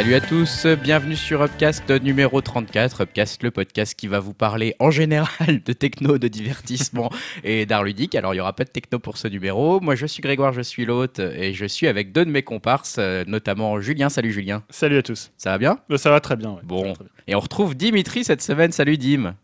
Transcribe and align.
Salut 0.00 0.14
à 0.14 0.20
tous, 0.22 0.66
bienvenue 0.82 1.14
sur 1.14 1.42
Upcast 1.42 1.90
numéro 1.90 2.40
34. 2.40 3.02
Upcast, 3.02 3.42
le 3.42 3.50
podcast 3.50 3.94
qui 3.94 4.06
va 4.06 4.18
vous 4.18 4.32
parler 4.32 4.74
en 4.78 4.90
général 4.90 5.62
de 5.62 5.72
techno, 5.74 6.16
de 6.16 6.26
divertissement 6.26 7.10
et 7.44 7.66
d'art 7.66 7.84
ludique. 7.84 8.14
Alors 8.14 8.32
il 8.32 8.38
n'y 8.38 8.40
aura 8.40 8.54
pas 8.54 8.64
de 8.64 8.70
techno 8.70 8.98
pour 8.98 9.18
ce 9.18 9.28
numéro. 9.28 9.78
Moi 9.80 9.96
je 9.96 10.06
suis 10.06 10.22
Grégoire, 10.22 10.54
je 10.54 10.62
suis 10.62 10.86
l'hôte 10.86 11.18
et 11.18 11.52
je 11.52 11.66
suis 11.66 11.86
avec 11.86 12.12
deux 12.12 12.24
de 12.24 12.30
mes 12.30 12.42
comparses, 12.42 12.96
euh, 12.98 13.24
notamment 13.26 13.78
Julien. 13.82 14.08
Salut 14.08 14.32
Julien. 14.32 14.62
Salut 14.70 14.96
à 14.96 15.02
tous. 15.02 15.32
Ça 15.36 15.50
va 15.50 15.58
bien? 15.58 15.78
Euh, 15.90 15.98
Ça 15.98 16.08
va 16.08 16.20
très 16.20 16.36
bien. 16.36 16.52
ouais. 16.52 16.60
Bon. 16.64 16.80
Ça 16.80 16.88
va 16.88 16.94
très 16.94 17.04
bien. 17.04 17.12
Et 17.26 17.34
on 17.34 17.40
retrouve 17.40 17.76
Dimitri 17.76 18.24
cette 18.24 18.40
semaine. 18.40 18.72
Salut 18.72 18.96
Dim. 18.96 19.34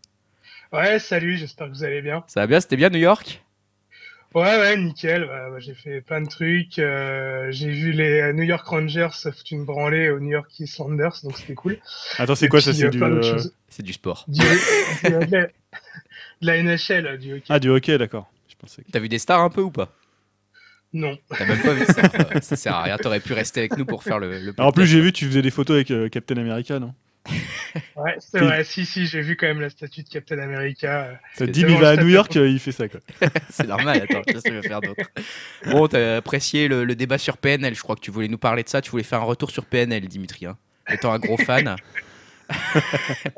Ouais, 0.73 0.97
salut, 0.97 1.37
j'espère 1.37 1.67
que 1.67 1.73
vous 1.73 1.83
allez 1.83 2.01
bien. 2.01 2.23
Ça 2.25 2.39
va 2.39 2.47
bien? 2.47 2.59
C'était 2.59 2.77
bien 2.77 2.89
New 2.89 2.97
York? 2.97 3.43
Ouais, 4.35 4.43
ouais, 4.59 4.77
nickel. 4.77 5.23
ouais, 5.23 5.49
ouais, 5.53 5.61
j'ai 5.61 5.73
fait 5.73 6.01
plein 6.01 6.21
de 6.21 6.27
trucs. 6.27 6.77
euh, 6.79 7.47
j'ai 7.51 7.69
vu 7.69 7.91
les 7.91 8.33
New 8.33 8.43
York 8.43 8.65
Rangers 8.67 9.09
se 9.13 9.31
foutre 9.31 9.51
une 9.53 9.65
branlée 9.65 10.09
aux 10.09 10.19
New 10.19 10.31
York 10.31 10.49
Islanders, 10.59 11.17
donc 11.23 11.37
c'était 11.37 11.55
cool. 11.55 11.77
Attends, 12.17 12.35
c'est 12.35 12.47
quoi 12.49 12.61
ça 12.61 12.73
C'est 12.73 12.85
euh, 12.85 12.89
du, 12.89 13.01
euh. 13.03 13.39
C'est 13.69 13.83
du 13.83 13.93
sport. 13.93 14.25
Du- 14.27 14.39
du- 14.39 15.09
de, 15.09 15.09
la, 15.31 15.47
de 15.47 15.49
la 16.41 16.57
NHL, 16.63 17.17
du 17.17 17.33
hockey. 17.33 17.45
ah, 17.49 17.59
du 17.59 17.69
hockey, 17.69 17.97
d'accord. 17.97 18.29
Je 18.49 18.55
pensais 18.55 18.83
que- 18.83 18.91
T'as 18.91 18.99
vu 18.99 19.09
des 19.09 19.19
stars 19.19 19.41
un 19.41 19.49
peu 19.49 19.61
ou 19.61 19.71
pas? 19.71 19.91
Non. 20.93 21.17
T'as 21.29 21.45
même 21.45 21.61
pas 21.61 21.73
vu 21.73 21.81
euh, 21.83 22.41
Ça 22.41 22.55
sert 22.55 22.73
à 22.75 22.83
rien. 22.83 22.97
T'aurais 22.97 23.19
pu 23.19 23.33
rester 23.33 23.59
avec 23.61 23.77
nous 23.77 23.85
pour 23.85 24.03
faire 24.03 24.19
le. 24.19 24.39
le 24.39 24.53
Alors, 24.57 24.69
en 24.69 24.71
plus, 24.71 24.87
j'ai 24.87 25.01
vu, 25.01 25.11
tu 25.11 25.25
faisais 25.25 25.41
des 25.41 25.51
photos 25.51 25.75
avec 25.75 25.91
euh, 25.91 26.09
Captain 26.09 26.37
America, 26.37 26.79
non? 26.79 26.93
Ouais, 27.95 28.15
c'est 28.19 28.39
vrai. 28.39 28.63
Si, 28.63 28.85
si, 28.85 29.05
j'ai 29.05 29.21
vu 29.21 29.35
quand 29.35 29.47
même 29.47 29.59
la 29.61 29.69
statue 29.69 30.03
de 30.03 30.09
Captain 30.09 30.39
America. 30.39 31.05
euh. 31.05 31.13
Ça 31.33 31.45
c'est 31.45 31.51
il 31.57 31.65
va 31.77 31.89
à 31.89 31.95
New 31.97 32.07
York, 32.07 32.35
euh, 32.37 32.47
il 32.49 32.59
fait 32.59 32.71
ça, 32.71 32.87
quoi. 32.87 32.99
C'est 33.49 33.67
normal, 33.67 34.01
attends, 34.03 34.21
qu'est-ce 34.21 34.43
que 34.43 34.53
je 34.53 34.59
vais 34.59 34.67
faire 34.67 34.81
d'autre? 34.81 35.03
Bon, 35.65 35.87
t'as 35.87 36.17
apprécié 36.17 36.67
le, 36.67 36.85
le 36.85 36.95
débat 36.95 37.17
sur 37.17 37.37
PNL, 37.37 37.75
je 37.75 37.81
crois 37.81 37.95
que 37.95 38.01
tu 38.01 38.11
voulais 38.11 38.27
nous 38.27 38.37
parler 38.37 38.63
de 38.63 38.69
ça, 38.69 38.81
tu 38.81 38.91
voulais 38.91 39.03
faire 39.03 39.21
un 39.21 39.25
retour 39.25 39.51
sur 39.51 39.65
PNL, 39.65 40.07
Dimitri. 40.07 40.45
hein. 40.45 40.57
Étant 40.89 41.11
un 41.11 41.19
gros 41.19 41.37
fan. 41.37 41.75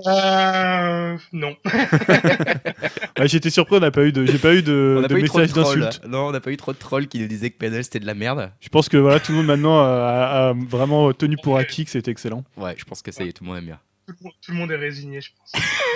Euh, 0.06 1.18
non. 1.34 1.56
Ouais, 1.66 3.28
J'étais 3.28 3.50
surpris, 3.50 3.78
on 3.78 3.80
n'a 3.80 3.92
pas 3.92 4.04
eu 4.06 4.12
de, 4.12 4.26
j'ai 4.26 4.38
pas 4.38 4.54
eu 4.54 4.62
de, 4.62 5.06
trolls. 5.26 5.48
d'insultes. 5.48 6.02
Non, 6.08 6.28
on 6.28 6.32
n'a 6.32 6.40
pas 6.40 6.52
eu 6.52 6.58
trop 6.58 6.74
de 6.74 6.78
trolls 6.78 7.08
qui 7.08 7.20
nous 7.20 7.28
disaient 7.28 7.50
que 7.50 7.58
PNL 7.58 7.84
c'était 7.84 8.00
de 8.00 8.06
la 8.06 8.14
merde. 8.14 8.52
Je 8.60 8.70
pense 8.70 8.90
que 8.90 8.98
voilà, 8.98 9.20
tout 9.20 9.32
le 9.32 9.40
monde 9.40 9.48
maintenant 9.48 9.80
a, 9.80 10.50
a 10.50 10.54
vraiment 10.54 11.12
tenu 11.14 11.38
pour 11.42 11.58
acquis 11.58 11.86
que 11.86 11.92
c'était 11.92 12.12
excellent. 12.12 12.44
Ouais, 12.58 12.76
je 12.78 12.86
pense 12.86 13.02
que 13.02 13.12
ça 13.12 13.24
y 13.24 13.30
est, 13.30 13.34
tout 13.34 13.44
le 13.44 13.50
monde 13.50 13.58
aime 13.60 13.66
bien. 13.66 13.80
Tout 14.08 14.14
le 14.20 14.24
monde, 14.24 14.34
tout 14.42 14.52
le 14.52 14.58
monde 14.58 14.72
est 14.72 14.76
résigné, 14.76 15.22
je 15.22 15.32
pense. 15.38 15.54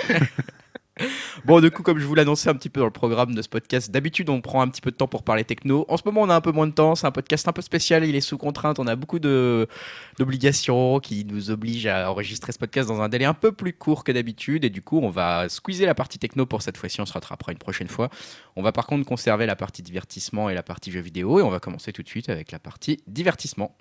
Bon, 1.44 1.60
du 1.60 1.70
coup, 1.70 1.82
comme 1.82 1.98
je 1.98 2.06
vous 2.06 2.14
l'annonçais 2.14 2.48
un 2.48 2.54
petit 2.54 2.68
peu 2.68 2.80
dans 2.80 2.86
le 2.86 2.92
programme 2.92 3.34
de 3.34 3.42
ce 3.42 3.48
podcast, 3.48 3.90
d'habitude 3.90 4.30
on 4.30 4.40
prend 4.40 4.62
un 4.62 4.68
petit 4.68 4.80
peu 4.80 4.90
de 4.90 4.96
temps 4.96 5.08
pour 5.08 5.22
parler 5.22 5.44
techno. 5.44 5.84
En 5.88 5.96
ce 5.96 6.02
moment, 6.04 6.22
on 6.22 6.30
a 6.30 6.34
un 6.34 6.40
peu 6.40 6.52
moins 6.52 6.66
de 6.66 6.72
temps. 6.72 6.94
C'est 6.94 7.06
un 7.06 7.12
podcast 7.12 7.48
un 7.48 7.52
peu 7.52 7.62
spécial. 7.62 8.04
Il 8.04 8.14
est 8.14 8.20
sous 8.20 8.38
contrainte. 8.38 8.78
On 8.78 8.86
a 8.86 8.96
beaucoup 8.96 9.18
d'obligations 9.18 11.00
qui 11.00 11.24
nous 11.24 11.50
obligent 11.50 11.86
à 11.86 12.10
enregistrer 12.10 12.52
ce 12.52 12.58
podcast 12.58 12.88
dans 12.88 13.00
un 13.00 13.08
délai 13.08 13.24
un 13.24 13.34
peu 13.34 13.52
plus 13.52 13.72
court 13.72 14.04
que 14.04 14.12
d'habitude. 14.12 14.64
Et 14.64 14.70
du 14.70 14.82
coup, 14.82 15.00
on 15.00 15.10
va 15.10 15.48
squeezer 15.48 15.86
la 15.86 15.94
partie 15.94 16.18
techno 16.18 16.46
pour 16.46 16.62
cette 16.62 16.76
fois-ci. 16.76 17.00
On 17.00 17.06
se 17.06 17.12
rattrapera 17.12 17.52
une 17.52 17.58
prochaine 17.58 17.88
fois. 17.88 18.10
On 18.56 18.62
va 18.62 18.72
par 18.72 18.86
contre 18.86 19.04
conserver 19.04 19.46
la 19.46 19.56
partie 19.56 19.82
divertissement 19.82 20.48
et 20.48 20.54
la 20.54 20.62
partie 20.62 20.90
jeux 20.92 21.00
vidéo. 21.00 21.40
Et 21.40 21.42
on 21.42 21.50
va 21.50 21.60
commencer 21.60 21.92
tout 21.92 22.02
de 22.02 22.08
suite 22.08 22.28
avec 22.28 22.52
la 22.52 22.58
partie 22.58 23.02
divertissement. 23.06 23.74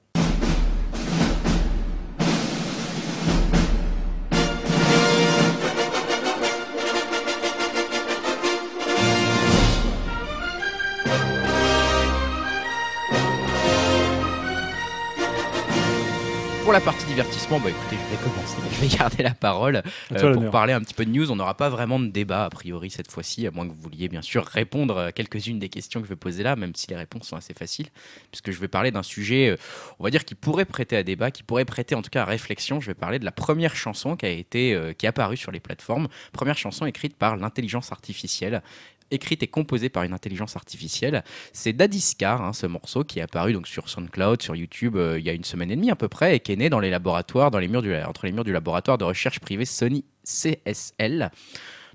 Pour 16.73 16.79
la 16.79 16.85
partie 16.85 17.05
divertissement, 17.05 17.59
bah 17.59 17.69
écoutez, 17.69 17.97
je 18.03 18.15
vais 18.15 18.23
commencer. 18.23 18.57
Je 18.71 18.81
vais 18.81 18.97
garder 18.97 19.21
la 19.21 19.35
parole 19.35 19.83
euh, 20.11 20.33
pour 20.33 20.49
parler 20.49 20.73
un 20.73 20.81
petit 20.81 20.95
peu 20.95 21.05
de 21.05 21.11
news. 21.11 21.29
On 21.29 21.35
n'aura 21.35 21.55
pas 21.55 21.69
vraiment 21.69 21.99
de 21.99 22.07
débat 22.07 22.45
a 22.45 22.49
priori 22.49 22.89
cette 22.89 23.11
fois-ci, 23.11 23.45
à 23.45 23.51
moins 23.51 23.67
que 23.67 23.73
vous 23.73 23.79
vouliez 23.79 24.09
bien 24.09 24.23
sûr 24.23 24.43
répondre 24.43 24.97
à 24.97 25.11
quelques-unes 25.11 25.59
des 25.59 25.69
questions 25.69 26.01
que 26.01 26.07
je 26.07 26.09
vais 26.09 26.15
poser 26.15 26.41
là, 26.41 26.55
même 26.55 26.73
si 26.73 26.87
les 26.87 26.95
réponses 26.95 27.27
sont 27.27 27.35
assez 27.35 27.53
faciles, 27.53 27.89
puisque 28.31 28.49
je 28.49 28.59
vais 28.59 28.67
parler 28.67 28.89
d'un 28.89 29.03
sujet, 29.03 29.49
euh, 29.49 29.57
on 29.99 30.03
va 30.03 30.09
dire, 30.09 30.25
qui 30.25 30.33
pourrait 30.33 30.65
prêter 30.65 30.97
à 30.97 31.03
débat, 31.03 31.29
qui 31.29 31.43
pourrait 31.43 31.63
prêter 31.63 31.93
en 31.93 32.01
tout 32.01 32.09
cas 32.09 32.23
à 32.23 32.25
réflexion. 32.25 32.81
Je 32.81 32.87
vais 32.87 32.95
parler 32.95 33.19
de 33.19 33.25
la 33.25 33.31
première 33.31 33.75
chanson 33.75 34.15
qui 34.15 34.25
a 34.25 34.29
été, 34.29 34.73
euh, 34.73 34.93
qui 34.93 35.05
est 35.05 35.09
apparue 35.09 35.37
sur 35.37 35.51
les 35.51 35.59
plateformes, 35.59 36.07
première 36.31 36.57
chanson 36.57 36.87
écrite 36.87 37.15
par 37.15 37.37
l'intelligence 37.37 37.91
artificielle 37.91 38.63
écrite 39.13 39.43
et 39.43 39.47
composée 39.47 39.89
par 39.89 40.03
une 40.03 40.13
intelligence 40.13 40.55
artificielle. 40.55 41.23
C'est 41.53 41.73
Dadiscar, 41.73 42.41
hein, 42.41 42.53
ce 42.53 42.67
morceau 42.67 43.03
qui 43.03 43.19
est 43.19 43.21
apparu 43.21 43.53
donc 43.53 43.67
sur 43.67 43.89
SoundCloud, 43.89 44.41
sur 44.41 44.55
YouTube, 44.55 44.95
euh, 44.95 45.19
il 45.19 45.25
y 45.25 45.29
a 45.29 45.33
une 45.33 45.43
semaine 45.43 45.71
et 45.71 45.75
demie 45.75 45.91
à 45.91 45.95
peu 45.95 46.07
près, 46.07 46.35
et 46.35 46.39
qui 46.39 46.51
est 46.51 46.55
né 46.55 46.69
dans 46.69 46.79
les 46.79 46.89
laboratoires, 46.89 47.51
dans 47.51 47.59
les 47.59 47.67
murs 47.67 47.83
entre 48.07 48.25
les 48.25 48.31
murs 48.31 48.43
du 48.43 48.53
laboratoire 48.53 48.97
de 48.97 49.03
recherche 49.03 49.39
privée 49.39 49.65
Sony 49.65 50.05
CSL. 50.23 51.31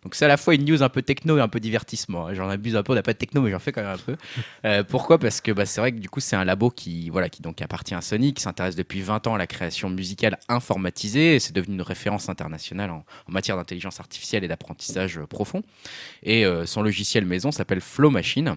Donc 0.02 0.14
c'est 0.14 0.24
à 0.24 0.28
la 0.28 0.36
fois 0.36 0.54
une 0.54 0.64
news 0.64 0.82
un 0.82 0.88
peu 0.88 1.02
techno 1.02 1.38
et 1.38 1.40
un 1.40 1.48
peu 1.48 1.60
divertissement. 1.60 2.26
hein. 2.28 2.34
J'en 2.34 2.48
abuse 2.48 2.76
un 2.76 2.82
peu, 2.82 2.92
on 2.92 2.94
n'a 2.94 3.02
pas 3.02 3.12
de 3.12 3.18
techno, 3.18 3.40
mais 3.42 3.50
j'en 3.50 3.58
fais 3.58 3.72
quand 3.72 3.82
même 3.82 3.90
un 3.94 3.98
peu. 3.98 4.16
Euh, 4.64 4.82
pourquoi? 4.82 5.18
Parce 5.18 5.40
que 5.40 5.52
bah, 5.52 5.66
c'est 5.66 5.80
vrai 5.80 5.92
que 5.92 5.98
du 5.98 6.08
coup 6.08 6.20
c'est 6.20 6.34
un 6.36 6.44
labo 6.44 6.70
qui, 6.70 7.10
voilà, 7.10 7.28
qui 7.28 7.42
donc 7.42 7.62
appartient 7.62 7.94
à 7.94 8.00
Sony, 8.00 8.34
qui 8.34 8.42
s'intéresse 8.42 8.74
depuis 8.76 9.00
20 9.02 9.26
ans 9.28 9.34
à 9.34 9.38
la 9.38 9.46
création 9.46 9.88
musicale 9.88 10.38
informatisée. 10.48 11.36
et 11.36 11.38
C'est 11.40 11.54
devenu 11.54 11.74
une 11.76 11.82
référence 11.82 12.28
internationale 12.28 12.90
en, 12.90 13.04
en 13.28 13.32
matière 13.32 13.56
d'intelligence 13.56 14.00
artificielle 14.00 14.44
et 14.44 14.48
d'apprentissage 14.48 15.18
euh, 15.18 15.26
profond. 15.26 15.62
Et 16.22 16.44
euh, 16.44 16.66
son 16.66 16.82
logiciel 16.82 17.24
maison 17.24 17.52
s'appelle 17.52 17.80
Flow 17.80 18.10
Machine. 18.10 18.56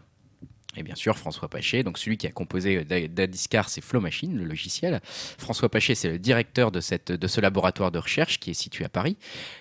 Et 0.78 0.84
bien 0.84 0.96
sûr, 0.96 1.18
François 1.18 1.50
Paché, 1.50 1.84
donc 1.84 1.98
celui 1.98 2.18
qui 2.18 2.28
a 2.28 2.32
composé 2.32 2.78
euh, 2.78 2.84
Da- 2.86 3.08
Dadiscar, 3.08 3.68
c'est 3.70 3.82
Flow 3.82 4.00
Machine, 4.00 4.38
le 4.38 4.46
logiciel. 4.46 5.02
François 5.38 5.70
Paché, 5.70 5.96
c'est 5.96 6.10
le 6.10 6.20
directeur 6.20 6.72
de, 6.72 6.80
cette, 6.80 7.28
ce 7.28 7.42
laboratoire 7.42 7.92
de 7.92 8.00
recherche 8.00 8.40
qui 8.40 8.52
est 8.52 8.54
situé 8.56 8.86
à 8.86 8.90
Paris. 8.90 9.18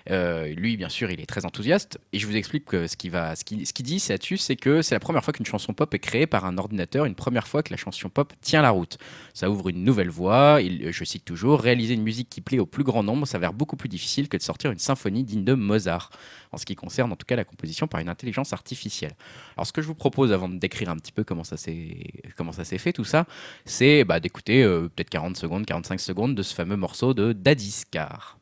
Euh, 0.09 0.47
lui, 0.47 0.77
bien 0.77 0.89
sûr, 0.89 1.11
il 1.11 1.19
est 1.19 1.25
très 1.25 1.45
enthousiaste. 1.45 1.99
Et 2.13 2.19
je 2.19 2.27
vous 2.27 2.35
explique 2.35 2.65
que 2.65 2.87
ce 2.87 2.95
qu'il 2.95 3.11
va, 3.11 3.35
ce 3.35 3.43
dit 3.43 4.03
là-dessus, 4.09 4.37
c'est 4.37 4.55
que 4.55 4.81
c'est 4.81 4.95
la 4.95 4.99
première 4.99 5.23
fois 5.23 5.33
qu'une 5.33 5.45
chanson 5.45 5.73
pop 5.73 5.93
est 5.93 5.99
créée 5.99 6.27
par 6.27 6.45
un 6.45 6.57
ordinateur, 6.57 7.05
une 7.05 7.15
première 7.15 7.47
fois 7.47 7.63
que 7.63 7.71
la 7.71 7.77
chanson 7.77 8.09
pop 8.09 8.33
tient 8.41 8.61
la 8.61 8.69
route. 8.69 8.97
Ça 9.33 9.49
ouvre 9.49 9.69
une 9.69 9.83
nouvelle 9.83 10.09
voie. 10.09 10.59
Je 10.61 11.03
cite 11.03 11.25
toujours, 11.25 11.59
réaliser 11.59 11.93
une 11.93 12.03
musique 12.03 12.29
qui 12.29 12.41
plaît 12.41 12.59
au 12.59 12.65
plus 12.65 12.83
grand 12.83 13.03
nombre 13.03 13.27
s'avère 13.27 13.53
beaucoup 13.53 13.75
plus 13.75 13.89
difficile 13.89 14.29
que 14.29 14.37
de 14.37 14.41
sortir 14.41 14.71
une 14.71 14.79
symphonie 14.79 15.23
digne 15.23 15.43
de 15.43 15.53
Mozart, 15.53 16.09
en 16.51 16.57
ce 16.57 16.65
qui 16.65 16.75
concerne 16.75 17.11
en 17.11 17.15
tout 17.15 17.25
cas 17.25 17.35
la 17.35 17.43
composition 17.45 17.87
par 17.87 17.99
une 18.01 18.09
intelligence 18.09 18.53
artificielle. 18.53 19.13
Alors, 19.61 19.67
ce 19.67 19.73
que 19.73 19.83
je 19.83 19.87
vous 19.87 19.93
propose 19.93 20.31
avant 20.33 20.49
de 20.49 20.57
décrire 20.57 20.89
un 20.89 20.95
petit 20.95 21.11
peu 21.11 21.23
comment 21.23 21.43
ça 21.43 21.55
s'est 21.55 22.77
fait 22.79 22.93
tout 22.93 23.03
ça, 23.03 23.27
c'est 23.63 24.03
bah, 24.03 24.19
d'écouter 24.19 24.63
euh, 24.63 24.89
peut-être 24.89 25.11
40 25.11 25.37
secondes, 25.37 25.67
45 25.67 25.99
secondes 25.99 26.33
de 26.33 26.41
ce 26.41 26.55
fameux 26.55 26.77
morceau 26.77 27.13
de 27.13 27.31
Dadiscar. 27.31 28.40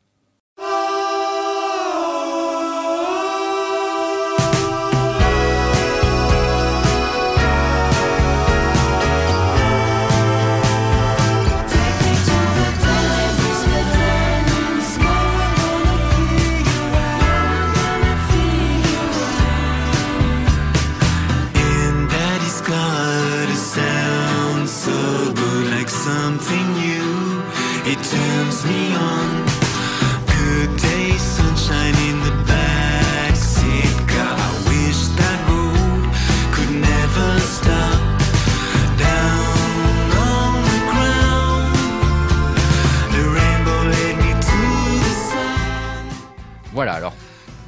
Voilà, 46.80 46.94
alors 46.94 47.12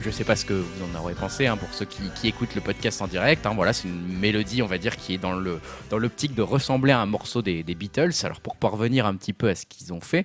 je 0.00 0.08
sais 0.08 0.24
pas 0.24 0.36
ce 0.36 0.46
que 0.46 0.54
vous 0.54 0.84
en 0.84 0.98
aurez 0.98 1.12
pensé 1.12 1.46
hein, 1.46 1.58
pour 1.58 1.68
ceux 1.74 1.84
qui, 1.84 2.26
écoutent 2.26 2.54
le 2.54 2.62
podcast 2.62 3.02
en 3.02 3.06
direct. 3.06 3.44
hein, 3.44 3.52
voilà, 3.54 3.74
c'est 3.74 3.86
une 3.86 4.18
mélodie, 4.18 4.62
on 4.62 4.66
va 4.66 4.78
dire, 4.78 4.96
qui 4.96 5.12
est 5.12 5.18
dans 5.18 5.34
l'optique 5.34 6.34
de 6.34 6.40
ressembler 6.40 6.92
à 6.92 7.00
un 7.00 7.04
morceau 7.04 7.42
des, 7.42 7.62
des 7.62 7.74
Beatles. 7.74 8.12
Alors 8.22 8.40
pour 8.40 8.56
parvenir 8.56 9.04
un 9.04 9.14
petit 9.14 9.34
peu 9.34 9.50
à 9.50 9.54
ce 9.54 9.66
qu'ils 9.66 9.92
ont 9.92 10.00
fait, 10.00 10.24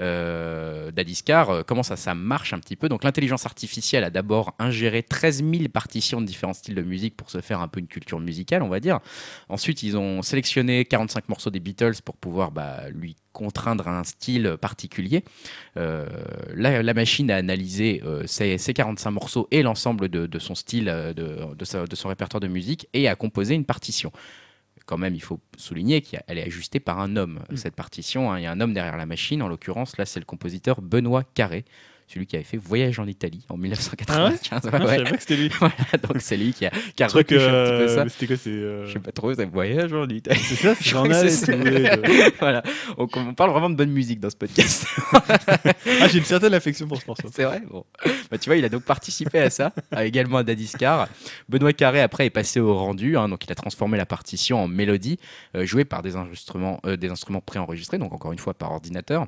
euh, 0.00 0.90
Dadiscar, 0.90 1.50
euh, 1.50 1.62
comment 1.66 1.82
ça, 1.82 1.96
ça 1.96 2.14
marche 2.14 2.52
un 2.52 2.58
petit 2.58 2.76
peu 2.76 2.88
Donc 2.88 3.04
l'intelligence 3.04 3.46
artificielle 3.46 4.04
a 4.04 4.10
d'abord 4.10 4.54
ingéré 4.58 5.02
13 5.02 5.44
000 5.44 5.68
partitions 5.72 6.20
de 6.20 6.26
différents 6.26 6.52
styles 6.52 6.74
de 6.74 6.82
musique 6.82 7.16
pour 7.16 7.30
se 7.30 7.40
faire 7.40 7.60
un 7.60 7.68
peu 7.68 7.80
une 7.80 7.86
culture 7.86 8.20
musicale, 8.20 8.62
on 8.62 8.68
va 8.68 8.80
dire. 8.80 9.00
Ensuite, 9.48 9.82
ils 9.82 9.96
ont 9.96 10.22
sélectionné 10.22 10.84
45 10.84 11.28
morceaux 11.28 11.50
des 11.50 11.60
Beatles 11.60 12.02
pour 12.04 12.16
pouvoir 12.16 12.50
bah, 12.50 12.88
lui 12.90 13.16
contraindre 13.38 13.86
un 13.86 14.02
style 14.02 14.56
particulier. 14.60 15.22
Euh, 15.76 16.06
la, 16.56 16.94
machine 16.94 17.30
a 17.30 17.36
analysé 17.36 18.02
euh, 18.04 18.24
ces, 18.26 18.58
ces 18.58 18.74
45 18.74 19.10
morceaux 19.12 19.46
et 19.52 19.62
l'ensemble 19.62 20.08
de, 20.08 20.38
son 20.40 20.56
style, 20.56 20.88
euh, 20.88 21.12
de 21.14 21.94
son 21.94 22.08
répertoire 22.08 22.40
de 22.40 22.48
musique, 22.48 22.88
et 22.94 23.06
a 23.06 23.14
composé 23.14 23.54
une 23.54 23.64
partition. 23.64 24.10
Quand 24.88 24.96
même, 24.98 25.14
il 25.14 25.20
faut 25.22 25.38
souligner 25.58 26.00
qu'elle 26.00 26.38
est 26.38 26.42
ajustée 26.44 26.80
par 26.80 26.98
un 26.98 27.14
homme, 27.16 27.40
Mm. 27.50 27.56
cette 27.56 27.76
partition. 27.76 28.32
hein. 28.32 28.38
Il 28.38 28.44
y 28.44 28.46
a 28.46 28.50
un 28.52 28.60
homme 28.60 28.72
derrière 28.72 28.96
la 28.96 29.04
machine, 29.06 29.42
en 29.42 29.48
l'occurrence, 29.48 29.98
là, 29.98 30.06
c'est 30.06 30.18
le 30.18 30.24
compositeur 30.24 30.80
Benoît 30.80 31.24
Carré, 31.34 31.64
celui 32.08 32.26
qui 32.26 32.36
avait 32.36 32.44
fait 32.44 32.56
Voyage 32.56 32.98
en 32.98 33.06
Italie 33.06 33.44
en 33.48 33.56
1995. 33.56 34.64
Ouais, 34.64 34.70
Ah, 34.72 34.78
je 34.82 34.86
savais 35.04 35.04
que 35.16 35.20
c'était 35.20 35.36
lui. 35.36 35.50
Voilà, 35.58 35.74
donc 36.02 36.16
c'est 36.20 36.36
lui 36.36 36.52
qui 36.52 36.66
a, 36.66 36.70
qui 36.96 37.02
a 37.02 37.06
truc, 37.06 37.28
retouché 37.28 37.46
un 37.46 37.50
petit 37.50 37.70
peu 37.70 37.82
euh, 37.82 37.94
ça. 37.94 38.08
C'était 38.08 38.26
quoi 38.26 38.36
C'est. 38.36 38.50
euh, 38.50 38.86
Je 38.86 38.92
sais 38.94 38.98
pas 38.98 39.12
trop, 39.12 39.34
c'est 39.34 39.44
Voyage 39.44 39.92
en 39.92 40.08
Italie. 40.08 40.40
C'est 40.40 40.54
ça, 40.56 40.74
c'est 40.74 40.92
de- 41.58 42.38
voilà, 42.40 42.62
on, 42.96 43.06
on 43.14 43.34
parle 43.34 43.50
vraiment 43.50 43.70
de 43.70 43.76
bonne 43.76 43.90
musique 43.90 44.20
dans 44.20 44.30
ce 44.30 44.36
podcast. 44.36 44.86
Ah, 46.00 46.08
j'ai 46.08 46.18
une 46.18 46.24
certaine 46.24 46.54
affection 46.54 46.86
pour 46.88 47.00
ce 47.00 47.06
morceau. 47.06 47.28
C'est 47.32 47.44
vrai 47.44 47.62
bon. 47.70 47.84
Bah, 48.30 48.38
tu 48.38 48.48
vois, 48.48 48.56
il 48.56 48.64
a 48.64 48.68
donc 48.68 48.82
participé 48.84 49.38
à 49.40 49.50
ça, 49.50 49.72
également 50.00 50.38
à 50.38 50.42
Dadiscar. 50.42 51.08
Benoît 51.48 51.72
Carré, 51.72 52.00
après, 52.00 52.26
est 52.26 52.30
passé 52.30 52.60
au 52.60 52.74
rendu. 52.76 53.16
hein, 53.16 53.28
donc, 53.28 53.44
il 53.44 53.52
a 53.52 53.54
transformé 53.54 53.96
la 53.98 54.06
partition 54.06 54.62
en 54.62 54.68
mélodie, 54.68 55.18
euh, 55.56 55.64
jouée 55.66 55.84
par 55.84 56.02
des 56.02 56.16
instruments, 56.16 56.80
euh, 56.86 56.96
des 56.96 57.08
instruments 57.10 57.40
préenregistrés, 57.40 57.98
donc 57.98 58.12
encore 58.12 58.32
une 58.32 58.38
fois 58.38 58.54
par 58.54 58.72
ordinateur. 58.72 59.26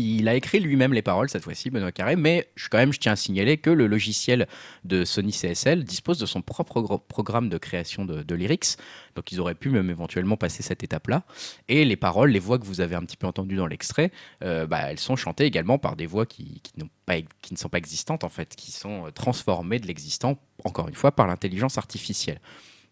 Il 0.00 0.28
a 0.28 0.36
écrit 0.36 0.60
lui-même 0.60 0.92
les 0.92 1.02
paroles 1.02 1.28
cette 1.28 1.42
fois-ci, 1.42 1.70
Benoît 1.70 1.90
Carré, 1.90 2.14
mais 2.14 2.48
je, 2.54 2.68
quand 2.68 2.78
même, 2.78 2.92
je 2.92 3.00
tiens 3.00 3.12
à 3.12 3.16
signaler 3.16 3.56
que 3.58 3.68
le 3.68 3.88
logiciel 3.88 4.46
de 4.84 5.04
Sony 5.04 5.32
CSL 5.32 5.82
dispose 5.82 6.18
de 6.18 6.26
son 6.26 6.40
propre 6.40 6.98
programme 6.98 7.48
de 7.48 7.58
création 7.58 8.04
de, 8.04 8.34
lyrics, 8.36 8.76
donc 9.16 9.32
ils 9.32 9.40
auraient 9.40 9.56
pu 9.56 9.70
même 9.70 9.90
éventuellement 9.90 10.36
passer 10.36 10.62
cette 10.62 10.84
étape-là. 10.84 11.24
Et 11.66 11.84
les 11.84 11.96
paroles, 11.96 12.30
les 12.30 12.38
voix 12.38 12.60
que 12.60 12.64
vous 12.64 12.80
avez 12.80 12.94
un 12.94 13.02
petit 13.02 13.16
peu 13.16 13.26
entendues 13.26 13.56
dans 13.56 13.66
l'extrait, 13.66 14.12
euh, 14.44 14.68
bah, 14.68 14.82
elles 14.88 15.00
sont 15.00 15.16
chantées 15.16 15.46
également 15.46 15.78
par 15.78 15.96
des 15.96 16.06
voix 16.06 16.26
qui, 16.26 16.62
qui 16.62 16.74
ne 16.78 17.56
sont 17.56 17.68
pas 17.68 17.78
existantes 17.78 18.22
en 18.22 18.28
fait, 18.28 18.54
qui 18.54 18.70
sont 18.70 19.06
euh, 19.06 19.10
transformées 19.10 19.80
de 19.80 19.88
l'existant, 19.88 20.38
encore 20.62 20.86
une 20.86 20.94
fois, 20.94 21.10
par 21.10 21.26
l'intelligence 21.26 21.76
artificielle. 21.76 22.40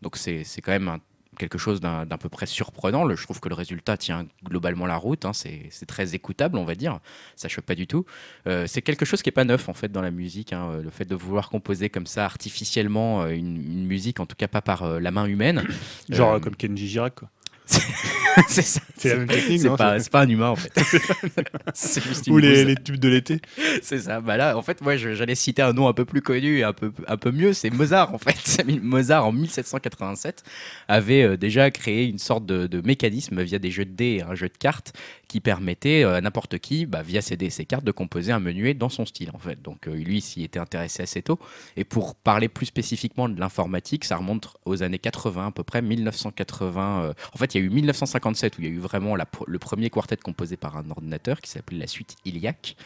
Donc 0.03 0.17
c'est 0.17 0.43
quand 0.61 0.73
même 0.73 0.89
un- 0.89 1.01
quelque 1.37 1.59
chose 1.59 1.81
d'un 1.81 2.07
peu 2.19 2.29
près 2.29 2.47
surprenant. 2.47 3.05
Le- 3.05 3.17
je 3.17 3.23
trouve 3.23 3.41
que 3.41 3.49
le 3.49 3.55
résultat 3.55 3.97
tient 3.97 4.27
globalement 4.45 4.87
la 4.87 4.97
route. 4.97 5.25
hein. 5.25 5.33
c'est 5.33 5.87
très 5.87 6.15
écoutable, 6.15 6.59
on 6.59 6.65
va 6.65 6.75
dire. 6.75 7.01
Ça 7.37 7.49
choque 7.49 7.65
pas 7.65 7.75
du 7.75 7.87
tout. 7.87 8.05
Euh, 8.47 8.67
c'est 8.67 8.83
quelque 8.83 9.05
chose 9.05 9.23
qui 9.23 9.29
est 9.29 9.33
pas 9.33 9.45
neuf 9.45 9.69
en 9.69 9.75
fait 9.75 9.91
dans 9.93 10.03
la 10.03 10.11
musique. 10.11 10.53
hein. 10.53 10.71
Euh, 10.73 10.83
Le 10.83 10.91
fait 10.91 11.05
de 11.05 11.15
vouloir 11.15 11.49
composer 11.51 11.91
comme 11.91 12.07
ça 12.07 12.25
artificiellement 12.25 13.23
euh, 13.23 13.29
une, 13.29 13.57
une 13.57 13.87
musique, 13.87 14.21
en 14.21 14.27
tout 14.27 14.37
cas 14.37 14.49
pas 14.49 14.63
par 14.63 14.83
euh, 14.83 15.01
la 15.01 15.11
main 15.11 15.27
humaine. 15.27 15.65
Genre 16.09 16.41
comme 16.41 16.57
Kenji 16.57 16.89
Girac, 16.89 17.15
quoi. 17.17 17.31
c'est 18.49 18.63
ça. 18.63 18.81
C'est 18.97 19.09
la 19.11 19.17
même 19.17 19.29
technique, 19.29 19.61
C'est 19.61 19.69
non 19.69 19.77
pas, 19.77 19.99
un 20.15 20.29
humain 20.29 20.51
en 20.51 20.57
fait. 20.57 20.73
c'est 21.75 22.03
juste 22.03 22.27
une 22.27 22.35
Ou 22.35 22.39
les, 22.39 22.75
tubes 22.77 22.99
de 22.99 23.09
l'été. 23.09 23.41
C'est 23.83 23.99
ça. 23.99 24.21
Bah 24.21 24.37
là, 24.37 24.57
en 24.57 24.63
fait, 24.63 24.81
moi, 24.81 24.97
j'allais 24.97 25.35
citer 25.35 25.63
un 25.63 25.73
nom 25.73 25.89
un 25.89 25.93
peu 25.93 26.05
plus 26.05 26.23
connu 26.23 26.59
et 26.59 26.65
un 26.65 26.73
peu, 26.73 26.93
un 27.07 27.17
peu 27.17 27.31
mieux. 27.31 27.53
C'est 27.53 27.71
Mozart, 27.71 28.15
en 28.15 28.19
fait. 28.19 28.65
Mozart, 28.83 29.27
en 29.27 29.33
1787, 29.33 30.45
avait 30.89 31.23
euh, 31.23 31.37
déjà 31.37 31.71
créé 31.71 32.07
une 32.07 32.19
sorte 32.19 32.47
de, 32.47 32.67
de 32.67 32.81
mécanisme 32.81 33.43
via 33.43 33.59
des 33.59 33.71
jeux 33.71 33.85
de 33.85 33.93
dés 33.93 34.19
et 34.19 34.23
un 34.23 34.35
jeu 34.35 34.49
de 34.49 34.57
cartes 34.57 34.93
qui 35.29 35.41
permettait 35.41 36.05
euh, 36.05 36.17
à 36.17 36.21
n'importe 36.21 36.59
qui, 36.59 36.87
bah, 36.87 37.03
via 37.03 37.21
ses 37.23 37.37
ses 37.51 37.67
cartes, 37.67 37.85
de 37.85 37.93
composer 37.93 38.33
un 38.33 38.41
menuet 38.41 38.75
dans 38.75 38.89
son 38.89 39.05
style, 39.07 39.31
en 39.35 39.39
fait. 39.39 39.61
Donc, 39.63 39.89
euh, 39.89 39.95
lui, 39.95 40.21
s'y 40.21 40.43
était 40.43 40.59
intéressé 40.59 41.03
assez 41.03 41.23
tôt. 41.23 41.39
Et 41.77 41.85
pour 41.85 42.15
parler 42.15 42.49
plus 42.49 42.67
spécifiquement 42.67 43.29
de 43.29 43.39
l'informatique, 43.39 44.05
ça 44.05 44.17
remonte 44.17 44.57
aux 44.65 44.83
années 44.83 44.99
80, 44.99 45.49
à 45.49 45.51
peu 45.51 45.63
près 45.65 45.83
1980. 45.83 47.05
euh, 47.05 47.13
En 47.35 47.39
fait, 47.39 47.55
il 47.55 47.61
y 47.61 47.65
a 47.65 47.67
eu 47.67 47.71
1957 47.71 48.59
où 48.59 48.63
il 48.63 48.65
y 48.69 48.71
a 48.71 48.73
eu 48.73 48.79
vraiment 48.79 49.17
le 49.17 49.59
premier 49.59 49.91
quartet 49.91 50.17
composé 50.17 50.57
par 50.57 50.77
un 50.77 50.91
ordinateur 50.91 51.41
qui 51.41 51.51
s'appelait 51.51 51.79
la 51.79 51.87
suite 51.87 52.17
Iliac. 52.25 52.77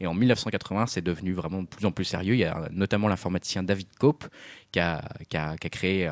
Et 0.00 0.06
en 0.06 0.14
1980, 0.14 0.86
c'est 0.86 1.02
devenu 1.02 1.32
vraiment 1.32 1.62
de 1.62 1.66
plus 1.66 1.84
en 1.86 1.92
plus 1.92 2.04
sérieux. 2.04 2.34
Il 2.34 2.40
y 2.40 2.44
a 2.44 2.68
notamment 2.70 3.08
l'informaticien 3.08 3.62
David 3.62 3.88
Cope 3.98 4.26
qui 4.70 4.80
a, 4.80 5.56
créé 5.70 6.10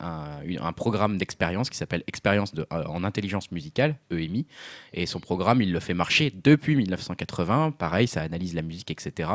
un, 0.00 0.72
programme 0.72 1.18
d'expérience 1.18 1.68
qui 1.68 1.76
s'appelle 1.76 2.02
Expérience 2.06 2.52
euh, 2.56 2.84
en 2.86 3.04
intelligence 3.04 3.50
musicale, 3.52 3.96
EMI. 4.10 4.46
Et 4.94 5.06
son 5.06 5.20
programme, 5.20 5.60
il 5.62 5.72
le 5.72 5.80
fait 5.80 5.94
marcher 5.94 6.32
depuis 6.42 6.76
1980. 6.76 7.72
Pareil, 7.72 8.08
ça 8.08 8.22
analyse 8.22 8.54
la 8.54 8.62
musique, 8.62 8.90
etc. 8.90 9.30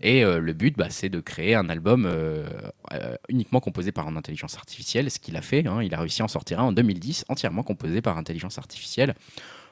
Et 0.00 0.24
euh, 0.24 0.38
le 0.40 0.52
but, 0.52 0.76
bah, 0.76 0.90
c'est 0.90 1.08
de 1.08 1.20
créer 1.20 1.54
un 1.54 1.68
album 1.68 2.04
euh, 2.06 2.46
uniquement 3.28 3.60
composé 3.60 3.92
par 3.92 4.08
une 4.08 4.16
intelligence 4.16 4.56
artificielle, 4.56 5.10
ce 5.10 5.18
qu'il 5.18 5.36
a 5.36 5.42
fait. 5.42 5.66
hein. 5.66 5.82
il 5.82 5.94
a 5.94 6.00
réussi 6.00 6.22
à 6.22 6.26
en 6.26 6.28
sortir 6.28 6.60
un 6.60 6.64
en 6.64 6.72
2010, 6.72 7.24
entièrement 7.28 7.62
composé 7.62 8.02
par 8.02 8.18
intelligence 8.18 8.58
artificielle. 8.58 9.14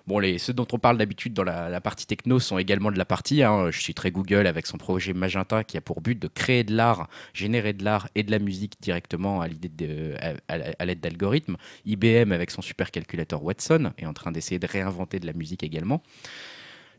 Bon, 0.07 0.19
les, 0.19 0.39
ceux 0.39 0.53
dont 0.53 0.67
on 0.73 0.79
parle 0.79 0.99
d'habitude 0.99 1.35
dans 1.35 1.45
la, 1.45 1.81
partie 1.81 2.07
techno 2.07 2.39
sont 2.41 2.59
également 2.59 2.91
de 2.91 2.99
la 2.99 3.05
partie. 3.05 3.43
hein. 3.43 3.71
Je 3.71 3.81
suis 3.81 3.95
très 3.95 4.11
Google 4.11 4.47
avec 4.47 4.67
son 4.67 4.79
projet 4.79 5.13
Magenta 5.13 5.65
qui 5.65 5.77
a 5.77 5.81
pour 5.81 6.01
but 6.01 6.19
de 6.19 6.29
créer 6.29 6.65
de 6.65 6.75
l'art, 6.75 7.09
générer 7.35 7.73
de 7.73 7.85
l'art 7.85 8.09
et 8.15 8.23
de 8.23 8.31
la 8.31 8.39
musique 8.39 8.81
directement 8.81 9.41
à 9.41 9.49
l'aide 9.49 11.01
d'algorithmes. 11.01 11.57
IBM 11.85 12.33
avec 12.33 12.51
son 12.51 12.63
supercalculateur 12.63 13.43
Watson 13.43 13.93
est 13.99 14.07
en 14.07 14.13
train 14.13 14.33
d'essayer 14.33 14.59
de 14.59 14.67
réinventer 14.67 15.21
de 15.21 15.27
la 15.27 15.33
musique 15.33 15.63
également. 15.63 16.03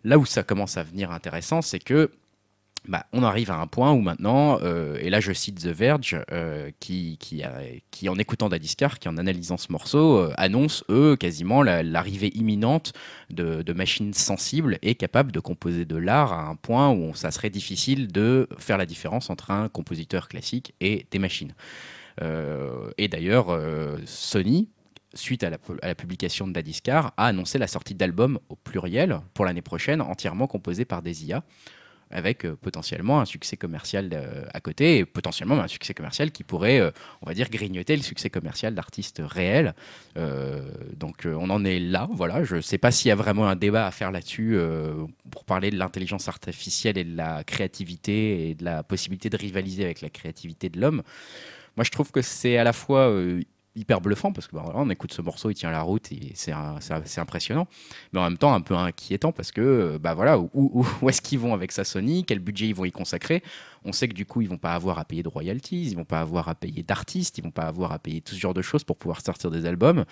Là 0.03 0.17
où 0.17 0.25
ça 0.25 0.43
commence 0.43 0.77
à 0.77 0.83
venir 0.83 1.11
intéressant, 1.11 1.61
c'est 1.61 1.79
que 1.79 2.11
bah, 2.87 3.05
on 3.13 3.21
arrive 3.21 3.51
à 3.51 3.57
un 3.57 3.67
point 3.67 3.91
où 3.91 4.01
maintenant, 4.01 4.57
euh, 4.63 4.97
et 4.99 5.11
là 5.11 5.19
je 5.19 5.31
cite 5.33 5.61
The 5.61 5.67
Verge, 5.67 6.17
euh, 6.31 6.71
qui, 6.79 7.17
en 8.07 8.17
écoutant 8.17 8.49
Dadiscar, 8.49 8.97
qui 8.97 9.07
en 9.07 9.17
analysant 9.17 9.57
ce 9.57 9.71
morceau, 9.71 10.17
euh, 10.17 10.33
annonce, 10.37 10.83
eux, 10.89 11.15
quasiment 11.15 11.61
la- 11.61 11.83
l'arrivée 11.83 12.31
imminente 12.35 12.93
de, 13.29 13.71
machines 13.73 14.13
sensibles 14.13 14.79
et 14.81 14.95
capables 14.95 15.31
de 15.31 15.39
composer 15.39 15.85
de 15.85 15.95
l'art 15.95 16.33
à 16.33 16.47
un 16.47 16.55
point 16.55 16.91
où 16.91 17.15
ça 17.15 17.31
serait 17.31 17.49
difficile 17.49 18.11
de 18.11 18.49
faire 18.57 18.77
la 18.77 18.85
différence 18.85 19.29
entre 19.29 19.51
un 19.51 19.69
compositeur 19.69 20.27
classique 20.27 20.73
et 20.81 21.05
des 21.11 21.19
machines. 21.19 21.53
Et 22.97 23.07
d'ailleurs, 23.07 23.57
Sony, 24.05 24.69
suite 25.13 25.43
à 25.43 25.49
la, 25.49 25.95
publication 25.95 26.47
de 26.47 26.53
Dadiscar, 26.53 27.13
a 27.17 27.27
annoncé 27.27 27.57
la 27.57 27.67
sortie 27.67 27.95
d'albums 27.95 28.39
au 28.49 28.55
pluriel 28.55 29.21
pour 29.33 29.45
l'année 29.45 29.61
prochaine, 29.61 30.01
entièrement 30.01 30.47
composés 30.47 30.85
par 30.85 31.01
des 31.01 31.25
IA 31.25 31.43
avec 32.11 32.45
euh, 32.45 32.55
potentiellement 32.55 33.21
un 33.21 33.25
succès 33.25 33.57
commercial 33.57 34.09
euh, 34.13 34.45
à 34.53 34.59
côté 34.59 34.97
et 34.99 35.05
potentiellement 35.05 35.59
un 35.59 35.67
succès 35.67 35.93
commercial 35.93 36.31
qui 36.31 36.43
pourrait, 36.43 36.79
euh, 36.79 36.91
on 37.21 37.25
va 37.25 37.33
dire, 37.33 37.49
grignoter 37.49 37.95
le 37.95 38.01
succès 38.01 38.29
commercial 38.29 38.75
d'artistes 38.75 39.21
réels. 39.23 39.73
Donc 40.97 41.25
on 41.25 41.49
en 41.49 41.63
est 41.65 41.79
là, 41.79 42.07
voilà. 42.11 42.43
Je 42.43 42.57
ne 42.57 42.61
sais 42.61 42.77
pas 42.77 42.91
s'il 42.91 43.09
y 43.09 43.11
a 43.11 43.15
vraiment 43.15 43.47
un 43.47 43.55
débat 43.55 43.87
à 43.87 43.91
faire 43.91 44.11
là-dessus 44.11 44.57
pour 45.31 45.45
parler 45.45 45.71
de 45.71 45.77
l'intelligence 45.77 46.27
artificielle 46.27 46.97
et 46.97 47.03
de 47.03 47.15
la 47.15 47.43
créativité 47.43 48.49
et 48.49 48.55
de 48.55 48.63
la 48.63 48.83
possibilité 48.83 49.29
de 49.29 49.37
rivaliser 49.37 49.85
avec 49.85 50.01
la 50.01 50.09
créativité 50.09 50.69
de 50.69 50.79
l'homme. 50.79 51.01
Moi, 51.77 51.83
je 51.83 51.91
trouve 51.91 52.11
que 52.11 52.21
c'est 52.21 52.57
à 52.57 52.63
la 52.63 52.73
fois 52.73 53.13
hyper 53.75 54.01
bluffant 54.01 54.31
parce 54.31 54.47
que 54.47 54.55
bah, 54.55 54.65
on 54.75 54.89
écoute 54.89 55.13
ce 55.13 55.21
morceau, 55.21 55.49
il 55.49 55.55
tient 55.55 55.71
la 55.71 55.81
route 55.81 56.11
et 56.11 56.33
c'est 56.35 56.51
impressionnant, 57.19 57.67
mais 58.11 58.19
en 58.19 58.23
même 58.23 58.37
temps 58.37 58.53
un 58.53 58.61
peu 58.61 58.75
inquiétant 58.75 59.31
parce 59.31 59.51
que 59.51 59.61
euh, 59.61 59.99
bah 59.99 60.13
voilà 60.13 60.39
où, 60.39 60.85
est-ce 61.07 61.21
qu'ils 61.21 61.39
vont 61.39 61.53
avec 61.53 61.71
ça 61.71 61.83
Sony, 61.83 62.25
quel 62.25 62.39
budget 62.39 62.67
ils 62.67 62.75
vont 62.75 62.85
y 62.85 62.91
consacrer? 62.91 63.43
On 63.85 63.91
sait 63.93 64.07
que 64.07 64.13
du 64.13 64.25
coup 64.25 64.41
ils 64.41 64.49
vont 64.49 64.57
pas 64.57 64.73
avoir 64.73 64.99
à 64.99 65.05
payer 65.05 65.23
de 65.23 65.29
royalties, 65.29 65.89
ils 65.89 65.95
vont 65.95 66.05
pas 66.05 66.19
avoir 66.19 66.49
à 66.49 66.55
payer 66.55 66.83
d'artistes, 66.83 67.37
ils 67.37 67.43
vont 67.43 67.51
pas 67.51 67.63
avoir 67.63 67.91
à 67.91 67.99
payer 67.99 68.21
tout 68.21 68.35
ce 68.35 68.39
genre 68.39 68.53
de 68.53 68.61
choses 68.61 68.83
pour 68.83 68.97
pouvoir 68.97 69.21
sortir 69.21 69.51
des 69.51 69.65
albums. 69.65 70.05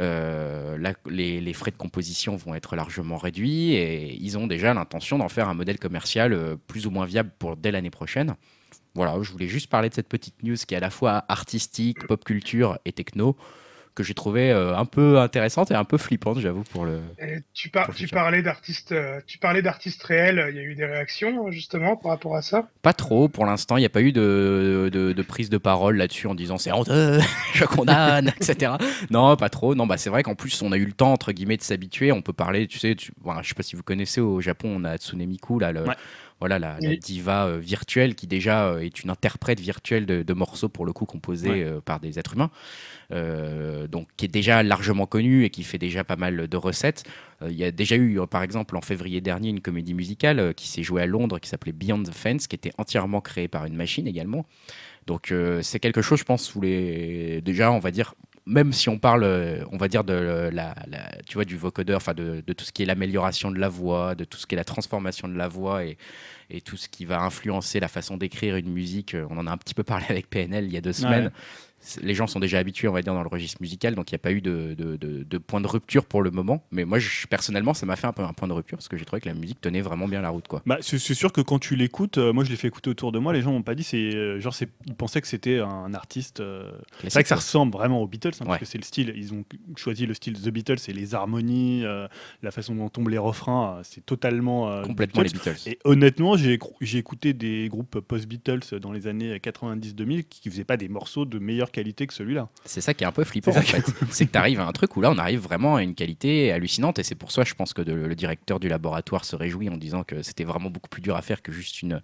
Euh, 0.00 0.78
les, 1.10 1.40
les 1.40 1.52
frais 1.52 1.70
de 1.70 1.76
composition 1.76 2.34
vont 2.36 2.54
être 2.54 2.76
largement 2.76 3.18
réduits 3.18 3.74
et 3.74 4.14
ils 4.14 4.38
ont 4.38 4.46
déjà 4.46 4.72
l'intention 4.72 5.18
d'en 5.18 5.28
faire 5.28 5.48
un 5.48 5.54
modèle 5.54 5.78
commercial 5.78 6.32
euh, 6.32 6.56
plus 6.56 6.86
ou 6.86 6.90
moins 6.90 7.04
viable 7.04 7.30
pour 7.38 7.56
dès 7.56 7.70
l'année 7.70 7.90
prochaine. 7.90 8.34
Voilà, 8.94 9.16
je 9.22 9.30
voulais 9.32 9.48
juste 9.48 9.70
parler 9.70 9.88
de 9.88 9.94
cette 9.94 10.08
petite 10.08 10.42
news 10.42 10.56
qui 10.66 10.74
est 10.74 10.76
à 10.76 10.80
la 10.80 10.90
fois 10.90 11.24
artistique, 11.28 12.06
pop 12.06 12.22
culture 12.24 12.78
et 12.84 12.92
techno, 12.92 13.36
que 13.94 14.02
j'ai 14.02 14.14
trouvé 14.14 14.50
euh, 14.50 14.74
un 14.76 14.86
peu 14.86 15.18
intéressante 15.18 15.70
et 15.70 15.74
un 15.74 15.84
peu 15.84 15.98
flippante, 15.98 16.38
j'avoue, 16.40 16.62
pour 16.72 16.86
le. 16.86 17.00
Tu, 17.52 17.68
par- 17.68 17.84
Pour 17.84 17.92
le 17.92 17.96
tu 17.98 18.04
futur. 18.04 18.16
parlais 18.16 18.42
d'artistes, 18.42 18.92
euh, 18.92 19.20
tu 19.26 19.36
parlais 19.38 19.60
d'artistes 19.60 20.02
réels. 20.02 20.46
Il 20.50 20.56
y 20.56 20.58
a 20.58 20.62
eu 20.62 20.74
des 20.74 20.86
réactions 20.86 21.50
justement 21.50 21.96
par 21.96 22.12
rapport 22.12 22.34
à 22.36 22.40
ça? 22.42 22.68
Pas 22.80 22.94
trop, 22.94 23.28
pour 23.28 23.44
l'instant, 23.44 23.76
il 23.76 23.80
n'y 23.80 23.86
a 23.86 23.90
pas 23.90 24.00
eu 24.00 24.12
de, 24.12 24.88
de, 24.92 25.12
de 25.12 25.22
prise 25.22 25.50
de 25.50 25.58
parole 25.58 25.96
là-dessus 25.98 26.26
en 26.26 26.34
disant 26.34 26.56
c'est 26.56 26.72
honteux, 26.72 27.20
je 27.54 27.64
condamne, 27.66 28.28
etc. 28.28 28.72
Non, 29.10 29.36
pas 29.36 29.50
trop. 29.50 29.74
Non, 29.74 29.86
bah 29.86 29.98
c'est 29.98 30.08
vrai 30.10 30.22
qu'en 30.22 30.34
plus, 30.34 30.62
on 30.62 30.72
a 30.72 30.76
eu 30.78 30.86
le 30.86 30.92
temps, 30.92 31.12
entre 31.12 31.32
guillemets, 31.32 31.58
de 31.58 31.62
s'habituer. 31.62 32.12
On 32.12 32.22
peut 32.22 32.32
parler, 32.32 32.66
tu 32.68 32.78
sais, 32.78 32.94
tu, 32.94 33.12
je 33.42 33.48
sais 33.48 33.54
pas 33.54 33.62
si 33.62 33.76
vous 33.76 33.82
connaissez 33.82 34.20
au 34.22 34.40
Japon, 34.40 34.74
on 34.74 34.84
a 34.84 34.90
Hatsune 34.92 35.24
Miku, 35.26 35.58
là, 35.58 35.70
le, 35.72 35.82
Ouais. 35.84 35.94
Voilà, 36.42 36.58
la, 36.58 36.76
diva 36.96 37.46
euh, 37.46 37.58
virtuelle 37.58 38.16
qui 38.16 38.26
déjà 38.26 38.66
euh, 38.66 38.80
est 38.80 39.04
une 39.04 39.10
interprète 39.10 39.60
virtuelle 39.60 40.06
de, 40.06 40.24
de 40.24 40.32
morceaux, 40.32 40.68
pour 40.68 40.84
le 40.84 40.92
coup, 40.92 41.06
composés 41.06 41.48
Ouais. 41.50 41.62
euh, 41.62 41.80
par 41.80 42.00
des 42.00 42.18
êtres 42.18 42.34
humains. 42.34 42.50
Donc 43.90 44.08
qui 44.16 44.24
est 44.24 44.28
déjà 44.28 44.62
largement 44.62 45.06
connue 45.06 45.44
et 45.44 45.50
qui 45.50 45.62
fait 45.64 45.78
déjà 45.78 46.02
pas 46.02 46.16
mal 46.16 46.48
de 46.48 46.56
recettes. 46.56 47.04
Il 47.46 47.52
y 47.54 47.62
a 47.64 47.70
déjà 47.70 47.96
eu, 47.96 48.18
par 48.30 48.42
exemple, 48.42 48.76
en 48.76 48.80
février 48.80 49.20
dernier, 49.20 49.50
une 49.50 49.60
comédie 49.60 49.94
musicale 49.94 50.54
qui 50.54 50.66
s'est 50.66 50.82
jouée 50.82 51.02
à 51.02 51.06
Londres 51.06 51.38
qui 51.38 51.48
s'appelait 51.48 51.72
Beyond 51.72 52.02
the 52.04 52.12
Fence, 52.12 52.46
qui 52.46 52.56
était 52.56 52.72
entièrement 52.78 53.20
créée 53.20 53.48
par 53.48 53.66
une 53.66 53.74
machine 53.76 54.06
également. 54.06 54.46
Donc 55.06 55.30
euh, 55.30 55.62
c'est 55.62 55.78
quelque 55.80 56.02
chose, 56.02 56.18
je 56.20 56.24
pense, 56.24 56.54
où 56.54 56.60
les... 56.60 57.40
déjà, 57.42 57.70
on 57.72 57.80
va 57.80 57.90
dire, 57.90 58.14
même 58.46 58.72
si 58.72 58.88
on 58.88 58.98
parle, 58.98 59.24
euh, 59.24 59.64
on 59.70 59.76
va 59.76 59.88
dire, 59.88 60.02
de 60.04 60.14
la, 60.14 60.74
la- 60.88 61.10
tu 61.28 61.34
vois, 61.34 61.44
du 61.44 61.56
vocodeur, 61.56 61.96
enfin 61.98 62.14
de, 62.14 62.42
de 62.46 62.52
tout 62.52 62.64
ce 62.64 62.72
qui 62.72 62.82
est 62.82 62.86
l'amélioration 62.86 63.50
de 63.50 63.58
la 63.58 63.68
voix, 63.68 64.14
de 64.14 64.24
tout 64.24 64.38
ce 64.38 64.46
qui 64.46 64.54
est 64.54 64.58
la 64.58 64.64
transformation 64.64 65.28
de 65.28 65.36
la 65.36 65.48
voix 65.48 65.84
et, 65.84 65.96
et 66.50 66.60
tout 66.60 66.76
ce 66.76 66.88
qui 66.88 67.04
va 67.04 67.20
influencer 67.22 67.78
la 67.80 67.88
façon 67.88 68.16
d'écrire 68.16 68.56
une 68.56 68.72
musique. 68.72 69.14
euh, 69.14 69.26
On 69.30 69.38
en 69.38 69.46
a 69.46 69.50
un 69.52 69.56
petit 69.58 69.74
peu 69.74 69.84
parlé 69.84 70.06
avec 70.08 70.28
PNL 70.28 70.64
il 70.66 70.72
y 70.72 70.76
a 70.76 70.80
deux 70.80 70.92
semaines. 70.92 71.30
Les 72.00 72.14
gens 72.14 72.26
sont 72.26 72.40
déjà 72.40 72.58
habitués, 72.58 72.86
on 72.88 72.92
va 72.92 73.02
dire, 73.02 73.12
dans 73.14 73.22
le 73.22 73.28
registre 73.28 73.58
musical, 73.60 73.94
donc 73.94 74.10
il 74.10 74.14
n'y 74.14 74.16
a 74.16 74.20
pas 74.20 74.32
eu 74.32 74.40
de, 74.40 74.74
de, 74.78 74.96
de- 74.96 75.22
de 75.24 75.38
point 75.38 75.60
de 75.60 75.66
rupture 75.66 76.04
pour 76.04 76.22
le 76.22 76.30
moment. 76.30 76.64
Mais 76.70 76.84
moi, 76.84 76.98
je- 76.98 77.26
personnellement, 77.26 77.74
ça 77.74 77.86
m'a 77.86 77.96
fait 77.96 78.06
un 78.06 78.12
peu 78.12 78.22
un 78.22 78.32
point 78.32 78.46
de 78.48 78.52
rupture 78.52 78.78
parce 78.78 78.88
que 78.88 78.96
j'ai 78.96 79.04
trouvé 79.04 79.20
que 79.20 79.28
la 79.28 79.34
musique 79.34 79.60
tenait 79.60 79.80
vraiment 79.80 80.06
bien 80.08 80.20
la 80.22 80.28
route, 80.30 80.46
quoi. 80.48 80.62
Bah, 80.66 80.78
c'est 80.80 80.98
sûr 80.98 81.32
que 81.32 81.40
quand 81.40 81.58
tu 81.58 81.74
l'écoutes, 81.76 82.18
euh, 82.18 82.32
moi 82.32 82.44
je 82.44 82.50
l'ai 82.50 82.56
fait 82.56 82.68
écouter 82.68 82.90
autour 82.90 83.10
de 83.12 83.18
moi, 83.18 83.32
les 83.32 83.42
gens 83.42 83.52
m'ont 83.52 83.62
pas 83.62 83.74
dit, 83.74 83.82
c'est 83.82 84.14
euh, 84.14 84.38
genre 84.40 84.54
ils 84.86 84.94
pensaient 84.94 85.20
que 85.20 85.26
c'était 85.28 85.58
un 85.58 85.92
artiste. 85.94 86.40
euh, 86.40 86.70
C'est 87.02 87.12
vrai 87.12 87.22
que 87.22 87.28
ça 87.28 87.36
ressemble 87.36 87.72
vraiment 87.72 88.00
aux 88.02 88.06
Beatles, 88.06 88.28
hein, 88.40 88.44
Ouais. 88.44 88.46
parce 88.50 88.60
que 88.60 88.64
c'est 88.66 88.78
le 88.78 88.84
style. 88.84 89.12
Ils 89.16 89.32
ont 89.34 89.44
choisi 89.76 90.06
le 90.06 90.14
style 90.14 90.34
The 90.40 90.48
Beatles, 90.50 90.76
et 90.88 90.92
les 90.92 91.14
harmonies, 91.14 91.84
la 92.42 92.50
façon 92.50 92.74
dont 92.74 92.88
tombent 92.88 93.08
les 93.08 93.18
refrains, 93.18 93.80
c'est 93.82 94.04
totalement 94.06 94.82
complètement 94.82 95.22
Beatles. 95.22 95.38
les 95.44 95.52
Beatles. 95.52 95.68
Et 95.70 95.78
honnêtement, 95.84 96.36
j'ai 96.36 96.58
écou- 96.58 96.76
j'ai 96.80 96.98
écouté 96.98 97.32
des 97.32 97.68
groupes 97.68 97.98
post-Beatles 98.00 98.78
dans 98.80 98.92
les 98.92 99.06
années 99.06 99.38
90-2000 99.40 100.24
qui 100.28 100.50
faisaient 100.50 100.64
pas 100.64 100.76
des 100.76 100.88
morceaux 100.88 101.24
de 101.24 101.38
meilleure 101.38 101.70
qualité 101.72 102.06
que 102.06 102.14
celui-là. 102.14 102.48
C'est 102.64 102.80
ça 102.80 102.94
qui 102.94 103.02
est 103.02 103.06
un 103.06 103.12
peu 103.12 103.24
flippant 103.24 103.50
C'est 103.52 103.58
en 103.58 103.62
ça 103.62 103.80
qui 103.80 103.90
fait. 103.90 104.06
C'est 104.10 104.26
que 104.26 104.32
tu 104.32 104.38
arrives 104.38 104.60
à 104.60 104.66
un 104.66 104.72
truc 104.72 104.96
où 104.96 105.00
là 105.00 105.10
on 105.10 105.18
arrive 105.18 105.40
vraiment 105.40 105.74
à 105.76 105.82
une 105.82 105.94
qualité 105.96 106.52
hallucinante 106.52 106.98
et 107.00 107.02
c'est 107.02 107.16
pour 107.16 107.32
ça 107.32 107.42
je 107.44 107.54
pense 107.54 107.72
que 107.72 107.82
de- 107.82 107.92
le 107.92 108.14
directeur 108.14 108.60
du 108.60 108.68
laboratoire 108.68 109.24
se 109.24 109.34
réjouit 109.34 109.68
en 109.68 109.76
disant 109.76 110.04
que 110.04 110.22
c'était 110.22 110.44
vraiment 110.44 110.70
beaucoup 110.70 110.88
plus 110.88 111.02
dur 111.02 111.16
à 111.16 111.22
faire 111.22 111.42
que 111.42 111.50
juste 111.50 111.82
une, 111.82 112.00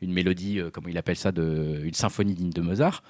une 0.00 0.12
mélodie, 0.12 0.60
euh, 0.60 0.70
comme 0.70 0.88
il 0.88 0.96
appelle 0.96 1.16
ça, 1.16 1.32
de, 1.32 1.82
une 1.84 1.94
symphonie 1.94 2.34
digne 2.34 2.50
de 2.50 2.60
Mozart. 2.62 3.02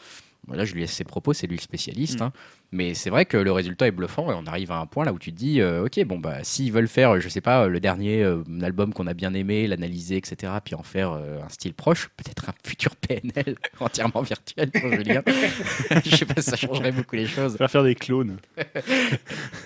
Voilà, 0.46 0.64
je 0.64 0.72
lui 0.72 0.80
laisse 0.80 0.92
ses 0.92 1.04
propos, 1.04 1.32
c'est 1.34 1.46
lui 1.46 1.56
le 1.56 1.60
spécialiste. 1.62 2.20
Mm. 2.20 2.22
hein. 2.24 2.32
Mais 2.70 2.92
c'est 2.92 3.08
vrai 3.08 3.24
que 3.24 3.38
le 3.38 3.50
résultat 3.50 3.86
est 3.86 3.90
bluffant 3.92 4.30
et 4.30 4.34
on 4.34 4.46
arrive 4.46 4.70
à 4.72 4.78
un 4.78 4.84
point 4.84 5.04
là 5.06 5.12
où 5.14 5.18
tu 5.18 5.32
te 5.32 5.36
dis, 5.38 5.60
euh, 5.62 5.86
ok, 5.86 6.04
bon, 6.04 6.18
bah, 6.18 6.44
s'ils 6.44 6.70
veulent 6.70 6.86
faire, 6.88 7.18
je 7.18 7.28
sais 7.28 7.40
pas, 7.40 7.66
le 7.66 7.80
dernier 7.80 8.22
euh, 8.22 8.42
album 8.62 8.92
qu'on 8.92 9.06
a 9.06 9.14
bien 9.14 9.32
aimé, 9.32 9.66
l'analyser, 9.66 10.16
etc., 10.16 10.52
puis 10.62 10.74
en 10.74 10.82
faire 10.82 11.12
euh, 11.12 11.40
un 11.42 11.48
style 11.48 11.72
proche, 11.72 12.08
peut-être 12.16 12.48
un 12.50 12.52
futur 12.62 12.94
PNL 13.08 13.56
entièrement 13.80 14.20
virtuel 14.20 14.70
pour 14.70 14.92
Julien. 14.92 15.22
je 16.04 16.14
sais 16.14 16.26
pas 16.26 16.42
si 16.42 16.50
ça 16.50 16.56
changerait 16.56 16.92
beaucoup 16.92 17.16
les 17.16 17.26
choses. 17.26 17.56
Faire 17.56 17.70
faire 17.70 17.84
des 17.84 17.94
clones, 17.94 18.36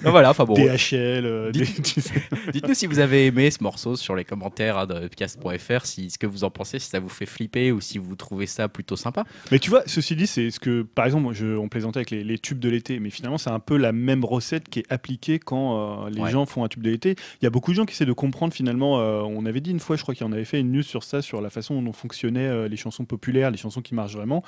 Donc 0.02 0.10
voilà, 0.12 0.30
enfin 0.30 0.44
bon. 0.44 0.54
DHL, 0.54 1.24
euh, 1.26 1.50
des- 1.50 1.66
tu 1.66 2.00
sais. 2.00 2.22
Dites-nous 2.52 2.74
si 2.74 2.86
vous 2.86 2.98
avez 3.00 3.26
aimé 3.26 3.50
ce 3.50 3.62
morceau 3.62 3.96
sur 3.96 4.14
les 4.14 4.24
commentaires 4.24 4.78
hein, 4.78 4.86
de 4.86 5.00
podcast.fr, 5.08 5.86
si 5.86 6.10
ce 6.10 6.18
que 6.18 6.26
vous 6.26 6.44
en 6.44 6.50
pensez, 6.50 6.78
si 6.78 6.88
ça 6.88 7.00
vous 7.00 7.08
fait 7.08 7.26
flipper 7.26 7.72
ou 7.72 7.80
si 7.80 7.98
vous 7.98 8.14
trouvez 8.16 8.46
ça 8.46 8.68
plutôt 8.68 8.96
sympa. 8.96 9.24
Mais 9.50 9.58
tu 9.58 9.70
vois, 9.70 9.82
ceci 9.86 10.16
dit, 10.16 10.26
c'est 10.26 10.50
ce 10.50 10.60
que, 10.60 10.82
par 10.82 11.06
exemple, 11.06 11.32
je, 11.34 11.56
on 11.56 11.68
plaisantait 11.68 11.98
avec 11.98 12.10
les, 12.10 12.24
les 12.24 12.38
tubes 12.38 12.58
de 12.58 12.68
l'été, 12.68 12.91
mais 13.00 13.10
finalement, 13.10 13.38
c'est 13.38 13.50
un 13.50 13.58
peu 13.60 13.76
la 13.76 13.92
même 13.92 14.24
recette 14.24 14.68
qui 14.68 14.80
est 14.80 14.92
appliquée 14.92 15.38
quand 15.38 16.06
euh, 16.06 16.10
les 16.10 16.20
Ouais. 16.20 16.30
gens 16.30 16.46
font 16.46 16.64
un 16.64 16.68
tube 16.68 16.82
de 16.82 16.90
l'été. 16.90 17.16
Il 17.40 17.44
y 17.44 17.46
a 17.46 17.50
beaucoup 17.50 17.70
de 17.72 17.76
gens 17.76 17.84
qui 17.84 17.92
essaient 17.92 18.06
de 18.06 18.12
comprendre 18.12 18.52
finalement. 18.52 19.00
euh, 19.00 19.20
on 19.22 19.44
avait 19.46 19.60
dit 19.60 19.70
une 19.70 19.80
fois, 19.80 19.96
je 19.96 20.02
crois 20.02 20.14
qu'on 20.14 20.32
avait 20.32 20.44
fait 20.44 20.60
une 20.60 20.72
news 20.72 20.82
sur 20.82 21.02
ça, 21.02 21.22
sur 21.22 21.40
la 21.40 21.50
façon 21.50 21.80
dont 21.82 21.92
fonctionnaient 21.92 22.46
euh, 22.46 22.68
les 22.68 22.76
chansons 22.76 23.04
populaires, 23.04 23.50
les 23.50 23.56
chansons 23.56 23.80
qui 23.82 23.94
marchent 23.94 24.14
vraiment, 24.16 24.42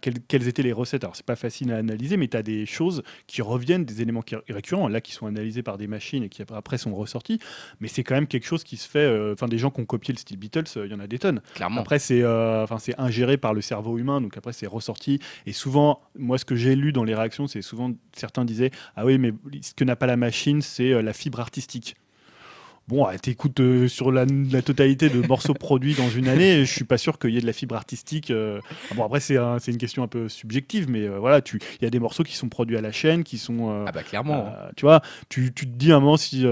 quelles, 0.00 0.20
quelles 0.20 0.48
étaient 0.48 0.62
les 0.62 0.72
recettes. 0.72 1.04
Alors, 1.04 1.16
c'est 1.16 1.26
pas 1.26 1.36
facile 1.36 1.72
à 1.72 1.76
analyser, 1.76 2.16
mais 2.16 2.28
tu 2.28 2.36
as 2.36 2.42
des 2.42 2.66
choses 2.66 3.02
qui 3.26 3.42
reviennent, 3.42 3.84
des 3.84 4.02
éléments 4.02 4.22
qui, 4.22 4.36
récurrents, 4.48 4.88
là, 4.88 5.00
qui 5.00 5.12
sont 5.12 5.26
analysés 5.26 5.62
par 5.62 5.78
des 5.78 5.86
machines 5.86 6.22
et 6.22 6.28
qui 6.28 6.42
après 6.52 6.78
sont 6.78 6.94
ressortis. 6.94 7.38
Mais 7.80 7.88
c'est 7.88 8.04
quand 8.04 8.14
même 8.14 8.26
quelque 8.26 8.46
chose 8.46 8.64
qui 8.64 8.76
se 8.76 8.88
fait. 8.88 9.32
Enfin, 9.32 9.48
des 9.48 9.58
gens 9.58 9.70
qui 9.70 9.80
ont 9.80 9.86
copié 9.86 10.12
le 10.14 10.18
style 10.18 10.36
Beatles, 10.38 10.64
il 10.76 10.90
y 10.90 10.94
en 10.94 11.00
a 11.00 11.06
des 11.06 11.18
tonnes. 11.18 11.40
Clairement. 11.54 11.80
Après, 11.80 11.98
c'est 11.98 12.22
ingéré 12.98 13.36
par 13.36 13.54
le 13.54 13.60
cerveau 13.60 13.98
humain, 13.98 14.20
donc 14.20 14.36
après, 14.36 14.52
c'est 14.52 14.66
ressorti. 14.66 15.18
Et 15.46 15.52
souvent, 15.52 16.00
moi, 16.18 16.38
ce 16.38 16.44
que 16.44 16.54
j'ai 16.56 16.74
lu 16.76 16.92
dans 16.92 17.04
les 17.04 17.14
réactions, 17.14 17.46
c'est 17.46 17.62
souvent 17.62 17.87
certains 18.12 18.44
disaient 18.44 18.70
Ah 18.96 19.04
oui, 19.04 19.18
mais 19.18 19.32
ce 19.62 19.74
que 19.74 19.84
n'a 19.84 19.96
pas 19.96 20.06
la 20.06 20.16
machine, 20.16 20.62
c'est 20.62 20.92
euh, 20.92 21.02
la 21.02 21.12
fibre 21.12 21.40
artistique. 21.40 21.96
Bon, 22.86 23.04
ah, 23.04 23.18
t'écoutes 23.18 23.60
euh, 23.60 23.86
sur 23.86 24.10
la, 24.10 24.24
la 24.50 24.62
totalité 24.62 25.10
de 25.10 25.20
morceaux 25.20 25.52
produits 25.66 25.92
dans 25.94 26.08
une 26.08 26.26
année, 26.26 26.64
je 26.64 26.72
suis 26.72 26.84
pas 26.86 26.96
sûr 26.96 27.18
qu'il 27.18 27.28
y 27.30 27.36
ait 27.36 27.40
de 27.42 27.46
la 27.46 27.52
fibre 27.52 27.74
artistique. 27.74 28.30
euh. 28.30 28.60
Ah 28.90 28.94
Bon, 28.94 29.04
après, 29.04 29.20
c'est 29.20 29.36
un- 29.36 29.58
c'est 29.58 29.72
une 29.72 29.76
question 29.76 30.02
un 30.02 30.06
peu 30.08 30.30
subjective, 30.30 30.88
mais 30.88 31.02
euh, 31.06 31.18
voilà, 31.18 31.42
tu- 31.42 31.60
il 31.80 31.84
y 31.84 31.86
a 31.86 31.90
des 31.90 31.98
morceaux 32.00 32.22
qui 32.22 32.34
sont 32.34 32.48
produits 32.48 32.78
à 32.78 32.80
la 32.80 32.90
chaîne, 32.90 33.24
qui 33.24 33.36
sont. 33.36 33.84
Ah 33.86 33.92
bah 33.92 34.02
clairement. 34.02 34.54
tu 34.74 34.86
vois, 34.86 35.02
tu, 35.28 35.52
tu 35.52 35.66
te 35.66 35.70
dis 35.76 35.92
à 35.92 35.96
un 35.96 36.00
moment 36.00 36.16
si, 36.16 36.46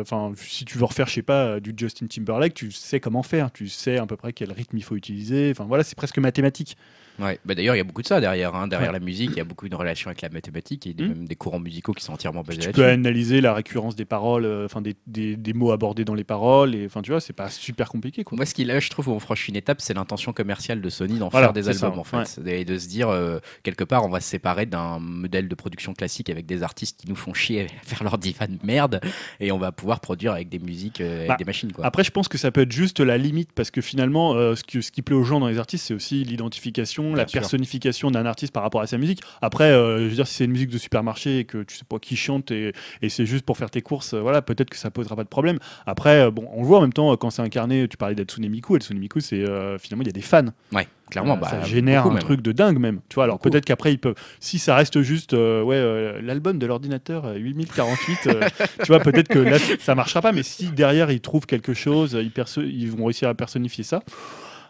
enfin, 0.00 0.30
si 0.36 0.64
tu 0.64 0.78
veux 0.78 0.84
refaire, 0.84 1.08
je 1.08 1.14
sais 1.14 1.22
pas, 1.22 1.58
du 1.58 1.74
Justin 1.76 2.06
Timberlake, 2.06 2.54
tu 2.54 2.70
sais 2.70 3.00
comment 3.00 3.24
faire, 3.24 3.50
tu 3.50 3.66
sais 3.68 3.98
à 3.98 4.06
peu 4.06 4.16
près 4.16 4.32
quel 4.32 4.52
rythme 4.52 4.76
il 4.76 4.84
faut 4.84 4.94
utiliser. 4.94 5.50
Enfin 5.50 5.64
voilà, 5.64 5.82
c'est 5.82 5.96
presque 5.96 6.18
mathématique. 6.18 6.76
Ouais. 7.20 7.38
Bah, 7.44 7.54
D'ailleurs, 7.54 7.74
il 7.74 7.78
y 7.78 7.80
a 7.80 7.84
beaucoup 7.84 8.02
de 8.02 8.06
ça 8.06 8.20
derrière. 8.20 8.54
hein. 8.54 8.66
Derrière 8.68 8.90
Ouais. 8.90 8.98
la 8.98 9.04
musique, 9.04 9.30
il 9.32 9.36
y 9.36 9.40
a 9.40 9.44
beaucoup 9.44 9.68
de 9.68 9.74
relations 9.76 10.08
avec 10.08 10.22
la 10.22 10.28
mathématique 10.30 10.86
et 10.86 10.94
des- 10.94 11.04
Mm. 11.04 11.08
même 11.08 11.28
des 11.28 11.36
courants 11.36 11.60
musicaux 11.60 11.92
qui 11.92 12.02
sont 12.04 12.12
entièrement 12.14 12.42
basés 12.42 12.58
tu 12.60 12.70
peux 12.72 12.82
là-dessus. 12.82 12.94
analyser 12.94 13.40
la 13.40 13.54
récurrence 13.54 13.96
des 13.96 14.04
paroles, 14.04 14.44
euh, 14.44 14.64
enfin 14.64 14.80
des, 14.80 14.94
des, 15.06 15.36
des 15.36 15.52
mots 15.52 15.72
abordés 15.72 16.04
dans 16.04 16.14
les 16.14 16.24
paroles, 16.24 16.74
et 16.74 16.86
enfin 16.86 17.02
tu 17.02 17.10
vois, 17.10 17.20
c'est 17.20 17.32
pas 17.32 17.48
super 17.50 17.88
compliqué 17.88 18.24
quoi. 18.24 18.36
Moi, 18.36 18.46
ce 18.46 18.54
qui 18.54 18.64
là, 18.64 18.80
je 18.80 18.88
trouve, 18.90 19.08
où 19.08 19.12
on 19.12 19.18
franchit 19.20 19.50
une 19.50 19.56
étape, 19.56 19.80
c'est 19.80 19.94
l'intention 19.94 20.32
commerciale 20.32 20.80
de 20.80 20.88
Sony 20.88 21.18
d'en 21.18 21.28
Voilà, 21.28 21.48
faire 21.48 21.52
des 21.52 21.62
c'est 21.64 21.72
ça, 21.74 21.86
albums, 21.86 22.00
en 22.00 22.04
fait. 22.04 22.40
Et 22.46 22.64
de 22.64 22.78
se 22.78 22.88
dire, 22.88 23.08
euh, 23.08 23.38
quelque 23.62 23.84
part, 23.84 24.04
on 24.04 24.08
va 24.08 24.20
se 24.20 24.28
séparer 24.28 24.66
d'un 24.66 24.98
modèle 24.98 25.48
de 25.48 25.54
production 25.54 25.92
classique 25.94 26.30
avec 26.30 26.46
des 26.46 26.62
artistes 26.62 27.00
qui 27.00 27.08
nous 27.08 27.16
font 27.16 27.34
chier 27.34 27.62
à 27.62 27.66
faire 27.84 28.02
leur 28.04 28.18
divan 28.18 28.46
de 28.48 28.58
merde, 28.64 29.00
et 29.40 29.52
on 29.52 29.58
va 29.58 29.72
pouvoir 29.72 30.00
produire 30.00 30.32
avec 30.32 30.48
des 30.48 30.58
musiques, 30.58 31.00
euh, 31.00 31.16
avec 31.18 31.28
Bah, 31.28 31.36
des 31.38 31.44
machines, 31.44 31.72
quoi. 31.72 31.84
Après, 31.84 32.04
je 32.04 32.10
pense 32.10 32.28
que 32.28 32.38
ça 32.38 32.50
peut 32.50 32.62
être 32.62 32.72
juste 32.72 33.00
la 33.00 33.18
limite 33.18 33.50
parce 33.54 33.70
que 33.70 33.80
finalement, 33.80 34.34
euh, 34.34 34.54
ce, 34.54 34.64
qui, 34.64 34.82
ce 34.82 34.90
qui 34.92 35.02
plaît 35.02 35.14
aux 35.16 35.24
gens 35.24 35.40
dans 35.40 35.48
les 35.48 35.58
artistes, 35.58 35.86
c'est 35.86 35.94
aussi 35.94 36.24
l'identification, 36.24 37.09
la 37.14 37.26
sûr. 37.26 37.40
personnification 37.40 38.10
d'un 38.10 38.26
artiste 38.26 38.52
par 38.52 38.62
rapport 38.62 38.80
à 38.80 38.86
sa 38.86 38.98
musique. 38.98 39.20
Après, 39.42 39.70
euh, 39.70 39.98
je 39.98 40.04
veux 40.04 40.14
dire, 40.14 40.26
si 40.26 40.34
c'est 40.34 40.44
une 40.44 40.52
musique 40.52 40.70
de 40.70 40.78
supermarché 40.78 41.40
et 41.40 41.44
que 41.44 41.62
tu 41.62 41.76
sais 41.76 41.84
pas 41.88 41.98
qui 41.98 42.16
chante 42.16 42.50
et, 42.50 42.72
et 43.02 43.08
c'est 43.08 43.26
juste 43.26 43.44
pour 43.44 43.56
faire 43.56 43.70
tes 43.70 43.82
courses, 43.82 44.14
euh, 44.14 44.20
voilà, 44.20 44.42
peut-être 44.42 44.70
que 44.70 44.76
ça 44.76 44.90
posera 44.90 45.16
pas 45.16 45.24
de 45.24 45.28
problème. 45.28 45.58
Après, 45.86 46.20
euh, 46.20 46.30
bon, 46.30 46.48
on 46.52 46.62
le 46.62 46.66
voit 46.66 46.78
en 46.78 46.82
même 46.82 46.92
temps 46.92 47.16
quand 47.16 47.30
c'est 47.30 47.42
incarné. 47.42 47.88
Tu 47.88 47.96
parlais 47.96 48.14
d'Atsune 48.14 48.48
Miku. 48.48 48.76
Atsune 48.76 48.98
Miku, 48.98 49.20
c'est 49.20 49.44
finalement 49.78 50.02
il 50.02 50.06
y 50.06 50.10
a 50.10 50.12
des 50.12 50.20
fans. 50.20 50.46
Ouais, 50.72 50.86
clairement. 51.10 51.36
Bah, 51.36 51.48
ça 51.48 51.62
génère 51.62 52.06
un 52.06 52.10
même. 52.10 52.18
truc 52.18 52.42
de 52.42 52.52
dingue 52.52 52.78
même. 52.78 53.00
Tu 53.08 53.14
vois, 53.14 53.24
alors 53.24 53.38
peut-être 53.38 53.64
qu'après 53.64 53.92
ils 53.92 53.98
peuvent. 53.98 54.14
Si 54.38 54.58
ça 54.58 54.74
reste 54.74 55.02
juste, 55.02 55.32
ouais, 55.32 56.20
l'album 56.22 56.58
de 56.58 56.66
l'ordinateur 56.66 57.26
euh, 57.26 57.34
8048, 57.36 58.26
euh, 58.26 58.40
tu 58.82 58.86
vois, 58.86 59.00
peut-être 59.00 59.28
que 59.28 59.38
là 59.38 59.58
ça 59.80 59.94
marchera 59.94 60.20
pas. 60.20 60.32
Mais 60.32 60.42
si 60.42 60.68
derrière 60.68 61.10
ils 61.10 61.20
trouvent 61.20 61.46
quelque 61.46 61.74
chose, 61.74 62.18
ils, 62.20 62.32
ils 62.66 62.90
vont 62.90 63.06
réussir 63.06 63.28
à 63.28 63.34
personnifier 63.34 63.84
ça. 63.84 64.02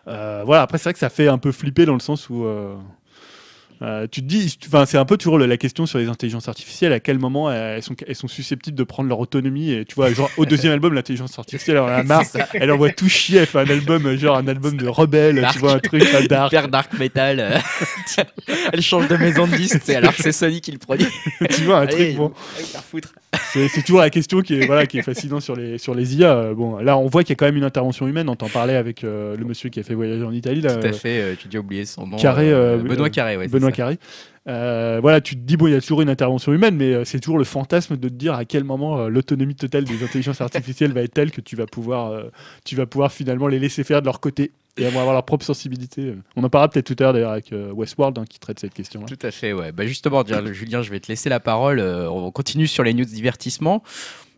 Euh, 0.09 0.43
voilà. 0.45 0.63
Après 0.63 0.79
c'est 0.79 0.85
vrai 0.85 0.93
que 0.95 0.99
ça 0.99 1.11
fait 1.11 1.29
un 1.29 1.39
peu 1.39 1.53
flipper 1.53 1.85
dans 1.87 1.95
le 1.95 2.01
sens 2.01 2.29
où. 2.31 2.45
euh, 2.45 2.75
euh, 3.83 4.07
tu 4.11 4.21
te 4.21 4.27
dis, 4.27 4.59
enfin, 4.67 4.85
c'est 4.85 4.99
un 4.99 5.07
peu 5.07 5.17
toujours 5.17 5.39
la 5.39 5.57
question 5.57 5.87
sur 5.87 5.99
les 5.99 6.09
intelligences 6.09 6.49
artificielles. 6.49 6.93
À 6.93 7.01
quel 7.01 7.19
moment 7.19 7.51
elles 7.51 7.83
sont, 7.83 7.97
elles 8.07 8.15
sont 8.15 8.29
susceptibles 8.29 8.77
de 8.77 8.85
prendre 8.85 9.09
leur 9.09 9.19
autonomie 9.21 9.73
Et 9.73 9.87
tu 9.87 9.95
vois, 9.95 10.13
genre 10.13 10.29
au 10.37 10.45
deuxième 10.45 10.75
album, 10.75 10.93
l'intelligence 10.93 11.39
artificielle, 11.39 11.77
elle 11.79 11.83
en 11.85 11.87
a 11.87 12.03
marre. 12.03 12.25
Elle 12.53 12.71
envoie 12.73 12.91
tout 12.91 13.09
chier. 13.09 13.39
Elle 13.39 13.47
fait 13.47 13.61
un 13.61 13.71
album, 13.71 14.15
genre 14.19 14.37
un 14.37 14.47
album 14.49 14.77
de 14.77 14.87
rebelle. 14.87 15.41
Dark. 15.41 15.55
Tu 15.55 15.61
vois 15.61 15.73
un 15.73 15.79
truc 15.79 16.03
euh, 16.15 16.27
dark. 16.27 16.53
Hyper 16.53 16.69
dark 16.69 16.93
metal. 16.99 17.41
euh, 17.41 17.59
Elle 18.75 18.83
change 18.83 19.09
de 19.09 19.17
maison 19.17 19.47
de 19.47 19.57
disque, 19.57 19.81
c'est 19.83 19.97
alors 19.97 20.15
que 20.15 20.23
c'est 20.23 20.33
Sony 20.33 20.61
qui 20.61 20.73
le 20.73 20.79
produit. 20.79 21.07
tu 21.51 21.63
vois 21.63 21.79
un 21.79 21.87
Allez, 21.87 21.95
truc 21.95 22.17
bon. 22.17 22.33
allez, 22.57 22.65
faire 22.67 22.85
foutre. 22.85 23.09
C'est 23.53 23.83
toujours 23.83 24.01
la 24.01 24.11
question 24.11 24.41
qui 24.41 24.55
est 24.55 24.67
voilà 24.67 24.87
qui 24.87 24.99
est 24.99 25.03
fascinante 25.03 25.43
sur 25.43 25.55
les 25.55 25.79
sur 25.79 25.95
les 25.95 26.17
IA. 26.17 26.33
Euh, 26.37 26.55
Bon, 26.55 26.79
là 26.79 26.97
on 26.99 27.07
voit 27.07 27.23
qu'il 27.23 27.31
y 27.31 27.33
a 27.33 27.37
quand 27.37 27.47
même 27.47 27.57
une 27.57 27.65
intervention 27.65 28.09
humaine. 28.09 28.29
On 28.29 28.37
t'en 28.37 28.49
parlait 28.49 28.77
avec 28.77 29.05
euh, 29.05 29.37
le 29.37 29.45
monsieur 29.45 29.69
qui 29.71 29.79
a 29.81 29.83
fait 29.83 29.95
voyager 29.95 30.25
en 30.25 30.33
Italie 30.33 30.61
là, 30.61 30.77
Tout 30.77 30.87
à 30.87 30.93
fait, 30.93 31.21
euh, 31.21 31.35
tu 31.39 31.49
dis 31.49 31.59
oublié 31.59 31.85
son 31.85 32.07
nom. 32.07 32.17
Carré, 32.17 32.51
euh, 32.51 32.77
euh, 32.77 32.83
Benoît 32.83 33.07
euh, 33.07 33.11
Carré, 33.11 33.37
ouais. 33.37 33.49
Benoît. 33.49 33.73
Carré. 33.73 33.99
Euh, 34.49 34.99
voilà, 35.03 35.21
tu 35.21 35.37
te 35.37 35.41
dis 35.41 35.57
bon, 35.57 35.67
il 35.67 35.73
y 35.73 35.77
a 35.77 35.81
toujours 35.81 36.01
une 36.01 36.09
intervention 36.09 36.53
humaine, 36.53 36.75
mais 36.75 36.93
euh, 36.93 37.05
c'est 37.05 37.21
toujours 37.21 37.39
le 37.39 37.45
fantasme 37.45 37.97
de 37.97 38.09
te 38.09 38.15
dire 38.15 38.35
à 38.35 38.45
quel 38.45 38.65
moment 38.65 38.99
euh, 38.99 39.09
l'autonomie 39.09 39.55
totale 39.55 39.85
des 39.85 40.03
intelligences 40.03 40.41
artificielles 40.41 40.93
va 40.93 41.03
être 41.03 41.13
telle 41.15 41.31
que 41.31 41.41
tu 41.41 41.57
vas 41.57 41.67
pouvoir 41.67 42.11
euh, 42.11 42.25
tu 42.65 42.75
vas 42.75 42.87
pouvoir 42.87 43.13
finalement 43.13 43.49
les 43.49 43.59
laisser 43.59 43.85
faire 43.85 44.01
de 44.01 44.07
leur 44.07 44.19
côté 44.21 44.51
et 44.77 44.87
avoir 44.87 45.13
leur 45.13 45.25
propre 45.25 45.45
sensibilité. 45.45 46.15
On 46.37 46.45
en 46.45 46.49
parlera 46.49 46.69
peut-être 46.69 46.87
tout 46.87 46.97
à 46.99 47.03
l'heure 47.05 47.13
d'ailleurs 47.13 47.33
avec 47.33 47.53
euh, 47.53 47.73
Westworld 47.73 48.19
hein, 48.19 48.25
qui 48.29 48.39
traite 48.39 48.59
cette 48.61 48.75
question-là. 48.75 49.07
Tout 49.07 49.27
à 49.27 49.31
fait, 49.31 49.53
ouais. 49.53 49.73
Bah 49.73 49.87
justement, 49.87 50.25
Julien, 50.53 50.83
je 50.83 50.91
vais 50.91 51.01
te 51.01 51.09
laisser 51.09 51.29
la 51.29 51.41
parole. 51.41 51.81
euh, 51.81 52.09
on 52.11 52.31
continue 52.31 52.67
sur 52.67 52.83
les 52.85 52.95
news 52.95 53.05
divertissement. 53.05 53.83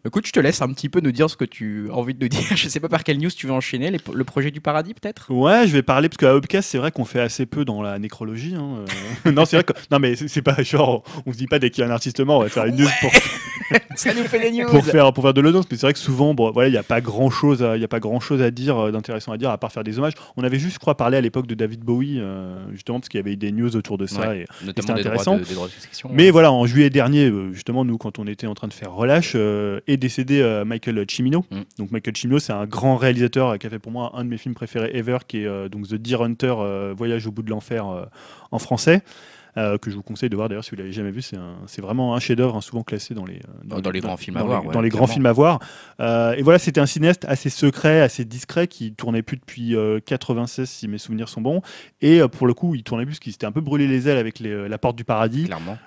Écoute, 0.04 0.26
je 0.26 0.32
te 0.32 0.40
laisse 0.40 0.60
un 0.62 0.72
petit 0.72 0.88
peu 0.88 1.00
nous 1.00 1.12
dire 1.12 1.30
ce 1.30 1.36
que 1.36 1.44
tu 1.44 1.86
as 1.90 1.94
envie 1.94 2.12
de 2.14 2.20
nous 2.24 2.28
dire. 2.28 2.42
Je 2.56 2.68
sais 2.68 2.80
pas 2.80 2.88
par 2.88 3.04
quelle 3.04 3.18
news 3.18 3.30
tu 3.30 3.46
veux 3.46 3.52
enchaîner. 3.52 3.90
les- 3.90 4.00
le 4.12 4.24
projet 4.24 4.50
du 4.50 4.60
paradis, 4.60 4.94
peut-être? 4.94 5.30
Ouais, 5.32 5.66
je 5.68 5.72
vais 5.72 5.82
parler 5.82 6.08
parce 6.08 6.16
qu'à 6.16 6.34
Upcast, 6.34 6.68
c'est 6.70 6.78
vrai 6.78 6.90
qu'on 6.90 7.04
fait 7.04 7.20
assez 7.20 7.46
peu 7.46 7.64
dans 7.64 7.82
la 7.82 7.98
nécrologie. 8.00 8.54
hein, 8.56 8.84
euh. 9.26 9.30
non, 9.32 9.44
c'est 9.44 9.56
vrai 9.56 9.64
que 9.64 9.72
non, 9.92 10.00
mais 10.00 10.16
c'est 10.16 10.42
pas 10.42 10.60
genre 10.62 11.04
on 11.24 11.32
se 11.32 11.38
dit 11.38 11.46
pas 11.46 11.58
dès 11.60 11.70
qu'il 11.70 11.82
y 11.82 11.86
a 11.86 11.90
un 11.90 11.92
artiste 11.94 12.18
mort, 12.20 12.40
on 12.40 12.42
va 12.42 12.48
faire 12.48 12.64
une 12.66 12.76
news 12.76 12.88
pour, 13.00 13.10
Ça 13.94 14.12
nous 14.12 14.24
fait 14.24 14.40
des 14.40 14.50
news 14.50 14.68
pour 14.68 14.84
faire 14.84 15.12
pour 15.12 15.22
faire 15.22 15.34
de 15.34 15.40
l'audience. 15.40 15.66
Mais 15.70 15.76
c'est 15.76 15.86
vrai 15.86 15.92
que 15.92 15.98
souvent, 15.98 16.34
bon, 16.34 16.50
voilà, 16.50 16.68
il 16.68 16.74
y 16.74 16.78
a 16.78 16.82
pas 16.82 17.00
grand 17.00 17.30
chose, 17.30 17.64
il 17.76 17.80
y 17.80 17.84
a 17.84 17.88
pas 17.88 18.00
grand 18.00 18.18
chose 18.20 18.42
à 18.42 18.50
dire 18.50 18.76
euh, 18.76 18.90
d'intéressant 18.90 19.30
à 19.32 19.38
dire 19.38 19.50
à 19.50 19.58
part 19.58 19.70
faire 19.72 19.84
des 19.84 19.98
hommages. 19.98 20.14
On 20.36 20.42
avait 20.42 20.58
juste, 20.58 20.74
je 20.74 20.78
crois, 20.80 20.96
parlé 20.96 21.16
à 21.16 21.20
l'époque 21.20 21.46
de 21.46 21.54
David 21.54 21.80
Bowie, 21.80 22.16
euh, 22.18 22.56
justement 22.72 22.98
parce 22.98 23.08
qu'il 23.08 23.18
y 23.18 23.22
avait 23.22 23.32
eu 23.34 23.36
des 23.36 23.52
news 23.52 23.76
autour 23.76 23.98
de 23.98 24.06
ça. 24.06 24.28
Ouais. 24.28 24.44
et- 24.66 24.72
droits, 24.72 24.96
intéressant. 24.98 25.36
de, 25.36 25.44
des 25.44 25.54
droits 25.54 25.68
de 25.68 25.72
succession. 25.72 26.10
mais 26.12 26.30
voilà, 26.30 26.50
en 26.52 26.66
juillet 26.66 26.90
dernier, 26.90 27.32
justement, 27.52 27.84
nous, 27.84 27.98
quand 27.98 28.18
on 28.18 28.26
était 28.26 28.46
en 28.48 28.54
train 28.54 28.68
de 28.68 28.72
faire 28.74 28.92
relâche, 28.92 29.32
euh, 29.36 29.80
est 29.92 29.96
décédé 29.96 30.40
euh, 30.40 30.64
Michael 30.64 31.04
Cimino. 31.08 31.44
Mm. 31.50 31.60
Donc 31.78 31.90
Michael 31.90 32.16
Cimino, 32.16 32.38
c'est 32.38 32.52
un 32.52 32.66
grand 32.66 32.96
réalisateur 32.96 33.58
qui 33.58 33.66
a 33.66 33.70
fait 33.70 33.78
pour 33.78 33.92
moi 33.92 34.12
un 34.14 34.24
de 34.24 34.30
mes 34.30 34.38
films 34.38 34.54
préférés 34.54 34.90
ever, 34.94 35.18
qui 35.26 35.42
est 35.42 35.46
euh, 35.46 35.68
donc 35.68 35.88
The 35.88 35.94
Deer 35.94 36.22
Hunter, 36.22 36.54
euh, 36.58 36.94
Voyage 36.96 37.26
au 37.26 37.32
bout 37.32 37.42
de 37.42 37.50
l'enfer 37.50 37.86
en 38.50 38.58
français. 38.58 39.02
Euh, 39.56 39.76
que 39.78 39.90
je 39.90 39.96
vous 39.96 40.02
conseille 40.02 40.30
de 40.30 40.36
voir 40.36 40.48
d'ailleurs 40.48 40.64
si 40.64 40.70
vous 40.70 40.76
l'avez 40.76 40.92
jamais 40.92 41.10
vu. 41.10 41.20
C'est 41.22 41.80
vraiment 41.82 42.14
un 42.14 42.20
chef-d'œuvre, 42.20 42.56
hein, 42.56 42.60
souvent 42.60 42.82
classé 42.82 43.14
dans 43.14 43.24
les, 43.24 43.36
euh, 43.36 43.80
Dans 43.80 43.90
les 43.90 44.00
grands 44.00 44.16
films 44.16 44.36
à 44.38 44.42
voir, 44.42 44.62
les- 44.62 44.68
ouais, 44.68 44.74
dans 44.74 44.80
les 44.80 44.88
grands 44.88 45.06
films 45.06 45.26
à 45.26 45.32
voir. 45.32 45.58
Euh, 46.00 46.32
et 46.34 46.42
voilà, 46.42 46.58
c'était 46.58 46.80
un 46.80 46.86
cinéaste 46.86 47.24
assez 47.28 47.50
secret, 47.50 48.00
assez 48.00 48.24
discret, 48.24 48.66
qui 48.66 48.92
tournait 48.94 49.22
plus 49.22 49.36
depuis 49.36 49.76
euh, 49.76 50.00
96 50.04 50.68
si 50.68 50.88
mes 50.88 50.98
souvenirs 50.98 51.28
sont 51.28 51.40
bons. 51.40 51.60
Et 52.00 52.20
pour 52.32 52.46
le 52.46 52.54
coup, 52.54 52.74
il 52.74 52.82
tournait 52.82 53.04
plus 53.04 53.12
parce 53.12 53.20
qu'il 53.20 53.32
s'était 53.32 53.46
un 53.46 53.52
peu 53.52 53.60
brûlé 53.60 53.86
les 53.86 54.08
ailes 54.08 54.18
avec 54.18 54.38
les, 54.40 54.68
La 54.68 54.78
Porte 54.78 54.96
du 54.96 55.04
Paradis. 55.04 55.44
Clairement. 55.44 55.78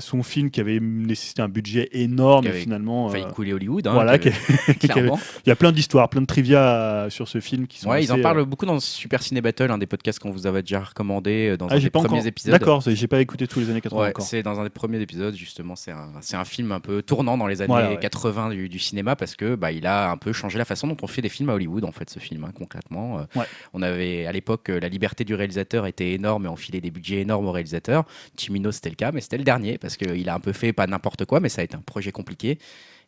Son 0.00 0.22
film 0.22 0.50
qui 0.50 0.60
avait 0.60 0.80
nécessité 0.80 1.42
un 1.42 1.48
budget 1.48 1.88
énorme 1.92 2.46
avait 2.46 2.60
finalement. 2.60 3.08
Failli 3.08 3.26
couler 3.28 3.52
Hollywood. 3.52 3.86
hein, 3.86 3.92
voilà, 3.92 4.12
avait- 4.12 4.30
avait- 4.90 5.10
il 5.44 5.48
y 5.48 5.52
a 5.52 5.56
plein 5.56 5.72
d'histoires, 5.72 6.08
plein 6.08 6.20
de 6.22 6.26
trivia 6.26 7.06
sur 7.10 7.28
ce 7.28 7.40
film 7.40 7.66
qui 7.66 7.80
sont. 7.80 7.90
Ouais, 7.90 8.02
ils 8.02 8.12
en 8.12 8.20
parlent 8.20 8.44
beaucoup 8.44 8.66
dans 8.66 8.78
Super 8.80 9.22
Ciné 9.22 9.40
Battle, 9.40 9.70
un 9.70 9.78
des 9.78 9.86
podcasts 9.86 10.18
qu'on 10.18 10.30
vous 10.30 10.46
avait 10.46 10.62
déjà 10.62 10.80
recommandé 10.80 11.56
dans 11.58 11.66
Ah, 11.68 11.78
des 11.78 11.90
pas 11.90 12.00
premiers 12.00 12.14
encore. 12.18 12.26
épisodes. 12.26 12.52
D'accord, 12.52 12.80
j'ai 12.86 13.06
pas 13.10 13.20
écouté 13.20 13.46
tous 13.46 13.60
les 13.60 13.68
années 13.68 13.82
80 13.82 14.00
Ouais, 14.02 14.08
encore. 14.08 14.24
c'est 14.24 14.42
dans 14.42 14.58
un 14.58 14.64
des 14.64 14.70
premiers 14.70 15.00
épisodes 15.00 15.34
justement. 15.34 15.76
C'est 15.76 15.90
un, 15.90 16.12
un 16.32 16.44
film 16.44 16.72
un 16.72 16.80
peu 16.80 17.02
tournant 17.02 17.36
dans 17.36 17.46
les 17.46 17.60
années 17.60 17.66
Voilà, 17.68 17.90
ouais. 17.90 17.98
80 17.98 18.50
du, 18.50 18.68
du 18.70 18.78
cinéma 18.78 19.16
parce 19.16 19.36
que 19.36 19.54
bah, 19.56 19.72
il 19.72 19.86
a 19.86 20.10
un 20.10 20.16
peu 20.16 20.32
changé 20.32 20.56
la 20.58 20.64
façon 20.64 20.86
dont 20.86 20.96
on 21.02 21.06
fait 21.06 21.20
des 21.20 21.28
films 21.28 21.50
à 21.50 21.54
Hollywood 21.54 21.84
en 21.84 21.92
fait 21.92 22.08
ce 22.08 22.18
film 22.18 22.44
hein, 22.44 22.52
concrètement. 22.54 23.18
Euh, 23.18 23.22
Ouais. 23.36 23.44
On 23.74 23.82
avait 23.82 24.24
à 24.26 24.32
l'époque 24.32 24.70
euh, 24.70 24.80
la 24.80 24.88
liberté 24.88 25.24
du 25.24 25.34
réalisateur 25.34 25.86
était 25.86 26.12
énorme 26.12 26.46
et 26.46 26.48
on 26.48 26.56
filait 26.56 26.80
des 26.80 26.90
budgets 26.90 27.20
énormes 27.20 27.46
au 27.46 27.52
réalisateur. 27.52 28.04
Chimino 28.38 28.72
c'était 28.72 28.90
le 28.90 28.94
cas, 28.96 29.12
mais 29.12 29.20
c'était 29.20 29.38
le 29.38 29.44
dernier 29.44 29.76
parce 29.76 29.96
qu'il 29.96 30.28
a 30.28 30.34
un 30.34 30.40
peu 30.40 30.52
fait 30.52 30.72
pas 30.72 30.86
n'importe 30.86 31.24
quoi, 31.26 31.40
mais 31.40 31.48
ça 31.48 31.60
a 31.60 31.64
été 31.64 31.74
un 31.76 31.80
projet 31.80 32.12
compliqué. 32.12 32.58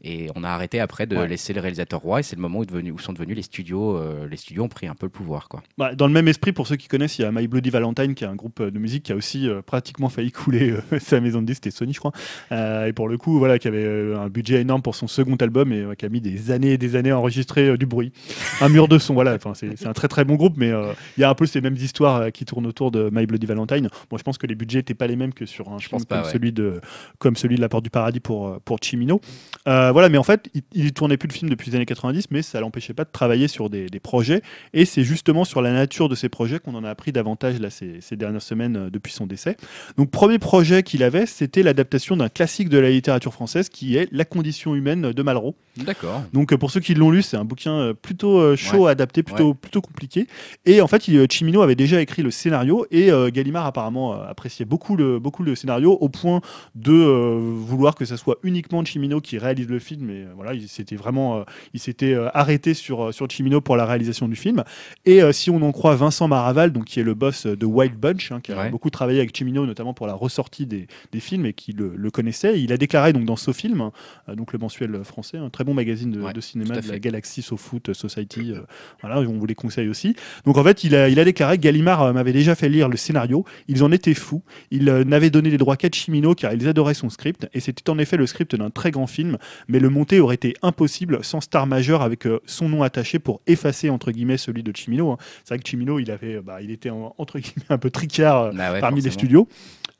Et 0.05 0.29
on 0.35 0.43
a 0.43 0.49
arrêté 0.49 0.81
après 0.81 1.07
de 1.07 1.17
Ouais. 1.17 1.29
laisser 1.29 1.53
le 1.53 1.61
réalisateur 1.61 2.01
roi 2.01 2.21
et 2.21 2.23
c'est 2.23 2.35
le 2.37 2.43
moment 2.43 2.59
où, 2.59 2.65
devenu- 2.65 2.91
où 2.91 2.99
sont 2.99 3.13
devenus 3.13 3.37
les 3.37 3.43
studios. 3.43 3.97
euh, 3.97 4.27
les 4.29 4.37
studios 4.37 4.65
ont 4.65 4.69
pris 4.69 4.87
un 4.89 4.95
peu 4.95 5.07
le 5.07 5.11
pouvoir 5.11 5.49
quoi. 5.49 5.63
Bah, 5.79 5.95
dans 5.95 6.07
le 6.09 6.13
même 6.13 6.27
esprit, 6.29 6.53
pour 6.53 6.67
ceux 6.67 6.77
qui 6.77 6.89
connaissent, 6.89 7.19
il 7.19 7.23
y 7.23 7.25
a 7.25 7.31
My 7.31 7.47
Bloody 7.47 7.71
Valentine, 7.71 8.15
qui 8.15 8.25
est 8.25 8.27
un 8.27 8.35
groupe 8.35 8.61
euh, 8.61 8.71
de 8.71 8.79
musique 8.79 9.05
qui 9.05 9.13
a 9.13 9.17
aussi 9.17 9.49
euh, 9.49 9.63
pratiquement 9.63 10.09
failli 10.09 10.33
couler 10.33 10.75
sa 10.99 11.21
maison 11.21 11.41
de 11.41 11.47
disques, 11.47 11.63
c'était 11.65 11.77
Sony, 11.77 11.93
je 11.93 12.01
crois. 12.01 12.13
Et 12.51 12.93
pour 12.93 13.09
le 13.09 13.17
coup, 13.17 13.39
voilà, 13.39 13.59
qui 13.59 13.69
avait 13.69 14.15
un 14.15 14.29
budget 14.29 14.61
énorme 14.61 14.83
pour 14.83 14.95
son 14.97 15.07
second 15.07 15.37
album 15.37 15.73
et 15.73 15.85
qui 15.97 16.05
a 16.05 16.09
mis 16.09 16.21
des 16.21 16.51
années 16.51 16.73
et 16.73 16.79
des 16.79 16.97
années 16.97 17.11
à 17.11 17.19
enregistrer 17.19 17.77
du 17.79 17.87
bruit. 17.87 18.13
Un 18.61 18.69
mur 18.69 18.89
de 18.89 18.99
son, 18.99 19.15
voilà. 19.15 19.35
Enfin, 19.35 19.53
c'est 19.55 19.87
un 19.87 19.93
très 19.93 20.09
très 20.09 20.25
bon 20.25 20.35
groupe, 20.35 20.55
mais 20.57 20.73
il 21.17 21.21
y 21.21 21.25
a 21.25 21.31
un 21.31 21.35
peu 21.35 21.47
ces 21.47 21.61
mêmes 21.61 21.77
histoires 21.77 22.33
qui 22.33 22.45
tournent 22.45 22.67
autour 22.67 22.91
de 22.91 23.09
My 23.13 23.27
Bloody 23.27 23.47
Valentine. 23.47 23.89
Bon, 24.11 24.17
je 24.19 24.23
pense 24.23 24.39
que 24.39 24.47
les 24.47 24.55
budgets 24.55 24.79
n'étaient 24.81 24.95
pas 24.95 25.07
les 25.07 25.17
mêmes 25.17 25.33
que 25.33 25.47
sur 25.47 25.69
un 25.69 25.79
Je 25.79 25.87
film 25.89 25.99
pense 25.99 26.05
pas, 26.07 26.17
comme, 26.17 26.27
ouais. 26.27 26.33
celui 26.33 26.53
de, 26.53 26.81
comme 27.19 27.37
celui 27.37 27.57
de 27.57 27.61
La 27.61 27.69
Porte 27.69 27.85
du 27.85 27.91
Paradis 27.91 28.21
pour, 28.21 28.61
pour 28.63 28.79
Chimino. 28.83 29.21
Euh, 29.69 29.92
voilà, 29.93 30.09
mais 30.09 30.19
en 30.19 30.23
fait, 30.23 30.49
il, 30.55 30.63
il 30.75 30.93
tournait 30.93 31.17
plus 31.17 31.29
de 31.29 31.33
films 31.33 31.51
depuis 31.51 31.71
les 31.71 31.77
années 31.77 31.87
90, 31.87 32.31
mais 32.31 32.43
ça 32.43 32.61
l'empêchait 32.61 32.95
pas 32.95 33.05
de 33.05 33.11
travailler 33.13 33.49
sur 33.49 33.71
des, 33.71 33.87
des 33.87 34.01
projets. 34.01 34.43
Et 34.75 34.85
c'est 34.85 35.05
justement 35.05 35.45
sur 35.45 35.63
la 35.63 35.73
nature 35.73 36.09
de 36.09 36.15
ces 36.15 36.29
projets 36.29 36.59
qu'on 36.59 36.75
en 36.75 36.85
a 36.85 36.91
appris 36.91 37.13
davantage 37.13 37.61
là, 37.61 37.71
ces, 37.71 38.01
ces 38.01 38.17
dernières 38.17 38.43
semaines 38.43 38.77
euh, 38.77 38.91
depuis 38.91 39.13
son 39.13 39.27
décès. 39.27 39.57
Donc, 39.97 40.11
premier 40.11 40.39
projet 40.39 40.83
qu'il 40.83 41.03
avait, 41.03 41.27
c'était 41.27 41.63
l'adaptation 41.63 42.17
d'un 42.17 42.29
classique 42.29 42.69
de 42.69 42.79
la 42.79 42.91
littérature 42.91 43.33
française 43.33 43.69
qui 43.69 43.97
est 43.97 44.09
La 44.13 44.25
condition 44.25 44.75
humaine 44.75 45.13
de 45.13 45.23
Malraux. 45.23 45.55
D'accord. 45.77 46.23
Donc, 46.33 46.53
euh, 46.53 46.59
pour 46.59 46.71
ceux 46.71 46.81
qui 46.81 46.95
l'ont 46.95 47.11
lu, 47.11 47.23
c'est 47.23 47.37
un 47.37 47.45
bouquin 47.45 47.73
euh, 47.73 47.95
plutôt 47.95 48.57
chaud 48.57 48.83
Ouais. 48.83 48.89
à 48.89 48.91
adapter, 48.93 49.23
plutôt, 49.23 49.55
plutôt 49.55 49.81
compliqué. 49.81 50.27
Et 50.67 50.81
en 50.81 50.87
fait, 50.87 51.09
il- 51.09 51.27
Chimino 51.31 51.63
avait 51.63 51.75
déjà 51.77 52.01
écrit 52.01 52.23
le 52.23 52.31
scénario 52.31 52.87
et 52.91 53.11
Gallimard 53.33 53.67
apparemment 53.67 54.13
appréciait 54.13 54.65
beaucoup 54.65 54.97
le, 54.97 55.19
beaucoup 55.19 55.43
le 55.43 55.55
scénario 55.55 55.93
au 55.93 56.09
point 56.09 56.41
de 56.75 56.93
vouloir 56.93 57.95
que 57.95 58.05
ça 58.05 58.17
soit 58.17 58.39
uniquement 58.43 58.85
Chimino 58.85 59.21
qui 59.21 59.39
réalise 59.39 59.69
le 59.69 59.79
film. 59.83 60.09
Et 60.09 60.23
euh, 60.23 60.33
voilà, 60.35 60.55
il 60.55 60.67
s'était 60.69 60.97
vraiment 60.97 61.41
euh, 61.41 61.43
il 61.75 61.81
s'était 61.81 62.15
euh, 62.15 62.29
arrêté 62.33 62.73
sur, 62.73 63.12
sur 63.12 63.29
Chimino 63.31 63.61
pour 63.61 63.77
la 63.77 63.85
réalisation 63.85 64.29
du 64.29 64.37
film. 64.37 64.65
Et 65.05 65.21
si 65.33 65.51
on 65.51 65.61
en 65.62 65.73
croit 65.73 65.95
Vincent 65.95 66.27
Maraval, 66.29 66.73
donc, 66.73 66.87
qui 66.87 67.01
est 67.01 67.03
le 67.03 67.15
boss 67.15 67.47
de 67.47 67.67
Wild 67.67 67.97
Bunch, 67.97 68.33
hein, 68.33 68.41
qui 68.43 68.53
a 68.53 68.57
Ouais. 68.62 68.71
beaucoup 68.71 68.91
travaillé 68.91 69.19
avec 69.19 69.37
Chimino, 69.37 69.67
notamment 69.67 69.93
pour 69.95 70.07
la 70.07 70.15
ressortie 70.15 70.67
des, 70.67 70.87
des 71.11 71.21
films 71.21 71.47
et 71.47 71.53
qui 71.53 71.73
le, 71.73 71.93
le 71.97 72.11
connaissait, 72.11 72.61
il 72.61 72.73
a 72.73 72.77
déclaré 72.77 73.12
donc, 73.12 73.25
dans 73.25 73.35
hein, 73.35 73.93
euh, 74.29 74.35
donc 74.35 74.53
le 74.53 74.59
mensuel 74.59 75.05
français, 75.05 75.39
un 75.39 75.51
très 75.51 75.65
bon 75.65 75.75
magazine 75.75 76.11
de, 76.11 76.21
Ouais, 76.23 76.33
de 76.33 76.41
cinéma 76.41 76.81
de 76.81 76.89
la. 76.89 76.99
Galaxy 76.99 77.43
SoFoot 77.43 77.93
Society. 77.93 78.53
euh, 78.53 78.61
voilà, 79.01 79.21
on 79.21 79.39
vous 79.39 79.47
les 79.47 79.55
conseille 79.55 79.89
aussi. 79.89 80.15
Donc 80.45 80.57
en 80.59 80.65
fait, 80.65 80.85
il 80.85 80.95
a, 80.95 81.09
il 81.09 81.19
a 81.19 81.25
déclaré 81.25 81.59
Gallimard 81.59 82.03
euh, 82.03 82.12
m'avait 82.12 82.33
déjà 82.33 82.55
fait 82.55 82.69
lire 82.69 82.89
le 82.89 82.97
scénario. 82.97 83.45
Ils 83.69 83.83
en 83.83 83.91
étaient 83.91 84.15
fous. 84.15 84.43
Il 84.71 84.89
euh, 84.89 85.05
n'avait 85.05 85.31
donné 85.31 85.51
les 85.51 85.59
droits 85.59 85.77
qu'à 85.77 85.89
Chimino 85.91 86.35
car 86.35 86.53
ils 86.53 86.69
adoraient 86.69 86.95
son 86.95 87.11
script. 87.11 87.49
Et 87.55 87.61
c'était 87.61 87.91
en 87.91 87.99
effet 87.99 88.17
le 88.17 88.27
script 88.27 88.55
d'un 88.55 88.71
très 88.71 88.90
grand 88.90 89.07
film. 89.07 89.38
Mais 89.73 89.79
le 89.81 89.89
monter 89.89 90.21
aurait 90.21 90.35
été 90.35 90.55
impossible 90.61 91.25
sans 91.25 91.41
star 91.41 91.67
majeur 91.67 92.03
avec 92.03 92.27
euh, 92.27 92.41
son 92.45 92.69
nom 92.69 92.83
attaché 92.83 93.19
pour 93.19 93.41
effacer 93.47 93.89
entre 93.89 94.13
guillemets 94.13 94.37
celui 94.37 94.63
de 94.63 94.77
Chimino. 94.77 95.11
hein. 95.13 95.17
C'est 95.45 95.55
vrai 95.55 95.63
que 95.63 95.69
Chimino, 95.69 95.99
il, 95.99 96.11
avait, 96.11 96.41
bah, 96.41 96.61
il 96.61 96.71
était 96.71 96.91
en- 96.91 97.15
entre 97.17 97.39
guillemets 97.39 97.65
un 97.71 97.79
peu 97.79 97.91
tricard. 97.91 98.43
euh, 98.43 98.53
Bah 98.53 98.71
ouais, 98.73 98.81
parmi 98.81 99.01
les 99.01 99.09
studios. 99.15 99.49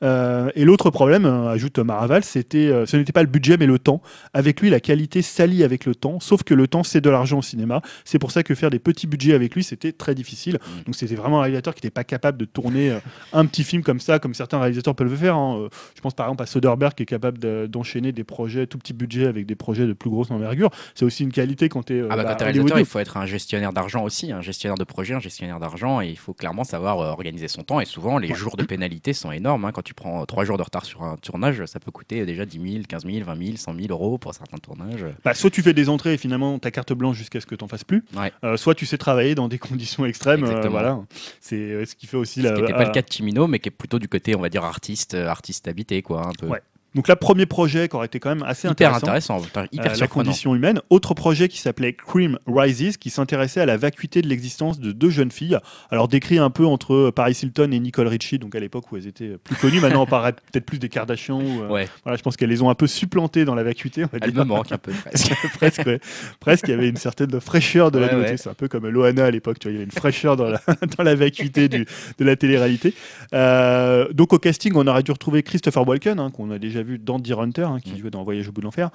Euh, 0.03 0.49
et 0.55 0.65
l'autre 0.65 0.89
problème, 0.89 1.25
euh, 1.25 1.47
ajoute 1.49 1.79
Maraval, 1.79 2.23
c'était, 2.23 2.67
euh, 2.67 2.85
ce 2.85 2.97
n'était 2.97 3.13
pas 3.13 3.21
le 3.23 3.29
budget 3.29 3.57
mais 3.57 3.65
le 3.65 3.79
temps. 3.79 4.01
Avec 4.33 4.61
lui, 4.61 4.69
la 4.69 4.79
qualité 4.79 5.21
s'allie 5.21 5.63
avec 5.63 5.85
le 5.85 5.95
temps, 5.95 6.19
sauf 6.19 6.43
que 6.43 6.53
le 6.53 6.67
temps, 6.67 6.83
c'est 6.83 7.01
de 7.01 7.09
l'argent 7.09 7.39
au 7.39 7.41
cinéma. 7.41 7.81
C'est 8.05 8.19
pour 8.19 8.31
ça 8.31 8.43
que 8.43 8.53
faire 8.55 8.69
des 8.69 8.79
petits 8.79 9.07
budgets 9.07 9.33
avec 9.33 9.55
lui, 9.55 9.63
c'était 9.63 9.91
très 9.93 10.13
difficile. 10.15 10.55
Mm. 10.55 10.83
Donc 10.85 10.95
c'était 10.95 11.15
vraiment 11.15 11.39
un 11.39 11.43
réalisateur 11.43 11.73
qui 11.73 11.79
n'était 11.85 11.93
pas 11.93 12.03
capable 12.03 12.37
de 12.37 12.45
tourner 12.45 12.91
euh, 12.91 12.99
un 13.31 13.45
petit 13.45 13.63
film 13.63 13.81
comme 13.83 13.99
ça, 13.99 14.19
comme 14.19 14.33
certains 14.33 14.59
réalisateurs 14.59 14.95
peuvent 14.95 15.09
le 15.09 15.15
faire. 15.15 15.35
hein. 15.35 15.67
Je 15.95 16.01
pense 16.01 16.13
par 16.13 16.27
exemple 16.27 16.43
à 16.43 16.45
Soderbergh 16.45 16.93
qui 16.93 17.03
est 17.03 17.07
capable 17.07 17.37
de- 17.39 17.67
d'enchaîner 17.69 18.11
des 18.11 18.23
projets 18.23 18.67
tout 18.67 18.77
petits 18.77 18.93
budgets 18.93 19.27
avec 19.27 19.45
des 19.45 19.55
projets 19.55 19.87
de 19.87 19.93
plus 19.93 20.09
grosse 20.09 20.31
envergure. 20.31 20.69
C'est 20.95 21.05
aussi 21.05 21.23
une 21.23 21.31
qualité 21.31 21.69
quand 21.69 21.83
tu 21.83 21.97
es 21.99 22.03
Ah 22.09 22.15
bah, 22.17 22.35
t'es 22.35 22.43
réalisateur, 22.43 22.79
il 22.79 22.85
faut 22.85 22.99
être 22.99 23.17
un 23.17 23.25
gestionnaire 23.25 23.71
d'argent 23.73 24.03
aussi, 24.03 24.31
un 24.31 24.41
gestionnaire 24.41 24.77
de 24.77 24.83
projet, 24.83 25.13
un 25.13 25.19
gestionnaire 25.19 25.59
d'argent, 25.59 26.01
et 26.01 26.07
il 26.09 26.17
faut 26.17 26.33
clairement 26.33 26.63
savoir 26.63 26.97
organiser 26.97 27.47
son 27.47 27.61
temps. 27.63 27.79
Et 27.79 27.85
souvent, 27.85 28.17
les 28.17 28.29
Ouais. 28.29 28.35
jours 28.35 28.57
de 28.57 28.63
pénalité 28.63 29.13
sont 29.13 29.31
énormes. 29.31 29.65
hein. 29.65 29.71
Quand 29.71 29.81
tu 29.81 29.92
prends 29.93 30.25
3 30.25 30.45
jours 30.45 30.57
de 30.57 30.63
retard 30.63 30.85
sur 30.85 31.03
un 31.03 31.15
tournage, 31.17 31.65
ça 31.65 31.79
peut 31.79 31.91
coûter 31.91 32.25
déjà 32.25 32.45
10 32.45 32.71
000, 32.73 32.83
15 32.87 33.05
000, 33.05 33.25
20 33.25 33.35
000, 33.45 33.57
100 33.57 33.75
000 33.75 33.87
euros 33.89 34.17
pour 34.17 34.33
certains 34.33 34.57
tournages. 34.57 35.05
Bah, 35.23 35.33
soit 35.33 35.49
tu 35.49 35.61
fais 35.61 35.73
des 35.73 35.89
entrées 35.89 36.13
et 36.13 36.17
finalement 36.17 36.59
ta 36.59 36.71
carte 36.71 36.93
blanche 36.93 37.17
jusqu'à 37.17 37.39
ce 37.39 37.45
que 37.45 37.55
tu 37.55 37.63
n'en 37.63 37.67
fasses 37.67 37.83
plus, 37.83 38.03
Ouais. 38.15 38.31
Euh, 38.43 38.57
soit 38.57 38.75
tu 38.75 38.85
sais 38.85 38.97
travailler 38.97 39.35
dans 39.35 39.47
des 39.47 39.57
conditions 39.59 40.05
extrêmes. 40.05 40.43
euh, 40.43 40.47
Exactement. 40.47 40.71
voilà. 40.71 40.99
C'est 41.39 41.55
euh, 41.55 41.85
ce 41.85 41.95
qui 41.95 42.07
fait 42.07 42.17
aussi 42.17 42.41
Ce 42.41 42.47
la. 42.47 42.53
qui 42.53 42.61
n'était 42.61 42.73
pas 42.73 42.85
le 42.85 42.91
cas 42.91 43.01
de 43.01 43.11
Chimino, 43.11 43.47
mais 43.47 43.59
qui 43.59 43.69
est 43.69 43.71
plutôt 43.71 43.99
du 43.99 44.07
côté, 44.07 44.35
on 44.35 44.41
va 44.41 44.49
dire, 44.49 44.63
artiste, 44.63 45.13
euh, 45.13 45.27
artiste 45.27 45.67
habité, 45.67 46.01
quoi. 46.01 46.27
Un 46.27 46.31
peu. 46.33 46.47
Ouais. 46.47 46.61
Donc 46.95 47.07
là, 47.07 47.15
premier 47.15 47.45
projet 47.45 47.87
qui 47.89 47.95
aurait 47.95 48.05
été 48.05 48.19
quand 48.19 48.29
même 48.29 48.43
assez 48.43 48.67
Hyper 48.67 48.89
intéressant. 48.95 49.37
intéressant, 49.37 49.41
putain, 49.41 49.61
euh, 49.63 49.67
hyper 49.71 49.97
la 49.97 50.07
condition 50.07 50.53
humaine. 50.55 50.79
Autre 50.89 51.13
projet 51.13 51.47
qui 51.47 51.57
s'appelait 51.59 51.93
Cream 51.93 52.37
Rises, 52.47 52.97
qui 52.97 53.09
s'intéressait 53.09 53.61
à 53.61 53.65
la 53.65 53.77
vacuité 53.77 54.21
de 54.21 54.27
l'existence 54.27 54.79
de 54.79 54.91
deux 54.91 55.09
jeunes 55.09 55.31
filles. 55.31 55.57
Alors 55.89 56.07
décrit 56.07 56.37
un 56.37 56.49
peu 56.49 56.65
entre 56.65 57.09
Paris 57.09 57.37
Hilton 57.41 57.71
et 57.71 57.79
Nicole 57.79 58.07
Richie, 58.07 58.37
donc 58.39 58.53
à 58.55 58.59
l'époque 58.59 58.91
où 58.91 58.97
elles 58.97 59.07
étaient 59.07 59.37
plus 59.43 59.55
connues. 59.55 59.79
Maintenant, 59.79 60.03
on 60.03 60.05
paraît 60.05 60.33
peut-être 60.33 60.65
plus 60.65 60.77
des 60.79 60.89
Kardashians. 60.89 61.41
euh, 61.41 61.67
Ouais, 61.67 61.87
voilà, 62.03 62.15
je 62.17 62.21
pense 62.21 62.37
qu'elles 62.37 62.49
les 62.49 62.61
ont 62.61 62.69
un 62.69 62.75
peu 62.75 62.87
supplantées 62.87 63.43
dans 63.45 63.55
la 63.55 63.63
vacuité. 63.63 64.03
On 64.03 64.07
va 64.11 64.19
elle 64.21 64.33
me 64.33 64.43
manque 64.43 64.71
un 64.71 64.77
peu 64.77 64.91
presque. 65.05 65.33
presque, 65.57 65.83
ouais. 65.87 65.99
presque, 66.39 66.67
il 66.67 66.71
y 66.71 66.73
avait 66.75 66.89
une 66.89 66.97
certaine 66.97 67.39
fraîcheur 67.41 67.89
de 67.89 67.97
la 67.99 68.13
nouveauté. 68.13 68.37
C'est 68.37 68.49
un 68.49 68.53
peu 68.53 68.67
comme 68.67 68.87
Loana 68.87 69.25
à 69.25 69.31
l'époque, 69.31 69.57
tu 69.59 69.67
vois, 69.67 69.71
il 69.71 69.75
y 69.75 69.77
avait 69.77 69.85
une 69.85 69.91
fraîcheur 69.91 70.35
dans 70.37 70.45
la, 70.49 70.61
dans 70.97 71.03
la 71.03 71.15
vacuité 71.15 71.69
du- 71.69 71.85
de 72.19 72.23
la 72.25 72.35
télé-réalité. 72.35 72.93
Euh, 73.33 74.07
donc 74.13 74.33
au 74.33 74.37
casting, 74.39 74.73
on 74.75 74.85
aurait 74.85 75.03
dû 75.03 75.11
retrouver 75.11 75.41
Christopher 75.43 75.87
Walken, 75.87 76.19
hein, 76.19 76.29
qu'on 76.29 76.51
a 76.51 76.59
déjà 76.59 76.82
vu 76.83 76.99
dans 76.99 77.19
Deer 77.19 77.39
Hunter, 77.39 77.63
hein, 77.63 77.79
qui 77.83 77.93
Mm. 77.93 77.97
jouait 77.97 78.09
dans 78.11 78.23
Voyage 78.23 78.47
au 78.47 78.51
bout 78.51 78.61
de 78.61 78.65
l'enfer. 78.65 78.89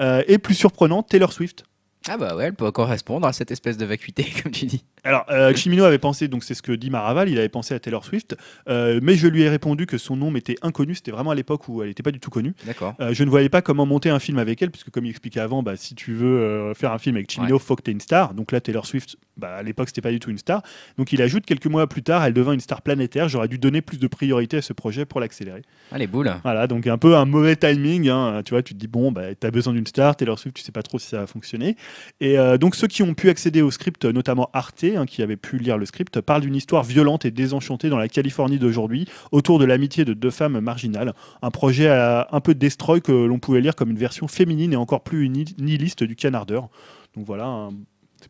Euh, 0.00 0.22
et 0.28 0.38
plus 0.38 0.54
surprenant, 0.54 1.02
Taylor 1.02 1.32
Swift. 1.32 1.64
Ah 2.08 2.16
bah 2.16 2.34
ouais, 2.34 2.46
elle 2.46 2.54
peut 2.54 2.70
correspondre 2.72 3.26
à 3.26 3.32
cette 3.32 3.50
espèce 3.50 3.76
de 3.76 3.84
vacuité, 3.84 4.24
comme 4.42 4.52
tu 4.52 4.64
dis. 4.66 4.84
Alors, 5.04 5.24
euh, 5.30 5.54
Chimino 5.54 5.84
avait 5.84 5.98
pensé, 5.98 6.28
donc 6.28 6.44
c'est 6.44 6.54
ce 6.54 6.62
que 6.62 6.72
dit 6.72 6.88
Maraval, 6.90 7.28
il 7.28 7.38
avait 7.38 7.48
pensé 7.50 7.74
à 7.74 7.78
Taylor 7.78 8.04
Swift, 8.04 8.36
euh, 8.68 9.00
mais 9.02 9.16
je 9.16 9.26
lui 9.28 9.42
ai 9.42 9.48
répondu 9.48 9.86
que 9.86 9.98
son 9.98 10.16
nom 10.16 10.30
m'était 10.30 10.56
inconnu, 10.62 10.94
c'était 10.94 11.10
vraiment 11.10 11.30
à 11.30 11.34
l'époque 11.34 11.68
où 11.68 11.82
elle 11.82 11.88
n'était 11.88 12.02
pas 12.02 12.10
du 12.10 12.20
tout 12.20 12.30
connue. 12.30 12.54
D'accord. 12.66 12.94
Euh, 13.00 13.12
je 13.12 13.22
ne 13.24 13.30
voyais 13.30 13.48
pas 13.50 13.60
comment 13.62 13.84
monter 13.86 14.08
un 14.10 14.18
film 14.18 14.38
avec 14.38 14.60
elle, 14.62 14.70
puisque 14.70 14.90
comme 14.90 15.04
il 15.04 15.10
expliquait 15.10 15.40
avant, 15.40 15.62
bah, 15.62 15.76
si 15.76 15.94
tu 15.94 16.12
veux 16.14 16.38
euh, 16.40 16.74
faire 16.74 16.92
un 16.92 16.98
film 16.98 17.16
avec 17.16 17.30
Chimino, 17.30 17.58
faut 17.58 17.76
que 17.76 17.82
tu 17.82 17.90
une 17.90 18.00
star. 18.00 18.32
Donc 18.34 18.52
là, 18.52 18.60
Taylor 18.60 18.86
Swift, 18.86 19.16
bah, 19.36 19.56
à 19.56 19.62
l'époque, 19.62 19.88
c'était 19.88 20.02
pas 20.02 20.10
du 20.10 20.20
tout 20.20 20.30
une 20.30 20.38
star. 20.38 20.62
Donc 20.98 21.12
il 21.12 21.20
ajoute 21.22 21.44
quelques 21.46 21.66
mois 21.66 21.86
plus 21.86 22.02
tard, 22.02 22.24
elle 22.24 22.34
devint 22.34 22.52
une 22.52 22.60
star 22.60 22.80
planétaire. 22.82 23.28
J'aurais 23.28 23.48
dû 23.48 23.58
donner 23.58 23.82
plus 23.82 23.98
de 23.98 24.06
priorité 24.06 24.58
à 24.58 24.62
ce 24.62 24.72
projet 24.72 25.04
pour 25.04 25.20
l'accélérer. 25.20 25.62
Ah, 25.92 25.98
les 25.98 26.06
boules. 26.06 26.32
Voilà, 26.44 26.66
donc 26.66 26.86
un 26.86 26.98
peu 26.98 27.16
un 27.16 27.24
mauvais 27.24 27.56
timing. 27.56 28.08
hein. 28.08 28.42
Tu 28.44 28.50
vois, 28.50 28.62
tu 28.62 28.74
te 28.74 28.78
dis, 28.78 28.88
bon, 28.88 29.12
bah, 29.12 29.34
tu 29.38 29.46
as 29.46 29.50
besoin 29.50 29.72
d'une 29.74 29.86
star, 29.86 30.16
Taylor 30.16 30.38
Swift, 30.38 30.56
tu 30.56 30.62
sais 30.62 30.72
pas 30.72 30.82
trop 30.82 30.98
si 30.98 31.08
ça 31.08 31.18
va 31.20 31.26
fonctionner. 31.26 31.76
Et 32.20 32.38
euh, 32.38 32.58
donc 32.58 32.74
ceux 32.74 32.86
qui 32.86 33.02
ont 33.02 33.14
pu 33.14 33.28
accéder 33.30 33.62
au 33.62 33.70
script, 33.70 34.04
notamment 34.04 34.50
Arte, 34.52 34.84
hein, 34.84 35.06
qui 35.06 35.22
avait 35.22 35.36
pu 35.36 35.58
lire 35.58 35.78
le 35.78 35.86
script, 35.86 36.20
parlent 36.20 36.42
d'une 36.42 36.56
histoire 36.56 36.84
violente 36.84 37.24
et 37.24 37.30
désenchantée 37.30 37.88
dans 37.88 37.98
la 37.98 38.08
Californie 38.08 38.58
d'aujourd'hui, 38.58 39.06
autour 39.32 39.58
de 39.58 39.64
l'amitié 39.64 40.04
de 40.04 40.12
deux 40.14 40.30
femmes 40.30 40.60
marginales. 40.60 41.14
Un 41.42 41.50
projet 41.50 41.88
à- 41.88 42.28
un 42.32 42.40
peu 42.40 42.54
destroy 42.54 43.00
que 43.00 43.12
l'on 43.12 43.38
pouvait 43.38 43.60
lire 43.60 43.74
comme 43.74 43.90
une 43.90 43.98
version 43.98 44.28
féminine 44.28 44.72
et 44.72 44.76
encore 44.76 45.02
plus 45.02 45.28
ni- 45.28 45.54
nihiliste 45.58 46.04
du 46.04 46.16
canardeur. 46.16 46.68
Donc 47.16 47.26
voilà, 47.26 47.68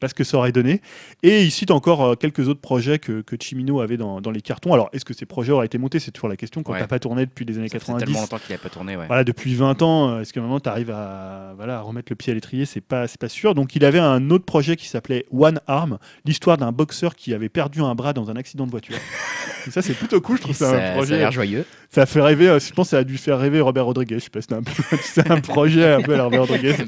pas 0.01 0.09
ce 0.09 0.15
que 0.15 0.25
ça 0.25 0.39
aurait 0.39 0.51
donné. 0.53 0.81
Et 1.23 1.45
il 1.45 1.51
cite 1.51 1.71
encore 1.71 2.03
euh, 2.05 2.15
quelques 2.17 2.49
autres 2.49 2.61
projets 2.61 2.99
que, 2.99 3.21
que 3.21 3.37
Chimino 3.41 3.81
avait 3.81 3.97
dans, 3.97 4.21
dans 4.21 4.31
les 4.31 4.41
cartons. 4.41 4.73
Alors, 4.73 4.89
est-ce 4.93 5.05
que 5.05 5.15
ces 5.15 5.27
projets 5.27 5.53
auraient 5.53 5.67
été 5.67 5.79
montés? 5.79 6.01
C'est 6.01 6.11
toujours 6.11 6.29
la 6.29 6.37
question. 6.37 6.63
Quand 6.63 6.73
Ouais. 6.73 6.79
tu 6.79 6.83
n'as 6.85 6.89
pas 6.89 6.99
tourné 6.99 7.27
depuis 7.27 7.45
les 7.45 7.59
années 7.59 7.69
Ça 7.69 7.79
fait 7.79 7.87
90, 7.87 8.05
tellement 8.05 8.21
longtemps 8.21 8.39
qu'il 8.39 8.53
n'a 8.55 8.59
pas 8.59 8.69
tourné, 8.71 8.97
ouais. 8.97 9.07
voilà, 9.07 9.23
depuis 9.25 9.55
20 9.55 9.83
ans, 9.83 10.09
euh, 10.11 10.21
est-ce 10.23 10.33
qu'à 10.33 10.41
un 10.41 10.43
moment 10.43 10.59
tu 10.61 10.69
arrives 10.69 10.91
à, 10.91 11.53
voilà, 11.57 11.79
à 11.79 11.81
remettre 11.83 12.11
le 12.11 12.17
pied 12.17 12.31
à 12.31 12.35
l'étrier? 12.35 12.65
C'est 12.65 12.81
pas, 12.81 13.07
c'est 13.07 13.21
pas 13.21 13.29
sûr. 13.29 13.55
Donc 13.55 13.77
il 13.77 13.85
avait 13.85 13.99
un 13.99 14.31
autre 14.31 14.45
projet 14.45 14.77
qui 14.77 14.89
s'appelait 14.89 15.27
One 15.31 15.61
Arm, 15.67 15.99
l'histoire 16.25 16.57
d'un 16.57 16.73
boxeur 16.73 17.15
qui 17.15 17.35
avait 17.35 17.49
perdu 17.49 17.83
un 17.83 17.95
bras 17.95 18.13
dans 18.13 18.31
un 18.31 18.37
accident 18.37 18.65
de 18.67 18.71
voiture. 18.71 18.97
Et 19.67 19.71
ça 19.71 19.83
c'est 19.83 19.93
plutôt 19.95 20.21
cool, 20.23 20.39
je 20.39 20.43
trouve 20.43 20.57
Ça, 20.57 20.69
un 20.69 20.73
ça 20.73 20.89
a 20.89 20.93
projet. 20.93 21.19
l'air 21.19 21.31
joyeux. 21.33 21.67
Ça 21.91 22.07
fait 22.07 22.21
rêver, 22.23 22.49
euh, 22.49 22.59
je 22.59 22.73
pense 22.73 22.87
que 22.87 22.91
ça 22.93 22.99
a 22.99 23.05
dû 23.05 23.19
faire 23.19 23.39
rêver 23.39 23.61
Robert 23.61 23.85
Rodriguez. 23.85 24.15
Je 24.19 24.25
sais 24.25 24.31
pas, 24.31 24.41
c'était 24.41 24.55
un, 24.55 24.63
peu- 24.63 24.73
un 25.33 25.41
projet 25.41 25.93
un 25.93 26.01
peu 26.01 26.15
à 26.19 26.25
Robert 26.25 26.41
Rodriguez. 26.47 26.75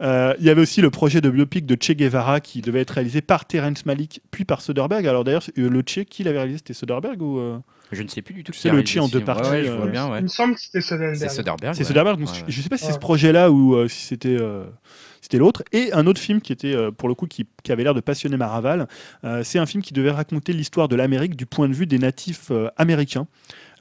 Euh, 0.00 0.32
il 0.38 0.46
y 0.46 0.50
avait 0.50 0.60
aussi 0.60 0.80
le 0.80 0.90
projet 0.90 1.20
de 1.20 1.28
biopic 1.28 1.66
de 1.66 1.76
Che 1.80 1.90
Guevara 1.90 2.27
qui 2.40 2.60
devait 2.60 2.80
être 2.80 2.90
réalisé 2.92 3.20
par 3.20 3.44
Terence 3.46 3.84
Malick 3.86 4.20
puis 4.30 4.44
par 4.44 4.60
Soderbergh. 4.60 5.06
Alors 5.06 5.24
d'ailleurs, 5.24 5.42
euh, 5.58 5.68
le 5.68 5.82
qui 5.82 6.22
l'avait 6.24 6.38
réalisé 6.38 6.58
C'était 6.58 6.74
Soderbergh 6.74 7.20
ou 7.22 7.38
euh, 7.38 7.58
Je 7.92 8.02
ne 8.02 8.08
sais 8.08 8.22
plus 8.22 8.34
du 8.34 8.44
tout. 8.44 8.52
Tu 8.52 8.58
sais, 8.58 8.68
a 8.68 8.72
le 8.72 8.78
en 8.78 9.08
deux 9.08 9.18
film. 9.18 9.24
parties, 9.24 9.50
Ouais, 9.50 9.56
ouais, 9.60 9.64
je 9.64 9.70
vois 9.72 9.86
euh, 9.86 9.90
bien, 9.90 10.10
ouais. 10.10 10.18
Il 10.18 10.24
me 10.24 10.28
semble 10.28 10.54
que 10.54 10.60
c'était 10.60 10.80
C'est 10.80 10.88
Soderbergh. 10.96 11.30
Soderbergh. 11.30 11.74
C'est 11.74 11.80
ouais. 11.80 11.84
Soderbergh. 11.88 12.18
Donc 12.18 12.28
Ouais, 12.28 12.34
ouais. 12.34 12.44
je 12.48 12.60
sais 12.62 12.68
pas 12.68 12.76
si 12.76 12.82
c'est 12.84 12.88
Ouais. 12.88 12.94
ce 12.94 12.98
projet-là 12.98 13.50
ou 13.50 13.74
euh, 13.74 13.88
si 13.88 14.04
c'était 14.04 14.36
euh, 14.38 14.64
c'était 15.20 15.38
l'autre. 15.38 15.62
Et 15.72 15.92
un 15.92 16.06
autre 16.06 16.20
film 16.20 16.40
qui 16.40 16.52
était 16.52 16.76
pour 16.96 17.08
le 17.08 17.14
coup 17.14 17.26
qui, 17.26 17.46
qui 17.64 17.72
avait 17.72 17.82
l'air 17.82 17.94
de 17.94 18.00
passionner 18.00 18.36
Maraval. 18.36 18.86
Euh, 19.24 19.42
c'est 19.44 19.58
un 19.58 19.66
film 19.66 19.82
qui 19.82 19.92
devait 19.92 20.10
raconter 20.12 20.52
l'histoire 20.52 20.88
de 20.88 20.96
l'Amérique 20.96 21.34
du 21.36 21.44
point 21.46 21.68
de 21.68 21.74
vue 21.74 21.86
des 21.86 21.98
natifs 21.98 22.50
euh, 22.50 22.68
américains. 22.76 23.26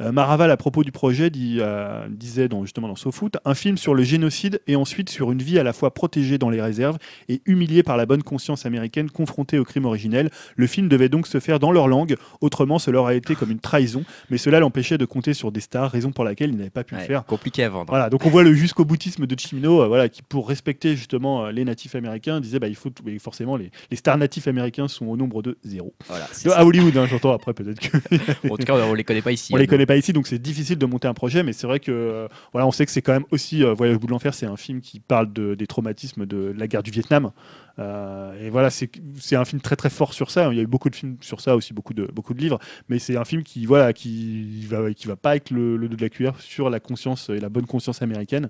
Euh, 0.01 0.12
Maraval, 0.12 0.51
à 0.51 0.57
propos 0.57 0.83
du 0.83 0.91
projet, 0.91 1.29
dit, 1.29 1.57
euh, 1.60 2.07
disait 2.10 2.47
dans, 2.47 2.63
justement 2.63 2.88
dans 2.88 2.95
SoFoot, 2.95 3.38
un 3.45 3.55
film 3.55 3.77
sur 3.77 3.93
le 3.93 4.03
génocide 4.03 4.62
et 4.67 4.75
ensuite 4.75 5.10
sur 5.10 5.31
une 5.31 5.41
vie 5.41 5.57
à 5.60 5.63
la 5.63 5.73
fois 5.73 5.93
protégée 5.93 6.38
dans 6.38 6.49
les 6.49 6.62
réserves 6.62 6.97
et 7.29 7.41
humiliée 7.45 7.83
par 7.83 7.97
la 7.97 8.05
bonne 8.05 8.23
conscience 8.23 8.65
américaine 8.65 9.10
confrontée 9.10 9.57
au 9.57 9.63
crime 9.63 9.86
originel. 9.86 10.29
Le 10.55 10.67
film 10.67 10.88
devait 10.88 11.10
donc 11.10 11.27
se 11.27 11.39
faire 11.39 11.60
dans 11.60 11.71
leur 11.71 11.88
langue, 11.88 12.15
autrement 12.41 12.79
cela 12.79 12.99
aurait 12.99 13.17
été 13.17 13.36
comme 13.36 13.51
une 13.51 13.60
trahison, 13.60 14.03
mais 14.29 14.38
cela 14.38 14.60
l'empêchait 14.60 14.97
de 14.97 15.05
compter 15.05 15.33
sur 15.33 15.51
des 15.51 15.62
stars, 15.62 15.91
raison 15.91 16.12
pour 16.12 16.23
laquelle 16.23 16.51
il 16.51 16.57
n'avait 16.57 16.69
pas 16.69 16.83
pu 16.83 16.95
le 16.95 17.01
faire. 17.01 17.25
Compliqué 17.25 17.63
à 17.63 17.69
vendre. 17.69 17.88
Voilà, 17.89 18.10
donc 18.10 18.25
on 18.25 18.29
voit 18.29 18.43
le 18.43 18.53
jusqu'au 18.53 18.86
boutisme 18.86 19.25
de 19.25 19.39
Chimino, 19.39 19.81
euh, 19.81 19.88
voilà, 19.88 20.10
qui 20.10 20.21
pour 20.21 20.47
respecter 20.47 20.95
justement 20.95 21.45
euh, 21.45 21.51
les 21.51 21.65
natifs 21.65 21.95
américains 21.95 22.39
disait 22.39 22.60
bah 22.60 22.67
il 22.67 22.75
faut 22.75 22.91
forcément 23.19 23.55
les, 23.55 23.71
les 23.89 23.97
stars 23.97 24.17
natifs 24.17 24.47
américains 24.47 24.88
sont 24.88 25.07
au 25.07 25.17
nombre 25.17 25.41
de 25.41 25.57
zéro. 25.63 25.93
Voilà, 26.07 26.27
De- 26.45 26.51
à 26.51 26.65
Hollywood, 26.65 26.95
hein, 26.97 27.07
j'entends 27.10 27.33
après 27.33 27.53
peut-être 27.53 27.79
que 27.79 27.97
En 28.49 28.57
tout 28.57 28.65
cas, 28.65 28.75
on 28.75 28.93
les 28.93 29.03
connaît 29.03 29.21
pas 29.21 29.31
ici. 29.31 29.51
on 29.53 29.55
hein, 29.55 29.60
les 29.60 29.65
nous. 29.65 29.69
connaît 29.69 29.86
pas 29.88 29.97
ici, 29.97 30.13
donc 30.13 30.28
c'est 30.28 30.39
difficile 30.39 30.78
de 30.78 30.86
monter 30.86 31.08
un 31.08 31.13
projet, 31.13 31.41
mais 31.41 31.54
c'est 31.54 31.65
vrai 31.65 31.80
que 31.80 31.91
euh, 31.91 32.28
voilà, 32.52 32.67
on 32.67 32.71
sait 32.71 32.86
que 32.86 32.91
c'est 32.91 33.02
quand 33.02 33.13
même 33.13 33.26
aussi 33.32 33.63
euh, 33.63 33.73
Voyage 33.73 33.95
au 33.95 34.00
bout 34.00 34.08
de 34.08 34.12
l'enfer, 34.12 34.34
c'est 34.34 34.45
un 34.45 34.58
film 34.58 34.82
qui 34.82 35.00
parle 35.00 35.34
de, 35.34 35.56
des 35.56 35.65
traumatismes 35.65 36.26
de 36.26 36.54
la 36.56 36.67
guerre 36.67 36.84
du 36.84 36.91
Vietnam. 36.91 37.32
Euh, 37.80 38.45
et 38.45 38.50
voilà, 38.50 38.69
c'est 38.69 39.36
un 39.36 39.45
film 39.45 39.62
très 39.62 39.76
très 39.76 39.89
fort 39.89 40.13
sur 40.13 40.32
ça. 40.32 40.50
Il 40.52 40.58
y 40.58 40.60
a 40.60 40.63
eu 40.63 40.67
beaucoup 40.67 40.89
de 40.89 40.95
films 40.95 41.17
sur 41.21 41.41
ça 41.41 41.56
aussi, 41.56 41.73
beaucoup 41.73 41.93
de 41.93 42.06
beaucoup 42.13 42.34
de 42.34 42.39
livres, 42.39 42.60
mais 42.89 43.00
c'est 43.00 43.17
un 43.17 43.26
film 43.26 43.43
qui 43.43 43.65
voilà 43.65 43.93
qui 43.93 44.65
va 44.67 44.91
qui 44.93 45.08
va 45.08 45.15
pas 45.15 45.32
avec 45.32 45.52
le 45.52 45.78
dos 45.88 45.95
de 45.95 46.02
la 46.02 46.10
cuillère 46.10 46.39
sur 46.39 46.69
la 46.69 46.80
conscience 46.80 47.30
et 47.30 47.39
la 47.39 47.50
bonne 47.50 47.67
conscience 47.67 48.02
américaine. 48.02 48.50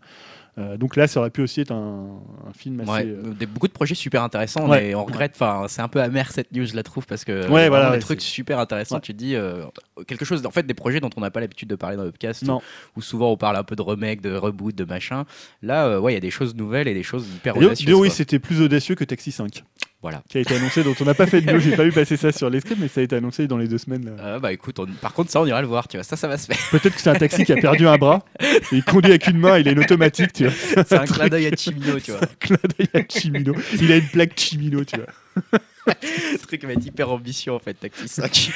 Euh, 0.57 0.75
donc 0.75 0.95
là, 0.95 1.07
ça 1.07 1.19
aurait 1.19 1.29
pu 1.29 1.41
aussi 1.41 1.61
être 1.61 1.71
un, 1.71 2.19
un 2.47 2.53
film 2.53 2.79
assez. 2.79 2.89
Ouais, 2.91 3.05
euh, 3.05 3.33
des- 3.37 3.45
beaucoup 3.45 3.67
de 3.67 3.71
projets 3.73 3.93
super 3.93 4.23
intéressants, 4.23 4.67
Ouais, 4.67 4.87
mais 4.87 4.95
on 4.95 5.05
regrette. 5.05 5.33
Enfin, 5.35 5.65
c'est 5.67 5.81
un 5.83 5.87
peu 5.87 6.01
amer 6.01 6.31
cette 6.31 6.51
news, 6.51 6.65
je 6.65 6.75
la 6.75 6.81
trouve, 6.83 7.05
parce 7.05 7.23
que 7.25 7.47
Ouais, 7.49 7.69
voilà, 7.69 7.91
des 7.91 7.99
trucs 7.99 8.21
super 8.21 8.57
intéressants. 8.59 8.99
Tu 8.99 9.13
te 9.13 9.17
dis 9.17 9.35
euh, 9.35 9.65
quelque 10.07 10.25
chose, 10.25 10.43
en 10.45 10.51
fait, 10.51 10.63
des 10.65 10.73
projets 10.73 10.99
dont 10.99 11.11
on 11.15 11.21
n'a 11.21 11.29
pas 11.29 11.41
l'habitude 11.41 11.69
de 11.69 11.75
parler 11.75 11.95
dans 11.95 12.03
le 12.03 12.11
podcast, 12.11 12.41
où, 12.47 12.61
où 12.95 13.01
souvent 13.01 13.31
on 13.31 13.37
parle 13.37 13.55
un 13.55 13.63
peu 13.63 13.75
de 13.75 13.81
remake, 13.83 14.21
de 14.21 14.35
reboot, 14.35 14.73
de 14.75 14.83
machin. 14.83 15.25
Là, 15.61 16.01
ouais, 16.01 16.13
il 16.13 16.15
y 16.15 16.17
a 16.17 16.21
des 16.21 16.31
choses 16.31 16.55
nouvelles 16.55 16.87
et 16.87 16.93
des 16.95 17.03
choses 17.03 17.27
hyper 17.35 17.55
audacieuses. 17.57 17.93
Oui, 17.93 18.09
c'était 18.09 18.39
plus 18.39 18.61
audacieux 18.61 18.95
que 18.95 19.03
Taxi 19.03 19.31
5, 19.31 19.63
Voilà. 20.01 20.21
qui 20.29 20.37
a 20.37 20.41
été 20.41 20.55
annoncé, 20.55 20.83
dont 20.83 20.93
on 21.01 21.05
n'a 21.05 21.15
pas 21.15 21.25
fait 21.25 21.41
de 21.41 21.51
news. 21.51 21.59
J'ai 21.59 21.75
pas 21.75 21.83
vu 21.83 21.91
passer 21.91 22.17
ça 22.17 22.31
sur 22.31 22.49
les 22.49 22.59
scripts, 22.59 22.79
mais 22.79 22.87
ça 22.87 23.01
a 23.01 23.03
été 23.03 23.15
annoncé 23.15 23.47
dans 23.47 23.57
les 23.57 23.67
deux 23.67 23.79
semaines. 23.79 24.05
là. 24.05 24.23
Euh, 24.23 24.39
bah 24.39 24.53
écoute, 24.53 24.77
on- 24.79 24.85
par 24.85 25.13
contre, 25.13 25.31
ça, 25.31 25.41
on 25.41 25.45
ira 25.47 25.59
le 25.61 25.67
voir, 25.67 25.87
tu 25.87 25.97
vois. 25.97 26.03
Ça, 26.03 26.15
ça 26.15 26.27
va 26.27 26.37
se 26.37 26.45
faire. 26.45 26.57
Peut-être 26.71 26.93
que 26.95 27.01
c'est 27.01 27.09
un 27.09 27.15
taxi 27.15 27.43
qui 27.43 27.51
a 27.51 27.57
perdu 27.57 27.87
un 27.87 27.97
bras. 27.97 28.23
et 28.39 28.55
il 28.71 28.83
conduit 28.83 29.09
avec 29.11 29.27
une 29.27 29.37
main, 29.39 29.57
il 29.57 29.67
a 29.67 29.71
une 29.71 29.79
automatique, 29.79 30.33
tu 30.33 30.45
vois. 30.45 30.53
C'est 30.87 30.93
un 30.93 31.05
clin 31.05 31.27
d'œil 31.29 31.47
à 31.47 31.55
Chimino, 31.55 31.99
tu 31.99 32.11
vois. 32.11 32.21
Un 32.23 32.27
clin 32.39 32.57
d'œil 32.77 32.89
à 32.93 32.99
Chimino. 33.09 33.55
Il 33.81 33.91
a 33.91 33.97
une 33.97 34.07
plaque 34.07 34.39
Chimino, 34.39 34.83
tu 34.85 34.97
vois. 34.97 35.59
Le 35.87 36.37
truc 36.41 36.63
va 36.65 36.73
être 36.73 36.85
hyper 36.85 37.09
ambitieux, 37.11 37.51
en 37.53 37.59
fait, 37.59 37.73
Taxi 37.73 38.07
5. 38.07 38.51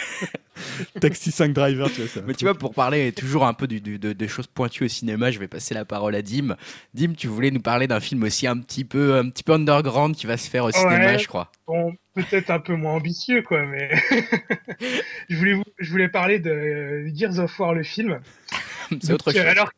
Taxi 1.00 1.32
5 1.32 1.54
driver, 1.54 1.90
tu 1.92 2.02
vois 2.02 2.10
ça. 2.10 2.22
Mais 2.26 2.34
tu 2.34 2.46
vois, 2.46 2.54
pour 2.56 2.74
parler 2.74 3.12
toujours 3.12 3.46
un 3.46 3.54
peu 3.54 3.68
du, 3.68 3.82
du- 3.82 3.98
de, 4.00 4.14
de 4.14 4.28
choses 4.28 4.48
pointues 4.48 4.86
au 4.86 4.88
cinéma, 4.88 5.32
je 5.32 5.40
vais 5.40 5.48
passer 5.48 5.74
la 5.74 5.86
parole 5.86 6.14
à 6.16 6.22
Dim. 6.22 6.56
Dim, 6.94 7.14
tu 7.18 7.28
voulais 7.28 7.52
nous 7.52 7.62
parler 7.62 7.88
d'un 7.88 8.00
film 8.00 8.24
aussi 8.24 8.48
un 8.48 8.58
petit 8.58 8.84
peu, 8.86 9.16
un 9.18 9.30
petit 9.30 9.44
peu 9.44 9.54
underground 9.54 10.16
qui 10.16 10.28
va 10.28 10.38
se 10.38 10.50
faire 10.50 10.66
au 10.66 10.72
cinéma, 10.72 11.18
je 11.18 11.28
crois. 11.28 11.52
Bon, 11.68 11.94
peut-être 12.16 12.50
un 12.52 12.60
peu 12.60 12.76
moins 12.76 12.94
ambitieux, 12.94 13.42
quoi, 13.42 13.66
mais 13.66 13.90
je 15.30 15.36
voulais 15.38 15.54
vous- 15.54 15.64
je 15.80 15.90
voulais 15.90 16.10
parler 16.10 16.40
de 16.40 17.06
Gears 17.16 17.40
of 17.40 17.58
War 17.60 17.74
le 17.74 17.84
film. 17.84 18.20
C'est 19.02 19.14
autre 19.14 19.32
chose. 19.32 19.42
Alors, 19.42 19.72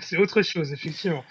c'est 0.00 0.16
autre 0.16 0.42
chose, 0.42 0.72
effectivement. 0.72 1.24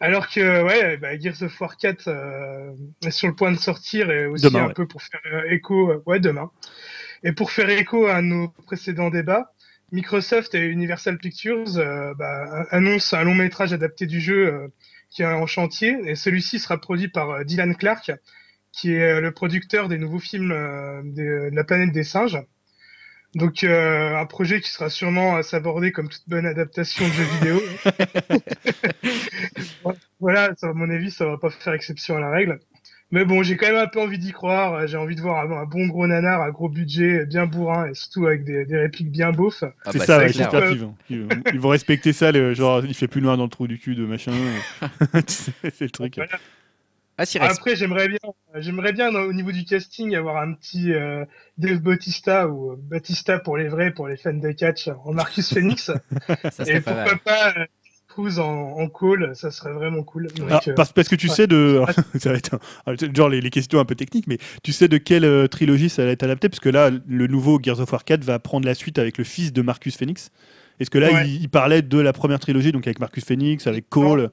Alors 0.00 0.28
que, 0.28 0.62
ouais, 0.62 0.96
bah, 0.98 1.18
Gears 1.18 1.42
of 1.42 1.60
War 1.60 1.76
4 1.76 2.08
euh, 2.08 2.72
est 3.04 3.10
sur 3.10 3.28
le 3.28 3.34
point 3.34 3.50
de 3.52 3.58
sortir 3.58 4.10
et 4.10 4.26
aussi 4.26 4.44
Demain, 4.44 4.64
un 4.64 4.66
ouais. 4.68 4.74
peu 4.74 4.86
pour 4.86 5.02
faire 5.02 5.20
euh, 5.32 5.50
écho, 5.50 5.90
euh, 5.90 6.02
ouais, 6.06 6.20
demain. 6.20 6.50
Et 7.22 7.32
pour 7.32 7.50
faire 7.50 7.70
écho 7.70 8.06
à 8.06 8.20
nos 8.22 8.48
précédents 8.48 9.10
débats, 9.10 9.52
Microsoft 9.92 10.54
et 10.54 10.66
Universal 10.66 11.18
Pictures 11.18 11.78
euh, 11.78 12.12
bah, 12.14 12.66
annoncent 12.70 13.16
un 13.16 13.24
long 13.24 13.34
métrage 13.34 13.72
adapté 13.72 14.06
du 14.06 14.20
jeu 14.20 14.70
qui 15.10 15.22
est 15.22 15.26
en 15.26 15.46
chantier 15.46 15.96
et 16.04 16.14
celui-ci 16.14 16.58
sera 16.58 16.78
produit 16.78 17.08
par 17.08 17.44
Dylan 17.44 17.74
Clark, 17.74 18.12
qui 18.72 18.92
est 18.92 19.20
le 19.20 19.30
producteur 19.30 19.88
des 19.88 19.96
nouveaux 19.96 20.18
films 20.18 20.50
de 20.50 21.48
la 21.52 21.64
planète 21.64 21.92
des 21.92 22.02
singes. 22.04 22.38
Donc 23.36 23.64
euh, 23.64 24.16
un 24.16 24.24
projet 24.24 24.60
qui 24.62 24.70
sera 24.70 24.88
sûrement 24.88 25.36
à 25.36 25.42
s'aborder 25.42 25.92
comme 25.92 26.08
toute 26.08 26.26
bonne 26.26 26.46
adaptation 26.46 27.06
de 27.06 27.12
jeu 27.12 27.24
vidéo. 27.38 27.62
voilà, 30.20 30.54
ça, 30.56 30.68
à 30.68 30.72
mon 30.72 30.88
avis, 30.90 31.10
ça 31.10 31.26
va 31.26 31.36
pas 31.36 31.50
faire 31.50 31.74
exception 31.74 32.16
à 32.16 32.20
la 32.20 32.30
règle. 32.30 32.58
Mais 33.12 33.24
bon, 33.24 33.42
j'ai 33.44 33.56
quand 33.56 33.66
même 33.66 33.76
un 33.76 33.86
peu 33.86 34.00
envie 34.00 34.18
d'y 34.18 34.32
croire. 34.32 34.86
J'ai 34.88 34.96
envie 34.96 35.14
de 35.14 35.20
voir 35.20 35.44
un, 35.44 35.62
un 35.62 35.64
bon 35.64 35.86
gros 35.86 36.06
nanar 36.06 36.40
à 36.42 36.50
gros 36.50 36.68
budget, 36.68 37.24
bien 37.26 37.46
bourrin 37.46 37.86
et 37.88 37.94
surtout 37.94 38.26
avec 38.26 38.42
des, 38.44 38.64
des 38.64 38.78
répliques 38.78 39.12
bien 39.12 39.30
beaufs. 39.32 39.62
Ah 39.84 39.92
c'est 39.92 39.98
bah, 39.98 40.04
ça, 40.06 40.18
c'est 40.18 40.24
ouais, 40.26 40.32
clair. 40.32 40.50
j'espère 40.50 40.68
qu'ils 40.70 40.80
vont, 40.80 40.94
ils 41.10 41.20
vont- 41.22 41.28
ils 41.52 41.60
vont 41.60 41.68
respecter 41.68 42.12
ça, 42.12 42.32
le, 42.32 42.52
genre 42.54 42.84
il 42.84 42.94
fait 42.94 43.06
plus 43.06 43.20
noir 43.22 43.36
dans 43.36 43.44
le 43.44 43.50
trou 43.50 43.68
du 43.68 43.78
cul 43.78 43.94
de 43.94 44.06
machin. 44.06 44.32
Tu 45.12 45.32
sais, 45.34 45.52
c'est 45.74 45.84
le 45.84 45.90
truc. 45.90 46.14
Voilà. 46.16 46.38
Ah. 47.18 47.24
Après, 47.40 47.76
j'aimerais 47.76 48.08
bien, 48.08 48.18
j'aimerais 48.56 48.92
bien 48.92 49.08
au 49.14 49.32
niveau 49.32 49.50
du 49.50 49.64
casting 49.64 50.14
avoir 50.14 50.36
un 50.36 50.52
petit 50.52 50.92
euh, 50.92 51.24
Dave 51.56 51.78
Bautista 51.78 52.46
ou 52.48 52.72
euh, 52.72 52.76
Batista 52.78 53.38
pour 53.38 53.56
les 53.56 53.68
vrais, 53.68 53.90
pour 53.90 54.06
les 54.08 54.16
fans 54.18 54.34
de 54.34 54.52
catch, 54.52 54.88
en 55.04 55.12
Marcus 55.14 55.52
Phoenix. 55.52 55.90
ça 56.50 56.64
et 56.66 56.80
pas 56.80 56.92
pourquoi 56.92 57.04
mal. 57.04 57.18
pas 57.24 57.48
euh, 57.58 57.64
Cruise 58.08 58.38
en, 58.38 58.70
en 58.78 58.88
call, 58.88 59.34
ça 59.34 59.50
serait 59.50 59.72
vraiment 59.72 60.02
cool. 60.02 60.28
Donc, 60.28 60.48
Ah, 60.50 60.60
parce, 60.74 60.92
parce 60.92 61.08
que 61.08 61.16
tu 61.16 61.28
ouais. 61.28 61.34
sais 61.34 61.46
de. 61.46 61.82
ça 62.18 62.30
va 62.32 62.36
être 62.36 62.58
un- 62.86 63.14
genre 63.14 63.28
les, 63.28 63.40
les 63.40 63.50
questions 63.50 63.78
un 63.80 63.84
peu 63.84 63.94
techniques, 63.94 64.26
mais 64.26 64.38
tu 64.62 64.72
sais 64.72 64.88
de 64.88 64.96
quelle 64.98 65.24
euh, 65.24 65.48
trilogie 65.48 65.88
ça 65.88 66.04
va 66.04 66.10
être 66.10 66.22
adapté 66.22 66.48
Parce 66.48 66.60
que 66.60 66.68
là, 66.70 66.90
le 66.90 67.26
nouveau 67.26 67.58
Gears 67.62 67.80
of 67.80 67.90
War 67.92 68.04
4 68.04 68.24
va 68.24 68.38
prendre 68.38 68.66
la 68.66 68.74
suite 68.74 68.98
avec 68.98 69.18
le 69.18 69.24
fils 69.24 69.52
de 69.52 69.60
Marcus 69.62 69.96
Phoenix. 69.96 70.30
Est-ce 70.78 70.90
que 70.90 70.98
là, 70.98 71.10
Ouais. 71.12 71.26
il, 71.28 71.42
il 71.42 71.48
parlait 71.48 71.82
de 71.82 71.98
la 71.98 72.12
première 72.12 72.38
trilogie, 72.38 72.72
donc 72.72 72.86
avec 72.86 73.00
Marcus 73.00 73.24
Phoenix, 73.24 73.66
avec 73.66 73.88
Cole 73.88 74.30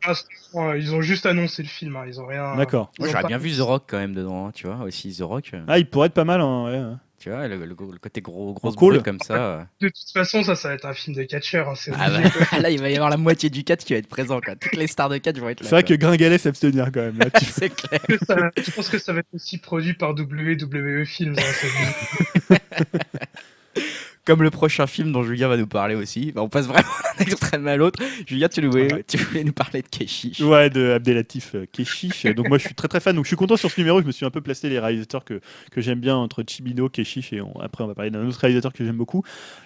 euh, 0.55 0.77
ils 0.77 0.93
ont 0.93 1.01
juste 1.01 1.25
annoncé 1.25 1.63
le 1.63 1.69
film, 1.69 1.95
hein, 1.95 2.03
ils 2.07 2.19
ont 2.21 2.25
rien. 2.27 2.55
D'accord. 2.55 2.91
Moi, 2.99 3.07
j'aurais 3.09 3.23
bien 3.23 3.37
vu 3.37 3.51
The 3.51 3.59
Rock 3.61 3.83
quand 3.87 3.97
même 3.97 4.13
dedans, 4.13 4.47
hein, 4.47 4.51
tu 4.53 4.67
vois, 4.67 4.83
aussi 4.85 5.15
The 5.15 5.21
Rock. 5.21 5.51
euh, 5.53 5.61
Ah, 5.67 5.79
il 5.79 5.85
pourrait 5.89 6.07
être 6.07 6.13
pas 6.13 6.25
mal, 6.25 6.41
hein, 6.41 6.65
ouais. 6.65 6.95
Tu 7.19 7.29
vois, 7.29 7.47
le, 7.47 7.55
le- 7.55 7.67
le 7.67 7.75
côté 8.01 8.19
gros, 8.19 8.51
grosse 8.53 8.75
cool. 8.75 9.01
comme 9.01 9.19
ça. 9.21 9.33
euh. 9.35 9.61
De 9.79 9.87
toute 9.87 10.11
façon, 10.13 10.43
ça, 10.43 10.55
ça 10.55 10.67
va 10.67 10.73
être 10.73 10.85
un 10.85 10.93
film 10.93 11.15
de 11.15 11.23
catcheur. 11.23 11.69
Hein, 11.69 11.73
c'est 11.77 11.93
Ah 11.97 12.09
bah, 12.09 12.19
là, 12.59 12.69
il 12.69 12.81
va 12.81 12.89
y 12.89 12.95
avoir 12.95 13.09
la 13.09 13.15
moitié 13.15 13.49
du 13.49 13.63
4 13.63 13.85
qui 13.85 13.93
va 13.93 13.99
être 13.99 14.09
présent, 14.09 14.41
quoi. 14.41 14.55
Toutes 14.57 14.75
les 14.75 14.87
stars 14.87 15.07
de 15.07 15.17
4 15.19 15.39
vont 15.39 15.47
être 15.47 15.61
là. 15.61 15.69
C'est 15.69 15.73
vrai 15.75 15.83
que. 15.83 15.93
Gringalet 15.93 16.37
s'abstenir 16.37 16.87
quand 16.93 16.99
même. 16.99 17.17
Là, 17.17 17.29
tu- 17.29 17.45
C'est 17.49 17.69
clair. 17.73 18.01
Que 18.01 18.17
ça- 18.25 18.51
je 18.57 18.69
pense 18.71 18.89
que 18.89 18.99
ça 18.99 19.13
va 19.13 19.19
être 19.19 19.33
aussi 19.33 19.57
produit 19.57 19.93
par 19.93 20.13
WWE 20.13 21.05
Films. 21.05 21.35
hein, 21.39 22.55
Comme 24.25 24.41
le 24.41 24.49
prochain 24.51 24.87
film 24.87 25.11
dont 25.11 25.21
Julien 25.23 25.49
va 25.49 25.57
nous 25.57 25.67
parler 25.67 25.95
aussi. 25.95 26.31
Bah, 26.31 26.41
on 26.41 26.47
passe 26.47 26.65
vraiment 26.65 26.87
d'un 27.19 27.25
extrême 27.25 27.67
à 27.67 27.75
l'autre. 27.75 27.99
Julien, 28.25 28.47
tu 28.47 28.65
voulais, 28.65 28.93
Ouais. 28.93 29.03
tu 29.05 29.17
voulais 29.17 29.43
nous 29.43 29.51
parler 29.51 29.81
de 29.81 29.87
Keshish. 29.87 30.39
Ouais, 30.39 30.69
de 30.69 30.91
Abdelatif 30.91 31.55
euh, 31.55 31.65
Keshish. 31.71 32.25
Donc 32.35 32.47
moi, 32.47 32.57
je 32.57 32.65
suis 32.65 32.73
très 32.75 32.87
très 32.87 33.01
fan. 33.01 33.15
Donc 33.17 33.25
je 33.25 33.27
suis 33.27 33.35
content 33.35 33.57
sur 33.57 33.69
ce 33.69 33.79
numéro. 33.81 34.01
Je 34.01 34.07
me 34.07 34.11
suis 34.13 34.25
un 34.25 34.29
peu 34.29 34.39
placé 34.39 34.69
les 34.69 34.79
réalisateurs 34.79 35.25
que, 35.25 35.41
que 35.71 35.81
j'aime 35.81 35.99
bien 35.99 36.15
entre 36.15 36.41
Chimino, 36.47 36.87
Keshish 36.87 37.33
et 37.33 37.41
on- 37.41 37.59
après 37.59 37.83
on 37.83 37.87
va 37.87 37.95
parler 37.95 38.11
d'un 38.11 38.25
autre 38.25 38.39
réalisateur 38.39 38.71
que 38.71 38.85
j'aime 38.85 38.95
beaucoup. 38.95 39.23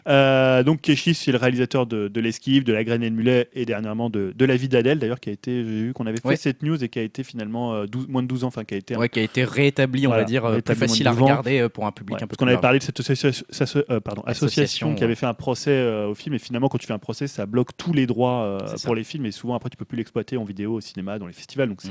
Euh, 0.07 0.63
donc 0.63 0.81
Keshish, 0.81 1.17
c'est 1.17 1.31
le 1.31 1.37
réalisateur 1.37 1.85
de, 1.85 2.07
de 2.07 2.19
l'esquive, 2.21 2.63
de 2.63 2.73
la 2.73 2.83
graine 2.83 3.03
et 3.03 3.09
le 3.11 3.15
mulet 3.15 3.49
et 3.53 3.65
dernièrement 3.65 4.09
de, 4.09 4.33
de 4.35 4.45
la 4.45 4.55
vie 4.55 4.69
d'Adèle. 4.69 4.97
D'ailleurs, 4.97 5.19
qui 5.19 5.29
a 5.29 5.33
été, 5.33 5.63
j'ai 5.63 5.69
vu 5.83 5.93
qu'on 5.93 6.07
avait 6.07 6.17
fait 6.17 6.27
Ouais. 6.29 6.35
cette 6.35 6.63
news 6.63 6.83
et 6.83 6.89
qui 6.89 6.97
a 6.97 7.03
été 7.03 7.23
finalement 7.23 7.75
euh, 7.75 7.85
12 7.85 8.07
moins 8.07 8.23
de 8.23 8.27
12 8.27 8.43
ans, 8.43 8.47
enfin 8.47 8.63
qui 8.63 8.73
a 8.73 8.77
été 8.77 8.95
un 8.95 8.97
Ouais, 8.97 9.07
qui 9.09 9.19
a 9.19 9.23
été 9.23 9.43
réétabli, 9.43 10.07
on 10.07 10.09
Voilà, 10.09 10.23
va 10.23 10.27
dire, 10.27 10.61
plus 10.63 10.75
facile 10.75 11.07
à 11.07 11.11
regarder 11.11 11.67
pour 11.69 11.85
un 11.85 11.91
public 11.91 12.15
Ouais, 12.15 12.23
un 12.23 12.27
peu 12.27 12.29
parce 12.29 12.37
qu'on 12.37 12.47
avait 12.47 12.57
parlé 12.59 12.79
de 12.79 12.83
cette 12.83 12.99
association, 12.99 13.45
euh, 13.91 13.99
pardon, 13.99 14.23
association, 14.25 14.46
Association, 14.47 14.95
qui 14.95 15.03
avait 15.03 15.15
fait 15.15 15.25
un 15.25 15.33
procès 15.33 15.71
euh, 15.71 16.07
au 16.07 16.15
film 16.15 16.35
et 16.35 16.39
finalement 16.39 16.67
quand 16.69 16.77
tu 16.77 16.87
fais 16.87 16.93
un 16.93 16.99
procès 16.99 17.27
ça 17.27 17.45
bloque 17.45 17.75
tous 17.77 17.93
les 17.93 18.05
droits 18.07 18.43
euh, 18.43 18.57
pour 18.83 18.95
les 18.95 19.03
films 19.03 19.25
et 19.25 19.31
souvent 19.31 19.55
après 19.55 19.69
tu 19.69 19.77
peux 19.77 19.85
plus 19.85 19.97
l'exploiter 19.97 20.37
en 20.37 20.43
vidéo, 20.43 20.73
au 20.75 20.81
cinéma, 20.81 21.19
dans 21.19 21.27
les 21.27 21.33
festivals. 21.33 21.69
Donc 21.69 21.81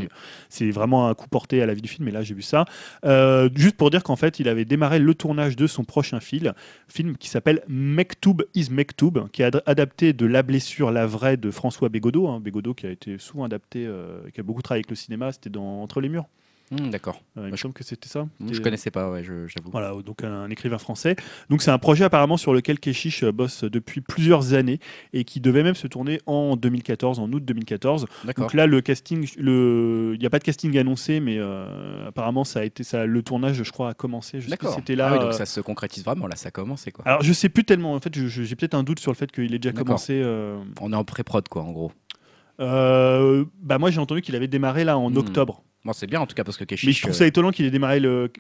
c'est 0.49 0.67
Mm. 0.67 0.71
vraiment 0.71 1.09
un 1.09 1.15
coup 1.15 1.29
porté 1.29 1.63
à 1.63 1.67
la 1.67 1.75
vie 1.75 1.83
du 1.83 1.89
film. 1.89 2.09
Et 2.09 2.11
là 2.11 2.23
j'ai 2.23 2.35
vu 2.35 2.43
ça. 2.43 2.65
Euh, 3.05 3.49
juste 3.55 3.77
pour 3.77 3.91
dire 3.91 4.03
qu'en 4.03 4.17
fait 4.17 4.41
il 4.41 4.49
avait 4.49 4.65
démarré 4.65 4.99
le 4.99 5.15
tournage 5.15 5.57
de 5.57 5.67
son 5.67 5.85
prochain 5.85 6.21
film, 6.21 6.53
film 6.89 7.17
qui 7.17 7.29
s'appelle 7.29 7.63
Mektoub 7.69 8.43
is 8.55 8.69
Mektoub, 8.71 9.29
qui 9.33 9.43
est 9.43 9.47
ad- 9.47 9.63
adapté 9.67 10.13
de 10.13 10.27
La 10.27 10.43
blessure, 10.43 10.91
la 10.91 11.07
vraie 11.07 11.37
de 11.37 11.51
François 11.51 11.89
Bégodeau. 11.89 12.29
hein. 12.29 12.41
Bégodeau 12.41 12.75
qui 12.75 12.87
a 12.87 12.91
été 12.91 13.19
souvent 13.19 13.45
adapté, 13.45 13.87
euh, 13.87 14.19
qui 14.35 14.41
a 14.41 14.43
beaucoup 14.43 14.63
travaillé 14.63 14.81
avec 14.81 14.91
le 14.91 14.97
cinéma. 14.97 15.33
C'était 15.33 15.51
dans 15.51 15.83
Entre 15.83 16.01
les 16.01 16.09
murs. 16.09 16.27
Hmm, 16.73 16.91
D'accord. 16.91 17.21
Euh, 17.39 17.43
il 17.47 17.51
me 17.53 17.57
je- 17.57 17.61
semble 17.63 17.75
que 17.75 17.85
c'était 17.85 18.09
ça. 18.09 18.27
Je 18.41 18.47
C'était- 18.49 18.61
connaissais 18.63 18.91
pas, 18.91 19.09
ouais, 19.11 19.23
j'avoue. 19.23 19.71
voilà, 19.71 19.93
donc 20.05 20.25
un 20.25 20.51
écrivain 20.51 20.79
français. 20.79 21.15
Donc 21.49 21.63
c'est 21.63 21.71
un 21.71 21.79
projet 21.79 22.03
apparemment 22.05 22.37
sur 22.37 22.53
lequel 22.53 22.81
Keshish 22.81 23.23
euh, 23.23 23.31
bosse 23.31 23.63
depuis 23.63 24.01
plusieurs 24.01 24.53
années 24.55 24.81
et 25.13 25.23
qui 25.23 25.41
devait 25.41 25.63
même 25.63 25.77
se 25.77 25.87
tourner 25.87 26.21
en 26.27 26.57
2014, 26.57 27.21
en 27.21 27.31
août 27.33 27.45
2014. 27.45 28.07
D'accord. 28.25 28.47
Donc 28.47 28.55
là, 28.55 28.67
le 28.67 28.81
casting, 28.81 29.29
le, 29.39 30.13
il 30.15 30.19
n'y 30.19 30.27
a 30.27 30.31
pas 30.31 30.41
de 30.41 30.45
casting 30.45 30.77
annoncé, 30.77 31.21
mais 31.21 31.37
euh, 31.39 32.09
apparemment 32.09 32.43
ça 32.43 32.61
a 32.61 32.65
été 32.65 32.83
ça, 32.83 33.07
le 33.07 33.23
tournage, 33.23 33.63
je 33.63 33.71
crois, 33.71 33.91
a 33.91 33.95
commencé. 33.95 34.41
D'accord. 34.49 34.75
c'était 34.75 34.97
là. 34.97 35.09
Ah 35.11 35.13
oui, 35.13 35.19
donc 35.21 35.29
euh, 35.29 35.33
ça 35.33 35.47
se 35.47 35.61
concrétise 35.61 36.05
vraiment, 36.05 36.27
là, 36.27 36.35
ça 36.35 36.49
a 36.49 36.51
commencé, 36.51 36.91
quoi. 36.91 37.05
Alors 37.07 37.23
je 37.23 37.33
sais 37.33 37.49
plus 37.49 37.63
tellement. 37.63 37.95
En 37.95 38.01
fait, 38.01 38.13
j'ai 38.17 38.57
peut-être 38.57 38.75
un 38.75 38.83
doute 38.83 38.99
sur 38.99 39.13
le 39.13 39.17
fait 39.17 39.31
qu'il 39.31 39.55
ait 39.55 39.59
déjà 39.61 39.73
commencé. 39.73 40.21
euh, 40.21 40.59
On 40.81 40.93
est 40.93 40.97
en 40.97 41.05
pré-prod, 41.05 41.49
quoi, 41.49 41.63
en 41.63 41.71
gros. 41.71 41.93
euh, 42.61 43.45
bah 43.63 43.79
moi 43.79 43.91
j'ai 43.91 44.01
entendu 44.01 44.23
qu'il 44.23 44.35
avait 44.35 44.49
démarré 44.49 44.85
là 44.85 44.99
en 44.99 45.11
Hmm. 45.11 45.17
octobre. 45.19 45.63
Bon, 45.87 45.93
c'est 45.93 46.07
bien, 46.07 46.21
en 46.21 46.27
tout 46.27 46.35
cas, 46.35 46.43
parce 46.45 46.57
que 46.57 46.65
Keshish... 46.65 46.87
Mais 46.87 46.93
je 46.93 47.01
trouve 47.01 47.13
euh, 47.15 47.19
ça 47.19 47.27
étonnant 47.27 47.51
qu'il 47.53 47.65
ait 47.65 47.71
démarré 47.71 48.01
le 48.01 48.31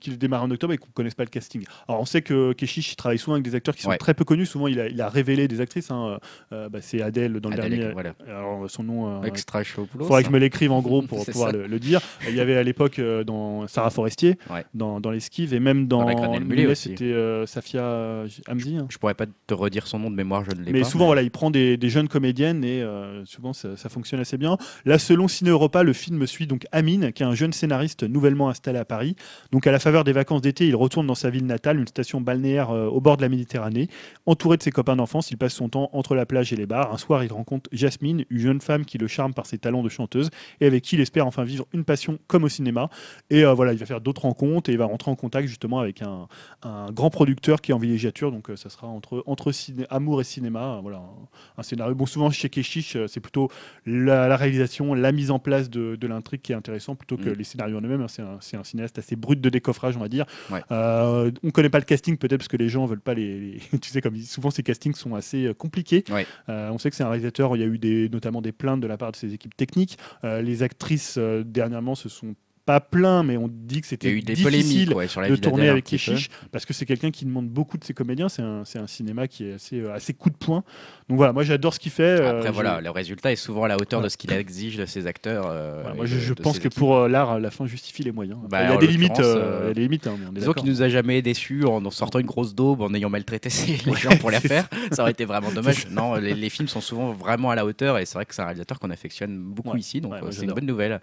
qu'il 0.00 0.12
ait 0.14 0.16
démarré 0.16 0.42
en 0.44 0.50
octobre 0.50 0.72
et 0.72 0.78
qu'on 0.78 0.88
connaisse 0.92 1.14
pas 1.14 1.22
le 1.22 1.30
casting. 1.30 1.64
Alors 1.88 2.00
on 2.00 2.04
sait 2.04 2.20
que 2.22 2.52
Keshish 2.52 2.92
il 2.92 2.96
travaille 2.96 3.18
souvent 3.18 3.34
avec 3.34 3.44
des 3.44 3.54
acteurs 3.54 3.74
qui 3.76 3.82
sont 3.82 3.90
Ouais. 3.90 3.96
très 3.98 4.12
peu 4.14 4.24
connus. 4.24 4.46
Souvent 4.46 4.66
il 4.66 4.80
a, 4.80 4.88
il 4.88 5.00
a 5.00 5.08
révélé 5.08 5.46
des 5.48 5.60
actrices. 5.60 5.90
hein. 5.90 6.18
Euh, 6.52 6.68
bah, 6.68 6.80
c'est 6.82 7.00
Adèle 7.02 7.34
dans 7.40 7.50
le 7.50 7.56
dernier. 7.56 7.92
voilà. 7.92 8.14
Alors 8.26 8.68
son 8.68 8.82
nom. 8.82 9.22
euh, 9.22 9.26
Extra 9.26 9.62
Chopoulos. 9.62 10.04
faudrait 10.06 10.22
que 10.22 10.28
je 10.28 10.32
me 10.32 10.38
l'écrive 10.38 10.72
en 10.72 10.82
gros 10.82 11.02
pour 11.02 11.24
pouvoir 11.32 11.52
le, 11.52 11.66
le 11.66 11.78
dire. 11.78 12.00
Il 12.28 12.34
y 12.34 12.40
avait 12.40 12.56
à 12.56 12.62
l'époque 12.64 12.98
euh, 12.98 13.22
dans 13.24 13.66
Sarah 13.68 13.90
Forestier, 13.90 14.38
Ouais. 14.50 14.64
dans, 14.74 15.00
dans 15.00 15.10
l'Esquive 15.12 15.54
et 15.54 15.60
même 15.60 15.86
dans, 15.86 16.04
Dans 16.04 16.74
c'était 16.74 17.04
euh, 17.04 17.46
Safia 17.46 18.24
Hamzi. 18.48 18.76
hein. 18.76 18.86
Je 18.90 18.98
pourrais 18.98 19.14
pas 19.14 19.26
te 19.46 19.54
redire 19.54 19.86
son 19.86 19.98
nom 19.98 20.10
de 20.10 20.16
mémoire, 20.16 20.44
je 20.44 20.50
ne 20.56 20.60
l'ai 20.64 20.72
pas. 20.72 20.78
Mais 20.78 20.84
souvent, 20.84 21.06
voilà, 21.06 21.22
il 21.22 21.30
prend 21.30 21.50
des, 21.50 21.76
des 21.76 21.88
jeunes 21.88 22.08
comédiennes 22.08 22.64
et 22.64 22.82
euh, 22.82 23.24
souvent 23.24 23.52
ça, 23.52 23.76
ça 23.76 23.88
fonctionne 23.88 24.20
assez 24.20 24.36
bien. 24.38 24.56
Là, 24.84 24.98
selon 24.98 25.28
Ciné 25.28 25.50
Europa, 25.50 25.82
le 25.82 25.92
film 25.92 26.26
suit 26.26 26.46
donc 26.46 26.66
Qui 27.00 27.22
est 27.22 27.26
un 27.26 27.34
jeune 27.34 27.52
scénariste 27.52 28.02
nouvellement 28.02 28.48
installé 28.48 28.78
à 28.78 28.84
Paris. 28.84 29.16
Donc, 29.52 29.66
à 29.66 29.72
la 29.72 29.78
faveur 29.78 30.04
des 30.04 30.12
vacances 30.12 30.42
d'été, 30.42 30.66
il 30.66 30.76
retourne 30.76 31.06
dans 31.06 31.14
sa 31.14 31.30
ville 31.30 31.46
natale, 31.46 31.78
une 31.78 31.86
station 31.86 32.20
balnéaire 32.20 32.70
euh, 32.70 32.86
au 32.86 33.00
bord 33.00 33.16
de 33.16 33.22
la 33.22 33.28
Méditerranée. 33.28 33.88
Entouré 34.26 34.56
de 34.56 34.62
ses 34.62 34.70
copains 34.70 34.96
d'enfance, 34.96 35.30
il 35.30 35.38
passe 35.38 35.54
son 35.54 35.68
temps 35.68 35.90
entre 35.92 36.14
la 36.14 36.26
plage 36.26 36.52
et 36.52 36.56
les 36.56 36.66
bars. 36.66 36.92
Un 36.92 36.98
soir, 36.98 37.22
il 37.24 37.32
rencontre 37.32 37.68
Jasmine, 37.72 38.24
une 38.30 38.38
jeune 38.38 38.60
femme 38.60 38.84
qui 38.84 38.98
le 38.98 39.06
charme 39.06 39.34
par 39.34 39.46
ses 39.46 39.58
talents 39.58 39.82
de 39.82 39.88
chanteuse 39.88 40.30
et 40.60 40.66
avec 40.66 40.82
qui 40.82 40.96
il 40.96 41.00
espère 41.00 41.26
enfin 41.26 41.44
vivre 41.44 41.66
une 41.72 41.84
passion 41.84 42.18
comme 42.26 42.44
au 42.44 42.48
cinéma. 42.48 42.88
Et 43.30 43.44
euh, 43.44 43.54
voilà, 43.54 43.72
il 43.72 43.78
va 43.78 43.86
faire 43.86 44.00
d'autres 44.00 44.22
rencontres 44.22 44.70
et 44.70 44.72
il 44.72 44.78
va 44.78 44.86
rentrer 44.86 45.10
en 45.10 45.16
contact 45.16 45.48
justement 45.48 45.80
avec 45.80 46.02
un, 46.02 46.26
grand 46.92 47.10
producteur 47.10 47.60
qui 47.60 47.70
est 47.70 47.74
en 47.74 47.78
villégiature. 47.78 48.32
Donc, 48.32 48.50
euh, 48.50 48.56
ça 48.56 48.70
sera 48.70 48.86
entre, 48.86 49.24
amour 49.90 50.20
et 50.20 50.24
cinéma. 50.24 50.76
Euh, 50.76 50.80
Voilà, 50.82 51.02
un, 51.56 51.62
scénario. 51.62 51.94
Bon, 51.94 52.06
souvent 52.06 52.30
chez 52.30 52.48
Keshish, 52.48 52.96
c'est 53.06 53.20
plutôt 53.20 53.50
la, 53.84 54.36
réalisation, 54.36 54.94
la 54.94 55.12
mise 55.12 55.30
en 55.30 55.38
place 55.38 55.70
de, 55.70 56.06
l'intrigue 56.06 56.40
qui 56.40 56.52
est 56.52 56.56
intéressant 56.76 56.94
plutôt 56.94 57.16
que 57.16 57.30
Mm. 57.30 57.34
les 57.34 57.44
scénarios 57.44 57.78
en 57.78 57.80
eux-mêmes. 57.80 58.02
hein. 58.02 58.08
C'est 58.08 58.22
un, 58.22 58.38
un 58.60 58.64
cinéaste 58.64 58.98
assez 58.98 59.16
brut 59.16 59.40
de 59.40 59.48
décoffrage, 59.48 59.96
on 59.96 60.00
va 60.00 60.08
dire. 60.08 60.26
Ouais. 60.50 60.62
Euh, 60.70 61.30
on 61.42 61.50
connaît 61.50 61.70
pas 61.70 61.78
le 61.78 61.84
casting 61.84 62.16
peut-être 62.18 62.38
parce 62.38 62.48
que 62.48 62.56
les 62.56 62.68
gens 62.68 62.84
veulent 62.86 63.00
pas 63.00 63.14
les. 63.14 63.38
les- 63.72 63.78
tu 63.80 63.88
sais, 63.90 64.00
comme 64.00 64.16
souvent 64.16 64.50
ces 64.50 64.62
castings 64.62 64.94
sont 64.94 65.14
assez 65.14 65.46
euh, 65.46 65.54
compliqués. 65.54 66.04
Ouais. 66.10 66.26
Euh, 66.48 66.70
on 66.70 66.78
sait 66.78 66.90
que 66.90 66.96
c'est 66.96 67.02
un 67.04 67.08
réalisateur. 67.08 67.56
Il 67.56 67.60
y 67.60 67.62
a 67.62 67.66
eu 67.66 67.78
des, 67.78 68.08
notamment 68.08 68.42
des 68.42 68.52
plaintes 68.52 68.80
de 68.80 68.86
la 68.86 68.96
part 68.96 69.12
de 69.12 69.16
ses 69.16 69.32
équipes 69.34 69.56
techniques. 69.56 69.98
Euh, 70.24 70.42
les 70.42 70.62
actrices 70.62 71.18
dernièrement 71.18 71.94
se 71.94 72.08
sont 72.08 72.34
pas 72.66 72.80
plaints, 72.80 73.22
mais 73.22 73.36
on 73.36 73.48
dit 73.48 73.80
que 73.80 73.86
c'était 73.86 74.14
difficile 74.20 74.92
ouais, 74.92 75.06
sur 75.06 75.20
la 75.20 75.30
de 75.30 75.36
tourner 75.36 75.68
avec. 75.68 75.84
Keshish 75.84 76.28
parce 76.50 76.66
que 76.66 76.74
c'est 76.74 76.84
quelqu'un 76.84 77.10
qui 77.12 77.24
demande 77.24 77.48
beaucoup 77.48 77.78
de 77.78 77.84
ses 77.84 77.94
comédiens. 77.94 78.28
C'est 78.28 78.42
un, 78.42 78.62
un 78.74 78.86
cinéma 78.88 79.28
qui 79.28 79.44
est 79.48 79.52
assez, 79.54 79.80
euh, 79.80 79.94
assez 79.94 80.12
coup 80.14 80.30
de 80.30 80.34
poing. 80.36 80.64
Donc 81.08 81.16
voilà, 81.16 81.32
moi 81.32 81.44
j'adore 81.44 81.72
ce 81.72 81.78
qu'il 81.78 81.92
fait. 81.92 82.02
euh, 82.02 82.30
Après, 82.38 82.48
je- 82.48 82.52
voilà, 82.52 82.80
le 82.80 82.90
résultat 82.90 83.30
est 83.30 83.36
souvent 83.36 83.62
à 83.64 83.68
la 83.68 83.76
hauteur 83.76 84.00
Ouais. 84.00 84.04
de 84.04 84.08
ce 84.08 84.16
qu'il 84.16 84.32
exige 84.32 84.76
de 84.76 84.84
ses 84.84 85.06
acteurs. 85.06 85.44
euh, 85.46 85.78
voilà, 85.82 85.94
moi 85.96 86.06
je, 86.06 86.16
de- 86.16 86.20
je 86.20 86.34
de 86.34 86.42
pense 86.42 86.58
que 86.58 86.66
équipes. 86.66 86.74
pour 86.78 87.06
l'art, 87.08 87.38
la 87.38 87.50
fin 87.52 87.66
justifie 87.66 88.02
les 88.02 88.10
moyens. 88.12 88.38
Bah, 88.50 88.64
il 88.64 88.70
y 88.70 88.74
a 88.74 88.76
des 88.76 88.86
limites. 88.88 89.12
il 89.18 89.24
y 89.24 89.70
a 89.70 89.72
des 89.72 89.80
limites. 89.82 90.06
hein, 90.08 90.16
Disons 90.32 90.52
qu'il 90.52 90.68
nous 90.68 90.82
a 90.82 90.88
jamais 90.88 91.22
déçus 91.22 91.64
en 91.64 91.84
en 91.84 91.90
sortant 91.90 92.18
une 92.18 92.26
grosse 92.26 92.54
daube, 92.54 92.80
en 92.82 92.92
ayant 92.94 93.08
maltraité 93.10 93.48
les 93.86 93.94
gens 93.94 94.16
pour 94.18 94.30
les 94.32 94.40
c'est 94.40 94.48
faire. 94.48 94.68
Ça 94.90 95.02
aurait 95.02 95.12
été 95.12 95.24
vraiment 95.24 95.52
dommage. 95.52 95.86
Non, 95.90 96.14
les, 96.16 96.34
les 96.34 96.50
films 96.50 96.66
sont 96.68 96.80
souvent 96.80 97.12
vraiment 97.12 97.50
à 97.50 97.54
la 97.54 97.64
hauteur 97.64 97.98
et 97.98 98.06
c'est 98.06 98.14
vrai 98.14 98.26
que 98.26 98.34
c'est 98.34 98.42
un 98.42 98.46
réalisateur 98.46 98.80
qu'on 98.80 98.90
affectionne 98.90 99.38
beaucoup 99.38 99.70
Ouais. 99.74 99.78
ici, 99.78 100.00
donc 100.00 100.12
Ouais, 100.12 100.18
c'est 100.30 100.42
une 100.44 100.52
bonne 100.52 100.66
nouvelle. 100.66 101.00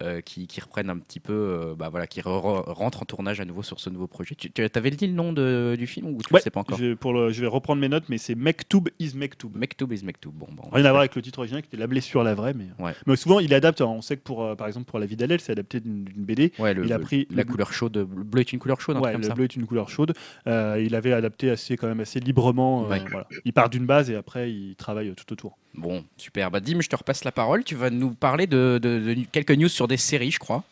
Euh, 0.00 0.20
qui, 0.22 0.46
qui 0.46 0.60
reprennent 0.60 0.88
un 0.88 0.98
petit 0.98 1.20
peu, 1.20 1.32
euh, 1.34 1.74
bah 1.76 1.88
voilà, 1.90 2.06
qui 2.06 2.20
re- 2.20 2.24
re- 2.24 2.72
rentrent 2.72 3.02
en 3.02 3.04
tournage 3.04 3.40
à 3.40 3.44
nouveau 3.44 3.62
sur 3.62 3.78
ce 3.78 3.90
nouveau 3.90 4.06
projet. 4.06 4.34
Tu, 4.34 4.50
tu 4.50 4.62
avais 4.74 4.90
dit 4.90 5.06
le 5.06 5.12
nom 5.12 5.32
de- 5.34 5.76
du 5.78 5.86
film 5.86 6.06
ou 6.06 6.18
tu 6.22 6.32
Ouais, 6.32 6.40
le 6.40 6.42
sais 6.44 6.50
pas 6.50 6.60
encore 6.60 6.78
je, 6.78 6.94
pour 6.94 7.12
le- 7.12 7.30
je 7.30 7.40
vais 7.42 7.46
reprendre 7.46 7.80
mes 7.80 7.88
notes, 7.90 8.04
mais 8.08 8.16
c'est 8.16 8.34
Mektoub 8.34 8.84
is 8.98 9.12
Mektoub. 9.14 9.50
Mektoub 9.54 9.92
is 9.92 10.02
Mektoub. 10.04 10.32
Bon, 10.32 10.46
bon, 10.50 10.62
Rien 10.72 10.86
à 10.86 10.90
voir 10.90 11.00
avec 11.00 11.14
le 11.14 11.20
titre 11.20 11.40
original 11.40 11.60
qui 11.62 11.68
était 11.68 11.76
La 11.76 11.86
blessure, 11.86 12.22
la 12.22 12.34
vraie. 12.34 12.54
Mais, 12.54 12.68
Ouais. 12.78 12.92
mais 13.06 13.16
souvent, 13.16 13.38
il 13.38 13.52
adapte. 13.52 13.82
hein. 13.82 13.86
On 13.86 14.00
sait 14.00 14.16
que 14.16 14.22
pour, 14.22 14.42
euh, 14.42 14.54
par 14.54 14.66
exemple, 14.66 14.86
pour 14.86 14.98
La 14.98 15.04
vie 15.06 15.16
d'Adèle, 15.16 15.40
c'est 15.40 15.52
adapté 15.52 15.80
d'une 15.80 16.04
BD. 16.04 16.52
Ouais, 16.58 16.72
le, 16.72 16.84
il 16.86 16.92
a 16.92 16.98
pris 16.98 17.26
la 17.30 17.42
le- 17.42 17.50
couleur 17.50 17.72
chaude. 17.72 17.96
Le 17.96 18.04
bleu 18.06 18.40
est 18.40 18.52
une 18.52 18.58
couleur 18.60 18.80
chaude, 18.80 18.96
un 18.96 19.00
Ouais, 19.00 19.16
le 19.16 19.22
ça. 19.22 19.34
bleu 19.34 19.44
est 19.44 19.56
une 19.56 19.66
couleur 19.66 19.90
chaude. 19.90 20.14
Euh, 20.46 20.82
il 20.82 20.94
avait 20.94 21.12
adapté 21.12 21.50
assez, 21.50 21.76
quand 21.76 21.86
même 21.88 22.00
assez 22.00 22.18
librement. 22.18 22.84
euh, 22.84 22.88
Ouais. 22.88 23.02
voilà. 23.10 23.26
Il 23.44 23.52
part 23.52 23.68
d'une 23.68 23.84
base 23.84 24.10
et 24.10 24.16
après, 24.16 24.50
il 24.50 24.74
travaille 24.76 25.08
euh, 25.10 25.14
tout 25.14 25.30
autour. 25.32 25.58
Bon, 25.74 26.04
super. 26.18 26.50
Bah, 26.50 26.60
Dim, 26.60 26.80
je 26.82 26.88
te 26.88 26.96
repasse 26.96 27.24
la 27.24 27.32
parole. 27.32 27.64
Tu 27.64 27.74
vas 27.74 27.88
nous 27.90 28.10
parler 28.12 28.46
de, 28.46 28.78
de- 28.82 28.98
de 29.14 29.16
quelques 29.32 29.52
news 29.52 29.68
sur 29.68 29.81
des 29.88 29.96
séries, 29.96 30.30
je 30.30 30.38
crois. 30.38 30.64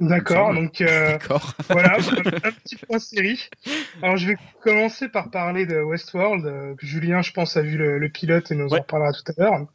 D'accord, 0.00 0.54
donc 0.54 0.80
euh, 0.80 1.18
voilà, 1.68 1.96
un 1.98 2.52
petit 2.52 2.76
point 2.76 2.98
série. 2.98 3.50
Alors 4.02 4.16
je 4.16 4.28
vais 4.28 4.36
commencer 4.62 5.08
par 5.10 5.30
parler 5.30 5.66
de 5.66 5.78
Westworld. 5.80 6.46
euh, 6.46 6.74
que 6.74 6.86
Julien, 6.86 7.20
je 7.20 7.32
pense, 7.32 7.56
a 7.58 7.60
vu 7.62 7.76
le, 7.76 7.98
le 7.98 8.08
pilote 8.08 8.50
et 8.50 8.54
nous 8.54 8.68
Ouais. 8.68 8.78
en 8.78 8.82
reparlera 8.82 9.12
tout 9.12 9.30
à 9.30 9.42
l'heure. 9.42 9.66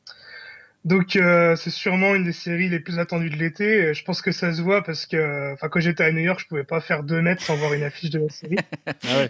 Donc 0.84 1.16
euh, 1.16 1.56
c'est 1.56 1.70
sûrement 1.70 2.16
une 2.16 2.24
des 2.24 2.32
séries 2.32 2.70
les 2.70 2.80
plus 2.80 2.98
attendues 2.98 3.30
de 3.30 3.36
l'été. 3.36 3.94
Je 3.94 4.04
pense 4.04 4.24
que 4.24 4.32
ça 4.32 4.52
se 4.52 4.62
voit 4.64 4.84
parce 4.84 5.06
que, 5.06 5.54
enfin, 5.54 5.70
quand 5.70 5.80
j'étais 5.80 6.04
à 6.04 6.12
New 6.12 6.22
York, 6.22 6.40
je 6.40 6.48
pouvais 6.48 6.64
pas 6.64 6.82
faire 6.82 7.04
deux 7.04 7.22
mètres 7.22 7.44
sans 7.44 7.56
voir 7.58 7.74
une 7.74 7.84
affiche 7.84 8.10
de 8.10 8.20
la 8.20 8.30
série. 8.30 8.58
Ah 8.88 9.18
ouais. 9.18 9.30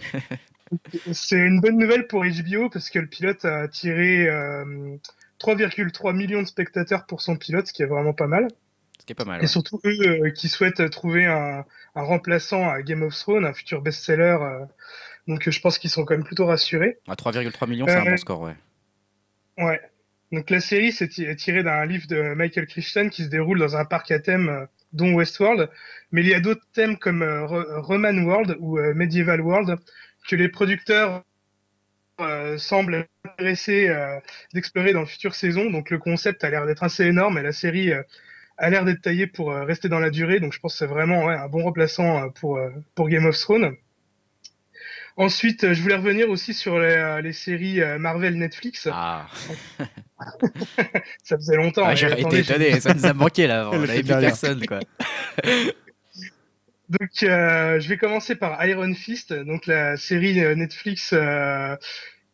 C'est 1.12 1.36
une 1.38 1.60
bonne 1.60 1.78
nouvelle 1.78 2.06
pour 2.08 2.24
HBO 2.24 2.68
parce 2.70 2.90
que 2.90 2.98
le 2.98 3.06
pilote 3.06 3.44
a 3.44 3.58
attiré 3.60 4.28
euh, 4.28 4.96
3,3 5.40 6.14
millions 6.16 6.42
de 6.42 6.46
spectateurs 6.46 7.06
pour 7.06 7.20
son 7.22 7.36
pilote, 7.36 7.66
ce 7.68 7.72
qui 7.72 7.82
est 7.82 7.86
vraiment 7.86 8.14
pas 8.14 8.26
mal. 8.26 8.48
Ce 9.06 9.12
qui 9.12 9.12
est 9.12 9.14
pas 9.14 9.24
mal. 9.24 9.38
Et 9.38 9.42
ouais. 9.42 9.46
surtout 9.46 9.80
eux 9.84 10.24
euh, 10.24 10.30
qui 10.30 10.48
souhaitent 10.48 10.90
trouver 10.90 11.26
un, 11.26 11.64
un 11.94 12.02
remplaçant 12.02 12.68
à 12.68 12.82
Game 12.82 13.02
of 13.02 13.14
Thrones, 13.14 13.44
un 13.46 13.52
futur 13.54 13.80
best-seller. 13.80 14.36
euh, 14.40 14.64
donc 15.28 15.46
euh, 15.46 15.52
je 15.52 15.60
pense 15.60 15.78
qu'ils 15.78 15.90
sont 15.90 16.04
quand 16.04 16.14
même 16.14 16.24
plutôt 16.24 16.46
rassurés. 16.46 16.98
À 17.06 17.14
3,3 17.14 17.68
millions, 17.68 17.86
c'est 17.86 17.94
un 17.94 18.04
bon 18.04 18.16
score, 18.16 18.40
ouais. 18.40 18.56
Ouais. 19.58 19.80
Donc 20.32 20.50
la 20.50 20.58
série 20.58 20.90
c'est 20.90 21.06
ti- 21.06 21.24
est 21.24 21.36
tirée 21.36 21.62
d'un 21.62 21.86
livre 21.86 22.08
de 22.08 22.34
Michael 22.34 22.66
Crichton 22.66 23.08
qui 23.08 23.22
se 23.22 23.28
déroule 23.28 23.60
dans 23.60 23.76
un 23.76 23.84
parc 23.84 24.10
à 24.10 24.18
thème 24.18 24.66
dont 24.92 25.14
Westworld, 25.14 25.70
mais 26.10 26.22
il 26.22 26.28
y 26.28 26.34
a 26.34 26.40
d'autres 26.40 26.66
thèmes 26.72 26.96
comme 26.98 27.22
Ro- 27.22 27.80
Roman 27.82 28.12
World 28.24 28.56
ou 28.58 28.78
Medieval 28.94 29.40
World 29.40 29.78
que 30.28 30.34
les 30.34 30.48
producteurs 30.48 31.22
euh, 32.20 32.58
semblent 32.58 33.06
intéressés 33.24 33.88
euh, 33.88 34.18
d'explorer 34.52 34.92
dans 34.92 35.00
le 35.00 35.06
futur 35.06 35.34
saison. 35.36 35.70
Donc 35.70 35.90
le 35.90 35.98
concept 35.98 36.42
a 36.44 36.50
l'air 36.50 36.66
d'être 36.66 36.82
assez 36.82 37.04
énorme 37.04 37.38
et 37.38 37.42
la 37.42 37.52
série 37.52 37.92
euh, 37.92 38.02
a 38.58 38.70
l'air 38.70 38.84
d'être 38.84 39.02
taillée 39.02 39.26
pour 39.26 39.50
euh, 39.52 39.64
rester 39.64 39.88
dans 39.88 39.98
la 39.98 40.10
durée. 40.10 40.40
Donc 40.40 40.52
je 40.52 40.60
pense 40.60 40.72
que 40.74 40.78
c'est 40.78 40.86
vraiment 40.86 41.24
ouais, 41.24 41.34
un 41.34 41.48
bon 41.48 41.62
remplaçant 41.62 42.24
euh, 42.24 42.28
pour, 42.28 42.56
euh, 42.56 42.70
pour 42.94 43.08
Game 43.08 43.26
of 43.26 43.38
Thrones. 43.38 43.76
Ensuite, 45.18 45.64
euh, 45.64 45.72
je 45.72 45.80
voulais 45.80 45.96
revenir 45.96 46.28
aussi 46.28 46.52
sur 46.52 46.78
les, 46.78 46.94
euh, 46.94 47.22
les 47.22 47.32
séries 47.32 47.80
euh, 47.80 47.98
Marvel 47.98 48.36
Netflix. 48.36 48.86
Ah, 48.92 49.26
Ça 51.24 51.36
faisait 51.36 51.56
longtemps. 51.56 51.84
Ah, 51.86 51.94
et 51.94 51.96
j'aurais 51.96 52.20
attendez, 52.20 52.40
été 52.40 52.52
étonné, 52.52 52.80
ça 52.80 52.92
nous 52.92 53.06
a 53.06 53.14
manqué 53.14 53.46
là. 53.46 53.70
On 53.72 53.78
n'avait 53.86 54.02
plus 54.02 54.08
personne, 54.08 54.66
quoi. 54.66 54.80
Donc, 56.88 57.22
euh, 57.24 57.80
je 57.80 57.88
vais 57.88 57.96
commencer 57.96 58.36
par 58.36 58.64
Iron 58.64 58.94
Fist, 58.94 59.32
donc 59.32 59.66
la 59.66 59.96
série 59.96 60.40
euh, 60.40 60.54
Netflix 60.54 61.12
euh, 61.12 61.74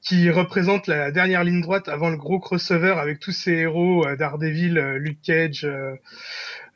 qui 0.02 0.30
représente 0.30 0.88
la 0.88 1.12
dernière 1.12 1.44
ligne 1.44 1.60
droite 1.60 1.88
avant 1.88 2.10
le 2.10 2.16
gros 2.16 2.40
crossover 2.40 2.94
avec 2.98 3.20
tous 3.20 3.32
ces 3.32 3.52
héros 3.52 4.06
euh, 4.06 4.16
Daredevil, 4.16 4.76
euh, 4.76 4.98
Luke 4.98 5.22
Cage, 5.22 5.64
euh, 5.64 5.94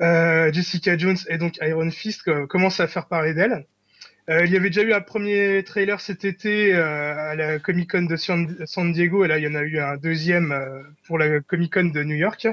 euh, 0.01 0.53
Jessica 0.53 0.97
Jones 0.97 1.17
et 1.29 1.37
donc 1.37 1.59
Iron 1.61 1.91
Fist 1.91 2.29
euh, 2.29 2.47
commence 2.47 2.79
à 2.79 2.87
faire 2.87 3.07
parler 3.07 3.35
d'elle. 3.35 3.67
Euh, 4.29 4.45
il 4.45 4.53
y 4.53 4.57
avait 4.57 4.71
déjà 4.71 4.83
eu 4.83 4.93
un 4.93 5.01
premier 5.01 5.63
trailer 5.65 6.01
cet 6.01 6.25
été 6.25 6.75
euh, 6.75 7.31
à 7.31 7.35
la 7.35 7.59
Comic 7.59 7.91
Con 7.91 8.03
de 8.03 8.17
San 8.17 8.93
Diego 8.93 9.25
et 9.25 9.29
là 9.29 9.39
il 9.39 9.45
y 9.45 9.49
en 9.49 9.55
a 9.55 9.63
eu 9.63 9.79
un 9.79 9.97
deuxième 9.97 10.53
euh, 10.53 10.83
pour 11.07 11.19
la 11.19 11.41
Comic 11.41 11.73
Con 11.73 11.85
de 11.87 12.03
New 12.03 12.17
York. 12.17 12.49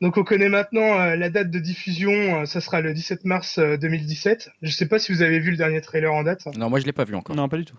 Donc 0.00 0.16
on 0.16 0.24
connaît 0.24 0.48
maintenant 0.48 1.00
euh, 1.00 1.16
la 1.16 1.30
date 1.30 1.50
de 1.50 1.58
diffusion, 1.58 2.12
euh, 2.12 2.44
ça 2.46 2.60
sera 2.60 2.80
le 2.80 2.92
17 2.92 3.24
mars 3.24 3.58
euh, 3.58 3.76
2017. 3.76 4.50
Je 4.62 4.70
sais 4.70 4.86
pas 4.86 4.98
si 4.98 5.12
vous 5.12 5.22
avez 5.22 5.38
vu 5.38 5.50
le 5.50 5.56
dernier 5.56 5.80
trailer 5.80 6.12
en 6.12 6.22
date. 6.22 6.46
Non, 6.56 6.68
moi 6.68 6.80
je 6.80 6.84
l'ai 6.84 6.92
pas 6.92 7.04
vu 7.04 7.14
encore. 7.14 7.36
Non, 7.36 7.48
pas 7.48 7.56
du 7.56 7.64
tout. 7.64 7.78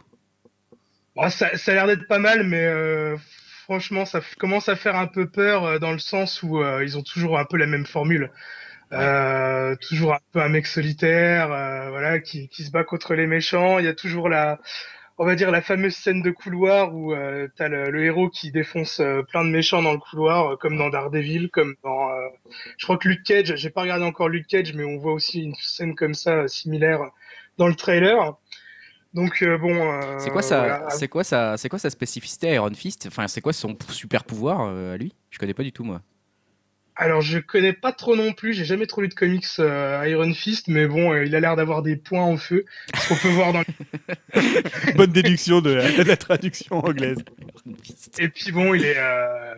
Bon, 1.16 1.30
ça, 1.30 1.56
ça 1.58 1.72
a 1.72 1.76
l'air 1.76 1.88
d'être 1.88 2.08
pas 2.08 2.20
mal, 2.20 2.44
mais 2.44 2.66
euh, 2.66 3.16
franchement, 3.64 4.06
ça 4.06 4.22
commence 4.38 4.68
à 4.70 4.76
faire 4.76 4.96
un 4.96 5.08
peu 5.08 5.30
peur 5.30 5.64
euh, 5.66 5.80
dans 5.80 5.92
le 5.94 6.00
sens 6.00 6.44
où 6.44 6.60
euh, 6.62 6.84
ils 6.84 6.98
ont 6.98 7.04
toujours 7.04 7.40
un 7.40 7.46
peu 7.46 7.58
la 7.58 7.68
même 7.68 7.86
formule. 7.86 8.32
Euh, 8.94 9.76
toujours 9.78 10.14
un 10.16 10.20
peu 10.34 10.42
un 10.42 10.50
mec 10.50 10.68
solitaire, 10.68 11.52
euh, 11.52 11.90
voilà, 11.90 12.20
qui, 12.20 12.50
qui 12.50 12.64
se 12.66 12.72
bat 12.72 12.84
contre 12.84 13.16
les 13.16 13.28
méchants. 13.28 13.80
Il 13.80 13.86
y 13.86 13.90
a 13.90 13.94
toujours 13.96 14.30
la, 14.30 14.60
on 15.18 15.26
va 15.26 15.36
dire 15.36 15.52
la 15.52 15.62
fameuse 15.62 15.96
scène 15.96 16.22
de 16.22 16.32
couloir 16.32 16.94
où 16.96 17.14
euh, 17.14 17.48
t'as 17.58 17.70
le, 17.70 17.92
le 17.92 18.06
héros 18.06 18.30
qui 18.30 18.52
défonce 18.52 19.02
plein 19.30 19.46
de 19.46 19.50
méchants 19.52 19.82
dans 19.84 19.94
le 19.94 20.00
couloir, 20.00 20.58
comme 20.60 20.78
dans 20.78 20.90
Daredevil, 20.90 21.50
comme 21.52 21.76
dans, 21.84 22.12
euh, 22.12 22.28
je 22.78 22.86
crois 22.86 22.98
que 22.98 23.08
Luke 23.10 23.24
Cage. 23.24 23.56
J'ai 23.56 23.70
pas 23.70 23.82
regardé 23.82 24.06
encore 24.06 24.30
Luke 24.30 24.48
Cage, 24.48 24.74
mais 24.74 24.84
on 24.86 24.98
voit 24.98 25.14
aussi 25.14 25.44
une 25.44 25.56
scène 25.56 25.96
comme 25.96 26.14
ça 26.14 26.48
similaire 26.48 27.02
dans 27.58 27.68
le 27.68 27.76
trailer. 27.76 28.38
Donc 29.16 29.42
euh, 29.42 29.58
bon. 29.58 29.74
euh, 29.74 30.20
C'est 30.20 30.30
quoi 30.30 30.42
sa, 30.42 30.60
voilà. 30.60 30.90
c'est 30.90 31.08
quoi 31.08 31.24
sa, 31.24 31.56
c'est 31.58 31.70
quoi 31.70 31.80
sa 31.80 31.90
spécificité 31.90 32.54
Iron 32.54 32.74
Fist 32.74 33.06
Enfin, 33.08 33.28
c'est 33.28 33.42
quoi 33.42 33.54
son 33.54 33.76
super 33.90 34.26
pouvoir 34.26 34.68
euh, 34.68 34.94
à 34.94 34.98
lui 34.98 35.14
Je 35.32 35.40
connais 35.40 35.54
pas 35.54 35.64
du 35.64 35.72
tout 35.72 35.84
moi. 35.86 36.02
Alors 36.98 37.22
je 37.22 37.40
connais 37.40 37.74
pas 37.74 37.92
trop 37.92 38.16
non 38.16 38.32
plus, 38.32 38.54
j'ai 38.54 38.64
jamais 38.64 38.88
trop 38.88 39.02
lu 39.02 39.10
de 39.10 39.14
comics 39.14 39.46
euh, 39.60 40.06
Iron 40.08 40.34
Fist, 40.34 40.70
mais 40.70 40.88
bon, 40.88 41.12
euh, 41.14 41.26
il 41.26 41.36
a 41.36 41.40
l'air 41.42 41.56
d'avoir 41.58 41.82
des 41.82 41.98
points 41.98 42.24
en 42.24 42.38
feu, 42.38 42.64
ce 42.94 43.10
qu'on 43.10 43.16
peut 43.16 43.30
voir 43.30 43.52
dans. 43.52 43.64
Bonne 44.96 45.12
déduction 45.12 45.60
de 45.60 45.72
la, 45.72 45.92
de 45.92 46.04
la 46.04 46.16
traduction 46.16 46.78
anglaise. 46.78 47.18
Et 48.18 48.30
puis 48.30 48.52
bon, 48.54 48.74
il 48.74 48.86
est, 48.86 48.98
euh... 48.98 49.56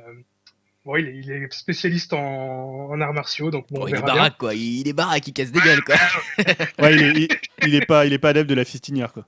bon, 0.88 0.96
il 0.96 1.08
est, 1.08 1.16
il 1.18 1.32
est 1.32 1.54
spécialiste 1.54 2.14
en, 2.14 2.90
en 2.90 3.02
arts 3.02 3.14
martiaux, 3.14 3.52
donc 3.52 3.68
bon, 3.70 3.82
Oh, 3.82 3.84
on 3.84 3.88
il 3.88 3.94
est 3.96 3.98
bien. 4.02 4.06
baraque 4.16 4.38
quoi, 4.38 4.54
il 4.56 4.88
est 4.88 4.94
baraque, 4.94 5.28
il 5.28 5.34
casse 5.34 5.52
des 5.52 5.60
gueules 5.60 5.84
quoi. 5.84 5.96
Ouais, 6.80 6.96
il, 6.96 7.02
est, 7.04 7.14
il, 7.62 7.68
il 7.68 7.76
est 7.76 7.86
pas, 7.86 8.06
il 8.06 8.14
est 8.14 8.18
pas 8.20 8.30
adepte 8.30 8.50
de 8.50 8.56
la 8.56 8.66
fistinière 8.66 9.12
quoi. 9.14 9.26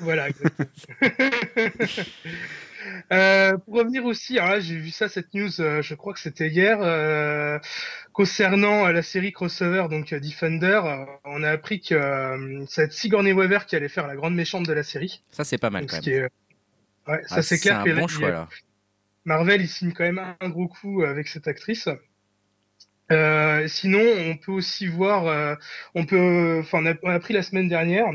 Voilà. 0.00 0.28
exactement. 0.28 0.68
Euh, 3.12 3.56
pour 3.58 3.74
revenir 3.76 4.04
aussi, 4.04 4.38
alors 4.38 4.50
là 4.52 4.60
j'ai 4.60 4.76
vu 4.76 4.90
ça 4.90 5.08
cette 5.08 5.32
news, 5.32 5.58
euh, 5.60 5.80
je 5.80 5.94
crois 5.94 6.12
que 6.12 6.20
c'était 6.20 6.48
hier, 6.48 6.78
euh, 6.82 7.58
concernant 8.12 8.86
euh, 8.86 8.92
la 8.92 9.02
série 9.02 9.32
crossover 9.32 9.86
donc 9.90 10.12
euh, 10.12 10.20
Defender, 10.20 10.80
euh, 10.84 11.04
on 11.24 11.42
a 11.42 11.50
appris 11.50 11.80
que 11.80 11.94
euh, 11.94 12.64
ça 12.68 12.82
va 12.82 12.86
être 12.86 12.92
Sigourney 12.92 13.32
Weaver 13.32 13.60
qui 13.66 13.74
allait 13.74 13.88
faire 13.88 14.06
la 14.06 14.14
grande 14.16 14.34
méchante 14.34 14.66
de 14.66 14.72
la 14.74 14.82
série. 14.82 15.22
Ça 15.30 15.44
c'est 15.44 15.56
pas 15.58 15.70
mal 15.70 15.86
Donc, 15.86 15.90
quand 15.92 16.06
même. 16.06 16.24
est- 16.26 17.10
Ouais, 17.10 17.22
ça 17.26 17.36
Ah, 17.36 17.42
c'est 17.42 17.58
clair. 17.58 17.80
un 17.80 17.84
que 17.84 17.90
bon 17.90 18.00
là, 18.02 18.06
choix 18.06 18.30
là. 18.30 18.48
Marvel 19.24 19.62
il 19.62 19.68
signe 19.68 19.92
quand 19.92 20.04
même 20.04 20.20
un 20.40 20.48
gros 20.48 20.68
coup 20.68 21.02
avec 21.02 21.28
cette 21.28 21.48
actrice. 21.48 21.88
Euh, 23.12 23.68
sinon, 23.68 24.00
on 24.00 24.36
peut 24.36 24.52
aussi 24.52 24.86
voir, 24.86 25.26
euh, 25.26 25.54
on 25.94 26.06
peut, 26.06 26.58
enfin, 26.60 26.82
on 27.02 27.10
a, 27.10 27.14
appris 27.14 27.34
la 27.34 27.42
semaine 27.42 27.68
dernière 27.68 28.06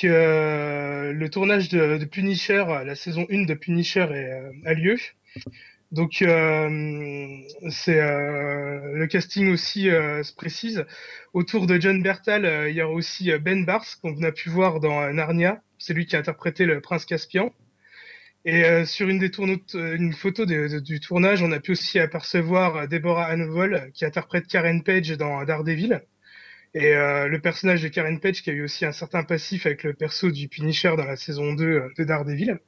que 0.00 0.06
euh, 0.06 1.12
le 1.12 1.30
tournage 1.30 1.68
de, 1.68 2.04
Punisher, 2.04 2.64
la 2.84 2.94
saison 2.94 3.26
1 3.30 3.44
de 3.44 3.54
Punisher 3.54 4.06
est, 4.12 4.68
a 4.68 4.74
lieu. 4.74 4.96
Donc, 5.92 6.16
c'est 6.20 8.00
le 8.00 9.06
casting 9.06 9.52
aussi 9.52 9.84
se 9.84 10.34
précise. 10.34 10.84
Autour 11.32 11.66
de 11.66 11.80
John 11.80 12.02
Bertal, 12.02 12.68
il 12.68 12.76
y 12.76 12.82
aura 12.82 12.92
aussi 12.92 13.32
Ben 13.38 13.64
Bars 13.64 13.84
qu'on 14.00 14.22
a 14.22 14.32
pu 14.32 14.50
voir 14.50 14.80
dans 14.80 15.12
Narnia. 15.12 15.62
C'est 15.78 15.94
lui 15.94 16.06
qui 16.06 16.14
a 16.16 16.20
interprété 16.20 16.64
le 16.64 16.80
prince 16.80 17.04
Caspian. 17.06 17.52
Et 18.46 18.64
euh, 18.64 18.84
sur 18.86 19.08
une 19.08 19.18
des 19.18 19.30
tourno- 19.30 19.58
euh, 19.74 19.96
une 19.96 20.12
photo 20.14 20.46
de- 20.46 20.66
de- 20.68 20.78
du 20.80 20.98
tournage, 21.00 21.42
on 21.42 21.52
a 21.52 21.60
pu 21.60 21.72
aussi 21.72 21.98
apercevoir 21.98 22.76
euh, 22.76 22.86
Deborah 22.86 23.26
Ann 23.26 23.42
Woll 23.50 23.90
qui 23.92 24.04
interprète 24.06 24.46
Karen 24.46 24.82
Page 24.82 25.10
dans 25.10 25.44
Daredevil. 25.44 26.00
Et 26.72 26.94
euh, 26.94 27.26
le 27.28 27.40
personnage 27.40 27.82
de 27.82 27.88
Karen 27.88 28.18
Page 28.20 28.42
qui 28.42 28.50
a 28.50 28.52
eu 28.52 28.62
aussi 28.64 28.86
un 28.86 28.92
certain 28.92 29.24
passif 29.24 29.66
avec 29.66 29.82
le 29.82 29.92
perso 29.92 30.30
du 30.30 30.48
Punisher 30.48 30.94
dans 30.96 31.04
la 31.04 31.16
saison 31.16 31.52
2 31.52 31.64
euh, 31.66 31.88
de 31.98 32.04
Daredevil. 32.04 32.58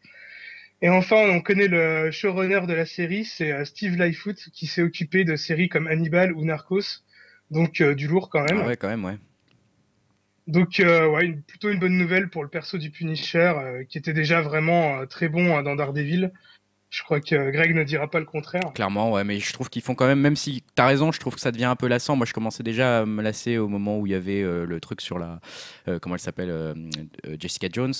Et 0.83 0.89
enfin, 0.89 1.17
on 1.31 1.41
connaît 1.41 1.69
le 1.69 2.11
showrunner 2.11 2.67
de 2.67 2.75
la 2.75 2.85
série, 2.85 3.25
c'est 3.25 3.53
euh, 3.53 3.65
Steve 3.65 3.97
Lightfoot 3.97 4.37
qui 4.53 4.67
s'est 4.67 4.83
occupé 4.83 5.25
de 5.25 5.37
séries 5.37 5.69
comme 5.69 5.87
Hannibal 5.87 6.33
ou 6.33 6.45
Narcos. 6.45 7.05
Donc 7.51 7.81
euh, 7.81 7.95
du 7.95 8.09
lourd 8.09 8.29
quand 8.31 8.43
même. 8.45 8.61
Ah 8.63 8.67
ouais 8.67 8.77
quand 8.77 8.89
même 8.89 9.05
ouais. 9.05 9.19
Donc 10.47 10.81
euh, 10.81 11.33
plutôt 11.47 11.71
une 11.71 11.79
bonne 11.79 11.97
nouvelle 11.97 12.29
pour 12.29 12.43
le 12.43 12.49
perso 12.49 12.79
du 12.79 12.91
Punisher, 12.91 13.53
euh, 13.57 13.85
qui 13.85 13.99
était 13.99 14.13
déjà 14.13 14.41
vraiment 14.41 15.01
euh, 15.01 15.07
très 15.07 15.29
bon 15.29 15.57
hein, 15.57 15.63
dans 15.63 15.77
Daredevil. 15.77 16.33
Je 16.91 17.03
crois 17.03 17.21
que 17.21 17.51
Greg 17.51 17.75
ne 17.75 17.85
dira 17.85 18.11
pas 18.11 18.19
le 18.19 18.27
contraire. 18.27 18.71
Clairement, 18.75 19.13
ouais, 19.13 19.25
mais 19.25 19.41
je 19.41 19.51
trouve 19.55 19.71
qu'ils 19.71 19.81
font 19.81 19.95
quand 19.95 20.07
même, 20.07 20.21
même 20.21 20.37
si 20.37 20.63
t'as 20.75 20.85
raison, 20.85 21.11
je 21.11 21.19
trouve 21.21 21.35
que 21.35 21.41
ça 21.41 21.51
devient 21.51 21.65
un 21.65 21.77
peu 21.77 21.87
lassant. 21.87 22.17
Moi, 22.17 22.27
je 22.27 22.35
commençais 22.35 22.63
déjà 22.63 23.01
à 23.01 23.07
me 23.07 23.23
lasser 23.23 23.57
au 23.57 23.67
moment 23.67 23.99
où 23.99 24.07
il 24.07 24.13
y 24.13 24.15
avait 24.15 24.43
euh, 24.43 24.67
le 24.67 24.79
truc 24.79 25.01
sur 25.01 25.19
la. 25.19 25.41
comment 26.03 26.17
elle 26.17 26.21
s'appelle 26.21 26.75
Jessica 27.41 27.69
Jones. 27.73 27.95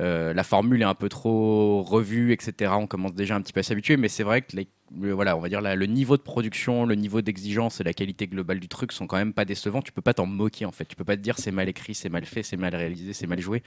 Euh, 0.00 0.32
la 0.32 0.44
formule 0.44 0.80
est 0.80 0.86
un 0.86 0.94
peu 0.94 1.08
trop 1.10 1.82
revue, 1.82 2.32
etc. 2.32 2.78
On 2.78 2.86
commence 2.86 3.14
déjà 3.14 3.36
un 3.36 3.42
petit 3.42 3.52
peu 3.52 3.60
à 3.60 3.62
s'habituer, 3.62 3.96
mais 3.98 4.08
c'est 4.08 4.22
vrai 4.22 4.40
que 4.42 4.56
les- 4.56 4.68
le, 4.98 5.12
voilà, 5.12 5.36
on 5.36 5.40
va 5.40 5.48
dire 5.50 5.60
la- 5.60 5.76
le 5.76 5.86
niveau 5.86 6.16
de 6.16 6.22
production, 6.22 6.86
le 6.86 6.94
niveau 6.94 7.20
d'exigence 7.20 7.80
et 7.80 7.84
la 7.84 7.92
qualité 7.92 8.26
globale 8.26 8.60
du 8.60 8.68
truc 8.68 8.92
sont 8.92 9.06
quand 9.06 9.18
même 9.18 9.34
pas 9.34 9.44
décevants. 9.44 9.82
Tu 9.82 9.92
peux 9.92 10.00
pas 10.02 10.14
t'en 10.14 10.26
moquer 10.26 10.64
en 10.64 10.72
fait. 10.72 10.86
Tu 10.86 10.96
peux 10.96 11.04
pas 11.04 11.16
te 11.16 11.22
dire 11.22 11.38
c'est 11.38 11.50
mal 11.52 11.68
écrit, 11.68 11.94
c'est 11.94 12.08
mal 12.08 12.24
fait, 12.24 12.42
c'est 12.42 12.56
mal 12.56 12.74
réalisé, 12.74 13.12
c'est 13.12 13.26
mal 13.26 13.40
joué. 13.40 13.62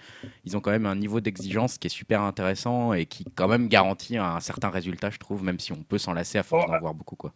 Ils 0.45 0.57
ont 0.57 0.59
quand 0.59 0.71
même 0.71 0.85
un 0.87 0.95
niveau 0.95 1.21
d'exigence 1.21 1.77
qui 1.77 1.87
est 1.87 1.89
super 1.89 2.21
intéressant 2.21 2.93
et 2.93 3.05
qui 3.05 3.25
quand 3.35 3.47
même 3.47 3.67
garantit 3.67 4.17
un 4.17 4.39
certain 4.39 4.69
résultat, 4.69 5.11
je 5.11 5.19
trouve, 5.19 5.43
même 5.43 5.59
si 5.59 5.71
on 5.71 5.83
peut 5.83 5.97
s'en 5.99 6.13
lasser 6.13 6.37
à 6.39 6.43
force 6.43 6.65
Oh, 6.65 6.67
d'en 6.67 6.79
voir 6.79 6.93
beaucoup 6.95 7.15
quoi. 7.15 7.33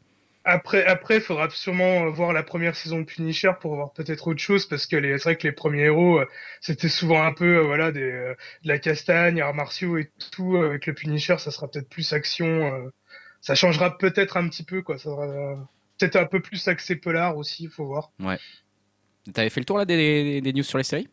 Après, 0.50 0.86
après, 0.86 1.20
faudra 1.20 1.50
sûrement 1.50 2.10
voir 2.10 2.32
la 2.32 2.42
première 2.42 2.74
saison 2.74 3.00
de 3.00 3.04
Punisher 3.04 3.52
pour 3.60 3.76
voir 3.76 3.92
peut-être 3.92 4.28
autre 4.28 4.40
chose, 4.40 4.66
parce 4.66 4.88
que 4.88 4.96
c'est 5.02 5.24
vrai 5.24 5.36
que 5.36 5.46
les 5.46 5.52
premiers 5.52 5.84
héros, 5.84 6.20
euh, 6.20 6.26
c'était 6.62 6.88
souvent 6.88 7.22
un 7.22 7.34
peu, 7.34 7.58
euh, 7.58 7.64
voilà, 7.64 7.92
des, 7.92 8.02
euh, 8.02 8.34
de 8.64 8.68
la 8.70 8.80
castagne, 8.80 9.42
arts 9.42 9.54
martiaux 9.54 9.98
et 9.98 10.10
tout. 10.32 10.56
Avec 10.56 10.86
le 10.86 10.94
Punisher, 10.94 11.38
ça 11.38 11.52
sera 11.52 11.68
peut-être 11.70 11.90
plus 11.90 12.14
action. 12.14 12.46
euh, 12.48 12.90
ça 13.42 13.56
changera 13.56 13.98
peut-être 13.98 14.38
un 14.38 14.48
petit 14.48 14.64
peu, 14.64 14.82
quoi. 14.82 14.98
Ça 14.98 15.06
sera 15.06 15.26
euh, 15.28 15.56
peut-être 16.00 16.16
un 16.16 16.26
peu 16.26 16.40
plus 16.42 16.66
axé 16.70 16.96
polar 16.96 17.36
aussi, 17.36 17.66
il 17.66 17.70
faut 17.70 17.86
voir. 17.86 18.12
T'avais 19.34 19.50
fait 19.50 19.60
le 19.60 19.66
tour 19.66 19.78
là 19.78 19.84
des- 19.86 20.40
des 20.40 20.54
news 20.54 20.64
sur 20.64 20.78
les 20.78 20.86
séries? 20.86 21.10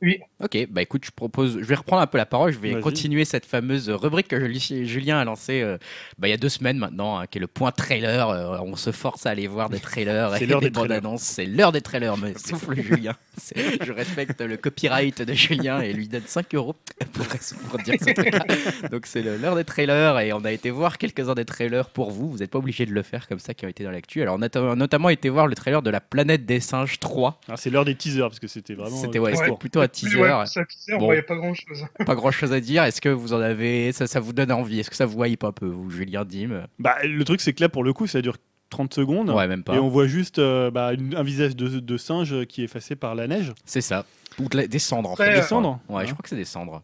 Oui. 0.00 0.20
Ok, 0.40 0.56
bah 0.70 0.82
écoute, 0.82 1.04
je 1.04 1.10
propose, 1.10 1.58
je 1.60 1.64
vais 1.64 1.74
reprendre 1.74 2.02
un 2.02 2.06
peu 2.06 2.18
la 2.18 2.26
parole, 2.26 2.52
je 2.52 2.58
vais 2.60 2.70
continuer 2.82 3.24
cette 3.24 3.44
fameuse 3.44 3.90
rubrique 3.90 4.28
que 4.28 4.38
Juli- 4.38 4.86
Julien 4.86 5.18
a 5.18 5.24
lancée 5.24 5.60
euh, 5.62 5.76
bah, 6.18 6.28
il 6.28 6.30
y 6.30 6.34
a 6.34 6.36
deux 6.36 6.48
semaines 6.48 6.78
maintenant, 6.78 7.18
hein, 7.18 7.26
qui 7.26 7.38
est 7.38 7.40
le 7.40 7.48
point 7.48 7.72
trailer. 7.72 8.28
Euh, 8.28 8.58
on 8.62 8.76
se 8.76 8.92
force 8.92 9.26
à 9.26 9.30
aller 9.30 9.48
voir 9.48 9.68
des 9.70 9.80
trailers 9.80 10.30
C'est 10.38 10.44
et 10.44 10.46
l'heure 10.46 10.60
des 10.60 10.66
des 10.66 10.70
bandes 10.70 10.92
annonces. 10.92 11.22
C'est 11.22 11.46
l'heure 11.46 11.72
des 11.72 11.80
trailers, 11.80 12.16
me 12.16 12.32
souffle 12.38 12.80
Julien. 12.80 13.14
Je 13.56 13.92
respecte 13.92 14.40
le 14.40 14.56
copyright 14.56 15.22
de 15.22 15.32
Julien 15.32 15.80
et 15.80 15.92
lui 15.92 16.06
donne 16.06 16.22
5 16.26 16.54
euros 16.54 16.76
pour, 17.12 17.26
pour 17.68 17.78
dire 17.80 17.94
ce 18.00 18.12
truc-là. 18.12 18.44
Donc 18.90 19.06
c'est 19.06 19.22
l'heure 19.22 19.56
des 19.56 19.64
trailers 19.64 20.18
et 20.20 20.32
on 20.32 20.44
a 20.44 20.52
été 20.52 20.70
voir 20.70 20.98
quelques-uns 20.98 21.34
des 21.34 21.44
trailers 21.44 21.90
pour 21.90 22.10
vous. 22.12 22.30
Vous 22.30 22.38
n'êtes 22.38 22.50
pas 22.50 22.58
obligé 22.58 22.86
de 22.86 22.92
le 22.92 23.02
faire 23.02 23.26
comme 23.26 23.38
ça 23.40 23.54
qui 23.54 23.66
ont 23.66 23.68
été 23.68 23.82
dans 23.82 23.90
l'actu. 23.90 24.22
Alors 24.22 24.36
on 24.38 24.42
a 24.42 24.74
notamment 24.76 25.08
été 25.08 25.28
voir 25.28 25.48
le 25.48 25.54
trailer 25.56 25.82
de 25.82 25.90
la 25.90 26.00
planète 26.00 26.46
des 26.46 26.60
singes 26.60 27.00
3. 27.00 27.40
Alors, 27.48 27.58
c'est 27.58 27.70
l'heure 27.70 27.84
des 27.84 27.94
teasers 27.94 28.28
parce 28.28 28.38
que 28.40 28.46
c'était 28.46 28.74
vraiment. 28.74 28.96
C'était 28.96 29.18
euh, 29.18 29.22
ouais, 29.22 29.32
très 29.34 29.50
Ouais, 29.88 29.92
teaser. 30.10 30.46
ça, 30.46 30.64
teaser, 30.64 30.94
on 30.94 30.98
Bon. 30.98 31.04
voyait 31.06 31.22
pas 31.22 31.36
grand 31.36 31.52
chose 32.32 32.52
à 32.52 32.60
dire. 32.60 32.84
Est-ce 32.84 33.00
que 33.00 33.08
vous 33.08 33.32
en 33.32 33.40
avez. 33.40 33.92
Ça, 33.92 34.06
ça 34.06 34.20
vous 34.20 34.32
donne 34.32 34.52
envie? 34.52 34.80
Est-ce 34.80 34.90
que 34.90 34.96
ça 34.96 35.06
vous 35.06 35.24
hype 35.24 35.44
un 35.44 35.52
peu, 35.52 35.66
vous, 35.66 35.90
Julien 35.90 36.24
Dim? 36.24 36.66
Bah, 36.78 36.96
le 37.04 37.24
truc, 37.24 37.40
c'est 37.40 37.52
que 37.52 37.60
là, 37.62 37.68
pour 37.68 37.84
le 37.84 37.92
coup, 37.92 38.06
ça 38.06 38.20
dure 38.22 38.36
30 38.70 38.92
secondes. 38.94 39.30
Ouais, 39.30 39.48
même 39.48 39.64
pas. 39.64 39.74
Et 39.74 39.78
on 39.78 39.88
voit 39.88 40.06
juste 40.06 40.38
euh, 40.38 40.70
bah, 40.70 40.92
une- 40.92 41.14
un 41.16 41.22
visage 41.22 41.56
de, 41.56 41.80
de 41.80 41.96
singe 41.96 42.44
qui 42.46 42.60
est 42.62 42.64
effacé 42.64 42.96
par 42.96 43.14
la 43.14 43.26
neige. 43.26 43.52
C'est 43.64 43.80
ça. 43.80 44.04
Ou 44.38 44.48
de 44.48 44.56
la- 44.58 44.66
des 44.66 44.78
cendres, 44.78 45.10
en 45.10 45.16
fait. 45.16 45.30
euh, 45.30 45.34
Des 45.36 45.42
cendres 45.42 45.80
Ouais, 45.88 46.02
Hein. 46.02 46.06
je 46.06 46.12
crois 46.12 46.22
que 46.22 46.28
c'est 46.28 46.36
des 46.36 46.44
cendres. 46.44 46.82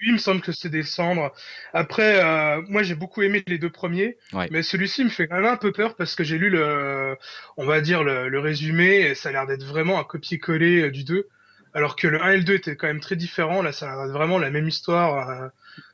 Oui, 0.00 0.08
il 0.08 0.12
me 0.14 0.18
semble 0.18 0.40
que 0.42 0.52
c'est 0.52 0.68
des 0.68 0.82
cendres. 0.82 1.32
Après, 1.72 2.22
euh, 2.22 2.60
moi 2.68 2.82
j'ai 2.82 2.94
beaucoup 2.96 3.22
aimé 3.22 3.42
les 3.46 3.58
deux 3.58 3.70
premiers, 3.70 4.18
Ouais. 4.32 4.48
mais 4.50 4.62
celui-ci 4.62 5.02
me 5.04 5.08
fait 5.08 5.28
quand 5.28 5.36
même 5.36 5.46
un 5.46 5.56
peu 5.56 5.72
peur 5.72 5.94
parce 5.94 6.14
que 6.14 6.24
j'ai 6.24 6.36
lu 6.36 6.50
le, 6.50 7.16
on 7.56 7.64
va 7.64 7.80
dire 7.80 8.02
le, 8.02 8.28
le 8.28 8.38
résumé 8.40 8.96
et 8.96 9.14
ça 9.14 9.28
a 9.28 9.32
l'air 9.32 9.46
d'être 9.46 9.62
vraiment 9.64 9.98
un 9.98 10.04
copier-coller 10.04 10.90
du 10.90 11.04
2, 11.04 11.28
alors 11.74 11.96
que 11.96 12.06
le 12.06 12.22
1 12.22 12.30
et 12.32 12.36
le 12.38 12.44
2 12.44 12.54
étaient 12.54 12.76
quand 12.76 12.86
même 12.86 13.00
très 13.00 13.16
différents. 13.16 13.60
Là, 13.62 13.72
ça 13.72 13.92
a 13.92 14.06
vraiment 14.08 14.38
la 14.38 14.50
même 14.50 14.68
histoire, 14.68 15.28
euh, 15.28 15.48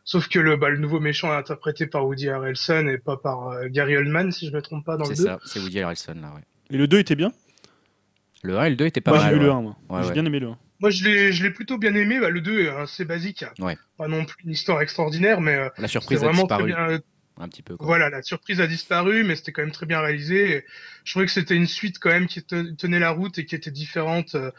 sauf 0.04 0.28
que 0.28 0.38
le, 0.38 0.56
bah, 0.56 0.68
le 0.68 0.78
nouveau 0.78 1.00
méchant 1.00 1.32
est 1.32 1.36
interprété 1.36 1.86
par 1.86 2.06
Woody 2.06 2.28
Harrelson 2.28 2.86
et 2.88 2.98
pas 2.98 3.16
par 3.16 3.48
euh, 3.48 3.68
Gary 3.68 3.96
Oldman, 3.96 4.30
si 4.30 4.46
je 4.48 4.52
me 4.52 4.60
trompe 4.62 4.84
pas 4.84 4.96
dans 4.96 5.08
le 5.08 5.14
C'est 5.14 5.22
2. 5.22 5.28
ça, 5.28 5.38
c'est 5.44 5.58
Woody 5.60 5.80
Harrelson, 5.80 6.14
là, 6.20 6.32
ouais. 6.34 6.42
Et 6.70 6.76
le 6.76 6.86
2 6.86 6.98
était 7.00 7.16
bien? 7.16 7.32
Le 8.42 8.58
1 8.58 8.64
et 8.64 8.70
le 8.70 8.76
2 8.76 8.86
étaient 8.86 9.00
pas 9.00 9.10
Moi, 9.12 9.20
mal. 9.20 9.28
j'ai 9.28 9.34
vu 9.34 9.40
ouais. 9.40 9.46
le 9.46 9.52
1, 9.52 9.60
moi. 9.62 9.76
Ouais, 9.88 10.02
j'ai 10.02 10.08
ouais. 10.08 10.12
bien 10.14 10.24
aimé 10.24 10.38
le 10.38 10.48
1. 10.48 10.58
Moi, 10.80 10.90
je 10.90 11.04
l'ai, 11.04 11.32
je 11.32 11.42
l'ai 11.42 11.50
plutôt 11.50 11.76
bien 11.76 11.94
aimé. 11.94 12.18
Bah, 12.20 12.30
le 12.30 12.40
2 12.40 12.60
est 12.64 12.68
assez 12.70 13.04
basique, 13.04 13.44
Ouais. 13.58 13.76
pas 13.98 14.08
non 14.08 14.24
plus 14.24 14.44
une 14.44 14.52
histoire 14.52 14.80
extraordinaire, 14.80 15.40
mais 15.40 15.54
euh, 15.56 15.64
La 15.76 15.82
c'est 15.82 15.88
surprise 15.88 16.22
a 16.22 16.26
vraiment 16.26 16.46
très 16.46 16.56
disparu 16.64 16.88
bien. 16.88 17.00
Voilà, 17.78 18.10
la 18.10 18.22
surprise 18.22 18.60
a 18.60 18.66
disparu, 18.66 19.24
mais 19.24 19.36
c'était 19.36 19.52
quand 19.52 19.62
même 19.62 19.72
très 19.72 19.86
bien 19.86 20.00
réalisé. 20.00 20.66
Je 21.04 21.12
trouvais 21.12 21.24
que 21.24 21.32
c'était 21.32 21.56
une 21.56 21.66
suite 21.66 21.98
quand 21.98 22.10
même 22.10 22.26
qui 22.26 22.42
te- 22.44 22.72
tenait 22.74 22.98
la 22.98 23.10
route 23.10 23.38
et 23.38 23.46
qui 23.46 23.54
était 23.54 23.70
différente 23.70 24.34
euh, 24.34 24.50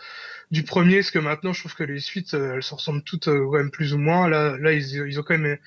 du 0.52 0.64
premier, 0.64 0.98
parce 0.98 1.12
que 1.12 1.20
maintenant 1.20 1.54
je 1.54 1.60
trouve 1.62 1.76
que 1.76 1.84
les 1.84 2.00
suites, 2.00 2.34
euh, 2.36 2.56
elles 2.56 2.64
se 2.64 2.74
ressemblent 2.76 3.04
toutes 3.04 3.28
euh, 3.30 3.46
quand 3.46 3.58
même 3.58 3.72
plus 3.72 3.94
ou 3.94 4.00
moins. 4.00 4.30
Là, 4.30 4.58
là 4.58 4.74
ils, 4.74 4.96
ils 5.08 5.20
ont 5.20 5.24
quand 5.24 5.38
même 5.38 5.58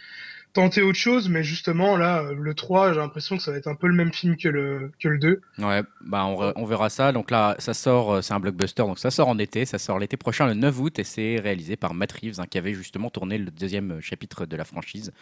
tenter 0.55 0.83
autre 0.83 0.99
chose, 0.99 1.29
mais 1.29 1.43
justement, 1.43 1.97
là, 1.97 2.23
euh, 2.23 2.35
le 2.35 2.55
3, 2.55 2.93
j'ai 2.93 3.01
l'impression 3.01 3.37
que 3.37 3.43
ça 3.43 3.51
va 3.51 3.59
être 3.59 3.67
un 3.67 3.75
peu 3.75 3.89
le 3.89 3.95
même 3.95 4.13
film 4.13 4.37
que 4.37 4.49
le, 4.49 4.93
que 5.01 5.09
le 5.09 5.19
2. 5.19 5.41
Ouais, 5.59 5.83
bah 6.01 6.25
on, 6.25 6.65
verra 6.65 6.89
ça. 6.89 7.13
Donc 7.13 7.31
là, 7.31 7.57
ça 7.59 7.75
sort, 7.75 8.15
euh, 8.15 8.23
c'est 8.23 8.33
un 8.33 8.41
blockbuster, 8.41 8.85
donc 8.85 8.99
ça 8.99 9.11
sort 9.11 9.29
en 9.29 9.39
été, 9.39 9.67
ça 9.67 9.79
sort 9.79 9.99
l'été 9.99 10.17
prochain, 10.17 10.47
le 10.47 10.55
9 10.55 10.81
août, 10.81 10.99
et 10.99 11.05
c'est 11.05 11.39
réalisé 11.41 11.77
par 11.77 11.93
Matt 11.93 12.13
Reeves, 12.13 12.41
hein, 12.41 12.47
qui 12.49 12.57
avait 12.57 12.73
justement 12.73 13.11
tourné 13.11 13.37
le 13.37 13.51
deuxième 13.51 13.93
euh, 13.93 14.01
chapitre 14.01 14.47
de 14.47 14.57
la 14.57 14.65
franchise. 14.65 15.13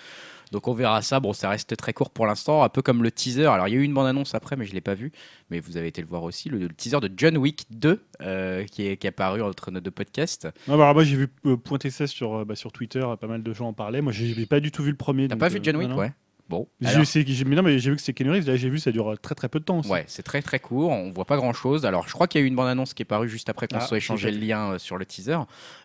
Donc 0.53 0.68
on 0.68 0.74
verra 0.74 1.01
ça. 1.01 1.18
Bon, 1.18 1.33
ça 1.33 1.49
reste 1.49 1.76
très 1.78 1.95
court 1.95 2.11
pour 2.11 2.26
l'instant, 2.26 2.62
un 2.62 2.68
peu 2.68 2.83
comme 2.83 3.03
le 3.03 3.11
teaser. 3.11 3.47
Alors 3.47 3.68
il 3.68 3.74
y 3.74 3.76
a 3.76 3.80
eu 3.80 3.85
une 3.85 3.95
bande-annonce 3.95 4.35
après, 4.35 4.55
mais 4.57 4.66
je 4.66 4.74
l'ai 4.74 4.83
pas 4.83 4.95
vu. 4.95 5.12
Mais 5.51 5.61
vous 5.61 5.78
avez 5.78 5.89
été 5.89 6.03
le 6.03 6.09
voir 6.09 6.24
aussi, 6.24 6.51
le, 6.51 6.59
le 6.59 6.68
teaser 6.68 7.01
de 7.01 7.11
John 7.16 7.39
Wick 7.39 7.64
2, 7.70 8.03
euh, 8.23 8.64
qui, 8.64 8.87
est, 8.87 8.97
qui 8.97 9.07
est 9.07 9.11
apparu 9.11 9.43
entre 9.43 9.70
nos 9.70 9.81
deux 9.81 9.91
podcasts. 9.91 10.45
Non, 10.68 10.77
bah, 10.77 10.85
alors 10.85 10.95
moi 10.95 11.05
j'ai 11.05 11.16
vu 11.16 11.29
euh, 11.47 11.57
pointer 11.57 11.91
ça 11.91 12.07
sur, 12.07 12.35
euh, 12.39 12.45
bah, 12.45 12.55
sur 12.55 12.73
Twitter, 12.73 13.05
pas 13.20 13.27
mal 13.27 13.43
de 13.43 13.53
gens 13.53 13.68
en 13.68 13.73
parlaient. 13.73 14.01
Moi 14.03 14.12
j'ai 14.12 14.33
j'ai 14.35 14.47
pas 14.47 14.61
du 14.61 14.70
tout 14.70 14.83
vu 14.83 14.91
le 14.91 14.97
premier. 14.97 15.29
T'as 15.29 15.37
pas 15.37 15.49
vu 15.49 15.61
John 15.62 15.77
Wick, 15.77 15.89
non. 15.89 15.97
ouais. 15.97 16.12
Bon. 16.49 16.68
J'ai 16.83 17.25
j'ai- 17.25 17.45
mais 17.45 17.57
non, 17.57 17.62
mais 17.62 17.79
j'ai 17.79 17.89
vu 17.91 17.97
que 17.97 18.03
c'est 18.03 18.12
Keanu 18.12 18.31
Reeves. 18.33 18.47
Là 18.47 18.57
j'ai 18.57 18.68
vu 18.68 18.79
ça 18.79 18.91
dure 18.91 19.14
très 19.23 19.35
très 19.35 19.49
peu 19.49 19.59
de 19.59 19.64
temps. 19.64 19.79
aussi. 19.79 19.89
Ouais, 19.91 20.05
c'est 20.07 20.23
très 20.23 20.43
très 20.43 20.59
court, 20.59 20.91
on 20.91 21.11
voit 21.11 21.25
pas 21.25 21.37
grand 21.37 21.55
chose. 21.55 21.87
Alors 21.87 22.07
je 22.09 22.12
crois 22.12 22.27
qu'il 22.27 22.41
y 22.41 22.43
a 22.43 22.45
eu 22.45 22.49
une 22.49 22.57
bande-annonce 22.57 22.93
qui 22.93 23.03
est 23.03 23.07
parue 23.07 23.29
juste 23.29 23.49
après 23.49 23.68
qu'on 23.68 23.77
Ah, 23.79 23.81
soit 23.81 23.99
j'ai 23.99 24.05
échangé 24.05 24.31
le 24.31 24.39
lien 24.39 24.73
euh, 24.73 24.79
sur 24.79 24.99
le 24.99 25.07
teaser. 25.07 25.39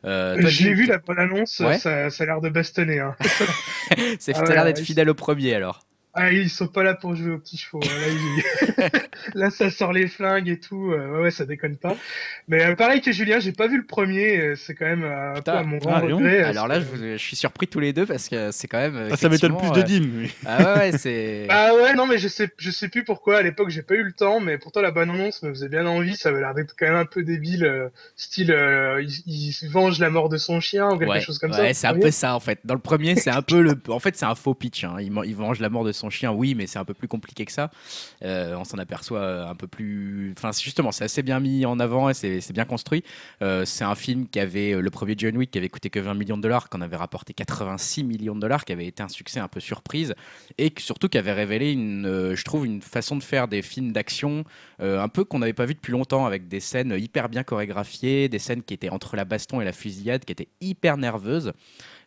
Euh, 0.04 0.34
toi, 0.40 0.50
je 0.50 0.64
l'ai 0.64 0.70
Jim, 0.72 0.74
vu, 0.76 0.86
la 0.88 0.98
bonne 0.98 1.20
annonce, 1.20 1.60
Ouais. 1.60 1.78
ça, 1.78 2.10
ça 2.10 2.24
a 2.24 2.28
l'air 2.28 2.42
de 2.42 2.50
bastonner. 2.50 3.00
Hein. 3.00 3.16
C'est 4.20 4.36
Ah 4.36 4.44
ouais, 4.44 4.50
l'air 4.54 4.66
d'être 4.66 4.80
ouais, 4.80 4.84
fidèle 4.84 5.10
au 5.10 5.14
premier 5.14 5.54
alors. 5.54 5.80
Ah, 6.20 6.32
ils 6.32 6.50
sont 6.50 6.68
pas 6.68 6.82
là 6.84 6.96
pour 6.96 7.16
jouer 7.16 7.32
aux 7.32 7.38
petits 7.38 7.58
chevaux. 7.58 7.80
hein. 7.84 7.88
Là, 7.88 8.90
ils- 8.90 9.02
là, 9.40 9.50
ça 9.52 9.70
sort 9.70 9.94
les 9.94 10.08
flingues 10.08 10.50
et 10.50 10.60
tout. 10.60 10.92
euh, 10.92 11.12
ouais, 11.16 11.20
ouais, 11.24 11.32
ça 11.32 11.46
déconne 11.46 11.78
pas. 11.78 11.96
Mais 12.48 12.66
euh, 12.66 12.76
pareil 12.76 13.02
que 13.02 13.12
Julien, 13.12 13.40
j'ai 13.40 13.52
pas 13.52 13.68
vu 13.68 13.78
le 13.78 13.86
premier. 13.86 14.38
euh, 14.40 14.56
C'est 14.56 14.74
quand 14.74 14.86
même 14.86 15.04
euh, 15.04 15.36
un 15.36 15.42
peu 15.42 15.52
à 15.52 15.64
mon 15.64 15.78
grand 15.78 15.94
Ah, 15.96 16.02
Léon. 16.06 16.18
regret. 16.18 16.44
Alors 16.44 16.68
là, 16.68 16.80
je, 16.80 16.86
c'est- 16.86 16.92
vous- 16.96 17.04
je 17.14 17.18
suis 17.18 17.36
surpris 17.36 17.68
tous 17.68 17.80
les 17.80 17.94
deux 17.94 18.06
parce 18.06 18.30
que 18.30 18.52
c'est 18.52 18.68
quand 18.68 18.80
même. 18.80 19.10
Ah, 19.12 19.16
ça 19.18 19.30
m'étonne 19.30 19.56
plus 19.58 19.70
de 19.72 20.00
mais- 20.00 20.26
euh, 20.26 20.28
Ah 20.46 20.64
ouais, 20.76 20.80
ouais, 20.92 20.98
c'est. 20.98 21.48
Ah 21.50 21.72
ouais, 21.76 21.94
non, 21.94 22.08
mais 22.08 22.18
je 22.18 22.28
sais, 22.28 22.50
je 22.58 22.72
sais 22.72 22.88
plus 22.90 23.04
pourquoi. 23.04 23.38
À 23.38 23.42
l'époque, 23.44 23.70
j'ai 23.70 23.84
pas 23.84 23.96
eu 23.96 24.04
le 24.04 24.12
temps, 24.14 24.40
mais 24.40 24.58
pourtant 24.58 24.82
la 24.82 24.92
bonne 24.92 25.10
annonce 25.12 25.44
me 25.44 25.50
faisait 25.50 25.70
bien 25.70 25.86
envie. 25.86 26.16
Ça 26.16 26.30
avait 26.30 26.40
l'air 26.42 26.54
d'être 26.56 26.76
quand 26.78 26.88
même 26.88 26.96
un 26.96 27.06
peu 27.06 27.24
débile, 27.24 27.66
euh, 27.66 27.90
style, 28.16 28.52
euh, 28.52 29.02
il, 29.04 29.48
il 29.50 29.52
se 29.54 29.66
venge 29.68 30.00
la 30.00 30.10
mort 30.10 30.30
de 30.30 30.38
son 30.38 30.60
chien 30.60 30.90
ou 30.90 30.98
quelque 30.98 31.10
Ouais, 31.12 31.22
chose 31.22 31.38
comme 31.40 31.52
ouais, 31.52 31.74
ça. 31.74 31.74
c'est 31.74 31.88
un 31.88 32.00
peu 32.00 32.12
ça 32.12 32.36
en 32.36 32.40
fait. 32.40 32.60
Dans 32.66 32.74
le 32.74 32.80
premier, 32.80 33.16
c'est 33.18 33.30
un 33.30 33.42
peu 33.42 33.62
le. 33.62 33.74
En 33.90 34.00
fait, 34.00 34.16
c'est 34.18 34.26
un 34.26 34.36
faux 34.36 34.54
pitch. 34.56 34.84
hein. 34.84 34.96
Il, 35.00 35.12
il 35.26 35.36
venge 35.36 35.60
la 35.60 35.70
mort 35.70 35.84
de 35.84 35.92
son 35.92 36.07
chien, 36.10 36.32
oui, 36.32 36.56
mais 36.56 36.68
c'est 36.68 36.80
un 36.80 36.86
peu 36.86 36.94
plus 36.94 37.08
compliqué 37.08 37.46
que 37.46 37.52
ça. 37.52 37.72
Euh, 38.24 38.56
on 38.56 38.64
s'en 38.64 38.78
aperçoit 38.78 39.48
un 39.48 39.56
peu 39.56 39.68
plus. 39.68 40.34
Enfin, 40.38 40.52
justement, 40.52 40.92
c'est 40.92 41.04
assez 41.04 41.24
bien 41.24 41.40
mis 41.40 41.66
en 41.66 41.80
avant 41.80 42.10
et 42.10 42.14
c'est 42.14 42.54
bien 42.54 42.66
construit. 42.66 43.04
Euh, 43.42 43.66
c'est 43.66 43.84
un 43.84 43.96
film 43.96 44.28
qui 44.28 44.40
avait 44.40 44.74
le 44.74 44.90
premier 44.90 45.16
John 45.18 45.36
Wick 45.38 45.52
qui 45.52 45.58
avait 45.58 45.70
coûté 45.70 45.90
que 45.90 46.00
20 46.00 46.14
millions 46.14 46.38
de 46.38 46.42
dollars, 46.42 46.70
qu'on 46.70 46.82
avait 46.82 46.96
rapporté 46.96 47.34
86 47.34 48.04
millions 48.04 48.36
de 48.36 48.42
dollars, 48.42 48.66
qui 48.66 48.74
avait 48.74 48.88
été 48.88 49.04
un 49.04 49.10
succès 49.10 49.40
un 49.40 49.48
peu 49.48 49.60
surprise 49.60 50.14
et 50.58 50.74
surtout 50.78 51.10
qui 51.10 51.18
avait 51.18 51.34
révélé 51.34 51.72
une, 51.72 52.06
euh, 52.06 52.36
je 52.36 52.44
trouve, 52.44 52.66
une 52.66 52.82
façon 52.82 53.16
de 53.16 53.24
faire 53.24 53.48
des 53.48 53.62
films 53.62 53.92
d'action 53.92 54.44
un 54.80 55.08
peu 55.08 55.24
qu'on 55.24 55.40
n'avait 55.40 55.54
pas 55.54 55.66
vu 55.66 55.74
depuis 55.74 55.92
longtemps 55.92 56.26
avec 56.26 56.48
des 56.48 56.60
scènes 56.60 56.96
hyper 56.98 57.30
bien 57.30 57.44
chorégraphiées, 57.44 58.30
des 58.30 58.40
scènes 58.40 58.62
qui 58.62 58.74
étaient 58.74 58.90
entre 58.90 59.16
la 59.16 59.26
baston 59.26 59.60
et 59.60 59.66
la 59.66 59.72
fusillade, 59.72 60.24
qui 60.24 60.32
étaient 60.32 60.50
hyper 60.62 60.98
nerveuses. 60.98 61.52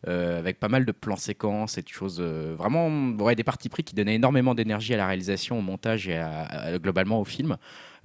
Euh, 0.09 0.39
avec 0.39 0.59
pas 0.59 0.69
mal 0.69 0.85
de 0.87 0.93
plans 0.93 1.17
séquences 1.17 1.77
et 1.79 1.83
de 1.83 1.89
choses 1.89 2.19
euh, 2.21 2.55
vraiment 2.57 2.89
ouais, 3.23 3.35
des 3.35 3.45
parties 3.45 3.69
pris 3.69 3.85
qui 3.85 3.95
donnaient 3.95 4.15
énormément 4.15 4.55
d'énergie 4.55 4.95
à 4.95 4.97
la 4.97 5.07
réalisation, 5.07 5.59
au 5.59 5.63
montage 5.63 6.09
et 6.09 6.17
à- 6.17 6.43
à- 6.43 6.79
globalement 6.79 7.21
au 7.21 7.25
film. 7.25 7.57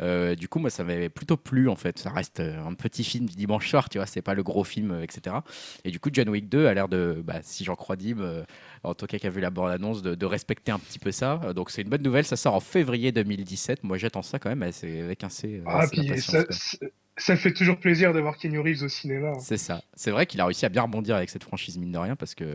Euh, 0.02 0.36
du 0.36 0.50
coup, 0.50 0.60
moi, 0.60 0.70
ça 0.70 0.84
m'avait 0.84 1.08
plutôt 1.08 1.38
plu 1.38 1.70
en 1.70 1.78
fait. 1.78 1.98
Ça 1.98 2.10
reste 2.10 2.42
un 2.42 2.74
petit 2.74 3.06
film 3.06 3.28
du 3.28 3.36
dimanche 3.36 3.70
soir, 3.70 3.88
tu 3.88 3.98
vois, 3.98 4.06
c'est 4.08 4.22
pas 4.22 4.34
le 4.34 4.44
gros 4.44 4.66
film, 4.66 4.92
euh, 4.92 5.02
etc. 5.04 5.38
Et 5.86 5.92
du 5.92 6.02
coup, 6.02 6.10
John 6.12 6.28
Wick 6.28 6.50
2 6.50 6.66
a 6.68 6.74
l'air 6.74 6.90
de, 6.90 7.22
bah, 7.24 7.40
si 7.44 7.64
j'en 7.64 7.76
crois 7.76 7.96
Dim, 7.96 8.20
euh, 8.20 8.44
en 8.84 8.94
tout 8.94 9.06
cas 9.06 9.18
qui 9.18 9.28
a 9.28 9.30
vu 9.30 9.40
la 9.40 9.50
bande-annonce, 9.50 10.02
de, 10.02 10.14
de 10.16 10.26
respecter 10.26 10.74
un 10.74 10.80
petit 10.80 11.00
peu 11.00 11.12
ça. 11.12 11.40
Donc 11.56 11.72
c'est 11.72 11.82
une 11.82 11.90
bonne 11.90 12.04
nouvelle, 12.04 12.26
ça 12.26 12.36
sort 12.36 12.56
en 12.56 12.60
février 12.60 13.14
2017. 13.14 13.84
Moi, 13.86 13.98
j'attends 13.98 14.22
ça 14.22 14.38
quand 14.38 14.50
même 14.50 14.64
assez- 14.64 15.00
avec 15.00 15.24
un 15.24 15.30
C. 15.30 15.62
Ah, 15.66 15.80
assez 15.80 15.92
puis 15.92 16.02
d'impatience, 16.08 16.34
ça. 16.34 16.86
Ça- 17.18 17.36
fait 17.36 17.54
toujours 17.54 17.78
plaisir 17.78 18.14
de 18.14 18.20
voir 18.20 18.38
Keanu 18.38 18.60
Reeves 18.60 18.84
au 18.84 18.90
cinéma. 18.90 19.30
hein. 19.30 19.40
C'est 19.40 19.58
ça. 19.58 19.82
C'est 19.96 20.12
vrai 20.12 20.26
qu'il 20.26 20.40
a 20.42 20.46
réussi 20.46 20.66
à 20.66 20.70
bien 20.70 20.82
rebondir 20.84 21.16
avec 21.16 21.30
cette 21.30 21.44
franchise, 21.44 21.78
mine 21.78 21.92
de 21.92 21.98
rien, 21.98 22.16
parce 22.16 22.36
que 22.36 22.46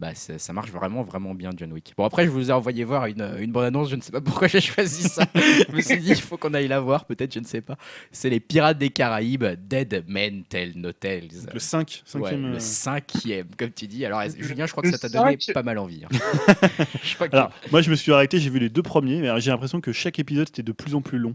bah, 0.00 0.14
ça, 0.14 0.38
ça 0.38 0.52
marche 0.52 0.70
vraiment, 0.70 1.02
vraiment 1.02 1.34
bien, 1.34 1.50
John 1.56 1.72
Wick. 1.72 1.92
Bon, 1.96 2.04
après, 2.04 2.24
je 2.24 2.30
vous 2.30 2.50
ai 2.50 2.52
envoyé 2.52 2.84
voir 2.84 3.06
une, 3.06 3.36
une 3.38 3.52
bande-annonce, 3.52 3.90
je 3.90 3.96
ne 3.96 4.00
sais 4.00 4.12
pas 4.12 4.20
pourquoi 4.20 4.48
j'ai 4.48 4.60
choisi 4.60 5.08
ça. 5.08 5.24
je 5.34 5.74
me 5.74 5.80
suis 5.80 5.98
dit, 5.98 6.10
il 6.10 6.20
faut 6.20 6.36
qu'on 6.36 6.54
aille 6.54 6.68
la 6.68 6.80
voir, 6.80 7.04
peut-être, 7.04 7.34
je 7.34 7.40
ne 7.40 7.44
sais 7.44 7.60
pas. 7.60 7.76
C'est 8.12 8.30
les 8.30 8.40
Pirates 8.40 8.78
des 8.78 8.90
Caraïbes, 8.90 9.44
Dead 9.68 10.04
Men 10.08 10.44
Tell 10.44 10.72
No 10.76 10.92
Tales. 10.92 11.28
Le 11.52 11.58
5 11.58 11.78
Ouais, 12.14 12.20
cinquième, 12.22 12.50
le 12.50 12.56
euh, 12.56 12.58
cinquième, 12.60 13.46
comme 13.58 13.70
tu 13.72 13.86
dis. 13.86 14.04
Alors, 14.06 14.22
Julien, 14.38 14.66
je 14.66 14.72
crois 14.72 14.82
que 14.82 14.88
le 14.88 14.96
ça 14.96 14.98
t'a 14.98 15.08
donné 15.08 15.36
cinq- 15.40 15.52
pas 15.54 15.62
mal 15.62 15.78
envie. 15.78 16.04
hein. 16.04 16.08
je 17.02 17.14
crois 17.14 17.28
que 17.28 17.36
Alors, 17.36 17.50
moi, 17.70 17.82
je 17.82 17.90
me 17.90 17.94
suis 17.96 18.12
arrêté, 18.12 18.38
j'ai 18.40 18.50
vu 18.50 18.58
les 18.58 18.68
deux 18.68 18.82
premiers, 18.82 19.20
mais 19.20 19.40
j'ai 19.40 19.50
l'impression 19.50 19.80
que 19.80 19.92
chaque 19.92 20.18
épisode 20.18 20.48
était 20.48 20.62
de 20.62 20.72
plus 20.72 20.94
en 20.94 21.02
plus 21.02 21.18
long. 21.18 21.34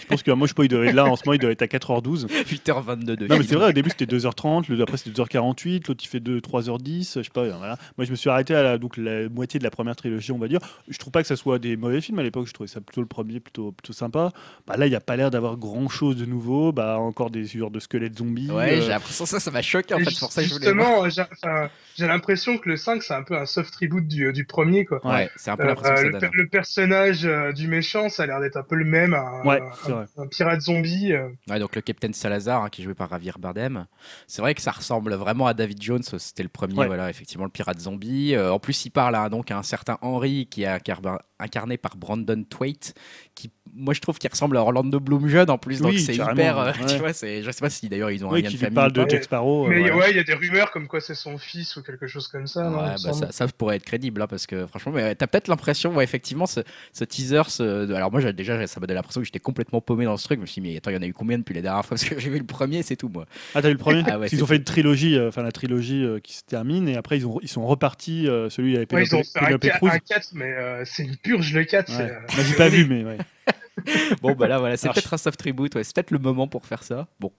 je 0.00 0.06
pense 0.06 0.22
que 0.22 0.30
moi, 0.30 0.46
je 0.46 0.54
pas, 0.54 0.64
il 0.64 0.72
être 0.72 0.94
là, 0.94 1.04
en 1.06 1.16
ce 1.16 1.22
moment, 1.26 1.34
il 1.34 1.40
doit 1.40 1.50
être 1.50 1.62
à 1.62 1.66
4h12. 1.66 2.05
8h22 2.14 3.04
de 3.16 3.26
Non, 3.26 3.36
mais 3.38 3.44
c'est 3.44 3.54
vrai, 3.56 3.70
au 3.70 3.72
début, 3.72 3.90
c'était 3.90 4.06
2h30, 4.16 4.70
le 4.72 4.80
après, 4.82 4.96
c'était 4.96 5.20
2h48, 5.20 5.88
l'autre, 5.88 6.00
il 6.04 6.08
fait 6.08 6.20
2, 6.20 6.38
3h10, 6.40 7.18
je 7.18 7.22
sais 7.22 7.30
pas, 7.32 7.46
voilà. 7.48 7.76
Moi, 7.98 8.04
je 8.04 8.10
me 8.10 8.16
suis 8.16 8.30
arrêté 8.30 8.54
à 8.54 8.62
la, 8.62 8.78
donc, 8.78 8.96
la 8.96 9.28
moitié 9.28 9.58
de 9.58 9.64
la 9.64 9.70
première 9.70 9.96
trilogie, 9.96 10.32
on 10.32 10.38
va 10.38 10.48
dire. 10.48 10.60
Je 10.88 10.98
trouve 10.98 11.10
pas 11.12 11.22
que 11.22 11.28
ça 11.28 11.36
soit 11.36 11.58
des 11.58 11.76
mauvais 11.76 12.00
films 12.00 12.18
à 12.18 12.22
l'époque, 12.22 12.46
je 12.46 12.52
trouvais 12.52 12.68
ça 12.68 12.80
plutôt 12.80 13.00
le 13.00 13.06
premier, 13.06 13.40
plutôt, 13.40 13.72
plutôt 13.72 13.92
sympa. 13.92 14.30
Bah, 14.66 14.76
là, 14.76 14.86
il 14.86 14.90
n'y 14.90 14.96
a 14.96 15.00
pas 15.00 15.16
l'air 15.16 15.30
d'avoir 15.30 15.56
grand 15.56 15.88
chose 15.88 16.16
de 16.16 16.24
nouveau, 16.26 16.72
bah, 16.72 16.98
encore 16.98 17.30
des 17.30 17.44
genres 17.44 17.70
de 17.70 17.80
squelettes 17.80 18.18
zombies. 18.18 18.50
Ouais, 18.50 18.78
euh, 18.78 18.80
j'ai 18.82 18.88
l'impression 18.88 19.24
que 19.24 19.30
ça, 19.30 19.40
ça 19.40 19.50
m'a 19.50 19.62
choqué 19.62 19.94
en 19.94 19.98
Et 19.98 20.04
fait. 20.04 20.10
C'est 20.10 20.20
pour 20.20 20.32
ça 20.32 20.42
que 20.42 20.48
je 20.48 20.54
voulais. 20.54 20.72
voir. 20.72 21.04
Justement, 21.10 21.68
j'ai 21.96 22.06
l'impression 22.06 22.58
que 22.58 22.68
le 22.68 22.76
5, 22.76 23.02
c'est 23.02 23.14
un 23.14 23.22
peu 23.22 23.36
un 23.36 23.46
soft 23.46 23.74
reboot 23.76 24.06
du, 24.06 24.32
du 24.32 24.44
premier, 24.44 24.84
quoi. 24.84 25.04
Ouais, 25.06 25.30
c'est 25.36 25.50
un 25.50 25.56
peu 25.56 25.64
Euh, 25.64 25.66
l'impression 25.68 25.94
que 25.94 26.00
ça 26.00 26.06
le, 26.06 26.12
donne. 26.12 26.20
per- 26.20 26.30
le 26.32 26.46
personnage 26.48 27.24
euh, 27.24 27.52
du 27.52 27.68
méchant, 27.68 28.08
ça 28.08 28.24
a 28.24 28.26
l'air 28.26 28.40
d'être 28.40 28.56
un 28.56 28.62
peu 28.62 28.74
le 28.76 28.84
même, 28.84 29.14
un, 29.14 29.42
Ouais, 29.44 29.60
un- 29.88 30.22
un 30.22 30.26
pirate 30.26 30.60
zombie. 30.60 31.12
euh. 31.12 31.28
Ouais, 31.48 31.58
donc 31.58 31.74
le 31.74 31.80
Captain 31.96 32.12
Salazar, 32.12 32.62
hein, 32.62 32.68
qui 32.68 32.82
est 32.82 32.84
joué 32.84 32.94
par 32.94 33.08
Javier 33.08 33.32
Bardem. 33.38 33.86
C'est 34.26 34.42
vrai 34.42 34.54
que 34.54 34.60
ça 34.60 34.70
ressemble 34.70 35.14
vraiment 35.14 35.46
à 35.46 35.54
David 35.54 35.80
Jones. 35.82 36.02
C'était 36.02 36.42
le 36.42 36.48
premier, 36.48 36.74
Ouais. 36.78 36.86
voilà, 36.86 37.08
effectivement, 37.08 37.44
le 37.44 37.50
pirate 37.50 37.80
zombie. 37.80 38.34
Euh, 38.34 38.52
en 38.52 38.58
plus, 38.58 38.84
il 38.84 38.90
parle 38.90 39.14
à, 39.16 39.28
donc, 39.28 39.50
à 39.50 39.56
un 39.58 39.62
certain 39.62 39.98
Henry, 40.02 40.46
qui 40.46 40.62
est 40.62 40.66
incar- 40.66 41.18
incarné 41.38 41.76
par 41.78 41.96
Brandon 41.96 42.44
Twait, 42.48 42.94
qui, 43.36 43.50
moi, 43.74 43.92
je 43.94 44.00
trouve 44.00 44.18
qu'il 44.18 44.30
ressemble 44.30 44.56
à 44.56 44.62
Orlando 44.62 44.98
Bloom 44.98 45.28
jeune 45.28 45.50
en 45.50 45.58
plus. 45.58 45.80
Donc 45.80 45.92
Oui, 45.92 46.00
c'est 46.00 46.14
hyper. 46.16 46.58
euh, 46.58 46.72
ouais. 46.80 46.86
tu 46.88 46.96
vois, 46.96 47.12
c'est, 47.12 47.42
je 47.42 47.50
sais 47.50 47.60
pas 47.60 47.68
si 47.70 47.88
d'ailleurs 47.88 48.10
ils 48.10 48.24
ont 48.24 48.30
Oui, 48.30 48.40
un 48.40 48.42
lien 48.42 48.48
qui 48.48 48.54
de 48.56 48.60
famille. 48.60 48.74
parle 48.74 48.92
de. 48.92 49.06
Jack 49.08 49.24
Sparrow. 49.24 49.66
euh, 49.66 49.68
Mais 49.70 49.82
ouais. 49.82 49.92
ouais, 49.92 50.10
il 50.10 50.16
y 50.16 50.20
a 50.20 50.24
des 50.24 50.32
rumeurs 50.34 50.70
comme 50.72 50.88
quoi 50.88 51.00
c'est 51.00 51.14
son 51.14 51.36
fils 51.38 51.76
ou 51.76 51.82
quelque 51.82 52.06
chose 52.06 52.26
comme 52.28 52.46
ça. 52.46 52.68
Ouais, 52.70 52.94
bah, 53.04 53.12
ça, 53.12 53.30
ça 53.30 53.46
pourrait 53.48 53.76
être 53.76 53.84
crédible 53.84 54.22
hein, 54.22 54.26
parce 54.26 54.46
que 54.46 54.66
franchement, 54.66 54.92
mais 54.92 55.14
t'as 55.14 55.26
peut-être 55.26 55.48
l'impression, 55.48 55.94
ouais, 55.94 56.02
effectivement, 56.04 56.46
ce, 56.46 56.60
ce 56.92 57.04
teaser, 57.04 57.42
ce- 57.48 57.92
alors 57.94 58.10
moi 58.10 58.20
j'ai- 58.20 58.32
déjà 58.32 58.66
ça 58.66 58.80
m'a 58.80 58.86
donné 58.86 58.96
l'impression 58.96 59.20
que 59.20 59.26
j'étais 59.26 59.38
complètement 59.38 59.80
paumé 59.82 60.06
dans 60.06 60.16
ce 60.16 60.24
truc. 60.24 60.38
Je 60.38 60.42
me 60.42 60.46
suis 60.46 60.62
dit, 60.62 60.68
mais 60.70 60.76
attends, 60.78 60.90
il 60.90 60.94
y 60.94 60.98
en 60.98 61.02
a 61.02 61.06
eu 61.06 61.12
combien 61.12 61.36
depuis 61.38 61.54
la 61.54 61.60
dernière 61.62 61.84
fois 61.84 61.96
Parce 61.98 62.04
que 62.08 62.18
j'ai 62.18 62.30
vu 62.30 62.38
le 62.38 62.46
premier, 62.46 62.82
c'est 62.82 62.96
tout 62.96 63.10
moi. 63.12 63.26
Ah, 63.54 63.60
t'as 63.60 63.68
vu 63.68 63.74
le 63.74 63.78
premier 63.78 64.02
Ah 64.10 64.18
ouais, 64.18 64.28
Ils 64.32 64.42
ont 64.42 64.46
fait 64.46 64.56
une 64.56 64.64
trilogie, 64.64 65.16
euh, 65.18 65.28
enfin 65.28 65.42
la 65.42 65.52
trilogie 65.52 66.02
euh, 66.02 66.18
qui 66.20 66.32
se 66.34 66.42
termine, 66.44 66.88
et 66.88 66.96
après 66.96 67.18
ils, 67.18 67.26
ont, 67.26 67.38
ils 67.42 67.48
sont 67.48 67.66
repartis, 67.66 68.26
euh, 68.26 68.48
celui 68.48 68.76
avec 68.76 68.90
Ouais, 68.92 69.04
ils 69.04 69.14
ont 69.14 69.20
Penelope 69.34 69.66
Cruz. 69.68 69.90
un 69.92 69.98
4, 69.98 70.28
mais 70.32 70.54
c'est 70.86 71.02
une 71.04 71.16
purge 71.16 71.52
le 71.52 71.64
4. 71.64 71.90
Ouais. 71.90 71.94
c'est, 71.96 72.02
euh, 72.04 72.18
Moi, 72.34 72.44
j'ai 72.48 72.54
pas 72.54 72.68
vu, 72.70 72.86
mais 72.86 73.04
ouais. 73.04 73.18
Bon, 74.22 74.32
bah 74.34 74.48
là, 74.48 74.58
voilà, 74.58 74.76
c'est 74.76 74.88
peut-être 74.92 75.12
un 75.14 75.18
soft 75.18 75.40
reboot, 75.42 75.74
ouais, 75.74 75.84
c'est 75.84 75.94
peut-être 75.94 76.10
le 76.10 76.18
moment 76.18 76.48
pour 76.48 76.64
faire 76.66 76.82
ça. 76.82 77.06
Bon, 77.20 77.30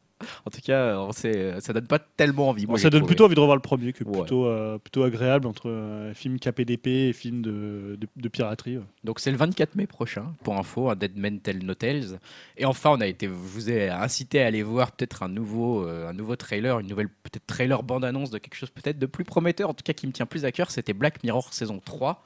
en 0.46 0.50
tout 0.52 0.62
cas, 0.64 0.98
on 1.00 1.12
sait, 1.12 1.60
ça 1.60 1.74
donne 1.74 1.88
pas 1.88 2.00
tellement 2.00 2.50
envie. 2.50 2.66
Bon, 2.66 2.74
moi, 2.74 2.80
ça 2.80 2.90
donne 2.90 3.02
trouvé. 3.02 3.08
plutôt 3.16 3.26
envie 3.26 3.36
de 3.36 3.40
revoir 3.40 3.56
le 3.58 3.62
premier 3.62 3.92
que 3.92 4.04
Ouais. 4.04 4.20
plutôt, 4.20 4.46
euh, 4.46 4.78
plutôt 4.78 5.04
agréable 5.04 5.48
entre 5.48 5.70
euh, 5.70 6.14
film 6.14 6.40
KPDP 6.40 6.88
et 7.10 7.14
film 7.14 7.42
de, 7.42 7.98
de, 8.00 8.08
de 8.16 8.30
piraterie. 8.30 8.78
ouais. 8.78 8.84
Donc 9.04 9.20
c'est 9.20 9.32
le 9.32 9.38
24 9.38 9.76
mai 9.76 9.88
prochain, 9.88 10.34
pour 10.44 10.56
info, 10.58 10.90
un 10.90 10.96
Dead 10.96 11.18
Men 11.18 11.40
Tell 11.40 11.64
No 11.66 11.74
Tales. 11.74 12.20
Et 12.56 12.66
enfin, 12.66 12.92
on 12.92 13.02
a 13.02 13.08
été, 13.08 13.26
je 13.28 13.32
vous 13.34 13.70
ai 13.70 13.90
incité 13.90 14.42
à 14.42 14.46
aller 14.46 14.64
voir 14.64 14.92
peut-être 14.92 15.24
un 15.24 15.30
nouveau, 15.30 15.86
euh, 15.88 16.08
un 16.08 16.14
nouveau 16.14 16.36
trailer, 16.36 16.80
une 16.80 16.88
nouvelle 16.88 17.10
peut-être 17.10 17.46
trailer 17.48 17.82
bande-annonce 17.84 18.30
de 18.30 18.38
quelque 18.38 18.56
chose 18.56 18.70
peut-être 18.70 19.00
de 19.00 19.06
plus 19.08 19.24
prometteur, 19.24 19.70
en 19.70 19.74
tout 19.74 19.84
cas 19.84 19.94
qui 19.94 20.06
me 20.08 20.12
tient 20.14 20.28
plus 20.28 20.46
à 20.46 20.52
cœur, 20.52 20.70
c'était 20.72 20.94
Black 20.94 21.24
Mirror 21.24 21.52
saison 21.54 21.82
3. 21.84 22.24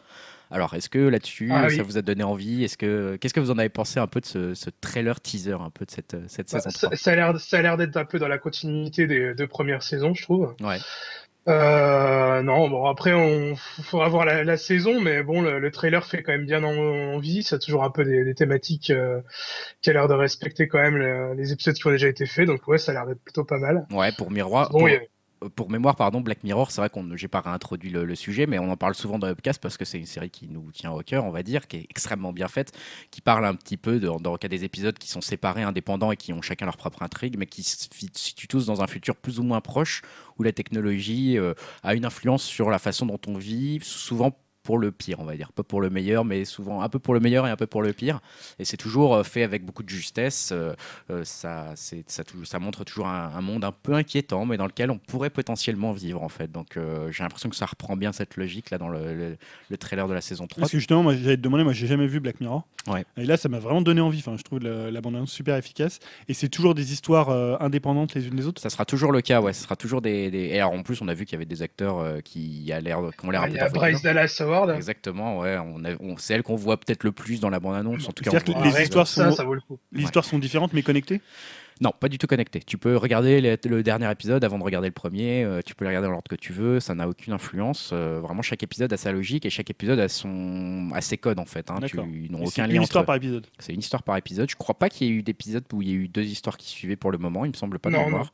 Alors, 0.52 0.74
est-ce 0.74 0.90
que 0.90 1.00
là-dessus, 1.00 1.50
Ah 1.54 1.70
ça 1.70 1.82
vous 1.84 1.98
a 1.98 2.02
donné 2.02 2.24
envie? 2.24 2.64
Est-ce 2.64 2.78
que 2.78 3.16
qu'est-ce 3.16 3.34
que 3.34 3.40
vous 3.40 3.52
en 3.52 3.58
avez 3.58 3.70
pensé 3.70 4.00
un 4.00 4.08
peu 4.08 4.20
de 4.20 4.26
ce, 4.26 4.54
ce 4.54 4.70
trailer 4.82 5.20
teaser, 5.22 5.54
un 5.54 5.70
peu 5.70 5.86
de 5.86 5.92
cette, 5.92 6.18
cette 6.30 6.52
bah, 6.52 6.60
saison 6.60 6.70
ça, 6.70 6.88
3 6.88 6.98
ça 6.98 7.12
a 7.12 7.16
l'air, 7.16 7.40
ça 7.40 7.58
a 7.60 7.62
l'air 7.62 7.78
d'être 7.78 7.96
un 7.98 8.06
peu 8.06 8.20
dans 8.20 8.28
la 8.28 8.38
continuité 8.38 9.08
des 9.08 9.34
deux 9.34 9.48
premières 9.48 9.82
saisons, 9.84 10.14
je 10.14 10.22
trouve. 10.24 10.54
Ouais. 10.62 10.78
Euh, 11.48 12.44
non, 12.44 12.70
bon 12.70 12.86
après 12.86 13.14
on 13.14 13.56
faudra 13.56 14.08
voir 14.10 14.26
la, 14.26 14.44
la 14.44 14.58
saison, 14.58 15.02
mais 15.02 15.24
bon 15.24 15.42
le, 15.42 15.58
le 15.58 15.72
trailer 15.72 16.06
fait 16.06 16.22
quand 16.22 16.34
même 16.34 16.46
bien 16.46 16.64
en- 16.64 17.16
envie. 17.16 17.42
C'est 17.42 17.58
toujours 17.58 17.84
un 17.84 17.90
peu 17.90 18.04
des, 18.06 18.24
des 18.24 18.36
thématiques 18.36 18.92
euh, 18.92 19.22
qui 19.82 19.90
a 19.90 19.94
l'air 19.94 20.08
de 20.08 20.14
respecter 20.14 20.68
quand 20.68 20.78
même 20.78 20.98
le- 20.98 21.34
les 21.34 21.52
épisodes 21.52 21.74
qui 21.74 21.88
ont 21.88 21.92
déjà 21.92 22.08
été 22.10 22.28
faits, 22.28 22.46
donc 22.46 22.68
ouais 22.68 22.78
ça 22.78 22.92
a 22.92 22.94
l'air 22.94 23.08
d'être 23.08 23.24
plutôt 23.24 23.44
pas 23.44 23.58
mal. 23.58 23.88
Ouais, 23.92 24.12
pour 24.12 24.30
miroir. 24.30 24.70
Bon, 24.70 24.80
pour- 24.80 24.90
il 24.90 24.94
y 24.94 24.96
a- 24.98 25.02
pour 25.50 25.70
mémoire, 25.70 25.96
pardon, 25.96 26.22
Black 26.22 26.44
Mirror, 26.44 26.70
c'est 26.72 26.82
vrai 26.82 26.90
qu'on 26.90 27.16
j'ai 27.16 27.28
pas 27.28 27.42
réintroduit 27.42 27.90
le, 27.90 28.16
sujet, 28.16 28.46
mais 28.46 28.60
on 28.60 28.70
en 28.70 28.78
parle 28.78 28.94
souvent 28.94 29.18
dans 29.18 29.28
le 29.28 29.36
podcast 29.36 29.60
parce 29.62 29.78
que 29.78 29.86
c'est 29.86 29.98
une 29.98 30.06
série 30.06 30.30
qui 30.30 30.48
nous 30.48 30.72
tient 30.72 30.92
au 30.92 31.02
cœur, 31.02 31.26
on 31.26 31.32
va 31.32 31.44
dire, 31.44 31.68
qui 31.68 31.78
est 31.78 31.88
extrêmement 31.90 32.32
bien 32.32 32.48
faite, 32.48 32.78
qui 33.10 33.22
parle 33.22 33.46
un 33.46 33.56
petit 33.56 33.78
peu 33.78 34.00
dans 34.00 34.32
le 34.32 34.38
cas 34.38 34.48
des 34.48 34.64
épisodes 34.64 34.98
qui 34.98 35.10
sont 35.10 35.22
séparés, 35.22 35.64
indépendants 35.64 36.12
et 36.12 36.18
qui 36.18 36.34
ont 36.34 36.42
chacun 36.42 36.66
leur 36.66 36.78
propre 36.78 37.02
intrigue, 37.02 37.38
mais 37.38 37.48
qui 37.48 37.64
se 37.64 37.88
situent 38.14 38.48
tous 38.48 38.66
dans 38.68 38.82
un 38.82 38.88
futur 38.88 39.16
plus 39.16 39.40
ou 39.40 39.44
moins 39.44 39.62
proche 39.62 40.02
où 40.38 40.44
la 40.44 40.52
technologie 40.52 41.38
euh, 41.38 41.54
a 41.84 41.96
une 41.96 42.06
influence 42.06 42.44
sur 42.44 42.70
la 42.70 42.80
façon 42.80 43.06
dont 43.06 43.20
on 43.28 43.38
vit, 43.38 43.80
souvent 43.82 44.36
pour 44.64 44.78
le 44.78 44.92
pire, 44.92 45.20
on 45.20 45.26
va 45.26 45.36
dire. 45.36 45.52
Pas 45.52 45.64
pour 45.64 45.82
le 45.82 45.90
meilleur, 45.90 46.24
mais 46.26 46.46
souvent 46.46 46.82
un 46.82 46.90
peu 46.90 47.00
pour 47.00 47.14
le 47.14 47.20
meilleur 47.20 47.48
et 47.48 47.50
un 47.50 47.56
peu 47.56 47.68
pour 47.68 47.82
le 47.82 47.94
pire. 47.94 48.20
Et 48.60 48.66
c'est 48.66 48.78
toujours 48.78 49.16
euh, 49.16 49.24
fait 49.24 49.44
avec 49.44 49.66
beaucoup 49.66 49.84
de 49.84 49.90
justesse. 49.90 50.50
euh, 50.52 50.74
euh, 51.10 51.24
ça, 51.24 51.74
ça, 51.76 51.96
ça 52.44 52.60
montre 52.60 52.84
toujours 52.84 53.08
un, 53.08 53.32
un 53.36 53.42
monde 53.42 53.64
un 53.64 53.72
peu 53.72 53.94
inquiétant, 53.94 54.46
mais 54.46 54.58
dans 54.58 54.68
lequel 54.68 54.92
on 54.92 54.98
pourrait 54.98 55.30
potentiellement 55.30 55.92
vivre, 55.92 56.22
en 56.24 56.30
fait. 56.30 56.52
Donc 56.52 56.78
euh, 56.78 57.12
j'ai 57.12 57.24
l'impression 57.24 57.50
que 57.50 57.56
ça 57.56 57.66
reprend 57.66 57.96
bien 57.98 58.12
cette 58.12 58.38
logique 58.38 58.70
là 58.70 58.78
dans 58.78 58.90
le, 58.90 59.14
le- 59.16 59.38
le 59.70 59.78
trailer 59.78 60.08
de 60.08 60.14
la 60.14 60.22
saison 60.22 60.48
3. 60.48 60.62
Parce 60.62 60.72
que 60.72 60.78
justement, 60.78 61.04
moi, 61.04 61.16
j'allais 61.16 61.38
te 61.38 61.42
demander, 61.42 61.64
moi, 61.64 61.74
j'ai 61.74 61.88
jamais 61.88 62.08
vu 62.08 62.20
Black 62.20 62.40
Mirror. 62.42 62.68
Ouais. 62.88 63.06
Et 63.18 63.26
là, 63.26 63.38
ça 63.38 63.48
m'a 63.50 63.60
vraiment 63.60 63.82
donné 63.82 64.02
envie. 64.02 64.20
Enfin, 64.20 64.36
je 64.38 64.44
trouve 64.44 64.60
la, 64.60 64.90
la 64.92 65.02
bande-annonce 65.02 65.32
super 65.32 65.56
efficace. 65.56 66.00
Et 66.28 66.34
c'est 66.34 66.50
toujours 66.50 66.74
des 66.76 66.94
histoires 66.94 67.30
euh, 67.30 67.56
indépendantes 67.60 68.14
les 68.16 68.28
unes 68.28 68.36
des 68.36 68.48
autres. 68.48 68.62
Ça 68.62 68.70
sera 68.70 68.86
toujours 68.86 69.12
le 69.12 69.22
cas, 69.22 69.40
ouais. 69.42 69.54
Ce 69.54 69.64
sera 69.64 69.76
toujours 69.76 70.02
des. 70.02 70.32
des- 70.32 70.40
Et 70.50 70.60
alors 70.60 70.74
en 70.74 70.82
plus, 70.84 71.02
on 71.02 71.08
a 71.08 71.14
vu 71.14 71.26
qu'il 71.26 71.34
y 71.34 71.36
avait 71.38 71.46
des 71.46 71.62
acteurs 71.62 72.00
euh, 72.00 72.20
qui, 72.22 72.72
a 72.72 72.80
l'air, 72.82 73.00
qui 73.20 73.26
ont 73.26 73.32
l'air 73.32 73.44
un 73.44 73.48
Il 73.48 73.52
peu 73.52 73.58
y 73.58 73.60
a 73.60 73.66
parfaits. 73.70 73.80
Bryce 73.80 74.02
Dallas 74.02 74.28
Howard. 74.54 74.72
Exactement, 74.76 75.40
ouais. 75.40 75.58
On 75.58 75.84
a- 75.86 75.96
on- 76.00 76.18
c'est 76.18 76.34
elle 76.34 76.44
qu'on 76.44 76.56
voit 76.56 76.78
peut-être 76.78 77.04
le 77.04 77.12
plus 77.12 77.40
dans 77.40 77.50
la 77.50 77.60
bande-annonce. 77.60 78.08
En 78.08 78.12
tout 78.12 78.24
cas, 78.24 78.32
C'est-à-dire 78.32 78.50
on 78.50 78.54
que 78.54 78.58
voit- 78.58 78.66
les 78.66 78.72
Pareil, 78.72 78.84
histoires 78.86 79.08
ça, 79.08 79.30
sont- 79.30 79.36
ça 79.36 79.44
vaut 79.44 79.54
le 79.56 79.62
coup. 79.62 79.78
Les 79.92 80.04
histoires 80.04 80.26
sont 80.26 80.40
différentes 80.40 80.74
mais 80.74 80.82
connectées? 80.84 81.22
Non, 81.82 81.92
pas 82.00 82.10
du 82.10 82.20
tout 82.20 82.28
connecté. 82.28 82.60
Tu 82.60 82.78
peux 82.78 82.96
regarder 82.96 83.42
les- 83.42 83.58
le 83.66 83.82
dernier 83.82 84.10
épisode 84.12 84.44
avant 84.44 84.60
de 84.60 84.64
regarder 84.64 84.88
le 84.88 84.94
premier. 84.94 85.44
euh, 85.44 85.62
tu 85.66 85.74
peux 85.74 85.84
les 85.84 85.90
regarder 85.90 86.06
dans 86.08 86.12
l'ordre 86.12 86.30
que 86.30 86.36
tu 86.36 86.54
veux. 86.54 86.80
Ça 86.80 86.94
n'a 86.94 87.08
aucune 87.10 87.34
influence. 87.34 87.90
euh, 87.92 88.20
vraiment, 88.22 88.44
chaque 88.44 88.62
épisode 88.62 88.94
a 88.94 88.98
sa 88.98 89.12
logique 89.12 89.48
et 89.48 89.50
chaque 89.50 89.72
épisode 89.72 89.98
a, 90.00 90.08
son... 90.08 90.90
a 90.94 91.02
ses 91.02 91.18
codes 91.18 91.40
en 91.40 91.46
fait. 91.46 91.72
Hein. 91.72 91.80
Tu 91.88 91.98
ils 91.98 92.32
n'ont 92.32 92.38
Et 92.38 92.42
aucun 92.44 92.50
C'est 92.52 92.62
lien 92.68 92.76
une 92.76 92.84
histoire 92.84 93.02
entre. 93.02 93.08
par 93.08 93.16
épisode. 93.16 93.48
C'est 93.58 93.74
une 93.74 93.80
histoire 93.80 94.04
par 94.04 94.16
épisode. 94.18 94.48
Je 94.50 94.56
crois 94.56 94.78
pas 94.78 94.90
qu'il 94.90 95.08
y 95.08 95.10
ait 95.10 95.14
eu 95.14 95.24
d'épisode 95.24 95.64
où 95.74 95.82
il 95.82 95.90
y 95.90 95.92
a 95.92 95.96
eu 95.96 96.08
deux 96.08 96.24
histoires 96.24 96.56
qui 96.58 96.70
suivaient 96.70 96.96
pour 96.96 97.12
le 97.12 97.18
moment. 97.18 97.46
Il 97.46 97.50
me 97.50 97.56
semble 97.56 97.80
pas 97.80 97.90
de 97.90 97.96
mémoire. 98.06 98.32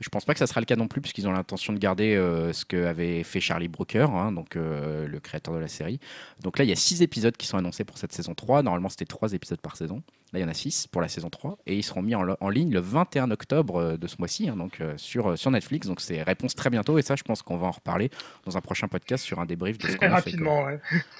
Je 0.00 0.08
pense 0.08 0.24
pas 0.24 0.32
que 0.32 0.40
ça 0.40 0.48
sera 0.48 0.60
le 0.60 0.66
cas 0.66 0.74
non 0.76 0.88
plus 0.88 1.00
puisqu'ils 1.00 1.28
ont 1.28 1.32
l'intention 1.32 1.72
de 1.72 1.78
garder 1.78 2.16
euh, 2.16 2.52
ce 2.52 2.64
que 2.64 2.84
avait 2.84 3.22
fait 3.22 3.40
Charlie 3.40 3.68
Brooker, 3.68 4.08
hein, 4.12 4.32
donc 4.32 4.56
euh, 4.56 5.06
le 5.06 5.20
créateur 5.20 5.54
de 5.54 5.60
la 5.60 5.68
série. 5.68 6.00
Donc 6.42 6.58
là, 6.58 6.64
il 6.64 6.68
y 6.68 6.72
a 6.72 6.76
six 6.76 7.00
épisodes 7.02 7.36
qui 7.36 7.46
sont 7.46 7.58
annoncés 7.58 7.84
pour 7.84 7.96
cette 7.96 8.12
saison 8.12 8.34
3. 8.34 8.62
Normalement, 8.64 8.88
c'était 8.88 9.04
trois 9.04 9.32
épisodes 9.34 9.60
par 9.60 9.76
saison. 9.76 10.02
Là, 10.32 10.40
il 10.40 10.42
y 10.42 10.44
en 10.44 10.48
a 10.48 10.54
six 10.54 10.86
pour 10.86 11.00
la 11.00 11.08
saison 11.08 11.30
3 11.30 11.58
et 11.66 11.74
ils 11.76 11.82
seront 11.82 12.02
mis 12.02 12.14
en, 12.14 12.48
ligne 12.50 12.70
le 12.72 12.80
21 12.80 13.30
octobre 13.30 13.76
euh, 13.76 13.96
de 13.96 14.06
ce 14.06 14.16
mois-ci, 14.18 14.48
hein, 14.48 14.56
donc 14.56 14.80
euh, 14.80 14.92
sur, 14.98 15.28
euh, 15.30 15.36
sur 15.36 15.50
Netflix. 15.50 15.86
Donc 15.86 16.00
c'est 16.02 16.22
réponse 16.22 16.54
très 16.54 16.68
bientôt 16.68 16.98
et 16.98 17.02
ça, 17.02 17.16
je 17.16 17.22
pense 17.22 17.40
qu'on 17.42 17.56
va 17.56 17.66
en 17.68 17.70
reparler 17.70 18.10
dans 18.44 18.56
un 18.56 18.60
prochain 18.60 18.88
podcast 18.88 19.24
sur 19.24 19.40
un 19.40 19.46
débrief 19.46 19.78
de 19.78 19.86
ce 19.86 19.92
qu'on 19.92 19.98
Très 19.98 20.06
a 20.06 20.10
fait, 20.10 20.30
rapidement, 20.30 20.64
ouais. 20.64 20.78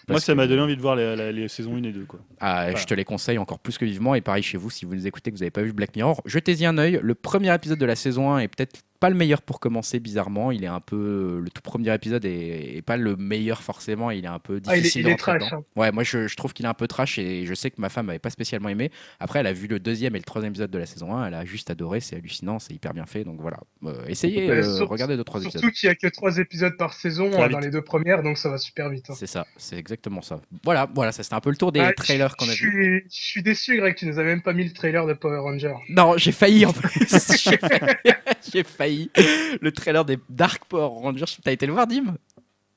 Moi, 0.09 0.21
ça 0.21 0.33
que- 0.33 0.37
m'a 0.37 0.47
donné 0.47 0.61
envie 0.61 0.77
de 0.77 0.83
voir 0.83 0.95
les, 0.97 1.17
les- 1.17 1.33
les 1.33 1.49
saisons 1.49 1.77
1 1.77 1.83
et 1.85 1.93
2. 1.93 2.05
Quoi. 2.05 2.21
ah. 2.41 2.75
Je 2.75 2.85
te 2.85 2.93
les 2.95 3.05
conseille 3.05 3.39
encore 3.39 3.59
plus 3.61 3.79
que 3.79 3.85
vivement. 3.85 4.15
Et 4.15 4.21
pareil 4.21 4.43
chez 4.43 4.59
vous, 4.59 4.69
si 4.71 4.85
vous 4.85 4.95
nous 4.95 5.07
écoutez, 5.07 5.31
que 5.31 5.37
vous 5.37 5.41
n'avez 5.43 5.51
pas 5.51 5.63
vu 5.63 5.73
Black 5.73 5.97
Mirror, 5.97 6.21
jetez-y 6.27 6.67
un 6.67 6.77
œil. 6.79 7.01
Le 7.03 7.15
premier 7.15 7.55
épisode 7.55 7.79
de 7.79 7.87
la 7.87 7.97
saison 7.97 8.33
1 8.33 8.41
est 8.41 8.49
peut-être 8.49 8.83
pas 9.01 9.11
le 9.11 9.17
meilleur 9.17 9.43
pour 9.43 9.61
commencer, 9.61 10.01
bizarrement. 10.01 10.51
Il 10.51 10.65
est 10.65 10.69
un 10.69 10.81
peu. 10.81 11.41
Le 11.43 11.51
tout 11.51 11.63
premier 11.63 11.95
épisode 11.95 12.25
est, 12.25 12.77
est 12.77 12.83
pas 12.83 12.97
le 12.97 13.17
meilleur 13.17 13.63
forcément. 13.63 14.11
Il 14.11 14.25
est 14.25 14.29
un 14.29 14.39
peu 14.39 14.61
Ah, 14.67 14.77
il 14.77 14.81
est, 14.81 14.83
difficile 14.83 15.09
il 15.09 15.17
trash. 15.17 15.53
hein. 15.53 15.63
Ouais, 15.77 15.93
moi 15.93 16.03
je, 16.03 16.27
je 16.27 16.37
trouve 16.37 16.53
qu'il 16.53 16.67
est 16.67 16.69
un 16.69 16.75
peu 16.75 16.87
trash 16.89 17.19
et 17.19 17.47
je 17.47 17.55
sais 17.55 17.71
que 17.71 17.81
ma 17.81 17.89
femme 17.89 18.07
n'avait 18.07 18.19
pas 18.19 18.31
spécialement 18.31 18.69
aimé. 18.69 18.91
Après, 19.21 19.39
elle 19.41 19.47
a 19.47 19.53
vu 19.53 19.67
le 19.69 19.79
deuxième 19.79 20.15
et 20.17 20.19
le 20.19 20.25
troisième 20.25 20.51
épisode 20.53 20.71
de 20.71 20.79
la 20.79 20.87
saison 20.87 21.15
1. 21.15 21.27
Elle 21.29 21.35
a 21.35 21.45
juste 21.45 21.71
adoré. 21.71 22.01
C'est 22.01 22.17
hallucinant, 22.17 22.59
c'est 22.59 22.75
hyper 22.75 22.93
bien 22.95 23.07
fait. 23.07 23.25
Donc 23.25 23.41
voilà. 23.41 23.59
Euh, 23.85 24.05
essayez, 24.07 24.51
euh, 24.51 24.77
sur- 24.77 24.89
regardez 24.89 25.17
deux, 25.17 25.25
trois 25.25 25.41
épisodes. 25.43 25.61
Surtout 25.61 25.75
qu'il 25.75 25.89
n'y 25.89 25.93
a 25.93 25.95
que 25.95 26.09
trois 26.09 26.39
épisodes 26.39 26.77
par 26.77 26.93
saison 26.95 27.31
euh, 27.33 27.49
dans 27.49 27.61
les 27.61 27.71
deux 27.71 27.83
premières, 27.83 28.23
donc 28.23 28.37
ça 28.39 28.49
va 28.49 28.59
super 28.59 28.91
vite. 28.91 29.11
hein. 29.11 29.15
C'est 29.17 29.27
ça, 29.27 29.47
c'est 29.57 29.77
exactement 29.79 30.23
ça. 30.23 30.41
Voilà, 30.65 30.89
voilà, 30.95 31.13
ça 31.13 31.23
c'était 31.23 31.35
un 31.37 31.41
peu 31.41 31.51
le 31.51 31.57
tour 31.57 31.73
des 31.73 31.81
Ah, 31.81 31.93
trailers 31.93 32.31
je- 32.31 32.35
qu'on 32.37 32.49
a 32.49 32.53
suis- 32.53 32.69
Je 32.69 33.03
suis 33.09 33.43
déçu, 33.43 33.77
Greg, 33.79 33.95
tu 33.95 34.07
nous 34.07 34.19
as 34.19 34.25
même 34.25 34.43
pas 34.43 34.53
mis 34.53 34.65
le 34.65 34.73
trailer 34.73 35.07
de 35.07 35.13
Power 35.13 35.39
Ranger. 35.39 35.75
Non, 35.89 36.17
j'ai 36.17 36.33
failli 36.33 36.67
en 36.67 36.73
plus. 36.73 36.91
j'ai 38.53 38.65
failli. 38.65 38.88
Failli. 38.89 39.11
Le 39.61 39.73
trailer 39.73 40.05
des 40.05 40.19
Dark 40.29 40.65
Power 40.69 40.87
Rangers. 41.03 41.25
T'as 41.45 41.53
été 41.53 41.67
le 41.67 41.73
voir, 41.73 41.87
Dim? 41.87 42.17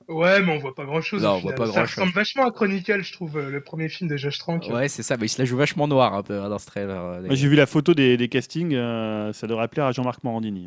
Ouais, 0.07 0.41
mais 0.41 0.51
on 0.51 0.57
voit 0.59 0.76
pas 0.76 0.84
grand 0.84 1.01
chose. 1.01 1.22
Non, 1.24 1.36
on 1.36 1.39
voit 1.39 1.53
pas 1.55 1.68
Ça 1.72 1.82
ressemble 1.84 2.12
vachement 2.12 2.45
à 2.45 2.51
Chronicle, 2.51 3.01
je 3.01 3.14
trouve, 3.14 3.39
le 3.39 3.62
premier 3.62 3.88
film 3.88 4.09
de 4.09 4.18
Josh 4.18 4.39
Trank. 4.39 4.68
Ouais, 4.70 4.89
c'est 4.89 5.03
ça. 5.03 5.16
Mais 5.16 5.28
il 5.28 5.30
se 5.30 5.39
la 5.39 5.45
joue 5.45 5.55
vachement 5.55 5.88
noir 5.88 6.14
un 6.14 6.22
peu 6.24 6.38
hein, 6.41 6.49
dans 6.49 6.59
ce 6.59 6.66
trailer. 6.66 7.01
euh, 7.01 7.22
Moi, 7.22 7.36
j'ai 7.36 7.47
vu 7.47 7.55
la 7.55 7.66
photo 7.66 7.93
des, 7.93 8.18
des 8.18 8.28
castings. 8.28 8.74
euh, 8.76 9.32
ça 9.32 9.47
devrait 9.47 9.70
plaire 9.70 9.86
à 9.86 9.91
Jean-Marc 9.93 10.22
Morandini. 10.26 10.66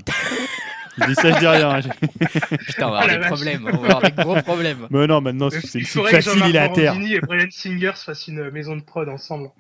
je 0.96 1.04
dis 1.04 1.14
ça, 1.14 1.30
je 1.32 1.38
dis 1.40 1.46
rien. 1.46 1.74
hein. 1.76 1.80
Putain, 2.66 2.88
on 2.88 2.90
va 2.92 3.00
Ah, 3.00 3.02
avoir 3.02 3.08
des 3.08 3.16
vache. 3.18 3.26
problèmes. 3.26 3.66
On 3.70 3.76
va 3.78 3.84
avoir 3.96 4.02
des 4.02 4.12
gros 4.12 4.36
problèmes. 4.42 4.86
Mais 4.90 5.06
non, 5.06 5.20
maintenant, 5.20 5.50
c'est 5.50 5.78
il 5.78 5.86
faudrait 5.86 6.12
que 6.12 6.16
facile, 6.22 6.32
Jean-Marc 6.32 6.50
il 6.50 6.56
est 6.56 6.58
à 6.60 6.68
terre. 6.70 6.92
Morandini 6.94 7.14
et 7.16 7.20
Brian 7.20 7.46
Singer 7.50 7.92
se 7.96 8.04
fassent 8.04 8.28
une 8.28 8.50
maison 8.50 8.76
de 8.76 8.82
prod 8.82 9.08
ensemble. 9.10 9.50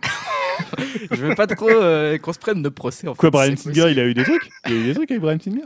Je 1.10 1.16
veux 1.26 1.34
pas 1.34 1.46
trop 1.46 1.68
euh, 1.68 2.18
qu'on 2.18 2.32
se 2.32 2.38
prenne 2.38 2.62
de 2.62 2.68
procès. 2.68 3.08
En 3.08 3.14
Quoi, 3.14 3.28
fait, 3.30 3.30
Brian 3.30 3.56
Singer, 3.56 3.90
il 3.90 3.98
a 4.00 4.04
eu 4.04 4.14
des 4.14 4.24
trucs? 4.24 4.50
Il 4.66 4.72
a 4.72 4.76
eu 4.76 4.84
des 4.84 4.94
trucs 4.94 5.10
avec 5.10 5.20
Brian 5.22 5.38
Singer? 5.40 5.64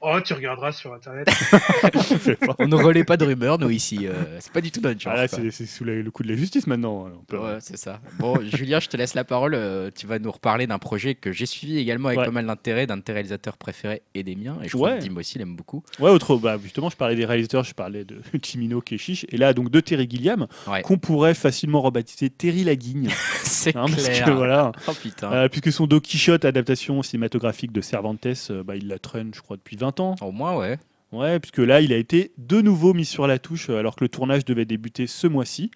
Oh, 0.00 0.18
tu 0.24 0.34
regarderas 0.34 0.72
sur 0.72 0.92
internet. 0.92 1.26
On 2.58 2.66
ne 2.68 2.74
relaie 2.76 3.04
pas 3.04 3.16
de 3.16 3.24
rumeurs, 3.24 3.58
nous, 3.58 3.70
ici. 3.70 4.06
euh, 4.06 4.12
c'est 4.40 4.52
pas 4.52 4.60
du 4.60 4.70
tout 4.70 4.80
notre 4.80 5.00
genre. 5.00 5.14
Ah 5.16 5.22
là, 5.22 5.28
c'est 5.28 5.50
c'est 5.50 5.66
sous 5.66 5.84
la- 5.84 5.94
le 5.94 6.10
coup 6.10 6.22
de 6.22 6.28
la 6.28 6.36
justice 6.36 6.66
maintenant. 6.66 7.08
On 7.18 7.24
peut- 7.24 7.38
Ouais, 7.38 7.56
c'est 7.60 7.76
ça. 7.78 8.00
Bon, 8.18 8.38
Julien, 8.44 8.78
je 8.80 8.88
te 8.88 8.96
laisse 8.96 9.14
la 9.14 9.24
parole. 9.24 9.54
euh, 9.54 9.90
tu 9.94 10.06
vas 10.06 10.18
nous 10.18 10.30
reparler 10.30 10.66
d'un 10.66 10.78
projet 10.78 11.14
que 11.14 11.32
j'ai 11.32 11.46
suivi 11.46 11.78
également 11.78 12.08
avec 12.08 12.18
Ouais. 12.20 12.24
pas 12.26 12.30
mal 12.30 12.46
d'intérêt, 12.46 12.86
d'un 12.86 12.98
de 12.98 13.02
tes 13.02 13.12
réalisateurs 13.12 13.56
préférés 13.56 14.02
et 14.14 14.22
des 14.22 14.36
miens. 14.36 14.58
Et 14.62 14.68
je 14.68 14.72
crois 14.76 14.92
Ouais. 14.92 14.98
que 14.98 15.04
Dim 15.04 15.16
aussi 15.16 15.38
l'aime 15.38 15.56
beaucoup. 15.56 15.82
Ouais, 15.98 16.10
autre, 16.10 16.36
bah, 16.36 16.58
justement, 16.62 16.90
je 16.90 16.96
parlais 16.96 17.16
des 17.16 17.24
réalisateurs, 17.24 17.64
je 17.64 17.74
parlais 17.74 18.04
de 18.04 18.20
Chimino 18.42 18.80
qui 18.80 18.94
est 18.96 18.98
chiche, 18.98 19.24
et 19.30 19.36
là, 19.38 19.52
donc 19.54 19.70
de 19.70 19.80
Terry 19.80 20.06
Gilliam, 20.08 20.46
Ouais. 20.66 20.82
qu'on 20.82 20.98
pourrait 20.98 21.34
facilement 21.34 21.80
rebaptiser 21.80 22.28
Terry 22.30 22.64
Laguigne. 22.64 23.08
c'est 23.42 23.74
hein, 23.76 23.86
parce 23.88 24.04
clair. 24.08 24.26
que, 24.26 24.30
voilà, 24.30 24.72
Oh 24.88 24.92
putain. 24.92 25.32
Euh, 25.32 25.48
puisque 25.48 25.72
son 25.72 25.86
Don 25.86 26.00
Quichotte, 26.00 26.44
adaptation 26.44 27.02
cinématographique 27.02 27.72
de 27.72 27.80
Cervantes, 27.80 28.26
euh, 28.50 28.62
bah, 28.62 28.76
il 28.76 28.88
la 28.88 28.98
traîne, 28.98 29.32
je 29.34 29.40
crois, 29.40 29.56
depuis 29.56 29.76
20 29.76 29.85
ans. 30.00 30.14
Au 30.20 30.32
moins, 30.32 30.56
ouais. 30.56 30.78
Ouais, 31.12 31.38
puisque 31.38 31.58
là, 31.58 31.80
il 31.80 31.92
a 31.92 31.96
été 31.96 32.32
de 32.36 32.60
nouveau 32.60 32.92
mis 32.92 33.04
sur 33.04 33.26
la 33.26 33.38
touche 33.38 33.70
euh, 33.70 33.78
alors 33.78 33.96
que 33.96 34.04
le 34.04 34.08
tournage 34.08 34.44
devait 34.44 34.64
débuter 34.64 35.06
ce 35.06 35.26
mois-ci. 35.26 35.70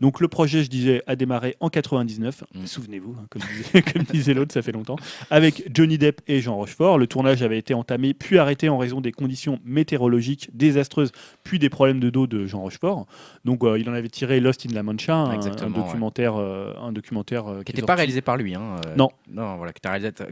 Donc 0.00 0.20
le 0.20 0.28
projet, 0.28 0.62
je 0.62 0.68
disais, 0.68 1.02
a 1.06 1.16
démarré 1.16 1.56
en 1.60 1.68
99. 1.68 2.44
Mm. 2.54 2.66
Souvenez-vous, 2.66 3.16
hein, 3.18 3.26
comme 3.92 4.02
disait, 4.04 4.34
l'autre, 4.34 4.52
ça 4.52 4.62
fait 4.62 4.72
longtemps. 4.72 4.96
Avec 5.30 5.70
Johnny 5.74 5.98
Depp 5.98 6.20
et 6.26 6.40
Jean 6.40 6.56
Rochefort. 6.56 6.98
Le 6.98 7.06
tournage 7.06 7.42
avait 7.42 7.58
été 7.58 7.74
entamé 7.74 8.14
puis 8.14 8.38
arrêté 8.38 8.68
en 8.68 8.78
raison 8.78 9.00
des 9.00 9.12
conditions 9.12 9.60
météorologiques 9.64 10.50
désastreuses, 10.54 11.12
puis 11.42 11.58
des 11.58 11.68
problèmes 11.68 12.00
de 12.00 12.10
dos 12.10 12.26
de 12.26 12.46
Jean 12.46 12.60
Rochefort. 12.60 13.06
Donc 13.44 13.64
euh, 13.64 13.78
il 13.78 13.88
en 13.88 13.94
avait 13.94 14.08
tiré 14.08 14.40
Lost 14.40 14.66
in 14.66 14.74
La 14.74 14.82
Mancha, 14.82 15.14
un, 15.14 15.30
un 15.30 15.32
Exactement, 15.34 15.76
ouais. 15.76 15.84
documentaire, 15.84 16.36
euh, 16.36 16.74
un 16.80 16.92
documentaire 16.92 17.46
euh, 17.48 17.62
Qui 17.62 17.72
n'était 17.72 17.86
pas 17.86 17.94
réalisé 17.94 18.20
par 18.20 18.36
lui. 18.36 18.54
Hein. 18.54 18.76
Non. 18.96 19.10
Non, 19.28 19.56
voilà, 19.56 19.72
qui 19.72 19.80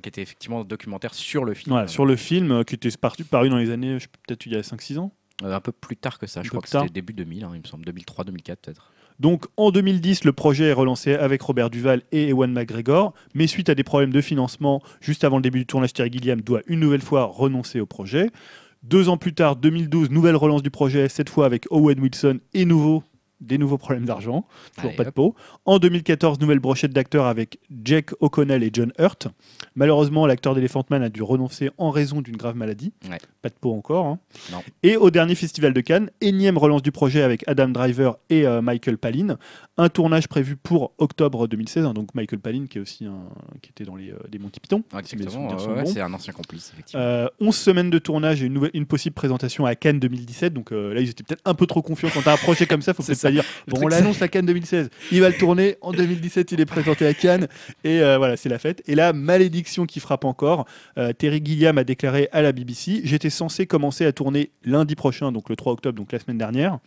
était, 0.09 0.23
effectivement 0.23 0.61
un 0.61 0.65
documentaire 0.65 1.15
sur 1.15 1.45
le 1.45 1.55
film. 1.55 1.73
Voilà, 1.73 1.89
sur 1.89 2.07
le 2.07 2.17
film 2.17 2.65
qui 2.65 2.75
était 2.75 2.91
paru, 3.31 3.49
dans 3.49 3.59
les 3.59 3.71
années, 3.71 3.99
peut-être 4.27 4.47
il 4.47 4.53
y 4.53 4.57
a 4.57 4.61
5-6 4.61 4.99
ans. 4.99 5.13
Un 5.43 5.61
peu 5.61 5.73
plus 5.73 5.97
tard 5.97 6.19
que 6.19 6.27
ça, 6.27 6.41
Un 6.41 6.43
je 6.45 6.51
crois 6.51 6.61
que 6.61 6.69
c'était 6.69 6.89
début 6.89 7.13
2000, 7.13 7.45
hein, 7.45 7.51
il 7.55 7.61
me 7.61 7.67
semble, 7.67 7.85
2003, 7.85 8.25
2004 8.25 8.61
peut-être. 8.61 8.93
Donc 9.23 9.45
en 9.57 9.71
2010, 9.71 10.25
le 10.25 10.33
projet 10.33 10.65
est 10.65 10.73
relancé 10.73 11.15
avec 11.15 11.41
Robert 11.43 11.71
Duval 11.71 12.03
et 12.11 12.31
Ewan 12.31 12.53
McGregor, 12.53 13.15
mais 13.35 13.47
suite 13.47 13.69
à 13.69 13.77
des 13.77 13.85
problèmes 13.85 14.11
de 14.11 14.21
financement, 14.21 14.83
juste 15.01 15.23
avant 15.23 15.37
le 15.37 15.43
début 15.43 15.61
du 15.61 15.67
tournage, 15.67 15.93
Terry 15.93 16.11
Gilliam 16.11 16.41
doit 16.41 16.63
une 16.67 16.81
nouvelle 16.81 17.03
fois 17.03 17.27
renoncer 17.27 17.79
au 17.79 17.87
projet. 17.87 18.31
Deux 18.83 19.09
ans 19.09 19.17
plus 19.17 19.33
tard, 19.33 19.55
2012, 19.55 20.11
nouvelle 20.11 20.35
relance 20.35 20.65
du 20.65 20.73
projet, 20.73 21.09
cette 21.09 21.31
fois 21.31 21.47
avec 21.47 21.67
Owen 21.71 22.01
Wilson 22.01 22.41
et 22.53 22.65
nouveau, 22.65 23.05
des 23.43 23.59
nouveaux 23.59 23.79
problèmes 23.79 24.05
d'argent, 24.07 24.47
toujours 24.77 24.89
Allez, 24.91 24.97
pas 24.97 25.05
de 25.05 25.11
peau. 25.11 25.35
En 25.65 25.79
2014, 25.79 26.41
nouvelle 26.41 26.59
brochette 26.61 26.93
d'acteurs 26.93 27.27
avec 27.27 27.59
Jake 27.85 28.11
O'Connell 28.21 28.63
et 28.63 28.71
John 28.73 28.93
Hurt. 28.99 29.29
Malheureusement, 29.75 30.27
l'acteur 30.27 30.55
d'Elephant 30.55 30.85
Man 30.91 31.03
a 31.03 31.09
dû 31.09 31.23
renoncer 31.23 31.71
en 31.79 31.91
raison 31.91 32.21
d'une 32.21 32.37
grave 32.37 32.57
maladie. 32.57 32.93
Ouais. 33.11 33.19
Pas 33.43 33.49
de 33.49 33.55
peau 33.61 33.73
encore. 33.75 34.07
hein. 34.07 34.19
Non. 34.51 34.63
Et 34.83 34.97
au 34.97 35.11
dernier 35.11 35.35
festival 35.35 35.73
de 35.73 35.81
Cannes, 35.81 36.11
énième 36.21 36.59
relance 36.59 36.83
du 36.83 36.93
projet 36.93 37.23
avec 37.23 37.43
Adam 37.47 37.69
Driver 37.69 38.17
et 38.31 38.47
euh, 38.47 38.63
Michael 38.63 38.99
Palin. 38.99 39.37
Un 39.79 39.89
tournage 39.89 40.29
prévu 40.29 40.57
pour 40.57 40.93
octobre 40.99 41.47
2016. 41.49 41.85
hein, 41.87 41.95
donc 41.95 42.15
Michael 42.15 42.41
Palin 42.41 42.67
qui 42.69 42.79
est 42.79 42.81
aussi 42.81 43.05
un, 43.07 43.21
qui 43.63 43.71
était 43.71 43.85
dans 43.85 43.97
les, 43.97 44.11
euh, 44.11 44.17
des 44.29 44.39
Monty 44.39 44.61
Python. 44.61 44.83
Ouais, 44.93 45.01
si 45.05 45.17
mes 45.17 45.23
exactement, 45.23 45.49
souvenirs 45.49 45.61
sont 45.65 45.71
ouais, 45.71 45.77
ouais, 45.79 45.83
bons. 45.85 45.93
c'est 45.93 46.01
un 46.01 46.13
ancien 46.13 46.33
complice, 46.33 46.71
effectivement. 46.75 47.03
Euh, 47.03 47.27
11 47.41 47.57
semaines 47.57 47.91
de 47.91 47.99
tournage 47.99 48.43
et 48.43 48.47
une, 48.47 48.53
nouvelle- 48.53 48.71
une 48.75 48.87
possible 48.87 49.15
présentation 49.15 49.65
à 49.67 49.75
Cannes 49.75 49.99
2017. 50.01 50.53
Donc 50.53 50.73
euh, 50.73 50.93
là, 50.95 51.01
ils 51.01 51.09
étaient 51.09 51.23
peut-être 51.25 51.43
un 51.45 51.55
peu 51.55 51.67
trop 51.67 51.83
confiants. 51.83 52.11
Quand 52.13 52.23
tu 52.23 52.29
as 52.29 52.33
un 52.33 52.37
projet 52.37 52.67
comme 52.67 52.83
ça, 52.83 52.93
faut 52.95 53.03
C'est 53.03 53.13
peut-être 53.13 53.19
ça. 53.21 53.29
pas 53.29 53.32
Le 53.37 53.73
bon, 53.73 53.81
on 53.83 53.89
l'annonce 53.89 54.23
à 54.23 54.29
Cannes 54.29 54.47
2016. 54.47 54.91
Il 55.11 55.21
va 55.21 55.29
le 55.29 55.37
tourner 55.37 55.77
en 55.81 55.93
2017. 55.93 56.53
Il 56.53 56.61
est 56.61 56.67
présenté 56.67 57.07
à 57.07 57.15
Cannes 57.15 57.49
et 57.85 58.01
euh, 58.01 58.19
voilà, 58.19 58.37
c'est 58.37 58.49
la 58.49 58.59
fête. 58.59 58.83
Et 58.87 58.95
là, 58.95 59.13
malédiction 59.13 59.87
qui 59.87 60.01
frappe 60.01 60.25
encore. 60.25 60.67
Euh, 60.99 61.13
Terry 61.13 61.41
Gilliam 61.45 61.79
a 61.79 61.85
déclaré 61.85 62.29
à 62.33 62.43
la 62.43 62.53
BBC 62.53 63.01
J'étais 63.05 63.31
censé 63.31 63.67
commencer 63.67 64.05
à 64.07 64.13
tourner 64.13 64.51
lundi 64.65 64.95
prochain, 64.95 65.33
donc 65.33 65.49
le 65.49 65.57
3 65.57 65.73
octobre, 65.73 65.97
donc 65.97 66.13
la 66.13 66.19
semaine 66.19 66.39
dernière. 66.39 66.79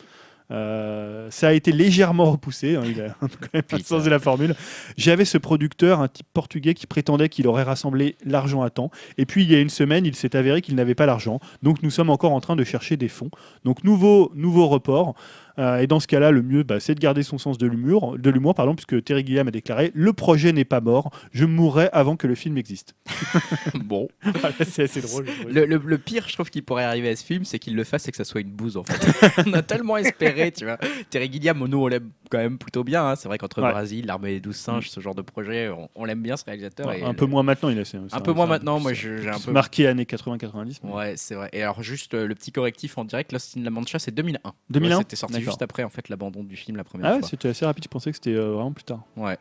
Euh, 0.52 1.28
ça 1.32 1.48
a 1.48 1.54
été 1.54 1.72
légèrement 1.72 2.32
repoussé, 2.32 2.76
hein, 2.76 2.84
il 2.86 3.02
a 3.02 3.16
quand 3.20 3.54
même 3.54 3.64
pas 3.64 3.78
Putain. 3.78 3.98
changé 3.98 4.10
la 4.10 4.20
formule. 4.20 4.56
J'avais 4.96 5.26
ce 5.26 5.38
producteur, 5.38 6.02
un 6.02 6.08
type 6.08 6.28
portugais, 6.34 6.74
qui 6.74 6.86
prétendait 6.86 7.30
qu'il 7.30 7.48
aurait 7.48 7.64
rassemblé 7.64 8.16
l'argent 8.26 8.62
à 8.62 8.70
temps. 8.70 8.92
Et 9.18 9.26
puis 9.26 9.44
il 9.44 9.52
y 9.52 9.56
a 9.56 9.60
une 9.60 9.70
semaine, 9.70 10.06
il 10.06 10.16
s'est 10.16 10.36
avéré 10.36 10.62
qu'il 10.62 10.76
n'avait 10.76 10.96
pas 10.96 11.06
l'argent. 11.06 11.40
Donc 11.64 11.82
nous 11.82 11.90
sommes 11.90 12.10
encore 12.10 12.34
en 12.34 12.42
train 12.42 12.56
de 12.56 12.64
chercher 12.64 12.96
des 12.98 13.08
fonds. 13.08 13.32
Donc 13.64 13.84
nouveau, 13.84 14.32
nouveau 14.36 14.68
report. 14.68 15.16
Euh, 15.58 15.78
et 15.78 15.88
dans 15.88 16.00
ce 16.00 16.08
cas-là, 16.08 16.32
le 16.32 16.42
mieux, 16.42 16.64
bah, 16.64 16.80
c'est 16.80 16.96
de 16.96 17.00
garder 17.00 17.24
son 17.24 17.38
sens 17.38 17.58
de 17.58 17.66
l'humour, 17.68 18.18
de 18.18 18.30
l'humour, 18.30 18.54
pardon, 18.56 18.76
puisque 18.76 19.04
Terry 19.04 19.26
Gilliam 19.26 19.48
a 19.48 19.52
déclaré 19.52 19.92
le 19.94 20.12
projet 20.14 20.52
n'est 20.54 20.66
pas 20.66 20.82
mort, 20.82 21.12
je 21.32 21.46
mourrai 21.46 21.90
avant 21.94 22.16
que 22.18 22.28
le 22.28 22.36
film 22.36 22.58
existe. 22.58 22.96
bon. 23.76 24.08
Voilà, 24.24 24.54
c'est 24.68 24.84
assez 24.84 25.02
drôle. 25.02 25.26
Le, 25.50 25.66
le- 25.66 25.82
le 25.84 25.98
pire, 25.98 26.26
je 26.28 26.34
trouve, 26.34 26.50
qui 26.50 26.62
pourrait 26.62 26.84
arriver 26.84 27.10
à 27.10 27.16
ce 27.16 27.24
film, 27.24 27.46
c'est 27.46 27.60
qu'il 27.60 27.76
le 27.76 27.84
fasse 27.84 28.08
et 28.08 28.12
que 28.12 28.18
ça 28.18 28.24
soit 28.26 28.42
une 28.42 28.52
bouse 28.52 28.78
en 28.78 28.84
fait. 28.84 29.44
on 29.48 29.54
a 29.54 29.62
tellement 29.62 29.98
espéré, 29.98 30.52
tu 30.52 30.66
vois. 30.66 30.78
Terry 31.10 31.32
Gilliam, 31.32 31.58
nous, 31.66 31.78
on 31.84 31.88
l'aime 31.88 32.10
quand 32.30 32.38
même 32.38 32.58
plutôt 32.58 32.84
bien. 32.84 33.06
hein. 33.08 33.16
C'est 33.16 33.28
vrai 33.28 33.38
qu'entre 33.38 33.62
Ouais. 33.62 33.72
Brasil, 33.72 34.06
l'armée 34.06 34.32
des 34.34 34.40
douze 34.42 34.58
singes, 34.58 34.90
ce 34.90 35.00
genre 35.00 35.16
de 35.16 35.22
projet, 35.22 35.70
on, 35.70 35.88
on 35.96 36.06
l'aime 36.06 36.22
bien 36.22 36.36
ce 36.38 36.44
réalisateur. 36.46 36.92
et 36.92 37.02
un 37.04 37.10
le- 37.12 37.16
peu 37.16 37.26
moins 37.26 37.44
maintenant, 37.44 37.70
il 37.70 37.80
a 37.80 37.86
c'est- 37.86 37.98
Un 37.98 38.08
c'est 38.12 38.22
peu 38.24 38.34
moins 38.34 38.46
maintenant, 38.48 38.80
moi 38.80 38.92
j'ai 38.94 39.30
un 39.30 39.34
c'est 39.38 39.46
peu. 39.46 39.52
marqué 39.52 39.88
années 39.88 40.04
80-90. 40.06 40.80
mais- 40.84 40.92
Ouais, 40.92 41.14
c'est 41.16 41.36
vrai. 41.36 41.50
Et 41.54 41.64
alors, 41.64 41.82
juste 41.82 42.14
euh, 42.14 42.28
le 42.28 42.36
petit 42.36 42.52
correctif 42.52 42.98
en 42.98 43.06
direct, 43.06 43.32
Lost 43.32 43.56
in 43.58 43.62
La 43.64 43.70
Mancha, 43.70 43.98
c'est 44.00 44.12
2001. 44.14 44.40
2001? 44.70 44.98
Ouais, 44.98 45.02
C'était 45.04 45.16
sorti. 45.16 45.45
Juste 45.46 45.62
après 45.62 45.84
en 45.84 45.90
fait 45.90 46.10
l'abandon 46.10 46.44
du 46.44 46.56
film 46.56 46.78
la 46.78 46.84
première 46.84 47.08
Ah 47.08 47.14
ouais, 47.16 47.20
fois. 47.20 47.30
c'était 47.30 47.50
assez 47.50 47.66
rapide, 47.66 47.84
je 47.86 47.90
pensais 47.90 48.12
que 48.12 48.16
c'était 48.18 48.36
euh, 48.36 48.52
vraiment 48.52 48.72
plus 48.74 48.84
tard. 48.84 49.02
Ouais. 49.18 49.38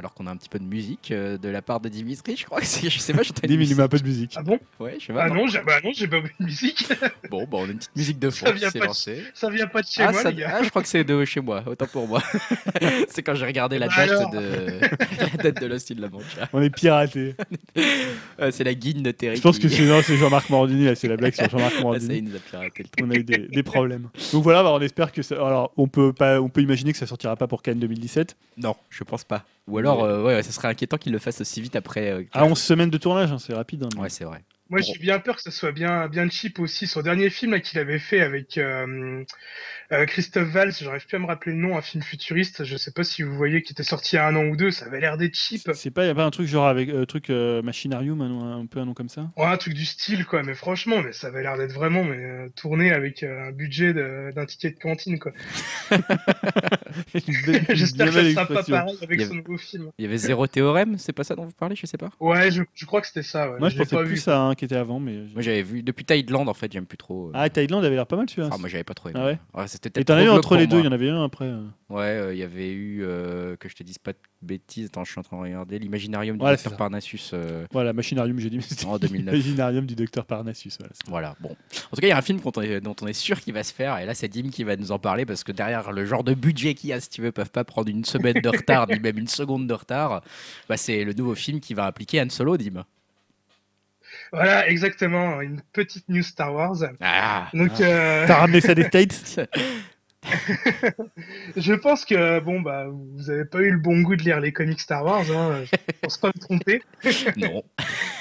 Alors 0.00 0.14
qu'on 0.14 0.26
a 0.26 0.30
un 0.30 0.36
petit 0.36 0.48
peu 0.48 0.58
de 0.58 0.64
musique 0.64 1.10
euh, 1.10 1.36
de 1.36 1.50
la 1.50 1.60
part 1.60 1.78
de 1.78 1.90
Dimitri, 1.90 2.34
je 2.34 2.46
crois 2.46 2.60
que 2.60 2.66
c'est. 2.66 2.88
Je 2.88 2.98
sais 2.98 3.12
pas, 3.12 3.22
j'entends 3.22 3.42
une 3.46 3.50
Dim, 3.54 3.60
il 3.62 3.76
met 3.76 3.82
un 3.82 3.88
peu 3.88 3.98
de 3.98 4.02
musique. 4.04 4.32
Ah 4.34 4.42
bon 4.42 4.58
Ouais, 4.78 4.96
je 4.98 5.04
sais 5.06 5.12
pas. 5.12 5.24
Ah 5.24 5.28
non 5.28 5.46
j'ai 5.46 5.60
bah 5.60 5.78
non, 5.84 5.90
j'ai 5.94 6.08
pas 6.08 6.20
vu 6.20 6.34
de 6.40 6.44
musique. 6.46 6.88
Bon, 7.30 7.44
bah, 7.44 7.58
on 7.60 7.64
a 7.64 7.66
une 7.68 7.76
petite 7.76 7.94
musique 7.94 8.18
de 8.18 8.30
fond 8.30 8.46
Ça 8.46 8.52
qui 8.52 8.58
vient 8.58 8.70
pas 8.72 8.78
de- 8.80 8.84
lancée. 8.86 9.22
Ça 9.34 9.50
vient 9.50 9.66
pas 9.68 9.82
de 9.82 9.86
chez 9.86 10.02
Ah, 10.02 10.10
moi, 10.10 10.22
ça- 10.22 10.30
les 10.30 10.36
gars. 10.38 10.52
ah, 10.58 10.62
je 10.64 10.70
crois 10.70 10.82
que 10.82 10.88
c'est 10.88 11.04
de 11.04 11.24
chez 11.26 11.40
moi, 11.40 11.62
autant 11.66 11.86
pour 11.86 12.08
moi. 12.08 12.20
c'est 13.08 13.22
quand 13.22 13.34
j'ai 13.34 13.44
regardé 13.46 13.78
la 13.78 13.86
date 13.88 13.98
alors. 14.10 14.30
de 14.30 14.40
la 14.40 15.42
date 15.42 15.60
de 15.60 15.66
Lost 15.66 15.90
in 15.92 16.00
La 16.00 16.08
Mancha. 16.08 16.48
On 16.52 16.60
est 16.62 16.70
piraté. 16.70 17.34
C'est 18.50 18.64
la 18.64 18.74
guine 18.74 19.02
de 19.02 19.10
Terry. 19.10 19.36
Je 19.36 19.42
pense 19.42 19.58
qui- 19.58 19.68
que 19.68 19.68
c'est 19.68 19.84
non, 19.84 20.00
c'est 20.02 20.16
Jean-Marc 20.16 20.48
Morandini, 20.50 20.86
là, 20.86 20.94
c'est 20.94 21.08
la 21.08 21.16
blague 21.16 21.34
sur 21.34 21.48
Jean-Marc 21.48 21.72
Ah, 21.74 21.76
ça, 21.76 21.82
Morandini. 21.82 22.16
il 22.18 22.24
nous 22.24 22.36
a 22.36 22.38
piraté 22.40 22.82
le 22.82 22.88
truc. 22.88 23.06
On 23.06 23.10
a 23.10 23.14
eu 23.14 23.22
des, 23.24 23.38
des 23.48 23.62
problèmes. 23.62 24.08
Donc 24.32 24.42
voilà, 24.42 24.62
bah, 24.62 24.72
on 24.72 24.80
espère 24.80 25.12
que 25.12 25.22
ça. 25.22 25.34
Alors, 25.36 25.72
on 25.76 25.86
peut 25.88 26.12
pas, 26.12 26.40
on 26.40 26.48
peut 26.48 26.62
imaginer 26.62 26.92
que 26.92 26.98
ça 26.98 27.06
sortira 27.06 27.36
pas 27.36 27.46
pour 27.46 27.62
Cannes 27.62 27.78
2017. 27.78 28.36
Non, 28.56 28.74
je 28.88 29.04
pense 29.04 29.24
pas. 29.24 29.44
Ou 29.70 29.78
alors, 29.78 30.04
euh, 30.04 30.18
ouais, 30.22 30.34
ouais, 30.34 30.42
ça 30.42 30.52
serait 30.52 30.68
inquiétant 30.68 30.96
qu'il 30.98 31.12
le 31.12 31.18
fasse 31.18 31.40
aussi 31.40 31.60
vite 31.60 31.76
après. 31.76 32.10
euh, 32.10 32.24
À 32.32 32.44
11 32.44 32.58
semaines 32.58 32.90
de 32.90 32.98
tournage, 32.98 33.30
hein, 33.32 33.38
c'est 33.38 33.54
rapide. 33.54 33.84
hein, 33.84 33.88
mais- 33.94 34.02
Ouais, 34.02 34.08
c'est 34.10 34.24
vrai. 34.24 34.42
Moi, 34.70 34.80
j'ai 34.80 34.98
bien 34.98 35.18
peur 35.18 35.36
que 35.36 35.42
ce 35.42 35.50
soit 35.50 35.72
bien, 35.72 36.06
bien 36.08 36.28
cheap 36.30 36.60
aussi. 36.60 36.86
Son 36.86 37.02
dernier 37.02 37.28
film 37.28 37.60
qu'il 37.60 37.78
avait 37.80 37.98
fait 37.98 38.20
avec 38.20 38.56
euh, 38.56 39.24
euh, 39.92 40.06
Christophe 40.06 40.48
Valls, 40.48 40.72
j'arrive 40.80 41.04
plus 41.06 41.16
à 41.16 41.18
me 41.18 41.26
rappeler 41.26 41.52
le 41.52 41.58
nom, 41.58 41.76
un 41.76 41.82
film 41.82 42.04
futuriste. 42.04 42.62
Je 42.64 42.76
sais 42.76 42.92
pas 42.92 43.02
si 43.02 43.24
vous 43.24 43.34
voyez, 43.34 43.62
qui 43.62 43.72
était 43.72 43.82
sorti 43.82 44.14
il 44.14 44.16
y 44.16 44.18
a 44.20 44.26
un 44.28 44.36
an 44.36 44.44
ou 44.44 44.54
deux. 44.54 44.70
Ça 44.70 44.86
avait 44.86 45.00
l'air 45.00 45.16
d'être 45.18 45.34
cheap. 45.34 45.68
C'est- 45.74 45.90
pas, 45.90 46.06
y 46.06 46.08
a 46.08 46.14
pas 46.14 46.24
un 46.24 46.30
truc 46.30 46.46
genre 46.46 46.68
avec 46.68 46.88
euh, 46.88 47.04
truc 47.04 47.30
euh, 47.30 47.62
Machinarium, 47.62 48.20
un, 48.20 48.64
peu 48.66 48.78
un 48.78 48.84
nom 48.84 48.94
comme 48.94 49.08
ça? 49.08 49.28
Ouais, 49.36 49.46
un 49.46 49.56
truc 49.56 49.74
du 49.74 49.84
style, 49.84 50.24
quoi. 50.24 50.44
Mais 50.44 50.54
franchement, 50.54 51.02
mais 51.02 51.12
ça 51.12 51.26
avait 51.26 51.42
l'air 51.42 51.58
d'être 51.58 51.72
vraiment 51.72 52.04
mais, 52.04 52.18
euh, 52.18 52.48
tourné 52.54 52.92
avec 52.92 53.24
euh, 53.24 53.48
un 53.48 53.50
budget 53.50 53.92
d'un 53.92 54.46
ticket 54.46 54.70
de 54.70 54.78
cantine, 54.78 55.18
quoi. 55.18 55.32
J'espère 57.70 58.06
que 58.06 58.12
ça 58.12 58.30
sera 58.30 58.46
pas 58.46 58.62
pareil 58.62 58.98
avec 59.02 59.20
son 59.22 59.34
nouveau 59.34 59.58
film. 59.58 59.90
Il 59.98 60.04
y 60.04 60.08
avait 60.08 60.16
zéro 60.18 60.46
théorème, 60.46 60.96
c'est 60.98 61.12
pas 61.12 61.24
ça 61.24 61.34
dont 61.34 61.44
vous 61.44 61.52
parlez, 61.52 61.74
je 61.76 61.86
sais 61.86 61.98
pas? 61.98 62.10
Ouais, 62.20 62.50
je, 62.50 62.62
je 62.74 62.86
crois 62.86 63.00
que 63.00 63.06
c'était 63.06 63.22
ça. 63.22 63.50
Ouais. 63.50 63.58
Moi, 63.58 63.68
je 63.68 63.74
l'ai 63.74 63.84
pensais 63.84 63.96
pas 63.96 64.04
plus 64.04 64.24
vu. 64.26 64.30
à 64.30 64.38
un 64.40 64.54
qui 64.60 64.64
était 64.66 64.76
avant, 64.76 65.00
mais. 65.00 65.16
Moi 65.32 65.42
j'avais 65.42 65.62
vu 65.62 65.82
depuis 65.82 66.04
Thailand 66.04 66.46
en 66.46 66.54
fait, 66.54 66.70
j'aime 66.72 66.86
plus 66.86 66.96
trop. 66.98 67.28
euh. 67.28 67.32
Ah, 67.34 67.48
Thaïlande 67.50 67.84
avait 67.84 67.96
l'air 67.96 68.06
pas 68.06 68.16
mal 68.16 68.28
celui-là. 68.30 68.48
Ah, 68.52 68.58
moi 68.58 68.68
j'avais 68.68 68.84
pas 68.84 68.94
trop 68.94 69.08
aimé. 69.08 69.18
Ah 69.52 69.58
ouais 69.58 69.66
c'était 69.66 70.00
Et 70.00 70.04
t'en 70.04 70.14
as 70.14 70.22
eu 70.24 70.28
entre 70.28 70.56
les 70.56 70.66
deux, 70.66 70.78
il 70.78 70.84
y 70.84 70.88
en 70.88 70.92
avait 70.92 71.08
un 71.10 71.24
après. 71.24 71.46
euh. 71.46 71.62
Ouais, 71.88 72.02
euh, 72.04 72.32
il 72.32 72.38
y 72.38 72.44
avait 72.44 72.70
eu 72.70 73.02
euh, 73.02 73.56
que 73.56 73.68
je 73.68 73.74
te 73.74 73.82
dise 73.82 73.98
pas 73.98 74.12
de 74.12 74.18
bêtises. 74.42 74.86
Attends, 74.86 75.02
je 75.04 75.10
suis 75.10 75.18
en 75.18 75.22
train 75.24 75.36
de 75.38 75.42
regarder 75.42 75.78
l'imaginarium 75.80 76.36
du 76.36 76.40
Voilà, 76.40 76.56
docteur. 76.56 76.76
Parnassus 76.76 77.32
Voilà, 77.72 77.92
Machinarium, 77.92 78.38
j'ai 78.38 78.48
dit, 78.50 78.58
mais 78.58 78.84
en 78.86 78.96
2009. 78.98 79.34
Imaginarium 79.34 79.86
du 79.86 79.96
docteur 79.96 80.24
Parnassus. 80.24 80.70
Voilà. 80.78 80.92
Voilà, 81.08 81.36
bon. 81.40 81.50
En 81.50 81.96
tout 81.96 82.00
cas, 82.00 82.06
il 82.06 82.10
y 82.10 82.12
a 82.12 82.16
un 82.16 82.22
film 82.22 82.38
dont 82.40 82.52
on, 82.54 82.62
est, 82.62 82.80
dont 82.80 82.94
on 83.02 83.06
est 83.08 83.12
sûr 83.12 83.40
qu'il 83.40 83.54
va 83.54 83.64
se 83.64 83.72
faire, 83.74 83.98
et 83.98 84.06
là, 84.06 84.14
c'est 84.14 84.28
Dim 84.28 84.50
qui 84.50 84.62
va 84.62 84.76
nous 84.76 84.92
en 84.92 84.98
parler, 85.00 85.26
parce 85.26 85.42
que 85.42 85.50
derrière 85.52 85.90
le 85.90 86.04
genre 86.06 86.22
de 86.22 86.34
budget 86.34 86.74
qu'il 86.74 86.90
y 86.90 86.92
a, 86.92 87.00
si 87.00 87.08
tu 87.10 87.22
veux, 87.22 87.32
peuvent 87.32 87.50
pas 87.50 87.64
prendre 87.64 87.88
une 87.88 88.04
semaine 88.04 88.40
de 88.40 88.48
retard, 88.48 88.86
ni 88.90 89.00
même 89.00 89.18
une 89.18 89.26
seconde 89.26 89.66
de 89.66 89.74
retard. 89.74 90.22
Bah, 90.68 90.76
c'est 90.76 91.02
le 91.04 91.12
nouveau 91.12 91.34
film 91.34 91.58
qui 91.60 91.74
va 91.74 91.86
impliquer 91.86 92.20
Han 92.22 92.30
Solo, 92.30 92.56
Dim. 92.56 92.84
Voilà, 94.32 94.68
exactement. 94.68 95.40
Une 95.40 95.60
petite 95.72 96.08
news 96.08 96.22
Star 96.22 96.54
Wars. 96.54 96.76
Ah 97.00 97.48
Donc, 97.52 97.80
euh, 97.80 98.26
T'as 98.26 98.36
ramené 98.36 98.60
ça 98.60 98.74
des 98.74 98.84
States 98.84 99.40
je 101.56 101.72
pense 101.72 102.04
que 102.04 102.40
bon 102.40 102.60
bah 102.60 102.88
vous 102.90 103.30
avez 103.30 103.46
pas 103.46 103.60
eu 103.60 103.70
le 103.70 103.78
bon 103.78 104.02
goût 104.02 104.16
de 104.16 104.22
lire 104.22 104.38
les 104.38 104.52
comics 104.52 104.80
Star 104.80 105.02
Wars. 105.02 105.24
Hein, 105.30 105.64
je 105.64 105.76
pense 106.02 106.18
pas 106.18 106.28
me 106.34 106.40
tromper. 106.40 106.82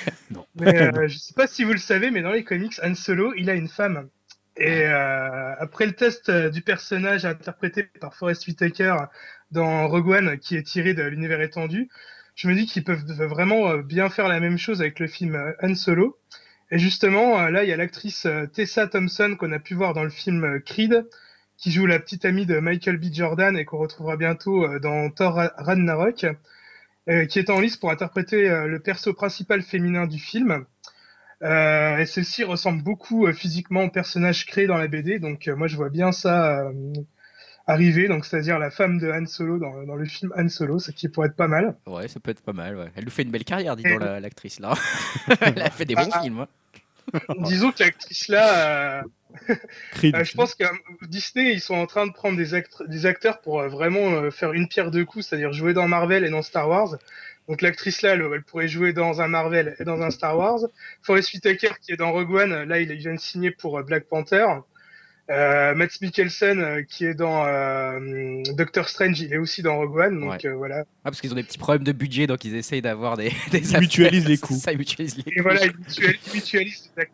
Non. 0.32 0.46
Mais 0.56 0.82
euh, 0.82 1.08
je 1.08 1.18
sais 1.18 1.34
pas 1.34 1.48
si 1.48 1.64
vous 1.64 1.72
le 1.72 1.80
savez, 1.80 2.12
mais 2.12 2.22
dans 2.22 2.32
les 2.32 2.44
comics, 2.44 2.80
Han 2.84 2.96
Solo, 2.96 3.34
il 3.36 3.50
a 3.50 3.56
une 3.56 3.68
femme. 3.68 4.10
Et 4.58 4.84
euh, 4.84 5.56
après 5.58 5.86
le 5.86 5.94
test 5.94 6.30
euh, 6.30 6.50
du 6.50 6.62
personnage 6.62 7.26
interprété 7.26 7.84
par 7.84 8.14
Forrest 8.14 8.46
Whitaker 8.46 8.96
dans 9.52 9.88
Rogue 9.88 10.10
One, 10.10 10.38
qui 10.38 10.58
est 10.58 10.64
tiré 10.64 10.94
de 10.94 11.04
l'univers 11.04 11.42
étendu, 11.42 11.90
je 12.40 12.48
me 12.48 12.56
dis 12.56 12.66
qu'ils 12.66 12.86
peuvent 12.86 13.04
vraiment 13.26 13.70
euh, 13.70 13.82
bien 13.82 14.10
faire 14.10 14.30
la 14.30 14.40
même 14.40 14.58
chose 14.58 14.80
avec 14.80 15.00
le 15.00 15.08
film 15.08 15.36
euh, 15.36 15.52
Han 15.62 15.76
Solo. 15.76 16.18
Et 16.72 16.80
justement, 16.80 17.38
euh, 17.38 17.50
là, 17.50 17.66
il 17.66 17.70
y 17.70 17.74
a 17.74 17.76
l'actrice 17.76 18.26
Tessa 18.54 18.88
Thompson 18.88 19.36
qu'on 19.38 19.52
a 19.52 19.60
pu 19.60 19.74
voir 19.74 19.94
dans 19.94 20.06
le 20.06 20.10
film 20.10 20.62
Creed, 20.66 21.06
qui 21.58 21.70
joue 21.70 21.86
la 21.86 22.00
petite 22.00 22.24
amie 22.24 22.46
de 22.46 22.60
Michael 22.60 22.96
B. 22.96 23.12
Jordan 23.12 23.58
et 23.58 23.66
qu'on 23.66 23.80
retrouvera 23.80 24.16
bientôt 24.16 24.80
dans 24.80 25.10
Thor 25.10 25.34
Ra- 25.34 25.52
Ragnarok, 25.58 26.28
qui 27.28 27.40
est 27.40 27.50
en 27.50 27.60
lice 27.60 27.76
pour 27.76 27.92
interpréter 27.92 28.48
le 28.48 28.80
perso 28.80 29.14
principal 29.14 29.62
féminin 29.62 30.08
du 30.08 30.20
film. 30.20 30.66
Et 31.42 32.06
celle-ci 32.06 32.46
ressemble 32.46 32.82
beaucoup 32.82 33.30
physiquement 33.34 33.84
au 33.84 33.90
personnage 33.90 34.46
créé 34.46 34.68
dans 34.68 34.78
la 34.78 34.88
BD, 34.88 35.20
donc 35.20 35.48
moi 35.50 35.68
je 35.68 35.76
vois 35.76 35.90
bien 35.90 36.14
ça 36.14 36.72
arriver, 37.70 38.08
donc 38.08 38.26
c'est-à-dire 38.26 38.60
la 38.60 38.72
femme 38.72 38.98
de 39.00 39.12
Han 39.12 39.26
Solo 39.26 39.58
dans, 39.60 39.84
dans 39.84 39.96
le 39.96 40.06
film 40.06 40.34
Han 40.38 40.50
Solo, 40.50 40.80
ce 40.80 40.92
qui 40.92 41.08
pourrait 41.08 41.28
être 41.28 41.36
pas 41.36 41.48
mal. 41.48 41.76
Ouais, 41.86 42.08
ça 42.08 42.20
peut 42.20 42.32
être 42.32 42.42
pas 42.42 42.54
mal. 42.54 42.76
Ouais. 42.78 42.88
Elle 42.96 43.06
nous 43.06 43.12
fait 43.12 43.24
une 43.24 43.32
belle 43.32 43.44
carrière, 43.46 43.76
dis 43.76 43.84
Et- 43.86 43.92
donc, 43.92 44.02
la- 44.02 44.20
l'actrice 44.20 44.60
là. 44.60 44.74
Elle 45.42 45.62
a 45.62 45.70
fait 45.70 45.86
des 45.86 45.96
bons 45.96 46.10
Ah. 46.12 46.22
films. 46.22 46.40
hein. 46.42 46.48
Disons 47.40 47.72
que 47.72 47.84
l'actrice 47.84 48.28
là, 48.28 49.00
euh. 49.00 49.02
Euh, 50.04 50.24
je 50.24 50.34
pense 50.36 50.56
que 50.56 50.64
euh, 50.64 50.70
Disney, 51.08 51.54
ils 51.54 51.60
sont 51.62 51.76
en 51.76 51.86
train 51.86 52.08
de 52.08 52.12
prendre 52.12 52.36
des, 52.38 52.54
acteurs, 52.56 52.88
des 52.88 53.06
acteurs 53.06 53.42
pour 53.42 53.60
euh, 53.62 53.68
vraiment 53.68 54.12
euh, 54.14 54.32
faire 54.32 54.54
une 54.54 54.68
pierre 54.68 54.90
deux 54.92 55.06
coups, 55.06 55.28
c'est-à-dire 55.28 55.54
jouer 55.54 55.74
dans 55.74 55.88
Marvel 55.88 56.24
et 56.26 56.30
dans 56.32 56.42
Star 56.42 56.68
Wars. 56.68 56.96
Donc 57.48 57.62
l'actrice 57.62 58.02
là, 58.02 58.12
elle, 58.14 58.26
elle 58.34 58.44
pourrait 58.44 58.68
jouer 58.68 58.92
dans 58.94 59.22
un 59.22 59.28
Marvel 59.28 59.76
et 59.80 59.84
dans 59.84 60.02
un 60.02 60.10
Star 60.12 60.36
Wars. 60.38 60.60
Forest 61.04 61.34
Whitaker 61.34 61.70
qui 61.82 61.92
est 61.92 61.96
dans 61.98 62.12
Rogue 62.12 62.32
One, 62.34 62.64
là 62.64 62.80
il 62.80 62.92
vient 62.94 63.14
de 63.14 63.20
signer 63.20 63.52
pour 63.52 63.82
Black 63.84 64.06
Panther. 64.06 64.46
Euh, 65.30 65.76
Matt 65.76 66.02
Mikkelsen 66.02 66.60
euh, 66.60 66.82
qui 66.82 67.06
est 67.06 67.14
dans 67.14 67.46
euh, 67.46 68.42
Doctor 68.56 68.90
Strange, 68.90 69.20
il 69.20 69.32
est 69.32 69.38
aussi 69.38 69.62
dans 69.62 69.78
Rogue 69.78 69.96
One. 69.98 70.20
Donc 70.22 70.32
Ouais. 70.32 70.46
euh, 70.48 70.56
voilà. 70.56 70.80
Ah, 70.80 70.86
parce 71.04 71.22
qu'ils 71.22 71.32
ont 71.32 71.36
des 71.36 71.44
petits 71.44 71.60
problèmes 71.60 71.84
de 71.84 71.92
budget, 71.92 72.26
donc 72.26 72.44
ils 72.46 72.56
essayent 72.56 72.82
d'avoir 72.82 73.16
des, 73.16 73.32
des 73.52 73.72
Ils 73.74 73.80
mutualisent 73.80 74.28
les 74.28 74.38
coûts. 74.40 74.56
Ça, 74.60 74.72
ils 74.72 74.78
mutualisent 74.80 75.18
les 75.18 75.24
Et 75.32 75.36
coûts. 75.36 75.44
voilà, 75.44 75.66
ils 75.66 75.74
mutualisent, 76.34 76.92
les. 76.98 77.08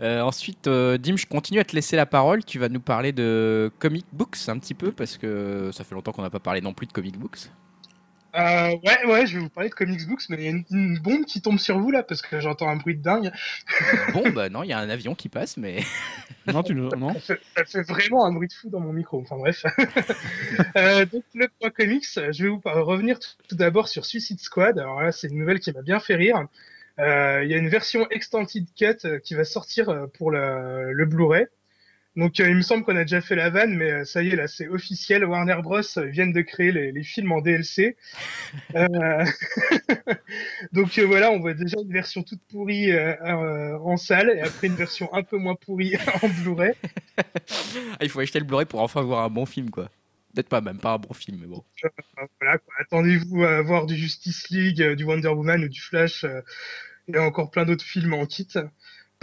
Euh, 0.00 0.22
ensuite, 0.22 0.66
euh, 0.66 0.98
Dim, 0.98 1.16
je 1.16 1.24
continue 1.24 1.60
à 1.60 1.64
te 1.64 1.72
laisser 1.74 1.94
la 1.94 2.04
parole. 2.04 2.44
Tu 2.44 2.58
vas 2.58 2.68
nous 2.68 2.80
parler 2.80 3.12
de 3.12 3.70
comic 3.78 4.04
books 4.12 4.36
un 4.48 4.58
petit 4.58 4.74
peu, 4.74 4.90
parce 4.90 5.16
que 5.16 5.70
ça 5.72 5.84
fait 5.84 5.94
longtemps 5.94 6.10
qu'on 6.10 6.22
n'a 6.22 6.30
pas 6.30 6.40
parlé 6.40 6.60
non 6.60 6.72
plus 6.74 6.88
de 6.88 6.92
comic 6.92 7.16
books. 7.16 7.48
Euh, 8.36 8.76
ouais, 8.84 9.04
ouais, 9.06 9.26
je 9.26 9.36
vais 9.36 9.42
vous 9.44 9.48
parler 9.48 9.68
de 9.70 9.74
comics 9.74 10.06
books, 10.08 10.22
mais 10.28 10.36
il 10.38 10.42
y 10.42 10.46
a 10.48 10.50
une, 10.50 10.64
une 10.70 10.98
bombe 10.98 11.24
qui 11.24 11.40
tombe 11.40 11.58
sur 11.58 11.78
vous 11.78 11.90
là 11.92 12.02
parce 12.02 12.20
que 12.20 12.40
j'entends 12.40 12.68
un 12.68 12.76
bruit 12.76 12.96
de 12.96 13.02
dingue. 13.02 13.30
Bon, 14.12 14.28
bah 14.30 14.48
non, 14.48 14.64
il 14.64 14.70
y 14.70 14.72
a 14.72 14.78
un 14.78 14.88
avion 14.90 15.14
qui 15.14 15.28
passe, 15.28 15.56
mais. 15.56 15.80
Non, 16.46 16.62
tu 16.62 16.74
ne- 16.74 16.94
non 16.94 17.14
Ça 17.20 17.36
fait, 17.36 17.40
ça 17.56 17.64
fait 17.64 17.82
vraiment 17.90 18.26
un 18.26 18.32
bruit 18.32 18.48
de 18.48 18.52
fou 18.52 18.68
dans 18.68 18.80
mon 18.80 18.92
micro. 18.92 19.18
Enfin 19.22 19.36
bref. 19.38 19.64
euh, 20.76 21.06
donc 21.06 21.24
le 21.34 21.48
point 21.58 21.70
comics, 21.70 22.04
je 22.14 22.42
vais 22.42 22.48
vous 22.50 22.60
revenir 22.64 23.18
tout, 23.18 23.30
tout 23.48 23.56
d'abord 23.56 23.88
sur 23.88 24.04
Suicide 24.04 24.40
Squad. 24.40 24.78
Alors 24.78 25.00
là, 25.00 25.10
c'est 25.12 25.28
une 25.28 25.38
nouvelle 25.38 25.60
qui 25.60 25.72
m'a 25.72 25.80
bien 25.82 26.00
fait 26.00 26.16
rire. 26.16 26.46
Euh, 26.98 27.40
Il 27.44 27.50
y 27.50 27.54
a 27.54 27.56
une 27.56 27.68
version 27.68 28.06
extended 28.10 28.66
cut 28.76 28.84
euh, 29.06 29.18
qui 29.20 29.34
va 29.34 29.44
sortir 29.44 29.88
euh, 29.88 30.06
pour 30.06 30.30
le, 30.30 30.92
le 30.92 31.06
Blu-ray. 31.06 31.46
Donc 32.16 32.38
euh, 32.38 32.48
il 32.48 32.54
me 32.56 32.62
semble 32.62 32.84
qu'on 32.84 32.96
a 32.96 33.02
déjà 33.02 33.20
fait 33.20 33.34
la 33.34 33.50
vanne, 33.50 33.74
mais 33.74 33.90
euh, 33.90 34.04
ça 34.04 34.22
y 34.22 34.28
est, 34.28 34.36
là 34.36 34.46
c'est 34.46 34.68
officiel. 34.68 35.24
Warner 35.24 35.56
Bros 35.62 35.80
euh, 35.96 36.04
viennent 36.06 36.32
de 36.32 36.42
créer 36.42 36.70
les, 36.72 36.92
les 36.92 37.02
films 37.02 37.32
en 37.32 37.40
DLC. 37.40 37.96
Donc 40.72 40.98
voilà, 40.98 41.30
on 41.32 41.40
voit 41.40 41.54
déjà 41.54 41.76
une 41.80 41.92
version 41.92 42.22
toute 42.22 42.42
pourrie 42.50 42.92
en 42.96 43.96
salle 43.96 44.30
et 44.36 44.40
après 44.40 44.68
une 44.68 44.76
version 44.76 45.12
un 45.12 45.22
peu 45.22 45.36
moins 45.38 45.56
pourrie 45.56 45.96
en 46.22 46.28
Blu-ray. 46.28 46.74
Ah, 47.18 48.02
il 48.02 48.08
faut 48.08 48.20
acheter 48.20 48.38
le 48.38 48.44
Blu-ray 48.44 48.66
pour 48.66 48.80
enfin 48.80 49.02
voir 49.02 49.24
un 49.24 49.30
bon 49.30 49.46
film, 49.46 49.70
quoi. 49.70 49.90
Peut-être 50.34 50.48
pas, 50.48 50.60
même 50.60 50.80
pas 50.80 50.94
un 50.94 50.98
bon 50.98 51.14
film, 51.14 51.38
mais 51.40 51.46
bon. 51.46 51.62
Voilà. 52.40 52.58
Attendez-vous 52.80 53.44
à 53.44 53.62
voir 53.62 53.86
du 53.86 53.96
Justice 53.96 54.48
League, 54.50 54.82
du 54.94 55.04
Wonder 55.04 55.28
Woman 55.28 55.62
ou 55.62 55.68
du 55.68 55.80
Flash 55.80 56.24
euh, 56.24 56.40
et 57.06 57.18
encore 57.18 57.50
plein 57.52 57.64
d'autres 57.64 57.84
films 57.84 58.14
en 58.14 58.26
kit. 58.26 58.48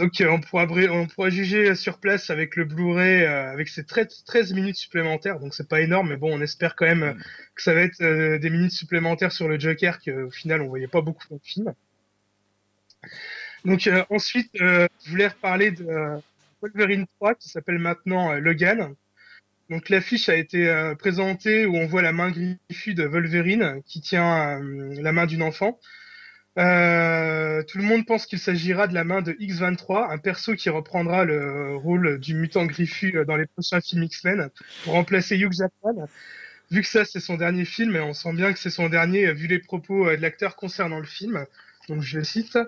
Donc 0.02 0.20
euh, 0.20 0.28
on, 0.28 1.06
pourra, 1.06 1.30
juger 1.30 1.76
sur 1.76 1.98
place 1.98 2.28
avec 2.30 2.56
le 2.56 2.64
Blu-ray, 2.64 3.22
euh, 3.22 3.52
avec 3.52 3.68
ses 3.68 3.84
13, 3.84 4.24
13 4.26 4.52
minutes 4.52 4.74
supplémentaires. 4.74 5.38
Donc 5.38 5.54
c'est 5.54 5.68
pas 5.68 5.80
énorme, 5.80 6.08
mais 6.08 6.16
bon, 6.16 6.36
on 6.36 6.40
espère 6.40 6.74
quand 6.74 6.86
même 6.86 7.04
euh, 7.04 7.12
que 7.54 7.62
ça 7.62 7.72
va 7.72 7.82
être 7.82 8.02
des 8.02 8.50
minutes 8.50 8.72
supplémentaires 8.72 9.30
sur 9.30 9.46
le 9.46 9.60
Joker, 9.60 10.00
qu'au 10.00 10.30
final 10.30 10.60
on 10.62 10.66
voyait 10.66 10.88
pas 10.88 11.02
beaucoup 11.02 11.22
dans 11.30 11.36
le 11.36 11.40
film. 11.44 11.72
Donc 13.64 13.88
ensuite, 14.10 14.50
je 14.54 14.88
voulais 15.08 15.28
reparler 15.28 15.70
de, 15.70 15.86
Wolverine 16.60 17.06
3 17.18 17.36
qui 17.36 17.48
s'appelle 17.48 17.78
maintenant 17.78 18.32
Logan. 18.34 18.94
Donc 19.70 19.88
l'affiche 19.88 20.28
a 20.28 20.34
été 20.34 20.92
présentée 20.98 21.64
où 21.64 21.76
on 21.76 21.86
voit 21.86 22.02
la 22.02 22.12
main 22.12 22.30
griffue 22.30 22.94
de 22.94 23.04
Wolverine 23.04 23.82
qui 23.86 24.00
tient 24.00 24.60
la 24.60 25.12
main 25.12 25.26
d'une 25.26 25.42
enfant. 25.42 25.78
Euh, 26.58 27.62
tout 27.62 27.78
le 27.78 27.84
monde 27.84 28.04
pense 28.06 28.26
qu'il 28.26 28.38
s'agira 28.38 28.86
de 28.86 28.92
la 28.94 29.04
main 29.04 29.22
de 29.22 29.32
X23, 29.32 30.10
un 30.12 30.18
perso 30.18 30.54
qui 30.54 30.68
reprendra 30.68 31.24
le 31.24 31.76
rôle 31.76 32.18
du 32.20 32.34
mutant 32.34 32.66
griffu 32.66 33.16
euh, 33.16 33.24
dans 33.24 33.36
les 33.36 33.46
prochains 33.46 33.80
films 33.80 34.02
X-Men 34.02 34.50
pour 34.84 34.92
remplacer 34.92 35.38
Hugh 35.38 35.52
Jackman. 35.52 36.06
Vu 36.70 36.82
que 36.82 36.88
ça 36.88 37.04
c'est 37.06 37.20
son 37.20 37.36
dernier 37.36 37.64
film, 37.64 37.96
et 37.96 38.00
on 38.00 38.14
sent 38.14 38.34
bien 38.34 38.52
que 38.52 38.58
c'est 38.58 38.70
son 38.70 38.88
dernier 38.90 39.28
euh, 39.28 39.32
vu 39.34 39.46
les 39.48 39.60
propos 39.60 40.10
de 40.10 40.16
l'acteur 40.22 40.56
concernant 40.56 41.00
le 41.00 41.06
film. 41.06 41.46
Donc 41.88 42.02
je 42.02 42.20
cite. 42.22 42.58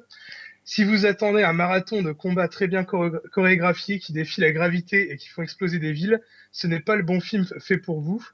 Si 0.65 0.85
vous 0.85 1.07
attendez 1.07 1.43
un 1.43 1.53
marathon 1.53 2.03
de 2.03 2.13
combats 2.13 2.49
très 2.49 2.69
bien 2.69 2.85
choré- 2.85 3.19
chorégraphiés 3.33 3.99
qui 3.99 4.13
défient 4.13 4.41
la 4.43 4.53
gravité 4.53 5.13
et 5.13 5.17
qui 5.17 5.29
font 5.29 5.43
exploser 5.43 5.79
des 5.79 5.93
villes, 5.93 6.21
ce 6.53 6.67
n'est 6.67 6.81
pas 6.81 6.97
le 6.97 7.03
bon 7.03 7.21
film 7.21 7.47
fait 7.61 7.79
pour 7.79 8.01
vous. 8.01 8.27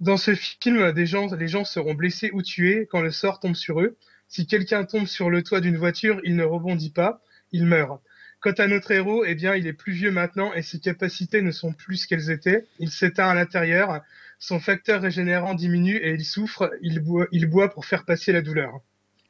Dans 0.00 0.16
ce 0.18 0.34
film, 0.34 0.90
les 0.94 1.06
gens 1.06 1.64
seront 1.64 1.94
blessés 1.94 2.30
ou 2.32 2.42
tués 2.42 2.86
quand 2.90 3.00
le 3.00 3.10
sort 3.10 3.40
tombe 3.40 3.54
sur 3.54 3.80
eux. 3.80 3.96
Si 4.32 4.46
quelqu'un 4.46 4.84
tombe 4.86 5.06
sur 5.06 5.28
le 5.28 5.42
toit 5.42 5.60
d'une 5.60 5.76
voiture, 5.76 6.18
il 6.24 6.36
ne 6.36 6.42
rebondit 6.42 6.88
pas, 6.88 7.20
il 7.52 7.66
meurt. 7.66 8.00
Quant 8.40 8.52
à 8.52 8.66
notre 8.66 8.90
héros, 8.90 9.26
eh 9.26 9.34
bien, 9.34 9.54
il 9.54 9.66
est 9.66 9.74
plus 9.74 9.92
vieux 9.92 10.10
maintenant 10.10 10.54
et 10.54 10.62
ses 10.62 10.80
capacités 10.80 11.42
ne 11.42 11.50
sont 11.50 11.74
plus 11.74 11.98
ce 11.98 12.08
qu'elles 12.08 12.30
étaient. 12.30 12.64
Il 12.78 12.90
s'éteint 12.90 13.28
à 13.28 13.34
l'intérieur, 13.34 14.00
son 14.38 14.58
facteur 14.58 15.02
régénérant 15.02 15.52
diminue 15.52 15.96
et 15.96 16.14
il 16.14 16.24
souffre, 16.24 16.70
il 16.80 17.00
boit, 17.00 17.26
il 17.30 17.44
boit 17.44 17.68
pour 17.68 17.84
faire 17.84 18.06
passer 18.06 18.32
la 18.32 18.40
douleur. 18.40 18.80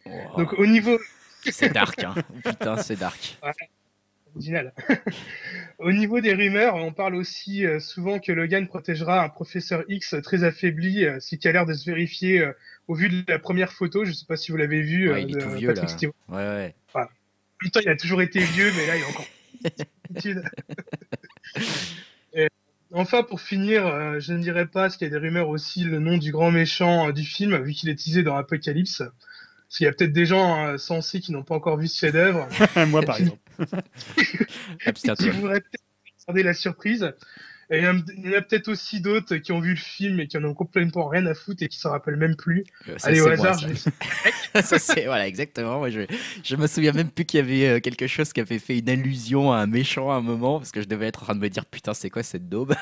Wow. 0.07 0.37
Donc 0.37 0.53
au 0.53 0.67
niveau 0.67 1.01
C'est 1.51 1.73
dark, 1.73 2.05
hein. 2.05 2.15
Putain, 2.45 2.77
c'est 2.77 2.95
dark. 2.95 3.41
Original. 4.35 4.73
Au 5.79 5.93
niveau 5.93 6.21
des 6.21 6.35
rumeurs, 6.35 6.77
on 6.77 6.93
parle 6.93 7.15
aussi 7.15 7.67
euh, 7.67 7.81
souvent 7.81 8.19
que 8.19 8.33
Logan 8.33 8.67
protégera 8.67 9.25
un 9.25 9.29
professeur 9.29 9.85
X 9.89 10.15
très 10.23 10.45
affaibli, 10.45 11.05
euh, 11.05 11.19
ce 11.21 11.37
qui 11.37 11.49
a 11.49 11.53
l'air 11.53 11.67
de 11.67 11.75
se 11.75 11.85
vérifier 11.85 12.41
euh, 12.41 12.53
au 12.89 12.95
vu 12.95 13.09
de 13.09 13.25
la 13.29 13.39
première 13.39 13.73
photo. 13.73 14.05
Je 14.05 14.11
ne 14.11 14.15
sais 14.15 14.27
pas 14.27 14.37
si 14.37 14.53
vous 14.53 14.59
l'avez 14.59 14.83
vu. 14.83 15.11
Ouais, 15.11 15.25
il 15.25 15.37
est 15.37 15.41
tout 15.41 15.51
vieux, 15.51 15.69
Patrick 15.69 15.91
là. 15.91 15.97
Stewart. 15.97 16.15
Ouais, 16.29 16.37
ouais. 16.37 16.75
En 16.95 17.01
même 17.63 17.71
temps, 17.71 17.81
il 17.81 17.89
a 17.89 17.97
toujours 17.97 18.23
été 18.23 18.41
vieux, 18.41 18.71
mais 18.77 18.87
là, 18.87 18.97
il 18.97 19.03
est 19.03 19.07
encore. 19.07 19.27
Et 22.35 22.49
Enfin, 22.95 23.23
pour 23.23 23.41
finir, 23.41 24.21
je 24.21 24.35
ne 24.35 24.43
dirais 24.43 24.67
pas, 24.67 24.83
parce 24.83 24.99
qu'il 24.99 25.07
y 25.07 25.11
a 25.11 25.13
des 25.13 25.19
rumeurs 25.19 25.49
aussi, 25.49 25.85
le 25.85 25.99
nom 25.99 26.19
du 26.19 26.31
grand 26.31 26.51
méchant 26.51 27.11
du 27.11 27.25
film, 27.25 27.57
vu 27.63 27.73
qu'il 27.73 27.89
est 27.89 27.95
teasé 27.95 28.23
dans 28.23 28.37
Apocalypse. 28.37 29.03
Parce 29.73 29.79
qu'il 29.79 29.87
y 29.87 29.89
a 29.89 29.93
peut-être 29.95 30.13
des 30.13 30.27
gens 30.27 30.67
euh, 30.67 30.77
sensés 30.77 31.21
qui 31.21 31.33
n'ont 31.33 31.45
pas 31.45 31.55
encore 31.55 31.79
vu 31.79 31.89
ce 31.89 31.99
chef-d'œuvre. 31.99 32.47
Moi, 32.89 33.01
par 33.01 33.19
exemple. 33.19 33.39
qui 35.17 35.31
voudraient 35.31 35.61
peut-être 35.61 35.83
garder 36.29 36.43
la 36.43 36.53
surprise. 36.53 37.11
Et 37.71 37.79
il 37.79 37.85
y 37.85 37.89
en 37.89 37.97
a- 38.37 38.43
peut-être 38.43 38.69
aussi 38.69 39.01
d'autres 39.01 39.37
qui 39.37 39.51
ont 39.51 39.61
vu 39.61 39.71
le 39.71 39.77
film 39.77 40.21
et 40.21 40.27
qui 40.29 40.37
en 40.37 40.45
ont 40.45 40.53
complètement 40.53 41.09
rien 41.09 41.25
à 41.25 41.33
foutre 41.33 41.63
et 41.63 41.69
qui 41.69 41.79
s'en 41.79 41.89
rappellent 41.89 42.19
même 42.19 42.37
plus. 42.37 42.65
Euh, 42.87 42.99
ça, 42.99 43.09
Allez, 43.09 43.17
c'est 43.17 43.23
au 43.23 43.25
moi, 43.29 43.33
hasard, 43.33 43.61
ça. 43.61 43.67
je 43.67 43.73
vais- 43.73 44.63
ça 44.63 44.79
c'est 44.79 45.07
voilà 45.07 45.27
exactement. 45.27 45.79
Moi, 45.79 45.89
je 45.89 46.03
je 46.45 46.57
me 46.57 46.67
souviens 46.67 46.93
même 46.93 47.09
plus 47.09 47.25
qu'il 47.25 47.41
y 47.41 47.43
avait 47.43 47.67
euh, 47.77 47.81
quelque 47.81 48.07
chose 48.07 48.31
qui 48.35 48.41
avait 48.41 48.59
fait 48.59 48.79
une 48.79 48.91
allusion 48.91 49.55
à 49.55 49.57
un 49.57 49.67
méchant 49.67 50.11
à 50.11 50.17
un 50.17 50.21
moment 50.21 50.59
parce 50.59 50.71
que 50.71 50.83
je 50.83 50.87
devais 50.87 51.07
être 51.07 51.23
en 51.23 51.25
train 51.25 51.35
de 51.35 51.41
me 51.41 51.49
dire 51.49 51.65
putain 51.65 51.95
c'est 51.95 52.11
quoi 52.11 52.23
cette 52.23 52.47
daube? 52.51 52.75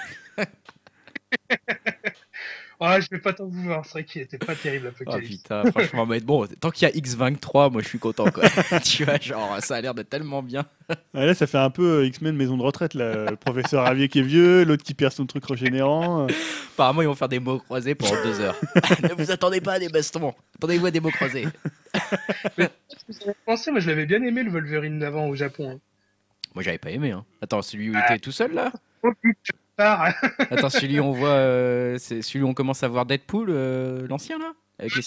Ah, 2.82 2.98
je 2.98 3.06
vais 3.10 3.18
pas 3.18 3.34
t'en 3.34 3.46
vouloir, 3.46 3.84
c'est 3.84 3.92
vrai 3.92 4.04
qu'il 4.04 4.22
était 4.22 4.38
pas 4.38 4.54
terrible, 4.54 4.86
Oh 4.96 5.02
Apocalypse. 5.02 5.36
putain 5.36 5.70
franchement 5.70 6.06
mais 6.06 6.20
bon 6.20 6.46
tant 6.60 6.70
qu'il 6.70 6.88
y 6.88 6.90
a 6.90 6.94
X23 6.94 7.70
moi 7.70 7.82
je 7.82 7.88
suis 7.88 7.98
content 7.98 8.30
quoi. 8.30 8.44
tu 8.84 9.04
vois 9.04 9.18
genre 9.20 9.58
ça 9.62 9.76
a 9.76 9.80
l'air 9.82 9.94
de 9.94 10.02
tellement 10.02 10.42
bien. 10.42 10.64
Ouais, 11.14 11.26
là, 11.26 11.34
ça 11.34 11.46
fait 11.46 11.58
un 11.58 11.70
peu 11.70 12.00
euh, 12.00 12.06
X-Men 12.06 12.34
maison 12.34 12.56
de 12.56 12.62
retraite. 12.62 12.94
Là. 12.94 13.30
Le 13.30 13.36
professeur 13.36 13.84
Ravier 13.84 14.08
qui 14.08 14.18
est 14.18 14.22
vieux, 14.22 14.64
l'autre 14.64 14.82
qui 14.82 14.94
perd 14.94 15.12
son 15.12 15.24
truc 15.26 15.44
régénérant. 15.44 16.24
euh. 16.24 16.32
Apparemment 16.74 17.02
ils 17.02 17.06
vont 17.08 17.14
faire 17.14 17.28
des 17.28 17.38
mots 17.38 17.58
croisés 17.58 17.94
pendant 17.94 18.20
deux 18.24 18.40
heures. 18.40 18.58
ne 19.02 19.14
vous 19.14 19.30
attendez 19.30 19.60
pas 19.60 19.74
à 19.74 19.78
des 19.78 19.88
bastons. 19.88 20.34
Attendez-vous 20.56 20.86
à 20.86 20.90
des 20.90 21.00
mots 21.00 21.10
croisés. 21.10 21.46
Qu'est-ce 22.56 22.66
que 22.66 23.12
vous 23.12 23.18
en 23.20 23.24
avez 23.26 23.34
pensé 23.44 23.70
Moi, 23.70 23.80
je 23.80 23.88
l'avais 23.90 24.06
bien 24.06 24.22
aimé, 24.22 24.42
le 24.42 24.50
Wolverine 24.50 24.98
d'avant 24.98 25.26
au 25.28 25.34
Japon. 25.34 25.72
hein. 25.74 25.78
Moi 26.54 26.64
j'avais 26.64 26.78
pas 26.78 26.90
aimé 26.90 27.12
hein. 27.12 27.24
Attends 27.42 27.62
celui 27.62 27.90
où 27.90 27.92
il 27.92 27.98
était 27.98 28.18
tout 28.18 28.32
seul 28.32 28.52
là? 28.54 28.72
Attends 30.50 30.70
celui 30.70 31.00
où 31.00 31.04
on 31.04 31.12
voit 31.12 31.28
euh, 31.30 31.96
c'est 31.98 32.22
celui 32.22 32.44
où 32.44 32.48
on 32.48 32.54
commence 32.54 32.82
à 32.82 32.88
voir 32.88 33.06
Deadpool 33.06 33.48
euh, 33.50 34.06
l'ancien 34.08 34.38
là 34.38 34.52
avec 34.78 34.94
les... 34.96 35.02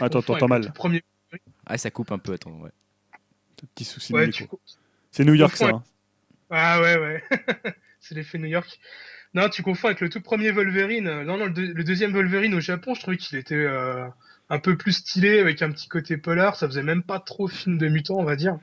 Attends, 0.00 0.22
t'entends 0.22 0.48
mal. 0.48 0.66
tout 0.66 0.72
Premier... 0.72 1.02
Ah 1.66 1.76
ça 1.78 1.90
coupe 1.90 2.12
un 2.12 2.18
peu 2.18 2.32
attends 2.34 2.52
ouais. 2.60 2.70
Petit 3.74 3.84
souci 3.84 4.12
Ouais. 4.12 4.30
C'est 5.10 5.24
New 5.24 5.34
York, 5.34 5.56
ça. 5.56 5.68
hein. 5.68 5.82
Ah 6.50 6.80
ouais, 6.80 6.96
ouais. 6.98 7.24
c'est 8.00 8.14
l'effet 8.14 8.38
New 8.38 8.46
York. 8.46 8.78
Non, 9.34 9.48
tu 9.48 9.62
confonds 9.62 9.88
avec 9.88 10.00
le 10.00 10.08
tout 10.08 10.20
premier 10.20 10.50
Wolverine. 10.52 11.06
Euh, 11.08 11.24
Non, 11.24 11.36
non, 11.36 11.46
le, 11.46 11.52
deux- 11.52 11.72
le 11.72 11.84
deuxième 11.84 12.12
Wolverine 12.12 12.54
au 12.54 12.60
Japon, 12.60 12.94
je 12.94 13.00
trouvais 13.00 13.16
qu'il 13.16 13.36
était 13.38 13.54
euh, 13.54 14.06
un 14.48 14.58
peu 14.58 14.76
plus 14.76 14.92
stylé, 14.92 15.40
avec 15.40 15.60
un 15.62 15.70
petit 15.70 15.88
côté 15.88 16.16
polar. 16.16 16.56
Ça 16.56 16.66
faisait 16.68 16.82
même 16.82 17.02
pas 17.02 17.18
trop 17.20 17.48
film 17.48 17.78
de 17.78 17.88
mutant, 17.88 18.14
on 18.16 18.24
va 18.24 18.36
dire. 18.36 18.58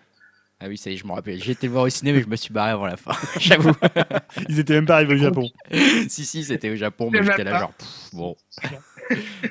Ah 0.62 0.68
oui 0.70 0.78
ça 0.78 0.90
y 0.90 0.94
est 0.94 0.98
je 0.98 1.06
me 1.06 1.12
rappelle. 1.12 1.42
J'ai 1.44 1.52
été 1.52 1.68
le 1.68 1.74
voir 1.74 1.84
au 1.86 1.90
ciné 1.90 2.14
mais 2.14 2.22
je 2.22 2.28
me 2.28 2.36
suis 2.36 2.54
barré 2.54 2.72
avant 2.72 2.86
la 2.86 2.96
fin. 2.98 3.12
J'avoue. 3.40 3.74
Ils 4.50 4.60
étaient 4.60 4.74
même 4.74 4.86
pas 4.86 4.96
arrivés 4.96 5.16
au 5.16 5.18
Japon. 5.18 5.50
si 6.08 6.26
si 6.26 6.44
c'était 6.46 6.70
au 6.70 6.76
Japon 6.76 7.10
mais 7.12 7.24
j'étais 7.24 7.44
là 7.44 7.60
genre 7.60 7.74
pff, 7.74 8.10
bon. 8.14 8.36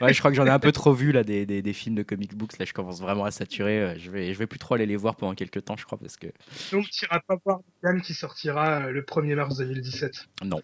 Ouais 0.00 0.12
je 0.12 0.18
crois 0.18 0.32
que 0.32 0.36
j'en 0.36 0.46
ai 0.46 0.50
un 0.50 0.58
peu 0.58 0.72
trop 0.72 0.92
vu 0.92 1.12
là 1.12 1.22
des, 1.22 1.46
des, 1.46 1.62
des 1.62 1.72
films 1.72 1.94
de 1.94 2.02
comic 2.02 2.34
books 2.34 2.58
là 2.58 2.64
je 2.64 2.72
commence 2.72 3.00
vraiment 3.00 3.24
à 3.24 3.30
saturer. 3.30 3.80
Euh, 3.80 3.94
Je 3.98 4.10
vais 4.10 4.32
je 4.34 4.38
vais 4.38 4.46
plus 4.48 4.58
trop 4.58 4.74
aller 4.74 4.86
les 4.86 4.96
voir 4.96 5.14
pendant 5.14 5.34
quelques 5.34 5.64
temps 5.64 5.76
je 5.76 5.84
crois 5.84 5.98
parce 5.98 6.16
que 6.16 6.26
Donc, 6.72 6.88
tu 6.90 7.04
iras 7.04 7.20
pas 7.20 7.36
voir 7.44 7.60
Dan 7.82 8.00
qui 8.02 8.14
sortira 8.14 8.86
euh, 8.86 8.90
le 8.90 9.02
1er 9.02 9.34
mars 9.36 9.58
2017. 9.58 10.26
non. 10.44 10.60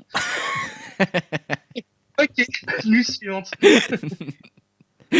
Ok, 2.18 2.46
news 2.84 3.02
suivante. 3.04 3.50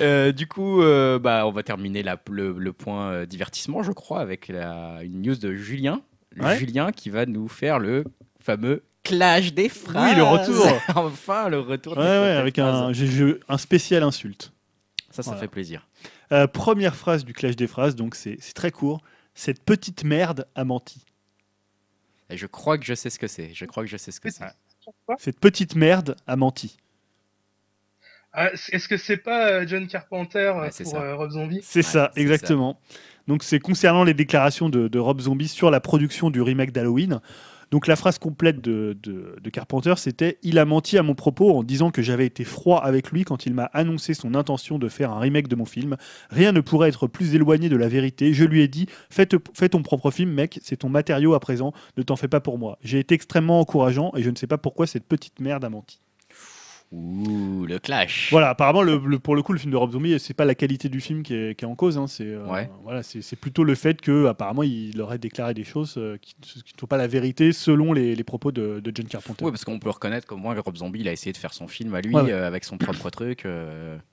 Euh, 0.00 0.32
du 0.32 0.46
coup, 0.48 0.82
euh, 0.82 1.18
bah, 1.18 1.46
on 1.46 1.52
va 1.52 1.62
terminer 1.62 2.02
la- 2.02 2.20
le, 2.28 2.52
le 2.52 2.72
point 2.72 3.10
euh, 3.12 3.24
divertissement, 3.26 3.82
je 3.82 3.92
crois, 3.92 4.20
avec 4.20 4.48
la, 4.48 4.98
une 5.04 5.22
news 5.22 5.36
de 5.36 5.54
Julien. 5.54 6.02
Ouais. 6.38 6.58
Julien 6.58 6.90
qui 6.92 7.08
va 7.08 7.24
nous 7.24 7.48
faire 7.48 7.78
le 7.78 8.04
fameux 8.40 8.82
clash 9.04 9.54
des 9.54 9.68
phrases. 9.70 10.10
Oui, 10.10 10.16
le 10.16 10.22
retour. 10.24 10.66
enfin, 10.96 11.48
le 11.48 11.60
retour. 11.60 11.96
Ouais, 11.96 12.02
des- 12.02 12.08
ouais, 12.10 12.36
avec 12.36 12.58
un, 12.58 12.92
j'ai- 12.92 13.06
j'ai 13.06 13.40
un 13.48 13.56
spécial 13.58 14.02
insulte. 14.02 14.52
Ça, 15.10 15.22
ça 15.22 15.30
Voilà. 15.30 15.40
fait 15.42 15.48
plaisir. 15.48 15.86
Euh, 16.32 16.46
première 16.48 16.94
phrase 16.96 17.24
du 17.24 17.32
clash 17.32 17.56
des 17.56 17.68
phrases, 17.68 17.94
donc 17.94 18.16
c'est 18.16 18.36
c'est 18.40 18.54
très 18.54 18.72
court. 18.72 19.00
Cette 19.34 19.62
petite 19.64 20.02
merde 20.04 20.46
a 20.56 20.64
menti. 20.64 21.06
Et 22.28 22.36
je 22.36 22.46
crois 22.46 22.76
que 22.76 22.84
je 22.84 22.92
sais 22.94 23.08
ce 23.08 23.18
que 23.20 23.28
c'est. 23.28 23.54
Je 23.54 23.64
crois 23.64 23.84
que 23.84 23.88
je 23.88 23.96
sais 23.96 24.10
ce 24.10 24.20
que 24.20 24.30
c'est. 24.30 24.44
Cette 25.18 25.38
petite 25.40 25.74
merde 25.76 26.16
a 26.26 26.36
menti. 26.36 26.76
Ah, 28.38 28.50
Est-ce 28.52 28.86
que 28.86 28.96
c'est 28.98 29.16
pas 29.16 29.48
euh, 29.48 29.64
John 29.66 29.86
Carpenter 29.86 30.38
euh, 30.54 30.60
Ouais, 30.60 30.70
pour 30.82 30.92
ça. 30.92 31.00
euh, 31.02 31.16
Rob 31.16 31.30
Zombie? 31.30 31.60
C'est 31.62 31.78
Ouais, 31.80 31.82
ça, 31.82 32.12
exactement. 32.16 32.78
Donc 33.26 33.42
c'est 33.42 33.58
concernant 33.58 34.04
les 34.04 34.14
déclarations 34.14 34.68
de, 34.68 34.86
de 34.88 34.98
Rob 34.98 35.20
Zombie 35.20 35.48
sur 35.48 35.70
la 35.70 35.80
production 35.80 36.30
du 36.30 36.40
remake 36.42 36.70
d'Halloween. 36.70 37.20
Donc 37.72 37.88
la 37.88 37.96
phrase 37.96 38.18
complète 38.20 38.60
de, 38.60 38.96
de- 39.02 39.34
de 39.42 39.50
Carpenter, 39.50 39.94
c'était 39.96 40.38
Il 40.44 40.60
a 40.60 40.64
menti 40.64 40.98
à 40.98 41.02
mon 41.02 41.14
propos 41.16 41.50
en 41.58 41.64
disant 41.64 41.90
que 41.90 42.00
j'avais 42.02 42.24
été 42.26 42.44
froid 42.44 42.78
avec 42.78 43.10
lui 43.10 43.24
quand 43.24 43.44
il 43.44 43.54
m'a 43.54 43.64
annoncé 43.72 44.14
son 44.14 44.36
intention 44.36 44.78
de 44.78 44.88
faire 44.88 45.10
un 45.10 45.18
remake 45.18 45.48
de 45.48 45.56
mon 45.56 45.64
film. 45.64 45.96
Rien 46.30 46.52
ne 46.52 46.60
pourrait 46.60 46.90
être 46.90 47.08
plus 47.08 47.34
éloigné 47.34 47.68
de 47.68 47.74
la 47.76 47.88
vérité. 47.88 48.32
Je 48.32 48.44
lui 48.44 48.62
ai 48.62 48.68
dit 48.68 48.86
fais, 49.10 49.26
te- 49.26 49.36
fais 49.54 49.68
ton 49.70 49.82
propre 49.82 50.12
film, 50.12 50.30
mec, 50.30 50.60
c'est 50.62 50.76
ton 50.76 50.88
matériau 50.88 51.34
à 51.34 51.40
présent, 51.40 51.72
ne 51.96 52.04
t'en 52.04 52.14
fais 52.14 52.28
pas 52.28 52.38
pour 52.40 52.56
moi. 52.58 52.78
J'ai 52.82 53.00
été 53.00 53.16
extrêmement 53.16 53.58
encourageant 53.58 54.12
et 54.14 54.22
je 54.22 54.30
ne 54.30 54.36
sais 54.36 54.46
pas 54.46 54.58
pourquoi 54.58 54.86
cette 54.86 55.06
petite 55.08 55.40
merde 55.40 55.64
a 55.64 55.68
menti. 55.68 55.98
Ouh, 56.92 57.66
le 57.66 57.78
clash. 57.78 58.28
Voilà, 58.30 58.50
apparemment, 58.50 58.82
le, 58.82 58.98
le- 59.04 59.18
pour 59.18 59.34
le 59.34 59.42
coup, 59.42 59.52
le 59.52 59.58
film 59.58 59.72
de 59.72 59.76
Rob 59.76 59.92
Zombie, 59.92 60.18
c'est 60.20 60.34
pas 60.34 60.44
la 60.44 60.54
qualité 60.54 60.88
du 60.88 61.00
film 61.00 61.22
qui 61.22 61.34
est, 61.34 61.58
qui 61.58 61.64
est 61.64 61.68
en 61.68 61.74
cause. 61.74 61.98
hein, 61.98 62.06
c'est 62.06 62.24
euh, 62.26 62.46
Ouais. 62.46 62.70
voilà, 62.84 63.02
c'est 63.02 63.36
plutôt 63.36 63.64
le 63.64 63.74
fait 63.74 64.00
que 64.00 64.26
apparemment 64.26 64.62
il 64.62 65.00
aurait 65.00 65.18
déclaré 65.18 65.52
des 65.54 65.64
choses 65.64 65.94
euh, 65.98 66.16
qui 66.18 66.34
ne 66.42 66.60
sont 66.80 66.86
pas 66.86 66.96
la 66.96 67.06
vérité 67.08 67.52
selon 67.52 67.92
les, 67.92 68.14
les 68.14 68.24
propos 68.24 68.52
de, 68.52 68.80
de 68.80 68.92
John 68.94 69.06
Carpenter. 69.06 69.44
Oui, 69.44 69.50
parce 69.50 69.64
qu'on 69.64 69.78
peut 69.78 69.90
reconnaître 69.90 70.26
qu'au 70.26 70.36
moins 70.36 70.54
Rob 70.60 70.76
Zombie, 70.76 71.00
il 71.00 71.08
a 71.08 71.12
essayé 71.12 71.32
de 71.32 71.36
faire 71.38 71.52
son 71.54 71.66
film 71.68 71.94
à 71.94 72.00
lui 72.00 72.14
Ouais, 72.14 72.22
ouais. 72.22 72.32
euh, 72.32 72.46
avec 72.46 72.64
son 72.64 72.78
propre 72.78 73.10
truc. 73.10 73.44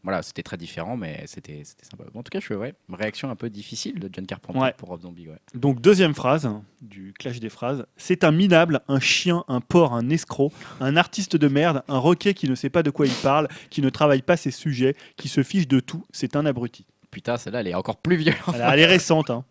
voilà, 0.03 0.21
c'était 0.24 0.43
très 0.43 0.57
différent, 0.57 0.97
mais 0.97 1.24
c'était 1.28 1.61
sympa. 1.63 2.03
En 2.15 2.24
tout 2.24 2.30
cas, 2.32 2.39
je 2.39 2.45
suis 2.45 2.55
ouais, 2.55 2.74
réaction 2.91 3.30
un 3.30 3.36
peu 3.36 3.49
difficile 3.49 3.99
de 3.99 4.09
John 4.11 4.26
Carpenter 4.26 4.71
pour 4.78 4.89
Rob 4.89 5.01
Zombie. 5.01 5.28
Ouais. 5.30 5.38
Donc 5.53 5.80
deuxième 5.80 6.13
phrase 6.15 6.45
hein, 6.45 6.63
du 6.82 7.13
clash 7.17 7.39
des 7.39 7.49
phrases, 7.49 7.86
c'est 7.97 8.24
un 8.24 8.32
minable, 8.32 8.82
un 8.88 8.99
chien, 8.99 9.43
un 9.47 9.61
porc, 9.61 9.93
un 9.93 10.09
escroc, 10.09 10.51
un 10.80 10.97
artiste 10.97 11.36
de 11.36 11.47
merde, 11.47 11.84
un 11.88 11.97
roquet 11.99 12.34
qui 12.34 12.49
ne 12.49 12.55
sait 12.55 12.69
pas 12.74 12.84
de 12.84 12.89
quoi 12.89 13.05
il 13.07 13.13
parle, 13.13 13.47
qui 13.69 13.82
ne 13.82 13.89
travaille 13.89 14.21
pas 14.21 14.36
ses 14.36 14.51
sujets, 14.51 14.95
qui 15.15 15.30
se 15.30 15.43
fiche 15.43 15.67
de 15.69 15.80
tout, 15.80 16.03
c'est 16.11 16.36
un 16.36 16.45
abruti. 16.45 16.86
Putain, 17.11 17.38
celle-là, 17.38 17.61
elle 17.61 17.67
est 17.69 17.74
encore 17.76 17.97
plus 17.97 18.17
violente. 18.17 18.55
Elle 18.61 18.80
est 18.80 18.86
récente. 18.86 19.30
hein. 19.30 19.45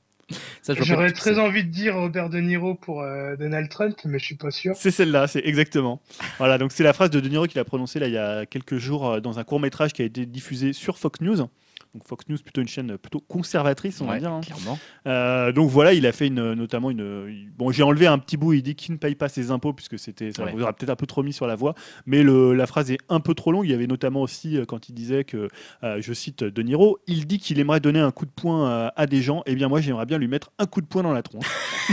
J'aurais 0.68 1.12
très 1.12 1.38
envie 1.38 1.64
de 1.64 1.68
dire 1.70 1.94
Robert 1.96 2.30
De 2.30 2.38
Niro 2.38 2.74
pour 2.74 3.02
euh, 3.02 3.36
Donald 3.36 3.68
Trump, 3.68 3.96
mais 4.04 4.18
je 4.18 4.24
suis 4.24 4.34
pas 4.36 4.50
sûr. 4.50 4.74
C'est 4.76 4.90
celle-là, 4.90 5.26
c'est 5.26 5.42
exactement. 5.44 6.00
Voilà, 6.38 6.58
donc 6.58 6.72
c'est 6.72 6.84
la 6.84 6.92
phrase 6.92 7.10
de 7.10 7.20
De 7.20 7.28
Niro 7.28 7.46
qu'il 7.46 7.58
a 7.58 7.64
prononcée 7.64 7.98
là 7.98 8.06
il 8.08 8.14
y 8.14 8.18
a 8.18 8.46
quelques 8.46 8.78
jours 8.78 9.08
euh, 9.08 9.20
dans 9.20 9.38
un 9.38 9.44
court 9.44 9.60
métrage 9.60 9.92
qui 9.92 10.02
a 10.02 10.04
été 10.04 10.24
diffusé 10.26 10.72
sur 10.72 10.98
Fox 10.98 11.20
News. 11.20 11.48
Donc 11.94 12.08
Fox 12.08 12.24
News, 12.28 12.38
plutôt 12.42 12.62
une 12.62 12.68
chaîne 12.68 12.96
plutôt 12.96 13.20
conservatrice, 13.20 14.00
on 14.00 14.06
va 14.06 14.18
dire. 14.18 14.32
hein. 14.32 14.40
clairement. 14.40 14.78
Euh, 15.06 15.52
donc 15.52 15.68
voilà, 15.68 15.92
il 15.92 16.06
a 16.06 16.12
fait 16.12 16.28
une, 16.28 16.54
notamment 16.54 16.90
une. 16.90 17.50
Bon, 17.58 17.70
j'ai 17.70 17.82
enlevé 17.82 18.06
un 18.06 18.16
petit 18.18 18.38
bout. 18.38 18.54
Il 18.54 18.62
dit 18.62 18.74
qu'il 18.74 18.92
ne 18.94 18.98
paye 18.98 19.14
pas 19.14 19.28
ses 19.28 19.50
impôts 19.50 19.74
puisque 19.74 19.98
c'était, 19.98 20.32
ça 20.32 20.44
Ouais. 20.44 20.52
vous 20.52 20.62
aura 20.62 20.72
peut-être 20.72 20.88
un 20.88 20.96
peu 20.96 21.04
trop 21.06 21.22
mis 21.22 21.34
sur 21.34 21.46
la 21.46 21.54
voie. 21.54 21.74
Mais 22.06 22.22
le- 22.22 22.54
la 22.54 22.66
phrase 22.66 22.90
est 22.90 22.98
un 23.10 23.20
peu 23.20 23.34
trop 23.34 23.52
longue. 23.52 23.66
Il 23.66 23.70
y 23.70 23.74
avait 23.74 23.86
notamment 23.86 24.22
aussi 24.22 24.56
euh, 24.56 24.64
quand 24.64 24.88
il 24.88 24.94
disait 24.94 25.24
que, 25.24 25.48
euh, 25.82 25.98
je 26.00 26.12
cite 26.14 26.44
De 26.44 26.62
Niro, 26.62 26.98
il 27.06 27.26
dit 27.26 27.38
qu'il 27.38 27.58
aimerait 27.60 27.80
donner 27.80 28.00
un 28.00 28.10
coup 28.10 28.24
de 28.24 28.30
poing 28.30 28.90
à 28.96 29.06
des 29.06 29.20
gens. 29.20 29.42
Eh 29.44 29.54
bien 29.54 29.68
moi, 29.68 29.82
j'aimerais 29.82 30.06
bien 30.06 30.16
lui 30.16 30.28
mettre 30.28 30.50
un 30.58 30.64
coup 30.64 30.80
de 30.80 30.86
poing 30.86 31.02
dans 31.02 31.12
la 31.12 31.22
tronche. 31.22 31.44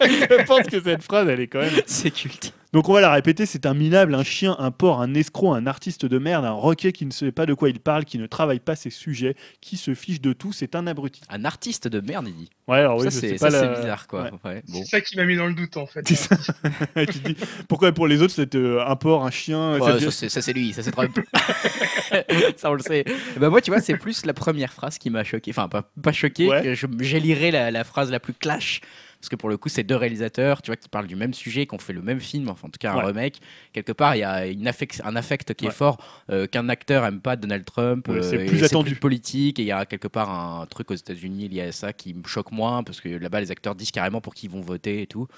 je 0.00 0.44
pense 0.46 0.66
que 0.68 0.80
cette 0.80 1.02
phrase, 1.02 1.26
elle 1.28 1.40
est 1.40 1.48
quand 1.48 1.60
même. 1.60 1.72
C'est 1.86 2.10
culte. 2.12 2.54
Donc 2.72 2.88
on 2.88 2.94
va 2.94 3.00
la 3.02 3.12
répéter, 3.12 3.44
c'est 3.44 3.66
un 3.66 3.74
minable, 3.74 4.14
un 4.14 4.22
chien, 4.24 4.56
un 4.58 4.70
porc, 4.70 5.02
un 5.02 5.12
escroc, 5.14 5.52
un 5.54 5.66
artiste 5.66 6.06
de 6.06 6.18
merde, 6.18 6.44
un 6.46 6.52
roquet 6.52 6.92
qui 6.92 7.04
ne 7.04 7.10
sait 7.10 7.30
pas 7.30 7.44
de 7.44 7.52
quoi 7.52 7.68
il 7.68 7.80
parle, 7.80 8.06
qui 8.06 8.16
ne 8.16 8.26
travaille 8.26 8.60
pas 8.60 8.76
ses 8.76 8.88
sujets, 8.88 9.36
qui 9.60 9.76
se 9.76 9.92
fiche 9.94 10.22
de 10.22 10.32
tout, 10.32 10.52
c'est 10.52 10.74
un 10.74 10.86
abruti. 10.86 11.20
Un 11.28 11.44
artiste 11.44 11.86
de 11.86 12.00
merde, 12.00 12.26
il 12.28 12.34
dit. 12.34 12.50
Ouais, 12.68 12.78
alors 12.78 12.96
oui, 12.98 13.10
ça, 13.10 13.10
c'est 13.10 13.38
la- 13.50 13.74
bizarre, 13.78 14.06
quoi. 14.06 14.22
Ouais. 14.22 14.30
Ouais, 14.44 14.62
bon. 14.68 14.78
C'est 14.84 14.88
ça 14.88 15.00
qui 15.02 15.16
m'a 15.16 15.24
mis 15.24 15.36
dans 15.36 15.46
le 15.48 15.52
doute 15.54 15.76
en 15.76 15.84
fait. 15.86 16.06
C'est 16.08 16.14
ça. 16.14 16.36
tu 17.06 17.18
dis, 17.18 17.36
pourquoi 17.68 17.92
pour 17.92 18.06
les 18.06 18.22
autres 18.22 18.32
c'est 18.32 18.54
euh, 18.54 18.82
un 18.86 18.96
porc, 18.96 19.26
un 19.26 19.30
chien 19.30 19.78
Ouais, 19.78 20.00
ça 20.00 20.10
c'est- 20.10 20.28
ça, 20.30 20.40
c'est 20.40 20.52
lui, 20.54 20.72
ça 20.72 20.82
c'est 20.82 20.92
Trump. 20.92 21.18
ça 22.56 22.70
on 22.70 22.74
le 22.74 22.82
sait. 22.82 23.04
Bah 23.38 23.50
moi 23.50 23.60
tu 23.60 23.70
vois 23.70 23.80
c'est 23.80 23.96
plus 23.96 24.24
la 24.26 24.32
première 24.34 24.72
phrase 24.72 24.98
qui 24.98 25.10
m'a 25.10 25.24
choqué. 25.24 25.50
Enfin 25.50 25.68
pas, 25.68 25.90
pas 26.02 26.12
choqué, 26.12 26.74
je 26.74 26.86
j'élirais 27.00 27.50
la, 27.50 27.70
la 27.70 27.84
phrase 27.84 28.10
la 28.10 28.20
plus 28.20 28.32
clash. 28.34 28.80
Parce 29.22 29.28
que 29.28 29.36
pour 29.36 29.48
le 29.48 29.56
coup 29.56 29.68
c'est 29.68 29.84
deux 29.84 29.94
réalisateurs 29.94 30.62
tu 30.62 30.70
vois, 30.72 30.76
qui 30.76 30.88
parlent 30.88 31.06
du 31.06 31.14
même 31.14 31.32
sujet, 31.32 31.64
qui 31.64 31.74
ont 31.76 31.78
fait 31.78 31.92
le 31.92 32.02
même 32.02 32.18
film, 32.18 32.48
enfin 32.48 32.66
en 32.66 32.70
tout 32.72 32.78
cas 32.80 32.90
un 32.92 32.96
Ouais. 32.96 33.04
remake. 33.04 33.40
Quelque 33.72 33.92
part 33.92 34.16
il 34.16 34.18
y 34.18 34.24
a 34.24 34.48
une 34.48 34.66
affect, 34.66 35.00
un 35.04 35.14
affect 35.14 35.54
qui 35.54 35.66
Ouais. 35.66 35.70
est 35.70 35.74
fort, 35.74 35.96
euh, 36.30 36.48
qu'un 36.48 36.68
acteur 36.68 37.04
aime 37.06 37.20
pas 37.20 37.36
Donald 37.36 37.64
Trump. 37.64 38.08
Ouais, 38.08 38.20
c'est 38.22 38.40
euh, 38.40 38.46
plus 38.48 38.64
attendu. 38.64 38.96
politique 38.96 39.60
et 39.60 39.62
il 39.62 39.66
y 39.66 39.72
a 39.72 39.86
quelque 39.86 40.08
part 40.08 40.28
un 40.28 40.66
truc 40.66 40.90
aux 40.90 40.94
États-Unis 40.96 41.46
lié 41.48 41.60
à 41.62 41.70
ça 41.72 41.92
qui 41.92 42.14
me 42.14 42.24
choque 42.26 42.50
moins 42.50 42.82
parce 42.82 43.00
que 43.00 43.08
là-bas 43.10 43.40
les 43.40 43.52
acteurs 43.52 43.76
disent 43.76 43.92
carrément 43.92 44.20
pour 44.20 44.34
qui 44.34 44.46
ils 44.46 44.50
vont 44.52 44.60
voter 44.60 45.02
et 45.02 45.06
tout. 45.06 45.28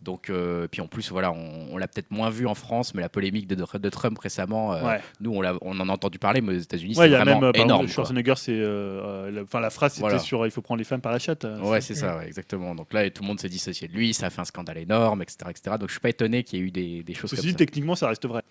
Donc, 0.00 0.30
euh, 0.30 0.68
puis 0.68 0.80
en 0.80 0.86
plus, 0.86 1.10
voilà, 1.10 1.32
on, 1.32 1.66
on 1.72 1.76
l'a 1.76 1.88
peut-être 1.88 2.10
moins 2.12 2.30
vu 2.30 2.46
en 2.46 2.54
France, 2.54 2.94
mais 2.94 3.02
la 3.02 3.08
polémique 3.08 3.48
de, 3.48 3.56
de 3.56 3.88
Trump 3.90 4.16
récemment, 4.18 4.72
euh, 4.72 4.84
Ouais. 4.86 5.00
nous, 5.20 5.32
on, 5.34 5.40
en 5.80 5.88
a 5.88 5.92
entendu 5.92 6.18
parler, 6.20 6.40
mais 6.40 6.54
aux 6.54 6.58
États-Unis, 6.58 6.96
Ouais, 6.96 7.08
c'est 7.08 7.16
vraiment 7.16 7.40
même 7.40 7.44
euh, 7.50 7.52
énorme. 7.62 7.82
exemple. 7.86 7.92
Schwarzenegger, 8.06 8.34
c'est 8.36 8.58
la, 8.58 9.42
enfin, 9.42 9.58
la 9.60 9.70
phrase 9.70 9.92
c'était 9.94 10.02
Voilà. 10.02 10.18
sur 10.20 10.46
il 10.46 10.52
faut 10.52 10.62
prendre 10.62 10.78
les 10.78 10.84
femmes 10.84 11.00
par 11.00 11.10
la 11.12 11.18
chatte. 11.18 11.46
Ouais, 11.62 11.80
c'est 11.80 11.94
ça, 11.96 12.16
ouais, 12.16 12.26
exactement. 12.26 12.74
Donc 12.76 12.92
là, 12.92 13.10
tout 13.10 13.22
le 13.22 13.26
monde 13.28 13.40
s'est 13.40 13.48
dissocié 13.48 13.88
de 13.88 13.92
lui, 13.92 14.14
ça 14.14 14.26
a 14.26 14.30
fait 14.30 14.40
un 14.40 14.44
scandale 14.44 14.78
énorme, 14.78 15.22
etc. 15.22 15.38
etc. 15.50 15.76
Donc 15.80 15.88
je 15.88 15.94
suis 15.94 16.00
pas 16.00 16.10
étonné 16.10 16.44
qu'il 16.44 16.60
y 16.60 16.62
ait 16.62 16.66
eu 16.66 16.70
des, 16.70 17.02
des 17.02 17.14
choses 17.14 17.30
Ceci 17.30 17.42
comme 17.42 17.50
dit, 17.50 17.56
techniquement, 17.56 17.94
ça 17.96 18.08
reste 18.08 18.26
vrai. 18.26 18.42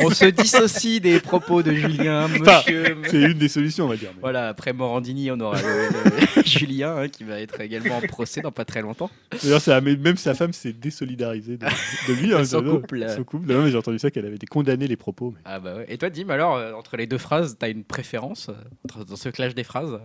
On 0.00 0.10
se 0.10 0.26
dissocie 0.26 1.00
des 1.00 1.20
propos 1.20 1.62
de 1.62 1.72
Julien, 1.72 2.28
monsieur. 2.28 2.96
C'est 3.08 3.20
une 3.22 3.38
des 3.38 3.48
solutions, 3.48 3.84
on 3.84 3.88
va 3.88 3.96
dire. 3.96 4.10
mais- 4.14 4.20
Voilà, 4.20 4.48
après 4.48 4.72
Morandini, 4.72 5.30
on 5.30 5.38
aura 5.40 5.60
le- 5.60 5.88
le- 6.36 6.42
Julien 6.44 6.96
hein, 6.96 7.08
qui 7.08 7.24
va 7.24 7.40
être 7.40 7.60
également 7.60 7.96
en 7.98 8.00
procès 8.00 8.40
dans 8.40 8.52
pas 8.52 8.64
très 8.64 8.82
longtemps. 8.82 9.10
D'ailleurs, 9.42 9.82
même 9.82 10.16
sa 10.16 10.34
femme 10.34 10.52
s'est 10.52 10.72
désolidarisée 10.72 11.56
de, 11.56 11.66
de 11.66 12.12
lui. 12.14 12.34
hein, 12.34 12.44
Son 12.44 12.62
couple. 12.62 13.06
Son 13.14 13.24
couple. 13.24 13.68
J'ai 13.70 13.76
entendu 13.76 13.98
ça 13.98 14.10
qu'elle 14.10 14.26
avait 14.26 14.36
été 14.36 14.46
condamnée 14.46 14.88
les 14.88 14.96
propos. 14.96 15.32
mais- 15.34 15.40
Ah 15.44 15.60
bah 15.60 15.76
ouais. 15.76 15.86
Et 15.88 15.98
toi, 15.98 16.10
Dim, 16.10 16.28
alors, 16.30 16.56
euh, 16.56 16.72
entre 16.72 16.96
les 16.96 17.06
deux 17.06 17.18
phrases, 17.18 17.56
t'as 17.58 17.68
une 17.70 17.84
préférence 17.84 18.48
euh, 18.48 19.04
dans 19.04 19.16
ce 19.16 19.28
clash 19.28 19.54
des 19.54 19.64
phrases 19.64 19.98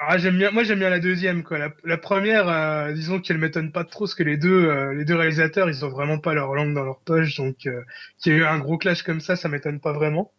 Ah, 0.00 0.16
j'aime 0.18 0.38
bien, 0.38 0.50
moi 0.52 0.62
j'aime 0.64 0.78
bien 0.78 0.90
la 0.90 1.00
deuxième 1.00 1.42
quoi. 1.42 1.58
La, 1.58 1.70
la 1.84 1.98
première, 1.98 2.48
euh, 2.48 2.92
disons 2.92 3.20
qu'elle 3.20 3.38
m'étonne 3.38 3.72
pas 3.72 3.84
trop 3.84 4.04
parce 4.04 4.14
que 4.14 4.22
les 4.22 4.36
deux, 4.36 4.66
euh, 4.68 4.94
les 4.94 5.04
deux 5.04 5.16
réalisateurs, 5.16 5.68
ils 5.68 5.84
ont 5.84 5.88
vraiment 5.88 6.18
pas 6.20 6.34
leur 6.34 6.54
langue 6.54 6.72
dans 6.74 6.84
leur 6.84 7.00
poche, 7.00 7.36
donc 7.36 7.66
euh, 7.66 7.82
qu'il 8.18 8.32
y 8.32 8.36
ait 8.36 8.38
eu 8.40 8.44
un 8.44 8.58
gros 8.60 8.78
clash 8.78 9.02
comme 9.02 9.20
ça, 9.20 9.34
ça 9.36 9.48
m'étonne 9.48 9.80
pas 9.80 9.92
vraiment. 9.92 10.32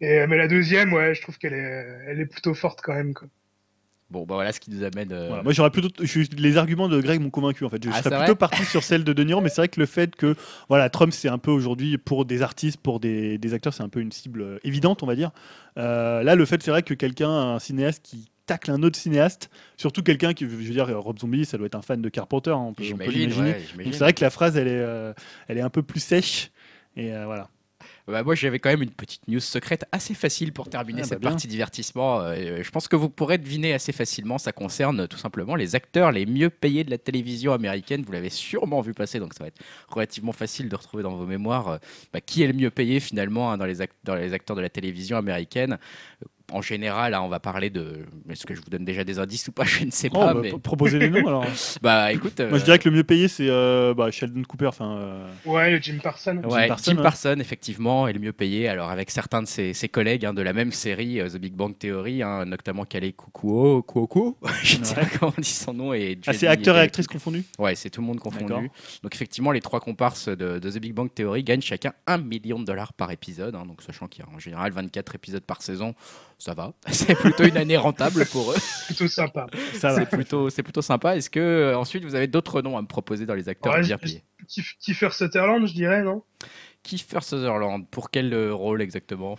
Et 0.00 0.26
mais 0.28 0.38
la 0.38 0.48
deuxième, 0.48 0.92
ouais, 0.94 1.14
je 1.14 1.22
trouve 1.22 1.38
qu'elle 1.38 1.54
est, 1.54 1.86
elle 2.08 2.20
est 2.20 2.26
plutôt 2.26 2.54
forte 2.54 2.80
quand 2.82 2.94
même 2.94 3.14
quoi. 3.14 3.28
Bon, 4.10 4.24
bah 4.26 4.34
voilà 4.34 4.52
ce 4.52 4.60
qui 4.60 4.70
nous 4.70 4.84
amène. 4.84 5.12
euh, 5.12 5.28
Voilà. 5.28 5.42
Moi, 5.42 5.52
j'aurais 5.52 5.70
plutôt. 5.70 5.88
je- 6.04 6.20
les 6.36 6.56
arguments 6.56 6.88
de 6.88 7.00
Greg 7.00 7.20
m'ont 7.20 7.30
convaincu 7.30 7.64
en 7.64 7.70
fait. 7.70 7.82
Je 7.82 7.90
Ah, 7.90 8.02
serais 8.02 8.10
plutôt 8.18 8.36
parti 8.36 8.64
sur 8.64 8.82
celle 8.84 9.02
de 9.02 9.12
De 9.12 9.24
Niro, 9.24 9.40
mais 9.40 9.48
c'est 9.48 9.62
vrai 9.62 9.68
que 9.68 9.80
le 9.80 9.86
fait 9.86 10.14
que 10.14 10.36
voilà, 10.68 10.90
Trump, 10.90 11.12
c'est 11.12 11.28
un 11.28 11.38
peu 11.38 11.50
aujourd'hui 11.50 11.96
pour 11.98 12.24
des 12.26 12.42
artistes, 12.42 12.80
pour 12.80 13.00
des, 13.00 13.38
des 13.38 13.54
acteurs, 13.54 13.72
c'est 13.72 13.82
un 13.82 13.88
peu 13.88 14.00
une 14.00 14.12
cible 14.12 14.60
évidente, 14.62 15.02
on 15.02 15.06
va 15.06 15.16
dire. 15.16 15.30
Euh, 15.78 16.22
là, 16.22 16.34
le 16.36 16.44
fait, 16.44 16.62
c'est 16.62 16.70
vrai 16.70 16.82
que 16.82 16.94
quelqu'un, 16.94 17.30
un 17.30 17.58
cinéaste 17.58 18.04
qui 18.04 18.28
tacle 18.46 18.70
un 18.70 18.82
autre 18.82 18.98
cinéaste, 18.98 19.50
surtout 19.76 20.02
quelqu'un 20.02 20.34
qui, 20.34 20.44
je 20.44 20.50
veux 20.50 20.62
dire, 20.72 20.86
Rob 21.00 21.18
Zombie, 21.18 21.44
ça 21.44 21.56
doit 21.58 21.66
être 21.66 21.74
un 21.74 21.82
fan 21.82 22.02
de 22.02 22.08
Carpenter, 22.08 22.50
hein, 22.50 22.56
on 22.68 22.74
peut, 22.74 22.82
on 22.92 22.96
peut 22.96 23.04
J'imagine, 23.10 23.20
l'imaginer. 23.20 23.50
ouais, 23.52 23.60
j'imagine. 23.70 23.84
Donc 23.84 23.94
c'est 23.94 24.04
vrai 24.04 24.12
que 24.12 24.24
la 24.24 24.30
phrase, 24.30 24.56
elle 24.56 24.68
est, 24.68 24.72
euh, 24.72 25.12
elle 25.48 25.58
est 25.58 25.62
un 25.62 25.70
peu 25.70 25.82
plus 25.82 26.00
sèche. 26.00 26.50
Et 26.96 27.12
euh, 27.14 27.24
voilà. 27.26 27.48
Bah, 28.06 28.22
moi, 28.22 28.34
j'avais 28.34 28.58
quand 28.58 28.68
même 28.68 28.82
une 28.82 28.90
petite 28.90 29.26
news 29.28 29.40
secrète 29.40 29.86
assez 29.90 30.12
facile 30.14 30.52
pour 30.52 30.68
terminer 30.68 31.00
Ah, 31.00 31.02
bah 31.04 31.08
cette 31.08 31.20
partie 31.22 31.48
divertissement. 31.48 32.20
Euh, 32.20 32.62
je 32.62 32.70
pense 32.70 32.86
que 32.86 32.96
vous 32.96 33.08
pourrez 33.08 33.38
deviner 33.38 33.72
assez 33.72 33.92
facilement. 33.92 34.36
Ça 34.36 34.52
concerne 34.52 35.08
tout 35.08 35.16
simplement 35.16 35.54
les 35.56 35.74
acteurs 35.74 36.12
les 36.12 36.26
mieux 36.26 36.50
payés 36.50 36.84
de 36.84 36.90
la 36.90 36.98
télévision 36.98 37.52
américaine. 37.54 38.02
Vous 38.02 38.12
l'avez 38.12 38.28
sûrement 38.30 38.82
vu 38.82 38.92
passer, 38.92 39.20
donc 39.20 39.32
ça 39.32 39.44
va 39.44 39.48
être 39.48 39.60
relativement 39.88 40.32
facile 40.32 40.68
de 40.68 40.76
retrouver 40.76 41.02
dans 41.02 41.16
vos 41.16 41.26
mémoires 41.26 41.68
euh, 41.68 41.78
bah, 42.12 42.20
qui 42.20 42.42
est 42.42 42.46
le 42.46 42.52
mieux 42.52 42.70
payé 42.70 43.00
finalement 43.00 43.50
hein, 43.50 43.56
dans, 43.56 43.64
les 43.66 43.80
act- 43.80 43.96
dans 44.04 44.14
les 44.16 44.34
acteurs 44.34 44.56
de 44.56 44.60
la 44.62 44.70
télévision 44.70 45.16
américaine. 45.16 45.78
Euh, 46.52 46.56
En 46.56 46.62
général, 46.62 47.14
hein, 47.14 47.22
on 47.22 47.28
va 47.28 47.40
parler 47.40 47.70
de. 47.70 48.04
Est-ce 48.28 48.44
que 48.46 48.54
je 48.54 48.60
vous 48.60 48.68
donne 48.70 48.84
déjà 48.84 49.02
des 49.04 49.18
indices 49.18 49.48
ou 49.48 49.52
pas 49.52 49.64
Je 49.64 49.84
ne 49.84 49.90
sais 49.90 50.08
Oh, 50.12 50.18
pas. 50.18 50.34
bah, 50.34 50.40
mais... 50.42 50.52
Proposez 50.52 50.98
les 50.98 51.10
noms 51.10 51.26
alors. 51.26 51.44
Bah 51.82 52.12
écoute. 52.12 52.38
Moi, 52.40 52.58
je 52.58 52.64
dirais 52.64 52.78
que 52.78 52.88
le 52.88 52.94
mieux 52.96 53.04
payé, 53.04 53.28
c'est 53.28 53.48
euh, 53.48 53.94
bah, 53.94 54.10
Sheldon 54.10 54.42
Cooper. 54.42 54.66
Enfin, 54.66 54.96
euh, 54.96 55.26
Ouais, 55.46 55.70
le 55.70 55.78
Jim 55.78 55.98
Parsons. 56.02 56.36
Ouais, 56.44 56.62
Jim 56.62 56.68
Parsons, 56.68 56.96
Parsons, 56.96 57.28
ouais. 57.30 57.40
effectivement, 57.40 58.06
est 58.08 58.12
le 58.12 58.20
mieux 58.20 58.32
payé. 58.32 58.68
Alors, 58.68 58.90
avec 58.90 59.10
certains 59.10 59.42
de 59.42 59.46
ses, 59.46 59.72
ses 59.72 59.88
collègues 59.88 60.26
hein, 60.26 60.34
de 60.34 60.42
la 60.42 60.52
même 60.52 60.72
série, 60.72 61.20
euh, 61.20 61.28
The 61.28 61.36
Big 61.38 61.54
Bang 61.54 61.76
Theory, 61.78 62.22
hein, 62.22 62.44
notamment 62.44 62.84
Kale 62.84 63.12
Kukuo, 63.12 63.82
Kuoko, 63.82 64.38
je 64.62 64.78
ne 64.78 64.84
sais 64.84 64.94
pas 64.94 65.06
comment 65.18 65.32
on 65.36 65.40
dit 65.40 65.48
son 65.48 65.72
nom. 65.74 65.94
Et 65.94 66.18
ah, 66.26 66.32
c'est 66.34 66.46
acteur 66.46 66.76
et 66.76 66.80
actrice 66.80 67.06
confondus 67.06 67.44
Ouais, 67.58 67.74
c'est 67.74 67.90
tout 67.90 68.00
le 68.00 68.06
monde 68.06 68.20
confondu. 68.20 68.52
Donc, 69.02 69.14
effectivement, 69.14 69.50
les 69.52 69.60
trois 69.60 69.80
comparses 69.80 70.28
de, 70.28 70.58
de 70.58 70.70
The 70.70 70.78
Big 70.78 70.92
Bang 70.94 71.08
Theory 71.12 71.42
gagnent 71.42 71.62
chacun 71.62 71.92
un 72.06 72.18
million 72.18 72.58
de 72.60 72.64
dollars 72.64 72.92
par 72.92 73.10
épisode. 73.10 73.54
hein, 73.54 73.64
donc, 73.66 73.82
sachant 73.82 74.06
qu'il 74.08 74.24
y 74.24 74.28
a 74.28 74.34
en 74.34 74.38
général 74.38 74.72
24 74.72 75.14
épisodes 75.14 75.42
par 75.44 75.62
saison, 75.62 75.94
ça 76.44 76.52
va. 76.52 76.74
C'est 76.90 77.14
plutôt 77.14 77.44
une 77.44 77.56
année 77.56 77.78
rentable 77.78 78.26
pour 78.26 78.52
eux. 78.52 78.56
Plutôt 78.86 79.08
sympa. 79.08 79.46
C'est 79.72 80.08
plutôt, 80.10 80.50
c'est 80.50 80.62
plutôt 80.62 80.82
sympa. 80.82 81.16
Est-ce 81.16 81.30
que 81.30 81.40
euh, 81.40 81.78
ensuite 81.78 82.04
vous 82.04 82.14
avez 82.14 82.26
d'autres 82.26 82.60
noms 82.60 82.76
à 82.76 82.82
me 82.82 82.86
proposer 82.86 83.24
dans 83.24 83.34
les 83.34 83.48
acteurs 83.48 83.72
Ouais, 83.72 83.80
Kiefer 84.78 85.08
Sutherland, 85.10 85.66
je 85.66 85.72
dirais, 85.72 86.02
non? 86.02 86.22
Kiefer 86.82 87.20
Sutherland, 87.22 87.88
pour 87.90 88.10
quel 88.10 88.34
euh, 88.34 88.52
rôle 88.52 88.82
exactement? 88.82 89.38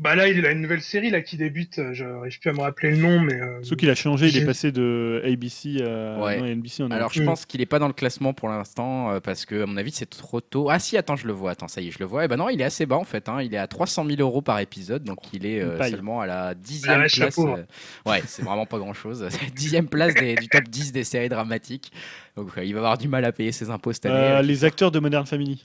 Bah 0.00 0.14
là, 0.14 0.28
il 0.28 0.44
a 0.46 0.50
une 0.50 0.62
nouvelle 0.62 0.80
série 0.80 1.10
là 1.10 1.20
qui 1.20 1.36
débute. 1.36 1.78
euh, 1.78 1.92
Je 1.92 2.04
n'arrive 2.04 2.40
plus 2.40 2.48
à 2.48 2.52
me 2.54 2.60
rappeler 2.60 2.90
le 2.92 2.96
nom, 2.96 3.20
mais 3.20 3.34
euh, 3.34 3.58
Sauf 3.62 3.76
qu'il 3.76 3.90
a 3.90 3.94
changé, 3.94 4.28
il 4.28 4.36
est 4.38 4.46
passé 4.46 4.72
de 4.72 5.20
ABC 5.24 5.82
à 5.82 6.18
Ouais. 6.22 6.38
non, 6.40 6.46
NBC. 6.46 6.82
en 6.82 6.90
Alors, 6.90 7.12
je 7.12 7.22
pense 7.22 7.44
qu'il 7.44 7.60
n'est 7.60 7.66
pas 7.66 7.78
dans 7.78 7.86
le 7.86 7.92
classement 7.92 8.32
pour 8.32 8.48
l'instant 8.48 9.10
euh, 9.12 9.20
parce 9.20 9.44
que, 9.44 9.62
à 9.62 9.66
mon 9.66 9.76
avis, 9.76 9.90
c'est 9.90 10.08
trop 10.08 10.40
tôt. 10.40 10.70
Ah, 10.70 10.78
si, 10.78 10.96
attends, 10.96 11.16
je 11.16 11.26
le 11.26 11.34
vois. 11.34 11.50
Attends, 11.50 11.68
ça 11.68 11.82
y 11.82 11.88
est, 11.88 11.90
je 11.90 11.98
le 11.98 12.06
vois. 12.06 12.24
Et 12.24 12.28
ben 12.28 12.36
non, 12.36 12.48
il 12.48 12.60
est 12.60 12.64
assez 12.64 12.86
bas 12.86 12.96
en 12.96 13.04
fait. 13.04 13.28
hein. 13.28 13.42
Il 13.42 13.52
est 13.52 13.58
à 13.58 13.66
300 13.66 14.06
000 14.06 14.20
euros 14.20 14.40
par 14.40 14.58
épisode, 14.60 15.04
donc 15.04 15.18
il 15.34 15.44
est 15.44 15.60
euh, 15.60 15.78
seulement 15.90 16.20
à 16.22 16.26
la 16.26 16.54
dixième 16.54 17.00
Ah 17.02 17.06
je 17.06 17.12
suis 17.12 17.20
place. 17.20 17.38
euh, 17.38 17.62
Ouais, 18.06 18.22
c'est 18.26 18.42
vraiment 18.42 18.64
pas 18.66 18.78
grand 18.78 18.94
chose. 18.94 19.28
dixième 19.54 19.86
place 19.88 20.14
des- 20.14 20.34
du 20.34 20.48
top 20.48 20.64
10 20.64 20.92
des 20.92 21.04
séries 21.04 21.28
dramatiques. 21.28 21.92
Donc, 22.36 22.48
il 22.62 22.72
va 22.72 22.78
avoir 22.78 22.96
du 22.96 23.08
mal 23.08 23.24
à 23.26 23.32
payer 23.32 23.52
ses 23.52 23.68
impôts 23.68 23.92
cette 23.92 24.06
année. 24.06 24.14
Euh, 24.16 24.40
les 24.40 24.64
acteurs 24.64 24.90
de 24.90 24.98
Modern 25.00 25.26
Family. 25.26 25.62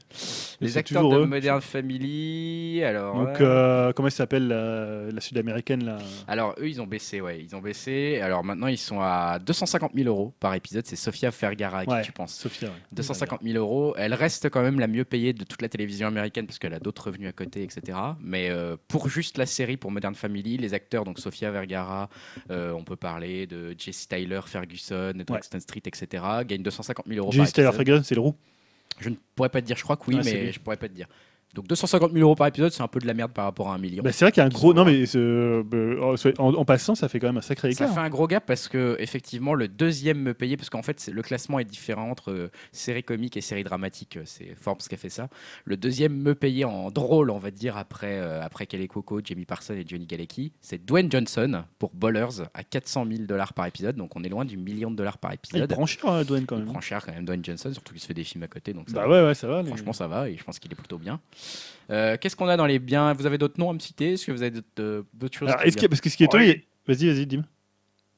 les 0.59 0.77
acteurs 0.77 1.07
de 1.07 1.17
eux. 1.19 1.25
Modern 1.25 1.61
Family. 1.61 2.83
Alors, 2.83 3.15
Donc, 3.15 3.39
euh, 3.39 3.93
comment 3.93 4.07
elle 4.07 4.11
s'appelle 4.25 4.47
la, 4.47 5.11
la 5.11 5.21
sud-américaine 5.21 5.85
là 5.85 5.97
Alors 6.27 6.55
eux 6.59 6.67
ils 6.67 6.81
ont 6.81 6.87
baissé, 6.87 7.21
ouais, 7.21 7.41
ils 7.41 7.55
ont 7.55 7.61
baissé. 7.61 8.19
Alors 8.21 8.43
maintenant 8.43 8.67
ils 8.67 8.77
sont 8.77 8.99
à 8.99 9.39
250 9.39 9.91
000 9.95 10.07
euros 10.07 10.33
par 10.39 10.53
épisode. 10.53 10.85
C'est 10.85 10.95
Sofia 10.95 11.29
Vergara 11.29 11.79
à 11.79 11.85
qui 11.85 12.05
tu 12.05 12.11
penses 12.11 12.33
Sophia. 12.35 12.69
ouais. 12.69 12.73
250 12.91 13.41
000 13.43 13.57
euros. 13.57 13.93
Elle 13.97 14.13
reste 14.13 14.49
quand 14.49 14.61
même 14.61 14.79
la 14.79 14.87
mieux 14.87 15.05
payée 15.05 15.33
de 15.33 15.43
toute 15.43 15.61
la 15.61 15.69
télévision 15.69 16.07
américaine 16.07 16.45
parce 16.45 16.59
qu'elle 16.59 16.73
a 16.73 16.79
d'autres 16.79 17.07
revenus 17.07 17.29
à 17.29 17.33
côté, 17.33 17.63
etc. 17.63 17.97
Mais 18.19 18.49
euh, 18.49 18.75
pour 18.87 19.09
juste 19.09 19.37
la 19.37 19.45
série, 19.45 19.77
pour 19.77 19.91
Modern 19.91 20.15
Family, 20.15 20.57
les 20.57 20.73
acteurs, 20.73 21.03
donc 21.03 21.19
Sofia 21.19 21.51
Vergara, 21.51 22.09
euh, 22.51 22.71
on 22.71 22.83
peut 22.83 22.95
parler 22.95 23.47
de 23.47 23.75
Jesse 23.77 24.07
Tyler, 24.07 24.41
Ferguson, 24.45 25.13
de 25.15 25.25
Ouais. 25.31 25.39
Street, 25.59 25.81
etc. 25.85 26.23
Gagnent 26.45 26.63
250 26.63 27.05
000 27.07 27.19
euros 27.19 27.31
par 27.31 27.47
épisode. 27.47 27.73
Ferguson, 27.73 28.01
c'est 28.03 28.15
le 28.15 28.21
roux. 28.21 28.35
Je 28.99 29.09
ne 29.09 29.15
pourrais 29.35 29.49
pas 29.49 29.61
te 29.61 29.65
dire, 29.67 29.75
je 29.75 29.83
crois 29.83 29.97
que 29.97 30.03
oui, 30.07 30.19
mais 30.23 30.51
je 30.51 30.59
pourrais 30.59 30.77
pas 30.77 30.87
te 30.87 30.93
dire. 30.93 31.07
Donc 31.55 31.67
250 31.67 32.11
000 32.11 32.21
euros 32.21 32.35
par 32.35 32.47
épisode, 32.47 32.71
c'est 32.71 32.83
un 32.83 32.87
peu 32.87 32.99
de 32.99 33.07
la 33.07 33.13
merde 33.13 33.31
par 33.31 33.45
rapport 33.45 33.69
à 33.71 33.75
un 33.75 33.77
million. 33.77 34.03
Bah, 34.03 34.11
c'est 34.11 34.25
vrai 34.25 34.31
qu'il 34.31 34.41
y 34.41 34.43
a 34.43 34.45
un 34.45 34.49
gros. 34.49 34.73
Non, 34.73 34.85
mais 34.85 35.03
euh, 35.15 35.63
en, 36.37 36.53
en 36.53 36.65
passant, 36.65 36.95
ça 36.95 37.07
fait 37.09 37.19
quand 37.19 37.27
même 37.27 37.37
un 37.37 37.41
sacré 37.41 37.71
Ça 37.73 37.85
écart. 37.85 37.95
fait 37.95 38.01
un 38.01 38.09
gros 38.09 38.27
gap 38.27 38.45
parce 38.45 38.67
que 38.67 38.95
effectivement 38.99 39.53
le 39.53 39.67
deuxième 39.67 40.19
me 40.19 40.33
payait 40.33 40.57
parce 40.57 40.69
qu'en 40.69 40.83
fait 40.83 41.07
le 41.11 41.21
classement 41.21 41.59
est 41.59 41.65
différent 41.65 42.09
entre 42.11 42.31
euh, 42.31 42.51
séries 42.71 43.03
comiques 43.03 43.37
et 43.37 43.41
séries 43.41 43.63
dramatiques. 43.63 44.17
euh, 44.17 44.23
C'est 44.25 44.55
Forbes 44.55 44.79
qui 44.79 44.93
a 44.93 44.97
fait 44.97 45.09
ça. 45.09 45.29
Le 45.65 45.77
deuxième 45.77 46.13
me 46.15 46.35
payait 46.35 46.65
en 46.65 46.91
drôle, 46.91 47.29
on 47.31 47.39
va 47.39 47.51
dire 47.51 47.77
après 47.77 48.19
euh, 48.19 48.41
après 48.43 48.65
Kelly 48.67 48.87
Coco, 48.87 49.21
Jamie 49.23 49.45
Parsons 49.45 49.73
et 49.73 49.85
Johnny 49.87 50.05
Galecki, 50.05 50.51
c'est 50.61 50.83
Dwayne 50.85 51.11
Johnson 51.11 51.63
pour 51.79 51.91
Ballers 51.95 52.43
à 52.53 52.63
400 52.63 53.05
000 53.09 53.23
dollars 53.23 53.53
par 53.53 53.65
épisode. 53.65 53.95
Donc 53.95 54.15
on 54.15 54.23
est 54.23 54.29
loin 54.29 54.45
du 54.45 54.57
million 54.57 54.91
de 54.91 54.95
dollars 54.95 55.17
par 55.17 55.31
Ah, 55.31 55.35
il 55.35 55.37
épisode. 55.57 55.69
prend 55.71 55.85
cher, 55.85 56.05
euh, 56.09 56.23
Dwayne, 56.23 56.45
quand 56.45 56.55
Il 56.57 56.63
même. 56.63 56.67
prend 56.71 56.81
cher 56.81 57.05
quand 57.05 57.13
même 57.13 57.25
Dwayne 57.25 57.43
Johnson, 57.43 57.71
surtout 57.71 57.93
qu'il 57.93 58.01
se 58.01 58.07
fait 58.07 58.13
des 58.13 58.23
films 58.23 58.43
à 58.43 58.47
côté. 58.47 58.73
Donc 58.73 58.89
ça 58.89 58.95
Bah 58.97 59.07
va. 59.07 59.21
ouais, 59.21 59.27
ouais, 59.27 59.33
ça 59.35 59.47
va. 59.47 59.61
les- 59.61 59.67
Franchement, 59.69 59.93
ça 59.93 60.07
va 60.07 60.29
et 60.29 60.37
je 60.37 60.43
pense 60.43 60.59
qu'il 60.59 60.71
est 60.71 60.75
plutôt 60.75 60.97
bien. 60.97 61.19
Euh, 61.91 62.17
Qu'est-ce 62.19 62.35
qu'on 62.35 62.47
a 62.47 62.57
dans 62.57 62.65
les 62.65 62.79
biens? 62.79 63.13
Vous 63.13 63.25
avez 63.25 63.37
d'autres 63.37 63.59
noms 63.59 63.69
à 63.69 63.73
me 63.73 63.79
citer? 63.79 64.13
Est-ce 64.13 64.25
que 64.25 64.31
vous 64.31 64.41
avez 64.41 64.51
d'autres 64.51 64.65
euh, 64.79 65.03
choses 65.31 65.49
Alors, 65.49 65.61
est-ce 65.63 65.77
que- 65.77 65.85
parce 65.87 66.01
que 66.01 66.09
ce 66.09 66.17
qui 66.17 66.23
est 66.23 66.33
Ouais. 66.33 66.49
étonnant, 66.49 66.63
vas-y, 66.87 67.07
vas-y, 67.13 67.25
dis 67.27 67.41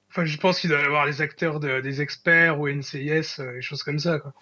Enfin, 0.10 0.24
je 0.24 0.38
pense 0.38 0.62
qu'il 0.62 0.70
doit 0.70 0.80
y 0.80 0.86
avoir 0.86 1.06
les 1.06 1.22
acteurs 1.22 1.60
de- 1.60 1.82
des 1.82 2.02
experts 2.02 2.60
ou 2.60 2.68
NCIS, 2.70 3.40
euh, 3.40 3.56
des 3.56 3.62
choses 3.62 3.84
comme 3.84 4.00
ça. 4.00 4.20
Quoi. 4.20 4.34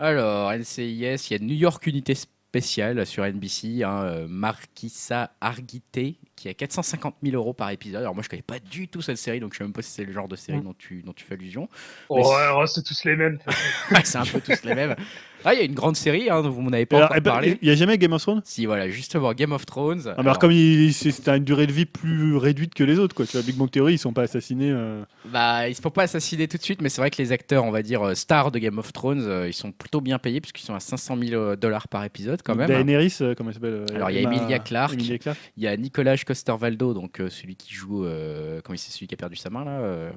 Alors, 0.00 0.50
NCIS, 0.52 1.28
il 1.30 1.32
y 1.32 1.34
a 1.34 1.38
New 1.38 1.54
York 1.54 1.86
Unité 1.86 2.14
Spéciale 2.16 3.06
sur 3.06 3.24
NBC, 3.24 3.82
hein, 3.82 4.26
Marquisa 4.28 5.30
Arguité, 5.40 6.16
qui 6.36 6.48
a 6.50 6.54
450 6.54 7.14
000 7.22 7.34
euros 7.36 7.54
par 7.54 7.70
épisode. 7.70 8.02
Alors, 8.02 8.14
moi, 8.14 8.22
je 8.22 8.28
connais 8.28 8.42
pas 8.42 8.58
du 8.58 8.88
tout 8.88 9.00
cette 9.00 9.16
série, 9.16 9.40
donc 9.40 9.54
je 9.54 9.58
sais 9.58 9.64
même 9.64 9.72
pas 9.72 9.80
si 9.80 9.90
c'est 9.92 10.04
le 10.04 10.12
genre 10.12 10.28
de 10.28 10.36
série 10.36 10.60
dont, 10.60 10.74
tu, 10.74 11.02
dont 11.02 11.14
tu 11.14 11.24
fais 11.24 11.32
allusion. 11.34 11.68
Oh, 12.10 12.16
Mais 12.18 12.58
ouais, 12.58 12.66
c'est 12.66 12.82
tous 12.82 13.04
les 13.04 13.16
mêmes. 13.16 13.38
c'est 14.04 14.18
un 14.18 14.24
peu 14.26 14.40
tous 14.40 14.64
les 14.64 14.74
mêmes. 14.74 14.96
Ah, 15.44 15.54
il 15.54 15.58
y 15.58 15.62
a 15.62 15.64
une 15.64 15.74
grande 15.74 15.96
série, 15.96 16.30
hein, 16.30 16.42
dont 16.42 16.50
vous 16.50 16.60
m'en 16.62 16.72
avez 16.72 16.86
pas 16.86 16.96
Alors, 16.96 17.06
encore 17.06 17.16
eh 17.18 17.20
ben, 17.20 17.30
parlé. 17.30 17.58
Il 17.62 17.66
n'y 17.66 17.72
a 17.72 17.76
jamais 17.76 17.98
Game 17.98 18.12
of 18.12 18.22
Thrones? 18.22 18.42
Si, 18.44 18.66
voilà, 18.66 18.88
justement, 18.88 19.32
Game 19.32 19.52
of 19.52 19.66
Thrones. 19.66 20.02
Ah, 20.06 20.14
mais 20.18 20.20
alors, 20.22 20.38
comme 20.38 20.52
il- 20.52 20.92
c'est 20.94 21.28
une 21.28 21.44
durée 21.44 21.66
de 21.66 21.72
vie 21.72 21.86
plus 21.86 22.36
réduite 22.36 22.74
que 22.74 22.84
les 22.84 22.98
autres, 22.98 23.14
quoi. 23.14 23.26
Tu 23.26 23.32
vois, 23.36 23.42
Big 23.42 23.56
Bang 23.56 23.70
Theory, 23.70 23.94
ils 23.94 23.98
sont 23.98 24.12
pas 24.12 24.22
assassinés. 24.22 24.70
euh, 24.70 25.02
Bah, 25.26 25.68
ils 25.68 25.74
se 25.74 25.80
font 25.80 25.90
pas 25.90 26.02
assassiner 26.04 26.48
tout 26.48 26.56
de 26.56 26.62
suite, 26.62 26.80
mais 26.82 26.88
c'est 26.88 27.00
vrai 27.00 27.10
que 27.10 27.20
les 27.20 27.32
acteurs, 27.32 27.64
on 27.64 27.70
va 27.70 27.82
dire, 27.82 28.02
euh, 28.02 28.14
stars 28.14 28.50
de 28.52 28.58
Game 28.58 28.78
of 28.78 28.92
Thrones, 28.92 29.22
euh, 29.26 29.48
ils 29.48 29.52
sont 29.54 29.72
plutôt 29.72 30.00
bien 30.00 30.18
payés, 30.18 30.40
puisqu'ils 30.40 30.64
sont 30.64 30.74
à 30.74 30.80
500 30.80 31.16
000 31.20 31.56
dollars 31.56 31.88
par 31.88 32.04
épisode 32.04 32.40
quand 32.42 32.54
même. 32.54 32.68
Daenerys, 32.68 33.16
euh, 33.20 33.34
comment 33.34 33.50
elle 33.50 33.54
s'appelle 33.54 33.84
Alors, 33.94 34.10
il 34.10 34.16
y 34.16 34.18
a 34.18 34.22
Emilia 34.22 34.58
Clarke. 34.58 34.94
Emilia 34.94 35.18
Clarke. 35.18 35.38
Il 35.56 35.62
y 35.62 35.66
a 35.66 35.76
Nicolas 35.76 36.16
Coster-Valdo, 36.16 36.94
donc 36.94 37.20
euh, 37.20 37.30
celui 37.30 37.56
qui 37.56 37.74
joue, 37.74 38.04
euh, 38.04 38.60
comment 38.62 38.74
il 38.74 38.78
c'est 38.78 38.92
celui 38.92 39.06
qui 39.06 39.14
a 39.14 39.16
perdu 39.16 39.36
sa 39.36 39.50
main 39.50 39.64
là, 39.64 39.70
euh, 39.80 40.10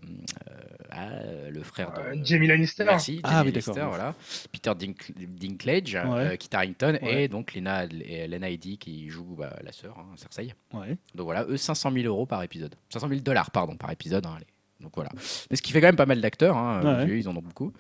euh, 0.47 0.51
ah, 0.91 1.09
le 1.51 1.61
frère 1.63 1.91
de 1.93 1.99
Euh, 1.99 2.21
Jamie 2.23 2.47
Lannister. 2.47 2.83
Merci, 2.85 3.19
Ah, 3.23 3.29
Jamie 3.29 3.45
oui, 3.47 3.51
Lannister, 3.51 3.71
d'accord. 3.73 3.89
voilà. 3.89 4.13
Peter 4.51 4.71
Dink- 4.71 5.11
Dinklage, 5.17 5.93
Ouais. 5.95 6.01
euh, 6.05 6.35
Kit 6.35 6.49
Harington 6.53 6.97
Ouais. 7.01 7.23
et 7.23 7.27
donc 7.27 7.53
Lena, 7.55 7.85
et 7.85 8.27
Lena 8.27 8.49
Headey 8.49 8.77
qui 8.77 9.07
joue 9.09 9.35
bah, 9.37 9.55
la 9.63 9.71
sœur, 9.71 9.97
hein, 9.97 10.13
Cersei. 10.17 10.53
Ouais. 10.73 10.97
Donc 11.15 11.25
voilà, 11.25 11.45
eux 11.45 11.57
500 11.57 11.91
000 11.91 12.05
euros 12.05 12.25
par 12.25 12.43
épisode, 12.43 12.75
500 12.89 13.07
000 13.09 13.21
dollars 13.21 13.51
pardon 13.51 13.75
par 13.77 13.91
épisode. 13.91 14.25
hein. 14.25 14.37
Donc 14.81 14.91
voilà. 14.95 15.09
Mais 15.49 15.55
ce 15.55 15.61
qui 15.61 15.71
fait 15.71 15.79
quand 15.79 15.87
même 15.87 15.95
pas 15.95 16.05
mal 16.05 16.19
d'acteurs, 16.19 16.57
hein, 16.57 16.81
Ouais. 16.83 17.07
yeux, 17.07 17.17
ils 17.17 17.29
en 17.29 17.35
ont 17.35 17.41
beaucoup. 17.41 17.71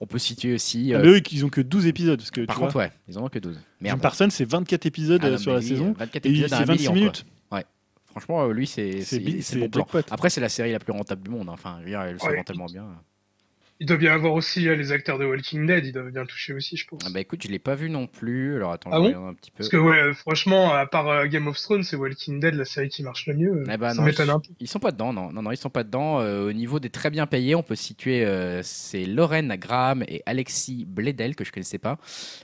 On 0.00 0.06
peut 0.06 0.18
situer 0.18 0.52
aussi. 0.54 0.92
Ah, 0.92 0.98
euh, 0.98 1.02
mais 1.02 1.08
eux, 1.10 1.22
ils 1.30 1.44
ont 1.44 1.48
que 1.48 1.60
12 1.60 1.86
épisodes. 1.86 2.18
Parce 2.18 2.32
que, 2.32 2.40
par 2.44 2.56
tu 2.56 2.60
contre, 2.60 2.72
vois, 2.72 2.82
ouais, 2.84 2.92
ils 3.06 3.16
en 3.18 3.24
ont 3.24 3.28
que 3.28 3.38
12. 3.38 3.54
Jim 3.54 3.60
Merde. 3.80 4.00
Parsons, 4.00 4.28
c'est 4.30 4.44
24 4.44 4.84
épisodes 4.84 5.20
Ah 5.22 5.28
euh, 5.28 5.30
non, 5.32 5.38
sur 5.38 5.52
la 5.52 5.60
lui, 5.60 5.68
saison. 5.68 5.94
24 5.96 6.26
Et 6.26 6.48
c'est 6.48 6.52
un 6.54 6.64
26 6.64 6.72
million, 6.72 6.90
quoi. 6.90 7.00
minutes. 7.00 7.26
Franchement, 8.06 8.42
euh, 8.42 8.52
lui, 8.52 8.66
c'est 8.66 9.04
bon 9.56 9.68
plan. 9.70 9.86
Après, 10.10 10.28
c'est 10.30 10.40
la 10.40 10.48
série 10.48 10.72
la 10.72 10.80
plus 10.80 10.92
rentable 10.92 11.22
du 11.22 11.30
monde. 11.30 11.48
hein. 11.48 11.52
Enfin, 11.52 11.76
je 11.78 11.84
veux 11.84 11.90
dire, 11.90 12.02
elle 12.02 12.18
se 12.18 12.26
Ouais. 12.26 12.34
vend 12.36 12.42
tellement 12.42 12.66
bien. 12.66 12.84
Il 13.82 13.86
doit 13.86 13.96
bien 13.96 14.12
avoir 14.12 14.34
aussi 14.34 14.68
euh, 14.68 14.76
les 14.76 14.92
acteurs 14.92 15.18
de 15.18 15.24
Walking 15.24 15.66
Dead, 15.66 15.86
ils 15.86 15.92
doivent 15.92 16.10
bien 16.10 16.26
toucher 16.26 16.52
aussi, 16.52 16.76
je 16.76 16.86
pense. 16.86 17.00
Ah 17.06 17.08
bah 17.10 17.18
écoute, 17.20 17.42
je 17.42 17.48
l'ai 17.48 17.58
pas 17.58 17.74
vu 17.74 17.88
non 17.88 18.06
plus. 18.06 18.56
Alors 18.56 18.72
attends, 18.72 18.90
Ah 18.92 18.96
je 18.96 19.00
bon 19.00 19.06
regarde 19.06 19.26
un 19.28 19.34
petit 19.34 19.50
peu. 19.50 19.56
Parce 19.56 19.70
que 19.70 19.78
ouais, 19.78 19.98
euh, 19.98 20.12
franchement, 20.12 20.74
à 20.74 20.84
part 20.86 21.08
euh, 21.08 21.26
Game 21.26 21.46
of 21.48 21.58
Thrones, 21.58 21.82
c'est 21.82 21.96
Walking 21.96 22.40
Dead 22.40 22.54
la 22.54 22.66
série 22.66 22.90
qui 22.90 23.02
marche 23.02 23.26
le 23.26 23.34
mieux. 23.34 23.64
Eh 23.72 23.76
ben 23.78 23.94
ça 23.94 23.94
non, 23.94 24.02
m'étonne 24.02 24.28
ils, 24.28 24.30
un 24.32 24.40
peu. 24.40 24.52
ils 24.60 24.68
sont 24.68 24.80
pas 24.80 24.92
dedans, 24.92 25.14
non, 25.14 25.32
non, 25.32 25.40
non, 25.40 25.50
ils 25.50 25.56
sont 25.56 25.70
pas 25.70 25.82
dedans. 25.82 26.20
Euh, 26.20 26.48
au 26.48 26.52
niveau 26.52 26.78
des 26.78 26.90
très 26.90 27.08
bien 27.08 27.26
payés, 27.26 27.54
on 27.54 27.62
peut 27.62 27.74
situer 27.74 28.22
euh, 28.26 28.60
c'est 28.62 29.06
Lorraine 29.06 29.56
Graham 29.56 30.04
et 30.06 30.22
Alexis 30.26 30.84
Bledel 30.86 31.34
que 31.34 31.44
je 31.44 31.50
connaissais 31.50 31.78
pas, 31.78 31.98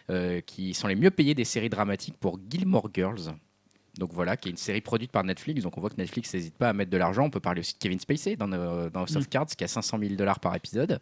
euh, 0.09 0.41
qui 0.41 0.72
sont 0.72 0.89
les 0.89 0.97
mieux 0.97 1.11
payés 1.11 1.34
des 1.34 1.45
séries 1.45 1.68
dramatiques 1.68 2.16
pour 2.18 2.39
Gilmore 2.49 2.89
Girls. 2.95 3.34
Donc 3.99 4.12
voilà, 4.12 4.36
qui 4.36 4.49
est 4.49 4.51
une 4.51 4.57
série 4.59 4.80
produite 4.82 5.11
par 5.11 5.24
Netflix. 5.24 5.62
Donc 5.62 5.78
on 5.78 5.80
voit 5.80 5.88
que 5.90 5.97
Netflix 5.97 6.32
n'hésite 6.34 6.57
pas 6.59 6.68
à 6.68 6.72
mettre 6.72 6.90
de 6.90 6.97
l'argent. 6.99 7.24
On 7.24 7.30
peut 7.30 7.40
parler 7.40 7.61
aussi 7.61 7.72
de 7.74 7.78
Kevin 7.78 7.99
Spacey 7.99 8.36
dans, 8.36 8.51
euh, 8.53 8.90
dans 8.90 9.01
House 9.01 9.14
Mm. 9.14 9.18
of 9.18 9.28
Cards, 9.30 9.47
qui 9.47 9.64
a 9.64 9.68
500 9.68 9.99
000 9.99 10.14
dollars 10.16 10.38
par 10.40 10.55
épisode. 10.55 11.01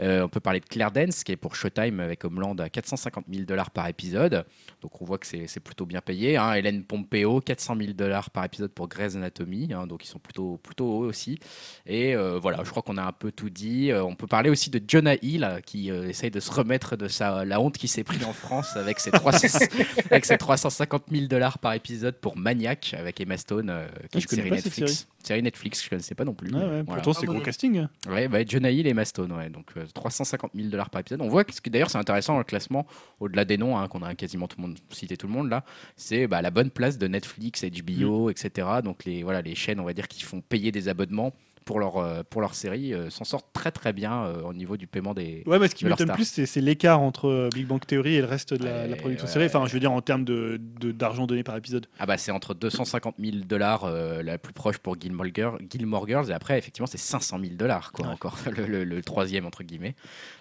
Euh, 0.00 0.22
on 0.22 0.28
peut 0.28 0.40
parler 0.40 0.60
de 0.60 0.64
Claire 0.66 0.92
Dance, 0.92 1.24
qui 1.24 1.32
est 1.32 1.36
pour 1.36 1.56
Showtime 1.56 2.00
avec 2.00 2.24
Homeland 2.24 2.54
à 2.58 2.68
450 2.70 3.24
000 3.30 3.44
dollars 3.44 3.70
par 3.70 3.88
épisode. 3.88 4.44
Donc 4.80 5.02
on 5.02 5.04
voit 5.04 5.18
que 5.18 5.26
c'est 5.26 5.60
plutôt 5.60 5.86
bien 5.86 6.00
payé. 6.00 6.36
hein. 6.36 6.52
Hélène 6.54 6.84
Pompeo, 6.84 7.40
400 7.40 7.76
000 7.76 7.92
dollars 7.94 8.30
par 8.30 8.44
épisode 8.44 8.70
pour 8.70 8.88
Grey's 8.88 9.16
Anatomy. 9.16 9.72
hein. 9.74 9.86
donc 9.86 10.04
ils 10.04 10.08
sont 10.08 10.18
plutôt, 10.20 10.56
plutôt 10.62 10.86
hauts 10.86 11.04
aussi. 11.06 11.38
Et 11.86 12.14
euh, 12.14 12.38
voilà, 12.40 12.62
je 12.64 12.70
crois 12.70 12.82
qu'on 12.82 12.96
a 12.96 13.02
un 13.02 13.12
peu 13.12 13.32
tout 13.32 13.50
dit. 13.50 13.90
Euh, 13.90 14.04
on 14.04 14.14
peut 14.14 14.26
parler 14.28 14.50
aussi 14.50 14.70
de 14.70 14.80
Jonah 14.86 15.16
Hill, 15.20 15.60
qui 15.66 15.90
essaye 15.90 16.30
de 16.30 16.40
se 16.40 16.50
remettre 16.52 16.96
de 16.96 17.08
sa, 17.08 17.44
la 17.44 17.60
honte 17.60 17.76
qu'il 17.76 17.88
s'est 17.88 18.04
pris 18.04 18.24
en 18.24 18.32
France 18.32 18.76
avec 18.76 19.00
ses, 19.00 19.10
300 19.10 19.58
avec 20.10 20.24
ses 20.24 20.38
350 20.38 21.04
000 21.10 21.26
dollars 21.26 21.58
par 21.58 21.74
épisode 21.74 22.19
pour 22.20 22.36
Maniac 22.36 22.94
avec 22.96 23.20
Emma 23.20 23.36
Stone, 23.36 23.70
euh, 23.70 23.86
qui 23.86 23.92
Ah, 23.92 24.18
est 24.18 24.20
je 24.20 24.24
une 24.24 24.24
connais 24.28 24.42
série 24.42 24.50
Netflix. 24.50 25.08
Série 25.22 25.42
Netflix, 25.42 25.84
je 25.84 25.90
connaissais 25.90 26.14
pas 26.14 26.24
non 26.24 26.34
plus. 26.34 26.50
Ouais, 26.52 26.58
ouais, 26.60 26.82
Voilà. 26.82 27.02
Pourtant, 27.02 27.12
c'est 27.12 27.26
Ah, 27.28 27.32
gros 27.32 27.40
casting. 27.40 27.86
Ouais, 28.08 28.28
bah, 28.28 28.38
Jonah 28.46 28.70
Hill 28.70 28.86
et 28.86 28.90
Emma 28.90 29.04
Stone, 29.04 29.32
ouais. 29.32 29.50
Donc 29.50 29.66
euh, 29.76 29.84
350 29.94 30.52
000 30.54 30.68
dollars 30.68 30.90
par 30.90 31.00
épisode. 31.00 31.20
On 31.22 31.28
voit 31.28 31.44
que, 31.44 31.68
d'ailleurs 31.70 31.90
c'est 31.90 31.98
intéressant 31.98 32.32
dans 32.34 32.38
le 32.38 32.44
classement, 32.44 32.86
au-delà 33.20 33.44
des 33.44 33.58
noms, 33.58 33.76
hein, 33.78 33.86
qu'on 33.88 34.02
a 34.02 34.14
quasiment 34.14 34.48
tout 34.48 34.56
le 34.60 34.66
monde 34.68 34.78
cité 34.90 35.16
tout 35.16 35.26
le 35.26 35.32
monde 35.32 35.48
là, 35.50 35.64
c'est 35.96 36.26
bah, 36.26 36.42
la 36.42 36.50
bonne 36.50 36.70
place 36.70 36.98
de 36.98 37.06
Netflix, 37.08 37.64
HBO, 37.64 38.28
Mm. 38.28 38.30
etc. 38.30 38.68
Donc 38.84 39.04
les 39.04 39.22
voilà 39.22 39.42
les 39.42 39.54
chaînes, 39.54 39.80
on 39.80 39.84
va 39.84 39.92
dire, 39.92 40.08
qui 40.08 40.22
font 40.22 40.40
payer 40.40 40.72
des 40.72 40.88
abonnements 40.88 41.32
pour 41.64 41.78
leur 41.80 41.96
euh, 41.98 42.22
pour 42.28 42.40
leur 42.40 42.54
série 42.54 42.92
euh, 42.94 43.10
s'en 43.10 43.24
sortent 43.24 43.52
très 43.52 43.70
très 43.70 43.92
bien 43.92 44.24
euh, 44.24 44.42
au 44.42 44.52
niveau 44.52 44.76
du 44.76 44.86
paiement 44.86 45.14
des. 45.14 45.42
Ouais, 45.46 45.58
mais 45.58 45.68
ce 45.68 45.74
qui 45.74 45.84
m'étonne 45.84 46.12
plus, 46.12 46.44
c'est 46.44 46.60
l'écart 46.60 47.00
entre 47.00 47.48
Big 47.54 47.66
Bang 47.66 47.80
Theory 47.86 48.14
et 48.16 48.20
le 48.20 48.26
reste 48.26 48.54
de 48.54 48.64
la, 48.64 48.96
production 48.96 49.26
ouais, 49.26 49.32
série. 49.32 49.46
Enfin, 49.46 49.66
je 49.66 49.72
veux 49.72 49.80
dire, 49.80 49.92
en 49.92 50.00
termes 50.00 50.24
d'argent 50.24 50.58
de, 50.80 50.92
d'argent 50.92 51.26
donné 51.26 51.42
par 51.42 51.56
épisode. 51.56 51.86
Ah 51.98 52.06
bah 52.06 52.16
c'est 52.16 52.32
entre 52.32 52.54
250 52.54 53.16
000 53.18 53.36
dollars 53.46 53.84
euh, 53.84 54.22
la 54.22 54.38
plus 54.38 54.52
proche 54.52 54.78
pour 54.78 54.98
Gilmore, 55.00 55.26
Girl- 55.34 55.58
Gilmore 55.70 56.06
Girls 56.08 56.30
et 56.30 56.32
après 56.34 56.58
effectivement 56.58 56.86
c'est 56.86 56.98
500 56.98 57.38
000 57.40 57.54
dollars 57.54 57.92
quoi 57.92 58.06
Ouais. 58.06 58.12
encore 58.12 58.36
le, 58.56 58.66
le- 58.66 58.84
le 58.84 59.02
troisième 59.02 59.46
entre 59.46 59.62
guillemets 59.62 59.94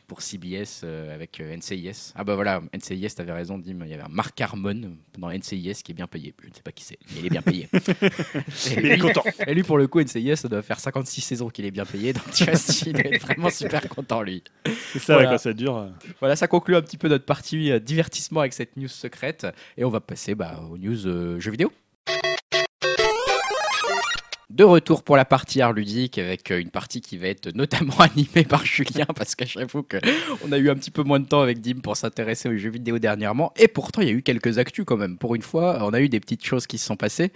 pour 0.09 0.21
CBS 0.21 0.81
euh, 0.83 1.15
avec 1.15 1.39
euh, 1.39 1.55
NCIS. 1.55 2.11
Ah 2.15 2.25
bah 2.25 2.35
voilà 2.35 2.61
NCIS 2.75 3.15
t'avais 3.15 3.31
raison 3.31 3.57
Dim 3.57 3.77
il 3.85 3.89
y 3.91 3.93
avait 3.93 4.03
un 4.03 4.09
Mark 4.09 4.39
Harmon 4.41 4.97
dans 5.17 5.29
NCIS 5.29 5.75
qui 5.83 5.91
est 5.91 5.95
bien 5.95 6.07
payé. 6.07 6.33
Je 6.43 6.49
ne 6.49 6.53
sais 6.53 6.61
pas 6.61 6.73
qui 6.73 6.83
c'est 6.83 6.99
mais 7.13 7.19
il 7.21 7.25
est 7.27 7.29
bien 7.29 7.41
payé. 7.41 7.69
Il 8.77 8.85
est 8.87 8.97
content. 8.97 9.23
et 9.47 9.53
lui, 9.53 9.63
pour 9.63 9.77
le 9.77 9.87
coup 9.87 10.01
NCIS 10.01 10.35
ça 10.35 10.49
doit 10.49 10.61
faire 10.61 10.79
56 10.79 11.21
saisons 11.21 11.49
qu'il 11.49 11.65
est 11.65 11.71
bien 11.71 11.85
payé 11.85 12.11
donc 12.11 12.29
tu 12.33 12.43
vois 12.43 12.53
il 12.85 12.99
être 12.99 13.21
vraiment 13.21 13.49
super 13.49 13.87
content 13.87 14.21
lui. 14.21 14.43
C'est 14.91 14.99
ça, 14.99 15.13
Voilà. 15.13 15.29
quand 15.31 15.37
ça 15.37 15.53
dure. 15.53 15.77
euh. 15.77 15.89
Voilà, 16.19 16.35
ça 16.35 16.47
conclut 16.47 16.75
un 16.75 16.81
petit 16.81 16.97
peu 16.97 17.07
notre 17.07 17.25
partie 17.25 17.79
divertissement 17.79 18.41
avec 18.41 18.53
cette 18.53 18.75
news 18.75 18.87
secrète. 18.87 19.45
Et 19.77 19.83
on 19.83 19.89
va 19.89 20.01
passer 20.01 20.35
bah, 20.35 20.59
aux 20.69 20.77
news 20.77 21.07
euh, 21.07 21.39
jeux 21.39 21.51
vidéo. 21.51 21.71
De 24.59 24.65
retour 24.65 25.03
pour 25.03 25.15
la 25.15 25.23
partie 25.23 25.61
art 25.61 25.71
ludique 25.71 26.17
avec 26.17 26.51
euh, 26.51 26.59
une 26.59 26.69
partie 26.69 26.99
qui 26.99 27.17
va 27.17 27.27
être 27.27 27.55
notamment 27.55 27.97
animée 27.99 28.43
par 28.43 28.65
Julien 28.65 29.05
parce 29.15 29.33
fois 29.69 29.83
qu'on 29.83 30.51
a 30.51 30.57
eu 30.57 30.69
un 30.69 30.75
petit 30.75 30.91
peu 30.91 31.01
moins 31.01 31.21
de 31.21 31.25
temps 31.25 31.39
avec 31.39 31.61
Dim 31.61 31.79
pour 31.81 31.95
s'intéresser 31.95 32.49
aux 32.49 32.57
jeux 32.57 32.69
vidéo 32.69 32.99
dernièrement 32.99 33.53
et 33.55 33.69
pourtant 33.69 34.01
il 34.01 34.09
y 34.09 34.11
a 34.11 34.13
eu 34.13 34.21
quelques 34.21 34.57
actus 34.57 34.83
quand 34.83 34.97
même. 34.97 35.17
Pour 35.17 35.33
une 35.33 35.43
fois, 35.43 35.79
on 35.83 35.93
a 35.93 36.01
eu 36.01 36.09
des 36.09 36.19
petites 36.19 36.43
choses 36.43 36.67
qui 36.67 36.77
se 36.77 36.85
sont 36.85 36.97
passées. 36.97 37.31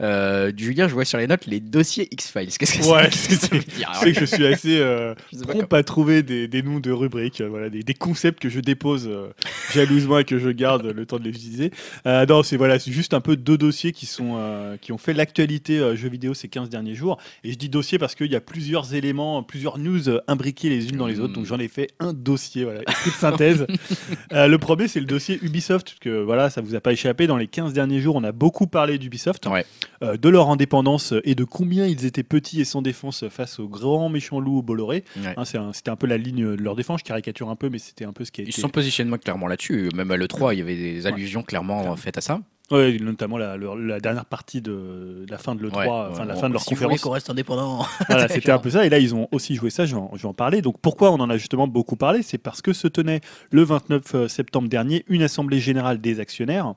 Euh, 0.00 0.52
Julien, 0.56 0.88
je 0.88 0.94
vois 0.94 1.04
sur 1.04 1.18
les 1.18 1.26
notes 1.26 1.46
les 1.46 1.60
dossiers 1.60 2.08
X-Files. 2.10 2.48
Qu'est-ce 2.58 2.78
que 2.78 2.84
Ouais, 2.84 3.08
c'est 3.10 3.28
Qu'est-ce 3.28 3.40
que 3.40 3.46
ça 3.46 3.56
veut 3.56 3.62
dire 3.76 3.90
Tu 3.94 3.98
sais 4.00 4.12
que 4.12 4.20
je 4.20 4.24
suis 4.26 4.46
assez 4.46 4.78
euh, 4.78 5.14
prompt 5.48 5.72
à 5.72 5.82
trouver 5.82 6.22
des, 6.22 6.48
des 6.48 6.62
noms 6.62 6.80
de 6.80 6.90
rubriques, 6.90 7.40
euh, 7.40 7.48
voilà, 7.48 7.70
des, 7.70 7.82
des 7.82 7.94
concepts 7.94 8.40
que 8.40 8.48
je 8.48 8.60
dépose 8.60 9.08
euh, 9.08 9.28
jalousement 9.72 10.18
et 10.18 10.24
que 10.24 10.38
je 10.38 10.50
garde 10.50 10.86
le 10.86 11.06
temps 11.06 11.18
de 11.18 11.24
les 11.24 11.30
utiliser. 11.30 11.70
Euh, 12.06 12.26
non, 12.26 12.42
c'est 12.42 12.56
voilà, 12.56 12.78
c'est 12.78 12.92
juste 12.92 13.14
un 13.14 13.20
peu 13.20 13.36
deux 13.36 13.58
dossiers 13.58 13.92
qui 13.92 14.06
sont 14.06 14.36
qui 14.80 14.92
ont 14.92 14.98
fait 14.98 15.12
l'actualité 15.12 15.78
jeux 15.96 16.08
vidéo 16.08 16.34
ces 16.34 16.48
15 16.48 16.68
derniers 16.68 16.94
jours. 16.94 17.18
Et 17.44 17.52
je 17.52 17.56
dis 17.56 17.68
dossier 17.68 17.98
parce 17.98 18.14
qu'il 18.14 18.30
y 18.30 18.36
a 18.36 18.40
plusieurs 18.40 18.94
éléments, 18.94 19.42
plusieurs 19.42 19.78
news 19.78 20.02
imbriquées 20.28 20.68
les 20.68 20.88
unes 20.90 20.96
dans 20.96 21.06
les 21.06 21.20
autres. 21.20 21.32
Donc 21.32 21.46
j'en 21.46 21.58
ai 21.58 21.68
fait 21.68 21.88
un 22.00 22.12
dossier, 22.12 22.64
voilà, 22.64 22.80
de 22.80 23.10
synthèse. 23.10 23.66
Le 24.30 24.56
premier, 24.56 24.88
c'est 24.88 25.00
le 25.00 25.06
dossier 25.06 25.38
Ubisoft, 25.42 25.96
que 26.00 26.22
voilà, 26.22 26.50
ça 26.50 26.60
vous 26.60 26.74
a 26.74 26.80
pas 26.80 26.92
échappé. 26.92 27.26
Dans 27.26 27.36
les 27.36 27.46
15 27.46 27.72
derniers 27.72 28.00
jours, 28.00 28.16
on 28.16 28.24
a 28.24 28.32
beaucoup 28.32 28.66
parlé 28.66 28.98
d'Ubisoft, 28.98 29.46
Ouais. 29.46 29.64
Euh, 30.02 30.16
de 30.16 30.28
leur 30.28 30.50
indépendance 30.50 31.14
et 31.24 31.34
de 31.34 31.44
combien 31.44 31.86
ils 31.86 32.04
étaient 32.06 32.22
petits 32.22 32.60
et 32.60 32.64
sans 32.64 32.82
défense 32.82 33.28
face 33.28 33.58
aux 33.58 33.68
grands 33.68 34.08
méchants 34.08 34.40
loups 34.40 34.62
Bolloré. 34.62 35.04
Ouais. 35.16 35.34
Hein, 35.36 35.44
c'est 35.44 35.58
un- 35.58 35.72
c'était 35.72 35.90
un 35.90 35.96
peu 35.96 36.06
la 36.06 36.18
ligne 36.18 36.56
de 36.56 36.62
leur 36.62 36.76
défense. 36.76 37.00
Je 37.00 37.04
caricature 37.04 37.48
un 37.50 37.56
peu, 37.56 37.68
mais 37.68 37.78
c'était 37.78 38.04
un 38.04 38.12
peu 38.12 38.24
ce 38.24 38.32
qui 38.32 38.40
a 38.40 38.44
Ils 38.44 38.50
été. 38.50 38.60
sont 38.60 38.68
positionnés 38.68 39.16
clairement 39.18 39.46
là-dessus. 39.48 39.88
Même 39.94 40.10
à 40.10 40.16
l'E3, 40.16 40.54
il 40.54 40.58
y 40.58 40.62
avait 40.62 40.76
des 40.76 41.06
allusions 41.06 41.42
clairement 41.42 41.78
Clairement. 41.80 41.96
faites 41.96 42.18
à 42.18 42.20
ça. 42.20 42.40
Ouais, 42.72 42.96
notamment 42.98 43.38
la, 43.38 43.56
leur- 43.56 43.76
la 43.76 44.00
dernière 44.00 44.24
partie 44.24 44.60
de, 44.60 45.22
de 45.24 45.26
la 45.30 45.38
fin 45.38 45.54
de 45.54 45.62
l'E3, 45.62 45.76
Ouais, 45.78 45.86
enfin 45.88 46.22
ouais, 46.22 46.26
la 46.26 46.34
fin 46.34 46.48
de 46.48 46.52
leur 46.54 46.62
si 46.62 46.70
conférence. 46.70 47.00
qu'on 47.00 47.10
reste 47.10 47.30
indépendant. 47.30 47.86
Voilà, 48.08 48.26
c'était 48.28 48.50
un 48.50 48.58
peu 48.58 48.70
ça. 48.70 48.84
Et 48.84 48.88
là, 48.88 48.98
ils 48.98 49.14
ont 49.14 49.28
aussi 49.30 49.54
joué 49.54 49.70
ça. 49.70 49.86
Je 49.86 49.94
vais, 49.94 50.00
en, 50.00 50.10
je 50.16 50.22
vais 50.22 50.28
en 50.28 50.34
parler. 50.34 50.62
Donc, 50.62 50.80
pourquoi 50.80 51.12
on 51.12 51.20
en 51.20 51.30
a 51.30 51.36
justement 51.36 51.68
beaucoup 51.68 51.94
parlé? 51.94 52.22
C'est 52.24 52.38
parce 52.38 52.62
que 52.62 52.72
se 52.72 52.88
tenait 52.88 53.20
le 53.52 53.62
29 53.62 54.26
septembre 54.26 54.68
dernier 54.68 55.04
une 55.08 55.22
assemblée 55.22 55.60
générale 55.60 56.00
des 56.00 56.18
actionnaires 56.18 56.74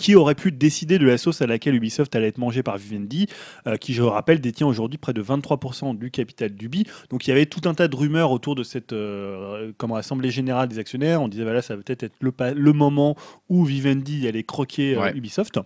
qui 0.00 0.14
aurait 0.16 0.34
pu 0.34 0.50
décider 0.50 0.98
de 0.98 1.06
la 1.06 1.18
sauce 1.18 1.42
à 1.42 1.46
laquelle 1.46 1.74
Ubisoft 1.74 2.16
allait 2.16 2.28
être 2.28 2.38
mangée 2.38 2.62
par 2.62 2.78
Vivendi, 2.78 3.26
euh, 3.66 3.76
qui, 3.76 3.92
je 3.92 4.00
le 4.00 4.08
rappelle, 4.08 4.40
détient 4.40 4.66
aujourd'hui 4.66 4.96
près 4.96 5.12
de 5.12 5.22
23% 5.22 5.96
du 5.96 6.10
capital 6.10 6.50
d'Ubi. 6.50 6.84
Donc, 7.10 7.26
il 7.26 7.30
y 7.30 7.32
avait 7.32 7.44
tout 7.44 7.68
un 7.68 7.74
tas 7.74 7.86
de 7.86 7.94
rumeurs 7.94 8.30
autour 8.30 8.54
de 8.54 8.62
cette 8.62 8.94
euh, 8.94 9.72
comment, 9.76 9.96
assemblée 9.96 10.30
générale 10.30 10.68
des 10.68 10.78
actionnaires. 10.78 11.20
On 11.20 11.28
disait, 11.28 11.44
voilà, 11.44 11.60
ça 11.60 11.76
va 11.76 11.82
peut-être 11.82 12.04
être 12.04 12.14
le, 12.20 12.72
moment 12.72 13.14
où 13.50 13.64
Vivendi 13.64 14.26
allait 14.26 14.42
croquer 14.42 14.96
euh, 14.96 15.00
Ouais. 15.00 15.12
Ubisoft. 15.16 15.58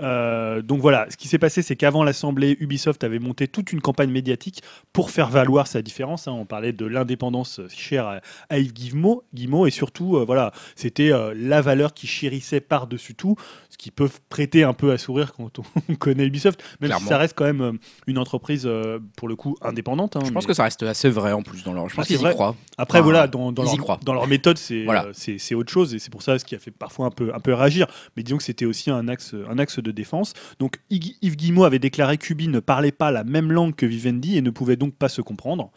Euh, 0.00 0.62
donc 0.62 0.80
voilà, 0.80 1.06
ce 1.10 1.16
qui 1.16 1.28
s'est 1.28 1.38
passé, 1.38 1.62
c'est 1.62 1.76
qu'avant 1.76 2.04
l'Assemblée, 2.04 2.56
Ubisoft 2.60 3.02
avait 3.04 3.18
monté 3.18 3.48
toute 3.48 3.72
une 3.72 3.80
campagne 3.80 4.10
médiatique 4.10 4.62
pour 4.92 5.10
faire 5.10 5.28
valoir 5.28 5.66
sa 5.66 5.82
différence. 5.82 6.28
hein. 6.28 6.32
On 6.32 6.44
parlait 6.44 6.72
de 6.72 6.86
l'indépendance 6.86 7.60
chère 7.68 8.06
à, 8.06 8.20
à 8.48 8.58
Yves 8.58 8.72
Guillemot, 8.72 9.24
Guillemot, 9.34 9.66
et 9.66 9.70
surtout, 9.70 10.16
euh, 10.16 10.24
voilà, 10.24 10.52
c'était 10.76 11.12
euh, 11.12 11.34
la 11.36 11.60
valeur 11.60 11.94
qui 11.94 12.06
chérissait 12.06 12.60
par-dessus 12.60 13.14
tout, 13.14 13.36
ce 13.70 13.76
qui 13.78 13.90
peut 13.90 14.08
prêter 14.28 14.62
un 14.64 14.72
peu 14.72 14.92
à 14.92 14.98
sourire 14.98 15.32
quand 15.32 15.58
on 15.88 15.94
connaît 15.98 16.26
Ubisoft, 16.26 16.62
même 16.80 16.88
Clairement. 16.88 17.02
si 17.04 17.08
ça 17.08 17.18
reste 17.18 17.34
quand 17.36 17.44
même 17.52 17.78
une 18.06 18.18
entreprise, 18.18 18.68
pour 19.16 19.28
le 19.28 19.36
coup, 19.36 19.56
indépendante. 19.62 20.16
hein, 20.16 20.20
Je 20.24 20.30
pense 20.30 20.44
mais- 20.44 20.48
que 20.48 20.54
ça 20.54 20.64
reste 20.64 20.82
assez 20.84 21.08
vrai 21.10 21.32
en 21.32 21.42
plus 21.42 21.64
dans 21.64 21.72
leur. 21.72 21.88
Je 21.88 21.94
pense 21.96 22.06
qu'ils 22.06 22.20
y 22.20 22.30
croient. 22.30 22.54
Après, 22.76 22.98
Enfin, 22.98 23.04
voilà, 23.04 23.26
dans, 23.26 23.50
leur, 23.50 23.76
croient. 23.78 23.98
dans 24.04 24.14
leur 24.14 24.26
méthode, 24.26 24.58
c'est 24.58 24.84
Voilà. 24.84 25.08
c'est 25.12 25.38
c'est 25.38 25.54
autre 25.54 25.72
chose, 25.72 25.94
et 25.94 25.98
c'est 25.98 26.10
pour 26.10 26.22
ça 26.22 26.38
ce 26.38 26.44
qui 26.44 26.54
a 26.54 26.58
fait 26.58 26.70
parfois 26.70 27.06
un 27.06 27.10
peu, 27.10 27.32
un 27.34 27.40
peu 27.40 27.52
réagir. 27.54 27.86
Mais 28.16 28.22
disons 28.22 28.36
que 28.36 28.42
c'était 28.44 28.64
aussi 28.64 28.90
un 28.90 29.08
axe, 29.08 29.34
un 29.48 29.58
axe 29.58 29.78
de 29.80 29.87
défense. 29.92 30.34
Donc 30.58 30.78
Yves 30.90 31.36
Guillemot 31.36 31.64
avait 31.64 31.78
déclaré 31.78 32.18
qu'Ubi 32.18 32.48
ne 32.48 32.60
parlait 32.60 32.92
pas 32.92 33.10
la 33.10 33.24
même 33.24 33.52
langue 33.52 33.74
que 33.74 33.86
Vivendi 33.86 34.36
et 34.36 34.42
ne 34.42 34.50
pouvait 34.50 34.76
donc 34.76 34.94
pas 34.94 35.08
se 35.08 35.20
comprendre, 35.20 35.70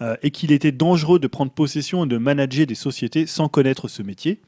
euh, 0.00 0.16
et 0.22 0.30
qu'il 0.30 0.52
était 0.52 0.72
dangereux 0.72 1.18
de 1.18 1.26
prendre 1.26 1.52
possession 1.52 2.04
et 2.04 2.08
de 2.08 2.18
manager 2.18 2.66
des 2.66 2.74
sociétés 2.74 3.26
sans 3.26 3.48
connaître 3.48 3.88
ce 3.88 4.02
métier. 4.02 4.40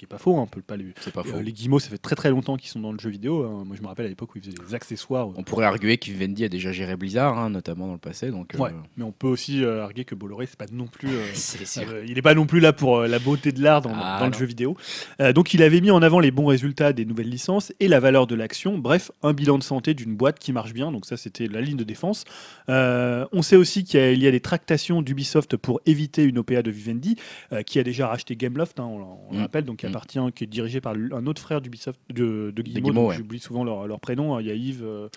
Qui 0.00 0.06
est 0.06 0.08
pas 0.08 0.16
faux, 0.16 0.34
hein, 0.38 0.44
on 0.44 0.46
peut 0.46 0.62
pas 0.62 0.78
lui. 0.78 0.94
C'est 1.02 1.12
pas 1.12 1.22
faux. 1.22 1.36
Euh, 1.36 1.42
les 1.42 1.52
Guillemot, 1.52 1.78
ça 1.78 1.90
fait 1.90 1.98
très 1.98 2.16
très 2.16 2.30
longtemps 2.30 2.56
qu'ils 2.56 2.70
sont 2.70 2.80
dans 2.80 2.90
le 2.90 2.98
jeu 2.98 3.10
vidéo. 3.10 3.44
hein. 3.44 3.64
Moi, 3.66 3.76
je 3.76 3.82
me 3.82 3.86
rappelle 3.86 4.06
à 4.06 4.08
l'époque 4.08 4.34
où 4.34 4.38
ils 4.38 4.42
faisaient 4.42 4.56
des 4.66 4.74
accessoires. 4.74 5.28
On 5.36 5.42
pourrait 5.42 5.66
arguer 5.66 5.98
que 5.98 6.06
Vivendi 6.06 6.42
a 6.42 6.48
déjà 6.48 6.72
géré 6.72 6.96
Blizzard, 6.96 7.38
hein, 7.38 7.50
notamment 7.50 7.86
dans 7.86 7.92
le 7.92 7.98
passé. 7.98 8.30
Donc, 8.30 8.54
euh, 8.54 8.58
Ouais, 8.58 8.70
mais 8.96 9.04
on 9.04 9.12
peut 9.12 9.26
aussi 9.28 9.62
euh, 9.62 9.82
arguer 9.84 10.06
que 10.06 10.14
Bolloré, 10.14 10.46
c'est 10.46 10.56
pas 10.58 10.64
non 10.72 10.86
plus. 10.86 11.10
euh, 11.10 11.20
c'est. 11.34 11.86
Euh, 11.86 12.02
il 12.08 12.14
n'est 12.14 12.22
pas 12.22 12.32
non 12.34 12.46
plus 12.46 12.60
là 12.60 12.72
pour 12.72 12.96
euh, 12.96 13.08
la 13.08 13.18
beauté 13.18 13.52
de 13.52 13.62
l'art 13.62 13.82
dans, 13.82 13.92
Ah, 13.94 14.16
dans 14.20 14.28
le 14.28 14.32
jeu 14.32 14.46
vidéo. 14.46 14.74
Euh, 15.20 15.34
donc 15.34 15.52
il 15.52 15.62
avait 15.62 15.82
mis 15.82 15.90
en 15.90 16.00
avant 16.00 16.18
les 16.18 16.30
bons 16.30 16.46
résultats 16.46 16.94
des 16.94 17.04
nouvelles 17.04 17.28
licences 17.28 17.70
et 17.78 17.86
la 17.86 18.00
valeur 18.00 18.26
de 18.26 18.34
l'action. 18.34 18.78
Bref, 18.78 19.10
un 19.22 19.34
bilan 19.34 19.58
de 19.58 19.62
santé 19.62 19.92
d'une 19.92 20.16
boîte 20.16 20.38
qui 20.38 20.54
marche 20.54 20.72
bien. 20.72 20.92
Donc 20.92 21.04
ça, 21.04 21.18
c'était 21.18 21.46
la 21.46 21.60
ligne 21.60 21.76
de 21.76 21.84
défense. 21.84 22.24
Euh, 22.70 23.26
on 23.32 23.42
sait 23.42 23.56
aussi 23.56 23.84
qu'il 23.84 24.00
y, 24.14 24.20
y 24.20 24.26
a 24.26 24.30
des 24.30 24.40
tractations 24.40 25.02
d'Ubisoft 25.02 25.58
pour 25.58 25.82
éviter 25.84 26.24
une 26.24 26.38
OPA 26.38 26.62
de 26.62 26.70
Vivendi, 26.70 27.16
euh, 27.52 27.60
qui 27.60 27.78
a 27.78 27.82
déjà 27.82 28.06
racheté 28.06 28.34
Gameloft, 28.34 28.80
hein, 28.80 28.84
on, 28.84 29.00
on 29.28 29.32
le 29.32 29.38
Mm. 29.40 29.42
rappelle, 29.42 29.64
donc 29.64 29.84
qui 29.90 29.92
Mm. 29.92 29.96
appartient, 29.96 30.32
qui 30.34 30.44
est 30.44 30.46
dirigé 30.46 30.80
par 30.80 30.94
un 30.94 31.26
autre 31.26 31.42
frère 31.42 31.60
d'Ubisoft, 31.60 32.00
de, 32.10 32.52
de 32.54 32.62
Guillemot. 32.62 32.80
Guillemot, 32.80 33.00
donc 33.02 33.10
ouais. 33.10 33.16
J'oublie 33.16 33.38
souvent 33.40 33.64
leur, 33.64 33.86
leur 33.86 34.00
prénom. 34.00 34.34
hein. 34.36 34.40
Il 34.40 34.46
y 34.46 34.50
a 34.50 34.54
Yves. 34.54 34.84
euh, 34.84 35.08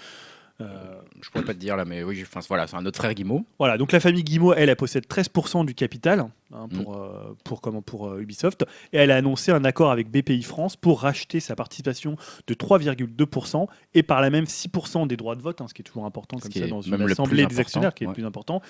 euh, 0.62 1.02
Je 1.22 1.30
pourrais 1.32 1.44
pas 1.44 1.56
te 1.56 1.60
dire 1.60 1.76
là, 1.76 1.84
mais 1.84 2.04
oui, 2.04 2.22
enfin 2.22 2.40
voilà, 2.48 2.68
c'est 2.68 2.76
un 2.78 2.86
autre 2.86 2.98
frère 2.98 3.14
Guimau. 3.16 3.44
voilà, 3.58 3.76
donc 3.80 3.92
la 3.92 4.00
famille 4.00 4.24
Guillemot, 4.24 4.54
elle, 4.54 4.70
elle 4.70 4.76
possède 4.76 5.08
13% 5.08 5.66
du 5.66 5.74
capital 5.74 6.20
hein, 6.20 6.32
Mm. 6.52 6.84
pour, 6.84 6.96
euh, 6.96 7.36
pour, 7.44 7.60
comment, 7.60 7.82
pour 7.82 8.08
euh, 8.10 8.20
Ubisoft. 8.22 8.64
Et 8.94 8.98
elle 8.98 9.10
a 9.10 9.16
annoncé 9.18 9.52
un 9.52 9.66
accord 9.66 9.90
avec 9.92 10.12
BPI 10.12 10.44
France 10.44 10.76
pour 10.76 11.02
racheter 11.02 11.40
sa 11.40 11.56
participation 11.56 12.18
de 12.46 12.54
3,2% 12.54 13.68
et 13.96 14.04
par 14.04 14.22
là 14.22 14.30
même 14.30 14.46
6% 14.46 15.08
des 15.08 15.18
droits 15.18 15.36
de 15.36 15.42
vote, 15.42 15.60
hein, 15.62 15.68
ce 15.68 15.74
qui 15.74 15.82
est 15.82 15.86
toujours 15.86 16.06
important 16.06 16.38
comme 16.38 16.52
ça 16.52 16.68
dans 16.68 16.82
une 16.82 17.02
assemblée 17.02 17.48
des 17.48 17.60
actionnaires, 17.60 17.94
qui 17.96 18.04
est 18.04 18.08
ouais. 18.08 18.12
le 18.12 18.16
plus 18.16 18.26
important. 18.26 18.62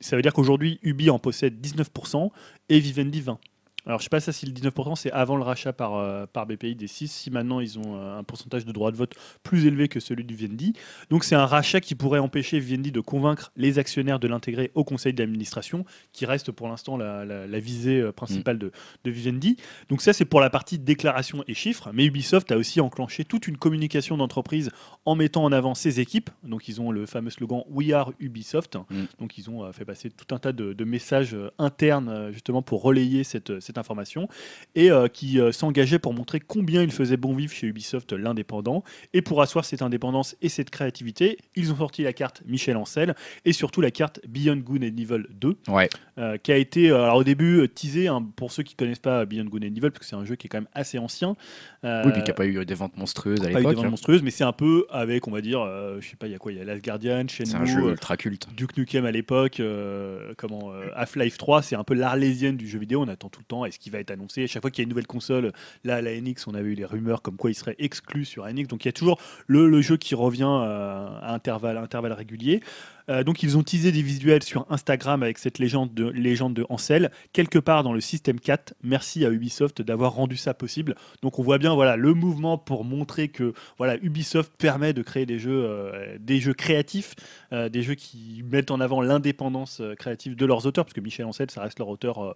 Ça 0.00 0.16
veut 0.16 0.22
dire 0.22 0.34
qu'aujourd'hui, 0.34 0.78
Ubi 0.82 1.08
en 1.08 1.18
possède 1.18 1.58
19% 1.58 2.30
et 2.68 2.78
Vivendi 2.80 3.22
20%. 3.22 3.38
Alors, 3.86 3.98
je 4.00 4.04
sais 4.04 4.08
pas 4.10 4.20
ça 4.20 4.32
si 4.32 4.46
le 4.46 4.52
19% 4.52 4.96
c'est 4.96 5.12
avant 5.12 5.36
le 5.36 5.42
rachat 5.42 5.72
par, 5.72 5.96
euh, 5.96 6.26
par 6.32 6.46
BPI 6.46 6.74
des 6.74 6.86
6, 6.86 7.08
si 7.08 7.30
maintenant 7.30 7.60
ils 7.60 7.78
ont 7.78 7.96
euh, 7.96 8.18
un 8.18 8.22
pourcentage 8.24 8.64
de 8.64 8.72
droits 8.72 8.90
de 8.90 8.96
vote 8.96 9.14
plus 9.42 9.66
élevé 9.66 9.88
que 9.88 10.00
celui 10.00 10.24
du 10.24 10.34
Vivendi. 10.34 10.72
Donc 11.10 11.22
c'est 11.24 11.34
un 11.34 11.44
rachat 11.46 11.80
qui 11.80 11.94
pourrait 11.94 12.18
empêcher 12.18 12.58
Vivendi 12.60 12.92
de 12.92 13.00
convaincre 13.00 13.52
les 13.56 13.78
actionnaires 13.78 14.18
de 14.18 14.26
l'intégrer 14.28 14.70
au 14.74 14.84
conseil 14.84 15.12
d'administration, 15.12 15.84
qui 16.12 16.24
reste 16.24 16.50
pour 16.50 16.68
l'instant 16.68 16.96
la, 16.96 17.24
la- 17.24 17.46
la 17.46 17.58
visée 17.58 18.00
euh, 18.00 18.12
principale 18.12 18.58
de, 18.58 18.72
de 19.04 19.10
Vivendi. 19.10 19.56
Donc 19.90 20.00
ça 20.00 20.12
c'est 20.14 20.24
pour 20.24 20.40
la 20.40 20.48
partie 20.50 20.78
déclaration 20.78 21.44
et 21.46 21.54
chiffres, 21.54 21.90
mais 21.92 22.06
Ubisoft 22.06 22.50
a 22.52 22.56
aussi 22.56 22.80
enclenché 22.80 23.24
toute 23.24 23.46
une 23.48 23.58
communication 23.58 24.16
d'entreprise 24.16 24.70
en 25.04 25.14
mettant 25.14 25.44
en 25.44 25.52
avant 25.52 25.74
ses 25.74 26.00
équipes. 26.00 26.30
Donc 26.42 26.68
ils 26.68 26.80
ont 26.80 26.90
le 26.90 27.04
fameux 27.06 27.30
slogan 27.30 27.64
We 27.70 27.92
are 27.92 28.12
Ubisoft. 28.18 28.76
Mm. 28.88 29.04
Donc 29.20 29.36
ils 29.36 29.50
ont 29.50 29.70
fait 29.72 29.84
passer 29.84 30.10
tout 30.10 30.34
un 30.34 30.38
tas 30.38 30.52
de, 30.52 30.72
de 30.72 30.84
messages 30.84 31.36
internes 31.58 32.30
justement 32.32 32.62
pour 32.62 32.82
relayer 32.82 33.24
cette, 33.24 33.60
cette 33.60 33.73
information 33.78 34.28
et 34.74 34.90
euh, 34.90 35.08
qui 35.08 35.40
euh, 35.40 35.52
s'engageaient 35.52 35.98
pour 35.98 36.14
montrer 36.14 36.40
combien 36.40 36.82
il 36.82 36.90
faisait 36.92 37.16
bon 37.16 37.34
vivre 37.34 37.52
chez 37.52 37.66
Ubisoft 37.66 38.12
l'indépendant. 38.12 38.84
Et 39.12 39.22
pour 39.22 39.40
asseoir 39.42 39.64
cette 39.64 39.82
indépendance 39.82 40.36
et 40.42 40.48
cette 40.48 40.70
créativité, 40.70 41.38
ils 41.56 41.72
ont 41.72 41.76
sorti 41.76 42.02
la 42.02 42.12
carte 42.12 42.42
Michel 42.46 42.76
Ancel 42.76 43.14
et 43.44 43.52
surtout 43.52 43.80
la 43.80 43.90
carte 43.90 44.20
Beyond 44.28 44.56
Good 44.56 44.82
and 44.84 44.96
Evil 44.98 45.24
2, 45.30 45.56
Ouais. 45.68 45.88
euh, 46.18 46.36
qui 46.38 46.52
a 46.52 46.56
été 46.56 46.90
alors 46.90 47.16
au 47.16 47.24
début 47.24 47.60
euh, 47.60 47.68
teasé 47.68 48.08
hein, 48.08 48.26
pour 48.36 48.52
ceux 48.52 48.62
qui 48.62 48.74
connaissent 48.74 48.98
pas 48.98 49.24
Beyond 49.24 49.44
Good 49.46 49.64
and 49.64 49.68
Evil, 49.68 49.80
parce 49.90 49.98
que 50.00 50.04
c'est 50.06 50.16
un 50.16 50.24
jeu 50.24 50.36
qui 50.36 50.46
est 50.46 50.50
quand 50.50 50.58
même 50.58 50.68
assez 50.74 50.98
ancien. 50.98 51.36
Oui, 51.82 52.12
puis 52.12 52.22
qui 52.22 52.30
a 52.30 52.34
pas 52.34 52.46
eu 52.46 52.64
des 52.64 52.74
ventes 52.74 52.96
monstrueuses 52.96 53.40
à 53.40 53.44
pas 53.44 53.50
eu 53.50 53.52
des 53.52 53.58
l'époque. 53.58 53.76
ventes 53.76 53.84
hein. 53.84 53.90
monstrueuses, 53.90 54.22
mais 54.22 54.30
c'est 54.30 54.44
un 54.44 54.52
peu 54.52 54.86
avec, 54.90 55.28
on 55.28 55.30
va 55.30 55.42
dire, 55.42 55.60
euh, 55.60 56.00
je 56.00 56.08
sais 56.08 56.16
pas, 56.16 56.26
il 56.26 56.32
y 56.32 56.34
a 56.34 56.38
quoi 56.38 56.50
Il 56.52 56.58
y 56.58 56.60
a 56.60 56.64
Last 56.64 56.82
Guardian, 56.82 57.26
C'est 57.28 57.54
un 57.54 57.64
jeu 57.66 57.90
ultra 57.90 58.16
culte. 58.16 58.48
Duke 58.56 58.76
Nukem 58.78 59.04
à 59.04 59.10
l'époque, 59.10 59.60
euh, 59.60 60.32
comment 60.38 60.72
euh, 60.72 60.86
Half-Life 60.94 61.36
3, 61.36 61.62
c'est 61.62 61.76
un 61.76 61.84
peu 61.84 61.94
l'arlésienne 61.94 62.56
du 62.56 62.68
jeu 62.68 62.78
vidéo. 62.78 63.02
On 63.02 63.08
attend 63.08 63.28
tout 63.28 63.40
le 63.40 63.44
temps. 63.46 63.63
Est-ce 63.66 63.78
qu'il 63.78 63.92
va 63.92 63.98
être 63.98 64.10
annoncé 64.10 64.44
À 64.44 64.46
chaque 64.46 64.62
fois 64.62 64.70
qu'il 64.70 64.82
y 64.82 64.82
a 64.82 64.84
une 64.84 64.90
nouvelle 64.90 65.06
console, 65.06 65.52
là, 65.84 66.02
la 66.02 66.20
NX, 66.20 66.46
on 66.46 66.54
avait 66.54 66.70
eu 66.70 66.74
les 66.74 66.84
rumeurs 66.84 67.22
comme 67.22 67.36
quoi 67.36 67.50
il 67.50 67.54
serait 67.54 67.76
exclu 67.78 68.24
sur 68.24 68.46
NX. 68.46 68.66
Donc 68.66 68.84
il 68.84 68.88
y 68.88 68.90
a 68.90 68.92
toujours 68.92 69.20
le, 69.46 69.80
jeu 69.80 69.96
qui 69.96 70.14
revient 70.14 70.44
euh, 70.44 71.08
à 71.20 71.34
intervalles 71.34 72.12
réguliers. 72.12 72.60
Euh, 73.08 73.22
donc 73.24 73.42
ils 73.42 73.56
ont 73.58 73.62
teasé 73.62 73.92
des 73.92 74.02
visuels 74.02 74.42
sur 74.42 74.66
Instagram 74.70 75.22
avec 75.22 75.38
cette 75.38 75.58
légende 75.58 75.92
de, 75.94 76.06
légende 76.08 76.54
de 76.54 76.64
Ansel, 76.68 77.10
quelque 77.32 77.58
part 77.58 77.82
dans 77.82 77.92
le 77.92 78.00
système 78.00 78.40
4. 78.40 78.74
Merci 78.82 79.24
à 79.24 79.30
Ubisoft 79.30 79.82
d'avoir 79.82 80.12
rendu 80.14 80.36
ça 80.36 80.54
possible. 80.54 80.94
Donc 81.22 81.38
on 81.38 81.42
voit 81.42 81.58
bien 81.58 81.74
voilà, 81.74 81.96
le 81.96 82.14
mouvement 82.14 82.56
pour 82.58 82.84
montrer 82.84 83.28
que 83.28 83.52
voilà, 83.78 83.96
Ubisoft 84.02 84.52
permet 84.56 84.92
de 84.92 85.02
créer 85.02 85.26
des 85.26 85.38
jeux, 85.38 85.64
euh, 85.64 86.16
des 86.18 86.40
jeux 86.40 86.54
créatifs, 86.54 87.14
euh, 87.52 87.68
des 87.68 87.82
jeux 87.82 87.94
qui 87.94 88.42
mettent 88.50 88.70
en 88.70 88.80
avant 88.80 89.00
l'indépendance 89.02 89.82
créative 89.98 90.36
de 90.36 90.46
leurs 90.46 90.66
auteurs, 90.66 90.84
parce 90.84 90.94
que 90.94 91.00
Michel 91.00 91.26
Ancel, 91.26 91.50
ça 91.50 91.62
reste 91.62 91.78
leur 91.78 91.88
auteur 91.88 92.34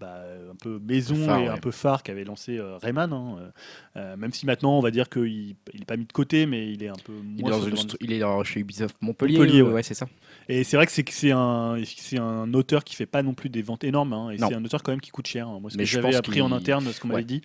bah, 0.00 0.22
un 0.50 0.54
peu 0.56 0.80
maison 0.84 1.14
Phare, 1.14 1.38
et 1.38 1.42
ouais. 1.44 1.48
un 1.48 1.58
peu 1.58 1.70
phare 1.70 2.02
qu'avait 2.02 2.24
lancé 2.24 2.58
euh, 2.58 2.76
Rayman. 2.78 3.12
hein, 3.12 4.16
même 4.16 4.32
si 4.32 4.46
maintenant 4.46 4.76
on 4.78 4.80
va 4.80 4.90
dire 4.90 5.08
qu'il 5.08 5.54
n'est 5.78 5.84
pas 5.84 5.96
mis 5.96 6.06
de 6.06 6.12
côté, 6.12 6.46
mais 6.46 6.72
il 6.72 6.82
est 6.82 6.88
un 6.88 6.94
peu 7.04 7.12
Il 7.34 7.38
est, 7.40 7.42
moins 7.42 7.50
dans 7.50 7.62
une 7.62 7.76
il 8.00 8.12
est 8.12 8.18
dans- 8.18 8.42
chez 8.44 8.60
Ubisoft 8.60 8.96
Montpellier. 9.00 9.38
Montpellier, 9.38 9.62
ouais, 9.62 9.82
c'est 9.82 9.94
ça. 9.94 10.07
Et 10.48 10.64
c'est 10.64 10.76
vrai 10.76 10.86
que 10.86 10.92
c'est 10.92 11.30
un 11.32 11.76
un 12.18 12.54
auteur 12.54 12.84
qui 12.84 12.94
fait 12.96 13.06
pas 13.06 13.22
non 13.22 13.34
plus 13.34 13.48
des 13.50 13.62
ventes 13.62 13.84
énormes 13.84 14.12
hein, 14.12 14.30
et 14.30 14.38
c'est 14.38 14.54
un 14.54 14.64
auteur 14.64 14.82
quand 14.82 14.92
même 14.92 15.00
qui 15.00 15.10
coûte 15.10 15.26
cher. 15.26 15.48
hein. 15.48 15.58
Moi, 15.60 15.70
ce 15.70 15.76
Mais 15.76 15.84
que 15.84 15.88
j'avais 15.90 16.14
appris 16.14 16.40
en 16.40 16.52
interne, 16.52 16.90
ce 16.92 17.00
qu'on 17.00 17.08
m'avait 17.08 17.24
dit, 17.24 17.42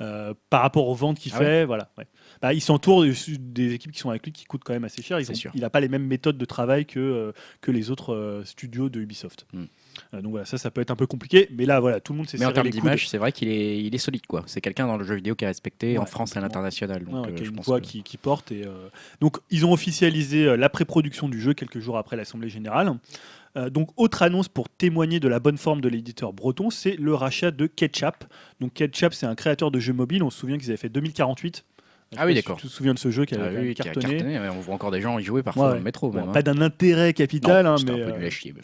euh, 0.00 0.34
par 0.50 0.62
rapport 0.62 0.88
aux 0.88 0.94
ventes 0.94 1.18
qu'il 1.18 1.32
Ah 1.34 1.38
fait, 1.38 1.64
voilà. 1.64 1.90
ouais. 1.98 2.06
Bah, 2.42 2.52
il 2.52 2.60
s'entoure 2.60 3.02
de- 3.02 3.14
des 3.38 3.72
équipes 3.74 3.92
qui 3.92 3.98
sont 3.98 4.10
avec 4.10 4.24
lui 4.24 4.32
qui 4.32 4.44
coûtent 4.44 4.64
quand 4.64 4.74
même 4.74 4.84
assez 4.84 5.02
cher. 5.02 5.18
Ils 5.20 5.24
C'est 5.26 5.32
ont- 5.32 5.36
sûr. 5.36 5.50
il 5.54 5.60
n'a 5.62 5.70
pas 5.70 5.80
les 5.80 5.88
mêmes 5.88 6.06
méthodes 6.06 6.36
de 6.38 6.44
travail 6.44 6.84
que 6.86 7.00
euh, 7.00 7.32
que 7.62 7.70
les 7.70 7.90
autres 7.90 8.12
euh, 8.14 8.44
studios 8.44 8.88
de 8.88 9.00
Ubisoft. 9.00 9.46
Mm. 9.54 9.64
Euh, 10.14 10.20
donc 10.22 10.30
voilà, 10.32 10.44
ça, 10.46 10.58
ça 10.58 10.70
peut 10.70 10.80
être 10.80 10.90
un 10.90 10.96
peu 10.96 11.06
compliqué, 11.06 11.48
mais 11.50 11.66
là, 11.66 11.80
voilà, 11.80 12.00
tout 12.00 12.12
le 12.12 12.18
monde 12.18 12.28
s'est 12.28 12.38
Mais 12.38 12.44
en 12.46 12.52
termes 12.52 12.68
d'image, 12.70 13.08
c'est 13.08 13.18
vrai 13.18 13.32
qu'il 13.32 13.48
est, 13.48 13.82
il 13.82 13.94
est 13.94 13.98
solide, 13.98 14.26
quoi. 14.26 14.42
C'est 14.46 14.60
quelqu'un 14.60 14.86
dans 14.86 14.96
le 14.96 15.04
jeu 15.04 15.14
vidéo 15.14 15.34
qui 15.34 15.44
est 15.44 15.48
respecté 15.48 15.98
en 15.98 16.06
France 16.06 16.34
et 16.34 16.38
à 16.38 16.42
l'international. 16.42 17.04
Donc, 17.04 17.26
Ouais, 17.26 17.32
euh, 17.32 17.36
je 17.38 17.50
une 17.50 17.56
pense 17.56 17.66
voix 17.66 17.80
que- 17.80 17.86
qui, 17.86 18.02
qui 18.02 18.16
porte. 18.16 18.52
Et, 18.52 18.64
euh, 18.66 18.88
Donc, 19.20 19.38
ils 19.50 19.64
ont 19.66 19.72
officialisé 19.72 20.56
la 20.56 20.68
pré-production 20.68 21.28
du 21.28 21.40
jeu 21.40 21.54
quelques 21.54 21.78
jours 21.80 21.98
après 21.98 22.16
l'Assemblée 22.16 22.48
Générale. 22.48 22.92
Euh, 23.56 23.70
donc, 23.70 23.88
autre 23.96 24.22
annonce 24.22 24.48
pour 24.48 24.68
témoigner 24.68 25.18
de 25.18 25.28
la 25.28 25.40
bonne 25.40 25.56
forme 25.56 25.80
de 25.80 25.88
l'éditeur 25.88 26.32
breton, 26.34 26.68
c'est 26.68 26.96
le 26.96 27.14
rachat 27.14 27.50
de 27.50 27.66
Ketchup. 27.66 28.24
Donc, 28.60 28.74
Ketchup, 28.74 29.14
c'est 29.14 29.24
un 29.26 29.34
créateur 29.34 29.70
de 29.70 29.80
jeux 29.80 29.94
mobiles. 29.94 30.22
On 30.22 30.28
se 30.30 30.38
souvient 30.38 30.58
qu'ils 30.58 30.68
avaient 30.68 30.76
fait 30.76 30.88
2048. 30.90 31.64
Je 32.12 32.18
Ah 32.20 32.24
oui, 32.24 32.34
pas 32.34 32.40
si 32.40 32.44
d'accord. 32.44 32.56
Tu 32.58 32.68
te 32.68 32.72
souviens 32.72 32.94
de 32.94 32.98
ce 33.00 33.10
jeu 33.10 33.24
qui 33.24 33.34
Ah 33.34 33.38
avait 33.38 33.46
quand 33.48 33.54
même 33.56 33.64
oui, 33.68 33.74
qui 33.74 33.82
a 33.82 33.84
cartonné. 33.86 34.16
cartonné, 34.16 34.38
ouais, 34.38 34.48
on 34.48 34.60
voit 34.60 34.74
encore 34.74 34.92
des 34.92 35.00
gens 35.00 35.18
y 35.18 35.24
jouer 35.24 35.42
parfois 35.42 35.64
Ouais, 35.64 35.70
dans 35.72 35.76
le 35.78 35.82
métro. 35.82 36.10
Bon, 36.10 36.20
même, 36.20 36.28
hein. 36.28 36.32
pas 36.32 36.42
d'un 36.42 36.60
intérêt 36.60 37.12
capital, 37.12 37.64
Non, 37.64 37.72
hein, 37.72 37.76
mais. 37.84 37.90
un 38.02 38.10
peu 38.10 38.16
nul 38.18 38.24
à 38.26 38.30
chier. 38.30 38.54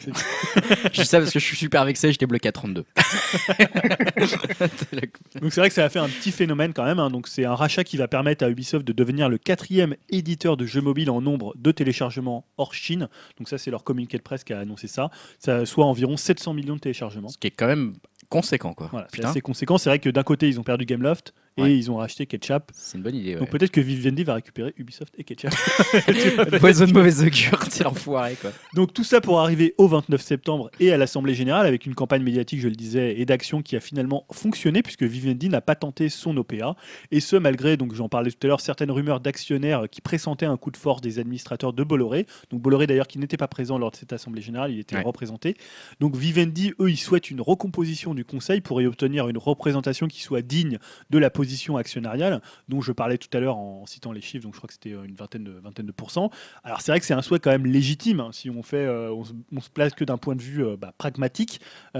je 0.93 1.01
dis 1.01 1.05
ça 1.05 1.19
parce 1.19 1.31
que 1.31 1.39
je 1.39 1.45
suis 1.45 1.57
super 1.57 1.83
vexé, 1.85 2.11
j'étais 2.11 2.25
bloqué 2.25 2.47
à 2.47 2.51
32. 2.53 2.85
Donc 5.41 5.53
c'est 5.53 5.61
vrai 5.61 5.69
que 5.69 5.75
ça 5.75 5.85
a 5.85 5.89
fait 5.89 5.99
un 5.99 6.07
petit 6.07 6.31
phénomène 6.31 6.73
quand 6.73 6.85
même. 6.85 6.99
hein. 6.99 7.09
Donc 7.09 7.27
c'est 7.27 7.45
un 7.45 7.55
rachat 7.55 7.83
qui 7.83 7.97
va 7.97 8.07
permettre 8.07 8.45
à 8.45 8.49
Ubisoft 8.49 8.85
de 8.85 8.93
devenir 8.93 9.29
le 9.29 9.37
quatrième 9.37 9.95
éditeur 10.09 10.57
de 10.57 10.65
jeux 10.65 10.81
mobiles 10.81 11.09
en 11.09 11.21
nombre 11.21 11.53
de 11.57 11.71
téléchargements 11.71 12.45
hors 12.57 12.73
Chine. 12.73 13.09
Donc 13.37 13.49
ça 13.49 13.57
c'est 13.57 13.71
leur 13.71 13.83
communiqué 13.83 14.17
de 14.17 14.23
presse 14.23 14.43
qui 14.43 14.53
a 14.53 14.59
annoncé 14.59 14.87
ça. 14.87 15.09
Ça 15.39 15.65
soit 15.65 15.85
environ 15.85 16.17
700 16.17 16.53
millions 16.53 16.75
de 16.75 16.81
téléchargements. 16.81 17.29
Ce 17.29 17.37
qui 17.37 17.47
est 17.47 17.51
quand 17.51 17.67
même 17.67 17.93
conséquent, 18.29 18.73
quoi. 18.73 18.87
Voilà, 18.91 19.07
c'est 19.13 19.25
assez 19.25 19.41
conséquent. 19.41 19.77
C'est 19.77 19.89
vrai 19.89 19.99
que 19.99 20.09
d'un 20.09 20.23
côté 20.23 20.47
ils 20.47 20.59
ont 20.59 20.63
perdu 20.63 20.85
Gameloft 20.85 21.33
et 21.57 21.61
Ouais. 21.61 21.77
ils 21.77 21.91
ont 21.91 21.97
racheté 21.97 22.25
Ketchup. 22.25 22.63
c'est 22.73 22.97
une 22.97 23.03
bonne 23.03 23.15
idée. 23.15 23.33
Donc 23.33 23.43
Ouais. 23.43 23.47
peut-être 23.47 23.71
que 23.71 23.81
Vivendi 23.81 24.23
va 24.23 24.35
récupérer 24.35 24.73
Ubisoft 24.77 25.13
et 25.17 25.23
Ketchup. 25.23 25.51
Poison 26.59 26.85
de 26.85 26.93
mauvaise 26.93 27.21
augure, 27.23 27.59
c'est 27.69 27.83
l'enfoiré, 27.83 28.35
quoi. 28.39 28.51
Donc 28.73 28.93
tout 28.93 29.03
ça 29.03 29.21
pour 29.21 29.39
arriver 29.39 29.73
au 29.77 29.87
29 29.87 30.21
septembre 30.21 30.69
et 30.79 30.91
à 30.91 30.97
l'Assemblée 30.97 31.33
Générale 31.35 31.65
avec 31.65 31.85
une 31.85 31.95
campagne 31.95 32.23
médiatique, 32.23 32.59
je 32.59 32.67
le 32.67 32.75
disais, 32.75 33.19
et 33.19 33.25
d'action 33.25 33.61
qui 33.61 33.75
a 33.75 33.79
finalement 33.79 34.25
fonctionné 34.31 34.81
puisque 34.81 35.03
Vivendi 35.03 35.49
n'a 35.49 35.61
pas 35.61 35.75
tenté 35.75 36.09
son 36.09 36.35
OPA. 36.37 36.75
Et 37.11 37.19
ce 37.19 37.35
malgré, 37.35 37.77
donc 37.77 37.93
j'en 37.93 38.09
parlais 38.09 38.31
tout 38.31 38.37
à 38.43 38.47
l'heure, 38.47 38.61
certaines 38.61 38.91
rumeurs 38.91 39.19
d'actionnaires 39.19 39.83
qui 39.91 40.01
pressentaient 40.01 40.45
un 40.45 40.57
coup 40.57 40.71
de 40.71 40.77
force 40.77 41.01
des 41.01 41.19
administrateurs 41.19 41.73
de 41.73 41.83
Bolloré. 41.83 42.25
Donc 42.49 42.61
Bolloré 42.61 42.87
d'ailleurs 42.87 43.07
qui 43.07 43.19
n'était 43.19 43.37
pas 43.37 43.47
présent 43.47 43.77
lors 43.77 43.91
de 43.91 43.95
cette 43.95 44.13
Assemblée 44.13 44.41
Générale, 44.41 44.71
il 44.71 44.79
était 44.79 44.95
Ouais. 44.95 45.01
représenté. 45.03 45.55
Donc 45.99 46.15
Vivendi, 46.15 46.73
eux, 46.79 46.89
ils 46.89 46.97
souhaitent 46.97 47.29
une 47.31 47.41
recomposition 47.41 48.13
du 48.13 48.25
Conseil 48.25 48.61
pour 48.61 48.81
y 48.81 48.85
obtenir 48.85 49.27
une 49.27 49.37
représentation 49.37 50.07
qui 50.07 50.21
soit 50.21 50.41
digne 50.41 50.77
de 51.09 51.17
la 51.17 51.29
position 51.29 51.42
position 51.43 51.75
actionnariale 51.75 52.41
dont 52.69 52.79
je 52.79 52.93
parlais 52.93 53.17
tout 53.17 53.27
à 53.35 53.41
l'heure 53.41 53.57
en 53.57 53.85
citant 53.85 54.13
les 54.13 54.21
chiffres, 54.21 54.43
donc 54.43 54.53
je 54.53 54.59
crois 54.59 54.69
que 54.69 54.73
c'était 54.73 54.93
euh, 54.93 55.03
une 55.03 55.15
vingtaine 55.15 55.43
de, 55.43 55.51
vingtaine 55.51 55.85
de 55.85 55.91
pourcents. 55.91 56.29
Alors 56.63 56.79
c'est 56.79 56.93
vrai 56.93 57.01
que 57.01 57.05
c'est 57.05 57.13
un 57.13 57.21
souhait 57.21 57.39
quand 57.39 57.51
même 57.51 57.65
légitime, 57.65 58.21
hein, 58.21 58.29
si 58.31 58.49
on, 58.49 58.63
fait, 58.63 58.85
euh, 58.85 59.13
on, 59.13 59.59
se, 59.61 59.69
place 59.69 59.93
que 59.93 60.05
d'un 60.05 60.17
point 60.17 60.37
de 60.37 60.41
vue 60.41 60.63
euh, 60.63 60.77
bah, 60.77 60.93
pragmatique, 60.97 61.59
tu 61.93 61.99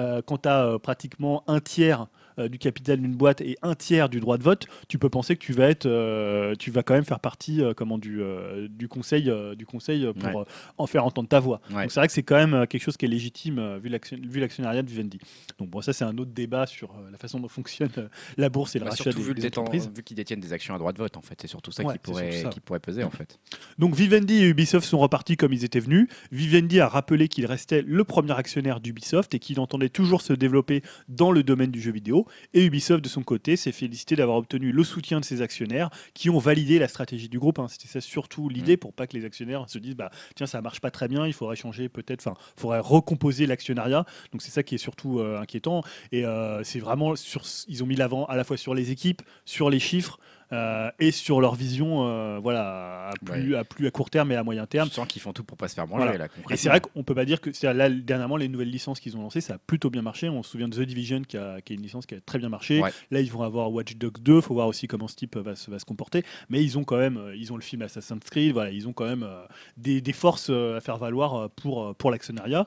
as 0.50 0.80
pratiquement 0.82 1.44
un 1.48 1.60
tiers 1.60 2.08
du 2.38 2.58
capital 2.58 3.00
d'une 3.00 3.16
boîte 3.16 3.42
et 3.42 3.58
un 3.62 3.76
tiers 3.76 4.10
du 4.10 4.20
droit 4.20 4.38
de 4.38 4.44
vote, 4.44 4.68
tu 4.88 4.98
peux 4.98 5.10
penser 5.10 5.36
que 5.36 5.44
tu 5.44 5.54
vas 5.54 5.70
être, 5.70 5.86
euh, 5.86 6.56
tu 6.56 6.72
vas 6.72 6.84
quand 6.84 6.94
même 6.94 7.04
faire 7.06 7.20
partie 7.20 7.62
euh, 7.62 7.74
comment, 7.76 7.98
du, 7.98 8.22
euh, 8.22 8.68
du 8.70 8.88
conseil, 8.88 9.30
euh, 9.30 9.56
du 9.56 9.66
conseil 9.66 10.08
pour 10.20 10.24
Ouais. 10.36 10.42
euh, 10.42 10.74
en 10.78 10.88
faire 10.88 11.06
entendre 11.06 11.28
ta 11.30 11.40
voix. 11.40 11.62
Ouais. 11.72 11.84
Donc 11.84 11.92
c'est 11.92 12.00
vrai 12.00 12.08
que 12.08 12.14
c'est 12.14 12.24
quand 12.24 12.36
même 12.38 12.54
euh, 12.54 12.66
quelque 12.66 12.82
chose 12.84 12.98
qui 12.98 13.06
est 13.06 13.10
légitime 13.10 13.60
euh, 13.60 13.78
vu 13.78 13.90
l'action- 13.90 14.18
vu 14.22 14.40
l'actionnariat 14.40 14.82
de 14.82 14.90
Vivendi. 14.90 15.20
Donc 15.60 15.70
bon, 15.70 15.82
ça 15.82 15.94
c'est 15.94 16.04
un 16.06 16.18
autre 16.18 16.32
débat 16.32 16.66
sur 16.66 16.92
euh, 16.92 17.12
la 17.12 17.18
façon 17.18 17.40
dont 17.40 17.48
fonctionne 17.48 17.90
euh, 17.98 18.08
la 18.38 18.50
bourse 18.50 18.76
et 18.76 18.80
le 18.80 18.86
Bah, 18.86 18.92
rachat 18.92 19.12
des, 19.12 19.22
vu, 19.22 19.34
des 19.34 19.48
entreprises. 19.48 19.92
vu 19.96 20.04
qu'ils 20.04 20.16
détiennent 20.18 20.40
des 20.40 20.54
actions 20.54 20.74
à 20.76 20.78
droit 20.78 20.94
de 20.94 20.98
vote, 20.98 21.18
en 21.18 21.22
fait. 21.22 21.36
C'est 21.42 21.48
surtout 21.48 21.72
ça 21.72 21.84
Ouais, 21.84 21.94
qui, 21.94 22.00
pourrait, 22.00 22.44
qui 22.52 22.60
pourrait 22.60 22.80
peser, 22.80 23.04
en 23.04 23.10
fait. 23.12 23.40
Donc 23.80 23.96
Vivendi 23.96 24.36
et 24.44 24.48
Ubisoft 24.50 24.88
sont 24.88 24.98
repartis 25.00 25.38
comme 25.38 25.54
ils 25.54 25.64
étaient 25.66 25.80
venus. 25.80 26.08
Vivendi 26.32 26.80
a 26.80 26.88
rappelé 26.88 27.28
qu'il 27.28 27.46
restait 27.46 27.82
le 27.82 28.04
premier 28.04 28.32
actionnaire 28.34 28.80
d'Ubisoft 28.80 29.34
et 29.34 29.40
qu'il 29.40 29.60
entendait 29.60 29.90
toujours 29.90 30.22
se 30.22 30.34
développer 30.34 30.82
dans 31.10 31.32
le 31.32 31.44
domaine 31.44 31.72
du 31.72 31.82
jeu 31.82 31.92
vidéo. 31.92 32.23
Et 32.54 32.66
Ubisoft, 32.66 33.04
de 33.04 33.10
son 33.10 33.24
côté, 33.24 33.56
s'est 33.56 33.72
félicité 33.72 34.16
d'avoir 34.16 34.38
obtenu 34.38 34.72
le 34.72 34.84
soutien 34.84 35.20
de 35.20 35.26
ses 35.26 35.42
actionnaires 35.42 35.90
qui 36.14 36.30
ont 36.30 36.40
validé 36.40 36.80
la 36.80 36.88
stratégie 36.88 37.30
du 37.30 37.40
groupe. 37.40 37.60
hein. 37.60 37.68
C'était 37.68 37.88
ça 37.88 38.02
surtout 38.02 38.50
l'idée 38.50 38.78
pour 38.78 38.94
pas 38.94 39.08
que 39.08 39.18
les 39.18 39.26
actionnaires 39.26 39.70
se 39.70 39.78
disent 39.80 39.96
bah 39.96 40.12
tiens 40.36 40.48
ça 40.48 40.62
marche 40.62 40.80
pas 40.82 40.92
très 40.92 41.08
bien, 41.08 41.26
il 41.28 41.34
faudrait 41.34 41.56
changer 41.56 41.90
peut-être, 41.90 42.26
enfin 42.26 42.36
il 42.58 42.62
faudrait 42.62 42.80
recomposer 42.80 43.46
l'actionnariat. 43.46 44.06
Donc 44.32 44.42
c'est 44.42 44.52
ça 44.52 44.64
qui 44.64 44.76
est 44.76 44.80
surtout 44.80 45.20
euh, 45.20 45.40
inquiétant. 45.40 45.84
Et 46.12 46.26
euh, 46.26 46.64
c'est 46.64 46.80
vraiment 46.80 47.16
sur, 47.16 47.44
ils 47.68 47.84
ont 47.84 47.86
mis 47.88 47.96
l'avant 47.96 48.26
à 48.26 48.36
la 48.36 48.44
fois 48.44 48.58
sur 48.58 48.74
les 48.74 48.92
équipes, 48.92 49.22
sur 49.46 49.70
les 49.70 49.80
chiffres. 49.80 50.20
Euh, 50.52 50.92
et 51.00 51.12
sur 51.12 51.42
leur 51.42 51.56
vision, 51.56 52.08
euh, 52.08 52.40
voilà, 52.42 53.10
à 53.10 53.14
plus, 53.26 53.56
à 53.56 53.64
plus 53.64 53.88
à 53.88 53.92
court 53.92 54.10
terme 54.10 54.32
et 54.32 54.36
à 54.36 54.44
moyen 54.44 54.66
terme. 54.66 54.90
Tu 54.90 54.96
sens 54.96 55.08
qu'ils 55.08 55.22
font 55.22 55.34
tout 55.34 55.44
pour 55.44 55.58
pas 55.58 55.68
se 55.68 55.76
faire 55.76 55.88
manger, 55.88 56.06
Voilà. 56.06 56.18
là, 56.18 56.28
Et 56.50 56.58
c'est 56.58 56.70
vrai 56.70 56.80
qu'on 56.82 57.04
peut 57.04 57.16
pas 57.16 57.26
dire 57.26 57.42
que 57.42 57.50
là 57.66 57.90
dernièrement 57.90 58.38
les 58.38 58.48
nouvelles 58.48 58.70
licences 58.70 59.00
qu'ils 59.00 59.18
ont 59.18 59.22
lancées, 59.22 59.42
ça 59.42 59.56
a 59.56 59.58
plutôt 59.58 59.90
bien 59.90 60.02
marché. 60.02 60.30
On 60.30 60.44
se 60.44 60.52
souvient 60.52 60.68
de 60.68 60.76
The 60.76 60.82
Division 60.88 61.22
qui, 61.22 61.38
a, 61.38 61.62
qui 61.62 61.74
est 61.74 61.76
une 61.76 61.82
licence 61.82 62.06
qui 62.06 62.16
a 62.16 62.22
très 62.22 62.40
bien 62.40 62.50
marché. 62.50 62.82
Ouais. 62.82 62.92
Là 63.12 63.20
ils 63.22 63.32
vont 63.32 63.44
avoir 63.44 63.72
Watch 63.72 63.96
Dogs 63.96 64.20
2, 64.20 64.42
faut 64.42 64.54
voir 64.54 64.68
aussi 64.68 64.88
comment 64.88 65.08
ce 65.08 65.16
type 65.16 65.38
va 65.38 65.56
se, 65.56 65.72
va 65.72 65.80
se 65.80 65.86
comporter. 65.86 66.24
Mais 66.50 66.64
ils 66.64 66.78
ont 66.78 66.84
quand 66.84 66.98
même, 66.98 67.18
euh, 67.18 67.36
ils 67.36 67.52
ont 67.54 67.56
le 67.56 67.62
film 67.62 67.82
Assassin's 67.82 68.24
Creed, 68.30 68.54
voilà, 68.54 68.72
ils 68.72 68.88
ont 68.88 68.94
quand 68.94 69.06
même 69.06 69.24
euh, 69.24 69.46
des, 69.78 70.02
des 70.02 70.14
forces 70.14 70.50
à 70.50 70.80
faire 70.82 70.98
valoir 70.98 71.50
pour, 71.52 71.96
pour 71.96 72.12
l'actionnariat. 72.12 72.66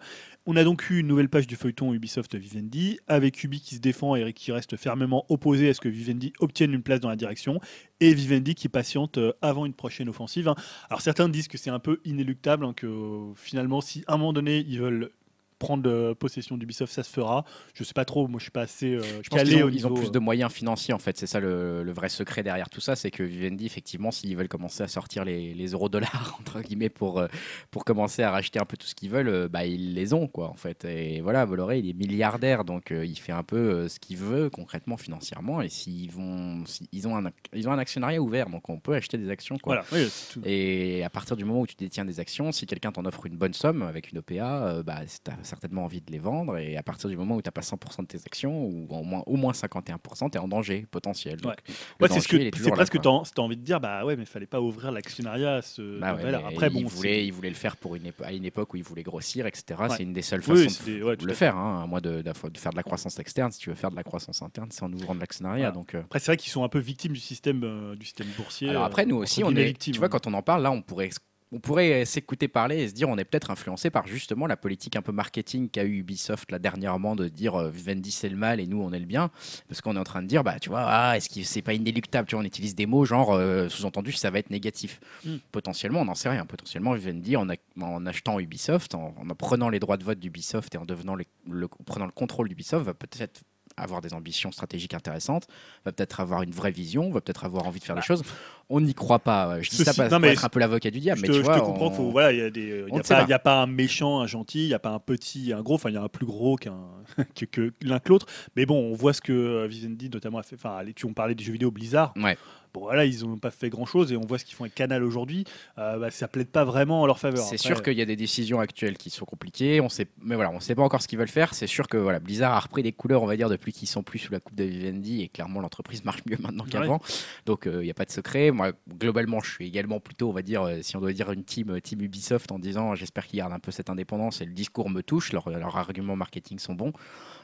On 0.48 0.54
a 0.54 0.62
donc 0.62 0.90
eu 0.90 1.00
une 1.00 1.08
nouvelle 1.08 1.28
page 1.28 1.48
du 1.48 1.56
feuilleton 1.56 1.92
Ubisoft 1.92 2.36
Vivendi, 2.36 3.00
avec 3.08 3.42
Ubi 3.42 3.60
qui 3.60 3.74
se 3.74 3.80
défend 3.80 4.14
et 4.14 4.32
qui 4.32 4.52
reste 4.52 4.76
fermement 4.76 5.26
opposé 5.28 5.68
à 5.68 5.74
ce 5.74 5.80
que 5.80 5.88
Vivendi 5.88 6.32
obtienne 6.38 6.72
une 6.72 6.84
place 6.84 7.00
dans 7.00 7.08
la 7.08 7.16
direction, 7.16 7.60
et 7.98 8.14
Vivendi 8.14 8.54
qui 8.54 8.68
patiente 8.68 9.18
euh, 9.18 9.32
avant 9.42 9.66
une 9.66 9.74
prochaine 9.74 10.08
offensive. 10.08 10.46
hein. 10.46 10.54
Alors 10.88 11.00
certains 11.00 11.28
disent 11.28 11.48
que 11.48 11.58
c'est 11.58 11.70
un 11.70 11.80
peu 11.80 12.00
inéluctable, 12.04 12.64
hein, 12.64 12.74
que 12.74 12.86
euh, 12.86 13.34
finalement, 13.34 13.80
si 13.80 14.04
à 14.06 14.14
un 14.14 14.18
moment 14.18 14.32
donné 14.32 14.64
ils 14.68 14.78
veulent 14.78 15.10
prendre 15.58 15.88
euh, 15.90 16.14
possession 16.14 16.56
d'Ubisoft, 16.56 16.92
ça 16.92 17.02
se 17.02 17.10
fera. 17.10 17.44
Je 17.74 17.84
sais 17.84 17.94
pas 17.94 18.04
trop, 18.04 18.28
moi 18.28 18.38
je 18.38 18.44
suis 18.44 18.50
pas 18.50 18.62
assez 18.62 18.94
euh, 18.94 19.00
Je 19.22 19.28
pense 19.28 19.38
calé 19.38 19.50
qu'ils 19.52 19.62
ont, 19.62 19.66
au 19.66 19.70
ils 19.70 19.86
ont 19.86 19.90
niveau, 19.90 20.00
plus 20.00 20.08
euh, 20.08 20.10
de 20.12 20.18
moyens 20.18 20.52
financiers 20.52 20.94
en 20.94 20.98
fait, 20.98 21.16
c'est 21.16 21.26
ça 21.26 21.40
le, 21.40 21.82
le 21.82 21.92
vrai 21.92 22.08
secret 22.08 22.42
derrière 22.42 22.68
tout 22.68 22.80
ça, 22.80 22.96
c'est 22.96 23.10
que 23.10 23.22
Vivendi 23.22 23.66
effectivement 23.66 24.10
s'ils 24.10 24.36
veulent 24.36 24.48
commencer 24.48 24.82
à 24.82 24.88
sortir 24.88 25.24
les, 25.24 25.54
les 25.54 25.66
euros 25.68 25.88
dollars 25.88 26.36
entre 26.40 26.60
guillemets 26.60 26.88
pour, 26.88 27.18
euh, 27.18 27.28
pour 27.70 27.84
commencer 27.84 28.22
à 28.22 28.30
racheter 28.30 28.58
un 28.58 28.64
peu 28.64 28.76
tout 28.76 28.86
ce 28.86 28.94
qu'ils 28.94 29.10
veulent, 29.10 29.28
euh, 29.28 29.48
bah 29.48 29.66
ils 29.66 29.94
les 29.94 30.12
ont 30.12 30.26
quoi 30.26 30.48
en 30.48 30.56
fait. 30.56 30.84
Et 30.84 31.20
voilà, 31.20 31.46
Bolloré 31.46 31.78
il 31.78 31.88
est 31.88 31.94
milliardaire 31.94 32.64
donc 32.64 32.92
euh, 32.92 33.04
il 33.04 33.16
fait 33.16 33.32
un 33.32 33.42
peu 33.42 33.56
euh, 33.56 33.88
ce 33.88 33.98
qu'il 33.98 34.16
veut 34.16 34.50
concrètement 34.50 34.96
financièrement 34.96 35.62
et 35.62 35.68
s'ils 35.68 36.10
vont, 36.10 36.64
ils 36.92 37.08
ont 37.08 37.16
un 37.16 37.30
ils 37.54 37.68
ont 37.68 37.72
un 37.72 37.78
actionnariat 37.78 38.20
ouvert 38.20 38.48
donc 38.50 38.68
on 38.68 38.78
peut 38.78 38.94
acheter 38.94 39.18
des 39.18 39.30
actions 39.30 39.58
quoi. 39.58 39.76
Voilà, 39.76 39.86
oui, 39.92 40.08
c'est 40.10 40.32
tout. 40.34 40.42
Et 40.44 41.04
à 41.04 41.10
partir 41.10 41.36
du 41.36 41.44
moment 41.44 41.60
où 41.60 41.66
tu 41.66 41.76
détiens 41.76 42.04
des 42.04 42.20
actions, 42.20 42.52
si 42.52 42.66
quelqu'un 42.66 42.92
t'en 42.92 43.04
offre 43.04 43.26
une 43.26 43.36
bonne 43.36 43.52
somme 43.52 43.82
avec 43.82 44.12
une 44.12 44.18
OPA, 44.18 44.66
euh, 44.66 44.82
bah, 44.82 45.00
as 45.00 45.45
certainement 45.46 45.84
envie 45.84 46.00
de 46.00 46.12
les 46.12 46.18
vendre. 46.18 46.58
Et 46.58 46.76
à 46.76 46.82
partir 46.82 47.08
du 47.08 47.16
moment 47.16 47.36
où 47.36 47.42
tu 47.42 47.46
n'as 47.48 47.52
pas 47.52 47.62
100% 47.62 48.02
de 48.02 48.06
tes 48.06 48.18
actions, 48.26 48.64
ou 48.66 48.86
au 48.90 49.02
moins, 49.02 49.22
au 49.26 49.36
moins 49.36 49.52
51%, 49.52 50.30
tu 50.30 50.36
es 50.36 50.40
en 50.40 50.48
danger 50.48 50.86
potentiel. 50.90 51.38
Donc, 51.40 51.52
Ouais. 51.52 51.74
Ouais, 52.00 52.08
c'est 52.08 52.20
ce 52.20 52.36
il 52.36 52.50
que 52.50 52.58
c'est 52.58 52.70
presque 52.70 53.00
tu 53.00 53.08
as 53.08 53.40
envie 53.42 53.56
de 53.56 53.62
dire 53.62 53.80
bah 53.80 54.04
ouais 54.04 54.16
mais 54.16 54.24
fallait 54.24 54.46
pas 54.46 54.60
ouvrir 54.60 54.90
l'actionnariat 54.92 55.54
à 55.56 55.62
ce 55.62 55.98
Bah 56.00 56.14
ouais, 56.14 56.34
après 56.34 56.70
bon 56.70 56.80
il, 56.80 56.86
voulait, 56.86 57.26
il 57.26 57.32
voulait 57.32 57.48
le 57.48 57.54
faire 57.54 57.76
pour 57.76 57.94
une 57.96 58.10
à 58.22 58.32
une 58.32 58.44
époque 58.44 58.74
où 58.74 58.76
il 58.76 58.82
voulait 58.82 59.02
grossir, 59.02 59.46
etc. 59.46 59.80
Ouais. 59.80 59.88
C'est 59.96 60.02
une 60.02 60.12
des 60.12 60.22
seules 60.22 60.42
Oui, 60.48 60.64
façons 60.64 60.84
de, 60.86 61.02
ouais, 61.02 61.16
le 61.20 61.32
faire. 61.34 61.56
Hein, 61.56 61.82
à 61.84 61.86
moins 61.86 62.00
de, 62.00 62.22
de- 62.22 62.48
de 62.50 62.58
faire 62.58 62.72
de 62.72 62.76
la 62.76 62.82
croissance 62.82 63.18
externe. 63.18 63.52
Si 63.52 63.58
tu 63.60 63.70
veux 63.70 63.76
faire 63.76 63.90
de 63.90 63.96
la 63.96 64.02
croissance 64.04 64.42
interne, 64.42 64.68
c'est 64.70 64.82
en 64.82 64.92
ouvrant 64.92 65.14
de 65.14 65.20
l'actionnariat. 65.20 65.70
Donc, 65.70 65.94
euh, 65.94 66.02
Après 66.02 66.18
c'est 66.18 66.26
vrai 66.26 66.36
qu'ils 66.36 66.50
sont 66.52 66.64
un 66.64 66.68
peu 66.68 66.78
victimes 66.78 67.12
du 67.12 67.20
système 67.20 67.62
euh, 67.64 67.94
du 67.96 68.04
système 68.04 68.26
boursier. 68.36 68.68
Alors 68.70 68.82
euh, 68.82 68.86
après, 68.86 69.06
nous 69.06 69.16
entre 69.16 69.22
aussi, 69.24 69.44
on 69.44 69.50
est, 69.54 69.64
victimes, 69.64 69.92
tu 69.94 69.98
vois, 69.98 70.06
hein. 70.06 70.10
quand 70.10 70.26
on 70.26 70.34
en 70.34 70.42
parle, 70.42 70.62
là, 70.62 70.70
on 70.70 70.82
pourrait, 70.82 71.10
on 71.52 71.60
pourrait 71.60 72.04
s'écouter 72.04 72.48
parler 72.48 72.78
et 72.82 72.88
se 72.88 72.92
dire, 72.92 73.08
on 73.08 73.16
est 73.18 73.24
peut-être 73.24 73.50
influencé 73.52 73.88
par 73.88 74.06
justement 74.06 74.46
la 74.46 74.56
politique 74.56 74.96
un 74.96 75.02
peu 75.02 75.12
marketing 75.12 75.68
qu'a 75.68 75.84
eu 75.84 75.98
Ubisoft 76.00 76.50
là 76.50 76.58
dernièrement 76.58 77.14
de 77.14 77.28
dire 77.28 77.54
euh, 77.54 77.70
Vivendi 77.70 78.10
c'est 78.10 78.28
le 78.28 78.36
mal 78.36 78.58
et 78.60 78.66
nous 78.66 78.80
on 78.82 78.92
est 78.92 78.98
le 78.98 79.06
bien, 79.06 79.30
parce 79.68 79.80
qu'on 79.80 79.94
est 79.96 79.98
en 80.00 80.04
train 80.04 80.22
de 80.22 80.26
dire, 80.26 80.42
bah 80.42 80.58
tu 80.58 80.68
vois, 80.68 80.84
ah, 80.86 81.16
est-ce 81.16 81.28
que 81.28 81.42
c'est 81.44 81.62
pas 81.62 81.72
inéluctable, 81.74 82.26
tu 82.28 82.34
vois, 82.34 82.42
on 82.42 82.46
utilise 82.46 82.74
des 82.74 82.86
mots 82.86 83.04
genre 83.04 83.32
euh, 83.32 83.68
sous-entendu 83.68 84.12
ça 84.12 84.30
va 84.30 84.38
être 84.40 84.50
négatif. 84.50 84.98
Mm. 85.24 85.36
Potentiellement, 85.52 86.00
on 86.00 86.04
n'en 86.06 86.14
sait 86.14 86.28
rien. 86.28 86.44
Potentiellement, 86.46 86.94
Vivendi 86.94 87.36
en, 87.36 87.48
a- 87.48 87.54
en 87.80 88.04
achetant 88.06 88.40
Ubisoft, 88.40 88.94
en, 88.94 89.14
en 89.18 89.34
prenant 89.34 89.68
les 89.68 89.78
droits 89.78 89.96
de 89.96 90.04
vote 90.04 90.18
d'Ubisoft 90.18 90.74
et 90.74 90.78
en 90.78 90.84
devenant 90.84 91.14
les- 91.14 91.26
le, 91.48 91.68
prenant 91.68 92.06
le 92.06 92.12
contrôle 92.12 92.48
d'Ubisoft, 92.48 92.84
va 92.84 92.94
peut-être 92.94 93.42
avoir 93.76 94.00
des 94.00 94.14
ambitions 94.14 94.52
stratégiques 94.52 94.94
intéressantes, 94.94 95.46
va 95.84 95.92
peut-être 95.92 96.20
avoir 96.20 96.42
une 96.42 96.50
vraie 96.50 96.70
vision, 96.70 97.10
va 97.10 97.20
peut-être 97.20 97.44
avoir 97.44 97.66
envie 97.66 97.78
de 97.80 97.84
faire 97.84 97.94
Bah. 97.94 98.00
des 98.00 98.06
choses. 98.06 98.22
On 98.68 98.80
n'y 98.80 98.94
croit 98.94 99.18
pas. 99.20 99.60
Je 99.62 99.70
dis 99.70 99.76
ça 99.76 99.84
Ceci- 99.92 99.96
parce- 99.98 100.10
non, 100.10 100.18
pour 100.18 100.28
être 100.28 100.44
un 100.44 100.48
peu 100.48 100.58
l'avocat 100.60 100.90
du 100.90 100.98
diable, 100.98 101.18
je 101.18 101.22
mais 101.22 101.28
te, 101.28 101.32
tu 101.34 101.38
je 101.40 101.44
vois, 101.44 101.56
te 101.60 101.64
comprends 101.64 101.88
qu'il 101.88 101.96
faut- 101.98 102.10
voilà, 102.10 102.32
il 102.32 102.38
y 102.38 102.42
a 102.42 102.50
des, 102.50 102.84
y 102.88 102.98
a 102.98 103.02
pas, 103.02 103.22
pas. 103.22 103.26
y 103.28 103.32
a 103.32 103.38
pas 103.38 103.62
un 103.62 103.66
méchant, 103.66 104.20
un 104.20 104.26
gentil, 104.26 104.64
il 104.64 104.68
y 104.68 104.74
a 104.74 104.78
pas 104.78 104.90
un 104.90 104.98
petit, 104.98 105.52
un 105.52 105.62
gros. 105.62 105.74
Enfin, 105.74 105.90
il 105.90 105.94
y 105.94 105.98
a 105.98 106.02
un 106.02 106.08
plus 106.08 106.26
gros 106.26 106.56
qu'un 106.56 106.74
que, 107.36 107.44
que 107.44 107.72
l'un 107.82 107.98
que 108.00 108.08
l'autre. 108.08 108.26
Mais 108.56 108.66
bon, 108.66 108.76
on 108.90 108.94
voit 108.94 109.12
ce 109.12 109.20
que 109.20 109.32
euh, 109.32 109.66
Vivendi 109.68 110.10
notamment 110.10 110.38
a 110.38 110.42
fait. 110.42 110.56
Enfin, 110.56 110.80
tu 110.96 111.06
on 111.06 111.12
parlait 111.12 111.34
des 111.36 111.44
jeux 111.44 111.52
vidéo 111.52 111.70
Blizzard. 111.70 112.12
Ouais. 112.16 112.36
Bon 112.76 112.82
voilà, 112.82 113.06
ils 113.06 113.24
ont 113.24 113.38
pas 113.38 113.50
fait 113.50 113.70
grand 113.70 113.86
chose 113.86 114.12
et 114.12 114.18
on 114.18 114.26
voit 114.26 114.38
ce 114.38 114.44
qu'ils 114.44 114.54
font 114.54 114.64
avec 114.64 114.74
Canal 114.74 115.02
aujourd'hui. 115.02 115.44
Euh, 115.78 115.96
bah, 115.98 116.10
ça 116.10 116.28
plaide 116.28 116.48
pas 116.48 116.62
vraiment 116.62 117.00
en 117.00 117.06
leur 117.06 117.18
faveur. 117.18 117.42
C'est 117.42 117.56
sûr 117.56 117.82
qu'il 117.82 117.94
y 117.94 118.02
a 118.02 118.04
des 118.04 118.16
décisions 118.16 118.60
actuelles 118.60 118.98
qui 118.98 119.08
sont 119.08 119.24
compliquées. 119.24 119.80
On 119.80 119.88
sait, 119.88 120.06
mais 120.20 120.34
voilà, 120.34 120.50
on 120.50 120.60
sait 120.60 120.74
pas 120.74 120.82
encore 120.82 121.00
ce 121.00 121.08
qu'ils 121.08 121.18
veulent 121.18 121.26
faire. 121.26 121.54
C'est 121.54 121.66
sûr 121.66 121.88
que 121.88 121.96
voilà, 121.96 122.18
Blizzard 122.18 122.52
a 122.52 122.60
repris 122.60 122.82
des 122.82 122.92
couleurs, 122.92 123.22
on 123.22 123.26
va 123.26 123.34
dire, 123.34 123.48
depuis 123.48 123.72
qu'ils 123.72 123.88
sont 123.88 124.02
plus 124.02 124.18
sous 124.18 124.30
la 124.30 124.40
coupe 124.40 124.54
de 124.56 124.64
Vivendi 124.64 125.22
et 125.22 125.28
clairement 125.28 125.62
l'entreprise 125.62 126.04
marche 126.04 126.20
mieux 126.28 126.36
maintenant 126.38 126.64
Ouais. 126.64 126.70
qu'avant. 126.70 127.00
Donc 127.46 127.62
il 127.64 127.78
n'y 127.78 127.90
a 127.90 127.94
pas 127.94 128.04
de 128.04 128.10
secret. 128.10 128.50
Moi, 128.50 128.72
globalement, 128.86 129.40
je 129.40 129.50
suis 129.52 129.66
également 129.66 129.98
plutôt, 129.98 130.28
on 130.28 130.32
va 130.34 130.42
dire, 130.42 130.62
euh, 130.64 130.82
si 130.82 130.96
on 130.98 131.00
doit 131.00 131.14
dire 131.14 131.32
une 131.32 131.44
team, 131.44 131.70
euh, 131.70 131.80
team 131.80 132.02
Ubisoft, 132.02 132.52
en 132.52 132.58
disant, 132.58 132.94
j'espère 132.94 133.26
qu'ils 133.26 133.38
gardent 133.38 133.54
un 133.54 133.58
peu 133.58 133.70
cette 133.70 133.88
indépendance 133.88 134.42
et 134.42 134.44
le 134.44 134.52
discours 134.52 134.90
me 134.90 135.02
touche. 135.02 135.32
Leurs 135.32 135.48
arguments 135.78 136.14
marketing 136.16 136.58
sont 136.58 136.74
bons. 136.74 136.92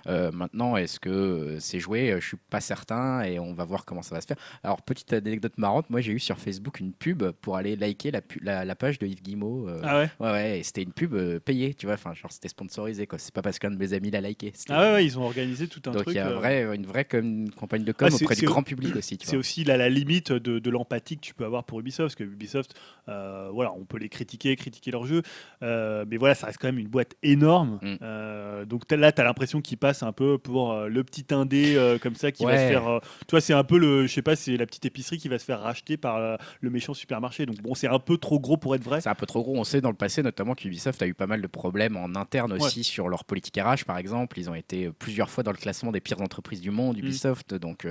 Euh, 0.07 0.31
maintenant, 0.33 0.77
est-ce 0.77 0.99
que 1.01 1.09
euh, 1.11 1.61
c'est 1.61 1.81
joué? 1.81 2.11
Euh, 2.13 2.21
Je 2.21 2.27
suis 2.29 2.37
pas 2.51 2.61
certain 2.61 3.23
et 3.23 3.39
on 3.39 3.53
va 3.55 3.65
voir 3.65 3.85
comment 3.85 4.03
ça 4.03 4.15
va 4.15 4.21
se 4.21 4.27
faire. 4.27 4.37
Alors 4.63 4.83
petite 4.83 5.13
anecdote 5.13 5.57
marrante, 5.59 5.89
moi 5.91 6.01
j'ai 6.01 6.13
eu 6.13 6.19
sur 6.19 6.39
Facebook 6.39 6.81
une 6.81 6.93
pub 6.93 7.23
pour 7.41 7.57
aller 7.57 7.77
liker 7.77 8.11
la, 8.11 8.21
pu- 8.23 8.41
la, 8.43 8.65
la 8.65 8.75
page 8.75 8.99
de 8.99 9.07
Yves 9.07 9.21
euh, 9.43 9.81
Ah 9.85 9.99
ouais? 9.99 10.11
Ouais, 10.21 10.31
ouais, 10.33 10.59
et 10.61 10.63
c'était 10.63 10.83
une 10.83 10.93
pub 10.93 11.15
payée, 11.41 11.75
tu 11.75 11.87
vois, 11.87 11.95
enfin, 11.95 12.15
genre 12.15 12.31
c'était 12.33 12.49
sponsorisé, 12.49 13.07
quoi. 13.07 13.19
C'est 13.19 13.33
pas 13.35 13.43
parce 13.43 13.59
qu'un 13.59 13.71
de 13.71 13.77
mes 13.77 13.93
amis 13.93 14.11
l'a 14.11 14.21
liké. 14.21 14.53
Ah 14.69 14.81
ouais, 14.81 14.93
ouais, 14.95 15.05
ils 15.05 15.19
ont 15.19 15.23
organisé 15.25 15.69
tout 15.69 15.81
un 15.87 15.93
Donc 15.93 16.03
truc. 16.03 16.15
il 16.15 16.19
y 16.19 16.21
a 16.21 16.31
vrai, 16.31 16.75
une 16.75 16.87
vraie 16.87 17.05
campagne 17.05 17.85
de 17.85 17.93
com 17.93 18.09
Ah, 18.11 18.15
auprès 18.15 18.35
du 18.35 18.45
grand 18.47 18.63
public 18.63 18.97
aussi, 18.97 19.19
C'est 19.23 19.37
aussi 19.37 19.65
la, 19.65 19.77
la 19.77 19.89
limite 19.89 20.33
de, 20.33 20.59
de 20.59 20.71
l'empathie 20.71 21.17
que 21.17 21.23
tu 21.23 21.35
peux 21.35 21.45
avoir 21.45 21.65
pour 21.65 21.81
Ubisoft, 21.81 22.09
parce 22.09 22.15
que 22.17 22.25
Ubisoft, 22.25 22.75
euh, 23.09 23.51
voilà, 23.53 23.73
on 23.73 23.85
peut 23.85 23.99
les 23.99 24.09
critiquer, 24.09 24.55
critiquer 24.57 24.91
leur 24.91 25.05
jeu, 25.07 25.23
euh, 25.63 26.05
mais 26.09 26.17
voilà, 26.17 26.35
ça 26.35 26.47
reste 26.47 26.59
quand 26.59 26.69
même 26.69 26.79
une 26.79 26.89
boîte 26.89 27.15
énorme. 27.23 27.79
Mm. 27.83 27.95
Euh, 28.03 28.65
donc 28.65 28.91
là, 28.91 29.13
tu 29.13 29.21
as 29.21 29.25
l'impression 29.25 29.61
qu'ils 29.61 29.79
passent 29.79 29.92
un 30.03 30.13
peu 30.13 30.39
pour 30.39 30.73
euh, 30.73 30.89
le 30.89 31.05
petit 31.05 31.27
indé 31.33 31.75
euh, 31.77 31.99
comme 31.99 32.15
ça 32.15 32.33
qui 32.33 32.45
va 32.45 32.53
se 32.57 32.69
faire. 32.73 32.89
euh, 32.89 32.99
tu 33.27 33.33
vois, 33.33 33.41
c'est 33.41 33.53
un 33.53 33.65
peu 33.65 33.77
le, 33.79 34.07
je 34.07 34.13
sais 34.13 34.23
pas, 34.23 34.37
c'est 34.37 34.57
la 34.57 34.65
petite 34.67 34.87
épicerie 34.87 35.19
qui 35.19 35.29
va 35.29 35.39
se 35.39 35.45
faire 35.45 35.61
racheter 35.61 35.97
par 35.97 36.39
le 36.61 36.71
méchant 36.71 36.95
supermarché. 36.95 37.45
Donc 37.47 37.61
bon, 37.61 37.75
c'est 37.75 37.89
un 37.89 37.99
peu 37.99 38.17
trop 38.17 38.39
gros 38.41 38.57
pour 38.57 38.75
être 38.75 38.85
vrai. 38.85 39.01
C'est 39.01 39.09
un 39.11 39.15
peu 39.15 39.27
trop 39.27 39.43
gros. 39.43 39.57
On 39.57 39.65
sait 39.65 39.81
dans 39.81 39.91
le 39.91 39.97
passé, 39.97 40.23
notamment, 40.23 40.55
qu'Ubisoft 40.55 41.03
a 41.03 41.07
eu 41.07 41.15
pas 41.15 41.27
mal 41.27 41.43
de 41.43 41.47
problèmes 41.47 41.97
en 41.97 42.15
interne 42.15 42.53
aussi 42.53 42.85
sur 42.85 43.09
leur 43.09 43.25
politique 43.25 43.59
RH, 43.59 43.85
par 43.85 43.99
exemple. 43.99 44.39
Ils 44.39 44.49
ont 44.49 44.55
été 44.55 44.91
plusieurs 44.99 45.29
fois 45.31 45.43
dans 45.43 45.51
le 45.53 45.57
classement 45.59 45.93
des 45.93 46.01
pires 46.01 46.21
entreprises 46.23 46.61
du 46.61 46.71
monde, 46.71 46.97
Mm. 46.97 47.01
Ubisoft. 47.01 47.55
Donc 47.55 47.87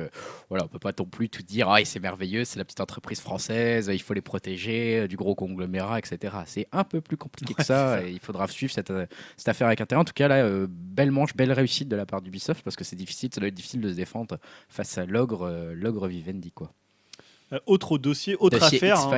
voilà, 0.49 0.65
on 0.65 0.67
peut 0.67 0.79
pas 0.79 0.93
non 0.97 1.05
plus 1.05 1.29
tout 1.29 1.43
dire, 1.43 1.69
ah, 1.69 1.83
c'est 1.83 1.99
merveilleux, 1.99 2.45
c'est 2.45 2.57
la 2.59 2.65
petite 2.65 2.79
entreprise 2.81 3.19
française, 3.19 3.89
il 3.91 4.01
faut 4.01 4.13
les 4.13 4.21
protéger 4.21 5.07
du 5.07 5.17
gros 5.17 5.35
conglomérat, 5.35 5.99
etc. 5.99 6.33
C'est 6.45 6.67
un 6.71 6.83
peu 6.83 7.01
plus 7.01 7.17
compliqué 7.17 7.53
que 7.53 7.63
ça. 7.63 8.01
et 8.03 8.11
il 8.11 8.19
faudra 8.19 8.47
suivre 8.47 8.71
cette, 8.71 8.93
cette 9.37 9.49
affaire 9.49 9.67
avec 9.67 9.81
intérêt. 9.81 9.99
En 9.99 10.05
tout 10.05 10.13
cas, 10.13 10.27
là, 10.27 10.43
euh, 10.43 10.67
belle 10.69 11.11
manche, 11.11 11.35
belle 11.35 11.51
réussite 11.51 11.87
de 11.91 11.95
la 11.95 12.05
part 12.05 12.21
d'Ubisoft 12.21 12.63
parce 12.63 12.75
que 12.75 12.83
c'est 12.83 12.95
difficile, 12.95 13.29
ça 13.33 13.39
doit 13.39 13.49
être 13.49 13.53
difficile 13.53 13.81
de 13.81 13.89
se 13.89 13.95
défendre 13.95 14.39
face 14.69 14.97
à 14.97 15.05
l'ogre, 15.05 15.43
euh, 15.43 15.73
l'ogre 15.75 16.07
Vivendi, 16.07 16.51
quoi. 16.51 16.73
Euh, 17.53 17.59
autre 17.65 17.97
dossier, 17.97 18.35
autre 18.39 18.57
Dossier 18.57 18.77
affaire. 18.77 18.97
hein. 18.97 19.09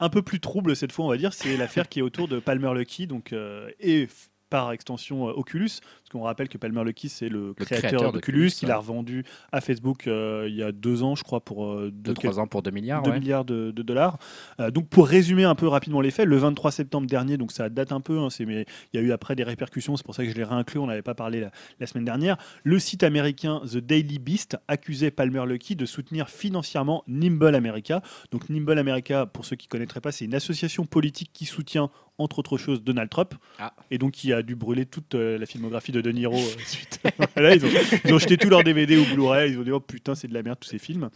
Un 0.00 0.08
peu 0.08 0.20
plus 0.22 0.40
trouble 0.40 0.74
cette 0.74 0.90
fois, 0.92 1.04
on 1.04 1.08
va 1.08 1.16
dire, 1.16 1.32
c'est 1.32 1.56
l'affaire 1.56 1.88
qui 1.88 2.00
est 2.00 2.02
autour 2.02 2.26
de 2.28 2.40
Palmer 2.40 2.74
Lucky 2.74 3.06
donc, 3.06 3.32
euh, 3.32 3.70
et 3.80 4.08
par 4.50 4.72
extension 4.72 5.28
euh, 5.28 5.32
Oculus, 5.32 5.68
parce 5.80 6.08
qu'on 6.10 6.22
rappelle 6.22 6.48
que 6.48 6.58
Palmer 6.58 6.84
Luckey 6.84 7.08
c'est 7.08 7.28
le, 7.28 7.52
créateur, 7.54 7.78
créateur 7.90 8.12
d'Oculus, 8.12 8.50
qu'il 8.50 8.70
a 8.70 8.76
revendu 8.78 9.24
à 9.52 9.60
Facebook 9.60 10.06
euh, 10.06 10.46
il 10.48 10.54
y 10.54 10.62
a 10.62 10.72
deux 10.72 11.02
ans, 11.02 11.14
je 11.16 11.24
crois, 11.24 11.40
pour 11.40 11.66
euh, 11.66 11.90
deux- 11.92 12.12
2-3 12.12 12.38
ans 12.40 12.46
pour 12.46 12.62
2 12.62 12.70
milliards. 12.70 13.02
2 13.02 13.10
ouais. 13.10 13.18
milliards 13.18 13.44
de, 13.44 13.70
de 13.70 13.82
dollars. 13.82 14.18
Euh, 14.60 14.70
donc 14.70 14.88
pour 14.88 15.08
résumer 15.08 15.44
un 15.44 15.54
peu 15.54 15.66
rapidement 15.68 16.00
les 16.00 16.10
faits, 16.10 16.26
le 16.26 16.36
23 16.36 16.70
septembre 16.70 17.06
dernier, 17.06 17.36
donc 17.36 17.52
ça 17.52 17.68
date 17.68 17.92
un 17.92 18.00
peu, 18.00 18.18
hein, 18.18 18.30
c'est- 18.30 18.46
mais 18.46 18.66
il 18.92 19.00
y 19.00 19.02
a 19.02 19.06
eu 19.06 19.12
après 19.12 19.34
des 19.34 19.42
répercussions, 19.44 19.96
c'est 19.96 20.04
pour 20.04 20.14
ça 20.14 20.24
que 20.24 20.30
je 20.30 20.34
l'ai 20.36 20.44
réinclus, 20.44 20.78
on 20.78 20.86
n'avait 20.86 21.02
pas 21.02 21.14
parlé 21.14 21.40
la, 21.40 21.50
la 21.80 21.86
semaine 21.86 22.04
dernière. 22.04 22.36
Le 22.62 22.78
site 22.78 23.02
américain 23.02 23.60
The 23.64 23.78
Daily 23.78 24.18
Beast 24.18 24.56
accusait 24.68 25.10
Palmer 25.10 25.44
Luckey 25.46 25.74
de 25.74 25.86
soutenir 25.86 26.28
financièrement 26.30 27.02
Nimble 27.08 27.54
America. 27.54 28.00
Donc 28.30 28.48
Nimble 28.48 28.78
America, 28.78 29.26
pour 29.26 29.44
ceux 29.44 29.56
qui 29.56 29.66
ne 29.66 29.70
connaîtraient 29.70 30.00
pas, 30.00 30.12
c'est 30.12 30.24
une 30.24 30.34
association 30.34 30.86
politique 30.86 31.30
qui 31.32 31.46
soutient 31.46 31.90
entre 32.18 32.38
autres 32.38 32.56
choses 32.58 32.82
Donald 32.82 33.10
Trump 33.10 33.34
Ah. 33.58 33.72
et 33.90 33.98
donc 33.98 34.12
qui 34.12 34.32
a 34.32 34.42
dû 34.42 34.54
brûler 34.56 34.86
toute 34.86 35.14
euh, 35.14 35.38
la 35.38 35.46
filmographie 35.46 35.92
de 35.92 36.00
De 36.00 36.10
Niro 36.12 36.34
euh, 36.36 36.58
suite. 36.66 37.00
Là, 37.36 37.54
ils 37.54 37.64
ont, 37.64 37.68
ils 38.04 38.14
ont 38.14 38.18
jeté 38.18 38.36
tous 38.36 38.48
leurs 38.48 38.64
DVD 38.64 38.96
ou 38.96 39.04
Blu-ray, 39.04 39.50
ils 39.52 39.58
ont 39.58 39.62
dit 39.62 39.70
oh 39.72 39.80
putain 39.80 40.14
c'est 40.14 40.28
de 40.28 40.34
la 40.34 40.42
merde 40.42 40.58
tous 40.60 40.68
ces 40.68 40.78
films. 40.78 41.10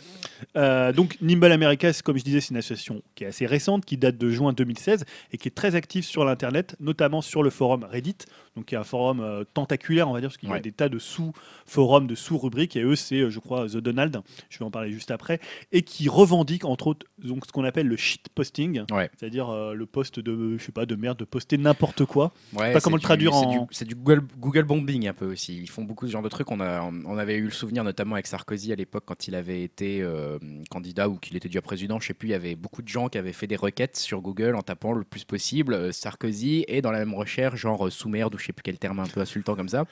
Euh, 0.56 0.92
donc 0.92 1.16
Nimble 1.20 1.52
America, 1.52 1.90
comme 2.04 2.18
je 2.18 2.24
disais, 2.24 2.40
c'est 2.40 2.50
une 2.50 2.56
association 2.58 3.02
qui 3.14 3.24
est 3.24 3.28
assez 3.28 3.46
récente, 3.46 3.84
qui 3.84 3.96
date 3.96 4.18
de 4.18 4.30
juin 4.30 4.52
2016 4.52 5.04
et 5.32 5.38
qui 5.38 5.48
est 5.48 5.52
très 5.52 5.74
active 5.74 6.04
sur 6.04 6.24
l'internet, 6.24 6.76
notamment 6.80 7.20
sur 7.22 7.42
le 7.42 7.50
forum 7.50 7.84
Reddit, 7.84 8.16
donc 8.56 8.66
qui 8.66 8.74
est 8.74 8.78
un 8.78 8.84
forum 8.84 9.44
tentaculaire, 9.54 10.08
on 10.08 10.12
va 10.12 10.20
dire, 10.20 10.28
parce 10.28 10.36
qu'il 10.38 10.48
y 10.48 10.52
a 10.52 10.56
Ouais. 10.56 10.60
des 10.60 10.72
tas 10.72 10.88
de 10.88 10.98
sous-forums, 10.98 12.06
de 12.06 12.14
sous-rubriques, 12.14 12.76
et 12.76 12.82
eux 12.82 12.96
c'est, 12.96 13.30
je 13.30 13.38
crois, 13.38 13.66
The 13.68 13.76
Donald, 13.78 14.20
je 14.48 14.58
vais 14.58 14.64
en 14.64 14.70
parler 14.70 14.90
juste 14.90 15.10
après, 15.10 15.40
et 15.72 15.82
qui 15.82 16.08
revendiquent 16.08 16.64
entre 16.64 16.88
autres 16.88 17.06
donc 17.18 17.44
ce 17.46 17.52
qu'on 17.52 17.64
appelle 17.64 17.86
le 17.86 17.96
shit 17.96 18.28
posting, 18.34 18.82
Ouais. 18.90 19.10
c'est-à-dire 19.18 19.50
le 19.74 19.86
post 19.86 20.18
de, 20.20 20.56
je 20.58 20.64
sais 20.64 20.72
pas, 20.72 20.86
de 20.90 20.96
merde, 20.96 21.18
de 21.18 21.24
poster 21.24 21.56
n'importe 21.58 22.04
quoi. 22.04 22.32
Ouais, 22.52 22.72
pas 22.72 22.80
comment 22.80 22.96
le 22.96 23.00
du- 23.00 23.04
traduire 23.04 23.32
c'est 23.32 23.46
en- 23.46 23.50
du- 23.64 23.66
C'est 23.70 23.84
du, 23.84 23.94
Google, 23.94 24.22
Google 24.38 24.64
bombing 24.64 25.08
un 25.08 25.12
peu 25.14 25.26
aussi. 25.32 25.56
Ils 25.56 25.68
font 25.70 25.84
beaucoup 25.84 26.06
ce 26.06 26.12
genre 26.12 26.22
de 26.22 26.28
trucs. 26.28 26.50
On, 26.50 26.60
a, 26.60 26.82
on 26.82 27.16
avait 27.18 27.36
eu 27.36 27.44
le 27.44 27.50
souvenir 27.50 27.84
notamment 27.84 28.14
avec 28.14 28.26
Sarkozy 28.26 28.72
à 28.72 28.76
l'époque 28.76 29.04
quand 29.06 29.28
il 29.28 29.34
avait 29.34 29.62
été 29.62 30.02
euh, 30.02 30.38
candidat 30.70 31.08
ou 31.08 31.16
qu'il 31.16 31.36
était 31.36 31.48
déjà 31.48 31.62
président. 31.62 31.98
Je 32.00 32.08
sais 32.08 32.14
plus. 32.14 32.28
Il 32.28 32.32
y 32.32 32.34
avait 32.34 32.54
beaucoup 32.56 32.82
de 32.82 32.88
gens 32.88 33.08
qui 33.08 33.18
avaient 33.18 33.32
fait 33.32 33.46
des 33.46 33.56
requêtes 33.56 33.96
sur 33.96 34.20
Google 34.20 34.54
en 34.56 34.62
tapant 34.62 34.92
le 34.92 35.04
plus 35.04 35.24
possible 35.24 35.74
euh, 35.74 35.92
Sarkozy 35.92 36.64
et 36.68 36.82
dans 36.82 36.90
la 36.92 36.98
même 37.00 37.14
recherche 37.14 37.60
genre 37.60 37.86
euh, 37.86 37.90
sous 37.90 38.08
merde 38.08 38.34
ou 38.34 38.38
je 38.38 38.46
sais 38.46 38.52
plus 38.52 38.62
quel 38.62 38.78
terme 38.78 39.00
un 39.00 39.06
peu 39.06 39.20
insultant 39.20 39.54
comme 39.56 39.68
ça. 39.68 39.84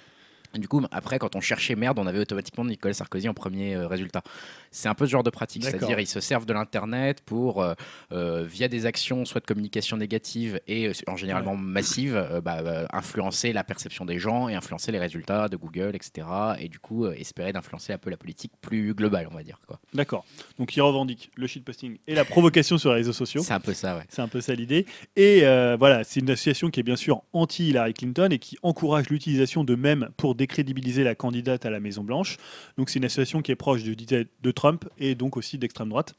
Du 0.59 0.69
coup, 0.69 0.83
après, 0.91 1.19
quand 1.19 1.37
on 1.37 1.41
cherchait 1.41 1.75
merde, 1.75 1.99
on 1.99 2.07
avait 2.07 2.19
automatiquement 2.21 2.65
Nicolas 2.65 2.95
Sarkozy 2.95 3.29
en 3.29 3.35
premier 3.35 3.75
euh, 3.75 3.87
résultat. 3.87 4.23
C'est 4.71 4.89
un 4.89 4.95
peu 4.95 5.07
ce 5.07 5.13
genre 5.13 5.23
de 5.23 5.31
pratique, 5.31 5.65
c'est-à-dire 5.65 5.99
ils 5.99 6.07
se 6.07 6.21
servent 6.21 6.47
de 6.47 6.53
l'internet 6.53 7.23
pour, 7.25 7.63
euh, 7.63 7.75
euh, 8.13 8.45
via 8.45 8.69
des 8.69 8.87
actions, 8.87 9.25
soit 9.25 9.41
de 9.41 9.47
communication 9.47 9.97
négative 9.97 10.61
et 10.67 10.91
en 11.07 11.17
généralement 11.17 11.57
massive, 11.57 12.41
bah, 12.45 12.59
euh, 12.59 12.87
influencer 12.93 13.53
la 13.53 13.65
perception 13.65 14.05
des 14.05 14.19
gens 14.19 14.49
et 14.49 14.55
influencer 14.55 14.93
les 14.93 14.99
résultats 14.99 15.49
de 15.49 15.57
Google, 15.57 15.93
etc. 15.95 16.27
Et 16.59 16.69
du 16.69 16.79
coup, 16.79 17.07
espérer 17.07 17.53
d'influencer 17.53 17.93
un 17.93 17.99
peu 17.99 18.11
la 18.11 18.17
politique 18.17 18.53
plus 18.61 18.95
globale, 18.95 19.29
on 19.31 19.35
va 19.35 19.43
dire. 19.43 19.59
D'accord. 19.95 20.25
Donc 20.59 20.77
ils 20.77 20.81
revendiquent 20.81 21.31
le 21.37 21.47
shit 21.47 21.65
posting 21.65 21.99
et 22.07 22.15
la 22.15 22.25
provocation 22.25 22.79
sur 22.79 22.91
les 22.91 22.97
réseaux 22.97 23.13
sociaux. 23.13 23.43
C'est 23.43 23.55
un 23.55 23.61
peu 23.61 23.75
ça, 23.75 23.97
ouais. 23.97 24.05
C'est 24.09 24.23
un 24.23 24.29
peu 24.29 24.41
ça 24.41 24.55
l'idée. 24.55 24.87
Et 25.17 25.41
voilà, 25.79 26.05
c'est 26.05 26.21
une 26.21 26.31
association 26.31 26.71
qui 26.71 26.81
est 26.81 26.85
bien 26.85 26.97
sûr 26.97 27.23
anti-Hillary 27.33 27.95
Clinton 27.95 28.29
et 28.31 28.39
qui 28.39 28.59
encourage 28.63 29.09
l'utilisation 29.09 29.65
de 29.65 29.75
mèmes 29.75 30.09
pour 30.17 30.35
décrédibiliser 30.49 31.05
la 31.05 31.15
candidate 31.15 31.66
à 31.66 31.70
la 31.70 31.79
Maison-Blanche. 31.79 32.39
Donc 32.77 32.89
c'est 32.91 32.99
une 32.99 33.05
association 33.05 33.43
qui 33.43 33.53
est 33.53 33.57
proche 33.57 33.85
de, 33.85 34.27
de 34.43 34.51
Trump 34.51 34.87
et 34.99 35.15
donc 35.15 35.37
aussi 35.37 35.59
d'extrême 35.59 35.91
droite. 35.91 36.15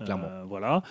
Euh, 0.00 0.04
Clairement. 0.04 0.28
voilà. 0.46 0.82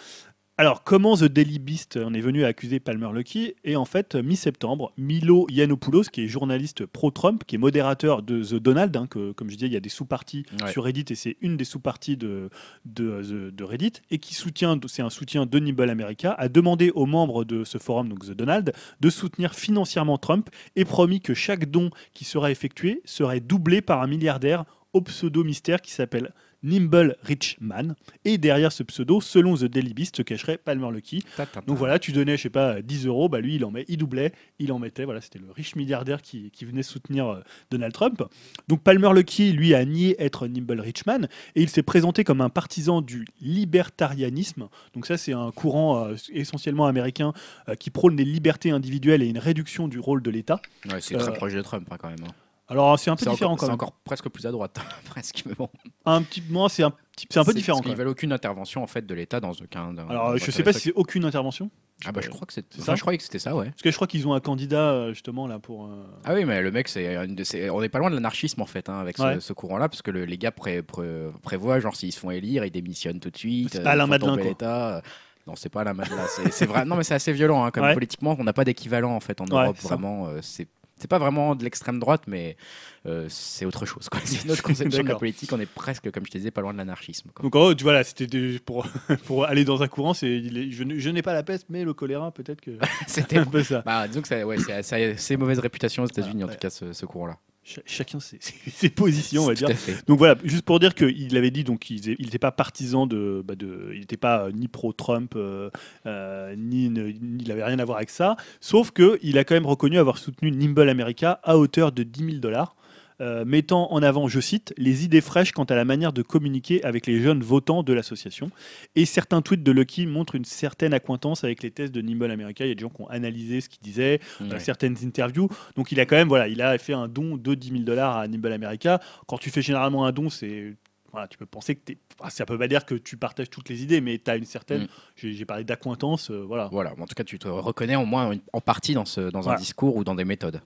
Alors, 0.59 0.83
comment 0.83 1.15
The 1.15 1.25
Daily 1.25 1.59
Beast 1.59 1.97
en 1.97 2.15
est 2.15 2.19
venu 2.19 2.43
à 2.43 2.47
accuser 2.47 2.79
Palmer 2.79 3.09
Luckey 3.13 3.55
Et 3.63 3.75
en 3.75 3.85
fait, 3.85 4.15
mi-septembre, 4.15 4.91
Milo 4.97 5.45
Yiannopoulos, 5.51 6.05
qui 6.11 6.23
est 6.23 6.27
journaliste 6.27 6.87
pro-Trump, 6.87 7.43
qui 7.45 7.53
est 7.53 7.57
modérateur 7.59 8.23
de 8.23 8.41
The 8.43 8.55
Donald, 8.55 8.97
hein, 8.97 9.05
que, 9.05 9.33
comme 9.33 9.51
je 9.51 9.55
disais, 9.55 9.67
il 9.67 9.73
y 9.73 9.77
a 9.77 9.79
des 9.81 9.89
sous-parties 9.89 10.45
Ouais. 10.63 10.71
sur 10.71 10.85
Reddit 10.85 11.05
et 11.11 11.15
c'est 11.15 11.37
une 11.41 11.57
des 11.57 11.63
sous-parties 11.63 12.17
de, 12.17 12.49
de, 12.85 13.21
The- 13.21 13.55
de 13.55 13.63
Reddit, 13.63 13.93
et 14.09 14.17
qui 14.17 14.33
soutient, 14.33 14.79
c'est 14.87 15.03
un 15.03 15.11
soutien 15.11 15.45
de 15.45 15.59
Nibble 15.59 15.91
America, 15.91 16.31
a 16.31 16.49
demandé 16.49 16.89
aux 16.95 17.05
membres 17.05 17.45
de 17.45 17.63
ce 17.63 17.77
forum, 17.77 18.09
donc 18.09 18.25
The 18.25 18.31
Donald, 18.31 18.73
de 18.99 19.09
soutenir 19.11 19.53
financièrement 19.53 20.17
Trump 20.17 20.49
et 20.75 20.85
promis 20.85 21.21
que 21.21 21.35
chaque 21.35 21.69
don 21.69 21.91
qui 22.15 22.25
sera 22.25 22.49
effectué 22.49 23.01
serait 23.05 23.41
doublé 23.41 23.81
par 23.81 24.01
un 24.01 24.07
milliardaire 24.07 24.65
au 24.93 25.01
pseudo 25.01 25.43
mystère 25.43 25.81
qui 25.83 25.91
s'appelle 25.91 26.33
Nimble 26.63 27.15
Rich 27.23 27.57
Man. 27.61 27.95
Et 28.25 28.37
derrière 28.37 28.71
ce 28.71 28.83
pseudo, 28.83 29.21
selon 29.21 29.55
The 29.55 29.65
Daily 29.65 29.93
Beast, 29.93 30.17
se 30.17 30.21
cacherait 30.21 30.57
Palmer 30.57 30.89
Luckey. 30.91 31.19
Donc 31.67 31.77
voilà, 31.77 31.99
tu 31.99 32.11
donnais, 32.11 32.37
je 32.37 32.43
sais 32.43 32.49
pas, 32.49 32.81
10 32.81 33.05
euros, 33.07 33.29
bah 33.29 33.39
lui, 33.39 33.55
il 33.55 33.65
en 33.65 33.71
met, 33.71 33.85
il 33.87 33.97
doublait, 33.97 34.33
il 34.59 34.71
en 34.71 34.79
mettait. 34.79 35.05
Voilà, 35.05 35.21
c'était 35.21 35.39
le 35.39 35.51
riche 35.51 35.75
milliardaire 35.75 36.21
qui, 36.21 36.51
qui 36.51 36.65
venait 36.65 36.83
soutenir 36.83 37.27
euh, 37.27 37.39
Donald 37.71 37.93
Trump. 37.93 38.23
Donc 38.67 38.81
Palmer 38.83 39.09
Luckey, 39.13 39.51
lui, 39.51 39.73
a 39.73 39.85
nié 39.85 40.15
être 40.21 40.47
Nimble 40.47 40.79
Richman 40.81 41.27
et 41.55 41.61
il 41.61 41.69
s'est 41.69 41.83
présenté 41.83 42.23
comme 42.23 42.41
un 42.41 42.49
partisan 42.49 43.01
du 43.01 43.25
libertarianisme. 43.41 44.67
Donc 44.93 45.05
ça, 45.05 45.17
c'est 45.17 45.33
un 45.33 45.51
courant 45.51 46.05
euh, 46.07 46.15
essentiellement 46.33 46.85
américain 46.87 47.33
euh, 47.69 47.75
qui 47.75 47.89
prône 47.89 48.15
les 48.17 48.25
libertés 48.25 48.71
individuelles 48.71 49.21
et 49.21 49.27
une 49.27 49.37
réduction 49.39 49.87
du 49.87 49.99
rôle 49.99 50.21
de 50.21 50.29
l'État. 50.31 50.61
Ouais, 50.91 50.99
c'est 51.01 51.15
très 51.17 51.33
proche 51.33 51.53
de 51.53 51.61
Trump 51.61 51.87
hein, 51.91 51.97
quand 51.99 52.09
même. 52.09 52.17
hein. 52.27 52.33
Alors 52.69 52.99
c'est 52.99 53.09
un 53.09 53.15
peu 53.15 53.23
C'est 53.23 53.29
différent 53.31 53.51
encore, 53.53 53.59
quand 53.59 53.65
c'est 53.67 53.71
même. 53.71 53.75
encore 53.75 53.91
presque 54.03 54.27
plus 54.29 54.45
à 54.45 54.51
droite, 54.51 54.77
presque, 55.05 55.43
mais 55.45 55.53
bon. 55.53 55.69
Un 56.05 56.21
petit, 56.21 56.43
moi, 56.49 56.67
c'est 56.69 56.83
un, 56.83 56.91
petit- 56.91 57.25
c'est 57.29 57.39
un 57.39 57.45
peu 57.45 57.51
C'est 57.51 57.57
différent. 57.57 57.77
Parce 57.77 57.85
quand 57.85 57.89
qu'ils 57.91 57.97
veulent 57.97 58.07
aucune 58.09 58.33
intervention 58.33 58.83
en 58.83 58.87
fait 58.87 59.05
de 59.05 59.13
l'État 59.13 59.39
dans 59.39 59.51
aucun. 59.51 59.93
dans- 59.93 60.07
Alors 60.09 60.31
dans 60.31 60.37
je 60.37 60.51
sais 60.51 60.63
pas 60.63 60.73
si 60.73 60.79
c'est 60.81 60.93
aucune 60.93 61.23
intervention. 61.25 61.69
Ah 62.05 62.11
bah 62.11 62.21
je 62.23 62.29
crois 62.29 62.45
que 62.45 62.53
c'est 62.53 62.63
C'est 62.69 62.81
enfin, 62.81 62.95
je 62.95 63.01
croyais 63.01 63.17
que 63.17 63.23
c'était 63.23 63.39
ça, 63.39 63.55
ouais. 63.55 63.69
Parce 63.71 63.81
que 63.81 63.89
je 63.89 63.95
crois 63.95 64.05
qu'ils 64.05 64.27
ont 64.27 64.33
un 64.33 64.39
candidat 64.39 64.91
euh, 64.91 65.13
justement 65.13 65.47
là 65.47 65.57
pour. 65.59 65.85
euh, 65.85 66.03
Ah 66.25 66.33
oui, 66.35 66.45
mais 66.45 66.61
le 66.61 66.69
mec, 66.71 66.89
c'est 66.89 67.17
ces- 67.43 67.69
on 67.71 67.81
n'est 67.81 67.89
pas 67.89 67.97
loin 67.99 68.09
de 68.11 68.15
l'anarchisme 68.15 68.61
en 68.61 68.65
fait, 68.67 68.87
hein, 68.89 68.99
avec 68.99 69.17
ce, 69.17 69.23
Ouais. 69.23 69.39
ce 69.39 69.53
courant-là, 69.53 69.89
parce 69.89 70.01
que 70.03 70.11
le- 70.11 70.25
les 70.25 70.37
gars 70.37 70.51
pré- 70.51 70.83
pré- 70.83 71.29
prévoient, 71.41 71.79
genre 71.79 71.95
s'ils 71.95 72.11
se 72.11 72.19
font 72.19 72.29
élire, 72.31 72.65
ils 72.65 72.71
démissionnent 72.71 73.19
tout 73.19 73.31
de 73.31 73.37
suite. 73.37 73.69
C'est 73.71 73.79
euh, 73.79 73.83
pas 73.83 73.91
Alain 73.91 74.05
Madelin, 74.07 74.37
quoi. 74.37 75.01
Non, 75.47 75.55
c'est 75.55 75.69
pas 75.69 75.81
Alain 75.81 75.93
Madelin. 75.93 76.25
C'est 76.27 76.51
c'est 76.51 76.65
vrai. 76.65 76.83
Non, 76.85 76.97
mais 76.97 77.03
c'est 77.03 77.15
assez 77.15 77.31
violent, 77.31 77.63
hein, 77.63 77.71
comme 77.71 77.83
Ouais. 77.85 77.93
politiquement, 77.93 78.35
on 78.37 78.43
n'a 78.43 78.51
pas 78.53 78.65
d'équivalent 78.65 79.15
en 79.15 79.21
fait 79.21 79.39
en 79.41 79.45
Ouais, 79.45 79.63
Europe. 79.63 79.77
c'est. 79.79 79.87
Vraiment, 79.87 80.27
euh, 80.27 80.39
c'est 80.41 80.67
c'est 80.99 81.07
pas 81.07 81.19
vraiment 81.19 81.55
de 81.55 81.63
l'extrême 81.63 81.99
droite, 81.99 82.23
mais 82.27 82.57
euh, 83.05 83.25
c'est 83.29 83.65
autre 83.65 83.85
chose. 83.85 84.07
C'est 84.25 84.43
une 84.43 84.51
autre 84.51 84.63
conception 84.63 85.03
de 85.03 85.07
la 85.09 85.15
politique. 85.15 85.51
On 85.53 85.59
est 85.59 85.65
presque, 85.65 86.11
comme 86.11 86.25
je 86.25 86.31
te 86.31 86.37
disais, 86.37 86.51
pas 86.51 86.61
loin 86.61 86.73
de 86.73 86.77
l'anarchisme. 86.77 87.29
Donc 87.41 87.55
en 87.55 87.59
gros, 87.59 87.73
tu- 87.73 87.83
voilà, 87.83 88.03
c'était 88.03 88.27
des- 88.27 88.59
pour, 88.59 88.85
pour 89.25 89.45
aller 89.45 89.63
dans 89.63 89.81
un 89.83 89.87
courant, 89.87 90.13
c'est 90.13 90.41
je, 90.43 91.09
n'ai- 91.09 91.21
pas 91.21 91.33
la 91.33 91.43
peste, 91.43 91.67
mais 91.69 91.83
le 91.83 91.93
choléra 91.93 92.31
peut-être 92.31 92.61
que 92.61 92.71
C'était 93.07 93.37
un 93.37 93.45
peu 93.45 93.63
ça. 93.63 93.81
Bah, 93.85 94.07
disons 94.07 94.21
que 94.21 94.27
ça, 94.27 94.45
ouais, 94.45 94.57
c'est 94.81 95.11
assez 95.13 95.37
mauvaise 95.37 95.59
réputation 95.59 96.03
aux 96.03 96.07
États-Unis, 96.07 96.43
en 96.43 96.47
ouais. 96.47 96.53
tout 96.53 96.59
cas, 96.59 96.69
ce, 96.69 96.91
ce 96.93 97.05
courant-là. 97.05 97.37
Ch- 97.67 97.81
chacun 97.85 98.21
ses, 98.21 98.37
ses- 98.73 98.87
positions, 98.89 99.43
on 99.43 99.47
va 99.47 99.53
dire. 99.53 99.67
Donc 100.07 100.17
voilà, 100.19 100.35
juste 100.45 100.63
pour 100.63 100.79
dire 100.79 100.95
qu'il 100.95 101.35
avait 101.35 101.51
dit 101.51 101.65
donc 101.65 101.79
qu'il 101.79 101.99
n'était 102.17 102.39
pas 102.39 102.53
partisan 102.53 103.07
de, 103.07 103.43
bah, 103.45 103.55
de 103.55 103.89
il 103.93 103.99
n'était 103.99 104.15
pas 104.15 104.45
euh, 104.45 104.51
ni 104.53 104.69
pro 104.69 104.93
Trump 104.93 105.33
euh, 105.35 105.69
euh, 106.05 106.55
ni, 106.57 106.89
ne- 106.89 107.09
il 107.09 107.51
avait 107.51 107.65
rien 107.65 107.77
à 107.79 107.83
voir 107.83 107.97
avec 107.97 108.09
ça. 108.09 108.37
Sauf 108.61 108.91
que 108.91 109.19
il 109.21 109.37
a 109.37 109.43
quand 109.43 109.53
même 109.55 109.65
reconnu 109.65 109.97
avoir 109.97 110.17
soutenu 110.17 110.49
Nimble 110.49 110.87
America 110.87 111.41
à 111.43 111.57
hauteur 111.57 111.91
de 111.91 112.03
10 112.03 112.19
000 112.23 112.37
dollars. 112.37 112.76
Euh, 113.19 113.45
mettant 113.45 113.91
en 113.91 114.03
avant, 114.03 114.27
je 114.27 114.39
cite, 114.39 114.73
les 114.77 115.03
idées 115.05 115.21
fraîches 115.21 115.51
quant 115.51 115.63
à 115.63 115.75
la 115.75 115.85
manière 115.85 116.13
de 116.13 116.21
communiquer 116.21 116.83
avec 116.83 117.07
les 117.07 117.19
jeunes 117.21 117.41
votants 117.41 117.81
de 117.83 117.91
l'association. 117.93 118.51
Et 118.95 119.05
certains 119.05 119.41
tweets 119.41 119.63
de 119.63 119.71
Lucky 119.71 120.05
montrent 120.05 120.35
une 120.35 120.45
certaine 120.45 120.93
acquaintance 120.93 121.43
avec 121.43 121.63
les 121.63 121.71
thèses 121.71 121.91
de 121.91 122.01
Nimble 122.01 122.29
America. 122.29 122.65
Il 122.65 122.69
y 122.69 122.71
a 122.71 122.75
des 122.75 122.81
gens 122.81 122.89
qui 122.89 123.01
ont 123.01 123.07
analysé 123.09 123.61
ce 123.61 123.69
qu'il 123.69 123.81
disait, 123.81 124.19
euh, 124.41 124.49
Ouais. 124.51 124.59
certaines 124.59 124.95
interviews. 125.03 125.49
Donc 125.75 125.91
il 125.91 125.99
a 125.99 126.05
quand 126.05 126.15
même, 126.15 126.27
voilà, 126.27 126.47
il 126.47 126.61
a 126.61 126.77
fait 126.77 126.93
un 126.93 127.07
don 127.07 127.37
de 127.37 127.55
10 127.55 127.69
000 127.69 127.81
dollars 127.83 128.17
à 128.17 128.27
Nimble 128.27 128.51
America. 128.51 128.99
Quand 129.27 129.37
tu 129.37 129.49
fais 129.49 129.61
généralement 129.61 130.05
un 130.05 130.11
don, 130.11 130.29
c'est 130.29 130.75
voilà, 131.13 131.27
tu 131.29 131.37
peux 131.37 131.45
penser 131.45 131.73
que 131.73 131.79
t'es- 131.85 131.97
ah, 132.21 132.29
ça 132.29 132.45
peut 132.45 132.59
pas 132.59 132.67
dire 132.67 132.85
que 132.85 132.93
tu 132.93 133.15
partages 133.17 133.49
toutes 133.49 133.69
les 133.69 133.81
idées, 133.81 134.01
mais 134.01 134.19
tu 134.19 134.29
as 134.29 134.35
une 134.35 134.45
certaine. 134.45 134.83
Mm. 134.83 134.87
J'ai 135.15 135.45
parlé 135.45 135.63
d'acquaintance, 135.63 136.29
euh, 136.29 136.43
voilà. 136.45 136.67
Voilà, 136.71 136.91
en 136.99 137.05
tout 137.07 137.15
cas, 137.15 137.23
tu 137.23 137.39
te 137.39 137.47
reconnais 137.47 137.95
au 137.95 138.05
moins 138.05 138.35
en 138.53 138.61
partie 138.61 138.93
dans, 138.93 139.05
ce, 139.05 139.21
dans 139.31 139.49
un 139.49 139.55
discours 139.55 139.95
ou 139.95 140.03
dans 140.03 140.15
des 140.15 140.25
méthodes. 140.25 140.61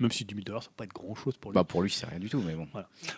Même 0.00 0.10
si 0.10 0.24
10 0.24 0.34
000 0.34 0.44
dollars, 0.44 0.62
ça 0.62 0.70
va 0.70 0.74
pas 0.76 0.84
être 0.84 0.92
grand 0.92 1.14
chose 1.14 1.36
pour 1.36 1.50
lui. 1.50 1.54
Bah, 1.54 1.64
pour 1.64 1.82
lui, 1.82 1.90
c'est 1.90 2.06
rien 2.06 2.18
du 2.18 2.28
tout, 2.28 2.42
mais 2.44 2.54
bon. 2.54 2.66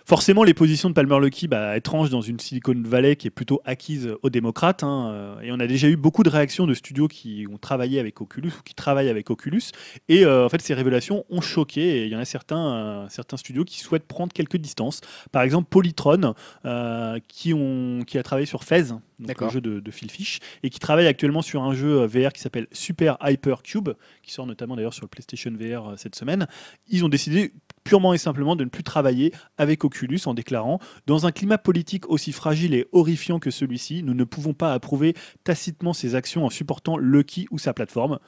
Forcément, 0.05 0.45
les 0.45 0.55
positions 0.55 0.89
de 0.89 0.95
Palmer 0.95 1.19
Luckey 1.21 1.47
bah, 1.47 1.77
étranges 1.77 2.11
dans 2.11 2.21
une 2.21 2.39
Silicon 2.39 2.75
Valley 2.85 3.17
qui 3.17 3.27
est 3.27 3.31
plutôt 3.31 3.61
acquise 3.65 4.15
aux 4.23 4.31
démocrates. 4.31 4.83
hein, 4.83 5.11
euh, 5.13 5.41
et 5.41 5.53
on 5.53 5.61
a 5.61 5.67
déjà 5.67 5.89
eu 5.89 5.97
beaucoup 5.97 6.23
de 6.23 6.29
réactions 6.29 6.67
de 6.67 6.75
studios 6.75 7.09
qui 7.09 7.47
ont 7.51 7.59
travaillé 7.59 7.99
avec 8.01 8.21
Oculus 8.21 8.53
ou 8.59 8.63
qui 8.63 8.75
travaillent 8.75 9.09
avec 9.09 9.31
Oculus. 9.31 9.63
Et 10.09 10.25
euh, 10.25 10.45
en 10.45 10.49
fait, 10.49 10.61
ces 10.61 10.75
révélations 10.75 11.25
ont 11.31 11.41
choqué. 11.41 12.03
Et 12.03 12.05
il 12.05 12.13
y 12.13 12.17
en 12.17 12.21
a 12.21 12.25
certains, 12.25 12.75
euh, 12.75 13.07
certains 13.09 13.37
studios 13.37 13.65
qui 13.65 13.81
souhaitent 13.81 14.07
prendre 14.07 14.33
quelques 14.33 14.57
distances. 14.57 15.01
Par 15.33 15.43
exemple, 15.43 15.69
Polytron, 15.71 16.35
euh, 16.65 17.19
qui, 17.29 17.55
ont, 17.55 18.01
qui 18.07 18.19
a 18.19 18.23
travaillé 18.23 18.47
sur 18.47 18.65
Fez, 18.65 18.93
donc 19.19 19.29
le 19.29 19.35
D'accord. 19.35 19.51
jeu 19.51 19.61
de, 19.61 19.81
de 19.81 19.91
Phil 19.91 20.11
Fish, 20.11 20.41
et 20.63 20.71
qui 20.71 20.79
travaille 20.79 21.07
actuellement 21.07 21.43
sur 21.43 21.63
un 21.63 21.75
jeu 21.75 22.03
euh, 22.03 22.07
VR 22.07 22.33
qui 22.33 22.41
s'appelle 22.41 22.67
Super 22.73 23.17
Hyper 23.23 23.63
Cube, 23.63 23.91
qui 24.23 24.33
sort 24.33 24.47
notamment 24.47 24.77
d'ailleurs 24.77 24.95
sur 24.95 25.05
le 25.05 25.09
PlayStation 25.09 25.51
VR 25.53 25.91
euh, 25.91 25.97
cette 25.97 26.15
semaine. 26.15 26.47
Ils 26.89 27.05
ont 27.05 27.09
décidé 27.09 27.53
purement 27.85 28.13
et 28.13 28.19
simplement 28.19 28.57
de 28.57 28.65
ne 28.65 28.69
plus 28.69 28.83
travailler 28.83 29.33
avec 29.59 29.85
Oculus 29.85 30.21
en 30.27 30.35
déclarant 30.35 30.81
Dans 31.07 31.27
un 31.27 31.33
climat 31.33 31.59
politique 31.59 32.09
aussi 32.11 32.33
fragile 32.33 32.75
et 32.75 32.87
horrifiant 32.93 33.39
que 33.39 33.51
celui-ci, 33.51 34.03
nous 34.03 34.15
ne 34.15 34.25
pouvons 34.25 34.55
pas 34.55 34.75
approuver 34.75 35.15
tacitement 35.45 35.93
ses 35.93 36.15
actions 36.15 36.45
en 36.45 36.51
supportant 36.51 36.99
Lucky 36.99 37.47
ou 37.51 37.59
sa 37.59 37.73
plateforme. 37.73 38.19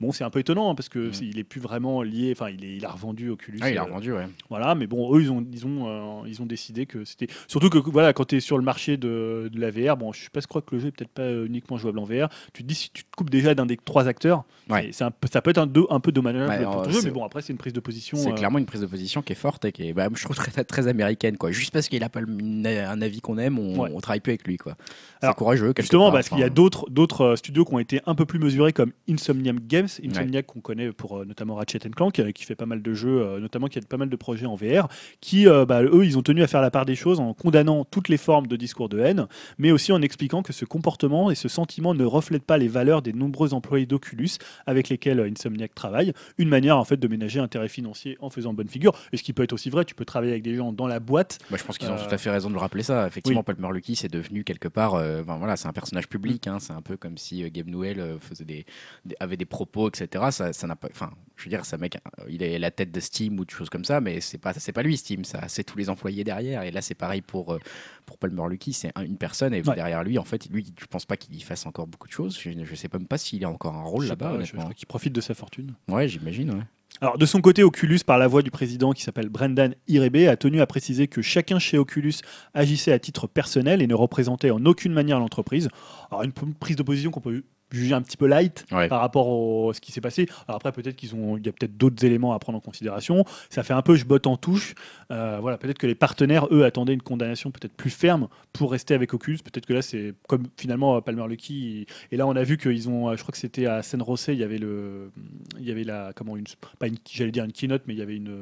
Bon, 0.00 0.12
c'est 0.12 0.24
un 0.24 0.30
peu 0.30 0.38
étonnant 0.38 0.70
hein, 0.70 0.74
parce 0.74 0.88
que 0.88 1.08
Mm. 1.08 1.12
c'est- 1.12 1.24
il 1.26 1.38
est 1.38 1.44
plus 1.44 1.60
vraiment 1.60 2.02
lié. 2.02 2.32
Enfin, 2.34 2.48
il, 2.50 2.64
est, 2.64 2.76
il 2.76 2.84
a 2.86 2.90
revendu 2.90 3.28
Oculus. 3.28 3.58
Ah, 3.60 3.70
il 3.70 3.76
a 3.76 3.82
euh, 3.82 3.84
revendu, 3.84 4.12
ouais. 4.12 4.26
Voilà, 4.48 4.74
mais 4.74 4.86
bon, 4.86 5.14
eux, 5.14 5.20
ils 5.22 5.30
ont, 5.30 5.44
ils 5.52 5.66
ont, 5.66 5.88
euh, 5.88 6.26
ils 6.28 6.40
ont 6.40 6.46
décidé 6.46 6.86
que 6.86 7.04
c'était. 7.04 7.26
Surtout 7.48 7.68
que 7.70 7.78
voilà, 7.78 8.12
quand 8.12 8.24
tu 8.24 8.36
es 8.36 8.40
sur 8.40 8.56
le 8.56 8.64
marché 8.64 8.96
de, 8.96 9.50
de 9.52 9.60
la 9.60 9.70
VR, 9.70 9.96
bon, 9.96 10.12
je 10.12 10.22
sais 10.24 10.30
pas, 10.30 10.40
je 10.40 10.46
crois 10.46 10.62
que 10.62 10.74
le 10.74 10.80
jeu 10.80 10.88
est 10.88 10.92
peut-être 10.92 11.10
pas 11.10 11.22
euh, 11.22 11.46
uniquement 11.46 11.76
jouable 11.76 11.98
en 11.98 12.04
VR. 12.04 12.28
Tu 12.54 12.62
te 12.62 12.68
dis, 12.68 12.74
si 12.74 12.90
tu 12.90 13.04
te 13.04 13.14
coupes 13.16 13.30
déjà 13.30 13.54
d'un 13.54 13.66
des 13.66 13.76
trois 13.76 14.08
acteurs, 14.08 14.44
Ouais. 14.70 14.88
un 15.00 15.10
ça 15.30 15.42
peut 15.42 15.50
être 15.50 15.58
un, 15.58 15.66
do- 15.66 15.86
un 15.90 16.00
peu 16.00 16.12
dommageable 16.12 16.48
Ouais, 16.48 16.62
pour 16.62 16.70
alors, 16.72 16.82
ton 16.84 16.90
jeu, 16.92 17.00
mais 17.04 17.10
bon, 17.10 17.24
après, 17.24 17.42
c'est 17.42 17.52
une 17.52 17.58
prise 17.58 17.72
de 17.72 17.80
position. 17.80 18.16
C'est 18.16 18.30
euh, 18.30 18.34
clairement 18.34 18.58
une 18.58 18.66
prise 18.66 18.80
de 18.80 18.86
position 18.86 19.20
qui 19.20 19.32
est 19.32 19.36
forte 19.36 19.64
et 19.64 19.72
qui 19.72 19.88
est, 19.88 19.92
bah, 19.92 20.08
je 20.14 20.22
trouve 20.24 20.36
très, 20.36 20.64
très 20.64 20.86
américaine. 20.88 21.36
Quoi. 21.36 21.50
Juste 21.50 21.72
parce 21.72 21.88
qu'il 21.88 22.02
a 22.04 22.08
pas 22.08 22.20
un 22.20 23.02
avis 23.02 23.20
qu'on 23.20 23.36
aime, 23.38 23.58
on, 23.58 23.78
Ouais. 23.80 23.90
on 23.92 24.00
travaille 24.00 24.20
plus 24.20 24.30
avec 24.30 24.46
lui. 24.46 24.56
quoi. 24.56 24.76
C'est 25.22 25.34
courageux. 25.34 25.72
Justement, 25.78 26.04
part, 26.04 26.12
parce 26.14 26.28
qu'il 26.28 26.38
y 26.38 26.42
a 26.44 26.48
d'autres 26.50 26.88
d'autres 26.90 27.36
studios 27.36 27.64
qui 27.64 27.74
ont 27.74 27.78
été 27.78 28.00
un 28.06 28.14
peu 28.14 28.24
plus 28.24 28.38
mesurés, 28.38 28.72
comme 28.72 28.92
Insomniac 29.08 29.56
Games. 29.66 29.88
Insomniac, 30.04 30.46
qu'on 30.46 30.60
connaît 30.60 30.92
pour 30.92 31.18
euh, 31.18 31.24
notamment 31.24 31.54
Ratchet 31.56 31.78
Clank, 31.80 32.18
euh, 32.18 32.30
qui 32.32 32.44
fait 32.44 32.54
pas 32.54 32.66
mal 32.66 32.82
de 32.82 32.94
jeux, 32.94 33.22
euh, 33.22 33.40
notamment 33.40 33.66
qui 33.66 33.78
a 33.78 33.82
pas 33.82 33.96
mal 33.96 34.08
de 34.10 34.16
projets 34.16 34.46
en 34.46 34.54
VR, 34.54 34.88
qui, 35.20 35.46
bah, 35.46 35.82
eux, 35.82 36.04
ils 36.04 36.16
ont 36.18 36.22
tenu 36.22 36.42
à 36.42 36.46
faire 36.46 36.60
la 36.60 36.70
part 36.70 36.84
des 36.84 36.94
choses 36.94 37.18
en 37.20 37.34
condamnant 37.34 37.84
toutes 37.84 38.08
les 38.08 38.16
formes 38.16 38.46
de 38.46 38.56
discours 38.56 38.88
de 38.88 38.98
haine, 39.00 39.26
mais 39.58 39.70
aussi 39.72 39.92
en 39.92 40.02
expliquant 40.02 40.42
que 40.42 40.52
ce 40.52 40.64
comportement 40.64 41.30
et 41.30 41.34
ce 41.34 41.48
sentiment 41.48 41.94
ne 41.94 42.04
reflètent 42.04 42.44
pas 42.44 42.58
les 42.58 42.68
valeurs 42.68 43.02
des 43.02 43.12
nombreux 43.12 43.54
employés 43.54 43.86
d'Oculus 43.86 44.28
avec 44.66 44.88
lesquels 44.88 45.20
Insomniac 45.20 45.74
travaille. 45.74 46.12
Une 46.38 46.48
manière, 46.48 46.76
en 46.78 46.84
fait, 46.84 46.96
de 46.98 47.08
ménager 47.08 47.40
intérêt 47.40 47.68
financier 47.68 48.16
en 48.20 48.30
faisant 48.30 48.52
bonne 48.54 48.68
figure. 48.68 48.92
Et 49.12 49.16
ce 49.16 49.22
qui 49.22 49.32
peut 49.32 49.42
être 49.42 49.52
aussi 49.52 49.70
vrai, 49.70 49.84
tu 49.84 49.94
peux 49.94 50.04
travailler 50.04 50.32
avec 50.32 50.42
des 50.42 50.54
gens 50.54 50.72
dans 50.72 50.86
la 50.86 51.00
boîte. 51.00 51.38
bah, 51.50 51.56
je 51.58 51.64
pense 51.64 51.78
qu'ils 51.78 51.88
ont 51.90 51.94
euh, 51.94 52.08
tout 52.08 52.14
à 52.14 52.18
fait 52.18 52.30
raison 52.30 52.48
de 52.48 52.54
le 52.54 52.60
rappeler 52.60 52.82
ça. 52.82 53.06
Effectivement, 53.06 53.42
Palmer 53.42 53.68
Lucky, 53.72 53.96
c'est 53.96 54.12
devenu 54.12 54.44
quelque 54.44 54.68
part. 54.68 54.94
euh, 54.94 55.22
voilà, 55.22 55.56
c'est 55.56 55.68
un 55.68 55.72
personnage 55.72 56.08
public. 56.08 56.46
hein, 56.46 56.58
c'est 56.60 56.72
un 56.72 56.82
peu 56.82 56.96
comme 56.96 57.16
si 57.16 57.42
euh, 57.44 57.48
Gabe 57.52 57.68
Newell 57.68 58.16
faisait 58.20 58.44
des, 58.44 58.66
des- 59.04 59.16
avait 59.20 59.36
des 59.36 59.44
propos, 59.46 59.79
etc. 59.88 60.24
Ça, 60.30 60.52
ça 60.52 60.66
n'a 60.66 60.76
pas. 60.76 60.88
Enfin, 60.90 61.10
je 61.36 61.44
veux 61.44 61.48
dire, 61.50 61.64
ça 61.64 61.78
mec, 61.78 61.96
euh, 61.96 62.24
il 62.28 62.42
est 62.42 62.58
la 62.58 62.70
tête 62.70 62.92
de 62.92 63.00
Steam 63.00 63.38
ou 63.40 63.44
de 63.44 63.50
choses 63.50 63.70
comme 63.70 63.84
ça, 63.84 64.00
mais 64.00 64.20
c'est 64.20 64.38
pas, 64.38 64.52
c'est 64.52 64.72
pas 64.72 64.82
lui 64.82 64.96
Steam. 64.96 65.24
Ça, 65.24 65.40
c'est 65.48 65.64
tous 65.64 65.78
les 65.78 65.88
employés 65.88 66.22
derrière. 66.24 66.62
Et 66.62 66.70
là, 66.70 66.82
c'est 66.82 66.94
pareil 66.94 67.22
pour 67.22 67.54
euh, 67.54 67.58
pour 68.06 68.18
Palmer 68.18 68.42
Lucky. 68.48 68.72
C'est 68.72 68.92
un- 68.94 69.02
une 69.04 69.16
personne 69.16 69.54
et 69.54 69.62
Ouais. 69.66 69.74
derrière 69.74 70.04
lui, 70.04 70.18
en 70.18 70.24
fait, 70.24 70.46
lui, 70.50 70.66
je 70.78 70.86
pense 70.86 71.06
pas 71.06 71.16
qu'il 71.16 71.34
y 71.34 71.40
fasse 71.40 71.64
encore 71.66 71.86
beaucoup 71.86 72.06
de 72.08 72.12
choses. 72.12 72.38
Je, 72.38 72.50
je 72.62 72.74
sais 72.74 72.88
même 72.92 73.06
pas 73.06 73.18
s'il 73.18 73.44
a 73.44 73.48
encore 73.50 73.74
un 73.74 73.84
rôle 73.84 74.06
là-bas. 74.06 74.36
pas, 74.38 74.44
je- 74.44 74.52
crois 74.56 74.74
qu'il 74.74 74.86
profite 74.86 75.12
de 75.14 75.20
sa 75.20 75.34
fortune. 75.34 75.74
Ouais, 75.88 76.08
j'imagine. 76.08 76.50
Ouais. 76.52 76.62
Alors, 77.00 77.16
de 77.16 77.24
son 77.24 77.40
côté, 77.40 77.62
Oculus, 77.62 78.00
par 78.04 78.18
la 78.18 78.26
voix 78.26 78.42
du 78.42 78.50
président 78.50 78.92
qui 78.92 79.02
s'appelle 79.02 79.28
Brendan 79.28 79.74
Irebe, 79.86 80.28
a 80.28 80.36
tenu 80.36 80.60
à 80.60 80.66
préciser 80.66 81.06
que 81.06 81.22
chacun 81.22 81.60
chez 81.60 81.78
Oculus 81.78 82.14
agissait 82.52 82.90
à 82.92 82.98
titre 82.98 83.28
personnel 83.28 83.80
et 83.80 83.86
ne 83.86 83.94
représentait 83.94 84.50
en 84.50 84.66
aucune 84.66 84.92
manière 84.92 85.20
l'entreprise. 85.20 85.68
Alors, 86.10 86.24
une 86.24 86.32
prise 86.32 86.74
de 86.76 86.82
position 86.82 87.12
qu'on 87.12 87.20
peut 87.20 87.44
juger 87.70 87.94
un 87.94 88.02
petit 88.02 88.16
peu 88.16 88.26
light 88.26 88.64
Ouais. 88.72 88.88
par 88.88 89.00
rapport 89.00 89.28
au- 89.28 89.70
à 89.70 89.74
ce 89.74 89.80
qui 89.80 89.92
s'est 89.92 90.00
passé. 90.00 90.26
Alors 90.48 90.56
après, 90.56 90.72
peut-être 90.72 90.96
qu'ils 90.96 91.14
ont, 91.14 91.36
il 91.36 91.46
y 91.46 91.48
a 91.48 91.52
peut-être 91.52 91.76
d'autres 91.76 92.04
éléments 92.04 92.32
à 92.32 92.38
prendre 92.38 92.58
en 92.58 92.60
considération. 92.60 93.24
Ça 93.48 93.62
fait 93.62 93.72
un 93.74 93.82
peu 93.82 93.94
je 93.94 94.04
botte 94.04 94.26
en 94.26 94.36
touche. 94.36 94.74
Euh, 95.10 95.38
voilà, 95.40 95.58
peut-être 95.58 95.78
que 95.78 95.86
les 95.86 95.94
partenaires, 95.94 96.46
eux, 96.50 96.64
attendaient 96.64 96.94
une 96.94 97.02
condamnation 97.02 97.50
peut-être 97.50 97.72
plus 97.74 97.90
ferme 97.90 98.28
pour 98.52 98.70
rester 98.72 98.94
avec 98.94 99.14
Oculus. 99.14 99.38
Peut-être 99.44 99.66
que 99.66 99.72
là, 99.72 99.82
c'est 99.82 100.14
comme 100.28 100.44
finalement 100.56 100.96
euh, 100.96 101.00
Palmer 101.00 101.26
Lucky. 101.28 101.86
Et 102.12 102.16
là, 102.16 102.26
on 102.26 102.36
a 102.36 102.42
vu 102.42 102.56
qu'ils 102.58 102.88
ont, 102.88 103.08
euh, 103.08 103.16
je 103.16 103.22
crois 103.22 103.32
que 103.32 103.38
c'était 103.38 103.66
à 103.66 103.82
San 103.82 104.04
Jose, 104.04 104.26
il 104.28 104.34
y 104.38 104.44
avait 104.44 104.58
le, 104.58 105.10
il 105.58 105.66
y 105.66 105.70
avait 105.70 105.84
la, 105.84 106.12
comment 106.14 106.36
une, 106.36 106.44
pas 106.78 106.86
une, 106.88 106.96
j'allais 107.10 107.30
dire 107.32 107.44
une 107.44 107.52
keynote, 107.52 107.82
mais 107.86 107.94
il 107.94 107.98
y 107.98 108.02
avait 108.02 108.16
une, 108.16 108.26
je 108.26 108.30
sais 108.30 108.34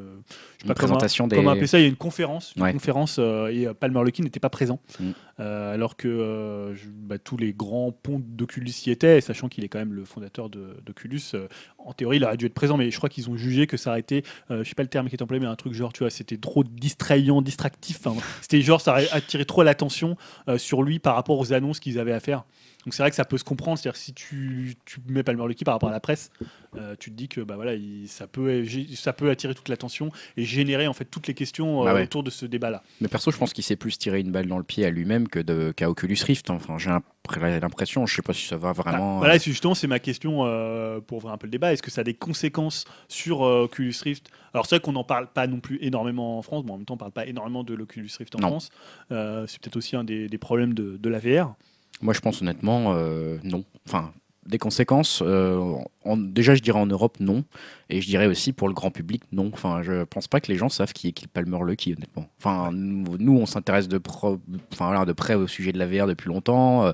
Une 0.64 0.68
pas 0.68 0.74
comment- 0.74 0.74
présentation 0.74 1.26
des. 1.28 1.36
Comment 1.36 1.50
appeler 1.50 1.66
ça 1.66 1.78
Il 1.78 1.82
y 1.82 1.84
a 1.86 1.88
une 1.88 1.96
conférence, 1.96 2.52
une 2.56 2.62
Ouais. 2.62 2.72
conférence 2.72 3.16
euh, 3.18 3.48
et 3.48 3.66
Palmer 3.74 4.02
Lucky 4.04 4.22
n'était 4.22 4.40
pas 4.40 4.50
présent, 4.50 4.80
Mm. 5.00 5.10
Euh, 5.40 5.72
alors 5.74 5.96
que 5.96 6.74
bah, 7.06 7.18
tous 7.18 7.36
les 7.36 7.52
grands 7.52 7.92
ponts 7.92 8.20
d'Oculus 8.24 8.72
y 8.86 8.90
étaient, 8.90 9.17
sachant 9.20 9.48
qu'il 9.48 9.64
est 9.64 9.68
quand 9.68 9.78
même 9.78 9.92
le 9.92 10.04
fondateur 10.04 10.48
d'Oculus. 10.48 11.20
euh, 11.34 11.48
en 11.78 11.92
théorie, 11.92 12.18
il 12.18 12.24
aurait 12.24 12.36
dû 12.36 12.46
être 12.46 12.54
présent, 12.54 12.76
mais 12.76 12.90
je 12.90 12.96
crois 12.96 13.08
qu'ils 13.08 13.30
ont 13.30 13.36
jugé 13.36 13.66
que 13.66 13.76
ça 13.76 13.90
aurait 13.90 14.00
été, 14.00 14.24
euh, 14.50 14.64
je 14.64 14.68
sais 14.68 14.74
pas 14.74 14.82
le 14.82 14.88
terme 14.88 15.08
qui 15.08 15.16
est 15.16 15.22
employé, 15.22 15.40
mais 15.40 15.46
un 15.46 15.56
truc 15.56 15.72
genre, 15.72 15.92
tu 15.92 16.00
vois, 16.00 16.10
c'était 16.10 16.36
trop 16.36 16.64
distrayant, 16.64 17.42
distractif. 17.42 18.00
C'était 18.42 18.60
genre, 18.60 18.80
ça 18.80 18.92
aurait 18.92 19.10
attiré 19.10 19.44
trop 19.44 19.62
l'attention 19.62 20.16
euh, 20.48 20.58
sur 20.58 20.82
lui 20.82 20.98
par 20.98 21.14
rapport 21.14 21.38
aux 21.38 21.52
annonces 21.52 21.80
qu'ils 21.80 21.98
avaient 21.98 22.12
à 22.12 22.20
faire. 22.20 22.44
Donc 22.84 22.94
c'est 22.94 23.02
vrai 23.02 23.10
que 23.10 23.16
ça 23.16 23.24
peut 23.24 23.36
se 23.36 23.44
comprendre, 23.44 23.76
c'est-à-dire 23.76 23.98
que 23.98 24.04
si 24.04 24.14
tu, 24.14 24.74
tu 24.86 25.00
mets 25.08 25.22
Palmer 25.24 25.46
Lucky 25.48 25.64
par 25.64 25.74
rapport 25.74 25.88
à 25.90 25.92
la 25.92 26.00
presse, 26.00 26.30
euh, 26.76 26.94
tu 26.98 27.10
te 27.10 27.16
dis 27.16 27.28
que 27.28 27.40
bah 27.40 27.56
voilà, 27.56 27.74
il- 27.74 28.08
ça 28.08 28.26
peut 28.28 28.64
ça 28.94 29.12
peut 29.12 29.28
attirer 29.30 29.54
toute 29.54 29.68
l'attention 29.68 30.10
et 30.36 30.44
générer 30.44 30.86
en 30.86 30.92
fait 30.92 31.04
toutes 31.04 31.26
les 31.26 31.34
questions 31.34 31.82
euh, 31.82 31.84
Bah 31.84 31.94
ouais. 31.94 32.04
autour 32.04 32.22
de 32.22 32.30
ce 32.30 32.46
débat-là. 32.46 32.82
Mais 33.00 33.08
perso, 33.08 33.30
je 33.32 33.36
pense 33.36 33.52
qu'il 33.52 33.64
s'est 33.64 33.76
plus 33.76 33.98
tiré 33.98 34.20
une 34.20 34.30
balle 34.30 34.46
dans 34.46 34.56
le 34.58 34.64
pied 34.64 34.86
à 34.86 34.90
lui-même 34.90 35.28
que 35.28 35.40
de- 35.40 35.72
qu'à 35.76 35.90
Oculus 35.90 36.16
Rift. 36.24 36.48
Enfin, 36.50 36.78
j'ai 36.78 36.88
l'impr- 36.88 37.60
l'impression, 37.60 38.06
je 38.06 38.14
sais 38.14 38.22
pas 38.22 38.32
si 38.32 38.46
ça 38.46 38.56
va 38.56 38.72
vraiment. 38.72 39.16
Ah, 39.16 39.18
voilà, 39.18 39.38
c'est 39.40 39.50
justement 39.50 39.74
c'est 39.74 39.88
ma 39.88 39.98
question 39.98 40.46
euh, 40.46 41.00
pour 41.00 41.18
ouvrir 41.18 41.34
un 41.34 41.36
peu 41.38 41.46
le 41.48 41.50
débat. 41.52 41.72
Est-ce 41.72 41.82
que 41.82 41.90
ça 41.90 42.02
a 42.02 42.04
des 42.04 42.14
conséquences 42.14 42.84
sur 43.08 43.42
euh, 43.44 43.64
Oculus 43.64 43.94
Rift? 44.02 44.30
Alors 44.54 44.66
c'est 44.66 44.76
vrai 44.76 44.80
qu'on 44.82 44.92
n'en 44.92 45.04
parle 45.04 45.26
pas 45.26 45.46
non 45.48 45.58
plus 45.60 45.78
énormément 45.82 46.38
en 46.38 46.42
France, 46.42 46.62
mais 46.64 46.70
en 46.70 46.76
même 46.76 46.86
temps 46.86 46.94
on 46.94 46.98
parle 46.98 47.12
pas 47.12 47.26
énormément 47.26 47.64
de 47.64 47.74
l'Oculus 47.74 48.08
Rift 48.18 48.34
en 48.36 48.38
Non. 48.40 48.48
France. 48.48 48.70
Euh, 49.10 49.46
c'est 49.48 49.60
peut-être 49.60 49.76
aussi 49.76 49.94
un 49.96 50.04
des, 50.04 50.28
des 50.28 50.38
problèmes 50.38 50.74
de, 50.74 50.96
de 50.96 51.08
la 51.10 51.18
VR. 51.18 51.54
Moi, 52.00 52.14
je 52.14 52.20
pense 52.20 52.40
honnêtement, 52.42 52.94
euh, 52.94 53.38
non. 53.42 53.64
Enfin, 53.86 54.12
des 54.46 54.56
conséquences, 54.58 55.22
euh, 55.26 55.74
en- 56.04 56.16
déjà, 56.16 56.54
je 56.54 56.62
dirais 56.62 56.78
en 56.78 56.86
Europe, 56.86 57.18
non. 57.20 57.44
Et 57.90 58.00
je 58.00 58.06
dirais 58.06 58.26
aussi 58.26 58.52
pour 58.52 58.68
le 58.68 58.72
grand 58.74 58.90
public, 58.90 59.22
non. 59.32 59.50
Enfin, 59.52 59.82
je 59.82 60.04
pense 60.04 60.26
pas 60.26 60.40
que 60.40 60.50
les 60.50 60.56
gens 60.56 60.68
savent 60.70 60.92
qui 60.94 61.08
est 61.08 61.12
qui 61.12 61.26
Palmer 61.26 61.58
Lucky, 61.66 61.92
honnêtement. 61.94 62.26
Enfin, 62.38 62.70
nous, 62.72 63.36
on 63.36 63.44
s'intéresse 63.46 63.88
de, 63.88 63.98
pro- 63.98 64.38
enfin, 64.72 65.04
de 65.04 65.12
près 65.12 65.34
au 65.34 65.46
sujet 65.46 65.72
de 65.72 65.78
la 65.78 65.86
VR 65.86 66.06
depuis 66.06 66.28
longtemps. 66.28 66.86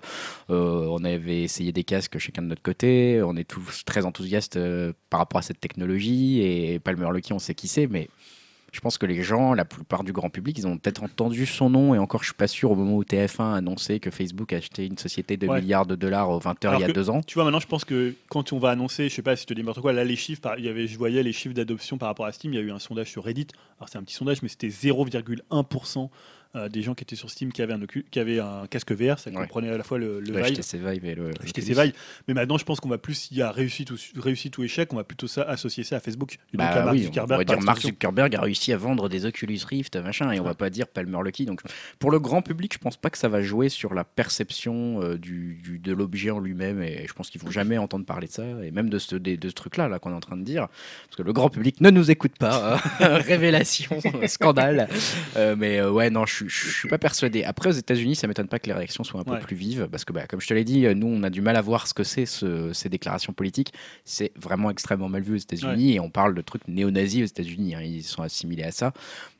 Euh, 0.51 0.89
on 0.91 1.05
avait 1.05 1.43
essayé 1.43 1.71
des 1.71 1.85
casques 1.85 2.19
chacun 2.19 2.43
de 2.43 2.49
notre 2.49 2.63
côté. 2.63 3.21
On 3.25 3.37
est 3.37 3.45
tous 3.49 3.85
très 3.85 4.05
enthousiastes 4.05 4.59
par 5.11 5.21
rapport 5.21 5.39
à 5.39 5.43
cette 5.43 5.61
technologie. 5.61 6.41
Et 6.41 6.79
Palmer 6.81 7.09
Lucky, 7.13 7.33
on 7.35 7.39
sait 7.39 7.55
qui 7.55 7.69
c'est, 7.69 7.87
mais 7.87 8.09
je 8.75 8.81
pense 8.81 8.99
que 8.99 9.07
les 9.07 9.23
gens, 9.23 9.55
la 9.55 9.65
plupart 9.65 10.03
du 10.03 10.13
grand 10.13 10.29
public, 10.31 10.59
ils 10.59 10.67
ont 10.67 10.77
peut-être 10.77 11.05
entendu 11.05 11.47
son 11.47 11.71
nom 11.71 11.95
et 11.95 11.99
encore, 11.99 12.21
je 12.23 12.27
suis 12.27 12.35
pas 12.35 12.49
sûr 12.49 12.73
au 12.73 12.75
moment 12.75 12.97
où 12.97 13.05
TF1 13.05 13.53
a 13.53 13.57
annoncé 13.57 14.01
que 14.01 14.11
Facebook 14.11 14.53
a 14.53 14.57
acheté 14.57 14.85
une 14.85 14.99
société 14.99 15.37
de 15.37 15.47
Ouais. 15.47 15.61
milliards 15.61 15.87
de 15.87 15.95
dollars 15.95 16.29
aux 16.31 16.41
20 16.41 16.65
heures 16.65 16.75
il 16.75 16.81
y 16.81 16.85
a 16.85 16.89
que- 16.89 16.93
deux 16.93 17.09
ans. 17.09 17.21
Tu 17.23 17.35
vois, 17.35 17.45
maintenant 17.45 17.61
je 17.61 17.67
pense 17.69 17.85
que 17.85 18.15
quand 18.29 18.53
on 18.53 18.59
va 18.59 18.71
annoncer, 18.71 19.09
je 19.09 19.15
sais 19.15 19.23
pas 19.23 19.37
si 19.37 19.43
je 19.43 19.47
te 19.47 19.55
dis 19.55 19.61
n'importe 19.61 19.81
quoi, 19.81 19.93
là 19.93 20.03
les 20.05 20.17
chiffres, 20.17 20.41
il 20.59 20.65
y 20.65 20.69
avait, 20.69 20.87
je 20.89 20.99
voyais 20.99 21.23
les 21.23 21.33
chiffres 21.33 21.55
d'adoption 21.55 21.97
par 21.99 22.09
rapport 22.09 22.27
à 22.27 22.33
Steam, 22.33 22.53
il 22.53 22.57
y 22.57 22.59
a 22.59 22.63
eu 22.63 22.73
un 22.73 22.79
sondage 22.81 23.11
sur 23.11 23.23
Reddit. 23.25 23.47
Alors 23.79 23.89
c'est 23.89 23.99
un 23.99 24.03
petit 24.03 24.15
sondage, 24.15 24.43
mais 24.43 24.49
c'était 24.49 24.69
0,1% 24.71 26.11
euh, 26.57 26.69
des 26.69 26.83
gens 26.83 26.95
qui 26.95 27.03
étaient 27.05 27.17
sur 27.17 27.31
Steam 27.31 27.53
qui 27.53 27.63
avaient 27.63 27.73
un, 27.73 27.81
ocu- 27.81 28.05
qui 28.11 28.19
avaient 28.21 28.39
un 28.41 28.67
casque 28.69 28.93
VR, 28.93 29.19
ça 29.19 29.31
Ouais. 29.31 29.37
comprenait 29.37 29.71
à 29.71 29.77
la 29.77 29.83
fois 29.85 29.99
le, 29.99 30.21
le 30.21 30.33
Le 30.33 30.43
Vive. 30.43 30.55
HTC 30.59 30.79
Vive 30.79 31.05
et 31.05 31.15
le. 31.15 31.31
HTC. 31.31 31.73
Vive. 31.75 31.93
Mais 32.29 32.35
maintenant, 32.35 32.59
je 32.59 32.65
pense 32.65 32.81
qu'on 32.81 32.89
va 32.89 32.99
plus, 32.99 33.15
s'il 33.15 33.37
y 33.37 33.43
a 33.43 33.51
réussite 33.51 33.91
ou, 33.91 33.97
réussite 34.17 34.57
ou 34.59 34.63
échec, 34.65 34.93
on 34.93 34.97
va 34.97 35.05
plutôt 35.05 35.27
ça, 35.27 35.43
associer 35.43 35.83
ça 35.85 35.97
à 35.97 36.01
Facebook. 36.01 36.39
Et 36.53 36.57
donc 36.57 36.67
à 36.67 36.75
Bah 36.75 36.85
Mark 36.85 36.97
oui, 36.97 37.11
on 37.21 37.25
va 37.27 37.45
dire 37.45 37.61
Mark. 37.61 37.81
Zuckerberg 37.81 38.35
a 38.37 38.41
réussi 38.41 38.73
à 38.73 38.77
vendre 38.77 39.09
des 39.09 39.27
Oculus 39.27 39.59
Rift, 39.69 39.97
machin, 39.97 40.31
et 40.33 40.41
on 40.41 40.45
va 40.45 40.55
pas 40.55 40.71
dire 40.71 40.87
Palmer 40.87 41.19
Lucky. 41.25 41.45
Donc, 41.47 41.61
pour 41.99 42.11
le 42.11 42.19
grand 42.21 42.43
public, 42.43 42.73
je 42.75 42.79
pense 42.79 42.97
pas 42.97 43.11
que 43.11 43.19
ça 43.19 43.29
va 43.29 43.43
jouer 43.43 43.69
sur 43.69 43.95
la 43.95 44.05
perception 44.05 45.03
euh, 45.03 45.19
du, 45.19 45.59
du- 45.63 45.79
de 45.79 45.93
l'objet 45.93 46.31
en 46.31 46.39
lui-même, 46.41 46.83
et 46.83 47.07
je 47.09 47.13
pense 47.13 47.31
qu'ils 47.31 47.41
vont 47.41 47.51
jamais 47.51 47.79
entendre 47.79 48.05
parler 48.05 48.27
de 48.29 48.33
ça, 48.33 48.45
et 48.63 48.71
même 48.71 48.89
de 48.91 48.99
ce, 48.99 49.17
de, 49.17 49.37
de 49.37 49.49
ce 49.49 49.55
truc-là 49.55 49.89
là, 49.89 49.99
qu'on 49.99 50.11
est 50.11 50.15
en 50.15 50.21
train 50.21 50.37
de 50.37 50.45
dire, 50.45 50.69
parce 51.07 51.17
que 51.17 51.23
le 51.23 51.33
grand 51.33 51.49
public 51.51 51.81
ne 51.81 51.91
nous 51.91 52.11
écoute 52.11 52.37
pas. 52.39 52.77
Révélation, 53.01 53.99
scandale. 54.27 54.89
Euh, 55.37 55.57
mais 55.59 55.79
euh, 55.81 55.91
ouais, 55.91 56.11
non, 56.11 56.27
je 56.27 56.35
suis- 56.35 56.44
je 56.49 56.69
suis 56.71 56.89
pas 56.89 56.99
persuadé. 56.99 57.45
Après, 57.45 57.69
aux 57.69 57.73
États-Unis, 57.73 58.15
ça 58.16 58.27
m'étonne 58.27 58.49
pas 58.49 58.59
que 58.59 58.66
les 58.66 58.73
réactions 58.73 59.05
soient 59.05 59.21
un 59.21 59.25
peu 59.25 59.33
plus 59.41 59.57
vives, 59.57 59.89
parce 59.91 60.05
que, 60.05 60.12
bah, 60.12 60.27
comme 60.27 60.41
je 60.41 60.47
te 60.47 60.55
l'ai 60.55 60.65
dit, 60.65 60.87
nous, 60.95 61.07
on 61.07 61.23
a 61.23 61.31
du 61.31 61.41
mal 61.41 61.57
à 61.57 61.61
voir 61.61 61.87
ce 61.87 61.95
que 61.95 62.05
c'est 62.05 62.27
ce- 62.27 62.73
ces 62.73 62.89
déclarations 62.89 63.33
politiques. 63.33 63.73
C'est 64.05 64.33
vraiment 64.37 64.71
extrêmement 64.71 65.09
mal 65.09 65.23
vu 65.23 65.35
aux 65.35 65.37
États-Unis, 65.37 65.95
et 65.95 66.01
on 66.01 66.11
parle 66.11 66.35
de 66.35 66.41
trucs 66.43 66.66
néo-nazis 66.69 67.23
aux 67.23 67.27
États-Unis. 67.27 67.75
hein. 67.75 67.83
Ils 67.83 68.03
sont 68.03 68.23
assimilés 68.23 68.65
à 68.65 68.73
ça. 68.73 68.93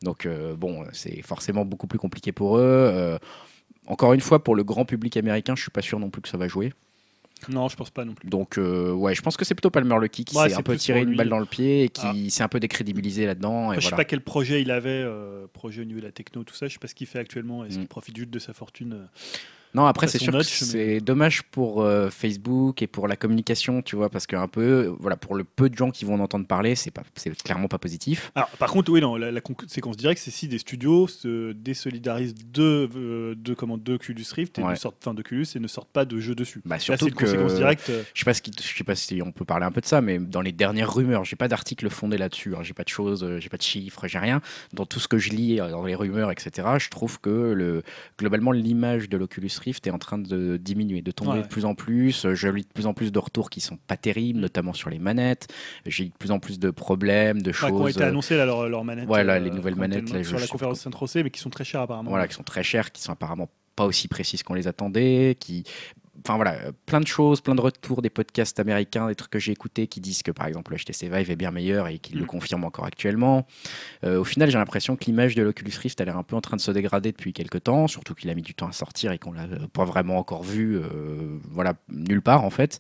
Donc, 0.03 0.27
euh, 0.27 0.55
bon, 0.55 0.85
c'est 0.93 1.23
forcément 1.23 1.65
beaucoup 1.65 1.87
plus 1.87 1.99
compliqué 1.99 2.33
pour 2.33 2.59
eux. 2.59 2.63
Euh, 2.63 3.19
encore 3.87 4.13
une 4.15 4.21
fois, 4.21 4.43
pour 4.43 4.55
le 4.57 4.65
grand 4.65 4.85
public 4.85 5.17
américain, 5.17 5.55
je 5.57 5.63
suis 5.63 5.71
pas 5.71 5.83
sûr 5.83 5.99
non 5.99 6.11
plus 6.11 6.23
que 6.23 6.29
ça 6.29 6.39
va 6.39 6.49
jouer. 6.49 6.73
Non, 7.49 7.69
je 7.69 7.77
pense 7.77 7.91
pas 7.91 8.05
non 8.05 8.15
plus. 8.15 8.29
Donc, 8.29 8.59
euh, 8.59 8.93
ouais, 8.93 9.15
je 9.15 9.23
pense 9.23 9.37
que 9.37 9.45
c'est 9.45 9.55
plutôt 9.55 9.71
Palmer 9.71 9.97
Lucky 10.01 10.25
qui 10.25 10.37
Ouais, 10.37 10.49
s'est 10.49 10.55
un 10.57 10.63
peu 10.63 10.77
tiré 10.77 11.03
une 11.03 11.17
balle 11.17 11.29
dans 11.29 11.39
le 11.39 11.47
pied 11.47 11.85
et 11.85 11.91
Ah. 12.03 12.13
qui 12.13 12.31
s'est 12.31 12.43
un 12.43 12.49
peu 12.49 12.61
décrédibilisé 12.61 13.27
là-dedans. 13.27 13.71
Je 13.75 13.81
sais 13.81 13.83
voilà. 13.83 13.97
pas 13.99 14.05
quel 14.05 14.21
projet 14.21 14.63
il 14.63 14.71
avait, 14.71 14.91
euh, 15.05 15.47
projet 15.53 15.83
au 15.83 15.85
niveau 15.85 16.01
de 16.01 16.05
la 16.07 16.13
techno, 16.13 16.45
tout 16.45 16.55
ça. 16.55 16.67
Je 16.67 16.73
sais 16.73 16.79
pas 16.79 16.89
ce 16.89 16.95
qu'il 16.95 17.07
fait 17.07 17.19
actuellement. 17.19 17.65
Est-ce 17.65 17.77
Mm. 17.77 17.81
qu'il 17.81 17.89
profite 17.89 18.17
juste 18.17 18.31
de 18.31 18.39
sa 18.39 18.53
fortune 18.53 18.93
euh, 18.95 19.07
Non, 19.75 19.87
après, 19.87 20.07
c'est 20.07 20.19
sûr 20.19 20.33
que 20.33 20.39
mais- 20.39 20.43
c'est 20.45 21.01
dommage 21.01 21.43
pour 21.43 21.83
euh, 21.83 22.09
Facebook 22.11 22.81
et 22.83 22.87
pour 22.87 23.09
la 23.09 23.17
communication, 23.17 23.83
tu 23.83 23.97
vois, 23.97 24.09
parce 24.09 24.27
qu'un 24.27 24.47
peu, 24.47 24.63
euh, 24.63 24.93
voilà, 25.01 25.17
pour 25.17 25.35
le 25.35 25.43
peu 25.45 25.69
de 25.69 25.75
gens 25.77 25.91
qui 25.91 26.05
vont 26.05 26.15
en 26.15 26.21
entendre 26.21 26.47
parler, 26.47 26.75
c'est 26.77 26.91
pas, 26.93 27.03
c'est 27.17 27.35
clairement 27.43 27.67
pas 27.69 27.79
positif. 27.79 28.31
Alors, 28.37 28.49
par 28.51 28.71
contre, 28.71 28.93
oui, 28.93 29.01
non, 29.01 29.17
la, 29.17 29.33
la 29.33 29.41
séquence 29.67 29.97
directe, 29.97 30.21
c'est 30.23 30.31
si 30.31 30.47
des 30.47 30.59
studios 30.59 31.09
se 31.09 31.53
désolidarisent 31.53 32.35
de, 32.53 32.89
euh, 32.97 33.35
de, 33.37 33.55
comment, 33.55 33.77
de 33.77 33.95
Oculus 33.95 34.25
Rift 34.33 34.59
et 34.59 34.63
Ouais. 34.63 34.71
ne 34.71 34.77
sortent, 34.77 34.97
enfin, 35.03 35.13
d'Oculus 35.15 35.47
et 35.55 35.59
ne 35.59 35.67
sortent 35.69 35.91
pas 35.93 36.05
de 36.05 36.19
jeux 36.21 36.35
dessus. 36.35 36.61
Bah, 36.65 36.77
Là, 36.77 36.81
surtout 36.81 37.09
une 37.09 37.15
que- 37.15 37.25
conséquence 37.25 37.55
directe. 37.55 37.91
euh, 37.91 38.03
Je 38.15 38.21
sais 38.21 38.25
pas, 38.25 38.35
ce 38.35 38.43
qui- 38.43 38.53
je 38.57 38.77
sais 38.79 38.85
pas 38.85 38.95
si 38.95 39.21
on 39.23 39.33
peut 39.33 39.45
parler 39.45 39.67
un 39.67 39.73
peu 39.73 39.81
de 39.81 39.87
ça, 39.87 40.01
mais 40.01 40.19
dans 40.19 40.41
les 40.41 40.53
dernières 40.53 40.93
rumeurs, 40.95 41.25
j'ai 41.25 41.37
pas 41.37 41.49
d'article 41.49 41.91
fondé 41.91 42.17
là-dessus. 42.17 42.55
hein, 42.55 42.61
j'ai 42.63 42.75
pas 42.75 42.85
de 42.85 42.89
choses, 42.89 43.25
euh, 43.25 43.41
j'ai 43.41 43.49
pas 43.49 43.57
de 43.57 43.63
chiffres, 43.63 44.07
j'ai 44.07 44.19
rien. 44.19 44.41
Dans 44.73 44.87
tout 44.87 45.01
ce 45.01 45.09
que 45.09 45.19
je 45.19 45.31
lis, 45.31 45.57
dans 45.57 45.85
les 45.85 45.95
rumeurs, 45.97 46.31
etc., 46.31 46.69
je 46.79 46.89
trouve 46.91 47.21
que 47.21 47.53
le, 47.53 47.83
globalement 48.19 48.53
l'image 48.53 49.09
de 49.09 49.17
l'Oculus 49.17 49.51
Rift 49.59 49.64
est 49.71 49.91
en 49.91 49.99
train 49.99 50.19
de 50.19 50.57
diminuer, 50.57 51.01
de 51.03 51.11
tomber 51.11 51.33
Ouais. 51.39 51.43
de 51.43 51.47
plus 51.49 51.65
en 51.65 51.75
plus. 51.75 52.27
Euh, 52.27 52.35
Je 52.35 52.49
lis 52.49 52.63
de 52.63 52.69
plus 52.73 52.87
en 52.87 52.95
plus 52.95 53.11
de 53.13 53.19
retours 53.19 53.51
qui 53.51 53.61
sont 53.61 53.77
pas 53.87 53.97
terribles, 53.97 54.41
notamment 54.41 54.73
sur 54.73 54.91
les 54.91 54.99
manettes. 54.99 55.49
J'ai 55.87 56.07
de 56.07 56.13
plus 56.19 56.31
en 56.31 56.39
plus 56.39 56.59
de 56.59 56.71
problèmes, 56.71 57.41
de 57.43 57.51
Enfin, 57.51 57.69
qui 57.69 57.73
ont 57.73 57.79
choses. 57.85 57.91
été 57.97 58.03
euh, 58.05 58.09
annoncées 58.09 58.37
là, 58.37 58.45
leurs 58.47 58.69
leurs 58.69 58.85
manettes. 58.85 59.09
Ouais, 59.09 59.25
là, 59.25 59.35
euh, 59.35 59.39
les 59.39 59.51
nouvelles 59.51 59.77
manettes, 59.77 60.11
là, 60.11 60.23
sur 60.25 60.39
la 60.39 60.47
conférence 60.47 60.81
Saint-Rosé, 60.81 61.23
mais 61.23 61.31
qui 61.31 61.41
sont 61.41 61.51
très 61.51 61.65
chères 61.65 61.81
apparemment. 61.83 62.11
voilà, 62.11 62.29
qui 62.29 62.35
sont 62.35 62.43
très 62.43 62.63
chères, 62.63 62.93
qui 62.93 63.03
sont 63.03 63.13
apparemment 63.13 63.49
pas 63.77 63.85
aussi 63.87 64.07
précises 64.09 64.43
qu'on 64.43 64.55
les 64.55 64.69
attendait, 64.69 65.37
qui 65.41 65.65
Enfin 66.21 66.37
voilà, 66.37 66.53
euh, 66.55 66.73
plein 66.87 67.01
de 67.01 67.07
choses, 67.07 67.41
plein 67.41 67.55
de 67.55 67.61
retours 67.61 68.01
des 68.01 68.11
podcasts 68.11 68.59
américains, 68.61 69.09
des 69.09 69.15
trucs 69.15 69.31
que 69.31 69.39
j'ai 69.39 69.53
écoutés 69.53 69.87
qui 69.87 70.01
disent 70.01 70.23
que 70.23 70.31
par 70.31 70.47
exemple 70.47 70.73
le 70.73 70.79
HTC 70.79 71.09
Vive 71.09 71.31
est 71.31 71.37
bien 71.37 71.51
meilleur 71.51 71.89
et 71.89 71.99
qui 71.99 72.15
le 72.15 72.23
Mm. 72.23 72.27
confirment 72.27 72.65
encore 72.65 72.85
actuellement. 72.85 73.47
Euh, 74.05 74.21
au 74.21 74.25
final, 74.25 74.51
j'ai 74.51 74.59
l'impression 74.59 74.97
que 74.97 75.05
l'image 75.07 75.35
de 75.35 75.43
l'Oculus 75.43 75.73
Rift 75.81 76.01
a 76.01 76.05
l'air 76.05 76.17
un 76.17 76.23
peu 76.23 76.37
en 76.37 76.41
train 76.41 76.57
de 76.57 76.61
se 76.61 76.71
dégrader 76.71 77.13
depuis 77.13 77.33
quelques 77.33 77.65
temps, 77.65 77.89
surtout 77.89 78.15
qu'il 78.15 78.31
a 78.31 78.35
mis 78.35 78.43
du 78.43 78.55
temps 78.55 78.69
à 78.69 78.73
sortir 78.73 79.13
et 79.13 79.19
qu'on 79.19 79.33
l'a 79.33 79.43
euh, 79.45 79.67
pas 79.73 79.85
vraiment 79.85 80.19
encore 80.19 80.43
vu, 80.45 80.77
euh, 80.77 81.39
voilà, 81.51 81.75
nulle 81.89 82.23
part 82.23 82.45
en 82.45 82.51
fait. 82.51 82.79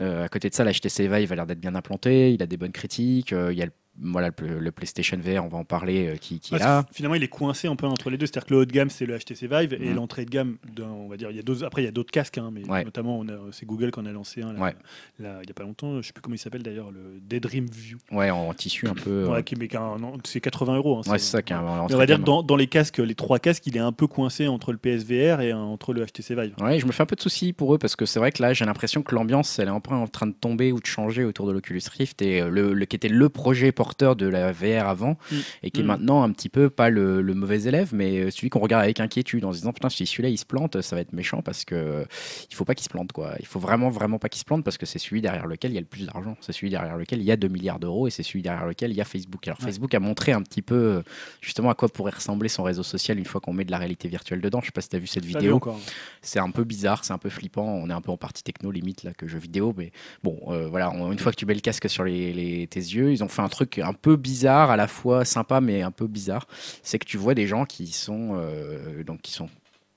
Euh, 0.00 0.24
à 0.24 0.28
côté 0.28 0.48
de 0.48 0.54
ça, 0.54 0.64
la 0.64 0.72
HTC 0.72 1.08
Vive 1.08 1.32
a 1.32 1.36
l'air 1.36 1.46
d'être 1.46 1.60
bien 1.60 1.74
implanté, 1.74 2.32
il 2.32 2.42
a 2.42 2.46
des 2.46 2.56
bonnes 2.56 2.72
critiques, 2.72 3.32
il 3.32 3.56
y 3.56 3.62
a 3.62 3.66
le, 3.66 3.72
voilà, 4.02 4.30
le, 4.40 4.58
le 4.58 4.70
PlayStation 4.72 5.18
VR, 5.18 5.44
on 5.44 5.48
va 5.48 5.58
en 5.58 5.64
parler, 5.64 6.08
euh, 6.08 6.16
qui, 6.16 6.40
qui 6.40 6.54
est 6.54 6.58
là. 6.58 6.84
Finalement, 6.92 7.14
il 7.14 7.22
est 7.22 7.28
coincé 7.28 7.68
un 7.68 7.76
peu 7.76 7.86
entre 7.86 8.10
les 8.10 8.16
deux. 8.16 8.26
C'est-à-dire 8.26 8.46
que 8.46 8.54
le 8.54 8.60
haut 8.60 8.64
de 8.64 8.72
gamme, 8.72 8.90
c'est 8.90 9.06
le 9.06 9.18
HTC 9.18 9.46
Vive, 9.46 9.74
et 9.74 9.88
Mhm. 9.90 9.94
l'entrée 9.96 10.24
de 10.24 10.30
gamme, 10.30 10.56
on 10.82 11.08
va 11.08 11.16
dire, 11.16 11.30
il 11.30 11.36
y 11.36 11.40
a 11.40 11.42
d'autres. 11.42 11.64
Après, 11.64 11.82
il 11.82 11.84
y 11.84 11.88
a 11.88 11.92
d'autres 11.92 12.10
casques, 12.10 12.38
hein, 12.38 12.50
mais 12.52 12.68
Ouais. 12.68 12.84
notamment, 12.84 13.24
c'est 13.52 13.66
Google 13.66 13.90
qui 13.90 14.00
en 14.00 14.06
a 14.06 14.12
lancé 14.12 14.42
un 14.42 14.52
là, 14.52 14.60
Ouais. 14.60 14.74
là, 15.18 15.38
il 15.42 15.48
y 15.48 15.50
a 15.50 15.54
pas 15.54 15.62
longtemps. 15.64 16.00
Je 16.00 16.06
sais 16.06 16.12
plus 16.12 16.22
comment 16.22 16.34
il 16.34 16.38
s'appelle 16.38 16.62
d'ailleurs, 16.62 16.90
le 16.90 17.20
Daydream 17.20 17.66
View. 17.66 17.98
Ouais, 18.12 18.30
en 18.30 18.52
tissu 18.54 18.88
un 18.88 18.94
peu. 18.94 19.26
Ouais, 19.26 19.38
euh, 19.38 19.42
qui 19.42 19.54
non, 20.00 20.14
c'est 20.24 20.40
80 20.40 20.76
euros. 20.76 20.98
hein, 20.98 21.10
ouais, 21.10 21.18
c'est 21.18 21.30
ça 21.30 21.42
qui 21.42 21.52
est 21.52 21.56
un- 21.56 21.62
Mais 21.62 21.68
entrée 21.68 21.94
on 21.94 21.98
va 21.98 22.06
dire 22.06 22.18
dans, 22.18 22.42
dans 22.42 22.56
les 22.56 22.66
casques, 22.66 22.98
les 22.98 23.14
trois 23.14 23.38
casques, 23.38 23.66
il 23.66 23.76
est 23.76 23.80
un 23.80 23.92
peu 23.92 24.06
coincé 24.06 24.48
entre 24.48 24.72
le 24.72 24.78
PSVR 24.78 25.40
et 25.40 25.52
entre 25.52 25.92
le 25.92 26.04
HTC 26.06 26.34
Vive. 26.34 26.54
Ouais, 26.60 26.78
je 26.78 26.86
me 26.86 26.92
fais 26.92 27.02
un 27.02 27.06
peu 27.06 27.16
de 27.16 27.20
soucis 27.20 27.52
pour 27.52 27.74
eux 27.74 27.78
parce 27.78 27.96
que 27.96 28.06
c'est 28.06 28.18
vrai 28.18 28.32
que 28.32 28.42
là, 28.42 28.52
j'ai 28.52 28.64
l'impression 28.64 29.02
que 29.02 29.14
l'ambiance, 29.14 29.58
elle 29.58 29.68
est 29.68 29.70
un 29.70 29.80
peu 29.80 29.94
en 29.94 30.06
train 30.06 30.26
de 30.26 30.32
tomber 30.32 30.72
ou 30.72 30.80
de 30.80 30.86
changer 30.86 31.24
autour 31.24 31.46
de 31.46 31.52
l'Oculus 31.52 31.82
Rift 31.98 32.22
et 32.22 32.40
euh, 32.40 32.48
le, 32.48 32.72
le- 32.72 32.84
qui 32.86 32.96
était 32.96 33.08
le 33.08 33.28
projet 33.28 33.72
porteur 33.90 34.14
de 34.14 34.26
la 34.26 34.52
VR 34.52 34.86
avant 34.86 35.16
Mm. 35.32 35.36
et 35.64 35.70
qui 35.72 35.80
est 35.80 35.82
Mm. 35.82 35.86
maintenant 35.86 36.22
un 36.22 36.30
petit 36.30 36.48
peu 36.48 36.70
pas 36.70 36.90
le, 36.90 37.20
le 37.22 37.34
mauvais 37.34 37.62
élève, 37.64 37.90
mais 37.92 38.20
euh, 38.20 38.30
celui 38.30 38.48
qu'on 38.50 38.60
regarde 38.60 38.84
avec 38.84 39.00
inquiétude 39.00 39.44
en 39.44 39.52
se 39.52 39.58
disant 39.58 39.72
putain, 39.72 39.88
si 39.88 40.06
celui-là 40.06 40.28
il 40.28 40.38
se 40.38 40.46
plante, 40.46 40.80
ça 40.80 40.94
va 40.94 41.02
être 41.02 41.12
méchant 41.12 41.42
parce 41.42 41.64
que 41.64 41.74
euh, 41.74 42.04
il 42.50 42.54
faut 42.54 42.64
pas 42.64 42.74
qu'il 42.76 42.84
se 42.84 42.88
plante 42.88 43.10
quoi. 43.12 43.34
Il 43.40 43.46
faut 43.46 43.58
vraiment 43.58 43.90
vraiment 43.90 44.18
pas 44.20 44.28
qu'il 44.28 44.38
se 44.38 44.44
plante 44.44 44.62
parce 44.62 44.78
que 44.78 44.86
c'est 44.86 44.98
celui 45.00 45.20
derrière 45.20 45.46
lequel 45.46 45.72
il 45.72 45.74
y 45.74 45.78
a 45.78 45.80
le 45.80 45.86
plus 45.86 46.06
d'argent, 46.06 46.36
c'est 46.40 46.52
celui 46.52 46.70
derrière 46.70 46.96
lequel 46.96 47.18
il 47.20 47.24
y 47.24 47.32
a 47.32 47.36
2 47.36 47.48
milliards 47.48 47.80
d'euros 47.80 48.06
et 48.06 48.10
c'est 48.10 48.22
celui 48.22 48.42
derrière 48.42 48.66
lequel 48.66 48.92
il 48.92 48.96
y 48.96 49.00
a 49.00 49.04
Facebook. 49.04 49.46
Alors 49.48 49.58
Ouais. 49.60 49.66
Facebook 49.66 49.92
a 49.94 50.00
montré 50.00 50.30
un 50.32 50.42
petit 50.42 50.62
peu 50.62 50.74
euh, 50.76 51.02
justement 51.40 51.70
à 51.70 51.74
quoi 51.74 51.88
pourrait 51.88 52.12
ressembler 52.12 52.48
son 52.48 52.62
réseau 52.62 52.82
social 52.84 53.18
une 53.18 53.24
fois 53.24 53.40
qu'on 53.40 53.52
met 53.52 53.64
de 53.64 53.70
la 53.72 53.78
réalité 53.78 54.06
virtuelle 54.08 54.40
dedans. 54.40 54.60
Je 54.60 54.66
sais 54.66 54.72
pas 54.72 54.80
si 54.82 54.88
tu 54.88 54.96
as 54.96 55.00
vu 55.00 55.06
cette 55.08 55.24
vidéo. 55.24 55.60
C'est 56.22 56.38
un 56.38 56.50
peu 56.50 56.62
bizarre, 56.64 57.04
c'est 57.04 57.12
un 57.12 57.18
peu 57.18 57.28
flippant. 57.30 57.64
On 57.66 57.90
est 57.90 57.92
un 57.92 58.00
peu 58.00 58.12
en 58.12 58.16
partie 58.16 58.42
techno 58.44 58.70
limite 58.70 59.02
là 59.02 59.12
que 59.14 59.26
jeux 59.26 59.38
vidéo, 59.38 59.74
mais 59.76 59.90
bon, 60.22 60.38
euh, 60.48 60.68
voilà. 60.68 60.90
on- 60.92 61.10
une 61.12 61.18
fois 61.18 61.32
que 61.32 61.36
tu 61.36 61.46
mets 61.46 61.54
le 61.54 61.60
casque 61.60 61.88
sur 61.90 62.04
les, 62.04 62.32
les- 62.32 62.66
tes 62.66 62.80
yeux, 62.80 63.10
ils 63.12 63.24
ont 63.24 63.28
fait 63.28 63.42
un 63.42 63.48
truc 63.48 63.69
un 63.78 63.92
peu 63.92 64.16
bizarre, 64.16 64.70
à 64.70 64.76
la 64.76 64.88
fois 64.88 65.24
sympa 65.24 65.60
mais 65.60 65.82
un 65.82 65.90
peu 65.90 66.06
bizarre. 66.06 66.46
C'est 66.82 66.98
que 66.98 67.06
tu 67.06 67.16
vois 67.16 67.34
des 67.34 67.46
gens 67.46 67.64
qui 67.64 67.88
sont 67.88 68.30
euh, 68.34 69.02
donc 69.04 69.20
qui 69.22 69.32
sont 69.32 69.48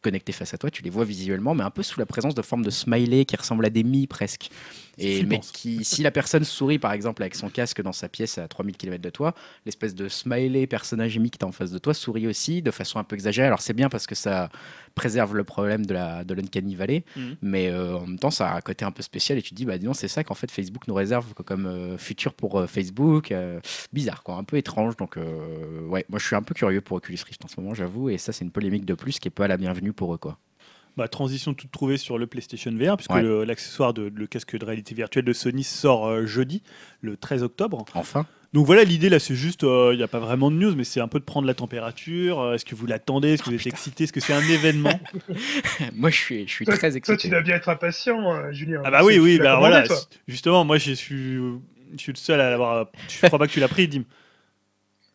connectés 0.01 0.33
face 0.33 0.53
à 0.53 0.57
toi, 0.57 0.69
tu 0.69 0.83
les 0.83 0.89
vois 0.89 1.05
visuellement, 1.05 1.55
mais 1.55 1.63
un 1.63 1.69
peu 1.71 1.81
sous 1.81 1.99
la 1.99 2.05
présence 2.05 2.35
de 2.35 2.41
formes 2.41 2.63
de 2.63 2.69
smiley 2.69 3.25
qui 3.25 3.35
ressemblent 3.35 3.65
à 3.65 3.69
des 3.69 3.83
mi 3.83 4.05
presque. 4.05 4.49
Et 4.98 5.24
mais 5.24 5.40
qui, 5.40 5.84
si 5.84 6.03
la 6.03 6.11
personne 6.11 6.44
sourit 6.44 6.80
par 6.80 6.91
exemple 6.94 7.22
avec 7.24 7.36
son 7.36 7.49
casque 7.49 7.82
dans 7.82 7.94
sa 7.94 8.10
pièce 8.10 8.38
à 8.38 8.48
3000 8.48 8.78
km 8.78 9.02
de 9.02 9.10
toi, 9.10 9.34
l'espèce 9.65 9.95
de 9.95 10.07
smiley 10.07 10.68
personnage 10.68 11.18
mi 11.18 11.30
qui 11.32 11.38
est 11.40 11.44
en 11.45 11.52
face 11.52 11.72
de 11.72 11.80
toi 11.80 11.94
sourit 11.94 12.28
aussi 12.28 12.61
de 12.61 12.72
façon 12.72 12.99
un 12.99 13.03
peu 13.03 13.15
exagérée. 13.15 13.48
Alors 13.48 13.61
c'est 13.61 13.74
bien 13.74 13.90
parce 13.90 14.06
que 14.07 14.15
ça 14.15 14.49
préserve 14.95 15.36
le 15.36 15.44
problème 15.44 15.86
de 15.86 15.94
la 15.94 16.24
de 16.24 16.34
l'uncanny 16.36 16.76
valley, 16.76 17.03
Mhm. 17.15 17.36
mais 17.41 17.70
euh, 17.70 17.98
en 17.98 18.06
même 18.06 18.20
temps 18.20 18.30
ça 18.32 18.49
a 18.52 18.57
un 18.57 18.61
côté 18.61 18.86
un 18.86 18.91
peu 18.91 19.02
spécial 19.02 19.38
et 19.38 19.41
tu 19.41 19.49
te 19.52 19.56
dis 19.56 19.65
bah 19.65 19.78
dis 19.80 19.88
c'est 19.94 20.07
ça 20.07 20.24
qu'en 20.24 20.36
fait 20.36 20.52
Facebook 20.52 20.88
nous 20.88 20.94
réserve 20.94 21.34
co- 21.34 21.41
comme 21.44 21.65
euh, 21.65 21.98
futur 21.98 22.34
pour 22.34 22.60
euh, 22.60 22.68
Facebook, 22.68 23.34
bizarre 23.91 24.22
quoi, 24.24 24.36
un 24.36 24.44
peu 24.44 24.57
étrange. 24.57 24.95
Donc 24.98 25.15
ouais, 25.18 26.06
moi 26.10 26.20
je 26.20 26.26
suis 26.26 26.36
un 26.36 26.44
peu 26.44 26.53
curieux 26.53 26.82
pour 26.82 26.98
Oculus 26.98 27.18
Rift 27.26 27.44
en 27.44 27.48
ce 27.48 27.60
moment 27.60 27.74
j'avoue 27.74 28.10
et 28.10 28.18
ça 28.18 28.32
c'est 28.32 28.45
une 28.45 28.52
polémique 28.52 28.86
de 28.86 28.94
plus 28.94 29.20
qui 29.20 29.28
est 29.28 29.32
pas 29.32 29.48
la 29.48 29.57
bienvenue 29.57 29.94
pour 29.94 30.14
eux 30.14 30.18
quoi. 30.18 30.38
Bah, 30.95 31.07
transition 31.07 31.53
toute 31.56 31.72
trouvée 31.72 31.98
sur 31.98 32.18
le 32.20 32.28
PlayStation 32.28 32.72
VR, 32.72 32.98
puisque 32.98 33.14
Ouais. 33.14 33.45
l'accessoire 33.45 33.94
de 33.95 34.11
le 34.14 34.28
casque 34.28 34.56
de 34.56 34.64
réalité 34.64 34.94
virtuelle 34.94 35.26
de 35.26 35.34
Sony 35.34 35.64
sort 35.64 36.06
euh, 36.07 36.26
jeudi, 36.28 36.61
le 37.02 37.18
13 37.18 37.41
octobre. 37.41 37.84
Enfin, 37.95 38.28
Donc 38.53 38.68
voilà, 38.68 38.84
l'idée 38.84 39.10
là, 39.10 39.18
c'est 39.18 39.34
juste, 39.34 39.64
il 39.64 39.95
n'y 39.98 40.03
a 40.03 40.07
pas 40.07 40.20
vraiment 40.20 40.52
de 40.52 40.56
news, 40.57 40.76
mais 40.76 40.84
c'est 40.84 40.99
un 41.02 41.07
peu 41.07 41.20
de 41.20 41.24
prendre 41.26 41.48
la 41.48 41.56
température. 41.56 42.40
euh, 42.41 42.53
Est-ce 42.53 42.65
que 42.65 42.76
vous 42.76 42.86
l'attendez 42.86 43.34
Est-ce 43.34 43.41
que 43.41 43.49
vous 43.49 43.56
êtes 43.56 43.65
excité 43.65 44.03
Est-ce 44.03 44.14
que 44.14 44.20
c'est 44.20 44.34
un 44.34 44.48
événement? 44.48 44.99
Moi 45.95 46.11
je 46.11 46.15
suis 46.15 46.48
je 46.48 46.52
suis 46.53 46.65
Toi, 46.65 46.76
très 46.78 46.90
toi, 46.91 46.98
excité. 46.98 47.18
tu 47.18 47.30
dois 47.30 47.41
bien 47.41 47.56
être 47.56 47.70
impatient, 47.70 48.32
euh, 48.36 48.52
Julien. 48.52 48.82
Ah 48.86 48.91
bah 48.91 49.03
oui, 49.03 49.18
oui, 49.18 49.40
bah 49.40 49.57
voilà. 49.57 49.88
toi. 49.88 49.98
Justement, 50.28 50.64
moi, 50.64 50.78
je 50.78 50.91
suis, 50.91 51.34
je 51.38 51.98
suis 51.98 52.11
le 52.11 52.18
seul 52.18 52.40
à 52.40 52.52
l'avoir. 52.52 52.88
Je 53.10 53.26
crois 53.26 53.40
pas 53.40 53.48
que 53.48 53.52
tu 53.53 53.60
l'as 53.60 53.68
pris, 53.68 53.88
Dim? 53.88 54.03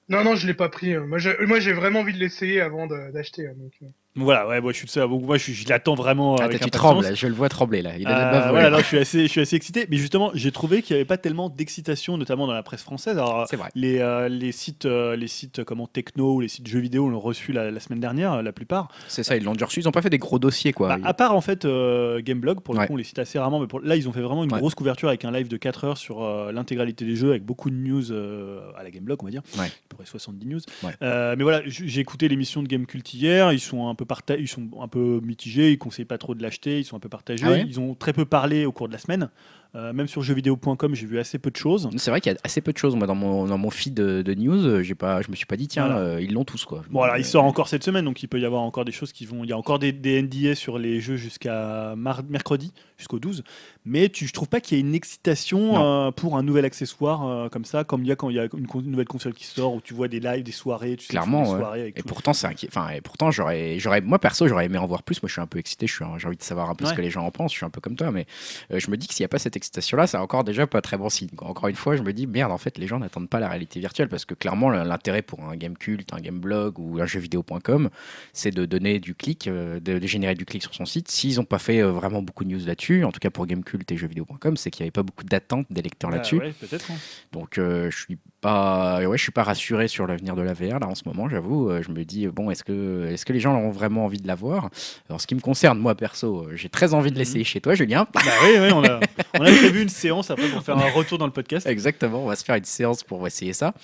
Non, 0.09 0.25
non, 0.25 0.35
je 0.37 0.47
l'ai 0.47 0.55
pas 0.55 0.69
pris. 0.71 0.95
euh. 0.95 1.07
Moi, 1.07 1.19
j'ai 1.61 1.73
vraiment 1.73 2.01
envie 2.01 2.15
de 2.15 2.19
l'essayer 2.19 2.61
avant 2.61 2.87
d'acheter. 2.87 3.47
hein, 3.47 3.53
euh. 3.57 3.63
Donc 3.63 3.93
Voilà, 4.19 4.47
ouais, 4.49 4.61
moi, 4.61 4.73
je 4.73 4.79
suis 4.79 4.89
seul. 4.89 5.09
Donc, 5.09 5.23
moi, 5.23 5.37
je, 5.39 5.53
je 5.53 5.69
l'attends 5.69 5.95
vraiment 5.95 6.37
Ah, 6.37 6.45
avec 6.45 6.61
tu 6.61 6.71
trembles, 6.71 7.15
je 7.15 7.27
le 7.27 7.35
vois 7.35 7.49
trembler 7.49 7.83
là. 7.83 7.97
Il 7.99 8.07
a 8.07 8.11
Euh, 8.11 8.13
la 8.25 8.31
bave 8.31 8.51
voilà, 8.51 8.71
non, 8.71 8.79
je 8.79 8.85
suis 8.85 8.99
assez, 8.99 9.23
je 9.23 9.27
suis 9.29 9.41
assez 9.41 9.57
excité. 9.57 9.87
Mais 9.91 9.97
justement, 9.97 10.31
j'ai 10.35 10.51
trouvé 10.53 10.83
qu'il 10.83 10.95
n'y 10.95 11.01
avait 11.01 11.07
pas 11.07 11.19
tellement 11.19 11.49
d'excitation, 11.49 12.17
notamment 12.19 12.47
dans 12.47 12.53
la 12.55 12.63
presse 12.63 12.83
française. 12.83 13.17
Alors, 13.19 13.47
C'est 13.49 13.57
vrai. 13.57 13.69
les, 13.75 13.99
euh, 13.99 14.29
les 14.29 14.53
sites, 14.53 14.85
euh, 14.87 15.17
les 15.17 15.29
sites 15.29 15.65
comment 15.65 15.87
techno 15.87 16.35
ou 16.35 16.41
les 16.41 16.49
sites 16.49 16.67
jeux 16.67 16.81
vidéo 16.81 17.09
l'ont 17.09 17.21
reçu 17.21 17.53
la, 17.53 17.71
la 17.71 17.81
semaine 17.81 18.01
dernière, 18.01 18.33
euh, 18.35 18.43
la 18.43 18.53
plupart. 18.53 18.89
C'est 19.09 19.23
ça, 19.23 19.37
ils 19.37 19.45
l'ont 19.45 19.53
reçu. 19.53 19.81
Ils 19.81 19.89
ont 19.89 19.93
pas 19.93 20.03
fait 20.03 20.11
des 20.11 20.19
gros 20.19 20.39
dossiers 20.39 20.73
quoi. 20.73 20.97
Bah, 20.97 20.99
à 21.05 21.15
part 21.15 21.35
en 21.35 21.41
fait 21.41 21.65
euh, 21.65 22.21
Gameblog, 22.23 22.61
pour 22.61 22.75
le 22.75 22.81
Ouais. 22.81 22.87
coup, 22.87 22.95
on 22.95 22.97
les 22.97 23.05
cite 23.05 23.19
assez 23.19 23.39
rarement, 23.39 23.61
mais 23.61 23.67
pour- 23.67 23.81
là, 23.81 23.97
ils 23.97 24.09
ont 24.09 24.13
fait 24.13 24.21
vraiment 24.21 24.45
une 24.45 24.53
Ouais. 24.53 24.59
grosse 24.59 24.75
couverture 24.75 25.09
avec 25.09 25.25
un 25.25 25.31
live 25.31 25.49
de 25.49 25.57
4 25.57 25.85
heures 25.85 25.99
sur 25.99 26.23
euh, 26.25 26.53
l'intégralité 26.53 27.05
des 27.05 27.17
jeux, 27.17 27.31
avec 27.31 27.45
beaucoup 27.45 27.71
de 27.71 27.77
news 27.77 28.11
euh, 28.13 28.61
à 28.77 28.83
la 28.83 28.91
Gameblog, 28.91 29.19
on 29.23 29.27
va 29.27 29.31
dire. 29.31 29.43
Ouais. 29.59 29.67
Peu 29.89 29.97
près 29.97 30.07
70 30.07 30.47
news. 30.47 30.61
Euh, 31.03 31.35
mais 31.37 31.43
voilà, 31.45 31.63
j'ai 31.67 32.01
écouté 32.01 32.29
l'émission 32.29 32.63
de 32.63 32.69
Gamecult 32.69 33.13
hier, 33.15 33.53
ils 33.53 33.61
sont 33.61 33.89
un 33.89 33.95
peu 33.95 34.05
ils 34.39 34.49
sont 34.49 34.69
un 34.81 34.89
peu 34.89 35.21
mitigés, 35.23 35.73
ils 35.73 35.79
conseillent 35.79 36.05
pas 36.05 36.19
trop 36.19 36.35
de 36.35 36.43
l'acheter, 36.43 36.81
ils 36.81 36.85
sont 36.85 36.97
un 36.97 37.01
peu 37.01 37.09
partagés. 37.09 37.45
Ah 37.47 37.51
ouais? 37.51 37.65
Ils 37.67 37.81
ont 37.81 37.95
très 37.95 38.13
peu 38.13 38.25
parlé 38.25 38.67
au 38.67 38.73
cours 38.73 38.89
de 38.89 38.93
la 38.93 38.99
semaine. 38.99 39.31
Euh, 39.75 39.93
même 39.93 40.09
sur 40.09 40.23
jeuxvideo.com, 40.23 40.95
j'ai 40.95 41.07
vu 41.07 41.19
assez 41.19 41.39
peu 41.39 41.51
de 41.51 41.57
choses. 41.57 41.91
C'est 41.99 42.11
vrai 42.11 42.21
qu'il 42.23 42.33
y 42.33 42.35
a 42.35 42.39
assez 42.43 42.61
peu 42.63 42.73
de 42.73 42.79
choses. 42.79 42.97
Moi, 42.97 43.07
dans 43.07 43.15
mon, 43.15 43.45
dans 43.47 43.59
mon 43.59 43.69
feed 43.71 43.93
de, 43.95 44.23
de 44.23 44.35
news, 44.35 44.83
j'ai 44.83 44.95
pas, 44.95 45.21
je 45.21 45.31
me 45.31 45.37
suis 45.37 45.45
pas 45.45 45.57
dit, 45.57 45.69
tiens, 45.69 45.87
Voilà. 45.87 46.01
euh, 46.01 46.21
ils 46.23 46.33
l'ont 46.33 46.45
tous, 46.45 46.65
quoi. 46.65 46.83
Bon, 46.91 47.03
alors 47.03 47.19
il 47.19 47.25
sort 47.25 47.45
encore 47.45 47.69
cette 47.69 47.85
semaine, 47.85 48.05
donc 48.07 48.23
il 48.23 48.29
peut 48.29 48.41
y 48.41 48.47
avoir 48.47 48.63
encore 48.63 48.85
des 48.87 48.93
choses 48.93 49.13
qui 49.13 49.27
vont. 49.27 49.45
Il 49.45 49.51
y 49.51 49.53
a 49.53 49.59
encore 49.59 49.79
des, 49.79 49.93
des 49.93 50.23
NDA 50.23 50.55
sur 50.55 50.79
les 50.79 51.01
jeux 51.01 51.17
jusqu'à 51.17 51.95
mar- 51.97 52.23
mercredi, 52.29 52.73
jusqu'au 52.97 53.19
12. 53.19 53.43
Mais 53.85 54.09
tu, 54.09 54.27
je 54.27 54.33
trouve 54.33 54.49
pas 54.49 54.61
qu'il 54.61 54.77
y 54.77 54.81
ait 54.81 54.85
une 54.85 54.95
excitation 54.95 56.07
euh, 56.07 56.11
pour 56.13 56.37
un 56.39 56.43
nouvel 56.43 56.65
accessoire 56.65 57.51
comme 57.51 57.65
ça, 57.67 57.85
comme 57.85 58.03
il 58.03 58.09
y 58.09 58.13
a 58.13 58.17
quand 58.17 58.31
il 58.31 58.37
y 58.37 58.41
a 58.41 58.45
une, 58.57 58.67
con- 58.67 58.81
une 58.81 58.91
nouvelle 58.91 59.07
console 59.07 59.35
qui 59.35 59.45
sort, 59.45 59.75
où 59.75 59.81
tu 59.83 59.93
vois 59.95 60.09
des 60.09 60.21
lives, 60.21 60.43
des 60.45 60.53
soirées, 60.53 60.97
tu 60.97 61.05
sais, 61.05 61.11
Clairement, 61.11 61.43
des 61.45 61.51
ouais. 61.51 61.59
soirées 61.59 61.81
avec 61.83 61.99
Et 61.99 62.03
tout. 62.03 62.09
pourtant, 62.09 62.33
c'est. 62.33 62.49
Enfin, 62.69 62.89
et 62.91 63.01
pourtant, 63.03 63.31
j'aurais, 63.31 63.79
j'aurais, 63.79 64.01
moi 64.01 64.19
perso, 64.19 64.49
j'aurais 64.49 64.65
aimé 64.67 64.79
en 64.79 64.87
voir 64.87 65.03
plus. 65.03 65.23
Moi, 65.23 65.29
je 65.29 65.33
suis 65.35 65.43
un 65.43 65.47
peu 65.47 65.59
excité. 65.59 65.87
Un- 66.01 66.17
j'ai 66.19 66.27
envie 66.27 66.37
de 66.37 66.43
savoir 66.43 66.71
un 66.71 66.75
peu 66.75 66.85
Ouais. 66.87 66.91
ce 66.91 66.97
que 66.97 67.03
les 67.03 67.11
gens 67.11 67.25
en 67.27 67.31
pensent. 67.31 67.53
Je 67.53 67.57
suis 67.59 67.67
un 67.67 67.71
peu 67.71 67.81
comme 67.81 67.97
toi, 67.97 68.11
mais 68.11 68.27
je 68.71 68.91
me 68.91 68.97
dis 68.97 69.07
que 69.09 69.15
s'il 69.15 69.23
n'y 69.23 69.27
a 69.27 69.29
pas 69.29 69.39
cette 69.39 69.57
excitation-là, 69.59 70.07
c'est 70.07 70.17
encore 70.17 70.43
déjà 70.45 70.67
pas 70.67 70.81
très 70.81 70.97
bon 70.97 71.09
signe. 71.11 71.29
quoi. 71.37 71.49
Encore 71.49 71.69
une 71.69 71.77
fois, 71.77 71.97
je 71.97 72.03
me 72.03 72.13
dis 72.13 72.27
merde. 72.27 72.51
En 72.51 72.59
fait, 72.59 72.79
les 72.79 72.87
gens 72.87 72.99
n'attendent 72.99 73.29
pas 73.29 73.41
la 73.41 73.49
réalité 73.49 73.79
virtuelle 73.81 74.09
parce 74.09 74.25
que 74.25 74.35
clairement, 74.35 74.71
l'intérêt 74.71 75.23
pour 75.23 75.45
un 75.45 75.57
game 75.57 75.77
culte, 75.77 76.13
un 76.15 76.21
game 76.21 76.39
blog 76.39 76.79
ou 76.79 77.01
un 77.01 77.07
jeuxvideo.com, 77.07 77.91
c'est 78.33 78.51
de 78.51 78.65
donner 78.65 78.99
du 79.01 79.15
clic, 79.15 79.47
euh, 79.47 79.81
de, 79.81 80.05
générer 80.07 80.35
du 80.35 80.45
clic 80.47 80.63
sur 80.63 80.75
son 80.75 80.87
site. 80.87 81.09
S'ils 81.11 81.37
n'ont 81.37 81.45
pas 81.45 81.59
fait 81.59 81.83
euh, 81.83 81.91
vraiment 81.91 82.23
beaucoup 82.23 82.45
de 82.45 82.51
news 82.51 82.65
là-dessus, 82.65 83.05
en 83.05 83.13
tout 83.13 83.21
cas 83.21 83.31
pour 83.31 83.47
Gamecult 83.47 83.91
et 83.91 83.97
jeuxvideo.com, 83.97 84.57
c'est 84.57 84.71
qu'il 84.71 84.83
n'y 84.83 84.87
avait 84.87 84.93
pas 84.93 85.03
beaucoup 85.03 85.25
d'attentes 85.25 85.67
des 85.71 85.83
lecteurs 85.83 86.11
Ah, 86.13 86.17
là-dessus. 86.17 86.39
ouais, 86.39 86.55
hein. 86.73 86.95
Donc 87.33 87.59
euh, 87.59 87.91
je 87.91 87.99
suis 87.99 88.19
pas, 88.41 89.01
ouais, 89.07 89.19
je 89.19 89.23
suis 89.23 89.33
pas 89.33 89.43
rassuré 89.43 89.89
sur 89.89 90.07
l'avenir 90.07 90.37
de 90.37 90.43
la 90.43 90.55
VR 90.55 90.79
là 90.79 90.87
en 90.89 90.95
ce 90.95 91.03
moment. 91.07 91.29
J'avoue, 91.29 91.71
je 91.83 91.91
me 91.91 92.05
dis 92.05 92.27
bon, 92.29 92.51
est-ce 92.51 92.63
que, 92.65 93.09
est-ce 93.11 93.27
que 93.27 93.33
les 93.33 93.41
gens 93.41 93.55
ont 93.57 93.71
vraiment 93.71 94.05
envie 94.05 94.21
de 94.21 94.27
la 94.29 94.37
voir? 94.37 94.71
En 95.11 95.19
ce 95.19 95.27
qui 95.27 95.35
me 95.35 95.41
concerne, 95.41 95.79
moi 95.79 95.95
perso, 95.97 96.47
j'ai 96.55 96.69
très 96.69 96.95
envie 96.95 97.11
de 97.11 97.19
l'essayer 97.19 97.45
chez 97.45 97.61
toi, 97.61 97.75
Julien. 97.75 98.07
Bah 98.15 98.21
oui, 98.45 98.51
oui, 98.61 98.73
on 98.73 98.85
a, 98.85 99.01
on 99.39 99.45
a 99.45 99.48
prévu 99.57 99.83
une 99.83 99.89
séance 99.89 100.31
après 100.31 100.49
pour 100.49 100.63
faire 100.63 100.77
un 100.79 100.91
retour 100.91 101.19
dans 101.19 101.27
le 101.27 101.33
podcast. 101.33 101.67
Exactement, 101.67 102.23
on 102.25 102.27
va 102.27 102.37
se 102.37 102.45
faire 102.45 102.57
une 102.57 102.65
séance 102.65 103.03
pour 103.05 103.27
essayer 103.27 103.53
ça. 103.53 103.75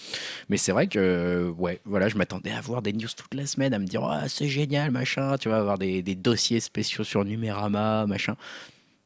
Mais 0.48 0.56
c'est 0.56 0.72
vrai 0.72 0.86
que, 0.86 1.52
ouais, 1.58 1.80
voilà, 1.84 2.08
je 2.08 2.16
m'attendais 2.16 2.50
à 2.52 2.60
voir 2.60 2.82
des 2.82 2.92
news 2.92 3.08
toute 3.16 3.34
la 3.34 3.46
semaine, 3.46 3.74
à 3.74 3.78
me 3.78 3.86
dire, 3.86 4.04
Ah, 4.04 4.28
c'est 4.28 4.48
génial, 4.48 4.90
machin, 4.90 5.36
tu 5.38 5.48
vas 5.48 5.58
avoir 5.58 5.78
des, 5.78 6.02
des 6.02 6.14
dossiers 6.14 6.60
spéciaux 6.60 7.04
sur 7.04 7.24
Numérama, 7.24 8.06
machin. 8.06 8.36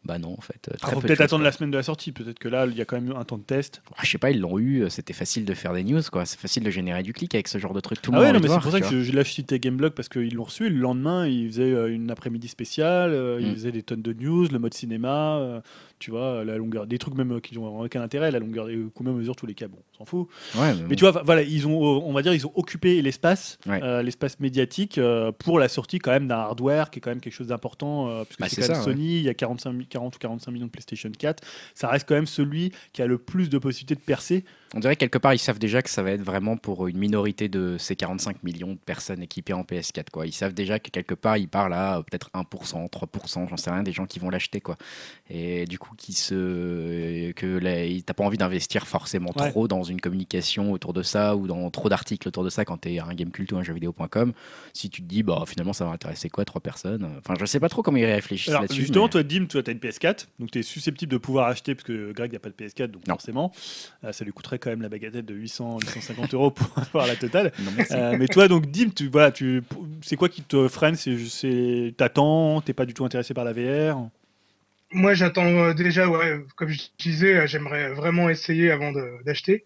Bah 0.05 0.19
non, 0.19 0.33
en 0.39 0.41
fait. 0.41 0.69
euh, 0.73 0.77
très 0.81 0.93
faut 0.93 1.01
peut-être 1.01 1.21
attendre 1.21 1.43
quoi. 1.43 1.51
la 1.51 1.53
semaine 1.53 1.71
de 1.73 1.77
la 1.77 1.83
sortie. 1.83 2.13
Peut-être 2.13 2.39
que 2.39 2.49
là, 2.49 2.67
il 2.67 2.75
y 2.77 2.81
a 2.81 2.85
quand 2.87 2.99
même 2.99 3.15
un 3.15 3.25
temps 3.25 3.37
de 3.37 3.43
test. 3.43 3.83
Ah, 3.97 4.03
je 4.05 4.11
sais 4.11 4.17
pas, 4.17 4.31
ils 4.31 4.41
l'ont 4.41 4.59
eu, 4.59 4.83
euh, 4.85 4.89
c'était 4.89 5.13
facile 5.13 5.45
de 5.45 5.53
faire 5.55 5.75
des 5.75 5.83
news, 5.85 6.01
quoi. 6.11 6.25
C'est 6.25 6.39
facile 6.39 6.63
de 6.63 6.71
générer 6.71 7.03
du 7.03 7.13
clic 7.13 7.35
avec 7.35 7.49
ce 7.49 7.59
genre 7.59 7.75
de 7.75 7.81
truc. 7.81 8.01
Tout 8.01 8.13
le 8.13 8.17
Ah 8.17 8.21
ouais, 8.21 8.33
monde 8.33 8.41
de 8.43 8.49
c'est 8.49 8.61
pour 8.61 8.71
ça 8.73 8.81
que 8.81 9.03
je, 9.03 9.13
l'ai 9.13 9.25
cité 9.25 9.59
Gameblog 9.59 9.93
parce 9.93 10.09
qu'ils 10.09 10.33
l'ont 10.35 10.45
reçu. 10.45 10.67
et 10.67 10.71
Le 10.71 10.79
lendemain, 10.79 11.27
ils 11.27 11.49
faisaient 11.49 11.73
euh, 11.75 11.93
une 11.93 12.11
après-midi 12.11 12.49
spéciale, 12.49 13.11
ils 13.41 13.51
Mm. 13.51 13.55
faisaient 13.55 13.73
des 13.73 13.83
tonnes 13.83 14.01
de 14.01 14.13
news, 14.15 14.47
le 14.51 14.59
mode 14.59 14.73
cinéma. 14.73 15.61
Euh, 15.99 16.01
tu 16.01 16.11
vois, 16.11 16.45
la 16.45 16.57
longueur, 16.57 16.87
des 16.87 16.99
trucs 16.99 17.15
même 17.15 17.41
qui 17.41 17.55
n'ont 17.59 17.81
aucun 17.81 18.01
intérêt, 18.03 18.31
la 18.31 18.39
longueur, 18.39 18.67
des- 18.67 18.79
combien 18.95 19.13
mesure 19.13 19.35
tous 19.37 19.47
les 19.47 19.55
câbles, 19.55 19.73
bon, 19.75 19.83
on 19.95 19.99
s'en 19.99 20.05
fout. 20.05 20.29
Ouais, 20.55 20.73
mais 20.75 20.83
Mais 20.83 20.89
bon. 20.91 20.95
tu 20.95 21.07
vois, 21.07 21.23
voilà, 21.23 21.43
ils 21.43 21.67
ont, 21.67 21.79
on 22.07 22.13
va 22.13 22.23
dire, 22.23 22.33
ils 22.35 22.47
ont 22.47 22.53
occupé 22.55 23.03
l'espace, 23.03 23.59
Ouais. 23.67 23.81
euh, 23.83 24.03
l'espace 24.03 24.39
médiatique 24.41 24.99
euh, 24.99 25.33
pour 25.33 25.59
la 25.59 25.69
sortie 25.69 25.99
quand 25.99 26.11
même 26.13 26.29
d'un 26.29 26.37
hardware 26.39 26.91
qui 26.91 26.99
est 26.99 27.01
quand 27.01 27.11
même 27.11 27.21
quelque 27.21 27.33
chose 27.35 27.49
d'important, 27.49 28.09
euh, 28.09 28.25
puisque 28.25 28.41
Bah, 28.41 28.47
c'est 28.49 28.69
même 28.69 28.83
Sony, 28.83 29.17
il 29.19 29.23
y 29.25 29.29
a 29.29 29.35
45, 29.35 29.73
mi- 29.73 29.87
40 29.87 30.15
ou 30.17 30.19
45 30.19 30.51
millions 30.53 30.67
de 30.67 30.71
PlayStation 30.71 31.11
4, 31.17 31.43
ça 31.75 31.89
reste 31.89 32.09
quand 32.09 32.15
même 32.15 32.27
celui 32.27 32.73
qui 32.93 33.03
a 33.03 33.07
le 33.07 33.19
plus 33.19 33.49
de 33.49 33.59
possibilités 33.59 33.95
de 33.97 34.01
percer. 34.01 34.45
On 34.75 34.81
dirait 34.81 34.97
quelque 34.97 35.17
part, 35.19 35.33
ils 35.33 35.39
savent 35.39 35.59
déjà 35.59 35.81
que 35.81 35.89
ça 35.89 36.03
va 36.03 36.11
être 36.11 36.21
vraiment 36.23 36.57
pour 36.59 36.89
une 36.89 36.99
minorité 36.99 37.49
de 37.49 37.77
ces 37.79 37.97
45 37.97 38.43
millions 38.43 38.73
de 38.75 38.79
personnes 38.79 39.23
équipées 39.23 39.55
en 39.55 39.63
PS4. 39.63 40.11
Quoi. 40.13 40.27
Ils 40.27 40.33
savent 40.33 40.53
déjà 40.53 40.79
que 40.79 40.91
quelque 40.91 41.15
part, 41.15 41.39
ils 41.39 41.49
parlent 41.49 41.73
à 41.73 41.99
euh, 41.99 42.03
peut-être 42.03 42.31
1%, 42.35 42.89
3%, 42.91 43.49
j'en 43.49 43.57
sais 43.57 43.71
rien, 43.71 43.83
des 43.83 43.93
gens 43.93 44.05
qui 44.05 44.19
vont 44.19 44.29
l'acheter. 44.29 44.61
quoi. 44.61 44.77
Et 45.31 45.65
du 45.65 45.79
coup, 45.79 45.95
qui 45.97 46.13
se... 46.13 47.33
que 47.33 48.01
t'as 48.01 48.15
pas 48.15 48.25
envie 48.25 48.37
d'investir 48.39 48.87
forcément 48.87 49.33
Ouais. 49.39 49.51
trop 49.51 49.69
dans 49.69 49.83
une 49.85 50.01
communication 50.01 50.73
autour 50.73 50.93
de 50.93 51.03
ça 51.03 51.37
ou 51.37 51.47
dans 51.47 51.71
trop 51.71 51.89
d'articles 51.89 52.27
autour 52.29 52.45
de 52.45 52.51
ça 52.51 52.65
quand 52.65 52.77
t'es 52.79 52.99
un 52.99 53.15
gamecult 53.15 53.51
ou 53.53 53.57
un 53.57 53.63
jeuxvideo.com. 53.63 54.33
Si 54.73 54.91
tu 54.91 55.03
te 55.03 55.07
dis, 55.07 55.23
bah 55.23 55.45
finalement, 55.47 55.73
ça 55.73 55.85
va 55.85 55.93
intéresser 55.93 56.29
quoi, 56.29 56.45
trois 56.45 56.61
personnes? 56.61 57.09
Enfin, 57.19 57.35
je 57.39 57.45
sais 57.47 57.61
pas 57.61 57.69
trop 57.69 57.83
comment 57.83 57.97
ils 57.99 58.05
réfléchissent 58.05 58.49
Alors 58.51 58.63
là-dessus. 58.63 58.81
justement, 58.83 59.05
mais- 59.05 59.11
toi, 59.11 59.23
Dim, 59.23 59.47
tu 59.47 59.57
as 59.59 59.71
une 59.71 59.79
PS4, 59.79 60.27
donc 60.39 60.51
tu 60.51 60.59
es 60.59 60.63
susceptible 60.63 61.13
de 61.13 61.19
pouvoir 61.19 61.47
acheter, 61.49 61.75
parce 61.75 61.85
que 61.85 62.13
Greg 62.13 62.33
n'a 62.33 62.39
pas 62.39 62.49
de 62.51 62.55
PS4, 62.55 62.91
donc 62.91 63.07
Non. 63.07 63.15
forcément, 63.15 63.53
euh, 64.05 64.13
ça 64.13 64.25
lui 64.25 64.33
coûterait 64.33 64.58
quand 64.59 64.71
même 64.71 64.83
la 64.83 64.89
bagatelle 64.89 65.25
de 65.25 65.35
800, 65.35 65.79
850 65.81 66.35
euros 66.35 66.51
pour 66.51 66.71
avoir 66.77 67.07
la 67.07 67.17
totale. 67.17 67.53
Non. 67.59 67.71
Euh, 67.91 68.17
mais 68.19 68.29
toi, 68.29 68.49
donc 68.49 68.67
Dim, 68.67 68.91
tu, 68.91 69.09
voilà, 69.09 69.31
tu, 69.31 69.63
c'est 70.03 70.17
quoi 70.17 70.29
qui 70.29 70.43
te 70.43 70.69
freine? 70.69 70.97
C'est, 70.97 71.95
t'attends, 71.97 72.61
t'es 72.61 72.73
pas 72.73 72.87
du 72.87 72.95
tout 72.95 73.05
intéressé 73.05 73.35
par 73.35 73.45
la 73.45 73.53
VR 73.53 74.09
Moi, 74.93 75.15
j'attends 75.15 75.47
euh, 75.47 75.75
déjà, 75.75 76.09
ouais, 76.09 76.41
comme 76.57 76.69
je 76.69 76.83
disais, 76.99 77.35
euh, 77.35 77.47
j'aimerais 77.47 77.91
vraiment 77.91 78.29
essayer 78.29 78.71
avant 78.71 78.93
d'acheter. 79.25 79.65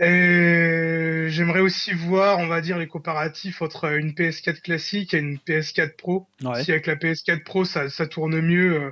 Et 0.00 1.26
j'aimerais 1.28 1.60
aussi 1.60 1.92
voir, 1.92 2.38
on 2.38 2.46
va 2.46 2.60
dire, 2.60 2.78
les 2.78 2.86
comparatifs 2.86 3.62
entre 3.62 3.92
une 3.96 4.12
PS4 4.12 4.60
classique 4.60 5.12
et 5.12 5.18
une 5.18 5.38
PS4 5.38 5.96
Pro. 5.96 6.28
Ouais. 6.42 6.62
Si 6.62 6.70
avec 6.70 6.86
la 6.86 6.94
PS4 6.94 7.42
Pro, 7.42 7.64
ça, 7.64 7.88
ça 7.88 8.06
tourne 8.06 8.40
mieux, 8.40 8.80
euh, 8.80 8.90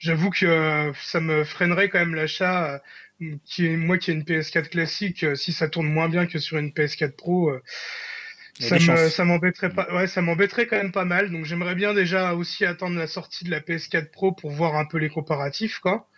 j'avoue 0.00 0.30
que 0.30 0.46
euh, 0.46 0.92
ça 1.00 1.20
me 1.20 1.44
freinerait 1.44 1.88
quand 1.88 2.00
même 2.00 2.16
l'achat. 2.16 2.82
Qui 3.44 3.66
est, 3.66 3.76
moi 3.76 3.98
qui 3.98 4.10
ai 4.10 4.14
une 4.14 4.22
PS4 4.22 4.68
classique, 4.68 5.24
euh, 5.24 5.34
si 5.34 5.52
ça 5.52 5.68
tourne 5.68 5.88
moins 5.88 6.08
bien 6.08 6.26
que 6.26 6.38
sur 6.38 6.56
une 6.58 6.70
PS4 6.70 7.12
Pro, 7.16 7.50
euh, 7.50 7.62
ça 8.60 9.24
m'embêterait 9.24 9.70
pas. 9.70 9.92
Ouais, 9.94 10.06
ça 10.06 10.20
m'embêterait 10.22 10.66
quand 10.66 10.76
même 10.76 10.92
pas 10.92 11.04
mal. 11.04 11.30
Donc 11.30 11.44
j'aimerais 11.44 11.74
bien 11.74 11.94
déjà 11.94 12.34
aussi 12.34 12.64
attendre 12.64 12.96
la 12.98 13.06
sortie 13.06 13.44
de 13.44 13.50
la 13.50 13.60
PS4 13.60 14.10
Pro 14.10 14.32
pour 14.32 14.50
voir 14.50 14.76
un 14.76 14.84
peu 14.84 14.98
les 14.98 15.08
comparatifs, 15.08 15.78
quoi. 15.78 16.08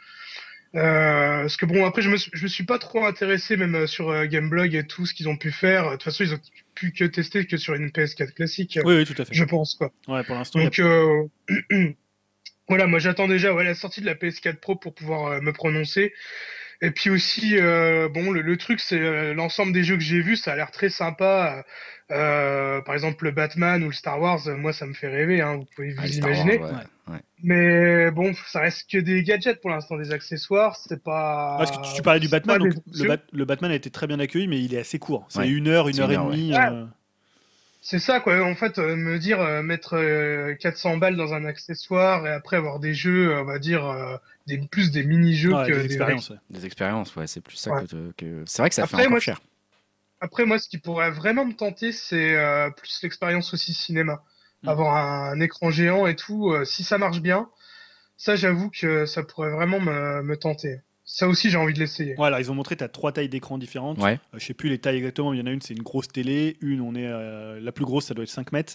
Euh, 0.77 1.41
parce 1.43 1.57
que 1.57 1.67
bon, 1.67 1.85
après, 1.85 2.01
je 2.01 2.09
me, 2.11 2.17
je 2.17 2.43
me 2.45 2.49
suis 2.49 2.65
pas 2.65 2.79
trop 2.79 3.05
intéressé 3.05 3.57
même 3.57 3.87
sur 3.89 4.11
euh, 4.11 4.27
Gameblog 4.27 4.75
et 4.75 4.87
tout 4.87 5.05
ce 5.05 5.15
qu'ils 5.15 5.29
ont 5.29 5.37
pu 5.37 5.51
faire. 5.51 5.87
De 5.87 5.91
toute 5.93 6.05
façon, 6.05 6.23
ils 6.25 6.33
ont 6.35 6.41
pu 6.75 6.93
que 6.93 7.05
tester 7.05 7.45
que 7.47 7.57
sur 7.57 7.75
une 7.75 7.89
PS4 7.89 8.33
classique, 8.33 8.79
Oui, 8.85 8.95
oui, 8.97 9.05
tout 9.05 9.21
à 9.21 9.25
fait. 9.25 9.35
je 9.35 9.45
pense, 9.45 9.75
quoi. 9.75 9.91
Ouais, 10.07 10.23
pour 10.23 10.37
l'instant, 10.37 10.61
a- 10.61 10.65
Donc 10.65 10.79
euh, 10.79 11.25
voilà, 12.69 12.87
moi 12.87 13.01
j'attends 13.01 13.27
déjà 13.27 13.53
ouais, 13.53 13.65
la 13.65 13.75
sortie 13.75 14.01
de 14.01 14.07
la 14.07 14.15
PS4 14.15 14.57
Pro 14.61 14.77
pour 14.77 14.95
pouvoir 14.95 15.43
me 15.43 15.53
prononcer. 15.53 16.15
Et 16.83 16.91
puis 16.91 17.11
aussi, 17.11 17.59
euh, 17.59 18.09
bon, 18.09 18.31
le, 18.31 18.41
le 18.41 18.57
truc, 18.57 18.81
c'est 18.81 18.99
euh, 19.01 19.35
l'ensemble 19.35 19.73
des 19.73 19.85
jeux 19.85 19.97
que 19.97 20.03
j'ai 20.03 20.21
vus, 20.23 20.37
ça 20.37 20.53
a 20.53 20.57
l'air 20.57 20.71
très 20.71 20.89
sympa. 20.89 21.65
Euh, 22.11 22.81
par 22.83 22.95
exemple, 22.95 23.25
le 23.25 23.31
Batman 23.33 23.83
ou 23.85 23.89
le 23.89 23.93
Star 23.93 24.21
Wars, 24.21 24.49
euh, 24.49 24.57
moi 24.57 24.73
ça 24.73 24.87
me 24.87 24.95
fait 24.95 25.09
rêver, 25.09 25.43
hein, 25.43 25.57
vous 25.57 25.67
pouvez 25.77 25.95
Ah, 25.97 26.03
vous 26.07 26.07
Wars, 26.07 26.17
imaginer. 26.31 26.59
ouais, 26.59 26.65
Ouais. 26.65 27.15
ouais. 27.15 27.21
Mais 27.43 28.11
bon, 28.11 28.33
ça 28.47 28.61
reste 28.61 28.91
que 28.91 28.99
des 28.99 29.23
gadgets 29.23 29.61
pour 29.61 29.71
l'instant, 29.71 29.97
des 29.97 30.11
accessoires, 30.13 30.77
c'est 30.77 31.03
pas. 31.03 31.57
Parce 31.59 31.71
que 31.71 31.87
tu, 31.87 31.95
tu 31.97 32.03
parlais 32.03 32.21
du 32.21 32.29
Batman, 32.29 32.59
donc 32.59 32.73
le, 32.93 33.05
Bat- 33.09 33.23
le 33.33 33.45
Batman 33.45 33.71
a 33.71 33.75
été 33.75 33.91
très 33.91 34.07
bien 34.07 34.19
accueilli, 34.19 34.49
mais 34.49 34.61
il 34.61 34.75
est 34.75 34.79
assez 34.81 34.99
court. 34.99 35.27
C'est 35.29 35.41
Ouais. 35.41 35.49
une 35.51 35.69
heure, 35.69 35.89
une 35.89 36.01
heure 36.01 36.11
une 36.11 36.15
et 36.15 36.17
heure, 36.17 36.31
demie. 36.31 36.53
Ouais. 37.81 37.87
C'est 37.87 37.99
ça, 37.99 38.21
quoi. 38.21 38.43
En 38.45 38.55
fait, 38.55 38.79
euh, 38.79 38.95
me 38.97 39.19
dire 39.19 39.41
euh, 39.41 39.63
mettre 39.63 39.95
euh, 39.97 40.55
400 40.55 40.99
balles 40.99 41.17
dans 41.17 41.33
un 41.35 41.45
accessoire 41.45 42.27
et 42.27 42.31
après 42.31 42.57
avoir 42.57 42.79
des 42.79 42.93
jeux, 42.95 43.35
on 43.39 43.45
va 43.45 43.59
dire, 43.59 43.85
euh, 43.87 44.17
des, 44.47 44.59
plus 44.59 44.91
des 44.91 45.03
mini-jeux 45.05 45.55
ouais, 45.55 45.67
que 45.67 45.73
des 45.73 45.79
des 45.79 45.85
expériences. 45.87 46.31
ouais. 46.31 46.37
Des 46.51 46.67
expériences, 46.67 47.17
ouais, 47.17 47.27
c'est 47.27 47.41
plus 47.41 47.57
ça 47.57 47.73
Ouais. 47.73 47.87
que, 47.87 48.13
que- 48.17 48.45
C'est 48.47 48.63
vrai 48.63 48.69
que 48.69 48.75
ça 48.75 48.87
fait 48.87 48.97
encore 48.97 49.11
moi, 49.11 49.21
cher. 49.21 49.41
Après, 50.21 50.45
moi, 50.45 50.59
ce 50.59 50.69
qui 50.69 50.77
pourrait 50.79 51.11
vraiment 51.11 51.47
me 51.47 51.55
tenter, 51.55 51.93
c'est 51.93 52.37
euh, 52.37 52.69
plus 52.71 53.01
l'expérience 53.03 53.55
aussi 53.55 53.73
cinéma. 53.73 54.23
Mm. 54.63 54.69
Avoir 54.69 54.97
un, 54.97 55.31
un 55.33 55.41
écran 55.41 55.71
géant 55.71 56.07
et 56.07 56.17
tout, 56.17 56.51
euh, 56.53 56.67
si 56.67 56.85
ça 56.85 56.99
marche 56.99 57.21
bien, 57.23 57.49
ça, 58.19 58.37
j'avoue 58.37 58.69
que 58.71 59.07
ça 59.07 59.23
pourrait 59.23 59.51
vraiment 59.51 59.81
me, 59.81 60.23
me 60.23 60.37
tenter. 60.37 60.83
Ça 61.13 61.27
aussi, 61.27 61.51
j'ai 61.51 61.57
envie 61.57 61.75
de 61.75 61.81
l'essayer. 61.81 62.15
Alors 62.19 62.39
ils 62.39 62.51
ont 62.53 62.55
montré, 62.55 62.77
tu 62.77 62.85
as 62.85 62.89
trois 62.89 63.11
tailles 63.11 63.29
d'écran 63.29 63.59
différentes. 63.59 63.99
Ouais. 63.99 64.21
Euh, 64.33 64.39
je 64.39 64.47
sais 64.47 64.55
plus 64.55 64.69
les 64.69 64.79
tailles 64.79 64.97
exactement, 64.99 65.33
il 65.33 65.41
y 65.41 65.43
en 65.43 65.47
a 65.47 65.51
une, 65.51 65.61
c'est 65.61 65.75
une 65.75 65.83
grosse 65.83 66.07
télé. 66.07 66.57
Une, 66.61 66.81
on 66.81 66.95
est 66.95 67.07
euh, 67.07 67.59
la 67.61 67.73
plus 67.73 67.85
grosse, 67.85 68.07
ça 68.07 68.15
doit 68.15 68.23
être 68.23 68.31
5 68.31 68.53
mètres. 68.53 68.75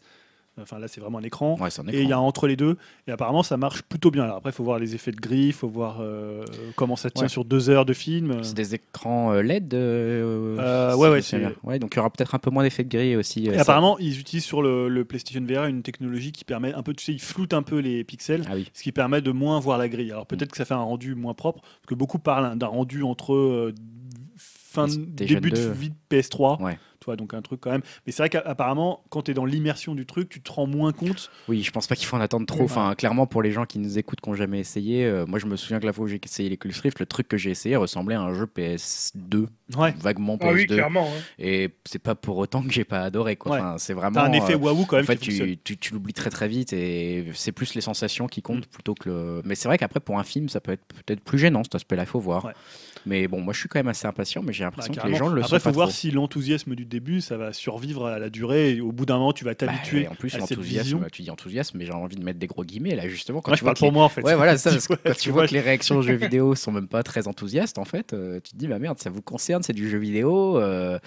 Enfin 0.62 0.80
là, 0.80 0.88
c'est 0.88 1.02
vraiment 1.02 1.18
un 1.18 1.24
écran. 1.24 1.58
Ouais, 1.60 1.70
Et 1.92 2.02
il 2.04 2.08
y 2.10 2.14
a 2.14 2.20
entre 2.20 2.48
les 2.48 2.56
deux. 2.56 2.78
Et 3.08 3.12
apparemment, 3.12 3.44
ça 3.44 3.58
marche 3.58 3.82
plutôt 3.82 4.10
bien. 4.10 4.24
Alors 4.24 4.38
après, 4.38 4.52
il 4.52 4.54
faut 4.54 4.64
voir 4.64 4.80
les 4.80 4.96
effets 4.96 5.12
de 5.12 5.20
gris, 5.20 5.48
il 5.48 5.54
faut 5.54 5.68
voir 5.68 5.98
euh, 6.00 6.46
comment 6.76 6.96
ça 6.96 7.10
tient 7.10 7.24
Ouais. 7.24 7.30
sur 7.30 7.44
deux 7.44 7.70
heures 7.70 7.86
de 7.86 7.94
film. 7.94 8.42
C'est 8.44 8.56
des 8.56 8.76
écrans 8.76 9.34
euh, 9.34 9.42
LED 9.42 9.74
euh, 9.74 10.58
Euh, 10.60 10.96
ouais, 10.96 11.10
ouais, 11.10 11.22
bien. 11.38 11.52
Ouais, 11.64 11.78
donc 11.80 11.94
il 11.94 11.98
y 11.98 12.00
aura 12.00 12.10
peut-être 12.10 12.36
un 12.36 12.40
peu 12.40 12.50
moins 12.52 12.64
d'effet 12.64 12.84
de 12.84 12.90
gris 12.90 13.16
aussi. 13.16 13.48
Et 13.48 13.58
apparemment, 13.58 13.98
ils 14.00 14.20
utilisent 14.20 14.46
sur 14.46 14.62
le, 14.62 14.88
le 14.88 15.04
PlayStation 15.06 15.46
VR 15.46 15.66
une 15.66 15.84
technologie 15.84 16.32
qui 16.32 16.46
permet 16.46 16.74
un 16.74 16.84
peu, 16.84 16.94
tu 16.94 17.04
sais, 17.04 17.12
ils 17.14 17.22
floutent 17.22 17.54
un 17.54 17.64
peu 17.64 17.80
les 17.80 18.04
pixels. 18.04 18.44
Ah 18.50 18.54
oui. 18.56 18.70
ce 18.74 18.82
qui 18.84 18.92
permet 18.92 19.22
de 19.22 19.32
moins 19.32 19.60
voir 19.60 19.78
la 19.78 19.90
grille. 19.90 20.12
Alors 20.12 20.26
peut-être 20.26 20.52
que 20.52 20.58
ça 20.58 20.66
fait 20.66 20.74
un 20.74 20.78
rendu 20.84 21.16
moins 21.16 21.34
propre, 21.34 21.62
parce 21.62 21.86
que 21.88 21.96
beaucoup 21.96 22.20
parlent 22.20 22.46
hein, 22.46 22.56
d'un 22.56 22.68
rendu 22.68 23.04
entre 23.04 23.74
fin 24.38 24.88
début 24.88 25.52
de 25.52 25.56
2. 25.56 25.70
vie 25.72 25.90
de 25.90 25.96
PS3, 26.10 26.62
Ouais. 26.62 26.78
Tu 27.06 27.12
vois, 27.12 27.16
donc 27.16 27.36
un 27.36 27.42
truc 27.44 27.62
quand 27.62 27.72
même. 27.72 27.84
Mais 28.06 28.12
c'est 28.12 28.24
vrai 28.24 28.30
qu'apparemment, 28.30 29.04
quand 29.10 29.24
tu 29.24 29.32
es 29.32 29.34
dans 29.36 29.46
l'immersion 29.46 29.94
du 29.94 30.08
truc, 30.08 30.28
tu 30.28 30.42
te 30.42 30.52
rends 30.52 30.66
moins 30.66 30.92
compte. 30.92 31.30
Oui, 31.48 31.62
je 31.62 31.70
pense 31.70 31.86
pas 31.86 31.96
qu'il 31.96 32.08
faut 32.08 32.18
en 32.18 32.22
attendre 32.22 32.48
trop. 32.48 32.60
Ouais. 32.60 32.66
Enfin, 32.66 32.96
clairement, 32.96 33.28
pour 33.28 33.44
les 33.44 33.52
gens 33.52 33.66
qui 33.66 33.78
nous 33.78 34.00
écoutent, 34.00 34.22
qui 34.22 34.30
n'ont 34.30 34.36
jamais 34.36 34.60
essayé, 34.60 35.06
euh, 35.06 35.28
moi 35.28 35.38
je 35.38 35.46
me 35.46 35.56
souviens 35.56 35.80
que 35.80 35.86
la 35.86 35.94
fois 35.94 36.06
où 36.06 36.08
j'ai 36.08 36.20
essayé 36.24 36.50
les 36.50 36.58
Rift, 36.66 37.00
le 37.00 37.06
truc 37.06 37.28
que 37.28 37.38
j'ai 37.38 37.52
essayé 37.52 37.76
ressemblait 37.76 38.16
à 38.16 38.22
un 38.22 38.34
jeu 38.34 38.46
PS2, 38.46 39.46
Ouais. 39.76 39.94
vaguement 40.00 40.38
Ah 40.42 40.52
oui, 40.54 40.66
PS2. 40.66 40.76
clairement. 40.76 41.08
hein. 41.08 41.22
et 41.40 41.70
c'est 41.86 41.98
pas 42.00 42.14
pour 42.14 42.38
autant 42.38 42.62
que 42.62 42.72
j'ai 42.72 42.84
pas 42.84 43.02
adoré. 43.02 43.36
Quoi. 43.36 43.52
Ouais. 43.54 43.60
Enfin, 43.60 43.76
c'est 43.80 43.94
vraiment. 43.94 44.22
T'as 44.22 44.28
un 44.28 44.34
effet 44.34 44.54
euh, 44.54 44.58
waouh 44.58 44.86
quand 44.86 44.98
en 44.98 45.00
même 45.00 45.06
fait, 45.08 45.18
qui 45.18 45.32
fonctionne. 45.32 45.48
tu, 45.50 45.58
tu, 45.58 45.78
tu 45.78 45.94
l'oublies 45.94 46.14
très 46.14 46.30
très 46.30 46.48
vite 46.48 46.72
et 46.74 47.26
c'est 47.34 47.52
plus 47.52 47.74
les 47.74 47.82
sensations 47.82 48.28
qui 48.28 48.42
Mm. 48.42 48.44
comptent 48.44 48.68
plutôt 48.68 48.94
que 48.94 49.10
le. 49.10 49.42
Mais 49.44 49.56
c'est 49.56 49.68
vrai 49.68 49.78
qu'après, 49.80 50.00
pour 50.00 50.20
un 50.20 50.24
film, 50.24 50.50
ça 50.50 50.60
peut 50.60 50.74
être 50.74 50.84
peut-être 51.06 51.22
plus 51.22 51.40
gênant 51.40 51.64
cet 51.64 51.74
aspect-là, 51.76 52.04
il 52.04 52.08
faut 52.10 52.20
voir. 52.20 52.46
Ouais. 52.46 52.54
Mais 53.08 53.28
bon, 53.28 53.40
moi 53.42 53.54
je 53.54 53.60
suis 53.60 53.70
quand 53.70 53.78
même 53.80 53.88
assez 53.88 54.08
impatient, 54.08 54.42
mais 54.44 54.52
j'ai 54.54 54.64
Bah, 54.64 54.72
l'impression 54.76 54.94
que 54.94 55.08
les 55.08 55.16
gens 55.16 55.28
le 55.28 55.42
Après, 55.44 55.60
sont 55.60 55.70
faut 55.70 55.72
voir 55.76 55.88
trop. 55.90 55.96
si 55.96 56.10
l'enthousiasme 56.12 56.74
du 56.76 56.86
début, 56.86 57.22
ça 57.22 57.38
va 57.38 57.54
survivre 57.54 58.08
à 58.08 58.18
la 58.20 58.30
durée. 58.32 58.72
Et 58.76 58.82
au 58.82 58.92
bout 58.92 59.06
d'un 59.06 59.18
moment, 59.20 59.32
tu 59.34 59.46
vas 59.46 59.52
Bah, 59.52 59.56
t'habituer 59.56 60.04
et 60.04 60.08
en 60.08 60.16
plus, 60.16 60.36
l'enthousiasme, 60.38 61.06
tu 61.12 61.22
dis 61.22 61.30
enthousiasme, 61.30 61.78
mais 61.78 61.86
j'ai 61.86 61.92
envie 61.94 62.16
de 62.16 62.24
mettre 62.24 62.40
des 62.40 62.48
gros 62.48 62.64
guillemets 62.64 62.96
là, 62.96 63.08
justement. 63.08 63.42
Quand 63.42 63.52
Moi, 63.52 63.58
tu 63.58 63.60
je 63.60 63.64
vois 63.64 63.70
parle 63.70 63.76
que 63.76 63.80
pour 63.80 63.88
les- 63.90 63.94
moi 63.94 64.04
en 64.06 64.10
fait. 64.10 64.22
Ouais, 64.24 64.36
voilà, 64.36 64.58
ça, 64.58 64.72
parce 64.72 64.88
que 64.88 64.94
Ouais, 64.94 65.00
quand 65.06 65.18
tu 65.18 65.30
vois, 65.32 65.48
que 65.48 65.54
les 65.54 65.60
réactions 65.62 65.98
aux 65.98 66.02
jeux 66.02 66.16
vidéo 66.16 66.56
sont 66.56 66.72
même 66.72 66.88
pas 66.88 67.04
très 67.04 67.28
enthousiastes, 67.28 67.78
en 67.78 67.86
fait, 67.86 68.14
euh, 68.14 68.40
tu 68.44 68.52
te 68.54 68.58
dis, 68.58 68.68
bah 68.68 68.80
merde, 68.80 68.98
ça 69.00 69.10
vous 69.12 69.22
concerne, 69.22 69.55
c'est 69.64 69.74
du 69.74 69.90
jeu 69.90 69.98
vidéo. 69.98 70.58
euh, 70.60 71.00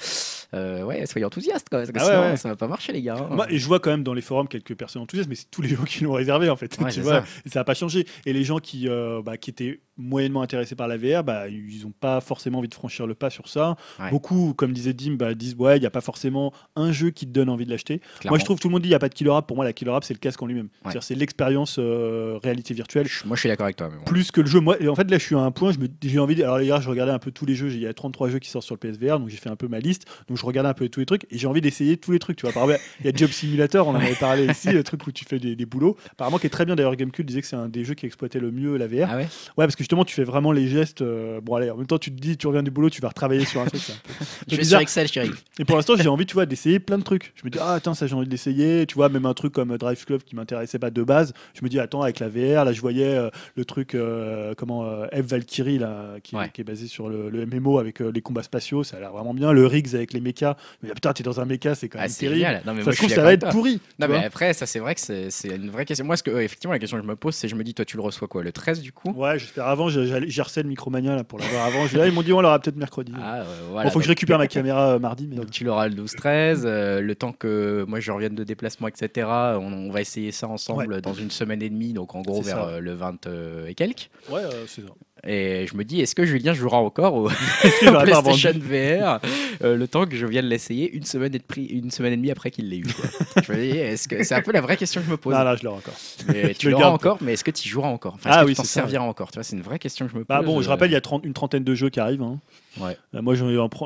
euh, 0.54 0.82
ouais, 0.84 1.04
soyez 1.06 1.24
enthousiastes, 1.26 1.68
quoi, 1.68 1.80
parce 1.80 1.90
que 1.90 1.98
Ah 1.98 2.04
ouais, 2.06 2.10
sinon, 2.12 2.30
ouais. 2.30 2.36
ça 2.36 2.48
va 2.48 2.56
pas 2.56 2.68
marcher, 2.68 2.92
les 2.92 3.02
gars. 3.02 3.16
hein. 3.18 3.28
Moi, 3.30 3.46
et 3.52 3.58
je 3.58 3.66
vois 3.66 3.80
quand 3.80 3.90
même 3.90 4.02
dans 4.04 4.14
les 4.14 4.22
forums 4.22 4.48
quelques 4.48 4.74
personnes 4.74 5.02
enthousiastes, 5.02 5.28
mais 5.28 5.34
c'est 5.34 5.50
tous 5.50 5.60
les 5.62 5.68
gens 5.70 5.84
qui 5.84 6.04
l'ont 6.04 6.12
réservé 6.12 6.48
en 6.48 6.56
fait. 6.56 6.68
Tu 6.68 7.00
vois, 7.00 7.22
ça 7.46 7.60
n'a 7.60 7.64
pas 7.64 7.74
changé. 7.74 8.06
Et 8.24 8.32
les 8.32 8.44
gens 8.44 8.58
qui, 8.58 8.88
euh, 8.88 9.20
bah, 9.22 9.36
qui 9.36 9.50
étaient 9.50 9.80
moyennement 9.98 10.42
intéressés 10.42 10.74
par 10.76 10.88
la 10.88 10.96
VR, 10.96 11.24
bah, 11.24 11.48
ils 11.48 11.82
n'ont 11.84 11.92
pas 11.98 12.20
forcément 12.20 12.58
envie 12.60 12.68
de 12.68 12.74
franchir 12.74 13.06
le 13.06 13.14
pas 13.14 13.30
sur 13.30 13.48
ça. 13.48 13.76
Ouais. 13.98 14.10
Beaucoup, 14.10 14.54
comme 14.54 14.72
disait 14.72 14.92
Dim, 14.92 15.14
bah, 15.16 15.34
disent 15.34 15.56
ouais, 15.58 15.76
il 15.76 15.80
n'y 15.80 15.86
a 15.86 15.90
pas 15.90 16.00
forcément 16.00 16.52
un 16.76 16.92
jeu 16.92 17.10
qui 17.10 17.26
te 17.26 17.32
donne 17.32 17.48
envie 17.48 17.64
de 17.66 17.70
l'acheter. 17.70 18.00
Moi, 18.30 18.38
je 18.38 18.44
trouve 18.44 18.58
tout 18.60 18.68
le 18.68 18.72
monde 18.72 18.82
dit 18.82 18.88
il 18.88 18.92
n'y 18.92 18.94
a 18.96 18.98
pas 19.00 19.08
de 19.08 19.14
killer 19.14 19.32
app. 19.34 19.46
Pour 19.46 19.56
moi, 19.56 19.64
la 19.64 19.72
killer 19.72 19.90
app, 19.92 20.04
c'est 20.04 20.14
le 20.14 20.18
casque 20.18 20.40
en 20.42 20.46
lui-même. 20.46 20.68
C'est 21.00 21.14
l'expérience 21.14 21.76
euh, 21.78 22.38
réalité 22.42 22.74
virtuelle. 22.74 23.06
Moi, 23.24 23.36
je 23.36 23.40
suis 23.40 23.48
d'accord 23.48 23.64
avec 23.64 23.76
toi. 23.76 23.88
mais 23.90 23.98
bon. 23.98 24.04
Plus 24.04 24.30
que 24.30 24.40
le 24.40 24.46
jeu. 24.46 24.60
Moi, 24.60 24.76
et 24.80 24.88
en 24.88 24.94
fait, 24.94 25.10
là, 25.10 25.18
je 25.18 25.24
suis 25.24 25.34
à 25.34 25.40
un 25.40 25.50
point, 25.50 25.72
j'ai 26.02 26.18
envie. 26.18 26.34
de- 26.34 26.42
Alors, 26.44 26.60
hier, 26.60 26.80
je 26.80 26.88
regardais 26.88 27.12
un 27.12 27.18
peu 27.18 27.30
tous 27.30 27.44
les 27.46 27.54
jeux. 27.54 27.68
Il 27.70 27.80
y 27.80 27.86
a 27.86 27.92
33 27.92 28.28
jeux 28.30 28.38
qui 28.38 28.48
sortent 28.50 28.64
sur 28.66 28.74
le 28.74 28.78
PSVR, 28.80 29.18
donc 29.18 29.28
j'ai 29.28 29.36
fait 29.36 29.50
un 29.50 29.56
peu 29.56 29.68
ma 29.68 29.80
liste. 29.80 30.04
Donc, 30.28 30.36
je 30.38 30.46
regardais 30.46 30.68
un 30.70 30.74
peu 30.74 30.88
tous 30.88 31.00
les 31.00 31.06
trucs 31.06 31.24
et 31.30 31.38
j'ai 31.38 31.46
envie 31.46 31.60
d'essayer 31.60 31.96
tous 31.96 32.12
les 32.12 32.18
trucs. 32.18 32.36
Tu 32.36 32.46
vois, 32.46 32.52
par 32.52 32.64
exemple, 32.64 32.80
il 33.00 33.06
y 33.06 33.08
a 33.08 33.12
Job 33.16 33.30
Simulator, 33.30 33.86
on 33.88 33.92
en 33.92 33.94
avait 33.96 34.14
parlé 34.14 34.46
ici, 34.50 34.70
le 34.70 34.82
truc 34.84 35.06
où 35.06 35.12
tu 35.12 35.24
fais 35.24 35.38
des, 35.38 35.56
des 35.56 35.66
boulots. 35.66 35.96
Apparemment, 36.12 36.38
qui 36.38 36.46
est 36.46 36.50
très 36.50 36.64
bien. 36.64 36.76
D'ailleurs, 36.76 36.94
Gamecube 36.96 37.26
disait 37.26 37.40
que 37.40 37.46
c'est 37.46 37.56
un 37.56 37.68
des 37.68 37.84
jeux 37.84 37.94
qui 37.94 38.06
exploitait 38.06 38.40
le 38.40 38.50
mieux 38.50 38.76
la 38.76 38.86
VR. 38.86 39.08
Ah 39.10 39.16
ouais? 39.16 39.22
Ouais, 39.56 39.64
parce 39.66 39.76
que 39.76 39.84
justement, 39.88 40.04
tu 40.04 40.14
fais 40.14 40.24
vraiment 40.24 40.52
les 40.52 40.68
gestes. 40.68 41.00
euh, 41.00 41.40
Bon, 41.40 41.54
allez, 41.54 41.70
en 41.70 41.76
même 41.78 41.86
temps, 41.86 41.96
tu 41.98 42.10
te 42.14 42.20
dis, 42.20 42.36
tu 42.36 42.46
reviens 42.46 42.62
du 42.62 42.70
boulot, 42.70 42.90
tu 42.90 43.00
vas 43.00 43.08
retravailler 43.08 43.46
sur 43.46 43.62
un 43.62 43.64
truc. 43.64 43.80
c'est 43.80 43.92
un 43.92 43.96
peu- 43.96 44.12
Je 44.48 44.56
vais 44.56 44.58
bizarre. 44.60 44.80
sur 44.80 44.82
Excel, 44.82 45.08
chérie. 45.08 45.30
Et 45.58 45.64
pour 45.64 45.76
l'instant, 45.76 45.94
j'ai 45.96 46.08
envie, 46.10 46.26
tu 46.26 46.34
vois, 46.34 46.44
d'essayer 46.44 46.78
plein 46.78 46.98
de 46.98 47.02
trucs. 47.02 47.32
Je 47.36 47.42
me 47.46 47.48
dis, 47.50 47.58
ah, 47.58 47.72
attends, 47.72 47.94
ça, 47.94 48.06
j'ai 48.06 48.14
envie 48.14 48.28
d'essayer. 48.28 48.84
Tu 48.86 48.96
vois, 48.96 49.08
même 49.08 49.24
un 49.24 49.32
truc 49.32 49.54
comme 49.54 49.78
Drive 49.78 50.04
Club 50.04 50.22
qui 50.22 50.36
m'intéressait 50.36 50.78
pas 50.78 50.90
de 50.90 51.02
base. 51.02 51.32
Je 51.54 51.64
me 51.64 51.70
dis, 51.70 51.80
attends, 51.80 52.02
avec 52.02 52.18
la 52.20 52.28
VR, 52.28 52.66
là, 52.66 52.72
je 52.74 52.80
voyais 52.82 53.14
euh, 53.14 53.30
le 53.56 53.64
truc, 53.64 53.94
euh, 53.94 54.52
comment, 54.58 54.84
euh, 54.84 55.06
F 55.12 55.22
Valkyrie, 55.22 55.78
là, 55.78 56.16
qui, 56.22 56.36
Ouais. 56.36 56.50
qui 56.52 56.60
est 56.60 56.64
basé 56.64 56.86
sur 56.86 57.08
le, 57.08 57.30
le 57.30 57.46
MMO 57.46 57.78
avec 57.78 58.02
euh, 58.02 58.12
les 58.14 58.20
combats 58.20 58.42
spatiaux. 58.42 58.84
Ça 58.84 58.98
a 58.98 59.00
l'air 59.00 59.12
vraiment 59.12 59.32
bien. 59.32 59.52
Le 59.52 59.66
Riggs 59.66 59.94
avec 59.94 60.12
les 60.12 60.20
mechas. 60.20 60.56
Mais 60.82 60.90
putain, 60.90 61.14
t'es 61.14 61.22
dans 61.22 61.40
un 61.40 61.46
mecha, 61.46 61.74
c'est 61.74 61.88
quand 61.88 61.98
Ah, 61.98 62.02
même 62.02 62.10
c'est 62.10 62.20
terrible. 62.26 62.40
génial. 62.40 62.62
Non, 62.66 62.74
mais 62.74 62.82
Ça 62.82 62.92
se 62.92 62.98
suis 62.98 63.08
ça 63.08 63.16
d'accord 63.16 63.22
va 63.24 63.28
avec 63.30 63.38
être 63.38 63.50
toi. 63.50 63.50
pourri. 63.52 63.80
Non, 63.98 64.06
vois. 64.06 64.18
mais 64.18 64.24
après, 64.26 64.52
ça, 64.52 64.66
c'est 64.66 64.80
vrai 64.80 64.94
que 64.94 65.00
c'est 65.00 65.30
c'est 65.30 65.48
une 65.56 65.70
vraie 65.70 65.86
question. 65.86 66.04
Moi, 66.04 66.16
ce 66.18 66.22
que, 66.22 66.30
euh, 66.30 66.42
effectivement, 66.42 66.72
la 66.72 66.78
question 66.78 66.98
que 66.98 67.02
je 67.04 67.08
me 67.08 67.16
pose, 67.16 67.34
c'est 67.34 67.48
je 67.48 67.54
me 67.54 67.64
dis, 67.64 67.72
toi, 67.72 67.84
tu 67.86 67.96
le 67.96 68.02
reçois 68.02 68.28
quoi 68.28 68.42
Le 68.42 68.52
13 68.52 68.80
du 68.82 68.92
coup? 68.92 69.12
Ouais, 69.12 69.38
j'espère 69.38 69.66
avant. 69.78 69.88
j'ai 69.88 70.40
harcelé 70.40 70.62
le 70.64 70.68
Micromania 70.68 71.14
là, 71.16 71.24
pour 71.24 71.38
l'avoir 71.38 71.66
avant. 71.66 71.86
Dit, 71.86 71.98
ah, 72.00 72.06
ils 72.06 72.12
m'ont 72.12 72.22
dit, 72.22 72.32
on 72.32 72.40
l'aura 72.40 72.58
peut-être 72.58 72.76
mercredi. 72.76 73.12
Ah, 73.16 73.36
euh, 73.40 73.44
Bon, 73.44 73.72
voilà. 73.72 73.90
faut 73.90 73.98
que 73.98 74.04
je 74.04 74.10
récupère 74.10 74.38
ma 74.38 74.46
caméra 74.46 74.94
euh, 74.94 74.98
mardi. 74.98 75.26
Mais... 75.28 75.36
Donc 75.36 75.50
tu 75.50 75.64
l'auras 75.64 75.88
le 75.88 75.94
12-13, 75.94 76.62
euh, 76.64 77.00
le 77.00 77.14
temps 77.14 77.32
que 77.32 77.84
moi 77.88 78.00
je 78.00 78.10
revienne 78.12 78.34
de 78.34 78.44
déplacement, 78.44 78.88
etc. 78.88 79.26
On, 79.28 79.72
on 79.72 79.90
va 79.90 80.00
essayer 80.00 80.32
ça 80.32 80.48
ensemble 80.48 81.00
dans 81.00 81.14
une 81.14 81.30
semaine 81.30 81.62
et 81.62 81.70
demie, 81.70 81.92
donc 81.92 82.14
en 82.14 82.22
gros 82.22 82.42
vers 82.42 82.56
ça. 82.56 82.66
euh, 82.68 82.80
le 82.80 82.92
20 82.94 83.26
euh, 83.26 83.66
et 83.66 83.74
quelques. 83.74 84.10
Ouais, 84.30 84.42
euh, 84.42 84.64
c'est 84.66 84.82
ça. 84.82 84.88
Et 85.26 85.66
je 85.66 85.76
me 85.76 85.84
dis, 85.84 86.00
est-ce 86.00 86.14
que 86.14 86.24
Julien 86.24 86.52
jouera 86.54 86.78
encore 86.78 87.14
au, 87.14 87.28
PlayStation 87.80 88.52
VR 88.60 89.20
euh, 89.64 89.76
le 89.76 89.88
temps 89.88 90.06
que 90.06 90.16
je 90.16 90.26
vienne 90.26 90.46
l'essayer 90.46 90.90
une 90.94 91.04
semaine 91.04 91.34
et, 91.34 91.38
de 91.38 91.42
prix- 91.44 91.66
une 91.66 91.90
semaine 91.90 92.12
et 92.12 92.16
demie 92.16 92.30
après 92.30 92.50
qu'il 92.50 92.68
l'ait 92.68 92.78
eu 92.78 92.84
quoi. 92.86 93.42
Je 93.44 93.52
me 93.52 93.58
dis, 93.58 93.76
est-ce 93.76 94.06
que 94.06 94.22
c'est 94.22 94.34
un 94.34 94.42
peu 94.42 94.52
la 94.52 94.60
vraie 94.60 94.76
question 94.76 95.00
que 95.00 95.06
je 95.06 95.10
me 95.10 95.16
pose 95.16 95.34
Non, 95.34 95.42
là, 95.42 95.56
je 95.56 95.64
l'aurai 95.64 95.78
encore. 95.78 95.94
Mais 96.28 96.54
Tu 96.58 96.70
l'auras 96.70 96.90
encore, 96.90 97.18
mais 97.20 97.32
est-ce 97.32 97.42
que 97.44 97.50
tu 97.50 97.68
joueras 97.68 97.88
encore? 97.88 98.14
Enfin, 98.14 98.30
Ah 98.32 98.40
que 98.42 98.46
oui, 98.46 98.52
tu 98.52 98.58
t'en 98.58 98.64
serviras 98.64 99.04
encore? 99.04 99.30
Tu 99.32 99.36
vois, 99.36 99.42
c'est 99.42 99.56
une 99.56 99.62
vraie 99.62 99.78
question 99.80 100.06
que 100.06 100.12
je 100.12 100.16
me 100.16 100.24
pose. 100.24 100.28
Bah 100.28 100.42
bon, 100.42 100.60
je 100.62 100.66
euh, 100.68 100.70
rappelle, 100.70 100.90
il 100.90 100.94
y 100.94 100.96
a 100.96 101.00
30 101.00 101.24
une 101.24 101.32
trentaine 101.34 101.64
de 101.64 101.74
jeux 101.74 101.90
qui 101.90 101.98
arrivent. 102.00 102.22
hein. 102.22 102.38
Ouais. 102.80 102.96
Euh, 103.14 103.22
moi, 103.22 103.34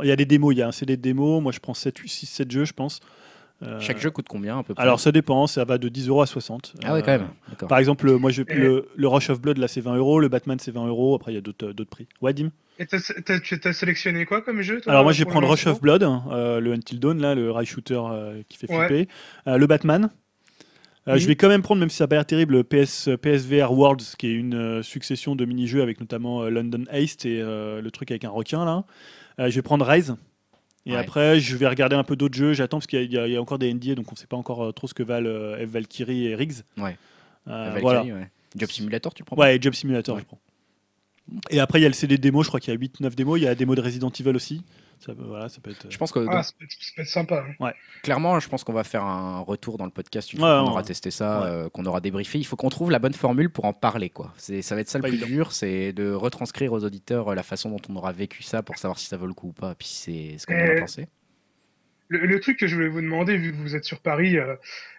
il 0.03 0.09
y 0.09 0.13
a 0.13 0.17
des 0.17 0.27
démos, 0.27 0.55
il 0.55 0.59
y 0.59 0.63
a 0.63 0.69
un 0.69 0.73
CD 0.73 0.97
de 0.99 1.03
démos. 1.03 1.43
Moi, 1.43 1.53
je 1.53 1.61
prends 1.61 1.75
7, 1.75 1.97
6, 2.05 2.27
7 2.27 2.51
jeux, 2.51 2.65
je 2.67 2.75
pense. 2.75 3.01
Euh, 3.63 3.79
Chaque 3.81 3.99
jeu 3.99 4.11
coûte 4.11 4.27
combien 4.29 4.59
à 4.59 4.63
peu 4.63 4.75
près 4.75 4.83
Alors, 4.83 4.99
ça 4.99 5.13
dépend, 5.13 5.47
ça 5.47 5.65
va 5.65 5.79
de 5.79 5.89
10 5.89 6.09
euros 6.09 6.23
à 6.23 6.27
60. 6.27 6.75
Ah 6.85 6.93
ouais, 6.95 6.99
Euh, 6.99 7.03
quand 7.03 7.13
même. 7.13 7.29
D'accord. 7.49 7.69
Par 7.69 7.79
exemple, 7.79 8.07
le- 8.07 8.19
moi, 8.19 8.31
je, 8.31 8.43
le, 8.49 8.89
le 8.97 9.09
Rush 9.09 9.31
of 9.31 9.41
Blood, 9.41 9.59
là, 9.59 9.69
c'est 9.69 9.81
20 9.81 9.97
euros. 9.97 10.19
Le 10.21 10.29
Batman, 10.29 10.59
c'est 10.59 10.73
20 10.73 10.87
euros. 10.89 11.15
Après, 11.15 11.31
il 11.33 11.37
y 11.37 11.39
a 11.39 11.41
d'autres 11.41 11.73
d'autres 11.73 11.91
prix. 11.91 12.09
Ouais, 12.21 12.33
Dim? 12.33 12.51
Et 12.79 12.87
t'as- 12.87 13.73
sélectionné 13.73 14.25
quoi 14.27 14.43
comme 14.43 14.63
jeu 14.63 14.81
toi, 14.81 14.93
Alors, 14.93 15.05
moi, 15.05 15.13
je 15.13 15.21
vais 15.21 15.25
prendre 15.31 15.43
le 15.47 15.51
Rush 15.51 15.67
of 15.67 15.81
Blood, 15.81 16.03
euh, 16.03 16.59
le 16.61 16.73
Until 16.73 16.99
Dawn, 16.99 17.21
là, 17.21 17.35
le 17.35 17.51
rail 17.51 17.67
shooter 17.67 18.01
euh, 18.03 18.43
qui 18.49 18.59
fait 18.59 18.69
Ouais. 18.71 18.87
flipper. 18.89 19.09
Euh, 19.47 19.59
le 19.59 19.67
Batman. 19.67 20.11
Euh. 21.09 21.17
Je 21.19 21.27
vais 21.27 21.35
quand 21.37 21.49
même 21.49 21.63
prendre, 21.63 21.81
même 21.81 21.91
si 21.91 21.97
ça 21.97 22.05
n'a 22.05 22.09
pas 22.09 22.15
l'air 22.17 22.27
terrible, 22.27 22.55
le 22.55 22.63
PS, 22.65 23.11
PSVR 23.21 23.73
Worlds, 23.73 24.15
qui 24.19 24.29
est 24.29 24.33
une 24.33 24.55
euh, 24.55 24.83
succession 24.83 25.35
de 25.37 25.45
mini-jeux 25.45 25.83
avec 25.83 26.01
notamment 26.01 26.43
euh, 26.43 26.49
London 26.51 26.85
Heist 26.91 27.27
et 27.27 27.41
euh, 27.41 27.81
le 27.81 27.91
truc 27.91 28.11
avec 28.13 28.25
un 28.25 28.31
requin 28.31 28.65
là. 28.65 28.85
Euh, 29.41 29.51
je 29.51 29.55
vais 29.57 29.63
prendre 29.63 29.85
Rise. 29.85 30.15
Et 30.85 30.93
Ouais. 30.93 30.97
après, 30.99 31.39
je 31.39 31.57
vais 31.57 31.69
regarder 31.69 31.95
un 31.97 32.03
peu 32.05 32.17
d'autres 32.17 32.35
jeux. 32.37 32.55
J'attends 32.55 32.79
parce 32.79 32.87
qu'il 32.89 33.13
y, 33.13 33.19
a- 33.19 33.27
y 33.29 33.39
encore 33.39 33.59
des 33.59 33.73
NDA, 33.73 33.95
donc 33.95 34.11
on 34.11 34.15
ne 34.15 34.19
sait 34.19 34.27
pas 34.27 34.37
encore 34.37 34.65
euh, 34.65 34.73
trop 34.73 34.89
ce 34.89 34.95
que 34.95 35.03
valent 35.05 35.29
euh, 35.29 35.65
F 35.67 35.71
Valkyrie 35.71 36.27
et 36.27 36.35
Riggs. 36.35 36.63
Ouais. 36.77 36.97
Euh, 37.49 37.65
Valkyrie, 37.71 37.81
voilà. 37.83 38.03
ouais. 38.05 38.31
Job 38.57 38.71
Simulator, 38.71 39.15
tu 39.15 39.23
prends 39.25 39.37
Ouais, 39.37 39.59
Job 39.61 39.75
Simulator, 39.75 40.19
je 40.19 40.25
prends. 40.25 40.41
Et 41.51 41.61
après, 41.61 41.79
il 41.79 41.83
y 41.83 41.87
a 41.87 41.89
le 41.89 41.95
CD 41.95 42.19
démo, 42.19 42.43
je 42.43 42.49
crois 42.49 42.59
qu'il 42.61 42.75
y 42.75 42.77
a 42.77 42.79
8-9 42.81 43.15
démos. 43.15 43.39
Il 43.39 43.45
y 43.45 43.47
a 43.47 43.51
la 43.51 43.55
démo 43.55 43.75
de 43.77 43.81
Resident 43.81 44.11
Evil 44.11 44.31
aussi. 44.35 44.63
Ça, 45.05 45.15
peut- 45.15 45.25
voilà, 45.25 45.49
ça 45.49 45.61
peut 45.61 45.71
être. 45.73 45.87
euh, 45.87 45.91
Je 45.91 45.99
pense 45.99 46.13
que 46.13 46.21
Ah, 46.21 46.33
donc, 46.37 46.45
ça 46.45 46.53
peut 46.59 46.65
être, 46.65 46.73
ça 46.73 46.93
peut 46.95 47.03
être 47.03 47.09
sympa. 47.09 47.45
hein. 47.61 47.73
clairement, 48.03 48.39
je 48.39 48.49
pense 48.49 48.63
qu'on 48.63 48.73
va 48.73 48.85
faire 48.85 49.03
un 49.05 49.41
retour 49.41 49.79
dans 49.79 49.85
le 49.85 49.91
podcast 49.91 50.33
une 50.33 50.39
Ouais, 50.39 50.45
fois 50.47 50.61
qu'on 50.61 50.71
aura 50.71 50.81
ouais. 50.81 50.87
testé 50.87 51.11
ça, 51.11 51.41
Ouais. 51.41 51.47
euh, 51.49 51.69
qu'on 51.71 51.85
aura 51.87 52.01
débriefé. 52.01 52.39
Il 52.39 52.45
faut 52.45 52.55
qu'on 52.57 52.69
trouve 52.69 52.91
la 52.91 52.99
bonne 53.01 53.13
formule 53.15 53.51
pour 53.51 53.65
en 53.65 53.73
parler, 53.73 54.11
quoi. 54.11 54.33
Ça 54.37 54.53
va 54.75 54.81
être 54.81 54.89
ça 54.89 54.99
le 54.99 55.03
Pas 55.03 55.09
plus 55.09 55.17
évident. 55.23 55.35
dur, 55.35 55.53
c'est 55.53 55.93
de 55.93 56.13
retranscrire 56.13 56.73
aux 56.73 56.85
auditeurs 56.85 57.29
euh, 57.29 57.35
la 57.35 57.43
façon 57.43 57.71
dont 57.71 57.81
on 57.89 57.97
aura 57.97 58.13
vécu 58.13 58.43
ça 58.45 58.63
pour 58.63 58.79
savoir 58.79 58.99
si 58.99 59.07
ça 59.07 59.17
vaut 59.17 59.27
le 59.27 59.35
coup 59.35 59.49
ou 59.49 59.53
pas, 59.53 59.75
puis 59.75 59.89
c'est 59.89 60.39
ce 60.39 60.47
qu'on 60.47 60.55
en 60.55 60.59
a 60.59 60.63
Euh, 60.77 60.81
pensé. 60.81 61.09
Le, 62.09 62.27
le 62.27 62.41
truc 62.41 62.59
que 62.59 62.67
je 62.67 62.75
voulais 62.75 62.89
vous 62.89 63.01
demander, 63.01 63.37
vu 63.39 63.53
que 63.53 63.57
vous 63.57 63.75
êtes 63.75 63.85
sur 63.85 64.01
Paris, 64.01 64.37
euh, 64.37 64.55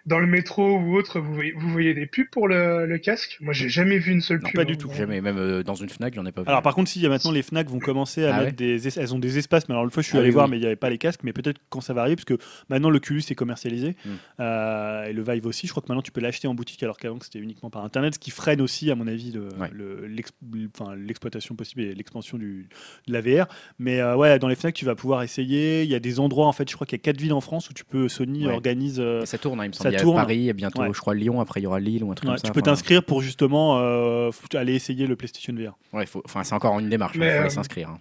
dans 0.06 0.18
le 0.18 0.26
métro 0.26 0.78
ou 0.78 0.96
autre, 0.96 1.18
vous 1.20 1.34
voyez, 1.34 1.52
vous 1.56 1.68
voyez 1.70 1.94
des 1.94 2.06
pubs 2.06 2.28
pour 2.30 2.46
le, 2.48 2.84
le 2.86 2.98
casque? 2.98 3.38
Moi, 3.40 3.52
j'ai 3.54 3.68
jamais 3.68 3.98
vu 3.98 4.12
une 4.12 4.20
seule 4.20 4.38
Non, 4.40 4.48
pub. 4.48 4.56
pas 4.56 4.64
du 4.64 4.74
hein. 4.74 4.76
tout. 4.78 4.90
Jamais, 4.92 5.20
même 5.20 5.38
euh, 5.38 5.62
dans 5.62 5.74
une 5.74 5.88
Fnac, 5.88 6.14
j'en 6.14 6.26
ai 6.26 6.32
pas 6.32 6.42
vu. 6.42 6.48
Alors 6.48 6.62
par 6.62 6.74
contre, 6.74 6.90
si 6.90 6.98
il 6.98 7.02
y 7.02 7.06
a 7.06 7.08
maintenant 7.08 7.30
les 7.30 7.42
Fnac 7.42 7.68
vont 7.68 7.78
commencer 7.78 8.24
à 8.24 8.34
Ah 8.34 8.38
mettre 8.40 8.44
ouais 8.46 8.52
des, 8.52 8.86
es- 8.88 8.98
elles 9.00 9.14
ont 9.14 9.18
des 9.18 9.38
espaces. 9.38 9.68
Mais 9.68 9.74
alors 9.74 9.84
une 9.84 9.90
fois, 9.90 10.02
je 10.02 10.08
suis 10.08 10.16
Ah 10.18 10.20
allé 10.20 10.28
oui, 10.28 10.34
voir, 10.34 10.44
oui. 10.46 10.50
mais 10.52 10.56
il 10.58 10.60
n'y 10.60 10.66
avait 10.66 10.76
pas 10.76 10.90
les 10.90 10.98
casques. 10.98 11.20
Mais 11.24 11.32
peut-être 11.32 11.58
quand 11.70 11.80
ça 11.80 11.94
va 11.94 12.02
arriver, 12.02 12.16
parce 12.16 12.24
que 12.26 12.36
maintenant 12.68 12.90
le 12.90 12.98
Culus 13.00 13.22
est 13.30 13.34
commercialisé 13.34 13.96
Mm. 14.04 14.10
Euh, 14.40 15.04
et 15.06 15.12
le 15.12 15.22
Vive 15.22 15.46
aussi. 15.46 15.66
Je 15.66 15.72
crois 15.72 15.82
que 15.82 15.88
maintenant 15.88 16.02
tu 16.02 16.12
peux 16.12 16.20
l'acheter 16.20 16.48
en 16.48 16.54
boutique, 16.54 16.82
alors 16.82 16.98
qu'avant 16.98 17.18
c'était 17.20 17.38
uniquement 17.38 17.70
par 17.70 17.84
internet, 17.84 18.14
ce 18.14 18.18
qui 18.18 18.30
freine 18.30 18.60
aussi, 18.60 18.90
à 18.90 18.94
mon 18.94 19.06
avis, 19.06 19.32
le- 19.32 19.48
Ouais. 19.58 19.70
le- 19.72 20.06
l'ex- 20.06 20.32
enfin, 20.78 20.94
l'exploitation 20.96 21.54
possible 21.54 21.82
et 21.82 21.94
l'expansion 21.94 22.36
du 22.38 22.68
de 23.06 23.12
la 23.12 23.20
VR. 23.20 23.46
Mais 23.78 24.00
euh, 24.00 24.16
ouais, 24.16 24.38
dans 24.38 24.48
les 24.48 24.54
Fnac, 24.56 24.74
tu 24.74 24.84
vas 24.84 24.94
pouvoir 24.94 25.22
essayer. 25.22 25.82
Il 25.84 25.88
y 25.90 25.94
a 25.94 26.00
des 26.00 26.20
endroits, 26.20 26.46
en 26.46 26.52
fait, 26.52 26.68
je 26.68 26.74
crois 26.74 26.86
qu'il 26.86 26.98
y 26.98 27.00
a 27.00 27.02
quatre 27.02 27.20
villes 27.20 27.32
en 27.32 27.40
France 27.40 27.70
où 27.70 27.72
tu 27.72 27.84
peux 27.84 28.08
Sony 28.08 28.46
Ouais. 28.46 28.52
organise. 28.52 28.96
euh, 29.00 29.22
Et 29.22 29.26
ça 29.26 29.38
tourne, 29.38 29.60
hein, 29.60 29.64
il 29.64 29.68
me 29.68 29.72
semble. 29.72 29.93
Y 29.94 29.96
a 29.96 30.02
tourne. 30.02 30.16
Paris, 30.16 30.48
et 30.48 30.52
bientôt, 30.52 30.82
Ouais. 30.82 30.90
je 30.92 30.98
crois, 31.00 31.14
Lyon, 31.14 31.40
après 31.40 31.60
il 31.60 31.64
y 31.64 31.66
aura 31.66 31.80
Lille 31.80 32.04
ou 32.04 32.10
un 32.12 32.14
truc 32.14 32.28
ouais, 32.28 32.34
comme 32.36 32.38
ça. 32.38 32.48
tu 32.48 32.52
peux 32.52 32.62
t'inscrire 32.62 33.02
pour 33.04 33.20
justement 33.22 33.78
euh, 33.80 34.30
aller 34.54 34.74
essayer 34.74 35.06
le 35.06 35.16
PlayStation 35.16 35.52
VR. 35.54 35.76
Ouais, 35.92 36.06
faut- 36.06 36.22
enfin, 36.24 36.44
c'est 36.44 36.54
encore 36.54 36.78
une 36.78 36.88
démarche, 36.88 37.14
il 37.16 37.18
faut 37.18 37.24
aller 37.24 37.32
euh, 37.46 37.48
s'inscrire. 37.48 37.88
hein. 37.90 38.00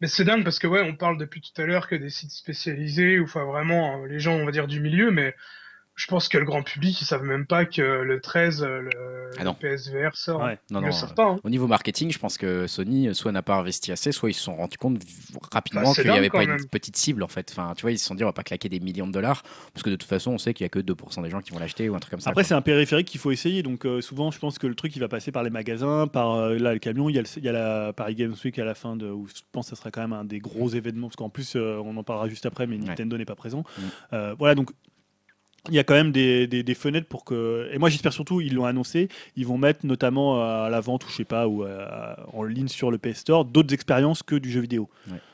Mais 0.00 0.06
c'est 0.08 0.24
dingue 0.24 0.44
parce 0.44 0.58
que 0.58 0.66
ouais, 0.66 0.80
on 0.82 0.96
parle 0.96 1.18
depuis 1.18 1.40
tout 1.42 1.60
à 1.60 1.66
l'heure 1.66 1.86
que 1.86 1.94
des 1.94 2.08
sites 2.08 2.30
spécialisés, 2.30 3.18
ou 3.18 3.24
enfin 3.24 3.44
vraiment 3.44 4.02
euh, 4.02 4.06
les 4.06 4.18
gens, 4.18 4.34
on 4.34 4.46
va 4.46 4.50
dire 4.52 4.66
du 4.66 4.80
milieu, 4.80 5.10
mais 5.10 5.34
je 6.00 6.06
pense 6.06 6.28
que 6.28 6.38
le 6.38 6.46
grand 6.46 6.62
public, 6.62 6.98
ils 7.00 7.04
savent 7.04 7.24
même 7.24 7.44
pas 7.46 7.66
que 7.66 7.82
le 7.82 8.20
13, 8.20 8.62
euh, 8.62 8.80
le, 8.80 8.90
Ah 9.38 9.44
non. 9.44 9.54
le 9.60 9.68
PSVR 9.76 10.16
sort. 10.16 10.40
Ouais. 10.42 10.58
Non, 10.70 10.78
Ils 10.80 10.82
non, 10.82 10.86
le 10.86 10.92
savent 10.92 11.14
pas. 11.14 11.24
hein. 11.26 11.40
Au 11.44 11.50
niveau 11.50 11.66
marketing, 11.66 12.10
je 12.10 12.18
pense 12.18 12.38
que 12.38 12.66
Sony 12.66 13.14
soit 13.14 13.32
n'a 13.32 13.42
pas 13.42 13.56
investi 13.56 13.92
assez, 13.92 14.10
soit 14.10 14.30
ils 14.30 14.34
se 14.34 14.40
sont 14.42 14.56
rendus 14.56 14.78
compte 14.78 14.98
rapidement 15.52 15.82
Bah, 15.82 15.92
qu'il 15.94 16.04
n'y 16.10 16.16
avait 16.16 16.30
pas 16.30 16.38
quand 16.38 16.44
une 16.44 16.50
même. 16.52 16.66
petite 16.68 16.96
cible 16.96 17.22
en 17.22 17.28
fait. 17.28 17.50
Enfin, 17.52 17.74
tu 17.76 17.82
vois, 17.82 17.92
ils 17.92 17.98
se 17.98 18.06
sont 18.06 18.14
dit 18.14 18.24
on 18.24 18.28
va 18.28 18.32
pas 18.32 18.42
claquer 18.42 18.68
des 18.70 18.80
millions 18.80 19.06
de 19.06 19.12
dollars 19.12 19.42
parce 19.74 19.82
que 19.82 19.90
de 19.90 19.96
toute 19.96 20.08
façon, 20.08 20.30
on 20.32 20.38
sait 20.38 20.54
qu'il 20.54 20.64
y 20.64 20.66
a 20.66 20.70
que 20.70 20.78
2% 20.78 21.22
des 21.22 21.28
gens 21.30 21.40
qui 21.40 21.50
vont 21.52 21.58
l'acheter 21.58 21.88
ou 21.90 21.94
un 21.94 21.98
truc 21.98 22.12
comme 22.12 22.20
ça. 22.20 22.30
Après, 22.30 22.44
c'est 22.44 22.54
un 22.54 22.62
périphérique 22.62 23.06
qu'il 23.08 23.20
faut 23.20 23.30
essayer. 23.30 23.62
Donc, 23.62 23.84
euh, 23.84 24.00
souvent, 24.00 24.30
je 24.30 24.38
pense 24.38 24.58
que 24.58 24.66
le 24.66 24.74
truc, 24.74 24.96
il 24.96 25.00
va 25.00 25.08
passer 25.08 25.32
par 25.32 25.42
les 25.42 25.50
magasins, 25.50 26.06
par 26.06 26.32
euh, 26.34 26.56
là, 26.56 26.72
le 26.72 26.78
camion. 26.78 27.08
Il 27.10 27.16
y, 27.16 27.18
a 27.18 27.22
le- 27.22 27.28
il 27.36 27.44
y 27.44 27.48
a 27.48 27.52
la 27.52 27.92
Paris 27.92 28.14
Games 28.14 28.34
Week 28.44 28.58
à 28.58 28.64
la 28.64 28.74
fin, 28.74 28.96
de, 28.96 29.06
où 29.10 29.26
je 29.28 29.34
pense 29.52 29.66
que 29.70 29.76
ça 29.76 29.80
sera 29.80 29.90
quand 29.90 30.00
même 30.00 30.12
un 30.14 30.24
des 30.24 30.38
gros 30.38 30.68
événements. 30.70 31.08
Parce 31.08 31.16
qu'en 31.16 31.28
plus, 31.28 31.56
euh, 31.56 31.80
on 31.84 31.96
en 31.96 32.02
parlera 32.04 32.28
juste 32.28 32.46
après, 32.46 32.66
mais 32.66 32.78
Nintendo 32.78 33.18
n'est 33.18 33.24
pas 33.24 33.34
présent. 33.34 33.64
Mm. 33.78 33.82
Euh, 34.14 34.34
voilà, 34.38 34.54
donc. 34.54 34.70
Il 35.68 35.74
y 35.74 35.78
a 35.78 35.84
quand 35.84 35.94
même 35.94 36.12
des, 36.12 36.74
fenêtres 36.74 37.06
pour 37.08 37.24
que. 37.24 37.68
Et 37.72 37.78
moi, 37.78 37.90
j'espère 37.90 38.12
surtout, 38.12 38.40
ils 38.40 38.54
l'ont 38.54 38.64
annoncé, 38.64 39.08
ils 39.36 39.46
vont 39.46 39.58
mettre 39.58 39.84
notamment 39.84 40.42
à 40.42 40.70
la 40.70 40.80
vente, 40.80 41.04
ou 41.04 41.10
je 41.10 41.16
sais 41.16 41.24
pas, 41.24 41.46
ou 41.48 41.64
en 42.32 42.42
ligne 42.44 42.68
sur 42.68 42.90
le 42.90 42.98
PS 42.98 43.18
Store, 43.18 43.44
d'autres 43.44 43.74
expériences 43.74 44.22
que 44.22 44.36
du 44.36 44.50
jeu 44.50 44.60
vidéo. 44.60 44.88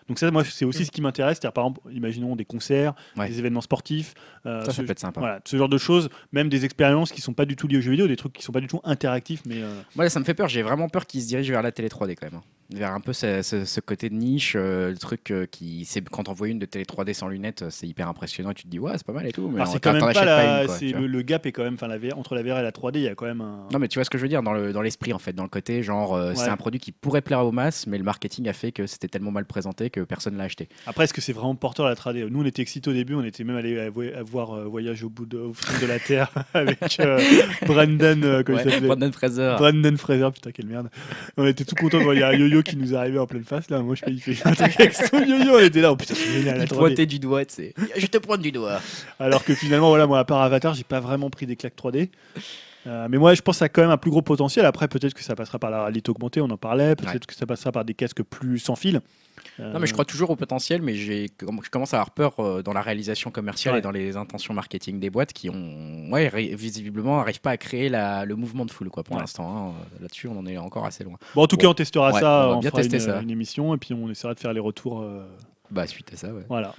Donc, 0.08 0.18
ça, 0.18 0.30
moi, 0.30 0.44
c'est 0.44 0.64
aussi 0.64 0.84
ce 0.84 0.90
qui 0.90 1.02
m'intéresse. 1.02 1.38
C'est-à-dire, 1.40 1.52
par 1.52 1.64
exemple, 1.64 1.80
imaginons 1.92 2.36
des 2.36 2.44
concerts, 2.44 2.94
Ouais. 3.16 3.28
des 3.28 3.38
événements 3.38 3.60
sportifs. 3.60 4.14
euh, 4.46 4.60
ça, 4.60 4.66
ça 4.66 4.72
ce- 4.74 4.82
peut 4.82 4.92
être 4.92 5.00
sympa. 5.00 5.18
voilà, 5.20 5.40
ce 5.44 5.56
genre 5.56 5.68
de 5.68 5.78
choses, 5.78 6.08
même 6.32 6.48
des 6.48 6.64
expériences 6.64 7.10
qui 7.10 7.20
sont 7.20 7.32
pas 7.34 7.44
du 7.46 7.56
tout 7.56 7.66
liées 7.66 7.78
aux 7.78 7.80
jeux 7.80 7.90
vidéo, 7.90 8.06
des 8.06 8.14
trucs 8.16 8.32
qui 8.32 8.42
sont 8.44 8.52
pas 8.52 8.60
du 8.60 8.68
tout 8.68 8.80
interactifs, 8.84 9.42
mais 9.44 9.60
euh, 9.62 9.80
là, 9.96 10.08
ça 10.08 10.20
me 10.20 10.24
fait 10.24 10.34
peur. 10.34 10.48
J'ai 10.48 10.62
vraiment 10.62 10.88
peur 10.88 11.04
qu'ils 11.06 11.22
se 11.22 11.26
dirigent 11.28 11.50
vers 11.52 11.62
la 11.62 11.72
télé 11.72 11.88
3D 11.88 12.14
quand 12.14 12.26
même. 12.30 12.36
hein. 12.40 12.44
Vers 12.74 12.92
un 12.92 13.00
peu 13.00 13.12
ce, 13.12 13.42
ce- 13.42 13.64
ce 13.64 13.80
côté 13.80 14.08
de 14.10 14.14
niche, 14.14 14.54
euh, 14.56 14.90
le 14.90 14.96
truc 14.96 15.32
qui. 15.52 15.84
c'est 15.84 16.00
Quand 16.08 16.28
on 16.28 16.32
voit 16.32 16.48
une 16.48 16.58
de 16.58 16.66
télé 16.66 16.84
3D 16.84 17.12
sans 17.14 17.28
lunettes, 17.28 17.64
c'est 17.70 17.86
hyper 17.86 18.08
impressionnant. 18.08 18.50
Et 18.50 18.54
tu 18.54 18.64
te 18.64 18.68
dis, 18.68 18.78
ouais, 18.80 18.92
c'est 18.96 19.06
pas 19.06 19.12
mal 19.12 19.26
et 19.26 19.32
tout. 19.32 19.48
Mais 19.48 19.56
alors, 19.60 19.68
on- 19.68 19.72
c'est 19.72 19.78
t'en- 19.80 19.90
quand 19.90 19.92
même 19.94 20.00
t'en 20.00 20.06
pas 20.06 20.10
achètes 20.12 20.24
la, 20.24 20.60
une, 20.62 20.66
quoi, 20.66 20.74
c'est 20.76 20.86
tu 20.86 20.92
vois. 20.92 21.00
le, 21.02 21.06
le 21.06 21.22
gap 21.22 21.46
est 21.46 21.52
quand 21.52 21.62
même, 21.62 21.74
enfin 21.74 21.86
la 21.88 21.98
VR, 21.98 22.18
entre 22.18 22.34
la 22.34 22.42
VR 22.42 22.58
et 22.58 22.62
la 22.62 22.72
3D, 22.72 22.98
il 22.98 23.02
y 23.04 23.08
a 23.08 23.14
quand 23.14 23.26
même 23.26 23.40
un. 23.40 23.66
Non, 23.72 23.78
mais 23.78 23.86
tu 23.88 23.98
vois 23.98 24.04
ce 24.04 24.10
que 24.10 24.18
je 24.18 24.22
veux 24.22 24.28
dire 24.28 24.42
dans 24.42 24.52
le 24.52 24.72
dans 24.72 24.82
l'esprit 24.82 25.12
en 25.12 25.18
fait, 25.20 25.32
dans 25.32 25.44
le 25.44 25.48
côté 25.48 25.82
genre 25.84 26.18
c'est 26.34 26.42
Ouais. 26.42 26.48
un 26.48 26.56
produit 26.56 26.80
qui 26.80 26.90
pourrait 26.92 27.22
plaire 27.22 27.44
aux 27.46 27.52
masses, 27.52 27.86
mais 27.86 27.98
le 27.98 28.04
marketing 28.04 28.48
a 28.48 28.52
fait 28.52 28.72
que 28.72 28.86
c'était 28.86 29.08
tellement 29.08 29.30
mal 29.30 29.44
présenté 29.46 29.90
que 29.90 29.95
personne 30.04 30.36
l'a 30.36 30.44
acheté. 30.44 30.68
Après, 30.86 31.04
est-ce 31.04 31.14
que 31.14 31.20
c'est 31.20 31.32
vraiment 31.32 31.54
porteur 31.54 31.86
la 31.86 31.94
3D 31.94 32.26
Nous, 32.28 32.40
on 32.42 32.44
était 32.44 32.62
excités 32.62 32.90
au 32.90 32.92
début, 32.92 33.14
on 33.14 33.24
était 33.24 33.44
même 33.44 33.56
allé 33.56 33.88
voir 34.24 34.52
euh, 34.52 34.64
Voyage 34.64 35.02
au 35.04 35.08
bout 35.08 35.26
de, 35.26 35.38
au 35.38 35.52
fond 35.54 35.72
de 35.80 35.86
la 35.86 35.98
Terre 35.98 36.30
avec 36.54 36.78
euh, 37.00 37.20
Brandon, 37.66 38.20
euh, 38.22 38.42
comment 38.42 38.58
Ouais, 38.58 38.80
Brandon 38.80 39.12
Fraser. 39.12 39.54
Brandon 39.58 39.96
Fraser, 39.96 40.28
putain, 40.34 40.50
quelle 40.52 40.66
merde. 40.66 40.88
On 41.36 41.46
était 41.46 41.64
tout 41.64 41.74
contents 41.74 41.98
de 41.98 42.02
voir 42.02 42.14
il 42.14 42.20
y 42.20 42.22
a 42.22 42.28
un 42.28 42.32
yo-yo 42.34 42.62
qui 42.62 42.76
nous 42.76 42.94
arrivait 42.94 43.18
en 43.18 43.26
pleine 43.26 43.44
face. 43.44 43.70
Là, 43.70 43.80
moi, 43.80 43.94
je 43.94 44.02
il 44.08 44.20
fait 44.20 44.46
un 44.46 44.54
truc 44.54 44.78
avec 44.78 44.94
son 44.94 45.18
yo-yo. 45.18 45.56
On 45.56 45.60
était 45.60 45.80
là, 45.80 45.92
oh 45.92 45.96
putain, 45.96 46.14
c'est 46.14 46.32
génial. 46.32 46.58
la 46.58 46.64
Il 46.64 46.70
3D. 46.70 46.76
pointait 46.78 47.06
du 47.06 47.18
doigt, 47.18 47.44
tu 47.44 47.54
sais. 47.54 47.74
Je 47.96 48.06
te 48.06 48.18
pointe 48.18 48.40
du 48.42 48.52
doigt. 48.52 48.80
Alors 49.18 49.44
que 49.44 49.54
finalement, 49.54 49.88
voilà, 49.88 50.06
moi, 50.06 50.18
à 50.18 50.24
part 50.24 50.40
Avatar, 50.42 50.74
j'ai 50.74 50.84
pas 50.84 51.00
vraiment 51.00 51.30
pris 51.30 51.46
des 51.46 51.56
claques 51.56 51.76
3D. 51.76 52.08
Euh, 52.86 53.08
mais 53.10 53.18
moi, 53.18 53.34
je 53.34 53.42
pense 53.42 53.56
que 53.56 53.58
ça 53.60 53.64
a 53.64 53.68
quand 53.68 53.82
même 53.82 53.90
un 53.90 53.96
plus 53.96 54.10
gros 54.10 54.22
potentiel. 54.22 54.64
Après, 54.64 54.86
peut-être 54.86 55.12
que 55.14 55.22
ça 55.22 55.34
passera 55.34 55.58
par 55.58 55.70
la 55.70 55.82
réalité 55.82 56.10
augmentée, 56.10 56.40
on 56.40 56.50
en 56.50 56.56
parlait. 56.56 56.94
Peut-être 56.94 57.12
Ouais. 57.14 57.20
que 57.26 57.34
ça 57.34 57.44
passera 57.46 57.72
par 57.72 57.84
des 57.84 57.94
casques 57.94 58.22
plus 58.22 58.58
sans 58.60 58.76
fil. 58.76 59.00
Euh, 59.58 59.72
Non, 59.72 59.80
mais 59.80 59.86
je 59.86 59.92
crois 59.92 60.04
toujours 60.04 60.30
au 60.30 60.36
potentiel, 60.36 60.82
mais 60.82 60.94
je 60.94 61.26
commence 61.70 61.94
à 61.94 61.98
avoir 61.98 62.10
peur 62.12 62.34
euh, 62.38 62.62
dans 62.62 62.72
la 62.72 62.82
réalisation 62.82 63.30
commerciale 63.30 63.74
Ouais. 63.74 63.78
et 63.80 63.82
dans 63.82 63.90
les 63.90 64.16
intentions 64.16 64.54
marketing 64.54 65.00
des 65.00 65.10
boîtes 65.10 65.32
qui 65.32 65.50
ont, 65.50 66.10
ouais, 66.10 66.28
visiblement, 66.54 67.16
n'arrivent 67.16 67.40
pas 67.40 67.50
à 67.50 67.56
créer 67.56 67.88
la- 67.88 68.24
le 68.24 68.36
mouvement 68.36 68.64
de 68.64 68.70
foule, 68.70 68.88
quoi, 68.90 69.02
pour 69.02 69.16
Ouais. 69.16 69.20
l'instant. 69.22 69.70
hein. 69.70 69.84
Là-dessus, 70.00 70.28
on 70.28 70.38
en 70.38 70.46
est 70.46 70.56
encore 70.58 70.84
assez 70.86 71.04
loin. 71.04 71.16
Bon, 71.34 71.42
en 71.42 71.46
tout 71.46 71.56
Bon. 71.56 71.62
cas, 71.62 71.68
on 71.68 71.74
testera 71.74 72.12
ça. 72.12 72.18
on 72.18 72.20
va 72.20 72.56
On, 72.56 72.60
bien 72.60 72.70
fera 72.70 72.82
tester 72.82 72.96
une, 72.98 73.02
ça. 73.02 73.20
une 73.20 73.30
émission 73.30 73.74
et 73.74 73.78
puis 73.78 73.94
on 73.94 74.08
essaiera 74.10 74.34
de 74.34 74.38
faire 74.40 74.52
les 74.52 74.60
retours. 74.60 75.02
euh, 75.02 75.26
Bah, 75.70 75.86
suite 75.86 76.12
à 76.12 76.16
ça, 76.16 76.32
ouais. 76.32 76.44
voilà. 76.48 76.74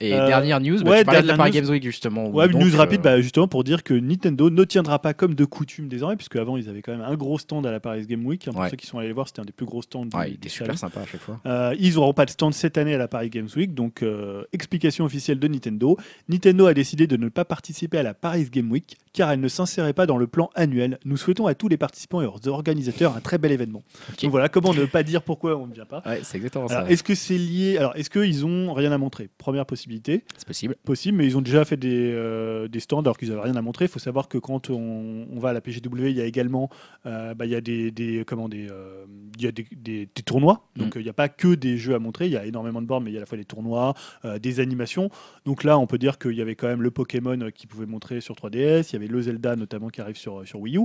Et 0.00 0.12
Euh, 0.12 0.26
dernière 0.26 0.60
news, 0.60 0.82
bah, 0.82 0.90
ouais, 0.90 0.98
tu 1.00 1.04
parlais 1.06 1.22
de 1.22 1.26
la 1.26 1.36
Paris 1.36 1.50
news. 1.52 1.60
Games 1.60 1.70
Week, 1.70 1.82
justement. 1.82 2.28
Ouais, 2.28 2.46
une 2.46 2.58
news 2.58 2.76
rapide, 2.76 3.00
euh, 3.00 3.02
bah, 3.02 3.20
justement 3.20 3.48
pour 3.48 3.64
dire 3.64 3.82
que 3.82 3.94
Nintendo 3.94 4.50
ne 4.50 4.64
tiendra 4.64 4.98
pas 5.00 5.14
comme 5.14 5.34
de 5.34 5.44
coutume 5.44 5.88
désormais, 5.88 6.16
puisque 6.16 6.36
avant 6.36 6.56
ils 6.56 6.68
avaient 6.68 6.82
quand 6.82 6.92
même 6.92 7.00
un 7.06 7.14
gros 7.14 7.38
stand 7.38 7.66
à 7.66 7.70
la 7.72 7.80
Paris 7.80 8.06
Game 8.06 8.24
Week. 8.26 8.46
hein, 8.46 8.52
pour 8.52 8.60
Ouais. 8.62 8.70
ceux 8.70 8.76
qui 8.76 8.86
sont 8.86 8.98
allés 8.98 9.08
le 9.08 9.14
voir, 9.14 9.26
c'était 9.26 9.40
un 9.40 9.44
des 9.44 9.52
plus 9.52 9.66
gros 9.66 9.80
stands. 9.82 10.04
du- 10.06 10.16
Ouais, 10.16 10.30
il 10.30 10.34
était 10.34 10.48
super 10.50 10.76
sympa 10.78 11.00
à 11.00 11.06
chaque 11.06 11.20
fois. 11.20 11.40
Euh, 11.46 11.74
ils 11.78 11.94
n'auront 11.94 12.12
pas 12.12 12.24
de 12.26 12.30
stand 12.30 12.52
cette 12.54 12.76
année 12.78 12.94
à 12.94 12.98
la 12.98 13.08
Paris 13.08 13.30
Games 13.30 13.48
Week, 13.56 13.74
donc 13.74 14.04
explication 14.52 15.04
officielle 15.04 15.38
de 15.38 15.48
Nintendo. 15.48 15.96
Nintendo 16.28 16.66
a 16.66 16.74
décidé 16.74 17.06
de 17.06 17.16
ne 17.16 17.28
pas 17.28 17.44
participer 17.44 17.98
à 17.98 18.02
la 18.02 18.14
Paris 18.14 18.48
Game 18.50 18.70
Week 18.70 18.96
car 19.12 19.30
elle 19.32 19.40
ne 19.40 19.48
s'insérait 19.48 19.94
pas 19.94 20.04
dans 20.06 20.18
le 20.18 20.26
plan 20.26 20.50
annuel. 20.54 20.98
Nous 21.04 21.16
souhaitons 21.16 21.46
à 21.46 21.54
tous 21.54 21.68
les 21.68 21.76
participants 21.78 22.20
et 22.20 22.26
aux 22.26 22.48
organisateurs 22.48 23.16
un 23.16 23.20
très 23.20 23.38
bel 23.38 23.50
événement. 23.52 23.82
Donc 24.22 24.30
voilà, 24.30 24.48
comment 24.50 24.74
ne 24.74 24.84
pas 24.84 25.02
dire 25.02 25.22
pourquoi 25.22 25.56
on 25.56 25.66
ne 25.66 25.72
vient 25.74 25.86
pas. 25.86 26.02
Ouais, 26.04 26.20
c'est 26.22 26.36
exactement 26.36 26.68
ça. 26.68 26.84
Est-ce 26.88 27.02
que 27.02 27.14
c'est 27.14 27.38
lié 27.38 27.78
Alors, 27.78 27.96
est-ce 27.96 28.10
qu'ils 28.10 28.44
ont 28.44 28.72
rien 28.74 28.92
à 28.92 28.98
montrer? 28.98 29.28
Première 29.38 29.64
possibilité. 29.64 29.85
Possibilité 29.86 30.24
C'est 30.36 30.46
possible. 30.46 30.76
possible, 30.84 31.18
mais 31.18 31.26
ils 31.26 31.36
ont 31.36 31.40
déjà 31.42 31.64
fait 31.64 31.76
des, 31.76 32.12
euh, 32.12 32.66
des 32.68 32.80
stands 32.80 33.00
alors 33.00 33.16
qu'ils 33.16 33.28
n'avaient 33.30 33.42
rien 33.42 33.56
à 33.56 33.62
montrer. 33.62 33.84
Il 33.84 33.88
faut 33.90 33.98
savoir 33.98 34.28
que 34.28 34.38
quand 34.38 34.70
on, 34.70 35.26
on 35.30 35.38
va 35.38 35.50
à 35.50 35.52
la 35.52 35.60
PGW, 35.60 36.10
il 36.10 36.16
y 36.16 36.20
a 36.20 36.24
également 36.24 36.68
euh, 37.06 37.34
bah, 37.34 37.46
il 37.46 37.52
y 37.52 37.54
a 37.54 37.60
des, 37.60 37.90
des, 37.92 38.24
comment, 38.26 38.48
des, 38.48 38.66
euh, 38.70 39.04
il 39.38 39.44
y 39.44 39.46
a 39.48 39.52
des, 39.52 39.66
des- 39.76 40.06
des 40.14 40.22
tournois. 40.22 40.66
Donc 40.76 40.96
Mm. 40.96 40.98
euh, 40.98 41.00
il 41.00 41.04
n'y 41.04 41.10
a 41.10 41.14
pas 41.14 41.28
que 41.28 41.54
des 41.54 41.78
jeux 41.78 41.94
à 41.94 41.98
montrer, 41.98 42.26
il 42.26 42.32
y 42.32 42.36
a 42.36 42.44
énormément 42.46 42.82
de 42.82 42.86
bornes, 42.86 43.04
mais 43.04 43.10
il 43.10 43.14
y 43.14 43.16
a 43.16 43.20
à 43.20 43.22
la 43.22 43.26
fois 43.26 43.38
des 43.38 43.44
tournois, 43.44 43.94
des 44.42 44.60
animations. 44.60 45.10
Donc 45.44 45.62
là, 45.64 45.78
on 45.78 45.86
peut 45.86 45.98
dire 45.98 46.18
qu'il 46.18 46.32
y 46.32 46.40
avait 46.42 46.54
quand 46.56 46.66
même 46.68 46.82
le 46.82 46.90
Pokémon 46.90 47.50
qui 47.54 47.66
pouvait 47.66 47.86
montrer 47.86 48.20
sur 48.20 48.34
3DS, 48.34 48.90
il 48.90 48.92
y 48.94 48.96
avait 48.96 49.06
le 49.06 49.20
Zelda 49.22 49.54
notamment 49.56 49.88
qui 49.88 50.00
arrive 50.00 50.16
sur, 50.16 50.46
sur 50.46 50.60
Wii 50.60 50.78
U. 50.78 50.82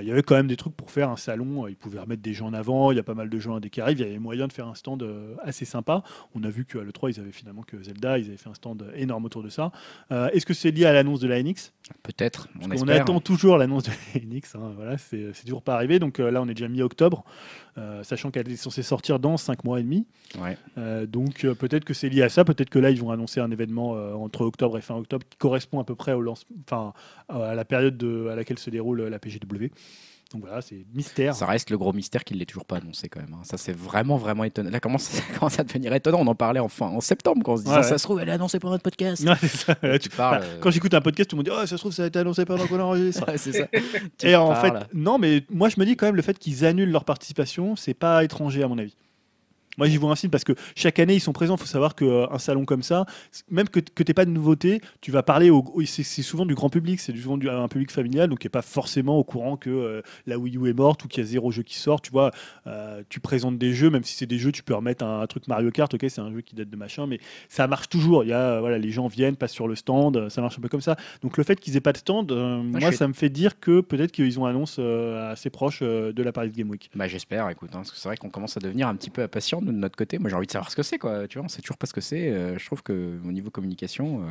Il 0.00 0.06
y 0.06 0.12
avait 0.12 0.22
quand 0.22 0.34
même 0.34 0.46
des 0.46 0.56
trucs 0.56 0.74
pour 0.74 0.90
faire 0.90 1.08
un 1.10 1.16
salon, 1.16 1.66
ils 1.68 1.76
pouvaient 1.76 2.00
remettre 2.00 2.22
des 2.22 2.34
gens 2.34 2.46
en 2.48 2.54
avant, 2.54 2.90
il 2.92 2.96
y 2.96 3.00
a 3.00 3.02
pas 3.02 3.14
mal 3.14 3.28
de 3.30 3.38
gens 3.38 3.54
indés 3.56 3.70
qui 3.70 3.80
arrivent, 3.80 3.98
il 4.00 4.06
y 4.06 4.08
avait 4.08 4.18
moyen 4.18 4.46
de 4.46 4.52
faire 4.52 4.66
un 4.68 4.74
stand 4.74 5.04
assez 5.42 5.64
sympa. 5.64 6.02
On 6.34 6.42
a 6.44 6.48
vu 6.50 6.64
qu'à 6.64 6.80
l'E3, 6.82 7.14
ils 7.16 7.20
avaient 7.20 7.32
finalement 7.32 7.62
que 7.62 7.82
Zelda, 7.82 8.18
ils 8.18 8.26
avaient 8.28 8.36
fait 8.42 8.50
un 8.50 8.54
stand 8.54 8.84
énorme 8.94 9.24
autour 9.24 9.42
de 9.42 9.48
ça. 9.48 9.72
Euh, 10.10 10.28
Est-ce 10.30 10.46
que 10.46 10.54
c'est 10.54 10.70
lié 10.70 10.84
à 10.84 10.92
l'annonce 10.92 11.20
de 11.20 11.28
la 11.28 11.42
NX 11.42 11.72
Peut-être. 12.02 12.48
On, 12.60 12.88
attend 12.88 13.20
toujours 13.20 13.58
l'annonce 13.58 13.84
de 13.84 13.90
la 14.14 14.20
NX, 14.20 14.54
hein, 14.54 14.72
voilà, 14.76 14.98
c'est 14.98 15.32
toujours 15.44 15.62
pas 15.62 15.74
arrivé. 15.74 15.98
Donc 15.98 16.20
euh, 16.20 16.30
là, 16.30 16.42
on 16.42 16.48
est 16.48 16.54
déjà 16.54 16.68
mi-octobre, 16.68 17.24
euh, 17.78 18.02
sachant 18.02 18.30
qu'elle 18.30 18.50
est 18.50 18.56
censée 18.56 18.82
sortir 18.82 19.18
dans 19.18 19.36
5 19.36 19.64
mois 19.64 19.80
et 19.80 19.82
demi. 19.82 20.06
Ouais. 20.40 20.56
Donc 21.06 21.46
peut-être 21.46 21.84
que 21.84 21.94
c'est 21.94 22.08
lié 22.08 22.22
à 22.22 22.28
ça, 22.28 22.44
peut-être 22.44 22.70
que 22.70 22.78
là, 22.78 22.90
ils 22.90 23.00
vont 23.00 23.10
annoncer 23.10 23.40
un 23.40 23.50
événement 23.50 23.90
entre 24.22 24.42
octobre 24.42 24.78
et 24.78 24.80
fin 24.80 24.96
octobre 24.96 25.26
qui 25.28 25.36
correspond 25.38 25.80
à 25.80 25.84
peu 25.84 25.94
près 25.94 26.12
au 26.12 26.20
lance... 26.20 26.46
à 27.28 27.54
la 27.54 27.64
période 27.64 27.96
de- 27.96 28.28
à 28.30 28.36
laquelle 28.36 28.58
se 28.58 28.70
déroule 28.70 29.02
la 29.02 29.18
PGW. 29.18 29.70
Donc 30.32 30.42
voilà, 30.42 30.62
c'est 30.62 30.84
mystère. 30.94 31.34
Ça 31.34 31.46
reste 31.46 31.70
le 31.70 31.78
gros 31.78 31.92
mystère 31.92 32.24
qu'il 32.24 32.38
l'ait 32.38 32.46
toujours 32.46 32.64
pas 32.64 32.76
annoncé 32.76 33.08
quand 33.08 33.20
même. 33.20 33.32
hein. 33.34 33.42
Ça 33.44 33.56
c'est 33.58 33.76
vraiment 33.76 34.16
vraiment 34.16 34.44
étonnant. 34.44 34.70
Là 34.70 34.80
comment 34.80 34.98
ça 34.98 35.22
commence 35.38 35.58
à 35.58 35.64
devenir 35.64 35.92
étonnant? 35.92 36.18
On 36.20 36.26
en 36.26 36.34
parlait 36.34 36.60
enfin 36.60 36.86
en 36.86 37.00
septembre 37.00 37.42
quand 37.44 37.52
on 37.52 37.56
se 37.58 37.62
disait 37.64 37.76
Ouais, 37.76 37.82
ça 37.82 37.92
ouais. 37.92 37.98
se 37.98 38.02
trouve 38.04 38.20
elle 38.20 38.28
est 38.28 38.32
annoncée 38.32 38.58
pour 38.58 38.70
notre 38.70 38.82
podcast. 38.82 39.22
Ouais, 39.28 39.36
ça. 39.48 39.74
Tu- 39.98 40.08
parles. 40.10 40.40
bah, 40.40 40.44
euh, 40.46 40.58
Quand 40.60 40.70
j'écoute 40.70 40.94
un 40.94 41.00
podcast, 41.00 41.30
tout 41.30 41.36
le 41.36 41.38
monde 41.38 41.46
dit 41.46 41.52
Oh, 41.54 41.60
ça 41.66 41.66
se 41.66 41.76
trouve, 41.76 41.92
ça 41.92 42.04
a 42.04 42.06
été 42.06 42.18
annoncé 42.18 42.44
pendant 42.44 42.66
qu'on 42.66 42.80
enregistre. 42.80 43.24
ça. 43.36 43.50
Et 44.22 44.34
en 44.36 44.48
parles. 44.48 44.80
fait, 44.80 44.86
non, 44.94 45.18
mais 45.18 45.44
moi 45.50 45.68
je 45.68 45.78
me 45.78 45.84
dis 45.84 45.96
quand 45.96 46.06
même 46.06 46.16
le 46.16 46.22
fait 46.22 46.38
qu'ils 46.38 46.64
annulent 46.64 46.90
leur 46.90 47.04
participation, 47.04 47.76
c'est 47.76 47.94
pas 47.94 48.24
étranger 48.24 48.62
à 48.62 48.68
mon 48.68 48.78
avis. 48.78 48.96
Moi 49.78 49.88
j'y 49.88 49.96
vois 49.96 50.10
un 50.10 50.14
signe 50.16 50.30
parce 50.30 50.44
que 50.44 50.52
chaque 50.76 50.98
année 50.98 51.14
ils 51.14 51.20
sont 51.20 51.32
présents. 51.32 51.54
Il 51.56 51.60
faut 51.60 51.66
savoir 51.66 51.94
qu'un 51.94 52.38
salon 52.38 52.64
comme 52.64 52.82
ça, 52.82 53.06
même 53.50 53.68
que, 53.68 53.80
que 53.80 54.02
tu 54.02 54.12
pas 54.14 54.24
de 54.26 54.30
nouveauté, 54.30 54.80
tu 55.00 55.10
vas 55.10 55.22
parler 55.22 55.48
au. 55.50 55.64
au- 55.74 55.82
C'est 55.84 56.02
souvent 56.22 56.44
du 56.44 56.54
grand 56.54 56.68
public, 56.68 57.00
c'est 57.00 57.16
souvent 57.16 57.38
du, 57.38 57.48
un 57.48 57.68
public 57.68 57.90
familial, 57.90 58.28
donc 58.28 58.40
qui 58.40 58.46
n'est 58.46 58.50
pas 58.50 58.62
forcément 58.62 59.16
au 59.18 59.24
courant 59.24 59.56
que 59.56 59.70
euh, 59.70 60.02
la 60.26 60.38
Wii 60.38 60.56
U 60.58 60.68
est 60.68 60.72
morte 60.74 61.04
ou 61.04 61.08
qu'il 61.08 61.22
y 61.22 61.26
a 61.26 61.28
zéro 61.28 61.50
jeu 61.50 61.62
qui 61.62 61.76
sort. 61.78 62.02
Tu 62.02 62.10
vois, 62.10 62.30
euh, 62.66 63.02
tu 63.08 63.20
présentes 63.20 63.56
des 63.58 63.72
jeux, 63.72 63.88
même 63.90 64.04
si 64.04 64.14
c'est 64.14 64.26
des 64.26 64.38
jeux, 64.38 64.52
tu 64.52 64.62
peux 64.62 64.74
remettre 64.74 65.04
un, 65.04 65.20
un 65.22 65.26
truc 65.26 65.48
Mario 65.48 65.70
Kart, 65.70 65.92
ok, 65.94 66.04
c'est 66.08 66.20
un 66.20 66.30
jeu 66.32 66.42
qui 66.42 66.54
date 66.54 66.68
de 66.68 66.76
machin, 66.76 67.06
mais 67.06 67.18
ça 67.48 67.66
marche 67.66 67.88
toujours. 67.88 68.24
Il 68.24 68.28
y 68.30 68.32
a, 68.34 68.56
euh, 68.56 68.60
voilà, 68.60 68.76
les 68.78 68.90
gens 68.90 69.06
viennent, 69.08 69.36
passent 69.36 69.52
sur 69.52 69.68
le 69.68 69.74
stand, 69.76 70.16
euh, 70.16 70.28
ça 70.28 70.42
marche 70.42 70.58
un 70.58 70.60
peu 70.60 70.68
comme 70.68 70.80
ça. 70.82 70.96
Donc 71.22 71.38
le 71.38 71.44
fait 71.44 71.58
qu'ils 71.58 71.76
aient 71.76 71.80
pas 71.80 71.92
de 71.92 71.98
stand, 71.98 72.30
euh, 72.32 72.62
moi 72.62 72.90
ça 72.92 73.08
me 73.08 73.14
fait 73.14 73.30
dire 73.30 73.58
que 73.58 73.80
peut-être 73.80 74.12
qu'ils 74.12 74.38
ont 74.38 74.44
annonce 74.44 74.76
euh, 74.78 75.32
assez 75.32 75.48
proche 75.48 75.78
euh, 75.82 76.12
de 76.12 76.22
la 76.22 76.32
Paris 76.32 76.50
Game 76.50 76.68
Week. 76.68 76.90
Bah 76.94 77.08
j'espère, 77.08 77.48
écoute, 77.48 77.70
hein, 77.72 77.78
parce 77.78 77.90
que 77.90 77.96
c'est 77.96 78.08
vrai 78.08 78.16
qu'on 78.18 78.28
commence 78.30 78.56
à 78.56 78.60
devenir 78.60 78.88
un 78.88 78.94
petit 78.96 79.08
peu 79.10 79.22
impatient 79.22 79.61
nous, 79.62 79.72
de 79.72 79.76
notre 79.78 79.96
côté. 79.96 80.18
Moi 80.18 80.28
j'ai 80.30 80.36
envie 80.36 80.46
de 80.46 80.52
savoir 80.52 80.70
ce 80.70 80.76
que 80.76 80.82
c'est, 80.82 80.98
quoi. 80.98 81.26
Tu 81.28 81.38
vois, 81.38 81.44
on 81.46 81.48
sait 81.48 81.62
toujours 81.62 81.78
pas 81.78 81.86
ce 81.86 81.92
que 81.94 82.00
c'est. 82.00 82.28
Euh, 82.30 82.58
je 82.58 82.66
trouve 82.66 82.82
que 82.82 83.18
au 83.26 83.32
niveau 83.32 83.50
communication, 83.50 84.22
euh, 84.22 84.30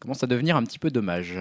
commence 0.00 0.22
à 0.22 0.26
devenir 0.26 0.56
un 0.56 0.62
petit 0.64 0.78
peu 0.78 0.90
dommage. 0.90 1.34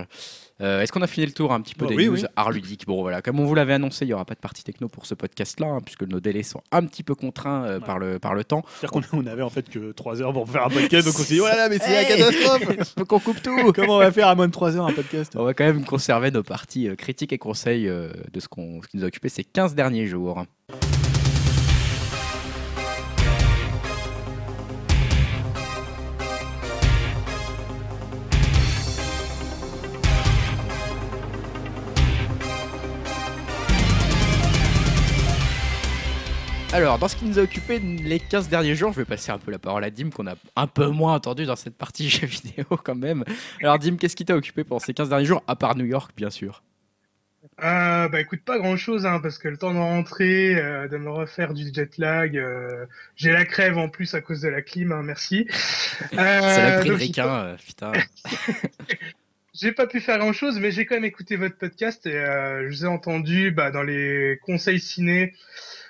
Euh, 0.61 0.79
Est-ce 0.81 0.91
qu'on 0.93 1.01
a 1.01 1.07
fini 1.07 1.25
le 1.25 1.33
tour 1.33 1.51
un 1.51 1.59
petit 1.59 1.75
peu 1.75 1.85
Bah 1.85 1.89
des 1.89 1.97
oui, 1.97 2.05
news 2.07 2.13
oui. 2.13 2.25
art 2.37 2.51
ludiques 2.51 2.85
Bon 2.85 3.01
voilà, 3.01 3.21
comme 3.21 3.39
on 3.39 3.45
vous 3.45 3.55
l'avait 3.55 3.73
annoncé, 3.73 4.05
il 4.05 4.09
y 4.09 4.13
aura 4.13 4.23
pas 4.23 4.35
de 4.35 4.39
partie 4.39 4.63
techno 4.63 4.87
pour 4.87 5.05
ce 5.05 5.15
podcast-là, 5.15 5.67
hein, 5.67 5.79
puisque 5.83 6.03
nos 6.03 6.19
délais 6.21 6.43
sont 6.43 6.61
un 6.71 6.85
petit 6.85 7.03
peu 7.03 7.15
contraints 7.15 7.65
euh, 7.65 7.79
Ouais. 7.79 7.85
par 7.85 7.99
le 7.99 8.19
par 8.19 8.35
le 8.35 8.43
temps. 8.45 8.63
C'est-à-dire 8.79 8.91
qu'on 9.09 9.17
on 9.19 9.25
avait 9.27 9.41
en 9.41 9.49
fait 9.49 9.67
que 9.69 9.91
3 9.91 10.21
heures 10.21 10.31
pour 10.31 10.47
faire 10.49 10.65
un 10.65 10.69
podcast, 10.69 11.05
donc 11.07 11.15
on 11.19 11.23
s'est 11.23 11.33
dit 11.33 11.39
voilà, 11.39 11.67
mais 11.67 11.79
c'est 11.79 11.89
la 11.89 12.03
Hey 12.03 12.17
catastrophe 12.17 12.93
Faut 12.97 13.05
qu'on 13.05 13.19
coupe 13.19 13.41
tout. 13.41 13.71
Comment 13.75 13.95
on 13.95 13.99
va 13.99 14.11
faire 14.11 14.27
à 14.29 14.35
moins 14.35 14.47
de 14.47 14.53
3 14.53 14.77
heures 14.77 14.87
un 14.87 14.93
podcast? 14.93 15.33
On 15.35 15.43
va 15.43 15.53
quand 15.53 15.65
même 15.65 15.83
conserver 15.83 16.31
nos 16.31 16.43
parties 16.43 16.87
euh, 16.87 16.95
critiques 16.95 17.33
et 17.33 17.37
conseils 17.39 17.85
de 17.87 18.39
ce, 18.39 18.47
qu'on- 18.47 18.81
ce 18.83 18.87
qui 18.87 18.97
nous 18.97 19.03
a 19.03 19.07
occupé 19.07 19.27
ces 19.27 19.43
15 19.43 19.75
derniers 19.75 20.05
jours. 20.05 20.45
Alors, 36.73 36.97
dans 36.97 37.07
ce 37.07 37.15
qui 37.15 37.25
nous 37.25 37.37
a 37.37 37.43
occupé 37.43 37.77
les 37.77 38.19
15 38.19 38.49
derniers 38.49 38.73
jours, 38.73 38.91
je 38.93 38.97
vais 38.97 39.05
passer 39.05 39.31
un 39.31 39.37
peu 39.37 39.51
la 39.51 39.59
parole 39.59 39.83
à 39.83 39.91
Dim, 39.91 40.09
qu'on 40.09 40.25
a 40.25 40.33
un 40.55 40.65
peu 40.65 40.87
moins 40.87 41.13
entendu 41.13 41.45
dans 41.45 41.55
cette 41.55 41.77
partie 41.77 42.09
jeux 42.09 42.25
vidéo 42.25 42.65
quand 42.83 42.95
même. 42.95 43.23
Alors, 43.61 43.77
Dim, 43.77 43.95
qu'est-ce 43.95 44.15
qui 44.15 44.25
t'a 44.25 44.35
occupé 44.35 44.63
pendant 44.63 44.79
ces 44.79 44.95
15 44.95 45.09
derniers 45.09 45.25
jours, 45.25 45.43
à 45.47 45.55
part 45.55 45.75
New 45.75 45.85
York, 45.85 46.13
bien 46.17 46.31
sûr? 46.31 46.63
Euh, 47.61 48.07
bah 48.07 48.19
écoute, 48.19 48.41
pas 48.43 48.57
grand 48.57 48.75
chose, 48.75 49.05
hein, 49.05 49.19
parce 49.21 49.37
que 49.37 49.49
le 49.49 49.57
temps 49.57 49.71
de 49.71 49.77
rentrer, 49.77 50.55
euh, 50.55 50.87
de 50.87 50.97
me 50.97 51.11
refaire 51.11 51.53
du 51.53 51.71
jet 51.71 51.95
lag, 51.99 52.35
euh, 52.35 52.87
j'ai 53.15 53.31
la 53.31 53.45
crève 53.45 53.77
en 53.77 53.87
plus 53.87 54.15
à 54.15 54.21
cause 54.21 54.41
de 54.41 54.49
la 54.49 54.63
clim, 54.63 54.91
hein, 54.91 55.03
merci. 55.03 55.47
C'est 56.09 56.15
la 56.15 56.79
prix 56.79 56.89
de 56.89 57.15
donc, 57.15 57.17
euh, 57.19 57.55
putain. 57.63 57.91
J'ai 59.53 59.71
pas 59.71 59.85
pu 59.85 59.99
faire 59.99 60.17
grand 60.17 60.33
chose, 60.33 60.59
mais 60.59 60.71
j'ai 60.71 60.87
quand 60.87 60.95
même 60.95 61.05
écouté 61.05 61.35
votre 61.35 61.55
podcast 61.55 62.07
et 62.07 62.11
je 62.11 62.67
vous 62.67 62.85
ai 62.85 62.87
entendu 62.87 63.51
bah, 63.51 63.69
dans 63.69 63.83
les 63.83 64.39
conseils 64.41 64.79
ciné. 64.79 65.35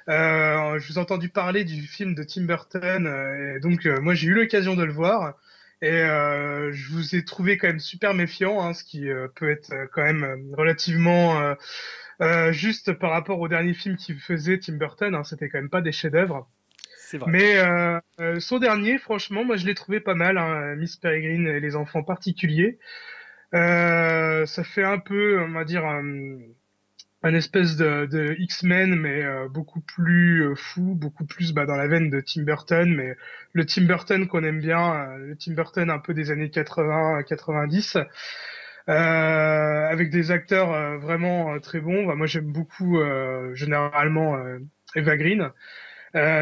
Euh, 0.09 0.79
je 0.79 0.87
vous 0.87 0.99
ai 0.99 1.01
entendu 1.01 1.29
parler 1.29 1.63
du 1.63 1.81
film 1.83 2.13
de 2.15 2.23
Tim 2.23 2.43
Burton, 2.43 3.07
euh, 3.07 3.55
et 3.55 3.59
donc 3.59 3.85
euh, 3.85 4.01
moi 4.01 4.13
j'ai 4.13 4.27
eu 4.27 4.33
l'occasion 4.33 4.75
de 4.75 4.83
le 4.83 4.91
voir 4.91 5.35
et 5.81 5.91
euh, 5.91 6.71
je 6.71 6.91
vous 6.91 7.15
ai 7.15 7.23
trouvé 7.25 7.57
quand 7.57 7.67
même 7.67 7.79
super 7.79 8.13
méfiant, 8.13 8.61
hein, 8.61 8.73
ce 8.73 8.83
qui 8.83 9.09
euh, 9.09 9.27
peut 9.35 9.49
être 9.49 9.73
quand 9.93 10.03
même 10.03 10.53
relativement 10.57 11.39
euh, 11.41 11.55
euh, 12.21 12.51
juste 12.51 12.93
par 12.93 13.11
rapport 13.11 13.39
au 13.39 13.47
dernier 13.47 13.73
film 13.73 13.97
qu'il 13.97 14.19
faisait 14.19 14.59
Tim 14.59 14.73
Burton. 14.73 15.15
Hein, 15.15 15.23
C'était 15.23 15.49
quand 15.49 15.57
même 15.57 15.69
pas 15.69 15.81
des 15.81 15.91
chefs-d'œuvre. 15.91 16.49
Vrai. 17.13 17.31
Mais 17.31 17.57
euh, 17.57 17.99
euh, 18.19 18.39
son 18.39 18.57
dernier, 18.59 18.97
franchement, 18.97 19.43
moi 19.43 19.55
je 19.55 19.65
l'ai 19.65 19.75
trouvé 19.75 19.99
pas 19.99 20.15
mal, 20.15 20.37
hein, 20.37 20.75
Miss 20.75 20.95
Peregrine 20.95 21.47
et 21.47 21.59
les 21.59 21.75
enfants 21.75 22.01
particuliers. 22.01 22.79
Euh, 23.53 24.45
ça 24.47 24.63
fait 24.63 24.83
un 24.83 24.97
peu, 24.97 25.39
on 25.41 25.51
va 25.51 25.63
dire, 25.63 25.85
un, 27.23 27.33
espèce 27.33 27.77
de, 27.77 28.05
de 28.05 28.35
X-Men, 28.39 28.95
mais 28.95 29.23
euh, 29.23 29.47
beaucoup 29.49 29.81
plus 29.81 30.41
euh, 30.45 30.55
fou, 30.55 30.95
beaucoup 30.95 31.25
plus 31.25 31.53
bah, 31.53 31.65
dans 31.65 31.75
la 31.75 31.87
veine 31.87 32.09
de 32.09 32.21
Tim 32.21 32.43
Burton, 32.43 32.93
mais 32.93 33.15
le 33.53 33.65
Tim 33.65 33.83
Burton 33.85 34.27
qu'on 34.27 34.43
aime 34.43 34.59
bien, 34.59 34.93
euh, 34.93 35.17
le 35.17 35.35
Tim 35.37 35.53
Burton 35.53 35.89
un 35.89 35.99
peu 35.99 36.13
des 36.13 36.31
années 36.31 36.49
80-90. 36.49 38.05
Euh, 38.89 39.87
avec 39.89 40.09
des 40.09 40.31
acteurs 40.31 40.73
euh, 40.73 40.97
vraiment 40.97 41.53
euh, 41.53 41.59
très 41.59 41.79
bons. 41.79 42.05
Bah, 42.05 42.15
moi, 42.15 42.27
j'aime 42.27 42.51
beaucoup 42.51 42.99
généralement 43.53 44.37
Eva 44.95 45.17
Green. 45.17 45.51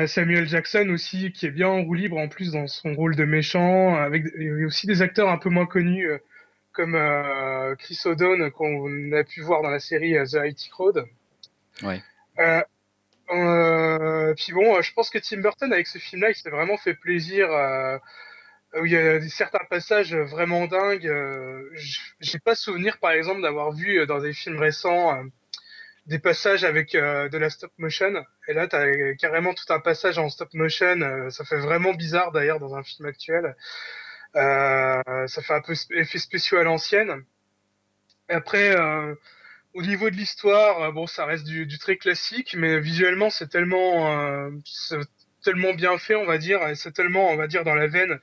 Samuel 0.08 0.48
Jackson 0.48 0.90
aussi, 0.90 1.32
qui 1.32 1.46
est 1.46 1.52
bien 1.52 1.68
en 1.70 1.84
roue 1.84 1.94
libre 1.94 2.18
en 2.18 2.28
plus 2.28 2.52
dans 2.52 2.68
son 2.68 2.94
rôle 2.94 3.16
de 3.16 3.24
méchant, 3.24 3.96
avec 3.96 4.26
aussi 4.66 4.86
des 4.86 5.02
acteurs 5.02 5.30
un 5.30 5.38
peu 5.38 5.50
moins 5.50 5.66
connus 5.66 6.10
comme 6.74 6.96
euh, 6.96 7.76
Chris 7.76 8.00
O'Donnell 8.06 8.52
qu'on 8.52 9.12
a 9.14 9.24
pu 9.24 9.42
voir 9.42 9.62
dans 9.62 9.70
la 9.70 9.80
série 9.80 10.18
euh, 10.18 10.26
The 10.26 10.38
IT 10.46 10.70
Crowd. 10.72 11.06
Ouais. 11.84 12.02
Euh, 12.40 12.62
euh, 13.32 14.34
puis 14.36 14.54
bon, 14.54 14.82
je 14.82 14.94
pense 14.94 15.10
que 15.10 15.20
Tim 15.20 15.42
Burton 15.42 15.72
avec 15.72 15.88
ce 15.88 15.98
film-là, 15.98 16.30
il 16.30 16.36
s'est 16.36 16.50
vraiment 16.50 16.78
fait 16.78 16.94
plaisir. 16.94 17.48
où 18.76 18.86
il 18.86 18.92
y 18.92 18.98
a 18.98 19.22
certains 19.30 19.66
passages 19.70 20.16
vraiment 20.16 20.68
dingues. 20.68 21.12
J'ai 22.20 22.40
pas 22.40 22.56
souvenir, 22.56 23.00
par 23.00 23.12
exemple, 23.12 23.42
d'avoir 23.42 23.72
vu 23.72 24.06
dans 24.06 24.20
des 24.20 24.34
films 24.34 24.60
récents 24.60 25.24
des 26.06 26.20
passages 26.20 26.64
avec 26.64 26.96
euh, 26.96 27.30
de 27.30 27.38
la 27.38 27.50
stop 27.50 27.72
motion. 27.78 28.14
Et 28.48 28.54
là, 28.54 28.68
t'as 28.68 29.14
carrément 29.16 29.54
tout 29.54 29.72
un 29.72 29.80
passage 29.80 30.18
en 30.18 30.30
stop 30.30 30.54
motion. 30.54 31.02
euh, 31.02 31.30
ça 31.30 31.46
fait 31.46 31.60
vraiment 31.60 31.94
bizarre 31.94 32.32
d'ailleurs 32.32 32.60
dans 32.60 32.76
un 32.76 32.84
film 32.84 33.08
actuel. 33.08 33.56
Euh, 34.36 35.28
ça 35.28 35.42
fait 35.42 35.54
un 35.54 35.62
peu 35.62 35.74
effet 35.92 36.20
spéciaux 36.20 36.58
à 36.58 36.64
l'ancienne. 36.64 37.24
Après, 38.30 38.76
euh, 38.78 39.14
au 39.74 39.82
niveau 39.82 40.10
de 40.10 40.16
l'histoire, 40.16 40.82
euh, 40.84 40.92
bon, 40.92 41.08
ça 41.08 41.26
reste 41.26 41.46
du, 41.46 41.66
du 41.66 41.78
très 41.80 41.98
classique, 41.98 42.56
mais 42.58 42.80
visuellement, 42.80 43.30
c'est 43.30 43.50
tellement, 43.50 44.50
tellement 45.44 45.74
bien 45.74 45.98
fait, 45.98 46.16
on 46.16 46.26
va 46.26 46.38
dire, 46.38 46.66
et 46.68 46.76
c'est 46.76 46.92
tellement, 46.92 47.30
on 47.30 47.36
va 47.36 47.48
dire, 47.48 47.64
dans 47.64 47.76
la 47.76 47.88
veine 47.88 48.20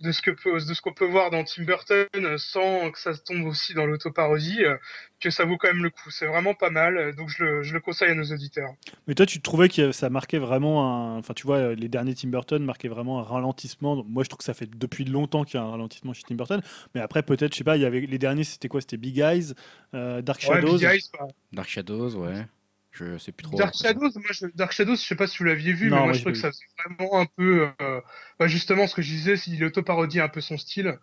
de 0.00 0.12
ce 0.12 0.22
que 0.22 0.30
peut, 0.30 0.52
de 0.52 0.74
ce 0.74 0.80
qu'on 0.80 0.92
peut 0.92 1.06
voir 1.06 1.30
dans 1.30 1.44
Tim 1.44 1.64
Burton, 1.64 2.06
euh, 2.16 2.36
sans 2.38 2.90
que 2.90 2.98
ça 2.98 3.16
tombe 3.16 3.44
aussi 3.46 3.74
dans 3.74 3.86
l'autoparodie, 3.86 4.64
euh, 4.64 4.76
que 5.20 5.30
ça 5.30 5.44
vaut 5.44 5.56
quand 5.56 5.68
même 5.68 5.82
le 5.82 5.90
coup. 5.90 6.10
C'est 6.10 6.26
vraiment 6.26 6.54
pas 6.54 6.70
mal, 6.70 6.96
euh, 6.96 7.12
donc 7.12 7.28
je 7.28 7.44
le, 7.44 7.62
je 7.62 7.72
le 7.72 7.80
conseille 7.80 8.10
à 8.10 8.14
nos 8.14 8.24
auditeurs. 8.24 8.70
Mais 9.06 9.14
toi, 9.14 9.24
tu 9.24 9.40
trouvais 9.40 9.68
que 9.68 9.92
ça 9.92 10.10
marquait 10.10 10.38
vraiment 10.38 10.84
un. 11.14 11.18
Enfin, 11.18 11.34
tu 11.34 11.46
vois, 11.46 11.74
les 11.74 11.88
derniers 11.88 12.14
Tim 12.14 12.28
Burton 12.28 12.62
marquaient 12.64 12.88
vraiment 12.88 13.20
un 13.20 13.22
ralentissement. 13.22 14.04
Moi, 14.04 14.24
je 14.24 14.28
trouve 14.28 14.38
que 14.38 14.44
ça 14.44 14.54
fait 14.54 14.68
depuis 14.74 15.04
longtemps 15.04 15.44
qu'il 15.44 15.58
y 15.58 15.62
a 15.62 15.66
un 15.66 15.70
ralentissement 15.70 16.12
chez 16.12 16.22
Tim 16.26 16.34
Burton. 16.34 16.60
Mais 16.94 17.00
après, 17.00 17.22
peut-être, 17.22 17.52
je 17.52 17.58
sais 17.58 17.64
pas, 17.64 17.76
il 17.76 17.82
y 17.82 17.86
avait 17.86 18.00
les 18.00 18.18
derniers, 18.18 18.44
c'était 18.44 18.68
quoi? 18.68 18.80
C'était 18.80 18.96
Big 18.96 19.18
Eyes, 19.18 19.54
euh, 19.94 20.22
Dark 20.22 20.40
Ouais, 20.42 20.56
Shadows. 20.56 20.74
Big 20.78 20.84
Eyes, 20.84 21.10
bah, 21.18 21.26
Dark 21.52 21.68
Shadows, 21.68 22.16
ouais. 22.16 22.46
Je 22.94 23.18
sais 23.18 23.32
plus 23.32 23.42
trop. 23.44 23.56
Dark 23.56 23.74
Shadows, 23.74 24.10
moi, 24.14 24.30
je, 24.30 24.46
Dark 24.54 24.72
Shadows, 24.72 24.94
je 24.96 25.02
sais 25.02 25.16
pas 25.16 25.26
si 25.26 25.38
vous 25.38 25.44
l'aviez 25.44 25.72
vu, 25.72 25.90
Non, 25.90 25.96
mais 25.96 26.02
moi, 26.04 26.12
je 26.12 26.20
trouve 26.20 26.32
que 26.32 26.38
ça 26.38 26.50
faisait 26.50 26.64
vraiment 26.84 27.20
un 27.20 27.26
peu, 27.26 27.68
euh, 27.82 28.00
bah, 28.38 28.46
justement, 28.46 28.86
ce 28.86 28.94
que 28.94 29.02
je 29.02 29.10
disais, 29.10 29.36
s'il 29.36 29.64
auto-parodie 29.64 30.20
un 30.20 30.28
peu 30.28 30.40
son 30.40 30.56
style. 30.56 30.98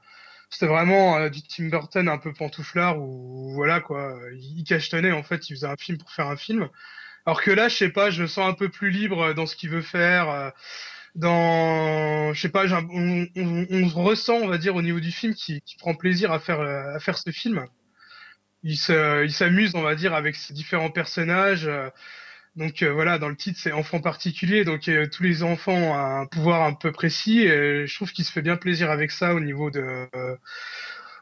C'était 0.50 0.68
vraiment 0.68 1.18
euh, 1.18 1.30
du 1.30 1.42
Tim 1.44 1.68
Burton 1.70 2.08
un 2.10 2.18
peu 2.18 2.34
pantouflard 2.34 2.98
où, 3.00 3.54
voilà, 3.54 3.82
quoi, 3.82 4.18
il, 4.34 4.60
il 4.60 4.64
cachetonnait, 4.64 5.12
en 5.12 5.24
fait, 5.24 5.50
il 5.50 5.56
faisait 5.56 5.68
un 5.68 5.78
film 5.78 5.98
pour 5.98 6.12
faire 6.12 6.28
un 6.28 6.38
film. 6.38 6.70
Alors 7.26 7.42
que 7.42 7.52
là, 7.52 7.68
je 7.70 7.76
sais 7.76 7.90
pas, 7.90 8.10
je 8.10 8.22
me 8.24 8.28
sens 8.28 8.50
un 8.50 8.54
peu 8.54 8.70
plus 8.70 8.90
libre 8.90 9.34
dans 9.34 9.46
ce 9.46 9.56
qu'il 9.56 9.70
veut 9.70 9.82
faire. 9.82 10.30
euh, 10.30 10.50
dans, 11.16 12.34
je 12.34 12.42
sais 12.42 12.50
pas, 12.50 12.66
on, 12.74 13.28
on, 13.36 13.68
on 13.70 13.88
ressent, 14.04 14.36
on 14.36 14.48
va 14.48 14.58
dire, 14.58 14.76
au 14.76 14.82
niveau 14.82 15.00
du 15.00 15.12
film, 15.12 15.34
qui, 15.36 15.62
qui 15.62 15.76
prend 15.78 15.94
plaisir 15.94 16.32
à 16.32 16.40
faire, 16.40 16.62
euh, 16.62 16.96
à 16.96 17.00
faire 17.00 17.18
ce 17.18 17.32
film. 17.32 17.66
Il 18.64 18.78
se, 18.78 19.24
il 19.26 19.34
s'amuse, 19.34 19.74
on 19.76 19.82
va 19.82 19.96
dire, 19.96 20.14
avec 20.14 20.36
ses 20.36 20.54
différents 20.54 20.92
personnages. 20.92 21.68
euh, 21.68 21.90
donc 22.58 22.84
euh, 22.84 22.92
voilà, 22.94 23.20
dans 23.20 23.30
le 23.30 23.36
titre, 23.38 23.60
c'est 23.62 23.72
enfant 23.74 24.02
particulier, 24.02 24.66
donc 24.66 24.90
euh, 24.90 25.08
tous 25.08 25.24
les 25.24 25.44
enfants 25.44 25.74
ont 25.74 25.96
un 25.96 26.26
pouvoir 26.28 26.64
un 26.64 26.74
peu 26.74 26.92
précis. 26.92 27.42
Et 27.42 27.88
je 27.88 27.96
trouve 27.96 28.12
qu'il 28.14 28.26
se 28.26 28.32
fait 28.32 28.42
bien 28.44 28.58
plaisir 28.58 28.92
avec 28.92 29.12
ça 29.12 29.34
au 29.36 29.40
niveau 29.42 29.72
de, 29.72 29.82
euh, 30.16 30.38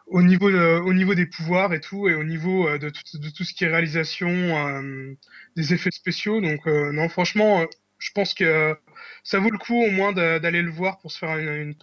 au 0.08 0.22
niveau 0.24 0.52
de- 0.52 0.80
au 0.84 0.94
niveau 0.94 1.16
des 1.16 1.26
pouvoirs 1.28 1.74
et 1.74 1.80
tout, 1.82 2.10
et 2.10 2.16
au 2.16 2.24
niveau 2.24 2.68
euh, 2.68 2.78
de, 2.80 2.90
tout, 2.90 3.44
ce 3.44 3.54
qui 3.54 3.64
est 3.66 3.68
réalisation, 3.70 4.30
euh, 4.30 5.14
des 5.56 5.74
effets 5.74 5.92
spéciaux. 5.92 6.42
Donc 6.42 6.68
euh, 6.68 6.92
non, 6.94 7.10
franchement, 7.10 7.62
euh, 7.62 7.66
je 8.00 8.12
pense 8.12 8.34
que 8.34 8.76
ça 9.24 9.40
vaut 9.40 9.52
le 9.52 9.58
coup 9.60 9.76
au 9.84 9.92
moins 9.92 10.14
d'aller 10.14 10.62
le 10.62 10.72
voir 10.72 11.00
pour 11.00 11.12
se 11.12 11.20
faire 11.20 11.38
une, 11.38 11.50
une- 11.50 11.76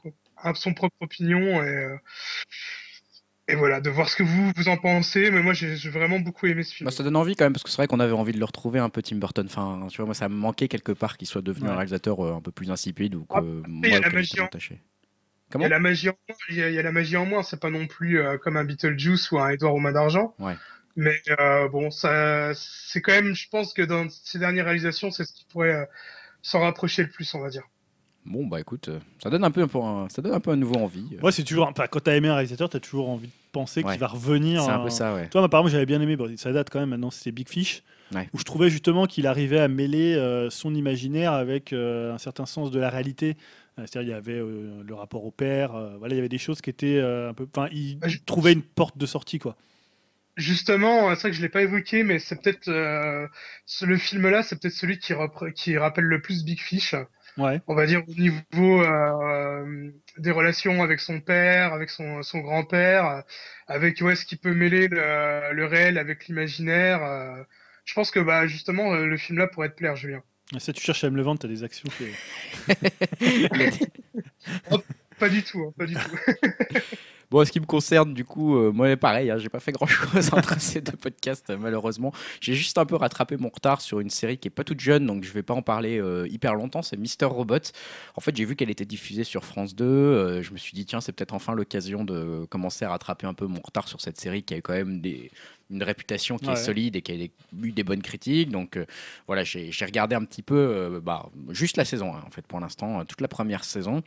un- 0.42 0.54
son 0.54 0.74
propre 0.74 0.96
opinion 1.00 1.62
euh, 1.62 1.96
et 3.48 3.54
voilà, 3.54 3.80
de 3.80 3.90
voir 3.90 4.08
ce 4.08 4.16
que 4.16 4.22
vous 4.22 4.52
vous 4.56 4.68
en 4.68 4.76
pensez. 4.76 5.30
Mais 5.30 5.42
moi, 5.42 5.52
j'ai 5.52 5.76
j'ai 5.76 5.90
vraiment 5.90 6.18
beaucoup 6.20 6.46
aimé 6.46 6.62
ce 6.62 6.74
film. 6.74 6.86
Bah, 6.86 6.90
ça 6.90 7.02
donne 7.04 7.16
envie 7.16 7.36
quand 7.36 7.44
même 7.44 7.52
parce 7.52 7.62
que 7.62 7.70
c'est 7.70 7.76
vrai 7.76 7.86
qu'on 7.86 8.00
avait 8.00 8.12
envie 8.12 8.32
de 8.32 8.38
le 8.38 8.44
retrouver 8.44 8.78
un 8.80 8.88
peu 8.88 9.02
Tim 9.02 9.16
Burton. 9.16 9.46
Enfin, 9.46 9.86
tu 9.90 9.96
vois, 9.98 10.06
moi 10.06 10.14
ça 10.14 10.28
me 10.28 10.34
manquait 10.34 10.68
quelque 10.68 10.92
part 10.92 11.16
qu'il 11.16 11.28
soit 11.28 11.42
devenu 11.42 11.68
un 11.68 11.74
réalisateur 11.74 12.24
euh, 12.24 12.34
un 12.34 12.40
peu 12.40 12.50
plus 12.50 12.70
insipide 12.70 13.14
ou 13.14 13.24
que 13.24 13.34
Ah, 13.36 13.42
il 13.84 13.90
y 13.90 13.94
a 13.94 14.00
la 14.00 14.06
auquel 14.08 14.12
magie 14.14 14.40
en- 14.40 14.44
attaché. 14.46 14.74
Il 14.74 15.48
y 15.48 15.52
Comment 15.52 15.64
a 15.66 15.68
la 15.68 15.78
magie 15.78 16.08
en 16.08 16.14
moins. 16.28 16.36
Il 16.48 16.56
y 16.56 16.62
a, 16.62 16.68
il 16.70 16.74
y 16.74 16.78
a 16.78 16.82
la 16.82 16.90
magie 16.92 17.16
en 17.16 17.24
moins. 17.26 17.42
C'est 17.44 17.60
pas 17.60 17.70
non 17.70 17.86
plus 17.86 18.18
euh, 18.20 18.36
comme 18.38 18.56
un 18.56 18.64
Beetlejuice 18.64 19.30
ou 19.30 19.38
un 19.38 19.50
Edouard 19.50 19.74
aux 19.74 19.78
mains 19.78 19.92
d'argent. 19.92 20.34
Ouais. 20.40 20.54
Mais 20.96 21.20
euh, 21.38 21.68
bon, 21.68 21.90
ça, 21.92 22.50
c'est 22.54 23.00
quand 23.00 23.12
même. 23.12 23.34
Je 23.36 23.48
pense 23.48 23.72
que 23.72 23.82
dans 23.82 24.08
ces 24.10 24.38
dernières 24.40 24.64
réalisations, 24.64 25.10
c'est 25.12 25.24
ce 25.24 25.32
qui 25.32 25.44
pourrait 25.44 25.72
euh, 25.74 25.84
s'en 26.42 26.60
rapprocher 26.60 27.02
le 27.04 27.10
plus, 27.10 27.32
on 27.34 27.40
va 27.40 27.50
dire. 27.50 27.62
Bon 28.26 28.44
bah 28.46 28.58
écoute, 28.60 28.88
euh, 28.88 28.98
ça 29.22 29.30
donne 29.30 29.44
un 29.44 29.50
peu 29.52 29.62
un, 29.62 29.68
peu 29.68 29.78
un- 29.78 30.08
ça 30.08 30.20
donne 30.20 30.34
un 30.34 30.40
peu 30.40 30.50
un 30.50 30.56
nouveau 30.56 30.74
envie. 30.76 31.06
euh. 31.16 31.20
Ouais, 31.24 31.30
c'est 31.32 31.44
toujours. 31.44 31.68
Enfin, 31.68 31.86
quand 31.86 32.00
t'as 32.00 32.16
aimé 32.16 32.28
un 32.28 32.34
réalisateur, 32.34 32.68
t'as 32.68 32.80
toujours 32.80 33.08
envie 33.08 33.28
de 33.28 33.32
penser 33.52 33.82
Ouais. 33.84 33.92
qu'il 33.92 34.00
va 34.00 34.08
revenir. 34.08 34.62
c'est 34.62 34.70
un 34.70 34.80
peu 34.82 34.90
ça, 34.90 35.14
ouais. 35.14 35.28
Toi, 35.28 35.40
moi, 35.42 35.48
par 35.48 35.60
exemple, 35.60 35.72
j'avais 35.72 35.86
bien 35.86 36.00
aimé, 36.00 36.16
bon, 36.16 36.36
ça 36.36 36.52
date 36.52 36.68
quand 36.70 36.80
même 36.80 36.88
maintenant, 36.90 37.10
c'était 37.12 37.30
Big 37.30 37.48
Fish, 37.48 37.82
Ouais. 38.14 38.28
où 38.34 38.38
je 38.38 38.44
trouvais 38.44 38.68
justement 38.68 39.06
qu'il 39.06 39.26
arrivait 39.28 39.60
à 39.60 39.68
mêler 39.68 40.14
euh, 40.16 40.50
son 40.50 40.74
imaginaire 40.74 41.32
avec 41.32 41.72
euh, 41.72 42.12
un 42.14 42.18
certain 42.18 42.46
sens 42.46 42.70
de 42.72 42.78
la 42.80 42.90
réalité. 42.90 43.36
C'est-à-dire, 43.78 44.02
il 44.02 44.08
y 44.08 44.12
avait 44.12 44.38
euh, 44.40 44.82
le 44.84 44.94
rapport 44.94 45.24
au 45.24 45.30
père, 45.30 45.74
euh, 45.76 45.96
voilà, 45.98 46.14
il 46.14 46.16
y 46.16 46.20
avait 46.20 46.28
des 46.30 46.38
choses 46.38 46.60
qui 46.62 46.70
étaient 46.70 46.96
euh, 46.96 47.28
un 47.30 47.34
peu. 47.34 47.46
Enfin, 47.54 47.68
il 47.72 47.98
Ah, 48.02 48.08
je- 48.08 48.18
trouvait 48.26 48.52
une 48.54 48.62
porte 48.62 48.96
de 48.98 49.04
sortie, 49.06 49.38
quoi. 49.38 49.54
Justement, 50.36 51.14
c'est 51.14 51.20
vrai 51.22 51.30
que 51.30 51.36
je 51.36 51.42
l'ai 51.42 51.48
pas 51.48 51.62
évoqué, 51.62 52.02
mais 52.02 52.18
c'est 52.18 52.40
peut-être 52.42 52.68
euh, 52.68 53.26
ce- 53.64 53.84
le 53.86 53.96
film-là, 53.96 54.42
c'est 54.42 54.60
peut-être 54.60 54.74
celui 54.74 54.98
qui, 54.98 55.12
repre- 55.14 55.52
qui 55.52 55.78
rappelle 55.78 56.04
le 56.04 56.20
plus 56.20 56.44
Big 56.44 56.60
Fish. 56.60 56.94
Ouais. 57.38 57.60
on 57.66 57.74
va 57.74 57.84
dire 57.86 58.02
au 58.08 58.12
niveau 58.20 58.82
euh, 58.82 59.90
des 60.18 60.30
relations 60.30 60.82
avec 60.82 61.00
son 61.00 61.20
père, 61.20 61.74
avec 61.74 61.90
son, 61.90 62.22
son 62.22 62.38
grand-père, 62.40 63.24
avec 63.66 64.00
ouais, 64.00 64.14
ce 64.16 64.24
qui 64.24 64.36
peut 64.36 64.54
mêler 64.54 64.88
le, 64.88 65.52
le 65.52 65.64
réel 65.66 65.98
avec 65.98 66.26
l'imaginaire. 66.28 67.02
euh. 67.04 67.42
je 67.84 67.92
pense 67.94 68.10
que 68.10 68.20
bah 68.20 68.46
justement 68.46 68.94
euh, 68.94 69.04
le 69.06 69.16
film 69.18 69.38
là 69.38 69.46
pourrait 69.48 69.68
te 69.68 69.74
plaire, 69.74 69.96
Julien. 69.96 70.22
Et 70.54 70.60
Ça, 70.60 70.72
tu 70.72 70.80
cherches 70.82 71.02
à 71.04 71.10
me 71.10 71.16
le 71.16 71.22
vendre, 71.22 71.40
t'as 71.40 71.48
des 71.48 71.64
actions. 71.64 71.88
qui- 71.98 72.06
Pas 75.18 75.28
du 75.28 75.42
tout, 75.42 75.60
hein, 75.60 75.72
pas 75.78 75.86
du 75.86 75.94
tout. 75.94 76.16
Bon, 77.30 77.40
en 77.40 77.44
ce 77.44 77.50
qui 77.50 77.58
me 77.60 77.66
concerne, 77.66 78.14
du 78.14 78.24
coup, 78.24 78.56
euh, 78.56 78.70
moi, 78.72 78.96
pareil, 78.96 79.30
hein, 79.30 79.38
j'ai 79.38 79.48
pas 79.48 79.58
fait 79.58 79.72
grand 79.72 79.86
chose 79.86 80.30
entre 80.32 80.60
ces 80.60 80.80
deux 80.80 80.96
podcasts, 80.96 81.50
euh, 81.50 81.56
malheureusement. 81.58 82.12
J'ai 82.40 82.54
juste 82.54 82.78
un 82.78 82.86
peu 82.86 82.94
rattrapé 82.94 83.36
mon 83.36 83.48
retard 83.48 83.80
sur 83.80 83.98
une 84.00 84.10
série 84.10 84.38
qui 84.38 84.48
est 84.48 84.50
pas 84.50 84.62
toute 84.64 84.80
jeune, 84.80 85.06
donc 85.06 85.24
je 85.24 85.32
vais 85.32 85.42
pas 85.42 85.54
en 85.54 85.62
parler 85.62 85.98
euh, 85.98 86.28
hyper 86.28 86.54
longtemps. 86.54 86.82
C'est 86.82 86.96
Mister 86.96 87.26
Robot. 87.26 87.58
En 88.14 88.20
fait, 88.20 88.36
j'ai 88.36 88.44
vu 88.44 88.54
qu'elle 88.54 88.70
était 88.70 88.84
diffusée 88.84 89.24
sur 89.24 89.44
France 89.44 89.74
2. 89.74 89.84
euh, 89.84 90.42
je 90.42 90.52
me 90.52 90.56
suis 90.56 90.74
dit, 90.74 90.86
tiens, 90.86 91.00
c'est 91.00 91.12
peut-être 91.12 91.34
enfin 91.34 91.54
l'occasion 91.54 92.04
de 92.04 92.46
commencer 92.48 92.84
à 92.84 92.90
rattraper 92.90 93.26
un 93.26 93.34
peu 93.34 93.46
mon 93.46 93.60
retard 93.60 93.88
sur 93.88 94.00
cette 94.00 94.20
série 94.20 94.42
qui 94.44 94.54
a 94.54 94.60
quand 94.60 94.74
même 94.74 95.00
des, 95.00 95.30
une 95.70 95.82
réputation 95.82 96.38
qui 96.38 96.46
Ouais. 96.46 96.52
est 96.52 96.56
solide 96.64 96.96
et 96.96 97.02
qui 97.02 97.12
a 97.12 97.16
des- 97.16 97.30
eu 97.62 97.72
des 97.72 97.82
bonnes 97.82 98.02
critiques. 98.02 98.50
Donc 98.50 98.76
euh, 98.76 98.86
voilà, 99.26 99.42
j'ai 99.44 99.70
regardé 99.84 100.14
un 100.14 100.24
petit 100.24 100.42
peu, 100.42 100.54
euh, 100.56 101.00
bah, 101.00 101.28
juste 101.50 101.76
la 101.76 101.84
saison, 101.84 102.14
hein, 102.14 102.22
en 102.26 102.30
fait, 102.30 102.46
pour 102.46 102.60
l'instant, 102.60 103.00
euh, 103.00 103.04
toute 103.04 103.20
la 103.20 103.28
première 103.28 103.64
saison. 103.64 104.02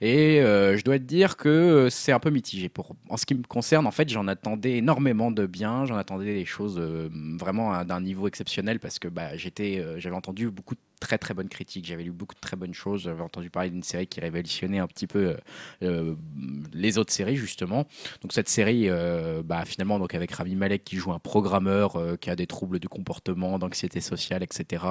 Et 0.00 0.40
euh, 0.40 0.76
je 0.76 0.84
dois 0.84 0.98
te 0.98 1.04
dire 1.04 1.36
que 1.36 1.88
c'est 1.90 2.12
un 2.12 2.20
peu 2.20 2.30
mitigé. 2.30 2.68
Pour, 2.68 2.94
en 3.08 3.16
ce 3.16 3.26
qui 3.26 3.34
me 3.34 3.42
concerne, 3.42 3.86
en 3.86 3.90
fait, 3.90 4.08
j'en 4.08 4.28
attendais 4.28 4.76
énormément 4.78 5.30
de 5.30 5.46
bien. 5.46 5.84
J'en 5.86 5.96
attendais 5.96 6.26
des 6.34 6.44
choses 6.44 6.78
vraiment 7.38 7.84
d'un 7.84 8.00
niveau 8.00 8.28
exceptionnel 8.28 8.78
parce 8.78 8.98
que 8.98 9.08
bah, 9.08 9.36
j'étais, 9.36 9.84
j'avais 9.98 10.14
entendu 10.16 10.50
beaucoup 10.50 10.74
de 10.74 10.80
très 11.00 11.18
très 11.18 11.34
bonnes 11.34 11.48
critiques. 11.48 11.86
J'avais 11.86 12.04
lu 12.04 12.12
beaucoup 12.12 12.34
de 12.34 12.40
très 12.40 12.56
bonnes 12.56 12.74
choses. 12.74 13.02
J'avais 13.02 13.22
entendu 13.22 13.50
parler 13.50 13.70
d'une 13.70 13.82
série 13.82 14.06
qui 14.06 14.20
révolutionnait 14.20 14.78
un 14.78 14.86
petit 14.86 15.06
peu 15.06 15.18
euh, 15.30 15.36
euh, 15.82 16.14
les 16.72 16.98
autres 16.98 17.12
séries 17.12 17.36
justement. 17.36 17.86
Donc 18.22 18.32
cette 18.32 18.48
série, 18.48 18.88
euh, 18.88 19.42
bah, 19.44 19.64
finalement, 19.64 19.98
donc 19.98 20.14
avec 20.14 20.30
Rami 20.32 20.54
Malek 20.54 20.84
qui 20.84 20.96
joue 20.96 21.12
un 21.12 21.18
programmeur 21.18 21.96
qui 22.20 22.30
a 22.30 22.36
des 22.36 22.46
troubles 22.46 22.78
du 22.78 22.88
comportement, 22.88 23.58
d'anxiété 23.58 24.00
sociale, 24.00 24.42
etc. 24.42 24.84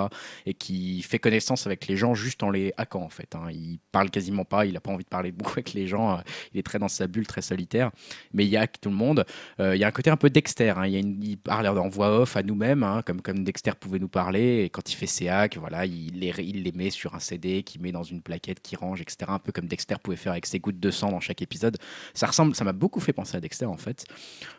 et 0.46 0.54
qui 0.54 1.02
fait 1.04 1.20
connaissance 1.20 1.66
avec 1.68 1.88
les 1.88 1.96
gens 1.96 2.14
juste 2.16 2.44
en 2.44 2.50
les 2.50 2.74
hackant 2.78 3.04
en 3.04 3.10
fait. 3.10 3.36
hein. 3.36 3.48
Il 3.52 3.80
parle 3.92 4.10
quasiment 4.10 4.46
pas, 4.46 4.66
il 4.66 4.76
a 4.76 4.82
pas 4.82 4.92
envie 4.92 5.04
de 5.04 5.10
parler 5.10 5.32
beaucoup 5.40 5.52
avec 5.54 5.74
les 5.74 5.88
gens. 5.88 6.22
Il 6.54 6.60
est 6.60 6.64
très 6.64 6.80
dans 6.80 6.88
sa 6.88 7.08
bulle, 7.08 7.28
très 7.28 7.42
solitaire, 7.42 7.92
mais 8.34 8.46
il 8.46 8.58
hack 8.58 8.82
tout 8.82 8.90
le 8.90 8.96
monde. 8.96 9.26
Il 9.60 9.76
y 9.78 9.84
a 9.84 9.88
un 9.88 9.92
côté 9.92 10.10
un 10.10 10.18
peu 10.18 10.30
Dexter. 10.30 10.74
hein. 10.76 10.88
Il 10.88 11.38
parle 11.38 11.68
en 11.68 11.90
voix 11.90 12.20
off 12.22 12.36
à 12.36 12.44
nous-mêmes, 12.44 12.84
hein, 12.84 13.02
comme 13.06 13.22
comme 13.22 13.44
Dexter 13.44 13.72
pouvait 13.80 14.00
nous 14.00 14.08
parler. 14.10 14.64
Et 14.64 14.70
quand 14.70 14.92
il 14.92 14.96
fait 14.96 15.06
ses 15.08 15.30
hacks, 15.30 15.58
voilà, 15.58 15.86
il 15.86 15.99
il 16.08 16.64
les 16.64 16.72
met 16.72 16.90
sur 16.90 17.16
un 17.16 17.20
CD, 17.20 17.64
qu'il 17.64 17.82
met 17.82 17.92
dans 17.92 18.04
une 18.04 18.22
plaquette, 18.22 18.62
qui 18.62 18.76
range, 18.76 19.02
etc. 19.02 19.18
Un 19.28 19.40
peu 19.40 19.52
comme 19.52 19.68
Dexter 19.68 19.96
pouvait 20.02 20.18
faire 20.18 20.32
avec 20.32 20.46
ses 20.46 20.60
gouttes 20.60 20.80
de 20.80 20.92
sang 20.92 21.12
dans 21.12 21.20
chaque 21.20 21.42
épisode. 21.42 21.78
Ça 22.14 22.28
ressemble, 22.28 22.56
ça 22.56 22.64
m'a 22.64 22.74
beaucoup 22.74 23.00
fait 23.00 23.14
penser 23.14 23.38
à 23.38 23.40
Dexter 23.42 23.66
en 23.66 23.78
fait. 23.78 24.06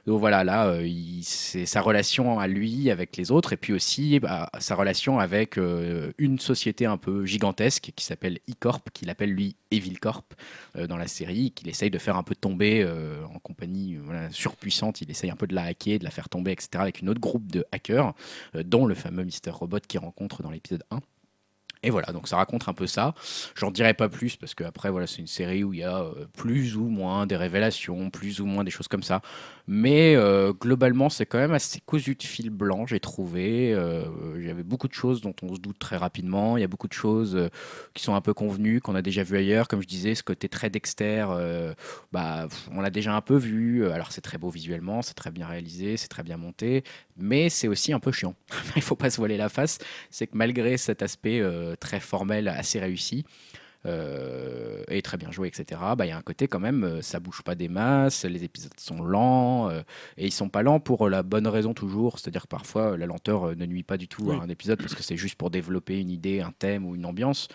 Donc 0.07 0.21
voilà, 0.21 0.45
là, 0.45 0.67
euh, 0.67 0.89
c'est 1.23 1.67
sa 1.67 1.81
relation 1.81 2.39
à 2.39 2.47
lui 2.47 2.91
avec 2.91 3.17
les 3.17 3.31
autres, 3.31 3.53
et 3.53 3.57
puis 3.57 3.73
aussi 3.73 4.21
bah, 4.21 4.51
sa 4.59 4.75
relation 4.75 5.19
avec 5.19 5.59
euh, 5.59 6.13
une 6.19 6.39
société 6.39 6.87
un 6.87 6.97
peu 6.97 7.25
gigantesque 7.27 7.93
qui 7.95 8.05
s'appelle 8.05 8.39
E-Corp, 8.51 8.91
qu'il 8.93 9.11
appelle 9.11 9.33
lui 9.33 9.57
Evil 9.71 9.99
Corp 9.99 10.35
euh, 10.77 10.87
dans 10.87 10.97
la 10.97 11.07
série, 11.07 11.53
qu'il 11.53 11.69
essaye 11.69 11.91
de 11.91 11.99
faire 11.99 12.17
un 12.17 12.23
peu 12.23 12.35
tomber 12.35 12.87
en 13.35 13.39
compagnie 13.39 13.99
surpuissante. 14.31 15.01
Il 15.01 15.11
essaye 15.11 15.31
un 15.31 15.37
peu 15.37 15.47
de 15.47 15.55
la 15.55 15.65
hacker, 15.65 15.99
de 15.99 16.05
la 16.05 16.11
faire 16.11 16.29
tomber, 16.29 16.53
etc. 16.53 16.69
avec 16.75 17.01
une 17.01 17.09
autre 17.09 17.21
groupe 17.21 17.51
de 17.51 17.65
hackers, 17.73 18.15
dont 18.55 18.87
le 18.87 18.95
fameux 18.95 19.25
Mister 19.25 19.51
Robot 19.51 19.81
qu'il 19.87 20.01
rencontre 20.01 20.43
dans 20.43 20.51
l'épisode 20.51 20.85
1. 20.91 21.01
Et 21.83 21.91
voilà, 21.91 22.13
donc 22.13 22.29
ça 22.29 22.37
raconte 22.37 22.69
un 22.69 22.75
peu 22.75 22.87
ça. 22.87 23.15
J'en 23.55 23.71
dirai 23.71 23.95
pas 23.95 24.09
plus 24.09 24.37
parce 24.37 24.55
que 24.55 24.65
après 24.65 24.91
voilà, 24.91 25.07
c'est 25.07 25.19
une 25.19 25.27
série 25.27 25.65
où 25.65 25.73
il 25.73 25.81
y 25.81 25.85
a 25.85 26.03
euh, 26.03 26.27
plus 26.37 26.77
ou 26.77 26.85
moins 26.85 27.27
des 27.27 27.37
révélations, 27.37 28.11
plus 28.11 28.41
ou 28.41 28.47
moins 28.47 28.65
des 28.65 28.71
choses 28.71 28.89
comme 28.89 29.03
ça. 29.03 29.23
Mais 29.73 30.17
euh, 30.17 30.53
globalement, 30.53 31.09
c'est 31.11 31.27
quand 31.27 31.39
même 31.39 31.53
assez 31.53 31.79
cousu 31.79 32.17
de 32.17 32.23
fil 32.25 32.51
blanc, 32.51 32.87
j'ai 32.87 32.99
trouvé. 32.99 33.73
Euh, 33.73 34.03
y 34.45 34.51
avait 34.51 34.65
beaucoup 34.65 34.89
de 34.89 34.93
choses 34.93 35.21
dont 35.21 35.35
on 35.43 35.55
se 35.55 35.61
doute 35.61 35.79
très 35.79 35.97
rapidement. 35.97 36.57
Il 36.57 36.61
y 36.61 36.65
a 36.65 36.67
beaucoup 36.67 36.89
de 36.89 36.93
choses 36.93 37.37
euh, 37.37 37.51
qui 37.95 38.03
sont 38.03 38.17
un 38.17 38.21
peu 38.21 38.35
convenues, 38.35 38.81
qu'on 38.81 38.97
a 38.97 39.03
déjà 39.03 39.23
vu 39.23 39.37
ailleurs. 39.37 39.69
Comme 39.69 39.81
je 39.81 39.87
disais, 39.87 40.17
ce 40.17 40.25
côté 40.25 40.49
très 40.49 40.71
Dexter, 40.71 41.25
bah, 42.11 42.49
on 42.73 42.81
l'a 42.81 42.91
déjà 42.91 43.15
un 43.15 43.21
peu 43.21 43.37
vu. 43.37 43.87
Alors 43.89 44.11
c'est 44.11 44.23
très 44.23 44.39
beau 44.39 44.51
visuellement, 44.51 45.03
c'est 45.03 45.15
très 45.15 45.31
bien 45.31 45.47
réalisé, 45.47 45.97
c'est 45.97 46.09
très 46.09 46.25
bien 46.25 46.37
monté, 46.37 46.83
mais 47.21 47.49
c'est 47.49 47.69
aussi 47.69 47.93
un 47.93 48.01
peu 48.01 48.13
chiant. 48.13 48.35
Il 48.77 48.83
faut 48.83 48.97
pas 48.97 49.11
se 49.11 49.17
voiler 49.19 49.37
la 49.37 49.49
face. 49.49 49.79
C'est 50.11 50.27
que 50.27 50.37
malgré 50.37 50.77
cet 50.77 51.03
aspect 51.03 51.41
euh, 51.41 51.75
très 51.77 52.01
formel, 52.01 52.49
assez 52.49 52.79
réussi, 52.81 53.25
euh, 53.87 54.83
et 54.89 55.01
très 55.03 55.17
bien 55.17 55.31
joué, 55.31 55.49
etc. 55.49 55.81
Bah, 55.97 56.05
il 56.05 56.11
y 56.11 56.13
a 56.13 56.17
un 56.17 56.23
côté 56.23 56.49
quand 56.49 56.61
même, 56.61 56.85
euh, 56.85 57.03
ça 57.03 57.19
bouge 57.19 57.43
pas 57.43 57.55
des 57.55 57.69
masses, 57.69 58.25
les 58.27 58.45
épisodes 58.45 58.73
sont 58.79 59.03
lents, 59.03 59.71
euh, 59.71 59.81
et 60.19 60.27
ils 60.27 60.33
sont 60.33 60.51
pas 60.51 60.63
lents 60.63 60.81
pour 60.81 61.09
la 61.09 61.23
bonne 61.23 61.47
raison 61.47 61.73
toujours, 61.73 62.19
c'est-à-dire 62.19 62.43
que 62.43 62.49
parfois 62.49 62.99
la 62.99 63.07
lenteur 63.07 63.57
ne 63.57 63.65
nuit 63.67 63.83
pas 63.83 63.97
du 63.97 64.07
tout 64.07 64.25
Oui. 64.27 64.37
à 64.37 64.43
un 64.43 64.49
épisode 64.51 64.79
parce 64.79 64.95
que 64.95 65.03
c'est 65.03 65.17
juste 65.17 65.37
pour 65.37 65.51
développer 65.51 65.99
une 65.99 66.11
idée, 66.11 66.41
un 66.41 66.53
thème 66.53 66.85
ou 66.87 66.95
une 66.95 67.07
ambiance. 67.07 67.49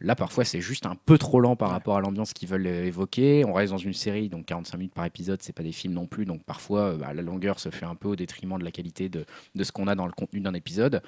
Là, 0.00 0.14
parfois, 0.14 0.44
c'est 0.44 0.60
juste 0.60 0.86
un 0.86 0.94
peu 0.94 1.18
trop 1.18 1.40
lent 1.40 1.56
par 1.56 1.70
rapport 1.70 1.96
à 1.96 2.00
l'ambiance 2.00 2.32
qu'ils 2.32 2.48
veulent 2.48 2.66
euh, 2.66 2.84
évoquer. 2.84 3.44
On 3.44 3.52
reste 3.52 3.72
dans 3.72 3.78
une 3.78 3.92
série, 3.94 4.28
donc 4.28 4.46
45 4.46 4.78
minutes 4.78 4.94
par 4.94 5.04
épisode, 5.04 5.42
c'est 5.42 5.52
pas 5.52 5.64
des 5.64 5.72
films 5.72 5.94
non 5.94 6.06
plus, 6.06 6.24
donc 6.24 6.44
parfois 6.44 6.80
euh, 6.92 6.96
bah, 6.96 7.12
la 7.12 7.22
longueur 7.22 7.58
se 7.58 7.70
fait 7.70 7.84
un 7.86 7.96
peu 7.96 8.08
au 8.08 8.16
détriment 8.16 8.58
de 8.58 8.64
la 8.64 8.70
qualité 8.70 9.08
de, 9.08 9.24
de 9.54 9.64
ce 9.64 9.72
qu'on 9.72 9.88
a 9.88 9.94
dans 9.96 10.06
le 10.06 10.12
contenu 10.12 10.40
d'un 10.40 10.54
épisode. 10.54 11.02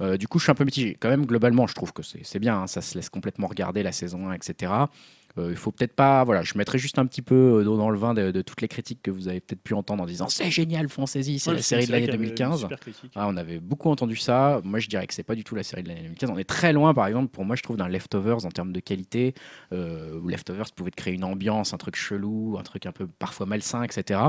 Euh, 0.00 0.16
du 0.16 0.26
coup, 0.26 0.38
je 0.38 0.44
suis 0.44 0.50
un 0.50 0.56
peu 0.56 0.64
mitigé. 0.64 0.96
Quand 0.98 1.08
même, 1.08 1.26
globalement, 1.26 1.66
je 1.66 1.74
trouve 1.74 1.92
que 1.92 2.02
c'est 2.02 2.24
c'est 2.24 2.38
bien. 2.38 2.62
hein, 2.62 2.66
ça 2.66 2.80
se 2.80 2.96
laisse 2.96 3.10
complètement 3.10 3.46
regarder 3.46 3.82
la 3.82 3.92
saison 3.92 4.28
1, 4.28 4.32
etc. 4.32 4.72
Euh, 5.38 5.48
il 5.50 5.56
faut 5.56 5.72
peut-être 5.72 5.94
pas. 5.94 6.22
Voilà, 6.24 6.42
je 6.42 6.56
mettrai 6.56 6.78
juste 6.78 6.98
un 6.98 7.06
petit 7.06 7.22
peu 7.22 7.60
euh, 7.60 7.64
d'eau 7.64 7.76
dans 7.76 7.90
le 7.90 7.98
vin 7.98 8.14
de, 8.14 8.30
de 8.30 8.42
toutes 8.42 8.60
les 8.60 8.68
critiques 8.68 9.00
que 9.02 9.10
vous 9.10 9.28
avez 9.28 9.40
peut-être 9.40 9.62
pu 9.62 9.74
entendre 9.74 10.02
en 10.02 10.06
disant 10.06 10.28
c'est 10.28 10.50
génial, 10.50 10.88
foncez-y, 10.88 11.38
c'est 11.38 11.50
Ouais, 11.50 11.56
la 11.56 11.62
série 11.62 11.86
de 11.86 11.92
l'année 11.92 12.06
vrai 12.06 12.16
qu'il 12.16 12.20
y 12.20 12.26
avait 12.26 12.30
une 12.30 12.34
2015. 12.36 12.60
super 12.60 12.80
critique. 12.80 13.12
Ah, 13.14 13.26
on 13.28 13.36
avait 13.36 13.58
beaucoup 13.60 13.90
entendu 13.90 14.16
ça. 14.16 14.60
Moi, 14.64 14.78
je 14.78 14.88
dirais 14.88 15.06
que 15.06 15.14
c'est 15.14 15.22
pas 15.24 15.34
du 15.34 15.44
tout 15.44 15.54
la 15.54 15.62
série 15.62 15.82
de 15.82 15.88
l'année 15.88 16.02
2015. 16.02 16.30
On 16.30 16.38
est 16.38 16.44
très 16.44 16.72
loin, 16.72 16.94
par 16.94 17.06
exemple, 17.06 17.28
pour 17.28 17.44
moi, 17.44 17.56
je 17.56 17.62
trouve, 17.62 17.76
d'un 17.76 17.88
Leftovers 17.88 18.44
en 18.46 18.50
termes 18.50 18.72
de 18.72 18.80
qualité. 18.80 19.34
Euh, 19.72 20.18
où 20.20 20.28
Leftovers 20.28 20.72
pouvait 20.74 20.90
te 20.90 20.96
créer 20.96 21.14
une 21.14 21.24
ambiance, 21.24 21.74
un 21.74 21.78
truc 21.78 21.96
chelou, 21.96 22.56
un 22.58 22.62
truc 22.62 22.86
un 22.86 22.92
peu 22.92 23.06
parfois 23.06 23.46
malsain, 23.46 23.82
etc. 23.82 24.20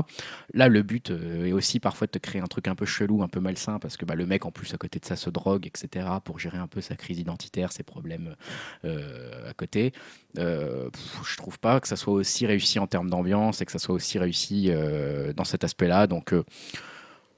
Là, 0.54 0.68
le 0.68 0.82
but 0.82 1.10
euh, 1.10 1.46
est 1.46 1.52
aussi 1.52 1.80
parfois 1.80 2.06
de 2.06 2.12
te 2.12 2.18
créer 2.18 2.40
un 2.42 2.46
truc 2.46 2.68
un 2.68 2.74
peu 2.74 2.84
chelou, 2.86 3.22
un 3.22 3.28
peu 3.28 3.40
malsain, 3.40 3.78
parce 3.78 3.96
que 3.96 4.04
bah, 4.04 4.14
le 4.14 4.26
mec, 4.26 4.44
en 4.44 4.50
plus, 4.50 4.74
à 4.74 4.76
côté 4.76 4.98
de 4.98 5.04
ça, 5.04 5.16
se 5.16 5.30
drogue, 5.30 5.66
etc. 5.66 6.06
pour 6.24 6.38
gérer 6.38 6.58
un 6.58 6.66
peu 6.66 6.80
sa 6.80 6.96
crise 6.96 7.18
identitaire, 7.18 7.70
ses 7.72 7.82
problèmes 7.84 8.34
euh, 8.84 9.48
à 9.48 9.54
côté. 9.54 9.92
Euh, 10.38 10.88
pff, 10.96 11.30
je 11.30 11.36
trouve 11.36 11.58
pas 11.58 11.80
que 11.80 11.88
ça 11.88 11.96
soit 11.96 12.14
aussi 12.14 12.46
réussi 12.46 12.78
en 12.78 12.86
termes 12.86 13.10
d'ambiance 13.10 13.60
et 13.60 13.64
que 13.64 13.72
ça 13.72 13.78
soit 13.78 13.94
aussi 13.94 14.18
réussi 14.18 14.70
euh, 14.70 15.32
dans 15.32 15.44
cet 15.44 15.64
aspect-là. 15.64 16.06
Donc 16.06 16.32
euh, 16.32 16.44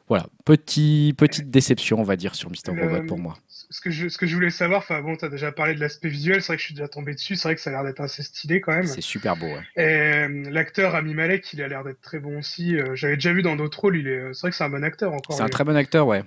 voilà, 0.09 0.27
petit, 0.45 1.15
petite 1.17 1.51
déception, 1.51 2.01
on 2.01 2.05
va 2.05 2.17
dire, 2.17 2.35
sur 2.35 2.51
Mister 2.51 2.73
Robot 2.73 3.07
pour 3.07 3.19
moi. 3.19 3.37
Ce 3.71 3.83
que 3.83 3.91
je, 3.91 4.09
ce 4.09 4.17
que 4.17 4.27
je 4.27 4.35
voulais 4.35 4.49
savoir, 4.49 4.79
enfin 4.81 5.03
bon, 5.03 5.15
t'as 5.17 5.29
déjà 5.29 5.53
parlé 5.53 5.75
de 5.75 5.81
l'aspect 5.81 6.09
visuel, 6.09 6.41
c'est 6.41 6.47
vrai 6.47 6.57
que 6.57 6.63
je 6.63 6.67
suis 6.69 6.75
déjà 6.75 6.89
tombé 6.89 7.13
dessus, 7.13 7.37
c'est 7.37 7.49
vrai 7.49 7.55
que 7.55 7.61
ça 7.61 7.69
a 7.69 7.75
l'air 7.75 7.85
d'être 7.85 8.01
assez 8.01 8.23
stylé 8.23 8.63
quand 8.63 8.73
même. 8.73 8.87
C'est 8.87 9.03
super 9.03 9.37
beau. 9.37 9.45
ouais. 9.45 9.63
Et 9.77 9.83
euh, 9.83 10.45
l'acteur 10.51 10.95
Ami 10.95 11.13
Malek, 11.13 11.53
il 11.53 11.61
a 11.61 11.69
l'air 11.69 11.85
d'être 11.85 12.01
très 12.01 12.19
bon 12.19 12.39
aussi. 12.39 12.79
Euh, 12.79 12.95
J'avais 12.95 13.17
déjà 13.17 13.35
vu 13.35 13.43
dans 13.43 13.57
d'autres 13.57 13.79
rôles, 13.79 13.99
il 13.99 14.09
est, 14.09 14.33
c'est 14.33 14.41
vrai 14.41 14.51
que 14.51 14.57
c'est 14.57 14.65
un 14.65 14.71
bon 14.71 14.83
acteur 14.85 15.13
encore. 15.13 15.37
C'est 15.37 15.43
un 15.43 15.49
très 15.51 15.65
bon 15.65 15.77
acteur, 15.77 16.07
ouais. 16.07 16.25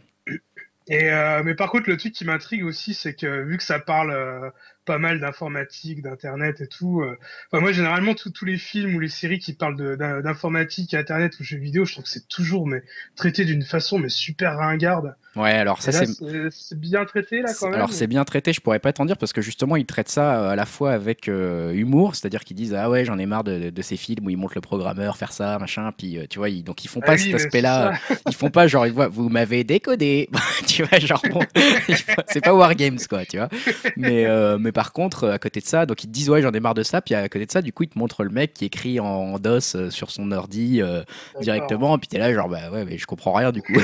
Et 0.88 1.10
euh, 1.10 1.42
mais 1.44 1.56
par 1.56 1.72
contre, 1.72 1.90
le 1.90 1.98
truc 1.98 2.14
qui 2.14 2.26
m'intrigue 2.26 2.64
aussi, 2.64 2.94
c'est 2.94 3.16
que 3.16 3.44
vu 3.44 3.58
que 3.58 3.64
ça 3.64 3.80
parle 3.80 4.12
euh, 4.12 4.50
pas 4.92 4.98
mal 4.98 5.22
d'informatique, 5.22 6.02
d'internet 6.02 6.60
et 6.60 6.68
tout, 6.68 7.00
euh, 7.00 7.18
enfin 7.48 7.62
moi 7.62 7.72
généralement 7.72 8.14
tous 8.14 8.44
les 8.44 8.58
films 8.58 8.94
ou 8.94 9.00
les 9.00 9.08
séries 9.08 9.40
qui 9.40 9.54
parlent 9.54 9.78
d'informatique, 10.22 10.94
internet 10.94 11.40
ou 11.40 11.46
jeux 11.46 11.60
vidéo, 11.60 11.86
je 11.86 11.94
trouve 11.94 12.04
que 12.04 12.10
c'est 12.10 12.28
toujours 12.28 12.68
mais 12.68 12.84
traité 13.16 13.46
d'une 13.46 13.64
façon 13.64 14.00
mais 14.00 14.10
super 14.10 14.58
ringarde. 14.58 15.16
Ouais, 15.38 15.54
alors 15.54 15.82
ça 15.82 15.94
c'est. 15.94 16.78
bien 16.78 17.06
traité 17.06 17.42
là 17.42 17.54
quand 17.58 17.68
même. 17.68 17.76
Alors 17.76 17.94
c'est 17.94 18.08
bien 18.08 18.26
traité, 18.26 18.52
je 18.52 18.60
pourrais 18.60 18.80
pas 18.80 18.92
t'en 18.92 19.06
dire 19.06 19.18
parce 19.18 19.32
que 19.32 19.42
justement 19.42 19.78
ils 19.78 19.86
traitent 19.86 20.10
ça 20.10 20.42
euh, 20.42 20.50
à 20.50 20.58
la 20.58 20.66
fois 20.66 20.92
avec 20.92 21.30
euh, 21.30 21.72
humour, 21.72 22.16
c'est-à-dire 22.16 22.44
qu'ils 22.44 22.58
disent 22.58 22.76
ah 22.76 22.90
ouais 22.90 23.06
j'en 23.06 23.18
ai 23.18 23.26
marre 23.26 23.46
de, 23.46 23.70
de 23.70 23.82
ces 23.82 23.96
films 23.96 24.26
où 24.26 24.30
ils 24.30 24.36
montrent 24.36 24.56
le 24.56 24.62
programmeur 24.62 25.16
faire 25.16 25.32
ça 25.32 25.58
machin, 25.58 25.90
puis 25.98 26.20
tu 26.30 26.38
vois 26.38 26.50
ils, 26.50 26.64
donc 26.66 26.84
ils 26.84 26.90
font 26.90 27.00
Ah 27.04 27.06
pas 27.06 27.14
oui, 27.14 27.20
cet 27.20 27.36
aspect-là, 27.36 27.94
ils 28.28 28.36
font 28.36 28.50
pas 28.50 28.68
genre 28.68 28.86
ils 28.86 28.92
voient 28.92 29.08
vous 29.08 29.30
m'avez 29.30 29.64
décodé, 29.64 30.30
tu 30.68 30.84
vois 30.84 31.00
genre 31.00 31.22
bon, 31.32 31.40
c'est 32.28 32.42
pas 32.42 32.54
Wargames 32.54 33.00
quoi, 33.10 33.24
tu 33.24 33.38
vois. 33.38 33.48
Mais 33.96 34.26
euh, 34.26 34.58
mais 34.60 34.72
par 34.72 34.81
contre 34.92 35.30
à 35.30 35.38
côté 35.40 35.60
de 35.62 35.66
ça 35.66 35.86
donc 35.86 36.04
ils 36.04 36.08
te 36.08 36.12
disent 36.12 36.30
ouais 36.30 36.42
j'en 36.42 36.52
ai 36.52 36.60
marre 36.60 36.74
de 36.74 36.84
ça, 36.84 37.02
puis 37.02 37.14
à 37.16 37.30
côté 37.30 37.46
de 37.46 37.52
ça 37.52 37.62
du 37.62 37.72
coup 37.72 37.84
ils 37.84 37.90
te 37.90 37.98
montrent 38.00 38.24
le 38.24 38.32
mec 38.32 38.54
qui 38.54 38.66
écrit 38.66 39.00
en, 39.00 39.06
en 39.06 39.40
DOS 39.40 39.76
euh, 39.76 39.90
sur 39.92 40.10
son 40.12 40.32
ordi 40.32 40.82
euh, 40.82 41.04
directement, 41.42 41.98
puis 42.00 42.08
t'es 42.08 42.18
là 42.18 42.34
genre 42.34 42.50
bah 42.50 42.72
ouais 42.72 42.84
mais 42.86 42.98
je 42.98 43.06
comprends 43.06 43.34
rien 43.34 43.52
du 43.52 43.62
coup. 43.62 43.74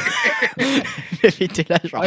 T'es 1.21 1.65
là 1.69 1.79
genre 1.83 2.03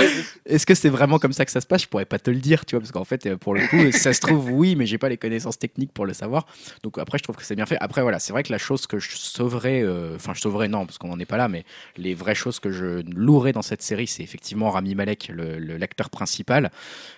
est-ce 0.47 0.67
que 0.67 0.75
c'est 0.75 0.89
vraiment 0.89 1.19
comme 1.19 1.33
ça 1.33 1.45
que 1.45 1.51
ça 1.51 1.61
se 1.61 1.67
passe? 1.67 1.83
Je 1.83 1.89
pourrais 1.89 2.05
pas 2.05 2.19
te 2.19 2.31
le 2.31 2.39
dire, 2.39 2.65
tu 2.65 2.75
vois, 2.75 2.81
parce 2.81 2.93
qu'en 2.93 3.05
fait, 3.05 3.27
euh, 3.27 3.37
pour 3.37 3.55
le 3.55 3.67
coup, 3.69 3.91
ça 3.93 4.13
se 4.13 4.21
trouve 4.21 4.51
oui, 4.53 4.75
mais 4.77 4.87
j'ai 4.87 4.99
pas 4.99 5.09
les 5.09 5.17
connaissances 5.17 5.59
techniques 5.59 5.93
pour 5.93 6.07
le 6.07 6.13
savoir. 6.13 6.47
Donc 6.83 6.99
après, 6.99 7.19
je 7.19 7.23
trouve 7.23 7.37
que 7.37 7.45
c'est 7.45 7.57
bien 7.57 7.67
fait. 7.67 7.77
Après, 7.81 8.03
voilà, 8.03 8.19
c'est 8.19 8.33
vrai 8.33 8.43
que 8.43 8.53
la 8.53 8.59
chose 8.59 8.87
que 8.87 8.99
je 8.99 9.11
sauverais, 9.17 9.83
euh, 9.83 10.17
enfin, 10.17 10.33
je 10.35 10.41
sauverais 10.41 10.69
non, 10.69 10.87
parce 10.87 10.99
qu'on 10.99 11.09
n'en 11.09 11.19
est 11.19 11.25
pas 11.27 11.37
là, 11.37 11.49
mais 11.49 11.65
les 11.97 12.15
vraies 12.15 12.35
choses 12.35 12.61
que 12.61 12.71
je 12.71 13.03
louerais 13.15 13.53
dans 13.53 13.63
cette 13.63 13.83
série, 13.83 14.07
c'est 14.07 14.23
effectivement 14.23 14.71
Rami 14.71 14.95
Malek, 14.95 15.29
le- 15.33 15.59
le- 15.59 15.77
l'acteur 15.77 16.11
principal, 16.11 16.71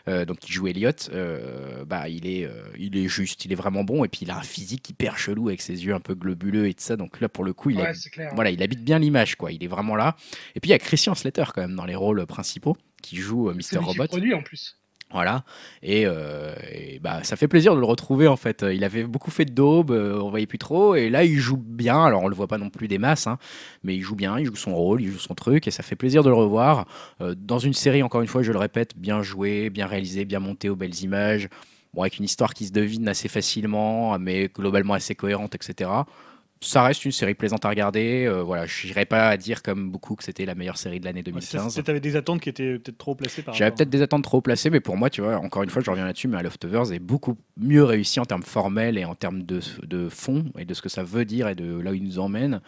euh, 0.08 0.24
donc 0.24 0.38
qui 0.38 0.52
joue 0.52 0.66
Elliot. 0.68 0.90
euh, 1.12 1.51
bah, 1.86 2.08
il 2.08 2.26
est, 2.26 2.44
euh, 2.44 2.64
il 2.78 2.96
est 2.96 3.08
juste, 3.08 3.44
il 3.44 3.52
est 3.52 3.56
vraiment 3.56 3.84
bon, 3.84 4.04
et 4.04 4.08
puis 4.08 4.20
il 4.22 4.30
a 4.30 4.38
un 4.38 4.42
physique 4.42 4.88
hyper 4.90 5.18
chelou 5.18 5.48
avec 5.48 5.60
ses 5.60 5.84
yeux 5.84 5.94
un 5.94 6.00
peu 6.00 6.14
globuleux 6.14 6.68
et 6.68 6.74
tout 6.74 6.82
ça. 6.82 6.96
Donc 6.96 7.20
là, 7.20 7.28
pour 7.28 7.44
le 7.44 7.52
coup, 7.52 7.70
il 7.70 7.78
ouais, 7.78 7.92
voilà, 8.34 8.50
il 8.50 8.62
habite 8.62 8.84
bien 8.84 8.98
l'image, 8.98 9.36
quoi. 9.36 9.52
Il 9.52 9.62
est 9.62 9.68
vraiment 9.68 9.96
là. 9.96 10.16
Et 10.54 10.60
puis 10.60 10.70
il 10.70 10.72
y 10.72 10.74
a 10.74 10.78
Christian 10.78 11.14
Slater 11.14 11.44
quand 11.54 11.62
même 11.62 11.76
dans 11.76 11.86
les 11.86 11.94
rôles 11.94 12.24
principaux 12.26 12.76
qui 13.02 13.16
joue 13.16 13.48
euh, 13.48 13.54
Mr. 13.54 13.56
lui 13.56 13.64
qui 13.64 13.76
Robot. 13.78 14.06
produit 14.06 14.34
en 14.34 14.42
plus. 14.42 14.78
Voilà. 15.12 15.44
Et, 15.82 16.04
euh, 16.06 16.54
et 16.72 16.98
bah, 17.00 17.22
ça 17.22 17.36
fait 17.36 17.48
plaisir 17.48 17.74
de 17.74 17.80
le 17.80 17.86
retrouver 17.86 18.28
en 18.28 18.36
fait. 18.36 18.64
Il 18.72 18.82
avait 18.84 19.04
beaucoup 19.04 19.30
fait 19.30 19.44
de 19.44 19.52
daube, 19.52 19.90
euh, 19.90 20.20
on 20.20 20.30
voyait 20.30 20.46
plus 20.46 20.58
trop. 20.58 20.94
Et 20.94 21.10
là, 21.10 21.24
il 21.24 21.38
joue 21.38 21.56
bien. 21.56 22.04
Alors, 22.04 22.22
on 22.22 22.28
le 22.28 22.34
voit 22.34 22.48
pas 22.48 22.58
non 22.58 22.70
plus 22.70 22.88
des 22.88 22.98
masses, 22.98 23.26
hein, 23.26 23.38
mais 23.82 23.94
il 23.94 24.02
joue 24.02 24.16
bien, 24.16 24.38
il 24.38 24.46
joue 24.46 24.56
son 24.56 24.74
rôle, 24.74 25.02
il 25.02 25.10
joue 25.10 25.18
son 25.18 25.34
truc. 25.34 25.66
Et 25.68 25.70
ça 25.70 25.82
fait 25.82 25.96
plaisir 25.96 26.22
de 26.22 26.30
le 26.30 26.34
revoir. 26.34 26.86
Euh, 27.20 27.34
dans 27.36 27.58
une 27.58 27.74
série, 27.74 28.02
encore 28.02 28.22
une 28.22 28.28
fois, 28.28 28.42
je 28.42 28.52
le 28.52 28.58
répète, 28.58 28.96
bien 28.96 29.22
joué, 29.22 29.70
bien 29.70 29.86
réalisé, 29.86 30.24
bien 30.24 30.40
monté 30.40 30.68
aux 30.68 30.76
belles 30.76 31.02
images. 31.02 31.48
Bon, 31.92 32.02
avec 32.02 32.18
une 32.18 32.24
histoire 32.24 32.54
qui 32.54 32.66
se 32.66 32.72
devine 32.72 33.06
assez 33.06 33.28
facilement, 33.28 34.18
mais 34.18 34.48
globalement 34.48 34.94
assez 34.94 35.14
cohérente, 35.14 35.54
etc. 35.54 35.90
Ça 36.62 36.82
reste 36.82 37.04
une 37.04 37.12
série 37.12 37.34
plaisante 37.34 37.64
à 37.64 37.68
regarder. 37.68 38.24
Euh, 38.26 38.42
voilà, 38.42 38.66
je 38.66 38.86
n'irai 38.86 39.04
pas 39.04 39.28
à 39.28 39.36
dire 39.36 39.62
comme 39.62 39.90
beaucoup 39.90 40.14
que 40.14 40.24
c'était 40.24 40.44
la 40.46 40.54
meilleure 40.54 40.78
série 40.78 41.00
de 41.00 41.04
l'année 41.04 41.20
Ouais, 41.26 41.40
ça, 41.40 41.58
2015. 41.58 41.74
Peut-être 41.74 41.88
avec 41.88 42.02
des 42.02 42.16
attentes 42.16 42.40
qui 42.40 42.48
étaient 42.48 42.78
peut-être 42.78 42.98
trop 42.98 43.14
placées 43.14 43.42
par 43.42 43.54
J'avais 43.54 43.72
peut-être 43.72 43.90
des 43.90 44.02
attentes 44.02 44.24
trop 44.24 44.40
placées, 44.40 44.70
mais 44.70 44.80
pour 44.80 44.96
moi, 44.96 45.10
tu 45.10 45.20
vois, 45.20 45.36
encore 45.36 45.62
une 45.62 45.70
fois, 45.70 45.82
je 45.84 45.90
reviens 45.90 46.04
là-dessus, 46.06 46.28
mais 46.28 46.42
Leftovers 46.42 46.92
est 46.92 46.98
beaucoup 46.98 47.36
mieux 47.56 47.84
réussi 47.84 48.20
en 48.20 48.24
termes 48.24 48.42
formels 48.44 48.96
et 48.96 49.04
en 49.04 49.14
termes 49.14 49.42
de, 49.42 49.60
de 49.84 50.08
fond 50.08 50.44
et 50.58 50.64
de 50.64 50.72
ce 50.74 50.82
que 50.82 50.88
ça 50.88 51.02
veut 51.02 51.24
dire 51.24 51.48
et 51.48 51.54
de 51.54 51.80
là 51.80 51.90
où 51.90 51.94
il 51.94 52.04
nous 52.04 52.18
emmène 52.18 52.60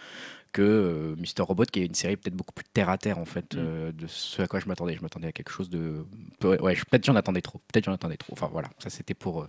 que 0.53 0.63
euh, 0.63 1.17
Mister 1.19 1.43
Robot, 1.43 1.65
qui 1.65 1.81
est 1.81 1.87
une 1.87 1.95
série 1.95 2.17
peut-être 2.17 2.37
beaucoup 2.37 2.53
plus 2.55 2.65
terre 2.73 2.89
à 2.89 2.97
terre 2.97 3.19
en 3.19 3.25
fait 3.25 3.55
Mm. 3.55 3.59
euh, 3.59 3.93
de 3.93 4.07
ce 4.07 4.41
à 4.41 4.47
quoi 4.47 4.61
je 4.61 4.67
m'attendais. 4.69 4.95
Je 4.95 5.03
m'attendais 5.03 5.27
à 5.27 5.33
quelque 5.33 5.51
chose 5.51 5.69
de, 5.69 6.05
ouais, 6.45 6.57
peut-être 6.91 7.05
j'en 7.05 7.17
attendais 7.17 7.43
trop, 7.43 7.61
peut-être 7.73 7.87
j'en 7.87 7.93
attendais 7.93 8.17
trop. 8.17 8.33
Enfin 8.33 8.49
voilà, 8.53 8.69
ça 8.79 8.89
c'était 8.89 9.15
pour 9.15 9.43
euh, 9.43 9.49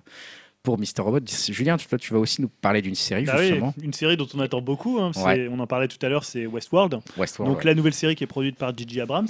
pour 0.65 0.77
Mister 0.77 1.01
Robot. 1.01 1.19
Julien, 1.49 1.77
toi, 1.77 1.97
tu 1.97 2.11
vas 2.13 2.19
aussi 2.19 2.41
nous 2.41 2.49
parler 2.49 2.81
d'une 2.81 2.95
série 2.95 3.23
Bah 3.23 3.35
oui, 3.37 3.47
justement, 3.47 3.73
une 3.81 3.93
série 3.93 4.17
dont 4.17 4.27
on 4.33 4.39
attend 4.41 4.61
beaucoup, 4.61 4.99
hein, 4.99 5.11
Ouais. 5.23 5.47
on 5.49 5.59
en 5.59 5.67
parlait 5.67 5.87
tout 5.87 6.03
à 6.05 6.09
l'heure, 6.09 6.25
c'est 6.25 6.45
Westworld. 6.45 6.99
Westworld. 7.17 7.53
Donc 7.53 7.59
ouais. 7.63 7.69
la 7.69 7.75
nouvelle 7.75 7.93
série 7.93 8.15
qui 8.15 8.23
est 8.25 8.27
produite 8.27 8.57
par 8.57 8.75
J.J. 8.77 8.99
Abrams. 9.01 9.27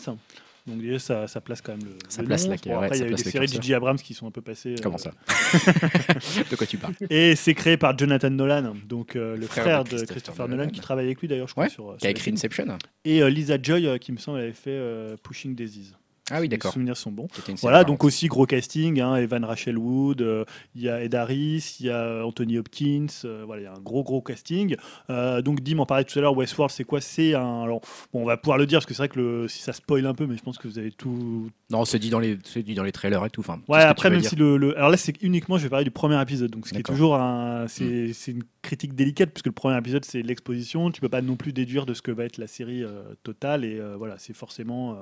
Donc 0.68 0.82
déjà 0.82 0.98
ça, 0.98 1.28
ça 1.28 1.42
place 1.42 1.62
quand 1.62 1.74
même 1.78 1.86
le. 1.86 1.92
Ça 2.10 2.22
le 2.24 2.28
place 2.28 2.46
nom. 2.46 2.52
la- 2.52 2.58
Bon, 2.74 2.80
après 2.82 2.98
il 2.98 3.02
y 3.02 3.04
a 3.04 3.08
eu 3.08 3.14
des 3.14 3.18
séries 3.18 3.46
de. 3.46 3.52
J.J. 3.54 3.76
Abrams 3.76 4.00
qui 4.00 4.16
sont 4.16 4.26
un 4.26 4.32
peu 4.32 4.42
passées. 4.42 4.74
Comment 4.82 4.96
euh, 4.96 4.98
ça 4.98 5.12
De 6.50 6.56
quoi 6.56 6.66
tu 6.66 6.78
parles 6.78 6.96
Et 7.12 7.36
c'est 7.36 7.54
créé 7.54 7.78
par 7.78 7.96
Jonathan 7.96 8.32
Nolan, 8.32 8.74
donc 8.88 9.16
euh, 9.16 9.38
le 9.38 9.46
Frère 9.46 9.64
frère, 9.64 9.84
de 9.84 9.90
Christopher 9.90 10.08
Christopher 10.16 10.48
Nolan. 10.48 10.58
Nolan, 10.64 10.72
qui 10.72 10.80
travaille 10.80 11.06
avec 11.06 11.22
lui 11.22 11.28
d'ailleurs, 11.28 11.48
je 11.48 11.54
crois. 11.54 11.66
Ouais, 11.66 11.70
sur, 11.70 11.92
euh, 11.92 11.98
Qui 11.98 12.08
a 12.08 12.10
écrit. 12.10 12.32
Inception 12.32 12.66
Et 13.04 13.22
euh, 13.22 13.30
Lisa 13.30 13.58
Joy, 13.62 13.86
euh, 13.86 13.98
qui 14.00 14.12
me 14.12 14.18
semble, 14.18 14.40
avait 14.40 14.54
fait 14.54 14.72
euh, 14.72 15.16
Pushing 15.22 15.54
Daisies. 15.54 15.94
Ah 16.32 16.40
oui, 16.42 16.50
d'accord. 16.50 16.74
souvenirs 16.74 16.98
sont 16.98 17.12
bons. 17.12 17.28
Voilà, 17.62 17.84
donc 17.84 18.04
aussi 18.04 18.28
gros 18.28 18.48
casting, 18.48 19.00
hein, 19.00 19.16
Evan 19.18 19.46
Rachel 19.46 19.78
Wood, 19.78 20.22
euh, 20.24 20.44
il 20.76 20.82
y 20.82 20.90
a 20.90 21.04
Ed 21.04 21.14
Harris, 21.14 21.78
il 21.80 21.86
y 21.86 21.90
a 21.92 22.26
Anthony 22.26 22.58
Hopkins, 22.58 23.06
euh, 23.26 23.44
voilà, 23.46 23.62
il 23.62 23.66
y 23.66 23.68
a 23.68 23.74
un 23.74 23.80
gros 23.80 24.04
gros 24.04 24.22
casting. 24.22 24.76
Euh, 25.12 25.44
donc 25.44 25.62
Dim 25.62 25.78
en 25.80 25.86
parlait 25.86 26.04
tout 26.04 26.18
à 26.18 26.22
l'heure, 26.24 26.36
Westworld 26.36 26.72
c'est 26.74 26.84
quoi? 26.84 27.00
C'est 27.00 27.36
un, 27.36 27.62
alors 27.62 27.82
bon, 28.12 28.24
on 28.24 28.26
va 28.26 28.38
pouvoir 28.38 28.58
le 28.58 28.66
dire 28.66 28.78
parce 28.80 28.88
que 28.88 28.96
c'est 28.96 29.02
vrai 29.04 29.10
que 29.10 29.20
le, 29.20 29.48
si 29.48 29.62
ça 29.62 29.72
spoil 29.72 30.06
un 30.08 30.16
peu, 30.16 30.26
mais 30.26 30.36
je 30.36 30.42
pense 30.42 30.58
que 30.58 30.68
vous 30.68 30.80
avez 30.80 30.92
tout. 30.92 31.52
Non, 31.70 31.86
c'est 31.86 32.00
dit 32.00 32.10
dans 32.10 32.20
les, 32.20 32.38
dit 32.38 32.74
dans 32.74 32.84
les 32.84 32.92
trailers 32.92 33.24
et 33.24 33.30
tout. 33.30 33.42
Enfin, 33.42 33.60
Ouais, 33.68 33.82
après 33.82 34.10
même 34.10 34.22
si 34.24 34.36
le, 34.36 34.58
le- 34.58 34.76
alors 34.78 34.90
là 34.90 34.98
c'est 34.98 35.22
uniquement, 35.22 35.58
je 35.60 35.64
vais 35.64 35.70
parler 35.70 35.86
du 35.86 35.92
premier 35.92 36.20
épisode, 36.20 36.50
donc 36.50 36.66
ce 36.66 36.74
qui 36.74 36.80
est 36.80 36.84
toujours 36.84 37.16
un, 37.18 37.68
c'est 37.68 38.14
c'est 38.14 38.32
une 38.32 38.44
critique 38.64 38.96
délicate 38.96 39.30
puisque 39.30 39.46
le 39.46 39.52
premier 39.52 39.78
épisode 39.78 40.04
c'est 40.06 40.24
l'exposition, 40.24 40.90
tu 40.90 41.02
peux 41.02 41.10
pas 41.10 41.22
non 41.22 41.36
plus 41.36 41.54
déduire 41.54 41.86
de 41.86 41.94
ce 41.94 42.02
que 42.02 42.10
va 42.12 42.24
être 42.26 42.40
la 42.40 42.48
série 42.48 42.84
totale 43.22 43.64
et 43.64 43.80
voilà, 43.98 44.16
c'est 44.18 44.34
forcément, 44.36 44.98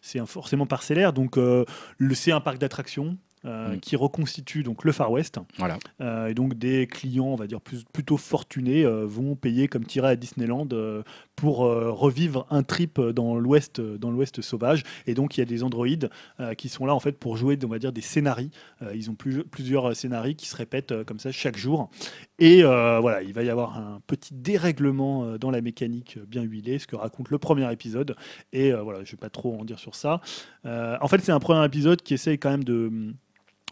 c'est 0.00 0.18
un- 0.18 0.26
forcément 0.26 0.53
parcellaire, 0.66 1.12
donc 1.12 1.36
euh, 1.36 1.64
c'est 2.14 2.32
un 2.32 2.40
parc 2.40 2.58
d'attractions. 2.58 3.16
Euh, 3.44 3.74
Mm. 3.74 3.80
qui 3.80 3.96
reconstitue 3.96 4.62
donc 4.62 4.84
le 4.84 4.92
Far 4.92 5.10
West. 5.10 5.38
Voilà. 5.58 5.78
Euh, 6.00 6.28
et 6.28 6.34
donc 6.34 6.54
des 6.54 6.86
clients 6.86 7.26
on 7.26 7.36
va 7.36 7.46
dire 7.46 7.60
plus, 7.60 7.84
plutôt 7.92 8.16
fortunés 8.16 8.84
euh, 8.84 9.04
vont 9.06 9.34
payer 9.36 9.68
comme 9.68 9.84
tirer 9.84 10.08
à 10.08 10.16
Disneyland 10.16 10.68
pour 11.36 11.58
revivre 11.58 12.46
un 12.50 12.62
trip 12.62 13.00
dans 13.00 13.36
l'ouest 13.36 13.80
dans 13.80 14.10
l'ouest 14.10 14.40
sauvage. 14.40 14.82
Et 15.06 15.14
donc 15.14 15.36
il 15.36 15.40
y 15.40 15.42
a 15.42 15.46
des 15.46 15.62
androïdes 15.64 16.08
qui 16.56 16.68
sont 16.68 16.86
là 16.86 16.94
en 16.94 17.00
fait 17.00 17.18
pour 17.18 17.36
jouer 17.36 17.58
on 17.64 17.68
va 17.68 17.78
dire 17.78 17.92
des 17.92 18.00
scénarii. 18.00 18.50
Ils 18.94 19.10
ont 19.10 19.14
plus- 19.14 19.44
plusieurs 19.44 19.94
scénarii 19.96 20.36
qui 20.36 20.46
se 20.46 20.56
répètent 20.56 21.02
comme 21.04 21.18
ça 21.18 21.32
chaque 21.32 21.56
jour. 21.56 21.90
Et 22.38 22.62
voilà 22.62 23.22
il 23.22 23.32
va 23.32 23.42
y 23.42 23.50
avoir 23.50 23.78
un 23.78 24.00
petit 24.06 24.32
dérèglement 24.34 25.36
dans 25.38 25.50
la 25.50 25.60
mécanique 25.60 26.18
bien 26.26 26.42
huilée 26.42 26.78
ce 26.78 26.86
que 26.86 26.96
raconte 26.96 27.30
le 27.30 27.38
premier 27.38 27.70
épisode. 27.72 28.16
Et 28.52 28.72
voilà 28.72 29.02
je 29.04 29.10
vais 29.12 29.16
pas 29.18 29.30
trop 29.30 29.58
en 29.58 29.64
dire 29.64 29.78
sur 29.78 29.94
ça. 29.94 30.20
En 30.64 31.08
fait 31.08 31.20
c'est 31.20 31.32
un 31.32 31.40
premier 31.40 31.64
épisode 31.64 32.00
qui 32.02 32.14
essaye 32.14 32.38
quand 32.38 32.50
même 32.50 32.64
de 32.64 33.12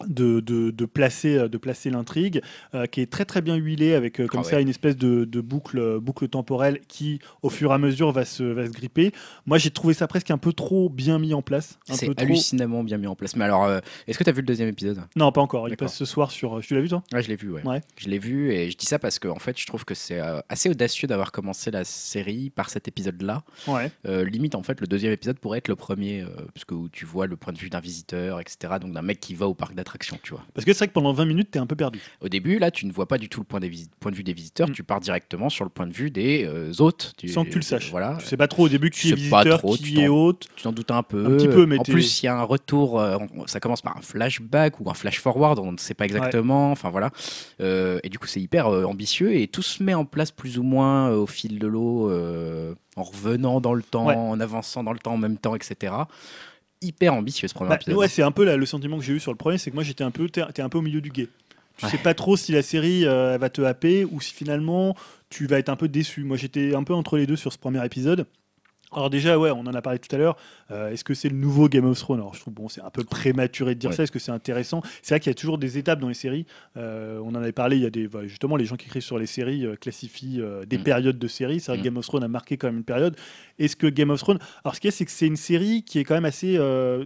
de, 0.07 0.41
de, 0.41 0.71
de 0.71 0.85
placer, 0.85 1.49
de 1.49 1.59
placer 1.59 1.91
l'intrigue, 1.91 2.43
euh, 2.75 2.87
qui 2.87 3.01
est 3.01 3.11
très 3.11 3.25
très 3.25 3.43
bien 3.43 3.57
huilé 3.57 3.95
avec 3.95 4.21
euh, 4.21 4.27
comme 4.27 4.41
Ah 4.41 4.51
ça 4.51 4.61
une 4.61 4.69
espèce 4.69 4.97
de, 4.97 5.25
de 5.25 5.41
boucle, 5.41 5.79
euh, 5.79 6.01
boucle 6.01 6.29
temporelle 6.29 6.81
qui, 6.89 7.21
au 7.43 7.51
fur 7.51 7.71
et 7.71 7.75
à 7.75 7.79
mesure, 7.79 8.11
va 8.13 8.25
se, 8.25 8.43
va 8.43 8.67
se 8.67 8.73
gripper. 8.73 9.13
Moi, 9.47 9.59
j'ai 9.59 9.71
trouvé 9.71 9.95
ça 9.95 10.07
presque 10.07 10.31
un 10.31 10.39
peu 10.39 10.53
trop 10.53 10.89
bien 10.89 11.19
mis 11.19 11.35
en 11.35 11.43
place. 11.43 11.79
C'est 11.85 12.07
trop... 12.07 12.15
hallucinamment 12.17 12.83
bien 12.83 12.99
mis 12.99 13.07
en 13.07 13.15
place. 13.15 13.37
Mais 13.37 13.45
alors, 13.45 13.71
est-ce 14.07 14.19
que 14.19 14.25
tu 14.25 14.31
as 14.31 14.33
vu 14.33 14.41
le 14.41 14.47
deuxième 14.47 14.69
épisode? 14.69 15.03
Non, 15.17 15.31
pas 15.31 15.41
encore. 15.41 15.69
Il 15.69 15.77
passe 15.77 15.97
ce 15.97 16.05
soir 16.05 16.31
sur. 16.31 16.61
Tu 16.61 16.75
l'as 16.75 16.81
vu 16.81 16.89
toi? 16.89 17.03
Ouais, 17.13 17.23
je 17.23 17.29
l'ai 17.29 17.37
vu, 17.37 17.51
ouais. 17.51 17.63
Ouais. 17.65 17.81
Je 17.97 18.09
l'ai 18.09 18.19
vu 18.19 18.53
et 18.53 18.71
je 18.71 18.77
dis 18.77 18.87
ça 18.87 18.99
parce 18.99 19.19
que 19.19 19.29
en 19.29 19.39
fait, 19.39 19.59
je 19.59 19.67
trouve 19.67 19.85
que 19.85 19.95
c'est 19.95 20.21
assez 20.49 20.69
audacieux 20.69 21.07
d'avoir 21.07 21.33
commencé 21.33 21.71
la 21.71 21.85
série 21.85 22.51
par 22.51 22.71
cet 22.71 22.89
épisode-là. 22.89 23.43
Ouais. 23.69 23.91
Limite, 24.05 24.55
en 24.55 24.63
fait, 24.63 24.81
le 24.81 24.87
deuxième 24.87 25.13
épisode 25.13 25.39
pourrait 25.39 25.59
être 25.59 25.69
le 25.69 25.77
premier, 25.77 26.25
puisque 26.55 26.73
où 26.73 26.89
tu 26.89 27.05
vois 27.05 27.27
le 27.27 27.37
point 27.37 27.53
de 27.53 27.59
vue 27.59 27.71
d'un 27.71 27.81
visiteur, 27.81 28.41
etc. 28.41 28.75
Donc 28.81 28.93
d'un 28.93 29.03
mec 29.03 29.21
qui 29.21 29.35
va 29.35 29.47
au 29.47 29.55
parc 29.55 29.75
d'attraction, 29.83 30.19
tu 30.23 30.31
vois. 30.33 30.43
Parce 30.55 30.65
que 30.65 30.73
c'est 30.73 30.79
vrai 30.81 30.89
que 30.89 30.93
pendant 30.93 31.13
20 31.13 31.25
minutes, 31.27 31.51
t'es 31.51 31.59
un 31.59 31.67
peu 31.67 31.77
perdu. 31.77 32.01
Au 32.21 32.29
début, 32.29 32.59
là, 32.59 32.71
tu 32.71 32.87
ne 32.87 32.93
vois 32.93 33.07
pas 33.07 33.19
du 33.19 33.29
tout 33.29 33.41
le 33.41 33.45
point, 33.45 33.61
des 33.61 33.69
visi- 33.69 33.89
point 34.01 34.11
de 34.13 34.17
vue 34.17 34.23
des 34.23 34.33
visiteurs, 34.33 34.69
Mm. 34.69 34.73
tu 34.73 34.83
pars 34.85 35.01
directement 35.01 35.49
sur 35.51 35.65
le 35.65 35.71
point 35.71 35.87
de 35.87 35.93
vue 35.93 36.11
des 36.11 36.45
euh, 36.47 36.73
hôtes. 36.79 37.13
Tu- 37.17 37.29
Sans 37.29 37.45
que 37.45 37.51
tu 37.51 37.57
le 37.59 37.63
saches. 37.63 37.91
Voilà. 37.91 38.17
Tu 38.21 38.27
sais 38.27 38.37
pas 38.37 38.49
trop 38.49 38.65
au 38.67 38.69
début 38.69 38.91
qui 38.91 39.01
Tu 39.09 39.13
est 39.13 39.17
visiteur, 39.17 39.59
trop, 39.59 39.77
tu 39.77 39.83
qui 39.83 40.01
est 40.01 40.09
hôte. 40.09 40.47
Tu 40.57 40.63
t'en 40.63 40.73
doutes 40.73 40.91
un 40.91 41.03
peu. 41.03 41.27
Un 41.27 41.37
petit 41.37 41.49
peu, 41.49 41.67
mais 41.67 41.79
En 41.79 41.83
plus, 41.83 42.23
il 42.23 42.27
y 42.27 42.29
a 42.29 42.37
un 42.39 42.43
retour. 42.45 43.01
euh, 43.01 43.19
ça 43.47 43.61
commence 43.61 43.83
par 43.83 43.97
un 43.97 44.01
flashback 44.03 44.81
ou 44.81 44.89
un 44.91 44.95
flash 44.95 45.21
forward. 45.21 45.59
On 45.59 45.73
ne 45.73 45.79
sait 45.79 45.95
pas 45.95 46.05
exactement. 46.05 46.71
Enfin 46.71 46.91
voilà. 46.91 47.11
Euh, 47.61 47.99
et 48.05 48.09
du 48.09 48.19
coup, 48.19 48.27
c'est 48.27 48.41
hyper 48.41 48.69
ambitieux 48.69 49.35
et 49.35 49.49
tout 49.49 49.63
se 49.63 49.83
met 49.83 49.95
en 49.95 50.05
place 50.05 50.31
plus 50.31 50.59
ou 50.59 50.63
moins 50.63 51.11
au 51.11 51.27
fil 51.27 51.59
de 51.59 51.67
l'eau, 51.67 52.11
en 52.97 53.03
revenant 53.03 53.61
dans 53.61 53.75
le 53.75 53.83
temps, 53.83 54.07
Ouais. 54.09 54.15
en 54.15 54.39
avançant 54.39 54.85
dans 54.85 54.93
le 54.93 54.99
temps 54.99 55.15
en 55.15 55.19
même 55.19 55.39
temps, 55.39 55.55
etc. 55.57 55.93
Hyper 56.83 57.15
ambitieux 57.15 57.49
ce 57.49 57.55
premier 57.55 57.71
Bah, 57.71 57.77
épisode. 57.77 57.97
ouais, 57.97 58.09
c'est 58.09 58.23
un 58.23 58.31
peu 58.33 58.57
le 58.57 58.67
sentiment 58.67 58.99
que 58.99 59.05
j'ai 59.05 59.15
eu 59.15 59.21
sur 59.21 59.31
le 59.33 59.37
premier, 59.39 59.59
c'est 59.59 59.71
que 59.71 59.77
moi 59.77 59.85
j'étais 59.85 60.05
un 60.05 60.11
peu, 60.11 60.29
t'es 60.29 60.61
un 60.63 60.69
peu 60.69 60.79
au 60.79 60.83
milieu 60.83 61.01
du 61.01 61.11
guet. 61.11 61.29
Tu 61.79 61.87
sais 61.89 61.99
pas 61.99 62.13
trop 62.15 62.37
si 62.37 62.53
la 62.53 62.63
série 62.63 63.07
euh, 63.07 63.35
elle 63.35 63.41
va 63.41 63.49
te 63.49 63.63
happer 63.63 64.05
ou 64.05 64.21
si 64.21 64.33
finalement 64.35 64.95
tu 65.31 65.47
vas 65.47 65.59
être 65.59 65.69
un 65.71 65.77
peu 65.77 65.89
déçu. 65.89 66.23
Moi 66.23 66.37
j'étais 66.37 66.75
un 66.75 66.85
peu 66.85 66.93
entre 66.95 67.17
les 67.17 67.27
deux 67.27 67.37
sur 67.37 67.53
ce 67.53 67.59
premier 67.59 67.85
épisode. 67.85 68.27
Alors 68.95 69.11
déjà, 69.11 69.39
ouais, 69.39 69.51
on 69.51 69.61
en 69.61 69.75
a 69.75 69.83
parlé 69.83 69.99
tout 69.99 70.15
à 70.15 70.19
l'heure. 70.19 70.37
euh, 70.71 70.91
Est-ce 70.91 71.05
que 71.05 71.15
c'est 71.15 71.29
le 71.29 71.37
nouveau 71.37 71.69
Game 71.69 71.85
of 71.87 71.99
Thrones? 71.99 72.19
Alors 72.21 72.35
je 72.35 72.41
trouve 72.41 72.55
bon, 72.55 72.69
c'est 72.69 72.81
un 72.83 72.91
peu 72.91 73.05
prématuré 73.05 73.75
de 73.75 73.81
dire 73.81 73.91
Ouais. 73.91 73.97
ça. 73.97 74.03
Est-ce 74.03 74.13
que 74.13 74.19
c'est 74.19 74.33
intéressant? 74.33 74.83
C'est 75.03 75.15
vrai 75.15 75.21
qu'il 75.21 75.31
y 75.31 75.33
a 75.33 75.35
toujours 75.35 75.59
des 75.59 75.79
étapes 75.79 76.01
dans 76.01 76.09
les 76.09 76.15
séries. 76.15 76.47
Euh, 76.77 77.19
on 77.25 77.31
en 77.31 77.35
avait 77.37 77.53
parlé. 77.53 77.77
Il 77.77 77.83
y 77.83 77.87
a 77.87 77.91
des 77.91 78.09
justement 78.27 78.57
les 78.57 78.65
gens 78.65 78.77
qui 78.77 78.87
écrivent 78.87 79.03
sur 79.03 79.19
les 79.19 79.27
séries 79.27 79.65
euh, 79.67 79.77
classifient 79.77 80.41
des 80.67 80.79
Mm. 80.79 80.83
périodes 80.83 81.19
de 81.19 81.29
séries. 81.29 81.61
C'est 81.61 81.73
vrai 81.73 81.79
que 81.79 81.83
Mm. 81.83 81.85
Game 81.85 81.97
of 81.97 82.07
Thrones 82.07 82.25
a 82.25 82.29
marqué 82.29 82.57
quand 82.57 82.69
même 82.69 82.79
une 82.79 82.85
période. 82.85 83.17
Est-ce 83.59 83.77
que 83.77 83.87
Game 83.87 84.11
of 84.11 84.21
Thrones 84.21 84.39
Alors 84.65 84.75
ce 84.75 84.81
qu'il 84.81 84.89
y 84.89 84.93
a, 84.93 84.97
c'est 84.97 85.05
que 85.05 85.11
c'est 85.11 85.27
une 85.27 85.37
série 85.37 85.83
qui 85.85 85.99
est 85.99 86.05
quand 86.05 86.15
même 86.15 86.25
assez 86.25 86.55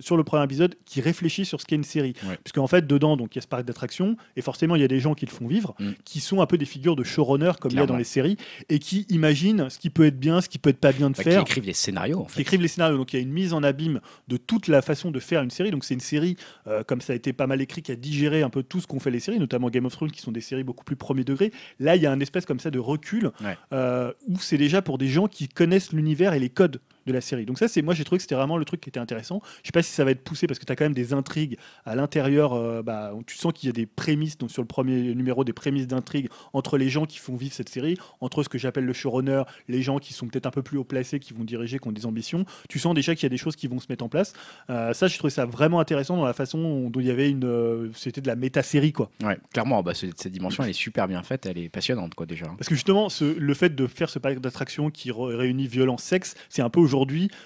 sur 0.00 0.16
le 0.16 0.24
premier 0.24 0.44
épisode 0.44 0.74
qui 0.84 1.00
réfléchit 1.00 1.44
sur 1.44 1.60
ce 1.60 1.66
qu'est 1.66 1.76
une 1.76 1.84
série. 1.84 2.14
Ouais. 2.28 2.38
Puisque 2.42 2.58
en 2.58 2.66
fait 2.66 2.86
dedans, 2.86 3.16
donc 3.16 3.34
il 3.34 3.38
y 3.38 3.40
a 3.40 3.42
ce 3.42 3.48
parc 3.48 3.64
d'attractions 3.64 4.16
et 4.36 4.42
forcément 4.42 4.74
il 4.76 4.80
y 4.82 4.84
a 4.84 4.88
des 4.88 5.00
gens 5.00 5.14
qui 5.14 5.26
le 5.26 5.30
font 5.30 5.46
vivre, 5.46 5.74
Mm. 5.78 5.90
qui 6.04 6.20
sont 6.20 6.40
un 6.40 6.46
peu 6.46 6.58
des 6.58 6.64
figures 6.64 6.96
de 6.96 7.02
showrunner 7.04 7.52
comme 7.60 7.70
il 7.72 7.78
y 7.78 7.80
a 7.80 7.86
dans 7.86 7.96
les 7.96 8.04
séries 8.04 8.36
et 8.68 8.78
qui 8.78 9.06
imaginent 9.10 9.68
ce 9.70 9.78
qui 9.78 9.90
peut 9.90 10.06
être 10.06 10.18
bien, 10.18 10.40
ce 10.40 10.48
qui 10.48 10.58
peut 10.58 10.70
être 10.70 10.78
pas 10.80 10.92
bien 10.92 11.10
de 11.10 11.16
Bah, 11.16 11.22
qui 11.22 11.30
faire 11.30 11.42
écrivent 11.42 11.66
les 11.66 11.72
scénarios 11.76 12.20
en 12.20 12.24
qui 12.24 12.40
écrivent 12.40 12.60
les 12.62 12.68
scénarios. 12.68 12.96
Donc 12.96 13.12
il 13.12 13.16
y 13.16 13.18
a 13.20 13.22
une 13.22 13.32
mise 13.32 13.52
en 13.52 13.62
abîme 13.62 14.00
de 14.28 14.36
toute 14.36 14.68
la 14.68 14.82
façon 14.82 15.10
de 15.10 15.20
faire 15.20 15.42
une 15.42 15.50
série. 15.50 15.70
Donc 15.70 15.84
c'est 15.84 15.94
une 15.94 16.00
série, 16.00 16.36
euh, 16.66 16.82
comme 16.82 17.00
ça 17.00 17.12
a 17.12 17.16
été 17.16 17.32
pas 17.32 17.46
mal 17.46 17.60
écrit, 17.60 17.82
qui 17.82 17.92
a 17.92 17.96
digéré 17.96 18.42
un 18.42 18.50
peu 18.50 18.62
tout 18.62 18.80
ce 18.80 18.86
qu'ont 18.86 19.00
fait 19.00 19.10
les 19.10 19.20
séries, 19.20 19.38
notamment 19.38 19.70
Game 19.70 19.86
of 19.86 19.92
Thrones, 19.92 20.10
qui 20.10 20.20
sont 20.20 20.32
des 20.32 20.40
séries 20.40 20.64
beaucoup 20.64 20.84
plus 20.84 20.96
premier 20.96 21.24
degré. 21.24 21.52
Là, 21.78 21.96
il 21.96 22.02
y 22.02 22.06
a 22.06 22.12
un 22.12 22.20
espèce 22.20 22.46
comme 22.46 22.60
ça 22.60 22.70
de 22.70 22.78
recul 22.78 23.30
Ouais. 23.42 23.56
euh, 23.72 24.12
où 24.28 24.38
c'est 24.40 24.58
déjà 24.58 24.82
pour 24.82 24.98
des 24.98 25.08
gens 25.08 25.26
qui 25.28 25.48
connaissent 25.48 25.92
l'univers 25.92 26.32
et 26.34 26.38
les 26.40 26.50
codes 26.50 26.80
de 27.06 27.12
la 27.12 27.20
série. 27.20 27.46
Donc 27.46 27.58
ça, 27.58 27.68
c'est 27.68 27.82
moi 27.82 27.94
j'ai 27.94 28.04
trouvé 28.04 28.18
que 28.18 28.22
c'était 28.22 28.34
vraiment 28.34 28.56
le 28.58 28.64
truc 28.64 28.80
qui 28.80 28.88
était 28.88 29.00
intéressant. 29.00 29.40
Je 29.62 29.68
sais 29.68 29.72
pas 29.72 29.82
si 29.82 29.92
ça 29.92 30.04
va 30.04 30.10
être 30.10 30.22
poussé 30.24 30.46
parce 30.46 30.58
que 30.58 30.64
tu 30.64 30.72
as 30.72 30.76
quand 30.76 30.84
même 30.84 30.94
des 30.94 31.12
intrigues 31.12 31.56
à 31.84 31.94
l'intérieur. 31.94 32.52
euh, 32.54 32.82
bah, 32.82 33.12
tu 33.26 33.36
sens 33.36 33.52
qu'il 33.52 33.68
y 33.68 33.70
a 33.70 33.72
des 33.72 33.86
prémices, 33.86 34.38
donc 34.38 34.50
sur 34.50 34.62
le 34.62 34.66
premier 34.68 35.14
numéro, 35.14 35.44
des 35.44 35.52
prémices 35.52 35.86
d'intrigues 35.86 36.28
entre 36.52 36.78
les 36.78 36.88
gens 36.88 37.06
qui 37.06 37.18
font 37.18 37.36
vivre 37.36 37.54
cette 37.54 37.68
série, 37.68 37.96
entre 38.20 38.42
ce 38.42 38.48
que 38.48 38.58
j'appelle 38.58 38.84
le 38.84 38.92
showrunner, 38.92 39.42
les 39.68 39.82
gens 39.82 39.98
qui 39.98 40.12
sont 40.12 40.26
peut-être 40.26 40.46
un 40.46 40.50
peu 40.50 40.62
plus 40.62 40.78
haut 40.78 40.84
placés, 40.84 41.18
qui 41.20 41.32
vont 41.32 41.44
diriger, 41.44 41.78
qui 41.78 41.88
ont 41.88 41.92
des 41.92 42.06
ambitions. 42.06 42.44
Tu 42.68 42.78
sens 42.78 42.94
déjà 42.94 43.14
qu'il 43.14 43.22
y 43.24 43.26
a 43.26 43.30
des 43.30 43.36
choses 43.36 43.56
qui 43.56 43.66
vont 43.68 43.78
se 43.78 43.86
mettre 43.88 44.04
en 44.04 44.08
place. 44.08 44.32
Euh, 44.70 44.92
ça, 44.92 45.06
je 45.06 45.16
trouvais 45.18 45.30
ça 45.30 45.46
vraiment 45.46 45.80
intéressant 45.80 46.16
dans 46.16 46.24
la 46.24 46.32
façon 46.34 46.90
dont 46.90 47.00
il 47.00 47.06
y 47.06 47.10
avait 47.10 47.30
une, 47.30 47.44
euh, 47.44 47.90
c'était 47.94 48.20
de 48.20 48.26
la 48.26 48.36
méta-série 48.36 48.92
quoi. 48.92 49.10
Ouais, 49.22 49.38
clairement, 49.52 49.82
bah, 49.82 49.94
ce- 49.94 50.06
cette 50.16 50.32
dimension, 50.32 50.64
elle 50.64 50.70
est 50.70 50.72
super 50.72 51.06
bien 51.08 51.22
faite, 51.22 51.46
elle 51.46 51.58
est 51.58 51.68
passionnante, 51.68 52.14
quoi, 52.14 52.26
déjà. 52.26 52.46
Parce 52.58 52.68
que 52.68 52.74
justement, 52.74 53.08
ce- 53.08 53.36
le 53.38 53.54
fait 53.54 53.74
de 53.74 53.86
faire 53.86 54.10
ce 54.10 54.18
parc 54.18 54.38
d'attractions 54.40 54.90
qui 54.90 55.10
réunit 55.12 55.66
violence, 55.68 56.02
sexe, 56.02 56.34
c'est 56.48 56.62
un 56.62 56.70
peu 56.70 56.80
aujourd'hui 56.80 56.95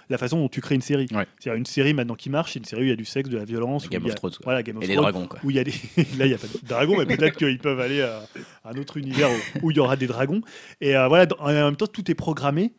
la 0.09 0.19
façon 0.19 0.39
dont 0.39 0.49
tu 0.49 0.61
crées 0.61 0.75
une 0.77 0.81
série. 0.83 1.07
Ouais. 1.13 1.27
C'est-à-dire 1.39 1.59
une 1.59 1.67
série 1.67 1.95
maintenant 1.95 2.15
qui 2.15 2.31
marche, 2.31 2.53
c'est 2.53 2.59
une 2.59 2.65
série 2.65 2.83
où 2.83 2.85
il 2.85 2.91
y 2.91 2.93
a 2.93 2.97
du 2.97 3.05
sexe, 3.05 3.29
de 3.29 3.37
la 3.39 3.45
violence, 3.45 3.89
Game 3.89 4.05
a- 4.05 4.09
of 4.09 4.15
Thrones, 4.15 4.33
quoi. 4.33 4.41
voilà, 4.45 4.63
Game 4.63 4.77
of 4.77 4.85
Et 4.85 4.87
des 4.87 4.95
dragons, 4.97 5.27
quoi. 5.27 5.39
où 5.43 5.51
il 5.51 5.57
y 5.57 5.59
a 5.59 5.65
des 5.65 5.71
là 6.19 6.27
il 6.27 6.29
n'y 6.29 6.35
a 6.35 6.39
pas 6.39 6.47
de 6.47 6.67
dragons 6.69 6.97
mais 6.99 7.07
peut-être 7.07 7.37
qu'ils 7.37 7.59
peuvent 7.59 7.81
aller 7.81 8.03
à 8.03 8.23
un 8.65 8.77
autre 8.79 8.97
univers 8.97 9.29
où, 9.63 9.71
il 9.71 9.77
y 9.77 9.81
aura 9.81 9.97
des 9.97 10.07
dragons 10.07 10.41
et 10.81 10.97
euh, 10.97 11.09
voilà 11.09 11.27
en 11.39 11.49
même 11.53 11.77
temps 11.77 11.87
tout 11.87 12.11
est 12.11 12.15
programmé 12.15 12.73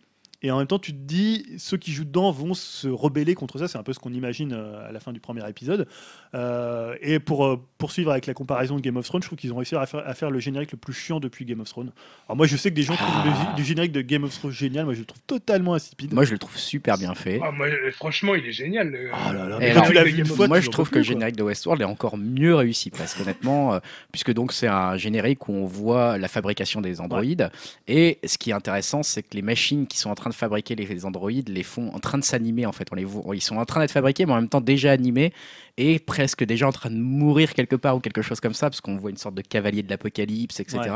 et 0.43 0.49
en 0.51 0.57
même 0.57 0.67
temps 0.67 0.79
tu 0.79 0.91
te 0.91 0.97
dis 0.97 1.45
ceux 1.57 1.77
qui 1.77 1.91
jouent 1.91 2.05
dedans 2.05 2.31
vont 2.31 2.53
se 2.53 2.87
rebeller 2.87 3.35
contre 3.35 3.57
ça 3.59 3.67
c'est 3.67 3.77
un 3.77 3.83
peu 3.83 3.93
ce 3.93 3.99
qu'on 3.99 4.13
imagine 4.13 4.53
euh, 4.53 4.87
à 4.89 4.91
la 4.91 4.99
fin 4.99 5.11
du 5.13 5.19
premier 5.19 5.47
épisode 5.49 5.87
Euh, 6.33 6.95
et 7.01 7.19
pour 7.19 7.45
euh, 7.45 7.57
poursuivre 7.77 8.09
avec 8.11 8.25
la 8.25 8.33
comparaison 8.33 8.77
de 8.77 8.81
Game 8.81 8.95
of 8.95 9.05
Thrones 9.05 9.21
je 9.21 9.27
trouve 9.27 9.37
qu'ils 9.37 9.51
ont 9.51 9.57
réussi 9.57 9.75
à 9.75 9.85
faire, 9.85 10.07
à 10.07 10.13
faire 10.13 10.31
le 10.31 10.39
générique 10.39 10.71
le 10.71 10.77
plus 10.77 10.93
chiant 10.93 11.19
depuis 11.19 11.43
Game 11.43 11.59
of 11.59 11.67
Thrones 11.69 11.91
alors 12.27 12.37
moi 12.37 12.47
je 12.47 12.55
sais 12.55 12.69
que 12.69 12.75
des 12.75 12.83
gens 12.83 12.95
trouvent 12.95 13.09
Ah. 13.11 13.23
le, 13.25 13.31
gé- 13.31 13.57
le 13.57 13.63
générique 13.65 13.91
de 13.91 14.01
Game 14.01 14.23
of 14.23 14.33
Thrones 14.37 14.51
génial 14.53 14.85
moi 14.85 14.93
je 14.93 14.99
le 14.99 15.05
trouve 15.05 15.21
totalement 15.27 15.73
insipide 15.73 16.13
Moi, 16.13 16.23
je 16.23 16.31
le 16.31 16.37
trouve 16.39 16.57
super 16.57 16.97
bien 16.97 17.13
fait. 17.15 17.39
Ah, 17.43 17.51
moi, 17.51 17.67
franchement, 17.93 18.33
il 18.35 18.45
est 18.45 18.51
génial. 18.51 18.89
le- 18.89 19.09
Oh 19.13 19.33
là 19.33 19.47
là, 19.47 19.55
Et 19.57 19.59
mais 19.59 19.69
alors, 19.71 19.83
quand 19.83 19.89
tu 19.89 19.93
l'as 19.95 20.03
vu 20.03 20.09
une 20.11 20.17
Game 20.17 20.31
of 20.31 20.35
fois 20.37 20.47
moi, 20.47 20.59
je 20.61 20.69
trouve 20.69 20.89
que 20.89 20.97
le 20.99 21.03
générique 21.03 21.35
de 21.35 21.43
Westworld 21.43 21.81
est 21.81 21.85
encore 21.85 22.17
mieux 22.17 22.55
réussi 22.55 22.89
parce 22.91 23.13
qu'honnêtement, 23.13 23.73
euh, 23.73 23.79
puisque 24.11 24.31
donc 24.33 24.53
c'est 24.53 24.67
un 24.67 24.95
générique 24.97 25.47
où 25.49 25.53
on 25.53 25.65
voit 25.65 26.17
la 26.17 26.27
fabrication 26.27 26.79
des 26.81 27.01
androïdes 27.01 27.49
et 27.87 28.19
ce 28.25 28.37
qui 28.37 28.49
est 28.51 28.53
intéressant, 28.53 29.03
c'est 29.03 29.23
que 29.23 29.35
les 29.35 29.41
machines 29.41 29.85
qui 29.87 29.97
sont 29.97 30.09
en 30.09 30.15
train 30.15 30.29
de 30.31 30.35
fabriquer 30.35 30.75
les, 30.75 31.05
androïdes 31.05 31.49
les 31.49 31.63
font 31.63 31.93
en 31.93 31.99
train 31.99 32.17
de 32.17 32.23
s'animer 32.23 32.65
en 32.65 32.71
fait. 32.71 32.87
On 32.91 32.95
les 32.95 33.05
voit, 33.05 33.35
ils 33.35 33.41
sont 33.41 33.57
en 33.57 33.65
train 33.65 33.79
d'être 33.81 33.91
fabriqués, 33.91 34.25
mais 34.25 34.33
en 34.33 34.37
même 34.37 34.49
temps 34.49 34.61
déjà 34.61 34.91
animés 34.91 35.31
et 35.77 35.99
presque 35.99 36.43
déjà 36.43 36.67
en 36.67 36.71
train 36.71 36.89
de 36.89 36.97
mourir 36.97 37.53
quelque 37.53 37.75
part 37.75 37.95
ou 37.95 37.99
quelque 37.99 38.21
chose 38.21 38.39
comme 38.39 38.53
ça, 38.53 38.69
parce 38.69 38.81
qu'on 38.81 38.97
voit 38.97 39.09
une 39.11 39.17
sorte 39.17 39.35
de 39.35 39.41
cavalier 39.41 39.83
de 39.83 39.89
l'apocalypse, 39.89 40.59
etc. 40.59 40.79
Ouais. 40.79 40.87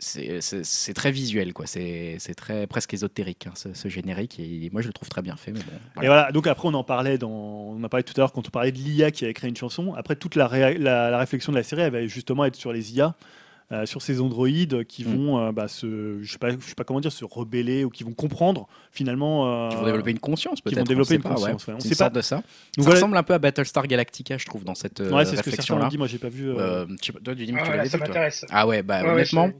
C'est- 0.00 0.94
très 0.94 1.10
visuel, 1.12 1.52
quoi. 1.52 1.66
C'est 1.66 2.18
très 2.36 2.66
presque 2.66 2.94
ésotérique 2.94 3.46
hein, 3.46 3.52
ce, 3.54 3.74
ce 3.74 3.88
générique 3.88 4.38
et 4.40 4.68
moi 4.72 4.80
je 4.82 4.86
le 4.88 4.92
trouve 4.92 5.08
très 5.08 5.22
bien 5.22 5.36
fait. 5.36 5.52
Mais 5.52 5.60
bon, 5.60 6.02
Et 6.02 6.06
voilà, 6.06 6.32
donc 6.32 6.46
après 6.46 6.68
on 6.68 6.74
en 6.74 6.84
parlait 6.84 7.18
dans, 7.18 7.30
on 7.30 7.82
en 7.82 7.88
parlait 7.88 8.02
tout 8.04 8.14
à 8.16 8.20
l'heure 8.20 8.32
quand 8.32 8.46
on 8.46 8.50
parlait 8.50 8.72
de 8.72 8.78
l'IA 8.78 9.10
qui 9.10 9.24
avait 9.24 9.34
créé 9.34 9.48
une 9.50 9.56
chanson. 9.56 9.94
Après 9.94 10.16
toute 10.16 10.34
la, 10.34 10.46
réa- 10.48 10.78
la, 10.78 11.10
la 11.10 11.18
réflexion 11.18 11.52
de 11.52 11.56
la 11.58 11.62
série, 11.62 11.82
elle 11.82 11.92
va 11.92 12.06
justement 12.06 12.44
être 12.44 12.56
sur 12.56 12.72
les 12.72 12.94
IA, 12.96 13.14
euh, 13.70 13.84
sur 13.86 14.00
ces 14.02 14.20
androïdes 14.20 14.84
qui 14.84 15.04
Mm. 15.04 15.14
vont, 15.16 15.38
euh, 15.38 15.52
bah, 15.52 15.68
se, 15.68 16.18
je 16.22 16.32
sais 16.32 16.38
pas, 16.38 16.50
je 16.50 16.56
sais 16.64 16.74
pas 16.74 16.84
comment 16.84 17.00
dire, 17.00 17.12
se 17.12 17.24
rebeller 17.24 17.84
ou 17.84 17.90
qui 17.90 18.02
vont 18.04 18.12
comprendre 18.14 18.66
finalement. 18.92 19.46
euh, 19.66 19.68
Qui 19.70 19.76
vont 19.76 19.84
développer 19.84 20.10
une 20.10 20.18
conscience 20.18 20.60
peut-être. 20.60 20.76
vont 20.76 20.82
on 20.82 20.86
développer 20.86 21.14
une 21.16 21.22
pas, 21.22 21.30
conscience, 21.34 21.66
ouais. 21.66 21.74
On 21.74 21.80
C'est 21.80 21.88
sait 21.88 21.94
une 21.94 21.94
sorte 21.98 22.14
de 22.14 22.20
ça. 22.22 22.36
Donc 22.36 22.44
ça 22.44 22.82
voilà. 22.82 22.94
ressemble 22.96 23.16
un 23.16 23.22
peu 23.22 23.34
à 23.34 23.38
Battlestar 23.38 23.86
Galactica, 23.86 24.38
je 24.38 24.46
trouve, 24.46 24.64
dans 24.64 24.74
cette 24.74 25.00
euh, 25.00 25.12
Ouais, 25.12 25.24
c'est 25.24 25.36
ce 25.36 25.42
que 25.42 25.50
certains 25.50 25.80
ont 25.80 25.88
dit. 25.88 25.98
Moi, 25.98 26.06
j'ai 26.06 26.18
pas 26.18 26.28
vu. 26.28 26.48
euh, 26.50 26.56
Euh, 26.58 26.86
pas, 26.86 27.20
toi, 27.22 27.34
du 27.34 27.44
Ah, 27.44 27.46
tu 27.46 27.52
voilà, 27.66 27.76
l'avais 27.76 27.88
ça 27.88 27.96
vu, 27.98 28.02
toi 28.04 28.08
m'intéresse. 28.08 28.44
Ah 28.50 28.66
ouais, 28.66 28.82
bah 28.82 29.04
honnêtement, 29.04 29.50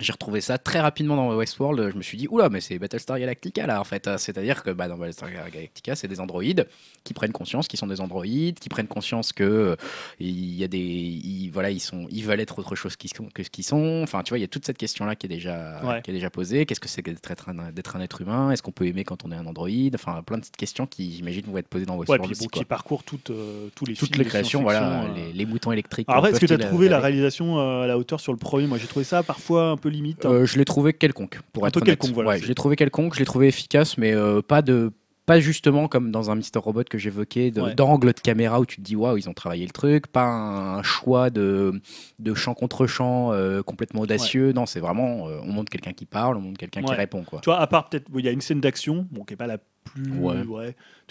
j'ai 0.00 0.12
retrouvé 0.12 0.40
ça 0.40 0.58
très 0.58 0.80
rapidement 0.80 1.16
dans 1.16 1.34
Westworld. 1.34 1.90
Je 1.92 1.96
me 1.96 2.02
suis 2.02 2.16
dit, 2.16 2.28
oula, 2.30 2.48
mais 2.48 2.60
c'est 2.60 2.78
Battlestar 2.78 3.18
Galactica 3.18 3.66
là 3.66 3.80
en 3.80 3.84
fait. 3.84 4.08
C'est-à-dire 4.18 4.62
que 4.62 4.70
bah, 4.70 4.88
dans 4.88 4.96
Battlestar 4.96 5.30
Galactica, 5.30 5.96
c'est 5.96 6.08
des 6.08 6.20
androïdes 6.20 6.66
qui 7.04 7.14
prennent 7.14 7.32
conscience 7.32 7.68
qu'ils 7.68 7.78
sont 7.78 7.86
des 7.86 8.00
androïdes, 8.00 8.58
qui 8.58 8.68
prennent 8.68 8.86
conscience 8.86 9.32
que 9.32 9.44
euh, 9.44 9.76
il 10.20 10.54
y 10.54 10.64
a 10.64 10.68
des, 10.68 10.78
ils, 10.78 11.50
voilà, 11.50 11.70
ils 11.70 11.80
sont, 11.80 12.06
ils 12.10 12.24
veulent 12.24 12.40
être 12.40 12.58
autre 12.58 12.74
chose 12.76 12.96
que 12.96 13.42
ce 13.42 13.50
qu'ils 13.50 13.64
sont. 13.64 14.00
Enfin, 14.02 14.22
tu 14.22 14.30
vois, 14.30 14.38
il 14.38 14.42
y 14.42 14.44
a 14.44 14.48
toute 14.48 14.64
cette 14.66 14.78
question-là 14.78 15.16
qui 15.16 15.26
est 15.26 15.28
déjà, 15.28 15.80
Ouais. 15.84 16.02
qui 16.02 16.10
est 16.10 16.14
déjà 16.14 16.30
posée. 16.30 16.66
Qu'est-ce 16.66 16.80
que 16.80 16.88
c'est 16.88 17.02
d'être 17.02 17.30
être 17.30 17.48
un, 17.48 18.00
être 18.00 18.20
humain? 18.20 18.50
Est-ce 18.50 18.62
qu'on 18.62 18.72
peut 18.72 18.86
aimer 18.86 19.04
quand 19.04 19.24
on 19.24 19.32
est 19.32 19.36
un 19.36 19.46
androïde? 19.46 19.94
Enfin, 19.94 20.22
plein 20.22 20.36
de 20.36 20.42
petites 20.42 20.56
questions 20.56 20.86
qui, 20.86 21.12
j'imagine, 21.16 21.44
vont 21.46 21.58
être 21.58 21.68
posées 21.68 21.86
dans 21.86 21.94
ouais, 21.94 22.00
Westworld 22.00 22.24
puis 22.24 22.32
aussi. 22.32 22.48
bon, 22.48 22.58
qui 22.58 22.64
parcourt 22.64 23.02
toutes, 23.04 23.30
euh, 23.30 23.68
tous 23.74 23.84
les 23.86 23.94
Toutes 23.94 24.08
films 24.08 24.22
les 24.22 24.28
créations, 24.28 24.62
voilà, 24.62 24.80
science-fiction, 24.80 25.22
euh. 25.22 25.26
les, 25.28 25.32
les 25.32 25.46
moutons 25.46 25.72
électriques. 25.72 26.06
Alors 26.08 26.26
est-ce 26.26 26.40
que 26.40 26.46
tu 26.46 26.52
as 26.52 26.58
trouvé 26.58 26.88
la 26.88 26.96
aller 26.98 27.06
réalisation 27.06 27.58
euh, 27.58 27.82
à 27.82 27.86
la 27.86 27.98
hauteur 27.98 28.20
sur 28.20 28.32
le 28.32 28.38
premier? 28.38 28.66
Moi, 28.66 28.78
j'ai 28.78 28.86
trouvé 28.86 29.04
ça 29.04 29.22
parfois 29.22 29.70
un 29.70 29.76
peu 29.76 29.87
limite. 29.88 30.24
hein. 30.26 30.30
Euh, 30.30 30.46
je 30.46 30.58
l'ai 30.58 30.64
trouvé 30.64 30.92
quelconque, 30.92 31.40
pour 31.52 31.64
Un 31.64 31.68
être 31.68 31.74
peu 31.74 31.80
honnête. 31.80 31.98
quelconque, 31.98 32.14
voilà, 32.14 32.30
Ouais, 32.30 32.36
c'est- 32.36 32.42
je 32.44 32.48
l'ai 32.48 32.54
trouvé 32.54 32.76
quelconque, 32.76 33.14
je 33.14 33.18
l'ai 33.20 33.24
trouvé 33.26 33.48
efficace, 33.48 33.98
mais 33.98 34.12
euh, 34.14 34.40
pas 34.42 34.62
de 34.62 34.92
pas 35.26 35.40
justement 35.40 35.88
comme 35.88 36.10
dans 36.10 36.30
un 36.30 36.36
Mister 36.36 36.58
Robot 36.58 36.84
que 36.88 36.96
j'évoquais, 36.96 37.50
de- 37.50 37.60
Ouais. 37.60 37.74
d'angle 37.74 38.14
de 38.14 38.18
caméra 38.20 38.60
où 38.60 38.64
tu 38.64 38.76
te 38.76 38.80
dis 38.80 38.96
waouh, 38.96 39.18
ils 39.18 39.28
ont 39.28 39.34
travaillé 39.34 39.66
le 39.66 39.72
truc, 39.72 40.06
pas 40.06 40.24
un, 40.24 40.82
choix 40.82 41.28
de, 41.28 41.82
de 42.18 42.32
champ 42.34 42.54
contre 42.54 42.86
champ 42.86 43.34
euh, 43.34 43.60
complètement 43.62 44.00
audacieux. 44.00 44.52
Non, 44.54 44.64
c'est 44.64 44.80
vraiment, 44.80 45.28
euh, 45.28 45.38
on 45.42 45.52
montre 45.52 45.70
quelqu'un 45.70 45.92
qui 45.92 46.06
parle, 46.06 46.38
on 46.38 46.40
montre 46.40 46.56
quelqu'un 46.58 46.82
qui 46.82 46.94
répond. 46.94 47.24
Quoi. 47.24 47.40
Tu 47.42 47.50
vois, 47.50 47.58
à 47.60 47.66
part 47.66 47.90
peut-être, 47.90 48.10
bon, 48.10 48.20
il 48.20 48.24
y 48.24 48.28
a 48.28 48.32
une 48.32 48.40
scène 48.40 48.60
d'action, 48.62 49.06
bon, 49.10 49.24
qui 49.24 49.34
est 49.34 49.36
pas 49.36 49.46
la 49.46 49.58
plus, 49.84 50.02
tu 50.04 50.10
vois, 50.12 50.64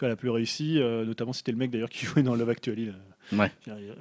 la 0.10 0.16
plus 0.16 0.30
réussie. 0.32 0.80
euh, 0.80 1.06
notamment, 1.06 1.32
c'était 1.34 1.52
le 1.52 1.60
mec 1.60 1.70
d'ailleurs 1.70 1.90
qui 1.90 2.04
jouait 2.08 2.24
dans 2.24 2.34
Love 2.36 2.50
Actually. 2.50 2.88
là. 2.88 2.94
Ouais. 3.34 3.52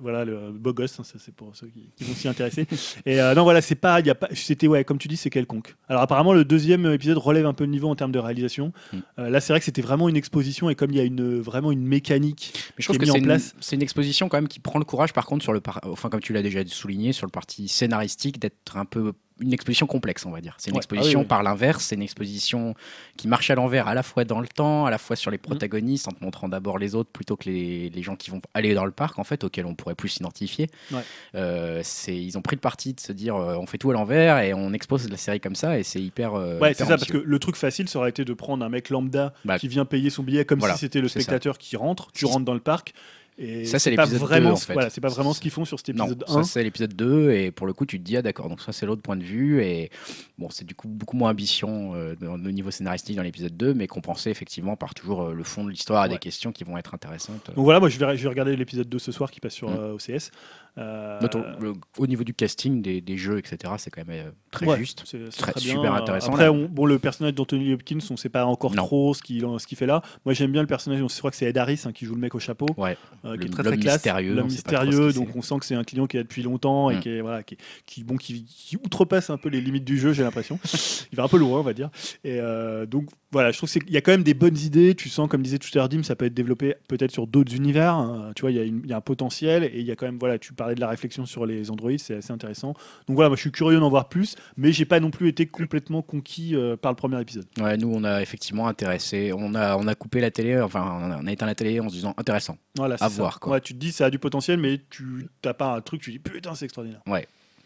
Voilà, 0.01 0.24
le 0.24 0.53
beau 0.53 0.73
gosse, 0.73 0.98
hein, 1.01 1.05
ça 1.05 1.15
c'est 1.19 1.35
pour 1.35 1.55
ceux 1.57 1.66
qui, 1.69 1.89
qui 1.97 2.05
vont 2.05 2.15
s'y 2.15 2.28
intéresser. 2.28 2.66
Et 3.05 3.20
euh, 3.20 3.35
non, 3.35 3.43
voilà, 3.44 3.61
c'est 3.61 3.74
pas, 3.74 4.01
il 4.01 4.07
y 4.07 4.11
a 4.11 4.15
pas, 4.15 4.28
c'était 4.32 4.66
ouais, 4.69 4.85
comme 4.85 4.98
tu 4.98 5.09
dis, 5.09 5.16
c'est 5.16 5.31
quelconque. 5.31 5.74
Alors 5.89 6.03
apparemment, 6.03 6.32
le 6.32 6.44
deuxième 6.44 6.86
épisode 6.86 7.19
relève 7.19 7.47
un 7.47 7.53
peu 7.55 7.65
le 7.65 7.70
niveau 7.70 7.89
en 7.89 7.97
termes 7.97 8.12
de 8.12 8.19
réalisation. 8.19 8.73
Mm. 8.93 8.97
Euh, 9.19 9.31
là, 9.31 9.40
c'est 9.40 9.53
vrai 9.53 9.59
que 9.61 9.65
c'était 9.66 9.82
vraiment 9.82 10.09
une 10.09 10.16
exposition 10.16 10.70
et 10.70 10.74
comme 10.74 10.90
il 10.90 10.97
y 10.97 11.01
a 11.01 11.05
une 11.05 11.40
vraiment 11.40 11.73
une 11.73 11.86
mécanique 11.86 12.53
Mais 12.55 12.61
je 12.78 12.86
qui 12.89 12.93
trouve 12.93 12.97
est 12.97 13.01
mise 13.01 13.11
en 13.11 13.16
une, 13.19 13.24
place. 13.24 13.55
c'est 13.61 13.77
une 13.77 13.82
exposition 13.82 14.28
quand 14.28 14.36
même 14.36 14.48
qui 14.48 14.61
prend 14.61 14.78
le 14.78 14.85
courage, 14.85 15.12
par 15.12 15.27
contre, 15.27 15.43
sur 15.43 15.53
le, 15.53 15.61
par- 15.61 15.81
enfin 15.85 16.09
comme 16.09 16.20
tu 16.20 16.32
l'as 16.32 16.43
déjà 16.43 16.65
souligné, 16.66 17.12
sur 17.12 17.27
le 17.27 17.32
parti 17.32 17.69
scénaristique, 17.69 18.39
d'être 18.39 18.77
un 18.77 18.85
peu 18.85 19.12
une 19.41 19.53
exposition 19.53 19.87
complexe, 19.87 20.25
on 20.25 20.31
va 20.31 20.41
dire. 20.41 20.55
C'est 20.59 20.71
une 20.71 20.77
Ouais. 20.77 20.79
exposition 20.79 21.19
Ah 21.19 21.21
oui, 21.21 21.25
oui. 21.25 21.29
par 21.29 21.43
l'inverse, 21.43 21.85
c'est 21.85 21.95
une 21.95 22.03
exposition 22.03 22.75
qui 23.17 23.29
marche 23.29 23.51
à 23.51 23.55
l'envers, 23.55 23.87
à 23.87 23.95
la 23.95 24.03
fois 24.03 24.25
dans 24.25 24.41
le 24.41 24.49
temps, 24.49 24.87
à 24.87 24.91
la 24.91 24.97
fois 24.99 25.15
sur 25.15 25.31
les 25.31 25.37
protagonistes, 25.39 26.09
en 26.09 26.13
te 26.13 26.25
montrant 26.25 26.49
d'abord 26.49 26.79
les 26.79 26.95
autres 26.95 27.11
plutôt 27.11 27.37
que 27.37 27.49
les, 27.51 27.91
les 27.91 28.03
gens 28.03 28.17
qui 28.17 28.31
vont 28.31 28.41
aller 28.55 28.73
dans 28.75 28.85
le 28.87 28.93
parc, 28.93 29.19
en 29.19 29.25
fait, 29.25 29.45
auxquels 29.45 29.67
on 29.67 29.75
pourrait 29.75 29.95
plus 29.95 30.09
s'identifier. 30.09 30.69
Ouais. 30.91 31.01
Euh, 31.35 31.83
ils 32.09 32.39
ont 32.39 32.43
pris 32.43 32.57
le 32.57 32.61
parti 32.61 32.95
de 32.95 33.01
se 33.01 33.13
dire, 33.13 33.37
euh, 33.37 33.57
on 33.57 33.67
fait 33.67 33.79
tout 33.79 33.91
à 33.91 33.95
l'envers 33.95 34.39
et 34.39 34.55
on 34.55 34.73
expose 34.73 35.09
la 35.11 35.17
série 35.19 35.41
comme 35.41 35.55
ça, 35.57 35.79
et 35.79 35.83
c'est 35.83 36.01
hyper. 36.01 36.35
euh, 36.35 36.59
Ouais, 36.59 36.73
c'est 36.73 36.85
ça, 36.85 36.97
parce 36.97 37.05
que 37.11 37.19
le 37.19 37.39
truc 37.39 37.57
facile, 37.57 37.89
ça 37.89 37.99
aurait 37.99 38.11
été 38.11 38.25
de 38.25 38.33
prendre 38.33 38.65
un 38.65 38.69
mec 38.71 38.89
lambda 38.91 39.35
Bah, 39.45 39.59
qui 39.59 39.69
vient 39.69 39.85
payer 39.85 40.09
son 40.11 40.23
billet 40.23 40.45
comme 40.47 40.59
voilà, 40.61 40.75
si 40.75 40.81
c'était 40.81 41.01
le 41.01 41.09
ça. 41.09 41.21
spectateur 41.21 41.59
qui 41.59 41.77
rentre. 41.77 42.11
Tu 42.13 42.25
rentres 42.25 42.45
dans 42.45 42.55
le 42.55 42.61
parc. 42.61 42.95
Et 43.39 43.67
Ça, 43.67 43.79
c'est 43.79 43.95
pas 43.95 44.05
l'épisode 44.05 44.23
vraiment, 44.27 44.49
2, 44.49 44.55
en 44.55 44.57
fait. 44.57 44.73
Voilà, 44.73 44.89
c'est 44.89 45.01
pas 45.03 45.09
vraiment 45.09 45.35
ce 45.35 45.41
qu'ils 45.41 45.51
font 45.51 45.67
sur 45.67 45.79
cet 45.79 45.91
Non, 45.95 46.05
épisode 46.07 46.25
ça 46.27 46.39
1. 46.39 46.43
c'est 46.45 46.63
l'épisode 46.63 46.95
2 46.95 47.33
et 47.33 47.51
pour 47.51 47.67
le 47.67 47.75
coup 47.75 47.85
tu 47.85 47.99
te 47.99 48.05
dis 48.05 48.17
ah 48.17 48.23
d'accord 48.23 48.49
donc 48.49 48.63
ça 48.63 48.73
c'est 48.73 48.87
l'autre 48.87 49.03
point 49.03 49.17
de 49.17 49.23
vue 49.23 49.63
et 49.63 49.91
bon 50.39 50.49
c'est 50.49 50.65
du 50.65 50.75
coup 50.75 50.89
beaucoup 50.89 51.17
moins 51.19 51.31
ambition 51.33 51.95
euh, 51.95 52.15
au 52.23 52.39
niveau 52.39 52.71
scénaristique 52.71 53.15
dans 53.15 53.23
l'épisode 53.23 53.55
2 53.55 53.75
mais 53.75 53.87
compensé 53.89 54.31
effectivement 54.31 54.75
par 54.77 54.95
toujours 54.95 55.23
euh, 55.25 55.35
le 55.35 55.45
fond 55.45 55.65
de 55.65 55.71
l'histoire 55.71 56.05
et 56.05 56.09
Ouais. 56.09 56.15
des 56.15 56.19
questions 56.19 56.51
qui 56.53 56.65
vont 56.65 56.79
être 56.79 56.95
intéressantes. 56.95 57.51
Donc 57.55 57.65
voilà, 57.65 57.79
moi 57.79 57.91
je 57.91 57.99
vais, 57.99 58.17
je 58.17 58.23
vais 58.23 58.29
regarder 58.31 58.57
l'épisode 58.57 58.89
2 58.89 58.99
ce 58.99 59.13
soir 59.13 59.31
qui 59.31 59.41
passe 59.41 59.53
sur 59.55 59.69
Mm. 59.69 59.77
euh, 59.79 59.93
OCS. 59.97 60.31
Euh, 60.78 61.19
le- 61.59 61.73
au 61.97 62.07
niveau 62.07 62.23
du 62.23 62.35
casting 62.35 62.82
des, 62.82 63.01
des 63.01 63.16
jeux 63.16 63.39
etc 63.39 63.73
c'est 63.78 63.89
quand 63.90 64.07
même 64.07 64.27
euh, 64.27 64.31
très 64.51 64.66
ouais, 64.66 64.77
juste. 64.77 65.05
c'est- 65.07 65.19
c'est 65.31 65.39
Très- 65.40 65.59
super 65.59 65.94
intéressant, 65.94 66.28
Après, 66.28 66.48
on- 66.48 66.69
bon, 66.69 66.85
le 66.85 66.98
personnage 66.98 67.32
d'Anthony 67.35 67.73
Hopkins, 67.73 67.98
on 68.11 68.16
sait 68.19 68.28
pas 68.28 68.44
encore 68.44 68.74
Non. 68.74 68.85
trop 68.85 69.15
ce 69.15 69.23
qu'il 69.23 69.43
ce 69.59 69.66
qu'il 69.66 69.78
fait 69.78 69.86
là. 69.86 70.03
Moi 70.27 70.35
j'aime 70.35 70.53
bien 70.53 70.61
le 70.61 70.66
personnage, 70.66 71.01
on 71.01 71.07
croit 71.07 71.31
que 71.31 71.36
c'est 71.36 71.47
Ed 71.47 71.57
Harris 71.57 71.81
hein, 71.86 71.93
qui 71.93 72.05
joue 72.05 72.15
le 72.15 72.20
mec 72.20 72.35
au 72.35 72.39
chapeau. 72.39 72.66
Ouais. 72.77 72.98
euh, 73.24 73.32
qui 73.36 73.39
Le- 73.39 73.47
est 73.47 73.48
très 73.51 73.62
très 73.62 73.77
classe, 73.78 73.94
mystérieux, 73.94 74.35
l'homme 74.35 74.47
mystérieux, 74.48 75.12
donc 75.15 75.35
on 75.35 75.40
sent 75.43 75.55
que 75.61 75.65
c'est 75.65 75.74
un 75.74 75.82
client 75.85 76.07
qui 76.07 76.16
est 76.19 76.20
là 76.20 76.24
depuis 76.24 76.43
longtemps 76.43 76.90
et 76.90 76.97
Mm. 76.97 77.01
qui 77.01 77.09
est 77.09 77.20
voilà, 77.23 77.43
qui, 77.43 77.57
qui- 77.86 78.05
bon, 78.05 78.16
qui, 78.16 78.44
qui 78.44 78.77
outrepasse 78.77 79.31
un 79.31 79.39
peu 79.39 79.48
les 79.48 79.61
limites 79.62 79.85
du 79.85 79.98
jeu, 79.98 80.12
j'ai 80.12 80.23
l'impression. 80.23 80.59
Il 81.12 81.16
va 81.16 81.24
un 81.24 81.28
peu 81.28 81.39
loin, 81.39 81.61
on 81.61 81.62
va 81.62 81.73
dire. 81.73 81.89
Et 82.23 82.39
euh, 82.40 82.85
donc 82.85 83.09
voilà, 83.32 83.51
je 83.51 83.57
trouve 83.59 83.70
qu'il 83.70 83.90
y 83.90 83.97
a 83.97 84.01
quand 84.03 84.12
même 84.12 84.23
des 84.23 84.35
bonnes 84.35 84.57
idées. 84.59 84.94
Tu 84.94 85.09
sens, 85.09 85.28
comme 85.28 85.43
disait 85.43 85.59
tout 85.59 85.69
à 85.74 85.78
l'heure 85.78 85.89
Dim, 85.89 86.03
ça 86.03 86.16
peut 86.16 86.27
être 86.27 86.35
développé 86.35 86.74
peut-être 86.89 87.11
sur 87.12 87.27
d'autres 87.27 87.55
univers. 87.55 87.94
hein. 87.94 88.32
Tu 88.36 88.43
vois, 88.43 88.51
il 88.51 88.57
y, 88.85 88.89
y 88.89 88.93
a 88.93 88.97
un 88.97 89.01
potentiel 89.01 89.65
et 89.65 89.73
il 89.81 89.85
y 89.86 89.90
a 89.90 89.97
quand 89.97 90.07
même 90.07 90.19
voilà, 90.19 90.39
tu 90.39 90.53
parlais 90.67 90.75
de 90.75 90.81
la 90.81 90.89
réflexion 90.89 91.27
sur 91.27 91.47
les 91.47 91.71
androïdes, 91.71 92.01
c'est 92.01 92.17
assez 92.17 92.33
intéressant. 92.33 92.75
Donc 93.07 93.15
voilà, 93.15 93.29
moi 93.29 93.37
je 93.37 93.41
suis 93.43 93.53
curieux 93.53 93.79
d'en 93.79 93.89
voir 93.89 94.09
plus, 94.09 94.35
mais 94.57 94.73
j'ai 94.73 94.85
pas 94.85 94.99
non 95.01 95.11
plus 95.11 95.29
été 95.29 95.47
complètement 95.47 96.03
conquis 96.03 96.55
euh, 96.57 96.77
par 96.77 96.91
le 96.93 96.97
premier 96.97 97.21
épisode. 97.21 97.47
Ouais, 97.61 97.77
nous 97.77 97.89
on 97.93 98.03
a 98.05 98.21
effectivement 98.21 98.67
intéressé 98.69 99.33
on 99.33 99.55
a 99.55 99.77
on 99.77 99.87
a 99.87 99.95
coupé 99.95 100.21
la 100.21 100.31
télé 100.31 100.61
enfin 100.61 100.83
on 101.01 101.11
a, 101.13 101.19
on 101.23 101.27
a 101.27 101.33
éteint 101.33 101.47
la 101.47 101.55
télé 101.55 101.79
en 101.81 101.89
se 101.89 101.95
disant 101.95 102.15
intéressant. 102.17 102.59
Voilà, 102.77 102.95
À 102.97 102.99
ça. 102.99 103.09
voir, 103.09 103.39
quoi. 103.41 103.53
Ouais, 103.53 103.61
tu 103.61 103.75
te 103.75 103.79
dis 103.79 103.93
ça 103.93 104.07
a 104.07 104.11
du 104.11 104.19
potentiel, 104.19 104.59
mais 104.59 104.81
tu 104.91 105.29
t'as 105.41 105.55
pas 105.55 105.75
un 105.77 105.81
truc, 105.81 106.03
tu 106.03 106.11
dis 106.11 106.19
putain 106.19 106.55
c'est 106.55 106.65
extraordinaire. 106.65 107.01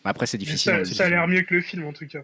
Après 0.04 0.26
c'est 0.26 0.38
Mais 0.38 0.44
difficile. 0.44 0.72
ça, 0.72 0.78
hein, 0.78 0.84
ça 0.84 1.04
a 1.06 1.08
l'air 1.08 1.26
mieux 1.26 1.42
que 1.42 1.54
le 1.54 1.60
film 1.62 1.86
en 1.86 1.92
tout 1.92 2.06
cas. 2.06 2.20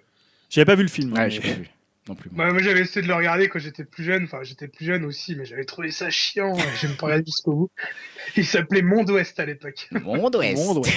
J'avais 0.50 0.64
pas 0.66 0.74
vu 0.76 0.82
le 0.82 0.88
film. 0.88 1.10
hein, 1.12 1.20
Ouais, 1.20 1.24
mais- 1.24 1.30
j'ai 1.30 1.40
pas 1.40 1.48
vu 1.58 1.68
non 2.08 2.14
plus. 2.14 2.30
moi. 2.30 2.46
Bah, 2.46 2.52
moi 2.52 2.62
j'avais 2.62 2.80
essayé 2.80 3.02
de 3.02 3.08
le 3.08 3.14
regarder 3.14 3.48
quand 3.48 3.58
j'étais 3.58 3.84
plus 3.84 4.04
jeune, 4.04 4.24
enfin 4.24 4.42
j'étais 4.42 4.68
plus 4.68 4.84
jeune 4.84 5.04
aussi, 5.04 5.34
mais 5.36 5.44
j'avais 5.44 5.64
trouvé 5.64 5.90
ça 5.90 6.10
chiant, 6.10 6.54
je 6.80 6.86
me 6.86 6.94
pas 6.94 7.06
regardé 7.06 7.26
jusqu'au 7.26 7.54
bout. 7.54 7.70
Il 8.36 8.46
s'appelait 8.46 8.82
Monde 8.82 9.10
Ouest 9.10 9.38
à 9.40 9.46
l'époque. 9.46 9.88
Monde 9.90 10.36
Ouest. 10.36 10.56
Monde. 10.56 10.86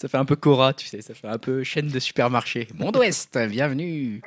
Ça 0.00 0.08
fait 0.08 0.16
un 0.16 0.24
peu 0.24 0.36
Cora, 0.36 0.72
tu 0.72 0.86
sais, 0.86 1.02
ça 1.02 1.12
fait 1.12 1.28
un 1.28 1.36
peu 1.36 1.62
chaîne 1.62 1.88
de 1.88 1.98
supermarché. 1.98 2.68
Monde 2.74 2.96
Ouest, 2.96 3.38
bienvenue. 3.48 4.22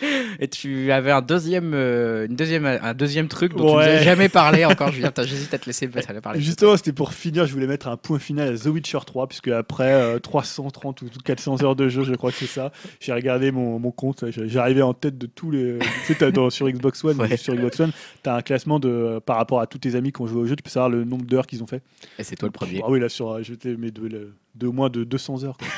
Et 0.41 0.49
tu 0.49 0.91
avais 0.93 1.11
un 1.11 1.23
deuxième, 1.23 1.73
euh, 1.75 2.27
une 2.27 2.37
deuxième, 2.37 2.67
un 2.67 2.95
deuxième 2.95 3.29
truc 3.29 3.55
dont 3.55 3.67
tu 3.69 3.73
nous 3.75 3.79
as 3.79 4.03
jamais 4.03 4.29
parlé 4.29 4.65
encore. 4.65 4.93
Julien, 4.93 5.11
j'hésite 5.17 5.53
à 5.55 5.59
te 5.59 5.67
laisser 5.67 5.89
parler. 5.89 6.41
Justement, 6.41 6.77
c'était 6.77 6.93
pour 6.93 7.13
finir, 7.15 7.47
je 7.47 7.53
voulais 7.53 7.67
mettre 7.67 7.89
un 7.89 7.97
point 7.97 8.19
final 8.19 8.55
à 8.55 8.59
The 8.59 8.67
Witcher 8.67 8.99
3, 9.07 9.27
puisque 9.29 9.49
après 9.49 9.93
euh, 9.93 10.19
330 10.19 11.03
ou 11.03 11.07
400 11.25 11.63
heures 11.63 11.77
de 11.77 11.89
jeu, 11.89 12.05
je 12.05 12.15
crois 12.15 12.31
que 12.31 12.37
c'est 12.39 12.47
ça, 12.47 12.73
j'ai 13.01 13.13
regardé 13.13 13.51
mon, 13.51 13.79
mon 13.79 13.91
compte, 13.91 14.25
j'ai- 14.31 14.49
j'arrivais 14.49 14.83
en 14.83 14.95
tête 14.95 15.17
de 15.19 15.27
tous 15.27 15.51
les... 15.51 15.79
Tu 16.07 16.15
sais, 16.15 16.33
dans- 16.33 16.51
sur 16.51 16.69
Xbox 16.71 17.03
One, 17.05 17.21
Ouais. 17.21 17.37
sur 17.37 17.55
Xbox 17.55 17.81
One, 17.81 17.93
tu 18.23 18.29
as 18.31 18.35
un 18.35 18.43
classement 18.43 18.79
de, 18.79 18.89
euh, 18.89 19.21
par 19.21 19.37
rapport 19.37 19.61
à 19.61 19.67
tous 19.67 19.79
tes 19.79 19.95
amis 19.95 20.13
qui 20.13 20.21
ont 20.21 20.27
joué 20.27 20.41
au 20.43 20.47
jeu, 20.47 20.57
tu 20.57 20.63
peux 20.63 20.71
savoir 20.71 20.91
le 20.91 21.05
nombre 21.05 21.25
d'heures 21.25 21.47
qu'ils 21.47 21.63
ont 21.63 21.67
fait. 21.67 21.83
Et 22.19 22.25
c'est 22.25 22.37
toi 22.37 22.49
le 22.49 22.53
premier. 22.53 22.81
Ah 22.85 22.91
oui, 22.91 23.01
là, 23.01 23.09
sur, 23.09 23.31
euh, 23.33 23.43
j'étais 23.43 23.77
mais 23.79 23.91
de, 23.91 24.09
de, 24.09 24.35
de 24.57 24.69
moins 24.69 24.89
de 24.91 25.05
200 25.05 25.45
heures. 25.45 25.57
quoi. 25.59 25.67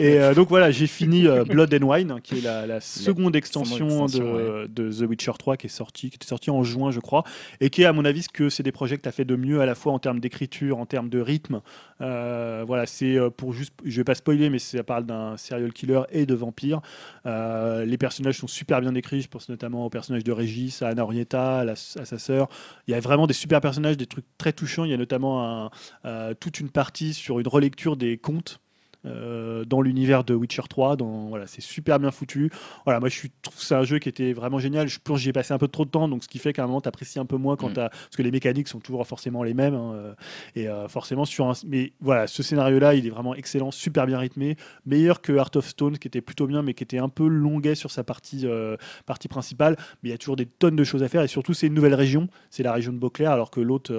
Et 0.00 0.18
euh, 0.18 0.34
donc 0.34 0.48
voilà, 0.48 0.72
j'ai 0.72 0.88
fini 0.88 1.28
euh, 1.28 1.44
Blood 1.44 1.72
and 1.72 1.86
Wine, 1.86 2.16
qui 2.22 2.38
est 2.38 2.40
la, 2.40 2.66
la 2.66 2.80
seconde 2.80 3.36
extension, 3.36 3.86
extension, 4.06 4.20
de, 4.24 4.66
de 4.66 4.90
The 4.90 5.08
Witcher 5.08 5.30
3 5.38 5.56
qui 5.56 5.66
est 5.68 5.70
sortie, 5.70 6.10
qui 6.10 6.16
était 6.16 6.26
sortie 6.26 6.50
en 6.50 6.64
juin, 6.64 6.90
je 6.90 6.98
crois, 6.98 7.22
et 7.60 7.70
qui 7.70 7.82
est 7.82 7.84
à 7.84 7.92
mon 7.92 8.04
avis 8.04 8.22
ce 8.24 8.28
que 8.28 8.48
c'est 8.48 8.64
des 8.64 8.72
projets 8.72 8.96
que 8.96 9.02
tu 9.02 9.08
as 9.08 9.12
fait 9.12 9.24
de 9.24 9.36
mieux 9.36 9.60
à 9.60 9.66
la 9.66 9.76
fois 9.76 9.92
en 9.92 10.00
termes 10.00 10.18
d'écriture, 10.18 10.78
en 10.78 10.86
termes 10.86 11.08
de 11.08 11.20
rythme. 11.20 11.60
Euh, 12.00 12.64
voilà, 12.66 12.84
c'est 12.86 13.16
pour 13.36 13.52
juste, 13.52 13.74
je 13.84 13.96
vais 13.96 14.04
pas 14.04 14.16
spoiler, 14.16 14.50
mais 14.50 14.58
ça 14.58 14.82
parle 14.82 15.06
d'un 15.06 15.36
serial 15.36 15.72
killer 15.72 16.00
et 16.10 16.26
de 16.26 16.34
vampire. 16.34 16.80
Les 17.24 17.98
personnages 17.98 18.38
sont 18.38 18.48
super 18.48 18.80
bien 18.80 18.92
décrits, 18.92 19.22
je 19.22 19.28
pense 19.28 19.48
notamment 19.48 19.86
au 19.86 19.90
personnage 19.90 20.24
de 20.24 20.32
Régis, 20.32 20.82
à 20.82 20.88
Anna 20.88 21.02
Orietta, 21.04 21.60
à, 21.60 21.64
la- 21.64 21.72
à 21.72 22.04
sa 22.04 22.18
sœur. 22.18 22.48
Il 22.88 22.92
y 22.92 22.94
a 22.94 23.00
vraiment 23.00 23.26
des 23.26 23.34
super 23.34 23.60
personnages, 23.60 23.96
des 23.96 24.06
trucs 24.06 24.24
très 24.38 24.52
touchants. 24.52 24.84
Il 24.84 24.90
y 24.90 24.94
a 24.94 24.96
notamment 24.96 25.70
un, 26.04 26.34
toute 26.40 26.60
une 26.60 26.70
partie 26.70 27.14
sur 27.14 27.38
une 27.40 27.48
relecture 27.48 27.96
des 27.96 28.15
contes. 28.18 28.58
Euh, 29.06 29.64
dans 29.64 29.80
l'univers 29.80 30.24
de 30.24 30.34
Witcher 30.34 30.62
3, 30.68 30.96
dans, 30.96 31.28
voilà, 31.28 31.46
c'est 31.46 31.60
super 31.60 31.98
bien 31.98 32.10
foutu. 32.10 32.50
Voilà, 32.84 33.00
moi 33.00 33.08
je 33.08 33.20
trouve 33.42 33.56
que 33.56 33.62
c'est 33.64 33.74
un 33.74 33.84
jeu 33.84 33.98
qui 33.98 34.08
était 34.08 34.32
vraiment 34.32 34.58
génial. 34.58 34.88
Je 34.88 34.98
que 34.98 35.14
j'y 35.16 35.28
ai 35.28 35.32
passé 35.32 35.54
un 35.54 35.58
peu 35.58 35.68
trop 35.68 35.84
de 35.84 35.90
temps, 35.90 36.08
donc 36.08 36.24
ce 36.24 36.28
qui 36.28 36.38
fait 36.38 36.52
qu'à 36.52 36.64
un 36.64 36.66
moment 36.66 36.80
tu 36.80 36.88
apprécies 36.88 37.18
un 37.18 37.24
peu 37.26 37.36
moins 37.36 37.56
quand 37.56 37.70
Mm. 37.70 37.74
t'as- 37.74 37.88
parce 37.88 38.16
que 38.16 38.22
les 38.22 38.30
mécaniques 38.30 38.68
sont 38.68 38.80
toujours 38.80 39.06
forcément 39.06 39.42
les 39.42 39.54
mêmes. 39.54 39.74
hein, 39.74 39.92
euh, 39.94 40.14
et 40.54 40.68
euh, 40.68 40.88
forcément 40.88 41.24
sur 41.24 41.48
un, 41.48 41.52
mais 41.66 41.92
voilà, 42.00 42.26
ce 42.26 42.42
scénario-là, 42.42 42.94
il 42.94 43.06
est 43.06 43.10
vraiment 43.10 43.34
excellent, 43.34 43.70
super 43.70 44.06
bien 44.06 44.18
rythmé, 44.18 44.56
meilleur 44.84 45.20
que 45.22 45.32
Heart 45.32 45.56
of 45.56 45.68
Stone, 45.68 45.98
qui 45.98 46.08
était 46.08 46.20
plutôt 46.20 46.46
bien, 46.46 46.62
mais 46.62 46.74
qui 46.74 46.82
était 46.82 46.98
un 46.98 47.08
peu 47.08 47.26
longuet 47.28 47.74
sur 47.74 47.90
sa 47.90 48.04
partie, 48.04 48.42
euh, 48.44 48.76
partie 49.06 49.28
principale. 49.28 49.76
Mais 50.02 50.08
il 50.08 50.12
y 50.12 50.14
a 50.14 50.18
toujours 50.18 50.36
des 50.36 50.46
tonnes 50.46 50.76
de 50.76 50.84
choses 50.84 51.02
à 51.02 51.08
faire, 51.08 51.22
et 51.22 51.28
surtout 51.28 51.54
c'est 51.54 51.66
une 51.68 51.74
nouvelle 51.74 51.94
région, 51.94 52.28
c'est 52.50 52.62
la 52.62 52.72
région 52.72 52.92
de 52.92 52.98
Beauclair, 52.98 53.30
alors 53.30 53.50
que 53.50 53.60
l'autre 53.60 53.92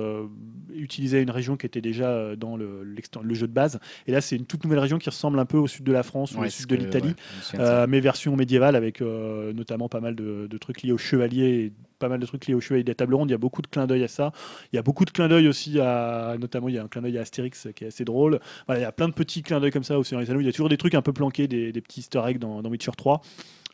utilisait 0.73 1.21
une 1.21 1.31
région 1.31 1.57
qui 1.57 1.65
était 1.65 1.81
déjà 1.81 2.35
dans 2.35 2.55
le 2.57 2.85
jeu 3.33 3.47
de 3.47 3.53
base. 3.53 3.79
Et 4.07 4.11
là, 4.11 4.21
c'est 4.21 4.35
une 4.35 4.45
toute 4.45 4.63
nouvelle 4.63 4.79
région 4.79 4.96
qui 4.99 5.09
ressemble 5.09 5.39
un 5.39 5.45
peu 5.45 5.57
au 5.57 5.67
sud 5.67 5.83
de 5.83 5.91
la 5.91 6.03
France 6.03 6.33
ou 6.33 6.41
au 6.41 6.49
sud 6.49 6.67
de 6.67 6.75
l'Italie. 6.75 7.15
ouais. 7.53 7.59
Euh, 7.59 7.85
mais 7.87 7.99
version 7.99 8.35
médiévale 8.35 8.75
avec 8.75 9.01
euh, 9.01 9.53
notamment 9.53 9.89
pas 9.89 9.99
mal 9.99 10.15
de, 10.15 10.47
de 10.47 10.57
trucs 10.57 10.83
liés 10.83 10.91
aux 10.91 10.97
chevaliers 10.97 11.65
et 11.65 11.73
pas 11.99 12.09
mal 12.09 12.19
de 12.19 12.25
trucs 12.25 12.45
liés 12.47 12.53
aux 12.53 12.61
chevaliers 12.61 12.83
des 12.83 12.95
tables 12.95 13.15
rondes. 13.15 13.29
Il 13.29 13.33
y 13.33 13.35
a 13.35 13.39
beaucoup 13.39 13.61
de 13.61 13.67
clins 13.67 13.87
d'œil 13.87 14.03
à 14.03 14.07
ça. 14.07 14.31
Il 14.71 14.75
y 14.75 14.79
a 14.79 14.81
beaucoup 14.81 15.05
de 15.05 15.11
clins 15.11 15.27
d'œil 15.27 15.47
aussi 15.47 15.79
à, 15.79 16.35
notamment 16.39 16.69
il 16.69 16.75
y 16.75 16.77
a 16.77 16.83
un 16.83 16.87
clin 16.87 17.01
d'œil 17.01 17.17
à 17.17 17.21
Astérix 17.21 17.67
qui 17.75 17.83
est 17.83 17.87
assez 17.87 18.05
drôle. 18.05 18.39
Voilà, 18.67 18.81
il 18.81 18.83
y 18.83 18.87
a 18.87 18.91
plein 18.91 19.07
de 19.07 19.13
petits 19.13 19.41
clins 19.41 19.59
d'œil 19.59 19.71
comme 19.71 19.83
ça 19.83 19.97
au 19.97 20.03
Seigneur 20.03 20.23
des 20.23 20.31
Anneaux. 20.31 20.41
Il 20.41 20.45
y 20.45 20.49
a 20.49 20.51
toujours 20.51 20.69
des 20.69 20.77
trucs 20.77 20.95
un 20.95 21.01
peu 21.01 21.13
planqués, 21.13 21.47
des, 21.47 21.71
des 21.71 21.81
petits 21.81 22.01
easter 22.01 22.21
eggs 22.27 22.37
dans, 22.39 22.61
dans 22.61 22.69
Witcher 22.69 22.91
3. 22.95 23.21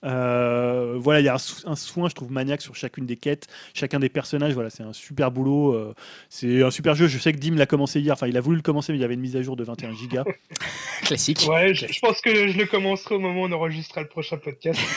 Euh, 0.03 0.95
voilà, 0.97 1.19
il 1.21 1.25
y 1.25 1.30
a 1.30 1.35
un, 1.35 1.75
soin, 1.75 2.09
je 2.09 2.13
trouve, 2.15 2.31
maniaque 2.31 2.61
sur 2.61 2.75
chacune 2.75 3.05
des 3.05 3.15
quêtes, 3.17 3.47
chacun 3.73 3.99
des 3.99 4.09
personnages. 4.09 4.53
Voilà, 4.53 4.69
c'est 4.69 4.84
un 4.84 4.93
super 4.93 5.31
boulot. 5.31 5.73
euh, 5.73 5.93
c'est 6.30 6.61
un 6.63 6.71
super 6.71 6.95
jeu. 6.95 7.07
Je 7.07 7.17
sais 7.17 7.31
que 7.34 7.38
Dim 7.38 7.55
l'a 7.55 7.65
commencé 7.65 7.99
hier. 7.99 8.13
Enfin, 8.13 8.27
il 8.27 8.38
a 8.38 8.41
voulu 8.41 8.57
le 8.57 8.61
commencer, 8.61 8.91
mais 8.91 8.97
il 8.99 9.01
y 9.01 9.05
avait 9.05 9.13
une 9.13 9.21
mise 9.21 9.35
à 9.35 9.41
jour 9.41 9.55
de 9.55 9.63
21 9.63 9.93
gigas. 9.93 10.23
Classique. 11.03 11.45
Ouais, 11.49 11.73
je, 11.73 11.85
je 11.88 11.99
pense 11.99 12.21
que 12.21 12.47
je 12.47 12.57
le 12.57 12.65
commencerai 12.65 13.15
au 13.15 13.19
moment 13.19 13.41
où 13.41 13.45
on 13.45 13.51
enregistrera 13.51 14.01
le 14.01 14.07
prochain 14.07 14.38
podcast. 14.38 14.80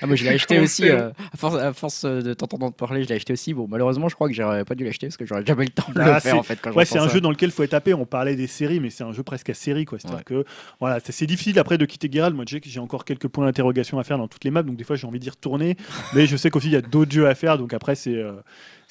Ah, 0.00 0.06
moi 0.06 0.14
je 0.16 0.22
l'ai 0.24 0.30
acheté 0.30 0.58
aussi. 0.60 0.88
euh, 0.88 1.10
à, 1.32 1.36
force, 1.36 1.56
à 1.56 1.72
force 1.72 2.04
de 2.04 2.32
t'entendre 2.34 2.72
parler, 2.72 3.02
je 3.02 3.08
l'ai 3.08 3.16
acheté 3.16 3.32
aussi. 3.32 3.54
Bon, 3.54 3.66
malheureusement, 3.68 4.08
je 4.08 4.14
crois 4.14 4.28
que 4.28 4.34
j'aurais 4.34 4.64
pas 4.64 4.74
dû 4.76 4.84
l'acheter 4.84 5.06
parce 5.08 5.16
que 5.16 5.26
j'aurais 5.26 5.44
jamais 5.44 5.64
eu 5.64 5.66
le 5.66 5.72
temps 5.72 5.90
de 5.92 6.00
Ah, 6.00 6.04
le 6.14 6.20
faire 6.20 6.20
c'est- 6.20 6.32
en 6.32 6.42
fait. 6.42 6.60
Quand 6.60 6.72
Ouais, 6.72 6.84
c'est 6.84 6.98
un 6.98 7.08
jeu 7.08 7.20
dans 7.20 7.30
lequel 7.30 7.48
il 7.48 7.52
faut 7.52 7.62
être 7.64 7.70
tapé. 7.70 7.92
On 7.94 8.04
parlait 8.06 8.36
des 8.36 8.46
séries, 8.46 8.78
mais 8.80 8.90
c'est 8.90 9.02
un 9.04 9.12
jeu 9.12 9.22
presque 9.22 9.50
à 9.50 9.54
série. 9.54 9.84
quoi. 9.84 9.98
C'est-à-dire 9.98 10.24
que 10.24 10.44
voilà, 10.80 10.98
c'est 11.04 11.26
difficile 11.26 11.58
après 11.58 11.78
de 11.78 11.84
quitter 11.86 12.08
Geralt. 12.12 12.34
Moi, 12.34 12.44
je 12.48 12.54
sais 12.56 12.60
que 12.60 12.68
j'ai 12.68 12.80
encore 12.80 13.04
quelques 13.04 13.28
points 13.28 13.44
d'interrogation 13.46 13.91
à 13.98 14.04
faire 14.04 14.18
dans 14.18 14.28
toutes 14.28 14.44
les 14.44 14.50
maps, 14.50 14.62
donc 14.62 14.76
des 14.76 14.84
fois 14.84 14.96
j'ai 14.96 15.06
envie 15.06 15.18
d'y 15.18 15.30
retourner. 15.30 15.76
mais 16.14 16.26
je 16.26 16.36
sais 16.36 16.50
qu'aussi 16.50 16.68
il 16.68 16.72
y 16.72 16.76
a 16.76 16.82
d'autres 16.82 17.12
jeux 17.12 17.28
à 17.28 17.34
faire, 17.34 17.58
donc 17.58 17.74
après 17.74 17.94
c'est 17.94 18.16
euh, 18.16 18.32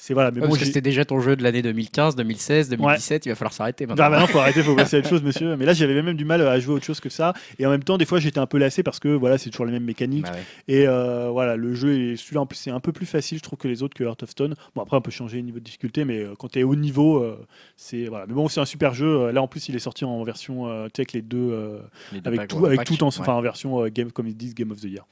c'est 0.04 0.14
voilà. 0.14 0.32
Mais 0.32 0.40
Ouais, 0.40 0.40
bon, 0.40 0.48
parce 0.48 0.58
que 0.58 0.64
j'ai- 0.64 0.70
c'était 0.72 0.80
déjà 0.80 1.04
ton 1.04 1.20
jeu 1.20 1.36
de 1.36 1.44
l'année 1.44 1.62
2015, 1.62 2.16
2016, 2.16 2.68
2017. 2.70 3.24
Il 3.24 3.28
va 3.28 3.36
falloir 3.36 3.52
s'arrêter 3.52 3.86
maintenant. 3.86 4.02
Ah 4.04 4.10
bah 4.10 4.18
non, 4.18 4.26
faut 4.26 4.38
arrêter, 4.40 4.60
faut 4.64 4.74
passer 4.74 4.96
à 4.96 4.98
autre 4.98 5.08
chose, 5.08 5.22
monsieur. 5.22 5.54
Mais 5.56 5.64
là, 5.64 5.74
j'avais 5.74 6.02
même 6.02 6.16
du 6.16 6.24
mal 6.24 6.42
à 6.44 6.58
jouer 6.58 6.72
à 6.72 6.76
autre 6.78 6.84
chose 6.84 6.98
que 6.98 7.08
ça. 7.08 7.34
Et 7.60 7.66
en 7.66 7.70
même 7.70 7.84
temps, 7.84 7.98
des 7.98 8.04
fois, 8.04 8.18
j'étais 8.18 8.40
un 8.40 8.46
peu 8.46 8.58
lassé 8.58 8.82
parce 8.82 8.98
que 8.98 9.06
voilà, 9.06 9.38
c'est 9.38 9.50
toujours 9.50 9.64
les 9.64 9.70
mêmes 9.70 9.84
mécaniques. 9.84 10.24
Bah 10.24 10.32
ouais. 10.32 10.74
Et 10.74 10.88
euh, 10.88 11.28
voilà, 11.30 11.54
le 11.54 11.72
jeu 11.76 11.96
est 11.96 12.16
celui-là 12.16 12.40
en 12.40 12.46
plus, 12.46 12.56
c'est 12.56 12.72
un 12.72 12.80
peu 12.80 12.90
plus 12.90 13.06
facile, 13.06 13.38
je 13.38 13.44
trouve, 13.44 13.60
que 13.60 13.68
les 13.68 13.84
autres 13.84 13.94
que 13.94 14.02
Heart 14.02 14.24
of 14.24 14.30
Stone. 14.30 14.56
Bon, 14.74 14.82
après, 14.82 14.96
on 14.96 15.00
peut 15.02 15.12
changer 15.12 15.36
le 15.36 15.44
niveau 15.44 15.60
de 15.60 15.64
difficulté, 15.64 16.04
mais 16.04 16.18
euh, 16.18 16.34
quand 16.36 16.48
tu 16.50 16.58
es 16.58 16.64
haut 16.64 16.74
niveau, 16.74 17.18
euh, 17.22 17.38
c'est 17.76 18.06
voilà. 18.06 18.26
Mais 18.26 18.34
bon, 18.34 18.48
c'est 18.48 18.58
un 18.58 18.64
super 18.64 18.94
jeu. 18.94 19.30
Là, 19.30 19.40
en 19.40 19.46
plus, 19.46 19.68
il 19.68 19.76
est 19.76 19.78
sorti 19.78 20.04
en 20.04 20.20
version 20.24 20.66
euh, 20.68 20.88
avec 20.92 21.12
les 21.12 21.22
deux, 21.22 21.78
Les 22.12 22.20
deux 22.20 22.28
avec 22.28 22.48
tout, 22.48 22.66
avec 22.66 22.82
tout 22.82 23.04
en, 23.04 23.06
enfin, 23.06 23.34
en 23.34 23.40
version 23.40 23.86
game, 23.86 24.10
comme 24.10 24.26
ils 24.26 24.36
disent, 24.36 24.56
Game 24.56 24.72
of 24.72 24.80
the 24.80 24.86
Year. 24.86 25.06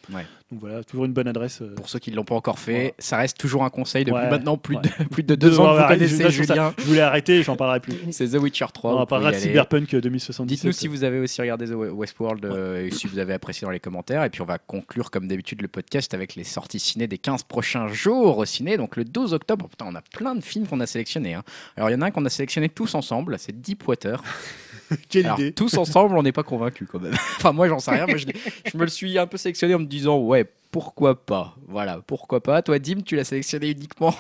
Donc 0.51 0.59
voilà, 0.59 0.83
toujours 0.83 1.05
une 1.05 1.13
bonne 1.13 1.29
adresse. 1.29 1.63
Pour 1.77 1.89
ceux 1.89 2.01
qui 2.01 2.11
ne 2.11 2.17
l'ont 2.17 2.25
pas 2.25 2.35
encore 2.35 2.59
fait, 2.59 2.95
ça 2.99 3.19
reste 3.19 3.39
toujours 3.39 3.63
un 3.63 3.71
conseil 3.71 4.05
depuis 4.05 4.19
Ouais, 4.21 4.29
maintenant 4.29 4.57
plus. 4.57 4.80
De, 4.81 5.05
plus 5.11 5.23
de 5.23 5.35
deux 5.35 5.59
ans 5.61 5.75
que 5.77 5.83
vous 5.83 5.89
connaissez 5.89 6.23
ça, 6.23 6.29
Julien. 6.31 6.75
Je 6.79 6.85
voulais 6.85 7.01
arrêter, 7.01 7.43
j'en 7.43 7.57
parlerai 7.57 7.81
plus. 7.81 7.95
C'est 8.11 8.29
The 8.29 8.35
Witcher 8.35 8.67
3. 8.73 8.95
on 8.95 8.99
en 9.01 9.07
parlera 9.07 9.33
de. 9.33 9.37
Cyberpunk 9.37 9.95
euh, 9.95 10.01
2077. 10.01 10.47
Dites-nous 10.47 10.73
si 10.73 10.89
vous 10.89 11.05
avez 11.05 11.19
aussi 11.19 11.41
regardé 11.41 11.67
The 11.67 11.75
Westworld 11.75 12.45
euh, 12.45 12.87
et 12.87 12.91
si 12.91 13.07
vous 13.07 13.19
avez 13.19 13.33
apprécié 13.33 13.65
dans 13.65 13.71
les 13.71 13.81
commentaires. 13.81 14.25
Et 14.25 14.31
puis 14.31 14.43
on 14.43 14.47
va 14.47 14.59
conclure 14.59 15.11
comme 15.11 15.29
d'habitude 15.29 15.63
le 15.63 15.69
podcast 15.69 16.15
avec 16.15 16.35
les 16.35 16.45
sorties 16.45 16.79
ciné 16.81 17.07
des 17.07 17.19
15 17.19 17.45
prochains 17.45 17.89
jours 17.89 18.39
au 18.39 18.45
ciné. 18.45 18.77
Donc 18.77 18.97
le 18.97 19.05
12 19.05 19.35
octobre, 19.35 19.69
putain, 19.69 19.87
on 19.89 19.95
a 19.95 20.03
plein 20.03 20.35
de 20.35 20.43
films 20.43 20.67
qu'on 20.67 20.81
a 20.81 20.87
sélectionnés. 20.87 21.35
hein. 21.35 21.43
Alors 21.77 21.91
il 21.91 21.93
y 21.93 21.97
en 21.97 22.03
a 22.03 22.07
un 22.07 22.11
qu'on 22.11 22.25
a 22.25 22.31
sélectionné 22.31 22.69
tous 22.69 22.95
ensemble, 22.95 23.39
c'est 23.39 23.61
Deepwater. 23.61 24.23
Quelle 25.09 25.27
Alors, 25.27 25.39
idée. 25.41 25.53
tous 25.53 25.77
ensemble, 25.79 26.17
on 26.19 26.23
n'est 26.23 26.33
pas 26.33 26.43
convaincus 26.43 26.89
quand 26.91 27.01
même. 27.01 27.15
enfin 27.39 27.53
moi 27.53 27.69
j'en 27.69 27.79
sais 27.79 27.93
rien, 27.93 28.07
moi, 28.07 28.17
je, 28.17 28.27
je 28.71 28.77
me 28.77 28.83
le 28.83 28.89
suis 28.91 29.19
un 29.19 29.27
peu 29.27 29.37
sélectionné 29.37 29.75
en 29.75 29.79
me 29.79 29.85
disant 29.87 30.19
ouais, 30.19 30.45
pourquoi 30.73 31.15
pas? 31.25 31.57
Voilà, 31.69 32.01
pourquoi 32.07 32.41
pas? 32.43 32.63
Toi 32.63 32.79
Dim, 32.79 33.03
tu 33.05 33.17
l'as 33.17 33.25
sélectionné 33.25 33.71
uniquement 33.71 34.15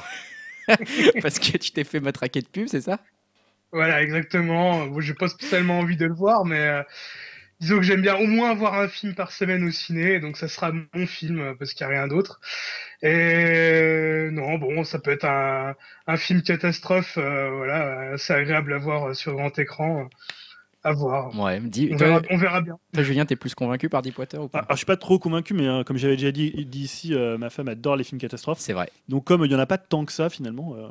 parce 1.20 1.38
que 1.38 1.56
tu 1.58 1.72
t'es 1.72 1.84
fait 1.84 2.00
matraquer 2.00 2.42
de 2.42 2.48
pub, 2.48 2.68
c'est 2.68 2.80
ça? 2.82 3.00
Voilà, 3.72 4.02
exactement. 4.02 4.86
Bon, 4.86 5.00
j'ai 5.00 5.14
pas 5.14 5.28
spécialement 5.28 5.78
envie 5.78 5.96
de 5.96 6.06
le 6.06 6.14
voir, 6.14 6.44
mais 6.44 6.58
euh, 6.58 6.82
disons 7.60 7.76
que 7.78 7.82
j'aime 7.84 8.02
bien 8.02 8.16
au 8.16 8.26
moins 8.26 8.50
avoir 8.50 8.74
un 8.74 8.88
film 8.88 9.14
par 9.14 9.32
semaine 9.32 9.64
au 9.64 9.70
ciné, 9.70 10.20
donc 10.20 10.36
ça 10.36 10.48
sera 10.48 10.72
mon 10.72 11.06
film 11.06 11.40
euh, 11.40 11.54
parce 11.54 11.74
qu'il 11.74 11.86
n'y 11.86 11.92
a 11.94 11.96
rien 11.98 12.08
d'autre. 12.08 12.40
Et 13.02 14.28
non, 14.32 14.58
bon, 14.58 14.84
ça 14.84 14.98
peut 15.00 15.12
être 15.12 15.24
un, 15.26 15.76
un 16.06 16.16
film 16.16 16.42
catastrophe, 16.42 17.18
euh, 17.18 17.50
voilà, 17.50 18.18
c'est 18.18 18.34
agréable 18.34 18.72
à 18.74 18.78
voir 18.78 19.14
sur 19.16 19.34
grand 19.34 19.58
écran. 19.58 20.08
À 20.82 20.92
voir. 20.94 21.38
Ouais, 21.38 21.60
dis, 21.60 21.90
On 21.92 21.96
toi, 21.98 22.06
verra, 22.06 22.22
on 22.30 22.36
verra 22.38 22.60
bien. 22.62 22.78
toi, 22.94 23.02
Julien, 23.02 23.26
t'es 23.26 23.36
plus 23.36 23.54
convaincu 23.54 23.90
par 23.90 24.00
Deepwater 24.00 24.40
ou 24.40 24.46
Ah, 24.46 24.48
pas? 24.48 24.58
Alors, 24.60 24.70
je 24.72 24.76
suis 24.76 24.86
pas 24.86 24.96
trop 24.96 25.18
convaincu, 25.18 25.52
mais 25.52 25.66
euh, 25.68 25.84
comme 25.84 25.98
j'avais 25.98 26.16
déjà 26.16 26.32
dit, 26.32 26.52
dit 26.64 26.80
ici, 26.80 27.12
euh, 27.14 27.36
ma 27.36 27.50
femme 27.50 27.68
adore 27.68 27.96
les 27.96 28.04
films 28.04 28.18
catastrophes. 28.18 28.60
C'est 28.60 28.72
vrai. 28.72 28.88
Donc 29.08 29.24
comme 29.24 29.44
il 29.44 29.52
y 29.52 29.54
en 29.54 29.58
a 29.58 29.66
pas 29.66 29.76
tant 29.76 30.06
que 30.06 30.12
ça 30.12 30.30
finalement, 30.30 30.74
euh, 30.76 30.88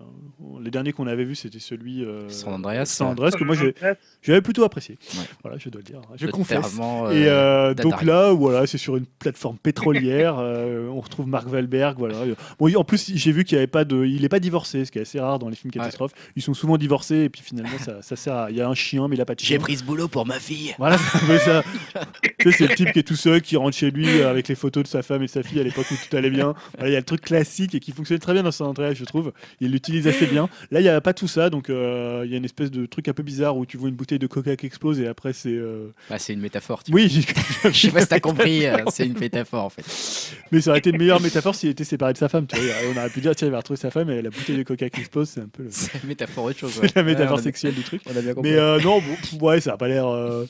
les 0.62 0.70
derniers 0.70 0.94
qu'on 0.94 1.08
avait 1.08 1.24
vus 1.24 1.36
c'était 1.36 1.58
celui 1.60 2.04
euh, 2.06 2.30
San 2.30 2.54
Andreas, 2.54 2.86
San. 2.86 3.08
Andreas 3.08 3.32
que 3.32 3.44
moi 3.44 3.56
j'avais 4.22 4.42
plutôt 4.42 4.64
apprécié. 4.64 4.98
Ouais. 5.16 5.24
Voilà, 5.42 5.58
je 5.58 5.70
dois 5.70 5.80
le 5.80 5.86
dire. 5.86 6.02
Je 6.16 6.26
Le 6.28 6.32
confesse. 6.32 6.78
euh, 6.80 7.12
Et 7.12 7.28
euh, 7.28 7.74
donc 7.74 8.04
là, 8.04 8.32
voilà, 8.32 8.68
c'est 8.68 8.78
sur 8.78 8.96
une 8.96 9.06
plateforme 9.08 9.58
pétrolière. 9.58 10.36
euh, 10.40 10.88
on 10.90 11.00
retrouve 11.02 11.28
Mark 11.28 11.52
Wahlberg. 11.52 11.98
Voilà. 11.98 12.16
Bon, 12.60 12.74
en 12.76 12.84
plus, 12.84 13.12
j'ai 13.16 13.32
vu 13.32 13.44
qu'il 13.44 13.56
n'y 13.58 13.60
avait 13.60 13.68
pas 13.68 13.86
de, 13.86 14.06
il 14.06 14.24
est 14.24 14.30
pas 14.30 14.40
divorcé, 14.40 14.86
ce 14.86 14.92
qui 14.92 15.00
est 15.00 15.04
assez 15.04 15.20
rare 15.20 15.40
dans 15.40 15.50
les 15.50 15.56
films 15.56 15.72
catastrophes. 15.72 16.12
Ils 16.36 16.42
sont 16.44 16.54
souvent 16.54 16.78
divorcés 16.78 17.24
et 17.24 17.30
puis 17.30 17.42
finalement, 17.42 17.78
ça, 17.80 18.02
ça 18.04 18.16
sert. 18.16 18.36
À... 18.36 18.52
Il 18.52 18.58
y 18.58 18.62
a 18.62 18.68
un 18.70 18.76
chien, 18.76 19.08
mais 19.08 19.16
il 19.16 19.22
a 19.22 19.26
pas 19.26 19.36
de 19.36 19.40
chien. 19.40 19.56
J'ai 19.56 19.60
pris 19.60 19.79
ce 19.80 19.84
boulot 19.84 20.08
pour 20.08 20.26
ma 20.26 20.40
fille. 20.40 20.76
Voilà, 20.78 20.98
c'est 21.12 21.18
un 21.24 21.28
peu 21.28 21.38
ça. 21.40 21.64
tu 22.40 22.52
sais, 22.52 22.58
c'est 22.58 22.68
le 22.68 22.76
type 22.76 22.92
qui 22.94 23.00
est 23.00 23.04
tout 23.04 23.16
seul, 23.16 23.42
qui 23.42 23.56
rentre 23.58 23.76
chez 23.76 23.92
lui 23.92 24.08
euh, 24.08 24.30
avec 24.30 24.48
les 24.48 24.56
photos 24.56 24.84
de 24.84 24.88
sa 24.88 25.02
femme 25.02 25.22
et 25.24 25.26
de 25.26 25.32
sa 25.32 25.44
fille 25.44 25.60
à 25.60 25.64
l'époque 25.64 25.88
où 25.92 25.96
tout 25.96 26.16
allait 26.18 26.30
bien. 26.30 26.54
Voilà, 26.78 26.90
Il 26.90 26.94
y 26.94 26.96
a 26.96 27.00
le 27.00 27.06
truc 27.06 27.22
classique 27.22 27.76
et 27.76 27.80
qui 27.80 27.92
fonctionne 27.92 28.20
très 28.20 28.34
bien 28.34 28.44
dans 28.44 28.52
San 28.52 28.68
Andreas, 28.68 28.94
je 28.94 29.06
trouve. 29.06 29.32
Il 29.60 29.72
l'utilise 29.72 30.08
assez 30.08 30.26
bien. 30.28 30.50
Là, 30.72 30.80
il 30.80 30.84
n'y 30.84 30.90
a 30.90 31.02
pas 31.02 31.14
tout 31.14 31.28
ça, 31.28 31.50
donc 31.50 31.70
euh, 31.70 32.22
il 32.26 32.32
y 32.32 32.34
a 32.34 32.38
une 32.38 32.46
espèce 32.46 32.72
de 32.72 32.86
truc 32.86 33.08
un 33.08 33.14
peu 33.14 33.24
bizarre 33.24 33.58
où 33.58 33.66
tu 33.66 33.78
vois 33.78 33.90
une 33.90 33.96
bouteille 33.96 34.20
de 34.20 34.28
coca 34.28 34.56
qui 34.56 34.66
explose 34.66 35.00
et 35.00 35.08
après 35.08 35.34
c'est. 35.34 35.50
euh, 35.50 35.88
Bah, 36.10 36.18
c'est 36.20 36.34
une 36.34 36.42
métaphore. 36.42 36.84
tu 36.84 36.92
Oui. 36.94 37.26
Je 37.64 37.72
sais 37.72 37.90
pas 37.92 38.02
si 38.02 38.08
t'as 38.08 38.20
compris, 38.20 38.66
euh, 38.66 38.78
c'est 38.92 39.06
une 39.06 39.18
métaphore 39.18 39.66
en 39.66 39.70
fait. 39.70 39.84
mais 40.52 40.62
ça 40.62 40.72
aurait 40.72 40.80
été 40.80 40.90
une 40.92 40.98
meilleure 40.98 41.22
métaphore 41.22 41.56
s'il 41.56 41.70
était 41.70 41.84
séparé 41.84 42.14
de 42.14 42.18
sa 42.18 42.30
femme. 42.30 42.46
Tu 42.48 42.56
vois. 42.60 42.66
On 42.94 42.98
aurait 42.98 43.10
pu 43.10 43.22
dire, 43.22 43.36
tiens, 43.36 43.48
il 43.48 43.52
va 43.52 43.58
retrouver 43.58 43.78
sa 43.80 43.92
femme 43.92 44.10
et 44.10 44.22
la 44.22 44.30
bouteille 44.30 44.58
de 44.58 44.64
coca 44.64 44.90
qui 44.90 45.00
explose, 45.02 45.30
c'est 45.30 45.42
un 45.42 45.48
peu 45.48 45.64
le- 45.64 45.70
C'est 45.72 46.02
une 46.04 46.10
métaphore 46.10 46.46
autre 46.46 46.60
chose. 46.60 46.74
c'est 46.82 46.96
la 46.96 47.04
métaphore 47.04 47.30
Ouais, 47.30 47.38
on 47.38 47.40
a- 47.40 47.44
sexuelle 47.44 47.74
du 47.76 47.84
truc. 47.84 48.02
On 48.12 48.18
a 48.18 48.22
bien 48.22 48.34
compris. 48.34 48.52
Mais 48.52 48.58
non, 48.82 49.02
bon, 49.34 49.48
ouais, 49.48 49.62
ça 49.62 49.69
a 49.70 49.78
pas 49.78 49.88
l'air. 49.88 50.08
euh, 50.08 50.46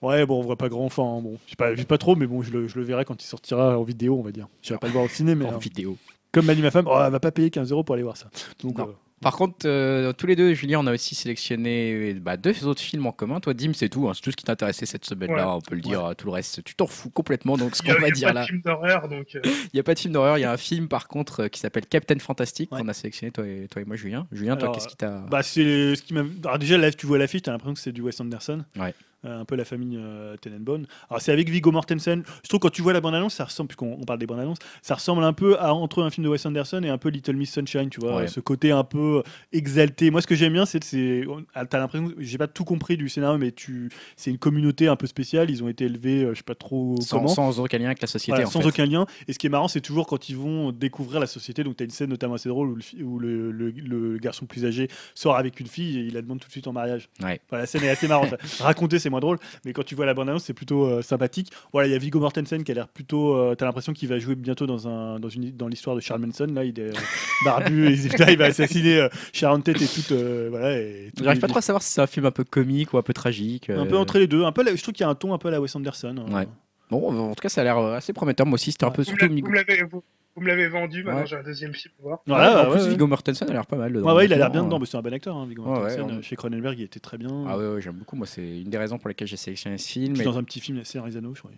Ouais, 0.00 0.24
bon, 0.26 0.38
on 0.38 0.42
voit 0.42 0.56
pas 0.56 0.68
grand 0.68 0.84
enfant. 0.84 1.20
Bon, 1.20 1.38
je 1.48 1.56
pas, 1.56 1.74
pas 1.74 1.98
trop, 1.98 2.14
mais 2.14 2.26
bon, 2.28 2.40
je 2.42 2.52
le, 2.52 2.68
je 2.68 2.78
le 2.78 2.84
verrai 2.84 3.04
quand 3.04 3.20
il 3.20 3.26
sortira 3.26 3.76
en 3.76 3.82
vidéo, 3.82 4.16
on 4.16 4.22
va 4.22 4.30
dire. 4.30 4.46
Je 4.62 4.72
vais 4.72 4.78
pas 4.78 4.86
le 4.86 4.92
voir 4.92 5.04
au 5.04 5.08
ciné, 5.08 5.34
mais 5.34 5.44
en 5.44 5.54
euh, 5.54 5.58
vidéo. 5.58 5.96
comme 6.30 6.46
m'a 6.46 6.54
dit 6.54 6.62
ma 6.62 6.70
femme, 6.70 6.86
oh, 6.88 6.96
elle 7.04 7.10
va 7.10 7.18
pas 7.18 7.32
payer 7.32 7.50
15 7.50 7.72
euros 7.72 7.82
pour 7.82 7.94
aller 7.94 8.04
voir 8.04 8.16
ça. 8.16 8.28
Donc, 8.62 8.78
euh, 8.78 8.84
Par 9.20 9.36
contre, 9.36 9.66
euh, 9.66 10.12
tous 10.12 10.26
les 10.26 10.36
deux, 10.36 10.54
Julien, 10.54 10.78
on 10.80 10.86
a 10.86 10.92
aussi 10.94 11.14
sélectionné 11.14 12.14
bah, 12.14 12.36
deux 12.36 12.66
autres 12.66 12.80
films 12.80 13.06
en 13.06 13.12
commun. 13.12 13.40
Toi, 13.40 13.54
Dim, 13.54 13.72
c'est 13.74 13.88
tout. 13.88 14.08
hein, 14.08 14.12
c'est 14.14 14.20
tout 14.22 14.30
ce 14.30 14.36
qui 14.36 14.44
t'intéressait 14.44 14.86
cette 14.86 15.04
semaine-là. 15.04 15.48
Ouais. 15.48 15.54
On 15.56 15.60
peut 15.60 15.74
le 15.74 15.80
dire. 15.80 16.14
Tout 16.16 16.26
le 16.26 16.32
reste, 16.32 16.62
tu 16.64 16.74
t'en 16.74 16.86
fous 16.86 17.10
complètement. 17.10 17.56
Donc, 17.56 17.74
ce 17.76 17.82
Il 17.82 17.88
y 17.88 17.90
a, 17.90 17.94
qu'on 17.94 18.00
va 18.00 18.08
il 18.08 18.10
y 18.10 18.12
a 18.12 18.14
dire 18.14 18.28
pas 18.28 18.34
là, 18.34 18.40
de 18.42 18.46
film 18.46 18.60
d'horreur, 18.62 19.08
donc 19.08 19.26
euh, 19.34 19.40
il 19.44 19.70
n'y 19.74 19.80
a 19.80 19.82
pas 19.82 19.94
de 19.94 19.98
film 19.98 20.12
d'horreur. 20.14 20.38
Il 20.38 20.42
y 20.42 20.44
a 20.44 20.52
un 20.52 20.56
film, 20.56 20.88
par 20.88 21.08
contre, 21.08 21.44
euh, 21.44 21.48
qui 21.48 21.58
s'appelle 21.60 21.86
Captain 21.86 22.18
Fantastic 22.18 22.70
Ouais. 22.72 22.80
qu'on 22.80 22.88
a 22.88 22.92
sélectionné, 22.92 23.32
toi 23.32 23.46
et, 23.46 23.66
toi 23.70 23.82
et 23.82 23.84
moi, 23.84 23.96
Julien. 23.96 24.26
Julien, 24.32 24.56
toi, 24.56 24.70
qu'est-ce 24.72 24.88
qui 24.88 24.96
t'a. 24.96 25.18
bah, 25.30 25.42
c'est 25.42 25.96
ce 25.96 26.02
qui 26.02 26.14
m'a. 26.14 26.24
Alors, 26.44 26.58
déjà, 26.58 26.78
là, 26.78 26.90
tu 26.92 27.06
vois 27.06 27.18
l'affiche, 27.18 27.42
t'as 27.42 27.52
l'impression 27.52 27.74
que 27.74 27.80
c'est 27.80 27.92
du 27.92 28.02
Wes 28.02 28.20
Anderson. 28.20 28.64
Ouais. 28.78 28.94
Euh, 29.24 29.40
un 29.40 29.44
peu 29.44 29.56
la 29.56 29.64
famille 29.64 29.96
euh, 30.00 30.36
Tenenbaum. 30.36 30.86
Alors, 31.10 31.20
c'est 31.20 31.32
avec 31.32 31.50
Viggo 31.50 31.72
Mortensen. 31.72 32.22
Je 32.44 32.48
trouve 32.48 32.60
quand 32.60 32.70
tu 32.70 32.82
vois 32.82 32.92
la 32.92 33.00
bande-annonce, 33.00 33.34
ça 33.34 33.44
ressemble, 33.46 33.66
puisqu'on 33.66 33.96
on 34.00 34.04
parle 34.04 34.20
des 34.20 34.26
bandes-annonces, 34.26 34.58
ça 34.80 34.94
ressemble 34.94 35.24
un 35.24 35.32
peu 35.32 35.58
à 35.58 35.74
entre 35.74 36.04
un 36.04 36.10
film 36.10 36.24
de 36.24 36.30
Wes 36.30 36.46
Anderson 36.46 36.80
et 36.84 36.88
un 36.88 36.98
peu 36.98 37.08
Little 37.08 37.34
Miss 37.34 37.52
Sunshine, 37.52 37.90
tu 37.90 37.98
vois. 37.98 38.14
Ouais. 38.18 38.28
Ce 38.28 38.38
côté 38.38 38.70
un 38.70 38.84
peu 38.84 39.24
exalté. 39.52 40.10
Moi, 40.10 40.22
ce 40.22 40.26
que 40.26 40.34
j'aime 40.34 40.52
bien, 40.52 40.66
c'est. 40.66 40.82
c'est- 40.84 41.24
ah, 41.54 41.66
T'as 41.66 41.78
l'impression. 41.78 42.12
J'ai 42.18 42.38
pas 42.38 42.46
tout 42.46 42.64
compris 42.64 42.96
du 42.96 43.08
scénario, 43.08 43.38
mais 43.38 43.50
tu 43.52 43.90
c'est 44.16 44.30
une 44.30 44.38
communauté 44.38 44.88
un 44.88 44.96
peu 44.96 45.06
spéciale. 45.06 45.50
Ils 45.50 45.62
ont 45.64 45.68
été 45.68 45.84
élevés, 45.86 46.22
euh, 46.24 46.30
je 46.34 46.38
sais 46.38 46.42
pas 46.44 46.54
trop 46.54 46.94
sans, 47.00 47.16
comment. 47.16 47.28
sans 47.28 47.60
aucun 47.60 47.78
lien 47.78 47.86
avec 47.86 48.00
la 48.00 48.06
société. 48.06 48.32
Voilà, 48.32 48.46
en 48.46 48.50
sans 48.50 48.60
fait. 48.60 48.68
aucun 48.68 48.86
lien. 48.86 49.06
Et 49.26 49.32
ce 49.32 49.38
qui 49.40 49.46
est 49.46 49.50
marrant, 49.50 49.68
c'est 49.68 49.80
toujours 49.80 50.06
quand 50.06 50.28
ils 50.28 50.36
vont 50.36 50.70
découvrir 50.72 51.20
la 51.20 51.26
société. 51.26 51.64
Donc, 51.64 51.76
tu 51.76 51.82
as 51.82 51.86
une 51.86 51.90
scène 51.90 52.10
notamment 52.10 52.34
assez 52.34 52.48
drôle 52.48 52.68
où 52.68 52.74
le, 52.76 52.82
fi- 52.82 53.02
où 53.02 53.18
le, 53.18 53.50
le- 53.50 53.70
le 53.70 54.18
garçon 54.18 54.46
plus 54.46 54.64
âgé 54.64 54.88
sort 55.14 55.36
avec 55.36 55.58
une 55.60 55.66
fille 55.66 55.98
et 55.98 56.02
il 56.02 56.14
la 56.14 56.22
demande 56.22 56.38
tout 56.40 56.46
de 56.46 56.52
suite 56.52 56.66
en 56.68 56.72
mariage. 56.72 57.08
Ouais. 57.22 57.40
La 57.50 57.66
scène 57.66 57.82
est 57.82 57.88
assez 57.90 58.06
marrante. 58.06 58.34
Raconter, 58.60 58.98
c'est 59.08 59.10
moins 59.10 59.20
drôle, 59.20 59.38
mais 59.64 59.72
quand 59.72 59.82
tu 59.84 59.94
vois 59.94 60.06
la 60.06 60.14
bande-annonce, 60.14 60.44
c'est 60.44 60.52
plutôt 60.54 60.84
euh, 60.84 61.02
sympathique. 61.02 61.50
Voilà, 61.72 61.88
il 61.88 61.92
y 61.92 61.94
a 61.94 61.98
Viggo 61.98 62.20
Mortensen 62.20 62.62
qui 62.64 62.72
a 62.72 62.74
l'air 62.74 62.88
plutôt. 62.88 63.34
euh, 63.34 63.54
T'as 63.54 63.64
l'impression 63.66 63.92
qu'il 63.92 64.08
va 64.08 64.18
jouer 64.18 64.34
bientôt 64.34 64.66
dans, 64.66 64.86
un, 64.88 65.18
dans, 65.18 65.28
une, 65.28 65.50
dans 65.56 65.68
l'histoire 65.68 65.96
de 65.96 66.00
Charles 66.00 66.20
Manson. 66.20 66.46
Là, 66.54 66.64
il 66.64 66.78
est 66.78 66.82
euh, 66.90 66.92
barbu 67.44 67.88
et 67.88 67.92
il 68.32 68.38
va 68.38 68.44
assassiner 68.46 68.98
euh, 69.00 69.08
Sharon 69.32 69.60
Tate 69.60 69.80
et 69.82 69.86
toute. 69.86 70.12
euh, 70.12 70.48
voilà, 70.50 70.78
et 70.78 71.10
tout- 71.16 71.24
J'arrive 71.24 71.40
pas 71.40 71.48
trop 71.48 71.58
à 71.58 71.62
savoir 71.62 71.82
si 71.82 71.92
c'est 71.92 72.00
un 72.00 72.06
film 72.06 72.26
un 72.26 72.30
peu 72.30 72.44
comique 72.44 72.92
ou 72.92 72.98
un 72.98 73.02
peu 73.02 73.12
tragique. 73.14 73.70
Un 73.70 73.86
peu 73.86 73.96
entre 73.96 74.18
les 74.18 74.26
deux. 74.26 74.44
Un 74.44 74.52
peu, 74.52 74.62
je 74.64 74.82
trouve 74.82 74.92
qu'il 74.94 75.04
y 75.04 75.06
a 75.06 75.10
un 75.10 75.14
ton 75.14 75.32
un 75.34 75.38
peu 75.38 75.48
à 75.48 75.50
la 75.50 75.60
Wes 75.60 75.74
Anderson. 75.74 76.14
euh. 76.28 76.34
Ouais. 76.34 76.48
Bon, 76.90 77.30
en 77.30 77.34
tout 77.34 77.42
cas, 77.42 77.48
ça 77.50 77.60
a 77.60 77.64
l'air 77.64 77.76
assez 77.78 78.12
prometteur. 78.12 78.46
Moi 78.46 78.54
aussi, 78.54 78.72
c'était 78.72 78.84
un 78.86 78.90
peu 78.90 79.02
surtout. 79.04 79.26
vous, 79.42 80.02
vous 80.38 80.44
me 80.44 80.48
l'avez 80.48 80.68
vendu, 80.68 81.02
maintenant 81.02 81.20
Ouais. 81.20 81.26
j'ai 81.26 81.36
un 81.36 81.42
deuxième 81.42 81.74
film 81.74 81.92
à 81.98 82.02
voir. 82.02 82.18
En 82.66 82.70
plus, 82.72 82.82
ouais. 82.82 82.88
Viggo 82.90 83.06
Mortensen 83.06 83.48
a 83.48 83.52
l'air 83.52 83.66
pas 83.66 83.76
mal. 83.76 83.92
dedans, 83.92 84.06
Ouais, 84.08 84.12
ouais, 84.14 84.24
il 84.26 84.32
a 84.32 84.36
l'air 84.36 84.50
bien 84.50 84.60
honnêtement. 84.60 84.66
dedans, 84.68 84.78
mais 84.80 84.86
c'est 84.86 84.96
un 84.96 85.02
bon 85.02 85.12
acteur, 85.12 85.36
hein, 85.36 85.46
Viggo 85.46 85.62
Ouais, 85.64 85.68
ouais, 85.70 85.96
Mortensen. 85.96 86.18
Euh, 86.18 86.22
Chez 86.22 86.36
Cronenberg, 86.36 86.78
il 86.78 86.84
était 86.84 87.00
très 87.00 87.18
bien. 87.18 87.44
Ah 87.48 87.58
ouais, 87.58 87.66
ouais, 87.68 87.80
j'aime 87.80 87.96
beaucoup. 87.96 88.16
Moi, 88.16 88.26
c'est 88.26 88.42
une 88.60 88.70
des 88.70 88.78
raisons 88.78 88.98
pour 88.98 89.08
lesquelles 89.08 89.28
j'ai 89.28 89.36
sélectionné 89.36 89.78
ce 89.78 89.88
film. 89.88 90.12
Puis 90.14 90.18
Mais... 90.18 90.24
dans 90.24 90.38
un 90.38 90.44
petit 90.44 90.60
film 90.60 90.78
assez 90.78 90.98
Arizano, 90.98 91.34
je 91.34 91.40
crois. 91.40 91.50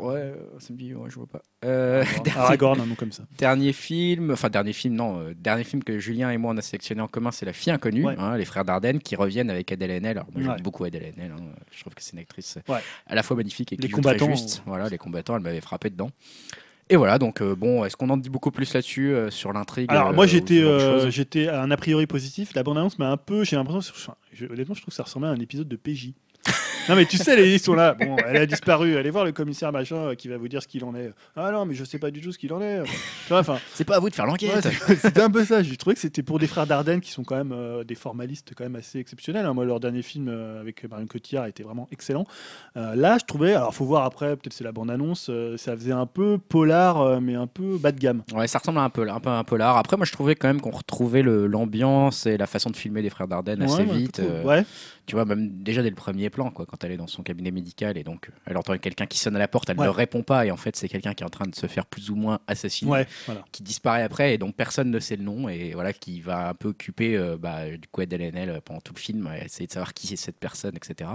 Ouais, 0.00 0.16
euh, 0.20 0.34
ça 0.58 0.72
me 0.72 0.78
dit, 0.78 0.92
ouais, 0.94 1.08
je 1.08 1.14
vois 1.14 1.28
pas. 1.28 1.42
Euh, 1.64 2.02
Aragorn, 2.36 2.80
un 2.80 2.86
nom 2.86 2.96
comme 2.96 3.12
ça. 3.12 3.22
dernier 3.38 3.72
film, 3.72 4.32
enfin 4.32 4.48
dernier 4.50 4.72
film, 4.72 4.94
non, 4.96 5.20
euh, 5.20 5.32
dernier 5.36 5.62
film 5.62 5.84
que 5.84 6.00
Julien 6.00 6.30
et 6.32 6.38
moi 6.38 6.52
on 6.52 6.56
a 6.56 6.60
sélectionné 6.60 7.00
en 7.02 7.06
commun, 7.06 7.30
c'est 7.30 7.46
La 7.46 7.52
fille 7.52 7.72
inconnue, 7.72 8.04
Ouais. 8.04 8.16
hein, 8.18 8.36
les 8.36 8.44
frères 8.44 8.64
Dardenne 8.64 8.98
qui 8.98 9.14
reviennent 9.14 9.48
avec 9.48 9.70
Adèle 9.70 9.92
Haenel. 9.92 10.18
Alors 10.18 10.26
moi 10.32 10.42
j'aime 10.42 10.52
Ouais. 10.54 10.60
beaucoup 10.60 10.82
Adèle 10.82 11.04
Haenel, 11.16 11.30
hein. 11.30 11.42
je 11.70 11.80
trouve 11.82 11.94
que 11.94 12.02
c'est 12.02 12.14
une 12.14 12.18
actrice 12.18 12.58
Ouais. 12.68 12.80
à 13.06 13.14
la 13.14 13.22
fois 13.22 13.36
magnifique 13.36 13.72
et 13.72 13.76
qui 13.76 13.82
Les 13.82 13.88
joue 13.88 14.00
très 14.00 14.18
juste. 14.18 14.58
euh, 14.58 14.62
Voilà, 14.66 14.88
les 14.88 14.98
combattants, 14.98 15.36
elle 15.36 15.42
m'avait 15.42 15.60
frappé 15.60 15.88
dedans. 15.88 16.10
Et 16.88 16.94
voilà, 16.96 17.18
donc 17.18 17.40
euh, 17.42 17.56
bon, 17.56 17.84
est-ce 17.84 17.96
qu'on 17.96 18.10
en 18.10 18.16
dit 18.16 18.30
beaucoup 18.30 18.52
plus 18.52 18.72
là-dessus 18.72 19.12
euh, 19.12 19.28
sur 19.30 19.52
l'intrigue 19.52 19.90
Alors 19.90 20.08
euh, 20.10 20.12
moi 20.12 20.26
j'étais 20.26 20.60
euh, 20.62 21.10
j'étais 21.10 21.48
à 21.48 21.60
un 21.62 21.70
a 21.72 21.76
priori 21.76 22.06
positif. 22.06 22.54
La 22.54 22.62
bande 22.62 22.78
annonce 22.78 22.98
m'a 23.00 23.10
un 23.10 23.16
peu, 23.16 23.42
j'ai 23.42 23.56
l'impression, 23.56 23.92
je- 24.32 24.46
honnêtement 24.46 24.74
je 24.74 24.82
trouve 24.82 24.92
que 24.92 24.96
ça 24.96 25.02
ressemblait 25.02 25.28
à 25.28 25.32
un 25.32 25.40
épisode 25.40 25.66
de 25.68 25.76
PJ. 25.76 26.12
Non 26.88 26.96
mais 26.96 27.06
tu 27.06 27.16
sais 27.16 27.36
les 27.36 27.54
ils 27.54 27.60
sont 27.60 27.74
là. 27.74 27.94
Bon, 27.94 28.16
elle 28.26 28.36
a 28.36 28.46
disparu. 28.46 28.96
Allez 28.96 29.10
voir 29.10 29.24
le 29.24 29.32
commissaire 29.32 29.72
machin 29.72 29.96
euh, 29.96 30.14
qui 30.14 30.28
va 30.28 30.36
vous 30.36 30.48
dire 30.48 30.62
ce 30.62 30.68
qu'il 30.68 30.84
en 30.84 30.94
est. 30.94 31.12
Ah 31.36 31.50
non 31.50 31.64
mais 31.64 31.74
je 31.74 31.84
sais 31.84 31.98
pas 31.98 32.10
du 32.10 32.20
tout 32.20 32.32
ce 32.32 32.38
qu'il 32.38 32.52
en 32.52 32.60
est. 32.60 32.80
Enfin. 33.30 33.58
C'est 33.74 33.84
pas 33.84 33.96
à 33.96 33.98
vous 34.00 34.08
de 34.10 34.14
faire 34.14 34.26
l'enquête. 34.26 34.64
Ouais, 34.88 34.96
c'était 34.96 35.20
un 35.20 35.30
peu 35.30 35.44
ça. 35.44 35.62
J'ai 35.62 35.76
trouvé 35.76 35.94
que 35.94 36.00
c'était 36.00 36.22
pour 36.22 36.38
des 36.38 36.46
frères 36.46 36.66
Dardenne 36.66 37.00
qui 37.00 37.10
sont 37.10 37.24
quand 37.24 37.36
même 37.36 37.52
euh, 37.52 37.84
des 37.84 37.94
formalistes 37.94 38.52
quand 38.56 38.64
même 38.64 38.76
assez 38.76 38.98
exceptionnels. 38.98 39.46
hein. 39.46 39.54
Moi, 39.54 39.64
leur 39.64 39.80
dernier 39.80 40.02
film 40.02 40.28
euh, 40.28 40.60
avec 40.60 40.88
Marion 40.88 41.06
Cotillard 41.06 41.46
était 41.46 41.62
vraiment 41.62 41.88
excellent. 41.92 42.24
Euh, 42.76 42.94
là, 42.94 43.16
je 43.20 43.24
trouvais, 43.24 43.54
alors 43.54 43.74
faut 43.74 43.84
voir 43.84 44.04
après, 44.04 44.36
peut-être 44.36 44.52
c'est 44.52 44.64
la 44.64 44.72
bande-annonce, 44.72 45.30
ça 45.56 45.76
faisait 45.76 45.92
un 45.92 46.06
peu 46.06 46.38
polar, 46.38 47.20
mais 47.20 47.34
un 47.34 47.46
peu 47.46 47.78
bas 47.78 47.92
de 47.92 47.98
gamme. 47.98 48.22
Ouais, 48.34 48.46
ça 48.46 48.58
ressemble 48.58 48.78
à 48.78 48.82
un 48.82 48.90
peu, 48.90 49.08
un 49.08 49.20
peu 49.20 49.30
à 49.30 49.38
un 49.38 49.44
polar. 49.44 49.76
Après, 49.76 49.96
moi, 49.96 50.06
je 50.06 50.12
trouvais 50.12 50.34
quand 50.34 50.48
même 50.48 50.60
qu'on 50.60 50.70
retrouvait 50.70 51.22
l'ambiance 51.22 52.26
et 52.26 52.36
la 52.36 52.46
façon 52.46 52.70
de 52.70 52.76
filmer 52.76 53.02
des 53.02 53.10
frères 53.10 53.28
Dardenne 53.28 53.62
assez 53.62 53.74
Ouais, 53.74 53.78
ouais, 53.80 53.84
un 53.84 53.92
peu 53.92 53.98
vite. 53.98 54.22
Ouais. 54.44 54.64
Tu 55.06 55.14
vois, 55.14 55.24
même 55.24 55.50
déjà 55.62 55.82
dès 55.82 55.90
le 55.90 55.94
premier 55.94 56.30
plan, 56.36 56.50
quoi, 56.50 56.66
quand 56.66 56.84
elle 56.84 56.92
est 56.92 56.96
dans 56.96 57.06
son 57.06 57.22
cabinet 57.22 57.50
médical 57.50 57.96
et 57.98 58.04
donc 58.04 58.28
euh, 58.28 58.32
elle 58.46 58.56
entend 58.58 58.76
quelqu'un 58.78 59.06
qui 59.06 59.18
sonne 59.18 59.34
à 59.36 59.38
la 59.38 59.48
porte, 59.48 59.68
elle 59.70 59.78
Ouais. 59.80 59.86
ne 59.86 59.90
répond 59.90 60.22
pas 60.22 60.44
et 60.46 60.50
en 60.50 60.56
fait 60.56 60.76
c'est 60.76 60.88
quelqu'un 60.88 61.14
qui 61.14 61.22
est 61.24 61.26
en 61.26 61.30
train 61.30 61.46
de 61.46 61.54
se 61.54 61.66
faire 61.66 61.86
plus 61.86 62.10
ou 62.10 62.14
moins 62.16 62.38
assassiner, 62.46 62.90
Ouais, 62.90 63.06
voilà. 63.26 63.42
qui 63.52 63.62
disparaît 63.62 64.02
après 64.02 64.34
et 64.34 64.38
dont 64.38 64.52
personne 64.52 64.90
ne 64.90 65.00
sait 65.00 65.16
le 65.16 65.24
nom 65.24 65.48
et 65.48 65.72
voilà 65.72 65.92
qui 65.92 66.20
va 66.20 66.48
un 66.50 66.54
peu 66.54 66.68
occuper 66.68 67.16
euh, 67.16 67.36
bah, 67.38 67.70
du 67.70 67.88
coup 67.90 68.02
Adèle 68.02 68.22
Haenel 68.22 68.60
pendant 68.64 68.80
tout 68.80 68.92
le 68.94 69.00
film, 69.00 69.26
à 69.26 69.38
essayer 69.44 69.66
de 69.66 69.72
savoir 69.72 69.94
qui 69.94 70.12
est 70.12 70.16
cette 70.16 70.38
personne, 70.38 70.76
etc. 70.76 71.10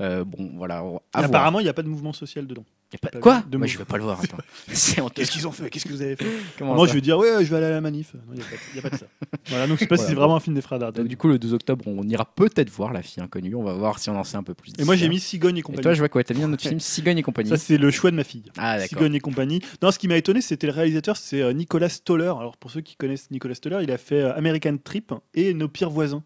Euh, 0.00 0.24
bon, 0.24 0.52
voilà. 0.54 0.82
Et 0.84 0.98
apparemment, 1.24 1.60
il 1.60 1.64
n'y 1.64 1.68
a 1.68 1.74
pas 1.74 1.82
de 1.82 1.88
mouvement 1.88 2.12
social 2.12 2.46
dedans. 2.46 2.64
Y 2.96 3.06
a 3.06 3.08
pas- 3.08 3.08
pas 3.10 3.18
Quoi 3.20 3.42
de 3.48 3.56
Moi, 3.56 3.66
je 3.66 3.78
veux 3.78 3.84
pas 3.84 3.96
le 3.96 4.02
voir. 4.04 4.20
Qu'est-ce 4.66 5.30
qu'ils 5.30 5.46
ont 5.46 5.52
fait? 5.52 5.70
Qu'est-ce 5.70 5.84
que 5.86 5.92
vous 5.92 6.02
avez 6.02 6.16
fait? 6.16 6.26
Comment 6.58 6.74
Moi, 6.74 6.86
je 6.86 6.92
vais 6.94 7.00
dire, 7.00 7.18
ouais, 7.18 7.44
je 7.44 7.50
vais 7.50 7.56
aller 7.56 7.66
à 7.66 7.70
la 7.70 7.80
manif. 7.80 8.14
Non, 8.14 8.20
il 8.32 8.38
n'y 8.38 8.42
a, 8.42 8.44
pas 8.44 8.56
de- 8.56 8.76
y 8.76 8.78
a 8.78 8.82
pas 8.82 8.90
de 8.90 8.96
ça. 8.96 9.06
Voilà, 9.48 9.66
donc 9.68 9.76
je 9.76 9.80
sais 9.80 9.86
pas 9.86 9.96
si 9.96 10.06
c'est 10.06 10.14
vraiment 10.14 10.36
un 10.36 10.40
film 10.40 10.54
des 10.56 10.60
frères 10.62 10.78
Donc, 10.78 10.88
Dardenne. 10.94 11.06
du 11.08 11.16
coup, 11.16 11.28
le 11.28 11.38
2 11.38 11.54
octobre, 11.54 11.84
on 11.86 12.02
ira 12.08 12.24
peut-être 12.24 12.68
voir 12.70 12.92
La 12.92 13.02
fille 13.02 13.22
inconnue. 13.22 13.54
On 13.54 13.62
va 13.62 13.74
voir 13.74 13.98
si 14.00 14.10
on 14.10 14.16
en 14.18 14.24
sait 14.24 14.36
un 14.36 14.42
peu 14.42 14.54
plus. 14.54 14.72
Et 14.78 14.84
moi, 14.84 14.96
j'ai 14.96 15.08
mis 15.08 15.20
Cigogne 15.20 15.56
et 15.56 15.60
Et 15.60 15.62
compagnie. 15.62 15.82
toi, 15.82 15.92
je 15.94 15.98
vois 16.00 16.08
quoi 16.08 16.24
T'as 16.24 16.34
mis 16.34 16.42
un 16.42 16.52
autre 16.52 16.62
film, 16.62 16.80
Cigogne 16.80 17.18
et 17.18 17.22
compagnie. 17.22 17.50
Ça, 17.50 17.56
c'est 17.56 17.78
le 17.78 17.90
choix 17.90 18.10
de 18.10 18.16
ma 18.16 18.24
fille. 18.24 18.42
Ah, 18.56 18.78
d'accord. 18.78 18.88
Cigogne 18.88 19.14
et 19.14 19.20
compagnie. 19.20 19.60
Non, 19.82 19.90
ce 19.90 19.98
qui 19.98 20.08
m'a 20.08 20.16
étonné, 20.16 20.40
c'était 20.40 20.66
le 20.66 20.72
réalisateur, 20.72 21.16
c'est 21.16 21.40
euh, 21.42 21.52
Nicolas 21.52 21.88
Stoller. 21.88 22.24
Alors, 22.24 22.56
pour 22.56 22.70
ceux 22.70 22.80
qui 22.80 22.96
connaissent 22.96 23.30
Nicolas 23.30 23.54
Stoller, 23.54 23.78
il 23.82 23.90
a 23.92 23.98
fait 23.98 24.22
euh, 24.22 24.34
American 24.36 24.76
Trip 24.82 25.12
et 25.34 25.54
Nos 25.54 25.68
pires 25.68 25.90
voisins. 25.90 26.22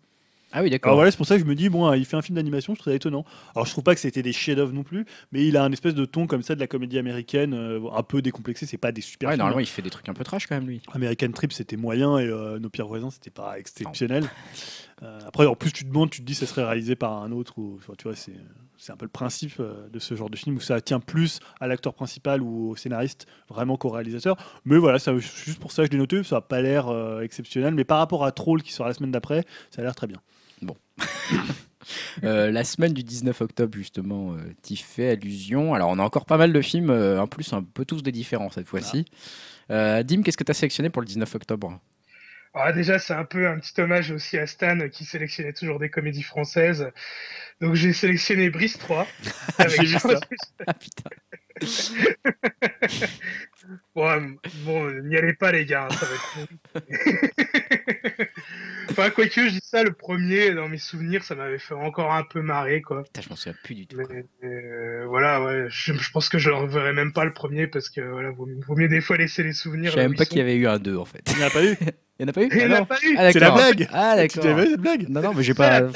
Ah 0.52 0.62
oui, 0.62 0.70
d'accord. 0.70 0.90
Alors 0.90 0.96
voilà, 0.98 1.10
c'est 1.10 1.16
pour 1.16 1.26
ça 1.26 1.36
que 1.36 1.42
je 1.42 1.46
me 1.48 1.54
dis, 1.54 1.68
bon, 1.68 1.92
il 1.92 2.04
fait 2.04 2.16
un 2.16 2.22
film 2.22 2.36
d'animation, 2.36 2.74
je 2.74 2.80
trouve 2.80 2.92
ça 2.92 2.96
étonnant. 2.96 3.24
Alors, 3.54 3.66
je 3.66 3.70
trouve 3.72 3.84
pas 3.84 3.94
que 3.94 4.00
c'était 4.00 4.22
des 4.22 4.32
chefs-d'œuvre 4.32 4.72
non 4.72 4.82
plus, 4.82 5.06
mais 5.32 5.46
il 5.46 5.56
a 5.56 5.62
un 5.62 5.70
espèce 5.72 5.94
de 5.94 6.04
ton 6.04 6.26
comme 6.26 6.42
ça 6.42 6.54
de 6.54 6.60
la 6.60 6.66
comédie 6.66 6.98
américaine, 6.98 7.54
euh, 7.54 7.80
un 7.94 8.02
peu 8.02 8.20
décomplexé. 8.20 8.66
C'est 8.66 8.76
pas 8.76 8.90
des 8.92 9.00
super 9.00 9.28
Ouais, 9.28 9.34
films. 9.34 9.38
normalement, 9.40 9.60
il 9.60 9.66
fait 9.68 9.82
des 9.82 9.90
trucs 9.90 10.08
un 10.08 10.14
peu 10.14 10.24
trash 10.24 10.46
quand 10.46 10.56
même, 10.56 10.66
lui. 10.66 10.82
American 10.92 11.30
Trip, 11.30 11.52
c'était 11.52 11.76
moyen 11.76 12.18
et 12.18 12.26
euh, 12.26 12.58
Nos 12.58 12.68
pires 12.68 12.88
voisins, 12.88 13.10
c'était 13.10 13.30
pas 13.30 13.58
exceptionnel. 13.58 14.24
Euh, 15.02 15.18
après, 15.26 15.46
en 15.46 15.54
plus, 15.54 15.72
tu 15.72 15.84
te 15.84 15.88
demandes, 15.88 16.10
tu 16.10 16.20
te 16.20 16.26
dis, 16.26 16.34
ça 16.34 16.44
serait 16.44 16.62
réalisé 16.62 16.94
par 16.94 17.22
un 17.22 17.32
autre. 17.32 17.54
Ou, 17.56 17.76
enfin, 17.78 17.94
tu 17.96 18.02
vois, 18.04 18.14
c'est, 18.14 18.34
c'est 18.76 18.92
un 18.92 18.98
peu 18.98 19.06
le 19.06 19.10
principe 19.10 19.54
de 19.58 19.98
ce 19.98 20.14
genre 20.14 20.28
de 20.28 20.36
film 20.36 20.56
où 20.56 20.60
ça 20.60 20.78
tient 20.82 21.00
plus 21.00 21.40
à 21.58 21.66
l'acteur 21.66 21.94
principal 21.94 22.42
ou 22.42 22.68
au 22.72 22.76
scénariste 22.76 23.26
vraiment 23.48 23.78
qu'au 23.78 23.88
réalisateur. 23.88 24.36
Mais 24.66 24.76
voilà, 24.76 24.98
ça, 24.98 25.16
juste 25.16 25.58
pour 25.58 25.72
ça, 25.72 25.86
je 25.86 25.90
l'ai 25.90 25.96
noté. 25.96 26.22
Ça 26.22 26.36
a 26.36 26.40
pas 26.42 26.60
l'air 26.60 26.92
exceptionnel, 27.22 27.72
mais 27.72 27.84
par 27.84 27.96
rapport 27.96 28.26
à 28.26 28.32
Troll 28.32 28.62
qui 28.62 28.74
sera 28.74 28.88
la 28.88 28.94
semaine 28.94 29.10
d'après, 29.10 29.46
ça 29.70 29.80
a 29.80 29.84
l'air 29.86 29.94
très 29.94 30.06
bien. 30.06 30.20
Euh, 32.22 32.50
la 32.50 32.64
semaine 32.64 32.92
du 32.92 33.02
19 33.02 33.40
octobre, 33.40 33.74
justement, 33.74 34.34
euh, 34.34 34.38
t'y 34.62 34.76
fais 34.76 35.10
allusion. 35.10 35.74
Alors, 35.74 35.88
on 35.90 35.98
a 35.98 36.02
encore 36.02 36.26
pas 36.26 36.36
mal 36.36 36.52
de 36.52 36.60
films, 36.60 36.90
euh, 36.90 37.20
en 37.20 37.26
plus, 37.26 37.52
un 37.52 37.62
peu 37.62 37.84
tous 37.84 38.02
des 38.02 38.12
différents 38.12 38.50
cette 38.50 38.66
fois-ci. 38.66 39.06
Euh, 39.70 40.02
Dim, 40.02 40.22
qu'est-ce 40.22 40.36
que 40.36 40.44
tu 40.44 40.50
as 40.50 40.54
sélectionné 40.54 40.90
pour 40.90 41.02
le 41.02 41.06
19 41.06 41.34
octobre? 41.34 41.80
Ah, 42.52 42.72
déjà, 42.72 42.98
c'est 42.98 43.14
un 43.14 43.24
peu 43.24 43.46
un 43.46 43.58
petit 43.58 43.80
hommage 43.80 44.10
aussi 44.10 44.36
à 44.36 44.46
Stan 44.46 44.88
qui 44.88 45.04
sélectionnait 45.04 45.52
toujours 45.52 45.78
des 45.78 45.88
comédies 45.88 46.22
françaises. 46.22 46.90
Donc 47.60 47.74
j'ai 47.74 47.92
sélectionné 47.92 48.50
Brice 48.50 48.78
3. 48.78 49.06
J'ai 49.68 49.84
vu 49.84 49.98
ça. 49.98 50.20
Ah 50.66 50.74
putain. 50.74 51.10
bon, 53.94 54.36
bon, 54.64 54.90
n'y 55.02 55.16
allez 55.16 55.34
pas 55.34 55.52
les 55.52 55.66
gars, 55.66 55.88
hein, 55.90 55.94
ça 55.94 56.06
va 56.06 56.80
être 56.80 57.79
Enfin, 58.90 59.10
quoique 59.10 59.44
je 59.44 59.50
dis 59.50 59.60
ça, 59.62 59.82
le 59.84 59.92
premier, 59.92 60.52
dans 60.52 60.68
mes 60.68 60.78
souvenirs, 60.78 61.22
ça 61.22 61.34
m'avait 61.34 61.58
fait 61.58 61.74
encore 61.74 62.12
un 62.12 62.24
peu 62.24 62.42
marrer, 62.42 62.82
quoi. 62.82 63.04
Putain, 63.04 63.20
je 63.22 63.28
m'en 63.28 63.36
souviens 63.36 63.54
plus 63.62 63.74
du 63.74 63.86
tout. 63.86 63.96
Mais, 63.96 64.24
euh, 64.48 65.04
voilà, 65.06 65.42
ouais, 65.42 65.66
je, 65.68 65.92
je 65.92 66.10
pense 66.10 66.28
que 66.28 66.38
je 66.38 66.50
ne 66.50 66.54
reverrai 66.56 66.92
même 66.92 67.12
pas 67.12 67.24
le 67.24 67.32
premier 67.32 67.66
parce 67.66 67.88
que 67.88 68.00
voilà, 68.00 68.30
vaut, 68.30 68.48
vaut 68.66 68.76
mieux 68.76 68.88
des 68.88 69.00
fois 69.00 69.16
laisser 69.16 69.42
les 69.42 69.52
souvenirs. 69.52 69.90
Je 69.90 69.94
savais 69.96 70.02
là 70.04 70.08
même 70.08 70.16
pas 70.16 70.24
qu'il 70.24 70.38
y 70.38 70.40
avait 70.40 70.56
eu 70.56 70.66
un 70.66 70.78
2 70.78 70.96
en 70.96 71.04
fait. 71.04 71.22
Il 71.28 71.36
n'y 71.36 71.42
en 71.44 71.46
a 71.46 71.50
pas 71.50 71.64
eu 71.64 71.76
Il 72.18 72.22
y 72.22 72.24
en 72.24 72.28
a 72.28 72.32
pas 72.32 72.42
eu. 72.42 72.48
Il 72.52 72.60
Ah 72.60 72.66
n'y 72.68 72.74
en 72.74 72.82
a 72.82 72.86
pas 72.86 72.98
eu 73.02 73.16
Ah, 73.16 73.32
C'est 73.32 73.40
la 73.40 73.50
blague 73.52 73.88
Ah 73.92 74.14
Tu 74.28 74.38
d'accord. 74.38 74.56
vu 74.58 74.70
cette 74.70 74.80
blague 74.80 75.08
Non, 75.08 75.22
non, 75.22 75.34
mais 75.34 75.42
j'ai 75.42 75.54
pas. 75.54 75.88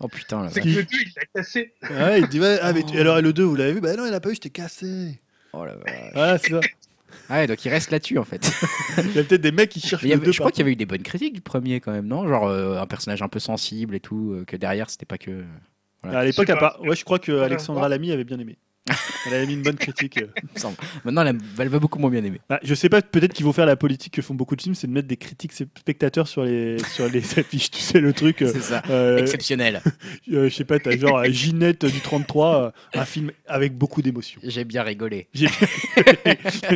Oh 0.00 0.08
putain, 0.08 0.42
la 0.42 0.50
C'est 0.50 0.60
que 0.62 0.66
le 0.68 0.82
2, 0.82 0.88
il 0.92 1.12
l'a 1.16 1.22
cassé. 1.34 1.72
Ouais, 1.88 2.20
il 2.20 2.28
dit 2.28 2.40
ouais, 2.40 2.58
ah, 2.60 2.72
mais 2.72 2.82
tu- 2.82 2.98
alors 2.98 3.18
et 3.18 3.22
le 3.22 3.32
2, 3.32 3.44
vous 3.44 3.54
l'avez 3.56 3.72
vu? 3.72 3.80
Bah 3.80 3.94
non, 3.94 4.04
il 4.04 4.10
n'a 4.10 4.20
pas 4.20 4.30
eu, 4.30 4.34
je 4.34 4.40
t'ai 4.40 4.50
cassé. 4.50 5.20
Oh 5.52 5.64
la 5.64 5.76
vache. 5.76 6.10
Voilà, 6.12 6.38
c'est 6.38 6.50
ça. 6.50 6.60
Ah 7.28 7.36
ouais, 7.36 7.46
donc 7.46 7.64
il 7.64 7.68
reste 7.70 7.90
là-dessus 7.90 8.18
en 8.18 8.24
fait. 8.24 8.50
Il 8.98 9.12
y 9.14 9.18
a 9.18 9.24
peut-être 9.24 9.40
des 9.40 9.52
mecs 9.52 9.70
qui 9.70 9.80
cherchent 9.80 10.04
avait- 10.04 10.16
2 10.16 10.32
je 10.32 10.38
crois 10.38 10.50
qu'il 10.50 10.60
y 10.60 10.62
avait 10.62 10.72
eu 10.72 10.76
des 10.76 10.86
bonnes 10.86 11.02
critiques 11.02 11.34
du 11.34 11.40
premier 11.40 11.80
quand 11.80 11.92
même, 11.92 12.06
non? 12.06 12.26
Genre 12.28 12.46
euh, 12.46 12.78
un 12.80 12.86
personnage 12.86 13.22
un 13.22 13.28
peu 13.28 13.38
sensible 13.38 13.94
et 13.94 14.00
tout, 14.00 14.32
euh, 14.32 14.44
que 14.44 14.56
derrière 14.56 14.90
c'était 14.90 15.06
pas 15.06 15.18
que. 15.18 15.44
Voilà. 16.02 16.18
À 16.20 16.24
l'époque, 16.24 16.48
Je 16.48 16.52
pas. 16.52 16.58
part... 16.58 16.80
ouais, 16.82 16.96
je 16.96 17.04
crois 17.04 17.18
que. 17.18 17.32
Alexandra 17.40 17.88
Lamy 17.88 18.12
avait 18.12 18.24
bien 18.24 18.38
aimé. 18.38 18.58
Elle 19.26 19.34
avait 19.34 19.46
mis 19.46 19.54
une 19.54 19.62
bonne 19.62 19.76
critique. 19.76 20.18
euh. 20.18 20.26
il 20.42 20.48
me 20.54 20.58
semble. 20.58 20.76
Maintenant, 21.04 21.24
elle, 21.24 21.38
elle 21.58 21.68
va 21.68 21.78
beaucoup 21.78 22.00
moins 22.00 22.10
bien 22.10 22.24
aimer. 22.24 22.40
Bah, 22.48 22.58
je 22.64 22.74
sais 22.74 22.88
pas, 22.88 23.00
peut-être 23.00 23.32
qu'ils 23.32 23.44
vont 23.46 23.52
faire 23.52 23.64
la 23.66 23.76
politique 23.76 24.14
que 24.14 24.22
font 24.22 24.34
beaucoup 24.34 24.56
de 24.56 24.62
films, 24.62 24.74
c'est 24.74 24.88
de 24.88 24.92
mettre 24.92 25.06
des 25.06 25.16
critiques 25.16 25.52
spectateurs 25.52 26.26
sur 26.26 26.44
les, 26.44 26.78
sur 26.92 27.08
les 27.08 27.20
affiches. 27.38 27.70
Tu 27.70 27.80
sais, 27.80 28.00
le 28.00 28.12
truc. 28.12 28.42
euh, 28.42 28.50
C'est 28.52 28.60
ça. 28.60 28.82
euh, 28.90 29.18
Exceptionnel. 29.18 29.80
euh, 30.32 30.48
je 30.48 30.54
sais 30.54 30.64
pas, 30.64 30.78
t'as 30.80 30.96
genre 30.96 31.18
euh, 31.18 31.28
Ginette 31.30 31.84
du 31.86 32.00
33, 32.00 32.56
euh, 32.94 32.98
un 33.00 33.04
film 33.04 33.30
avec 33.46 33.76
beaucoup 33.78 34.02
d'émotions. 34.02 34.40
J'ai 34.44 34.64
bien 34.64 34.82
rigolé. 34.82 35.28
J'ai- 35.32 35.46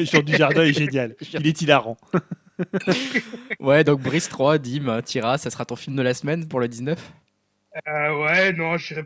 Jean 0.05 0.23
du 0.23 0.37
Jardin 0.37 0.63
est 0.63 0.73
génial. 0.73 1.17
Il 1.35 1.47
est 1.47 1.61
hilarant. 1.61 1.97
Ouais, 3.61 3.85
donc 3.85 4.01
Brice 4.01 4.29
3, 4.29 4.59
Dim, 4.59 5.03
Tira, 5.03 5.39
ça 5.39 5.51
sera 5.51 5.65
ton 5.65 5.77
film 5.77 5.97
de 5.97 6.03
la 6.03 6.15
semaine 6.15 6.47
pour 6.47 6.61
le 6.61 6.69
19 6.69 7.13
Euh, 7.89 8.23
ouais, 8.23 8.53
non, 8.53 8.77
j'irais 8.77 9.05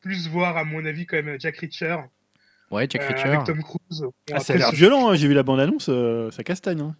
plus 0.00 0.28
voir, 0.28 0.56
à 0.56 0.64
mon 0.64 0.84
avis, 0.84 1.06
quand 1.06 1.22
même 1.22 1.38
Jack 1.40 1.58
Reacher. 1.58 1.96
Ouais, 2.74 2.86
Jack 2.88 3.02
euh, 3.02 3.08
Reacher. 3.08 3.28
avec 3.28 3.44
Tom 3.44 3.62
Cruise. 3.62 4.04
Ah, 4.32 4.40
ça 4.40 4.52
a 4.52 4.56
l'air 4.56 4.72
violent, 4.72 5.10
hein, 5.10 5.14
j'ai 5.14 5.28
vu 5.28 5.34
la 5.34 5.42
bande-annonce, 5.42 5.86
euh, 5.88 6.30
ça 6.30 6.42
castagne. 6.44 6.80
hein. 6.80 6.96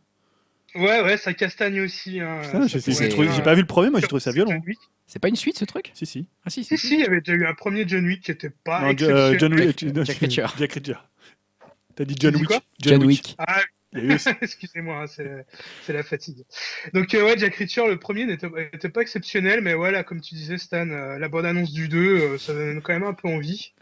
Ouais, 0.76 1.02
ouais, 1.02 1.16
ça 1.16 1.32
castagne 1.34 1.80
aussi. 1.80 2.20
Hein. 2.20 2.40
J'ai 2.66 3.42
pas 3.42 3.54
vu 3.54 3.60
le 3.60 3.66
premier, 3.66 3.90
moi 3.90 4.00
j'ai 4.00 4.08
trouvé 4.08 4.20
ça 4.20 4.32
violent. 4.32 4.50
John 4.50 4.62
Wick. 4.66 4.78
C'est 5.06 5.20
pas 5.20 5.28
une 5.28 5.36
suite 5.36 5.56
ce 5.58 5.64
truc? 5.64 5.90
Si, 5.94 6.04
si. 6.06 6.26
Ah 6.44 6.50
si, 6.50 6.64
Si, 6.64 6.76
si, 6.78 6.94
il 6.94 7.00
y 7.00 7.04
avait 7.04 7.20
déjà 7.20 7.34
eu 7.34 7.46
un 7.46 7.54
premier 7.54 7.86
John 7.86 8.04
Wick 8.04 8.22
qui 8.24 8.30
était 8.32 8.50
pas 8.50 8.80
Non, 8.80 8.88
euh, 8.88 8.94
John 9.38 9.52
exceptionnel. 9.52 9.66
Wick. 9.68 9.76
tu- 9.76 9.92
non, 9.92 10.04
Jack 10.04 10.16
Reacher. 10.18 10.46
Jack 10.58 10.72
Reacher. 10.72 10.96
T'as 11.94 12.04
dit 12.04 12.16
John 12.18 12.34
Wick. 12.34 12.46
quoi? 12.46 12.60
John 12.80 13.04
Wick. 13.04 13.36
Ah, 13.38 13.60
excusez-moi, 14.42 15.02
hein, 15.02 15.06
c'est 15.06 15.92
la- 15.92 16.02
fatigue. 16.02 16.42
Donc, 16.92 17.14
euh, 17.14 17.24
ouais, 17.24 17.38
Jack 17.38 17.54
Reacher, 17.54 17.86
le 17.86 17.98
premier 18.00 18.24
n'était 18.26 18.48
n'était 18.48 18.88
pas 18.88 19.02
exceptionnel, 19.02 19.60
mais 19.60 19.74
voilà, 19.74 20.02
comme 20.02 20.20
tu 20.20 20.34
disais, 20.34 20.58
Stan, 20.58 20.88
euh, 20.90 21.18
la 21.18 21.28
bonne 21.28 21.46
annonce 21.46 21.72
du 21.72 21.86
2, 21.88 21.98
euh, 22.16 22.38
ça 22.38 22.52
donne 22.52 22.82
quand 22.82 22.92
même 22.94 23.04
un 23.04 23.14
peu 23.14 23.28
envie. 23.28 23.72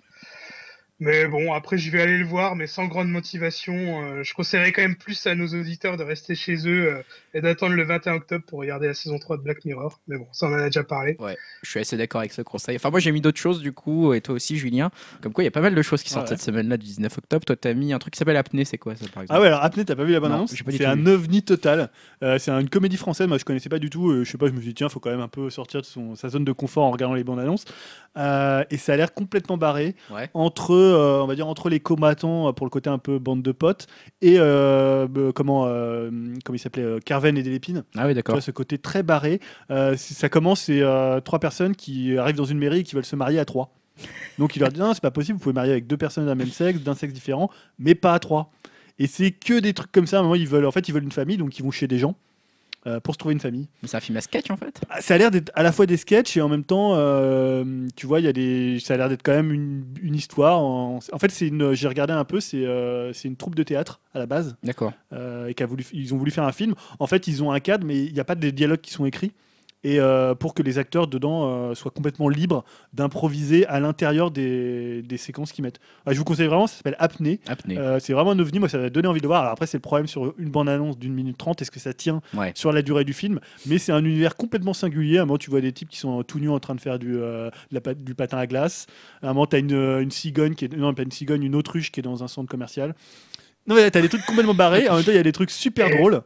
Mais 1.01 1.27
bon, 1.27 1.53
après, 1.53 1.79
je 1.79 1.91
vais 1.91 2.01
aller 2.01 2.17
le 2.17 2.25
voir, 2.25 2.55
mais 2.55 2.69
sans 2.69 2.87
grande 2.87 3.09
motivation. 3.09 3.75
Euh, 4.05 4.23
je 4.23 4.35
conseillerais 4.35 4.71
quand 4.71 4.83
même 4.83 4.95
plus 4.95 5.27
à 5.27 5.35
nos 5.35 5.49
auditeurs 5.49 5.97
de 5.97 6.05
rester 6.05 6.37
chez 6.37 6.55
eux 6.69 6.93
euh, 6.95 7.03
et 7.35 7.41
d'attendre 7.41 7.75
le 7.75 7.83
21 7.83 8.15
octobre 8.15 8.45
pour 8.47 8.61
regarder 8.61 8.87
la 8.87 8.95
saison 8.95 9.19
3 9.19 9.39
de 9.39 9.43
Black 9.43 9.65
Mirror. 9.65 9.99
Mais 10.07 10.17
bon, 10.17 10.29
ça, 10.31 10.47
on 10.47 10.51
en 10.53 10.59
a 10.59 10.67
déjà 10.67 10.85
parlé. 10.85 11.17
Je 11.63 11.71
suis 11.71 11.81
assez 11.81 11.97
d'accord 11.97 12.21
avec 12.21 12.33
ce 12.33 12.43
conseil. 12.43 12.77
Enfin, 12.77 12.91
moi 12.91 13.01
j'ai 13.01 13.11
mis 13.11 13.21
d'autres 13.21 13.41
choses 13.41 13.61
du 13.63 13.73
coup, 13.73 14.13
et 14.15 14.21
toi 14.21 14.37
aussi, 14.37 14.57
Julien. 14.59 14.93
Comme 15.23 15.33
quoi, 15.33 15.43
il 15.43 15.47
y 15.47 15.49
a 15.49 15.53
pas 15.53 15.61
mal 15.61 15.75
de 15.75 15.83
choses 15.83 16.03
qui 16.05 16.11
sortent 16.11 16.23
Ouais. 16.31 16.37
cette 16.37 16.43
semaine-là 16.43 16.77
du 16.77 16.87
19 16.87 17.19
octobre. 17.19 17.45
Toi, 17.47 17.57
t'as 17.57 17.75
mis 17.75 17.93
un 17.93 17.99
truc 17.99 18.13
qui 18.15 18.19
s'appelle 18.19 18.37
Apnée, 18.37 18.65
c'est 18.65 18.79
quoi 18.79 18.95
ça 18.95 19.07
par 19.13 19.25
exemple? 19.25 19.37
Ah 19.37 19.41
ouais, 19.41 19.49
alors 19.49 19.65
Apnée, 19.65 19.85
t'as 19.85 19.97
pas 19.97 20.05
vu 20.05 20.13
la 20.13 20.21
Non, 20.21 20.47
pas 20.47 20.71
du 20.71 20.77
C'est 20.77 20.85
un 20.85 21.05
ovni 21.07 21.43
total. 21.43 21.91
Euh, 22.23 22.39
c'est 22.39 22.53
une 22.53 22.69
comédie 22.69 22.97
française, 22.97 23.27
moi 23.27 23.39
je 23.39 23.45
connaissais 23.45 23.69
pas 23.71 23.81
du 23.81 23.91
tout. 23.91 24.11
euh, 24.11 24.23
je 24.25 24.31
sais 24.31 24.39
pas, 24.39 24.47
je 24.47 24.53
me 24.53 24.59
suis 24.61 24.69
dit, 24.69 24.75
tiens, 24.75 24.89
faut 24.89 25.01
quand 25.01 25.11
même 25.11 25.21
un 25.21 25.27
peu 25.29 25.51
sortir 25.51 25.81
de 25.81 25.87
son, 25.87 26.15
sa 26.15 26.29
zone 26.29 26.45
de 26.45 26.53
confort 26.53 26.85
en 26.85 26.93
regardant 26.93 27.15
les 27.17 27.25
bandes 27.25 27.41
annonces. 27.41 27.65
Euh, 28.19 28.63
et 28.71 28.77
ça 28.77 28.93
a 28.93 28.97
l'air 28.97 29.15
complètement 29.15 29.57
barré 29.57 29.97
Ouais. 30.11 30.29
entre, 30.35 30.73
euh, 30.75 30.92
on 30.95 31.27
va 31.27 31.35
dire, 31.35 31.49
entre 31.49 31.69
les 31.69 31.81
combattants 31.81 32.49
euh, 32.49 32.53
pour 32.53 32.67
le 32.67 32.71
côté 32.71 32.91
un 32.91 32.99
peu 32.99 33.19
bande 33.19 33.43
de 33.43 33.53
potes 33.53 33.87
et 34.21 34.39
euh, 34.39 35.07
euh, 35.17 35.33
comment, 35.33 35.67
euh, 35.67 36.11
comment 36.45 36.57
il 36.57 36.59
s'appelait, 36.59 36.83
euh, 36.83 36.99
Carven 37.05 37.37
et 37.37 37.43
Delépine. 37.43 37.85
Ah 37.97 38.07
oui, 38.07 38.15
d'accord. 38.15 38.43
ce 38.43 38.51
côté 38.51 38.79
très 38.79 39.03
barré. 39.03 39.41
Euh, 39.71 39.97
ça 39.97 40.29
commence, 40.29 40.63
c'est 40.63 40.81
euh, 40.83 41.21
trois 41.21 41.39
personnes 41.39 41.75
qui 41.75 42.17
arrivent 42.17 42.37
dans 42.37 42.45
une 42.45 42.59
mairie 42.59 42.81
et 42.81 42.83
qui 42.83 42.95
veulent 42.95 43.05
se 43.05 43.17
marier 43.17 43.39
à 43.39 43.45
trois. 43.45 43.75
Donc 44.39 44.57
il 44.57 44.61
leur 44.61 44.71
dit 44.71 44.81
non, 44.81 44.95
c'est 44.95 45.03
pas 45.03 45.11
possible, 45.11 45.39
vous 45.39 45.43
pouvez 45.43 45.55
marier 45.55 45.73
avec 45.73 45.87
deux 45.87 45.97
personnes 45.97 46.27
d'un 46.27 46.35
même 46.35 46.49
sexe, 46.49 46.81
d'un 46.81 46.95
sexe 46.95 47.13
différent, 47.13 47.51
mais 47.79 47.95
pas 47.95 48.15
à 48.15 48.19
trois. 48.19 48.51
Et 48.99 49.07
c'est 49.07 49.31
que 49.31 49.59
des 49.59 49.75
trucs 49.75 49.93
comme 49.93 50.07
ça. 50.07 50.19
À 50.19 50.21
un 50.21 50.23
moment, 50.23 50.35
ils 50.35 50.49
veulent, 50.49 50.67
en 50.67 50.71
fait, 50.71 50.89
ils 50.89 50.93
veulent 50.93 51.05
une 51.05 51.13
famille, 51.13 51.37
donc 51.37 51.59
ils 51.59 51.63
vont 51.63 51.71
chez 51.71 51.89
des 51.89 51.99
gens 51.99 52.15
euh, 52.87 53.01
pour 53.01 53.15
se 53.15 53.19
trouver 53.19 53.33
une 53.35 53.41
famille. 53.41 53.69
Mais 53.83 53.89
c'est 53.89 53.97
un 53.97 54.01
film 54.01 54.17
à 54.17 54.21
sketch 54.21 54.51
en 54.51 54.57
fait. 54.57 54.81
Ah, 54.91 55.01
Ça 55.01 55.15
a 55.15 55.19
l'air 55.19 55.31
d'être 55.31 55.51
à 55.55 55.63
la 55.63 55.73
fois 55.73 55.87
des 55.87 55.97
sketchs 55.97 56.37
et 56.37 56.41
en 56.41 56.49
même 56.49 56.65
temps, 56.65 56.95
euh, 56.95 57.87
tu 57.97 58.07
vois, 58.07 58.21
il 58.21 58.25
y 58.25 58.29
a 58.29 58.33
des, 58.33 58.79
ça 58.81 58.95
a 58.95 58.97
l'air 58.97 59.09
d'être 59.09 59.23
quand 59.23 59.33
même 59.33 59.53
une, 59.53 59.85
une 60.03 60.15
histoire. 60.15 60.59
En, 60.61 60.99
en 61.13 61.19
fait, 61.19 61.31
c'est 61.31 61.49
une, 61.49 61.75
j'ai 61.75 61.89
regardé 61.89 62.13
un 62.13 62.25
peu, 62.25 62.41
c'est, 62.41 62.67
euh, 62.67 63.13
c'est 63.13 63.29
une 63.29 63.37
troupe 63.37 63.55
de 63.55 63.63
théâtre 63.63 64.01
à 64.15 64.19
la 64.19 64.27
base 64.27 64.57
D'accord. 64.63 64.93
et 65.49 65.55
qu'a 65.55 65.67
voulu, 65.67 65.85
ils 65.93 66.13
ont 66.15 66.19
voulu 66.19 66.31
faire 66.31 66.45
un 66.45 66.53
film. 66.53 66.75
En 66.99 67.07
fait, 67.07 67.27
ils 67.29 67.43
ont 67.43 67.53
un 67.53 67.61
cadre, 67.61 67.87
mais 67.87 68.05
il 68.05 68.13
n'y 68.13 68.21
a 68.21 68.25
pas 68.25 68.35
de 68.35 68.51
dialogues 68.51 68.81
qui 68.81 68.93
sont 68.93 69.07
écrits. 69.07 69.33
Et 69.85 69.99
euh, 69.99 70.35
pour 70.37 70.55
que 70.55 70.63
les 70.63 70.79
acteurs 70.79 71.09
dedans 71.09 71.49
euh, 71.71 71.75
soient 71.75 71.91
complètement 71.91 72.29
libres 72.29 72.65
d'improviser 72.93 73.67
à 73.67 73.81
l'intérieur 73.81 74.31
des, 74.31 75.03
des 75.03 75.17
séquences 75.17 75.51
qu'ils 75.51 75.65
mettent. 75.65 75.81
Ah, 76.07 76.13
je 76.13 76.19
vous 76.19 76.25
conseille 76.25 76.47
vraiment, 76.47 76.69
ça 76.69 76.77
s'appelle 76.77 76.95
Apnée. 77.01 77.41
Apnée. 77.49 77.79
Euh, 77.79 77.99
c'est 77.99 78.13
vraiment 78.13 78.31
un 78.31 78.39
ovni, 78.39 78.61
moi 78.61 78.69
ça 78.69 78.79
m'a 78.79 78.91
donné 78.91 79.09
envie 79.09 79.21
de 79.21 79.27
voir. 79.27 79.41
Alors 79.41 79.53
après, 79.53 79.67
c'est 79.67 79.79
le 79.79 79.83
problème 79.83 80.07
sur 80.07 80.35
une 80.39 80.51
bande-annonce 80.51 80.99
d'une 80.99 81.13
minute 81.15 81.37
trente, 81.37 81.61
est-ce 81.63 81.73
que 81.73 81.81
ça 81.81 81.93
tient 81.95 82.21
Ouais. 82.35 82.53
sur 82.55 82.71
la 82.71 82.83
durée 82.83 83.05
du 83.05 83.13
film? 83.13 83.41
Mais 83.67 83.79
c'est 83.79 83.91
un 83.93 84.05
univers 84.05 84.37
complètement 84.37 84.73
singulier. 84.73 85.19
À 85.19 85.23
un 85.23 85.25
moment, 85.27 85.39
tu 85.39 85.51
vois 85.51 85.61
des 85.61 85.73
types 85.73 85.89
qui 85.89 85.99
sont 85.99 86.23
tout 86.23 86.39
nus 86.39 86.51
en 86.51 86.61
train 86.61 86.77
de 86.77 86.81
faire 86.81 87.01
du, 87.01 87.15
de 87.15 87.51
la 87.73 87.81
pat- 87.81 88.03
du 88.05 88.15
patin 88.15 88.39
à 88.39 88.47
glace. 88.47 88.87
À 89.21 89.27
un 89.31 89.33
moment, 89.33 89.47
tu 89.47 89.57
as 89.57 89.59
une, 89.59 89.73
une 89.75 90.11
cigogne, 90.13 90.55
qui 90.55 90.67
est, 90.67 90.77
non, 90.77 90.95
pas 90.95 91.03
une 91.03 91.11
cigogne, 91.11 91.43
une 91.43 91.57
autruche 91.57 91.91
qui 91.91 91.99
est 91.99 92.05
dans 92.05 92.23
un 92.23 92.29
centre 92.29 92.49
commercial. 92.49 92.95
Non, 93.67 93.75
mais 93.77 93.91
tu 93.91 93.99
as 93.99 94.01
des 94.01 94.09
trucs 94.09 94.25
complètement 94.27 94.55
barrés. 94.55 94.89
En 94.89 94.97
même 94.97 95.05
temps, 95.05 95.13
il 95.13 95.17
y 95.17 95.21
a 95.21 95.23
des 95.25 95.33
trucs 95.33 95.51
super 95.51 95.89
drôles. 95.97 96.23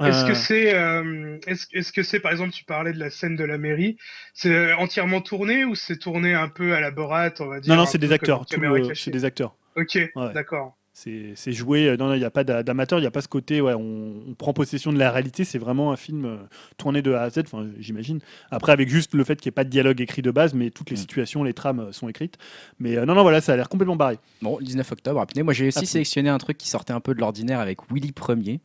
Est-ce 0.00 0.24
Euh, 0.24 0.28
que 0.28 0.34
c'est, 0.34 0.74
euh, 0.74 1.38
est-ce, 1.46 1.66
est-ce 1.72 1.92
que 1.92 2.02
c'est, 2.02 2.20
par 2.20 2.30
exemple, 2.32 2.52
tu 2.52 2.64
parlais 2.64 2.92
de 2.92 2.98
la 3.00 3.10
scène 3.10 3.34
de 3.36 3.44
la 3.44 3.58
mairie, 3.58 3.96
c'est 4.32 4.52
euh, 4.54 4.76
entièrement 4.76 5.20
tourné 5.20 5.64
ou 5.64 5.74
c'est 5.74 5.96
tourné 5.98 6.34
un 6.34 6.48
peu 6.48 6.74
à 6.74 6.80
la 6.80 6.90
Borat, 6.92 7.30
on 7.40 7.46
va 7.46 7.58
dire 7.60 7.74
Non, 7.74 7.80
non, 7.80 7.86
c'est 7.86 7.98
des 7.98 8.12
acteurs. 8.12 8.46
Tout 8.46 8.60
le- 8.60 8.94
C'est 8.94 9.10
des 9.10 9.24
acteurs. 9.24 9.56
Ok, 9.76 9.94
Ouais. 10.14 10.32
d'accord. 10.34 10.76
C'est 10.94 11.32
c'est 11.36 11.52
joué. 11.52 11.88
euh, 11.88 11.96
Non, 11.96 12.08
non, 12.08 12.14
il 12.14 12.18
n'y 12.18 12.24
a 12.26 12.30
pas 12.30 12.44
d'a- 12.44 12.62
d'amateur. 12.62 12.98
Il 12.98 13.02
n'y 13.02 13.06
a 13.08 13.10
pas 13.10 13.22
ce 13.22 13.28
côté. 13.28 13.62
Ouais, 13.62 13.72
on, 13.72 14.12
on 14.28 14.34
prend 14.34 14.52
possession 14.52 14.92
de 14.92 14.98
la 14.98 15.10
réalité. 15.10 15.42
C'est 15.44 15.56
vraiment 15.58 15.90
un 15.90 15.96
film 15.96 16.26
euh, 16.26 16.36
tourné 16.76 17.00
de 17.00 17.12
A 17.14 17.22
à 17.22 17.30
Z. 17.30 17.38
Enfin, 17.46 17.66
j'imagine. 17.78 18.20
Après, 18.50 18.72
avec 18.72 18.90
juste 18.90 19.14
le 19.14 19.24
fait 19.24 19.40
qu'il 19.40 19.48
n'y 19.48 19.54
ait 19.54 19.56
pas 19.56 19.64
de 19.64 19.70
dialogue 19.70 20.02
écrit 20.02 20.20
de 20.20 20.30
base, 20.30 20.52
mais 20.52 20.68
toutes 20.68 20.90
les 20.90 20.96
Mm. 20.96 21.00
situations, 21.00 21.44
les 21.44 21.54
trames 21.54 21.80
euh, 21.80 21.92
sont 21.92 22.10
écrites. 22.10 22.36
Mais 22.78 22.98
euh, 22.98 23.06
non, 23.06 23.14
non, 23.14 23.22
voilà, 23.22 23.40
ça 23.40 23.54
a 23.54 23.56
l'air 23.56 23.70
complètement 23.70 23.96
barré. 23.96 24.18
Bon, 24.42 24.58
le 24.58 24.64
19 24.66 24.92
octobre. 24.92 25.26
Moi 25.42 25.54
j'ai 25.54 25.68
aussi 25.68 25.86
sélectionné 25.86 26.28
un 26.28 26.36
truc 26.38 26.58
qui 26.58 26.68
sortait 26.68 26.92
un 26.92 27.00
peu 27.00 27.14
de 27.14 27.20
l'ordinaire 27.20 27.58
avec 27.60 27.90
Willy 27.90 28.12
Premier. 28.12 28.60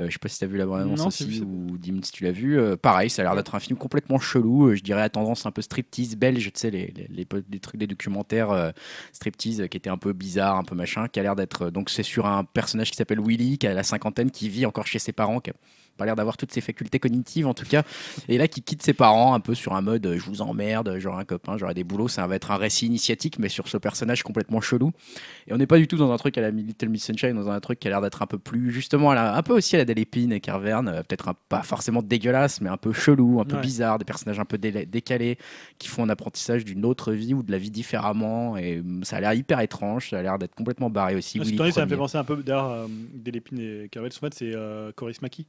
Euh, 0.00 0.06
je 0.08 0.12
sais 0.12 0.18
pas 0.18 0.28
si 0.28 0.40
t'as 0.40 0.46
vu 0.46 0.56
la 0.56 0.66
bande-annonce 0.66 1.06
aussi 1.06 1.40
ou 1.42 1.78
Dim 1.78 2.00
si 2.02 2.10
tu 2.10 2.24
l'as 2.24 2.32
vu. 2.32 2.58
Euh, 2.58 2.76
pareil, 2.76 3.08
ça 3.10 3.22
a 3.22 3.24
l'air 3.24 3.36
d'être 3.36 3.54
un 3.54 3.60
film 3.60 3.78
complètement 3.78 4.18
chelou. 4.18 4.68
euh, 4.68 4.74
je 4.74 4.82
dirais 4.82 5.02
à 5.02 5.08
tendance 5.08 5.46
un 5.46 5.52
peu 5.52 5.62
striptease 5.62 6.16
belge, 6.16 6.44
tu 6.52 6.60
sais, 6.60 6.70
les, 6.70 6.92
les, 6.96 7.06
les, 7.08 7.26
les 7.50 7.60
trucs 7.60 7.78
des 7.78 7.86
documentaires 7.86 8.72
striptease 9.12 9.68
qui 9.68 9.76
étaient 9.76 9.90
un 9.90 9.98
peu 9.98 10.12
bizarres, 10.12 10.56
un 10.56 10.64
peu 10.64 10.74
machin, 10.74 11.06
qui 11.08 11.20
a 11.20 11.22
l'air 11.22 11.36
d'être. 11.36 11.70
donc 11.70 11.90
c'est 11.90 12.02
sur 12.02 12.26
un 12.26 12.44
personnage 12.44 12.90
qui 12.90 12.96
s'appelle 12.96 13.20
Willy, 13.20 13.58
qui 13.58 13.66
a 13.66 13.74
la 13.74 13.84
cinquantaine, 13.84 14.30
qui 14.30 14.48
vit 14.48 14.66
encore 14.66 14.86
chez 14.86 14.98
ses 14.98 15.12
parents, 15.12 15.40
qui 15.40 15.50
a 15.50 15.54
pas 15.96 16.04
l'air 16.06 16.16
d'avoir 16.16 16.36
toutes 16.36 16.52
ses 16.52 16.60
facultés 16.60 16.98
cognitives 16.98 17.46
en 17.46 17.54
tout 17.54 17.66
cas, 17.66 17.82
et 18.28 18.38
là 18.38 18.48
qui 18.48 18.62
quitte 18.62 18.82
ses 18.82 18.92
parents 18.94 19.34
un 19.34 19.40
peu 19.40 19.54
sur 19.54 19.74
un 19.74 19.80
mode 19.80 20.06
euh, 20.06 20.18
je 20.18 20.24
vous 20.24 20.42
emmerde, 20.42 20.96
j'aurai 20.98 21.20
un 21.20 21.24
copain, 21.24 21.56
j'aurai 21.58 21.74
des 21.74 21.84
boulots, 21.84 22.08
ça 22.08 22.26
va 22.26 22.36
être 22.36 22.50
un 22.50 22.56
récit 22.56 22.86
initiatique, 22.86 23.38
mais 23.38 23.48
sur 23.48 23.68
ce 23.68 23.76
personnage 23.76 24.22
complètement 24.22 24.60
chelou. 24.60 24.92
Et 25.46 25.52
on 25.52 25.56
n'est 25.56 25.66
pas 25.66 25.78
du 25.78 25.86
tout 25.86 25.96
dans 25.96 26.10
un 26.12 26.16
truc 26.16 26.36
à 26.38 26.40
la 26.40 26.50
Little 26.50 26.88
Miss 26.88 27.04
Sunshine, 27.04 27.34
dans 27.34 27.48
un 27.50 27.60
truc 27.60 27.78
qui 27.78 27.88
a 27.88 27.90
l'air 27.90 28.00
d'être 28.00 28.22
un 28.22 28.26
peu 28.26 28.38
plus, 28.38 28.70
justement, 28.70 29.10
à 29.10 29.14
la- 29.14 29.36
un 29.36 29.42
peu 29.42 29.52
aussi 29.52 29.74
à 29.76 29.78
la 29.78 29.84
Delépine 29.84 30.32
et 30.32 30.40
Carverne, 30.40 30.88
euh, 30.88 31.02
peut-être 31.02 31.32
pas 31.48 31.62
forcément 31.62 32.02
dégueulasse, 32.02 32.60
mais 32.60 32.68
un 32.70 32.76
peu 32.76 32.92
chelou, 32.92 33.40
un 33.40 33.44
peu 33.44 33.56
Ouais. 33.56 33.62
bizarre, 33.62 33.98
des 33.98 34.04
personnages 34.04 34.40
un 34.40 34.44
peu 34.44 34.58
décalés, 34.58 35.38
qui 35.78 35.88
font 35.88 36.02
un 36.04 36.08
apprentissage 36.08 36.64
d'une 36.64 36.84
autre 36.84 37.12
vie 37.12 37.34
ou 37.34 37.42
de 37.42 37.52
la 37.52 37.58
vie 37.58 37.70
différemment. 37.70 38.56
Et 38.56 38.80
hum, 38.80 39.04
ça 39.04 39.16
a 39.16 39.20
l'air 39.20 39.34
hyper 39.34 39.60
étrange, 39.60 40.10
ça 40.10 40.18
a 40.18 40.22
l'air 40.22 40.38
d'être 40.38 40.54
complètement 40.54 40.90
barré 40.90 41.14
aussi. 41.16 41.38
Ah, 41.40 41.44
Willy 41.44 41.72
ça 41.72 41.84
me 41.84 41.88
fait 41.90 41.96
penser 41.96 42.18
un 42.18 42.24
peu. 42.24 42.36
D'ailleurs, 42.42 42.70
euh, 42.70 42.86
Delépine 43.14 43.58
et 43.58 43.88
Carvel, 43.90 44.10
en 44.16 44.20
fait, 44.20 44.34
c'est 44.34 44.52
euh, 44.54 44.92
Coris 44.96 45.20
Maki. 45.22 45.46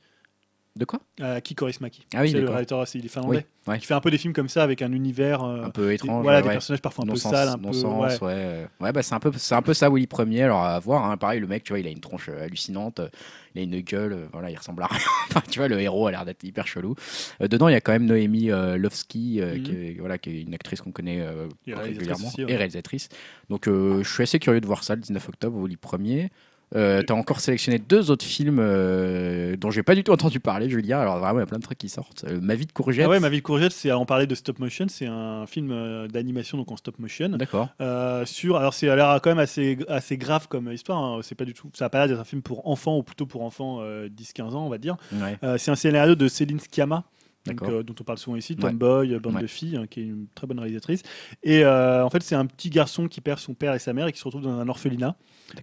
De 0.77 0.83
quoi 0.83 0.99
Euh, 1.21 1.37
Aki 1.37 1.55
Kaurismäki. 1.55 2.05
Ah 2.13 2.19
oui, 2.21 2.31
c'est 2.31 2.41
le 2.41 2.49
réalisateur, 2.49 2.85
c'est- 2.85 2.99
il 2.99 3.05
est 3.05 3.07
finlandais. 3.07 3.45
Oui, 3.65 3.71
ouais. 3.71 3.79
Qui 3.79 3.85
fait 3.85 3.93
un 3.93 4.01
peu 4.01 4.11
des 4.11 4.17
films 4.17 4.33
comme 4.33 4.49
ça 4.49 4.61
avec 4.61 4.81
un 4.81 4.91
univers. 4.91 5.41
euh, 5.41 5.63
Un 5.63 5.69
peu 5.69 5.87
des- 5.87 5.93
étrange. 5.93 6.21
voilà, 6.21 6.39
ouais, 6.39 6.41
des 6.41 6.47
ouais. 6.49 6.53
personnages 6.55 6.81
parfois 6.81 7.03
un 7.03 7.07
peu 7.07 7.11
Non-sens, 7.13 7.31
sales, 7.31 7.47
un 7.47 7.57
peu. 7.57 7.63
non-sens, 7.67 8.19
ouais. 8.19 8.67
ouais. 8.81 8.91
bah 8.91 9.01
c'est 9.01 9.15
un 9.15 9.19
peu, 9.21 9.31
c'est 9.37 9.55
un 9.55 9.61
peu 9.61 9.73
ça 9.73 9.89
Willy 9.89 10.05
Premier. 10.05 10.41
Alors 10.43 10.61
à 10.65 10.77
voir. 10.79 11.09
hein. 11.09 11.15
Pareil, 11.15 11.39
le 11.39 11.47
mec, 11.47 11.63
tu 11.63 11.71
vois, 11.71 11.79
il 11.79 11.87
a 11.87 11.89
une 11.89 12.01
tronche 12.01 12.27
euh, 12.27 12.43
hallucinante, 12.43 12.99
euh, 12.99 13.07
il 13.55 13.61
a 13.61 13.63
une 13.63 13.79
gueule, 13.79 14.27
voilà, 14.33 14.49
il 14.51 14.57
ressemble 14.57 14.83
à 14.83 14.87
rien. 14.87 14.99
Tu 15.49 15.59
vois, 15.59 15.69
le 15.69 15.79
héros 15.79 16.07
a 16.07 16.11
l'air 16.11 16.25
d'être 16.25 16.43
hyper 16.43 16.67
chelou. 16.67 16.95
Euh, 17.41 17.47
dedans, 17.47 17.69
il 17.69 17.71
y 17.71 17.75
a 17.75 17.81
quand 17.81 17.93
même 17.93 18.05
Noémie 18.05 18.47
Lovski, 18.77 19.39
Mhm. 19.41 19.63
qui, 19.63 19.71
est, 19.71 19.95
voilà, 19.97 20.17
qui 20.17 20.29
est 20.31 20.41
une 20.41 20.53
actrice 20.53 20.81
qu'on 20.81 20.91
connaît 20.91 21.25
régulièrement 21.67 22.27
aussi, 22.27 22.41
et 22.41 22.55
réalisatrice. 22.57 23.07
Donc, 23.49 23.63
je 23.67 24.03
suis 24.03 24.23
assez 24.23 24.39
curieux 24.39 24.59
de 24.59 24.65
voir 24.67 24.83
ça 24.83 24.95
le 24.95 25.01
19 25.01 25.29
octobre, 25.29 25.57
Willy 25.57 25.77
Premier. 25.77 26.31
Euh, 26.75 27.01
T'as 27.03 27.13
encore 27.13 27.39
sélectionné 27.39 27.79
deux 27.79 28.11
autres 28.11 28.25
films 28.25 28.59
euh, 28.59 29.55
dont 29.55 29.71
j'ai 29.71 29.83
pas 29.83 29.95
du 29.95 30.03
tout 30.03 30.11
entendu 30.11 30.39
parler, 30.39 30.69
Julien. 30.69 30.99
Alors 30.99 31.19
vraiment, 31.19 31.39
il 31.39 31.41
y 31.41 31.43
a 31.43 31.45
plein 31.45 31.57
de 31.57 31.63
trucs 31.63 31.77
qui 31.77 31.89
sortent. 31.89 32.25
Euh, 32.27 32.39
Ma 32.41 32.55
vie 32.55 32.65
de 32.65 32.71
courgette. 32.71 33.05
Ah 33.05 33.09
ouais, 33.09 33.19
Ma 33.19 33.29
vie 33.29 33.37
de 33.37 33.43
courgette, 33.43 33.71
c'est 33.71 33.91
on 33.91 34.05
parlait 34.05 34.27
de 34.27 34.35
stop 34.35 34.59
motion, 34.59 34.85
c'est 34.89 35.05
un 35.07 35.45
film 35.47 35.71
euh, 35.71 36.07
d'animation 36.07 36.57
donc 36.57 36.71
en 36.71 36.77
stop 36.77 36.99
motion. 36.99 37.29
D'accord. 37.29 37.69
Euh, 37.81 38.25
sur, 38.25 38.57
alors 38.57 38.73
c'est 38.73 38.89
a 38.89 38.95
l'air 38.95 39.19
quand 39.23 39.29
même 39.31 39.39
assez 39.39 39.77
assez 39.87 40.17
grave 40.17 40.47
comme 40.47 40.71
histoire. 40.71 41.01
hein. 41.03 41.19
C'est 41.23 41.35
pas 41.35 41.45
du 41.45 41.53
tout, 41.53 41.69
ça 41.73 41.85
a 41.85 41.89
pas 41.89 41.99
l'air 41.99 42.07
d'être 42.09 42.19
un 42.19 42.25
film 42.25 42.41
pour 42.41 42.67
enfants 42.67 42.97
ou 42.97 43.03
plutôt 43.03 43.25
pour 43.25 43.43
enfants 43.43 43.77
euh, 43.81 44.09
10-15 44.09 44.41
ans, 44.55 44.65
on 44.65 44.69
va 44.69 44.77
dire. 44.77 44.97
Ouais. 45.13 45.37
C'est 45.57 45.71
un 45.71 45.75
scénario 45.75 46.15
de 46.15 46.27
Céline 46.27 46.59
Sciamma. 46.59 47.03
Donc, 47.45 47.61
euh, 47.69 47.83
dont 47.83 47.95
on 47.99 48.03
parle 48.03 48.17
souvent 48.17 48.35
ici, 48.37 48.53
Ouais. 48.61 48.71
Tomboy, 48.71 49.13
euh, 49.13 49.19
Bande 49.19 49.35
Ouais. 49.35 49.41
de 49.41 49.47
filles, 49.47 49.77
hein, 49.77 49.85
qui 49.89 49.99
est 50.01 50.03
une 50.03 50.27
très 50.35 50.47
bonne 50.47 50.59
réalisatrice. 50.59 51.01
Et 51.43 51.63
euh, 51.63 52.03
en 52.03 52.09
fait, 52.09 52.23
c'est 52.23 52.35
un 52.35 52.45
petit 52.45 52.69
garçon 52.69 53.07
qui 53.07 53.21
perd 53.21 53.39
son 53.39 53.53
père 53.53 53.73
et 53.73 53.79
sa 53.79 53.93
mère 53.93 54.07
et 54.07 54.11
qui 54.11 54.19
se 54.19 54.23
retrouve 54.25 54.41
dans 54.43 54.57
un 54.59 54.67
orphelinat 54.67 55.15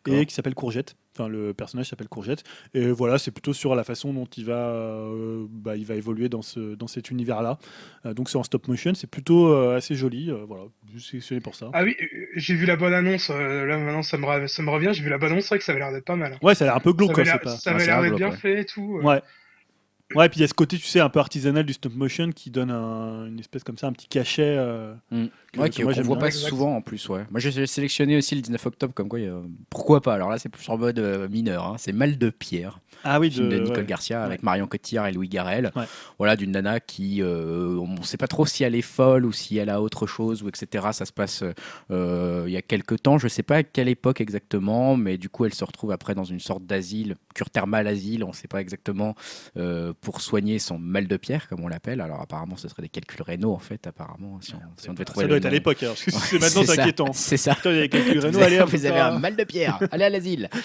et 0.06 0.26
qui 0.26 0.34
s'appelle 0.34 0.54
Courgette. 0.54 0.94
Enfin, 1.14 1.28
le 1.28 1.52
personnage 1.52 1.88
s'appelle 1.90 2.08
Courgette. 2.08 2.42
Et 2.72 2.90
voilà, 2.90 3.18
c'est 3.18 3.32
plutôt 3.32 3.52
sur 3.52 3.74
la 3.74 3.84
façon 3.84 4.14
dont 4.14 4.24
il 4.24 4.46
va, 4.46 4.54
euh, 4.70 5.44
bah, 5.50 5.76
il 5.76 5.84
va 5.84 5.94
évoluer 5.94 6.28
dans, 6.30 6.40
ce, 6.40 6.74
dans 6.74 6.86
cet 6.86 7.10
univers-là. 7.10 7.58
Euh, 8.06 8.14
donc 8.14 8.30
c'est 8.30 8.38
en 8.38 8.42
stop 8.44 8.66
motion, 8.68 8.94
c'est 8.94 9.10
plutôt 9.10 9.52
euh, 9.52 9.76
assez 9.76 9.94
joli. 9.94 10.30
euh, 10.30 10.44
voilà, 10.46 10.64
juste 10.94 11.10
sélectionné 11.10 11.40
pour 11.42 11.54
ça. 11.54 11.68
Ah 11.74 11.82
oui, 11.84 11.96
j'ai 12.36 12.54
vu 12.54 12.64
la 12.64 12.76
bonne 12.76 12.94
annonce. 12.94 13.28
euh, 13.30 13.66
là 13.66 13.76
maintenant, 13.76 14.02
ça 14.02 14.16
me, 14.16 14.46
ça 14.46 14.62
me 14.62 14.70
revient. 14.70 14.90
J'ai 14.92 15.02
vu 15.02 15.10
la 15.10 15.18
bonne 15.18 15.32
annonce. 15.32 15.44
C'est 15.44 15.48
vrai 15.50 15.58
que 15.58 15.64
ça 15.64 15.72
avait 15.72 15.80
l'air 15.80 15.92
d'être 15.92 16.06
pas 16.06 16.16
mal. 16.16 16.38
Ouais, 16.42 16.54
ça 16.54 16.64
a 16.64 16.68
l'air 16.68 16.76
un 16.76 16.80
peu 16.80 16.92
glauque, 16.94 17.14
ça 17.16 17.20
avait 17.72 17.84
l'air 17.86 18.00
Ouais, 18.00 18.08
d'être 18.08 18.16
bien 18.16 18.30
ouais. 18.30 18.36
fait 18.36 18.60
et 18.60 18.64
tout. 18.64 18.98
euh. 18.98 19.02
Ouais. 20.14 20.22
Ouais, 20.22 20.28
puis 20.28 20.38
il 20.38 20.42
y 20.42 20.44
a 20.44 20.48
ce 20.48 20.54
côté, 20.54 20.76
tu 20.78 20.84
sais, 20.86 21.00
un 21.00 21.08
peu 21.08 21.18
artisanal 21.20 21.64
du 21.64 21.72
stop 21.72 21.94
motion 21.94 22.30
qui 22.32 22.50
donne 22.50 22.70
un- 22.70 23.26
une 23.26 23.38
espèce 23.40 23.64
comme 23.64 23.78
ça, 23.78 23.86
un 23.86 23.92
petit 23.92 24.06
cachet. 24.08 24.42
euh, 24.58 24.94
Mm. 25.10 25.26
que- 25.52 25.60
Ouais, 25.60 25.70
qu'on 25.70 26.02
voit 26.02 26.18
pas 26.18 26.30
souvent 26.48 26.76
en 26.76 26.80
plus, 26.80 27.08
ouais. 27.08 27.24
Moi 27.30 27.40
j'ai 27.40 27.66
sélectionné 27.66 28.16
aussi 28.16 28.34
le 28.34 28.40
19 28.42 28.64
octobre, 28.66 28.92
comme 28.94 29.08
quoi, 29.08 29.18
a- 29.20 29.42
pourquoi 29.70 30.00
pas? 30.00 30.14
Alors 30.14 30.30
là, 30.30 30.38
c'est 30.38 30.48
plus 30.48 30.68
en 30.68 30.76
mode 30.78 30.98
euh, 30.98 31.28
mineur, 31.28 31.66
hein. 31.66 31.76
c'est 31.78 31.92
Mal 31.92 32.18
de 32.18 32.30
Pierre, 32.30 32.78
Ah 33.04 33.20
oui, 33.20 33.30
film 33.30 33.48
de, 33.48 33.58
Nicole 33.58 33.78
ouais. 33.78 33.84
Garcia 33.84 34.22
avec 34.22 34.42
Marion 34.42 34.66
Cotillard 34.66 35.06
et 35.06 35.12
Louis 35.12 35.28
Garrel. 35.28 35.72
Ouais. 35.76 35.84
Voilà, 36.18 36.36
d'une 36.36 36.52
nana 36.52 36.80
qui, 36.80 37.22
euh, 37.22 37.76
on 37.76 37.98
ne 37.98 38.02
sait 38.02 38.16
pas 38.16 38.28
trop 38.28 38.46
si 38.46 38.64
elle 38.64 38.74
est 38.74 38.82
folle 38.82 39.24
ou 39.24 39.32
si 39.32 39.58
elle 39.58 39.70
a 39.70 39.80
autre 39.80 40.06
chose 40.06 40.42
ou 40.42 40.48
etc. 40.48 40.88
Ça 40.92 41.04
se 41.04 41.12
passe 41.12 41.44
euh, 41.90 42.44
il 42.46 42.52
y 42.52 42.56
a 42.56 42.62
quelques 42.62 43.02
temps, 43.02 43.18
je 43.18 43.28
sais 43.28 43.42
pas 43.42 43.56
à 43.56 43.62
quelle 43.62 43.88
époque 43.88 44.20
exactement, 44.20 44.96
mais 44.96 45.18
du 45.18 45.28
coup, 45.28 45.44
elle 45.44 45.54
se 45.54 45.64
retrouve 45.64 45.92
après 45.92 46.14
dans 46.14 46.24
une 46.24 46.40
sorte 46.40 46.64
d'asile, 46.64 47.16
cure 47.34 47.50
thermale 47.50 47.86
asile, 47.86 48.24
on 48.24 48.32
sait 48.32 48.48
pas 48.48 48.60
exactement, 48.60 49.14
euh, 49.56 49.92
pour 50.00 50.20
soigner 50.20 50.58
son 50.58 50.78
mal 50.78 51.06
de 51.08 51.16
pierre, 51.16 51.48
comme 51.48 51.64
on 51.64 51.68
l'appelle. 51.68 52.00
Alors 52.00 52.20
apparemment, 52.20 52.56
ce 52.56 52.68
serait 52.68 52.82
des 52.82 52.88
calculs 52.88 53.22
rénaux 53.22 53.52
en 53.52 53.58
fait, 53.58 53.86
apparemment, 53.86 54.38
si 54.40 54.54
on, 54.54 54.58
si 54.76 54.90
on 54.90 54.92
devait 54.92 55.04
trouver 55.04 55.24
Ça 55.24 55.28
doit 55.28 55.36
être 55.38 55.46
à 55.46 55.50
l'époque, 55.50 55.78
parce 55.80 56.04
que 56.04 56.12
Ouais, 56.12 56.18
c'est 56.20 56.38
maintenant, 56.38 56.62
c'est 56.64 56.80
inquiétant. 56.80 57.12
C'est 57.12 57.36
ça. 57.36 57.54
Putain, 57.54 57.72
il 57.72 57.78
y 57.78 57.82
a 57.82 57.86
Vous 57.86 58.26
Renault, 58.26 58.38
avez, 58.38 58.58
allez, 58.58 58.70
vous 58.70 58.86
avez 58.86 59.00
un 59.00 59.18
mal 59.18 59.36
de 59.36 59.44
pierre, 59.44 59.78
allez 59.90 60.04
à 60.04 60.10
l'asile. 60.10 60.48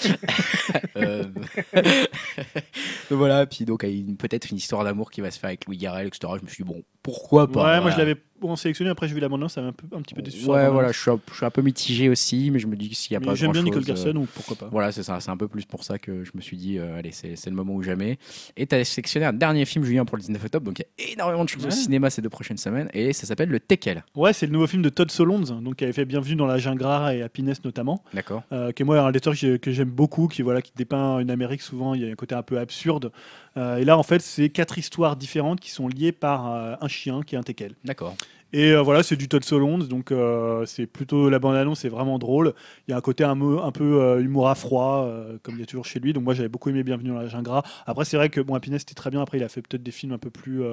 Donc 3.10 3.18
voilà, 3.20 3.45
puis 3.45 3.66
donc 3.66 3.84
y 3.84 4.04
peut-être 4.16 4.49
une 4.52 4.58
histoire 4.58 4.84
d'amour 4.84 5.12
qui 5.12 5.22
va 5.22 5.32
se 5.32 5.40
faire 5.40 5.48
avec 5.49 5.66
Louis 5.66 5.78
Garrel, 5.78 6.08
etc. 6.08 6.34
Je 6.40 6.44
me 6.45 6.49
suis 6.49 6.64
dit, 6.64 6.70
bon, 6.70 6.84
pourquoi 7.04 7.49
pas? 7.52 7.76
Ouais, 7.76 7.82
moi 7.82 7.91
je 7.91 7.98
l'avais 7.98 8.16
bon 8.40 8.56
sélectionné, 8.56 8.91
après 8.91 9.08
j'ai 9.08 9.16
vu 9.16 9.20
la 9.20 9.30
bande 9.30 9.49
ça 9.49 9.62
m'a 9.62 9.70
un, 9.70 9.72
peu, 9.72 9.88
un 9.95 10.02
petit 10.02 10.14
peu 10.14 10.22
déçu. 10.22 10.45
Ouais, 10.45 10.70
voilà, 10.70 10.91
je 10.91 10.99
suis, 10.99 11.10
un, 11.10 11.20
je 11.32 11.36
suis 11.38 11.45
un 11.45 11.49
peu 11.49 11.62
mitigé 11.64 12.10
aussi, 12.10 12.52
mais 12.52 12.60
je 12.60 12.68
me 12.68 12.76
dis 12.76 12.94
s'il 12.94 13.14
n'y 13.14 13.18
a 13.18 13.20
Mais 13.22 13.26
pas 13.28 13.36
J'aime 13.36 13.52
bien 13.52 13.64
Nicole 13.64 13.82
grand-chose, 13.84 13.95
Garcia, 14.04 14.10
euh, 14.10 14.14
donc 14.14 14.28
pourquoi 14.28 14.56
pas. 14.58 14.68
Voilà, 14.72 14.91
c'est 14.91 15.04
ça, 15.04 15.20
c'est 15.20 15.32
un 15.32 15.38
peu 15.38 15.48
plus 15.48 15.66
pour 15.66 15.84
ça 15.84 15.98
que 15.98 16.24
je 16.24 16.32
me 16.36 16.41
suis 16.41 16.58
dit, 16.58 16.78
euh, 16.78 16.98
allez, 16.99 17.12
c'est 17.12 17.36
le 17.48 17.56
moment 17.56 17.74
ou 17.74 17.82
jamais. 17.82 18.20
Et 18.58 18.68
tu 18.68 18.76
as 18.76 18.84
sélectionné 18.86 19.26
un 19.26 19.34
dernier 19.34 19.66
film, 19.66 19.84
Julien, 19.86 20.06
pour 20.06 20.18
le 20.18 20.22
19 20.22 20.44
octobre, 20.44 20.66
donc 20.66 20.80
il 20.80 20.86
y 21.06 21.10
a 21.10 21.14
énormément 21.14 21.44
de 21.45 21.49
choses 21.49 21.64
Ouais. 21.64 21.70
au 21.70 21.72
cinéma 21.72 22.10
ces 22.10 22.22
deux 22.22 22.30
prochaines 22.30 22.58
semaines, 22.58 22.90
et 22.94 23.14
ça 23.14 23.26
s'appelle 23.26 23.49
Le 23.49 23.60
Tekel. 23.60 24.04
Ouais, 24.16 24.34
c'est 24.34 24.45
le 24.45 24.52
nouveau 24.52 24.68
film 24.68 24.82
de 24.84 24.90
Todd 24.90 25.10
Solondz, 25.10 25.52
donc 25.62 25.78
qui 25.78 25.84
avait 25.86 25.94
fait 25.94 26.06
Bienvenue 26.06 26.36
dans 26.36 26.45
la 26.48 26.58
rare 26.82 27.10
et 27.12 27.22
Happiness 27.24 27.64
notamment, 27.64 28.04
D'accord 28.14 28.44
euh, 28.52 28.72
qui 28.72 28.84
est 28.84 28.86
moi 28.86 28.99
un 28.99 29.12
lecteur 29.12 29.34
que 29.34 29.40
j'ai- 29.40 29.60
que 29.60 29.72
j'aime 29.72 29.90
beaucoup, 29.90 30.28
qui 30.28 30.41
voilà 30.41 30.62
qui 30.62 30.72
dépeint 30.76 31.20
une 31.20 31.32
Amérique 31.32 31.62
souvent, 31.62 31.94
il 31.95 32.02
y 32.06 32.12
a 32.12 32.16
côté 32.18 32.35
un 32.35 32.44
peu 32.44 32.60
absurde. 32.60 33.11
Euh, 33.56 33.77
et 33.77 33.85
là 33.85 33.98
en 33.98 34.03
fait 34.03 34.22
c'est 34.22 34.49
quatre 34.49 34.77
histoires 34.77 35.15
différentes 35.15 35.60
qui 35.60 35.72
sont 35.72 35.88
liées 35.88 36.11
par 36.11 36.53
euh, 36.53 36.76
un 36.81 36.88
chien 36.89 37.22
qui 37.26 37.35
est 37.35 37.38
un 37.38 37.44
teckel. 37.44 37.73
D'accord. 37.85 38.15
Et 38.53 38.72
euh, 38.72 38.81
voilà, 38.81 39.03
c'est 39.03 39.18
du 39.18 39.27
Todd 39.27 39.44
Solondz, 39.44 39.89
donc 39.89 40.10
euh, 40.10 40.65
c'est 40.65 40.85
plutôt 40.85 41.30
la 41.30 41.38
bande-annonce, 41.38 41.81
c'est 41.81 41.89
vraiment 41.89 42.18
drôle. 42.18 42.53
Il 42.88 42.91
y 42.91 42.94
a 42.94 42.98
un 42.98 43.02
côté 43.02 43.26
un, 43.26 43.38
peu- 43.38 43.60
un 43.61 43.73
peu 43.73 44.02
euh, 44.02 44.22
humour 44.22 44.48
à 44.48 44.56
froid, 44.56 45.06
comme 45.44 45.56
il 45.56 45.60
y 45.60 45.64
a 45.64 45.65
toujours 45.65 45.84
chez 45.84 45.99
lui. 45.99 46.14
Donc 46.14 46.23
moi 46.23 46.34
j'avais 46.34 46.48
beaucoup 46.48 46.69
aimé 46.69 46.81
Bienvenue 46.84 47.10
dans 47.10 47.19
la 47.19 47.52
rare. 47.52 47.84
Après 47.85 48.06
c'est 48.06 48.15
vrai 48.15 48.30
que 48.30 48.39
bon, 48.39 48.56
Happiness 48.56 48.84
c'était 48.84 48.94
très 48.94 49.10
bien. 49.10 49.22
Après 49.22 49.38
il 49.38 49.44
a 49.44 49.49
fait 49.49 49.61
peut-être 49.61 49.84
des 49.84 49.91
films 49.91 50.14
un 50.14 50.18
peu 50.18 50.30
plus, 50.30 50.64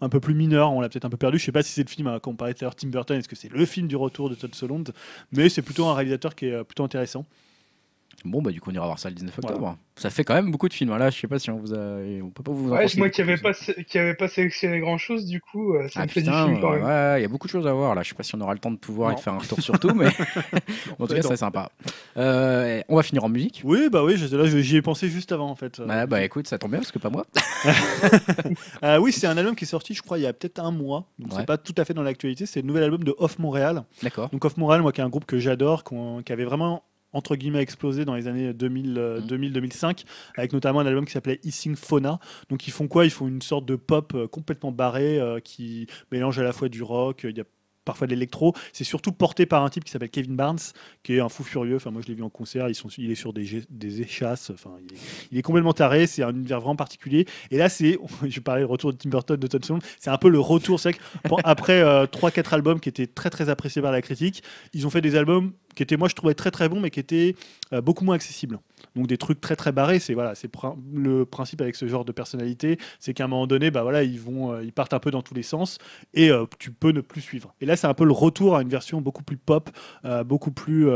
un 0.00 0.08
peu 0.08 0.20
plus 0.20 0.34
mineurs. 0.34 0.72
On 0.72 0.80
l'a 0.80 0.88
peut-être 0.88 1.04
un 1.04 1.10
peu 1.10 1.18
perdu. 1.18 1.38
Je 1.38 1.44
sais 1.44 1.52
pas 1.52 1.62
si 1.62 1.72
c'est 1.72 1.84
le 1.84 1.90
film 1.90 2.08
à 2.08 2.18
comparer 2.18 2.54
à 2.62 2.70
Tim 2.70 2.88
Burton. 2.88 3.18
Est-ce 3.18 3.28
que 3.28 3.36
c'est 3.36 3.52
le 3.52 3.66
film 3.66 3.88
du 3.88 3.96
retour 3.96 4.30
de 4.30 4.34
Todd 4.34 4.54
Solondz? 4.54 4.92
Mais 5.32 5.50
c'est 5.50 5.62
plutôt 5.62 5.84
un 5.86 5.94
réalisateur 5.94 6.34
qui 6.34 6.46
est 6.46 6.64
plutôt 6.64 6.84
intéressant. 6.84 7.26
Bon, 8.24 8.42
bah 8.42 8.50
du 8.50 8.60
coup, 8.60 8.70
on 8.70 8.74
ira 8.74 8.86
voir 8.86 8.98
ça 8.98 9.08
le 9.08 9.14
19 9.14 9.34
Voilà. 9.40 9.56
octobre. 9.56 9.76
Ça 9.96 10.10
fait 10.10 10.22
quand 10.22 10.34
même 10.34 10.50
beaucoup 10.52 10.68
de 10.68 10.74
films. 10.74 10.92
hein. 10.92 10.98
Là, 10.98 11.10
je 11.10 11.18
sais 11.18 11.26
pas 11.26 11.38
si 11.38 11.50
on 11.50 11.58
vous 11.58 11.74
a. 11.74 11.98
On 12.22 12.30
peut 12.30 12.42
pas 12.42 12.52
vous 12.52 12.68
en 12.72 12.76
Ouais, 12.76 12.86
moi 12.96 13.08
qui 13.10 13.20
beaucoup 13.22 13.30
avais 13.30 13.34
plus. 13.34 13.42
pas, 13.42 13.52
sé- 13.52 13.84
qui 13.84 13.98
avait 13.98 14.14
pas 14.14 14.28
sélectionné 14.28 14.78
grand 14.80 14.96
chose, 14.98 15.24
du 15.26 15.40
coup, 15.40 15.74
euh, 15.74 15.88
ça 15.88 16.00
Ah 16.00 16.02
me 16.04 16.08
fait 16.08 16.22
du 16.22 16.30
film 16.30 16.60
quand 16.60 16.70
ouais, 16.72 17.18
il 17.18 17.22
y 17.22 17.24
a 17.24 17.28
beaucoup 17.28 17.46
de 17.48 17.52
choses 17.52 17.66
à 17.66 17.72
voir 17.72 17.94
là. 17.94 18.02
Je 18.02 18.08
sais 18.10 18.14
pas 18.14 18.22
si 18.22 18.34
on 18.36 18.40
aura 18.40 18.52
le 18.54 18.60
temps 18.60 18.70
de 18.70 18.76
pouvoir 18.76 19.10
Non. 19.12 19.16
y 19.18 19.20
faire 19.20 19.32
un 19.34 19.38
retour 19.38 19.60
sur 19.60 19.78
tout, 19.80 19.92
mais 19.94 20.06
en 20.98 21.06
tout 21.06 21.14
cas, 21.14 21.22
c'est 21.22 21.36
sympa. 21.36 21.70
Euh, 22.16 22.80
on 22.88 22.96
va 22.96 23.02
finir 23.02 23.24
en 23.24 23.28
musique. 23.28 23.62
Oui, 23.64 23.88
bah 23.90 24.04
oui, 24.04 24.16
là 24.16 24.44
j'y 24.46 24.76
ai 24.76 24.82
pensé 24.82 25.08
juste 25.08 25.32
avant 25.32 25.50
en 25.50 25.56
fait. 25.56 25.78
Ouais, 25.80 26.06
bah 26.06 26.22
écoute, 26.22 26.46
ça 26.46 26.58
tombe 26.58 26.70
bien 26.70 26.80
parce 26.80 26.92
que 26.92 26.98
pas 26.98 27.10
moi. 27.10 27.26
Euh, 28.84 28.98
oui, 28.98 29.12
c'est 29.12 29.26
un 29.26 29.36
album 29.36 29.54
qui 29.56 29.64
est 29.64 29.68
sorti, 29.68 29.94
je 29.94 30.02
crois, 30.02 30.18
il 30.18 30.22
y 30.22 30.26
a 30.26 30.32
peut-être 30.32 30.58
un 30.60 30.70
mois. 30.70 31.06
Donc 31.18 31.32
Ouais. 31.32 31.38
c'est 31.40 31.46
pas 31.46 31.58
tout 31.58 31.74
à 31.76 31.84
fait 31.84 31.94
dans 31.94 32.02
l'actualité. 32.02 32.46
C'est 32.46 32.60
le 32.60 32.66
nouvel 32.66 32.84
album 32.84 33.02
de 33.04 33.14
Off 33.18 33.38
Montréal. 33.38 33.82
D'accord. 34.02 34.28
Donc 34.30 34.44
Off 34.44 34.56
Montréal, 34.56 34.82
moi 34.82 34.92
qui 34.92 35.00
est 35.00 35.04
un 35.04 35.08
groupe 35.08 35.24
que 35.26 35.38
j'adore, 35.38 35.82
qui 35.84 36.32
avait 36.32 36.44
vraiment 36.44 36.82
entre 37.12 37.36
guillemets 37.36 37.62
explosé 37.62 38.04
dans 38.04 38.14
les 38.14 38.26
années 38.28 38.52
2000, 38.52 38.98
euh, 38.98 39.20
Mhm. 39.20 39.26
2000-2005, 39.26 40.04
avec 40.36 40.52
notamment 40.52 40.80
un 40.80 40.86
album 40.86 41.04
qui 41.06 41.12
s'appelait 41.12 41.40
Hissing 41.44 41.76
Fauna. 41.76 42.18
Donc 42.50 42.66
ils 42.66 42.70
font 42.70 42.88
quoi? 42.88 43.04
Ils 43.04 43.10
font 43.10 43.26
une 43.28 43.42
sorte 43.42 43.64
de 43.66 43.76
pop 43.76 44.12
euh, 44.14 44.26
complètement 44.28 44.72
barré 44.72 45.18
euh, 45.18 45.40
qui 45.40 45.86
mélange 46.12 46.38
à 46.38 46.42
la 46.42 46.52
fois 46.52 46.68
du 46.68 46.82
rock, 46.82 47.20
il 47.24 47.36
y 47.36 47.40
a 47.40 47.44
parfois 47.88 48.06
de 48.06 48.12
l'électro. 48.12 48.54
C'est 48.72 48.84
surtout 48.84 49.12
porté 49.12 49.46
par 49.46 49.64
un 49.64 49.70
type 49.70 49.84
qui 49.84 49.90
s'appelle 49.90 50.10
Kevin 50.10 50.36
Barnes, 50.36 50.58
qui 51.02 51.14
est 51.14 51.20
un 51.20 51.28
fou 51.28 51.42
furieux. 51.42 51.76
Enfin, 51.76 51.90
moi, 51.90 52.02
je 52.02 52.08
l'ai 52.08 52.14
vu 52.14 52.22
en 52.22 52.30
concert. 52.30 52.68
Ils 52.68 52.74
sont, 52.74 52.88
il 52.98 53.10
est 53.10 53.14
sur 53.14 53.32
des, 53.32 54.00
échasses. 54.00 54.50
Enfin, 54.50 54.72
il 55.32 55.38
est, 55.38 55.42
complètement 55.42 55.72
taré. 55.72 56.06
C'est 56.06 56.22
un 56.22 56.30
univers 56.30 56.60
vraiment 56.60 56.76
particulier. 56.76 57.26
Et 57.50 57.56
là, 57.56 57.68
c'est, 57.68 57.98
je 58.28 58.40
parlais 58.40 58.62
du 58.62 58.66
retour 58.66 58.92
de 58.92 58.98
Tim 58.98 59.08
Burton, 59.08 59.36
de 59.36 59.64
Solondz. 59.64 59.82
C'est 59.98 60.10
un 60.10 60.18
peu 60.18 60.28
le 60.28 60.38
retour. 60.38 60.78
C'est 60.78 60.94
après 61.44 61.82
3-4 61.82 62.54
albums 62.54 62.80
qui 62.80 62.88
étaient 62.88 63.06
très 63.06 63.30
très 63.30 63.48
appréciés 63.48 63.82
par 63.82 63.92
la 63.92 64.02
critique, 64.02 64.42
ils 64.74 64.86
ont 64.86 64.90
fait 64.90 65.00
des 65.00 65.16
albums 65.16 65.52
qui 65.74 65.82
étaient, 65.82 65.96
moi, 65.96 66.08
je 66.08 66.14
trouvais 66.14 66.34
très 66.34 66.50
très 66.50 66.68
bons, 66.68 66.80
mais 66.80 66.90
qui 66.90 67.00
étaient 67.00 67.36
euh, 67.72 67.80
beaucoup 67.80 68.04
moins 68.04 68.16
accessibles. 68.16 68.58
Donc 68.98 69.06
des 69.06 69.16
trucs 69.16 69.40
très 69.40 69.54
très 69.54 69.70
barrés. 69.70 70.00
C'est 70.00 70.14
voilà, 70.14 70.34
c'est 70.34 70.50
le 70.92 71.24
principe 71.24 71.60
avec 71.60 71.76
ce 71.76 71.86
genre 71.86 72.04
de 72.04 72.10
personnalité, 72.10 72.78
c'est 72.98 73.14
qu'à 73.14 73.24
un 73.24 73.28
moment 73.28 73.46
donné, 73.46 73.70
bah 73.70 73.82
voilà, 73.82 74.02
ils 74.02 74.20
vont, 74.20 74.52
euh, 74.52 74.64
ils 74.64 74.72
partent 74.72 74.92
un 74.92 74.98
peu 74.98 75.12
dans 75.12 75.22
tous 75.22 75.34
les 75.34 75.44
sens 75.44 75.78
et 76.14 76.30
euh, 76.30 76.46
tu 76.58 76.72
peux 76.72 76.90
ne 76.90 77.00
plus 77.00 77.20
suivre. 77.20 77.54
Et 77.60 77.66
là, 77.66 77.76
c'est 77.76 77.86
un 77.86 77.94
peu 77.94 78.04
le 78.04 78.12
retour 78.12 78.56
à 78.56 78.62
une 78.62 78.68
version 78.68 79.00
beaucoup 79.00 79.22
plus 79.22 79.36
pop, 79.36 79.70
euh, 80.04 80.24
beaucoup 80.24 80.50
plus 80.50 80.88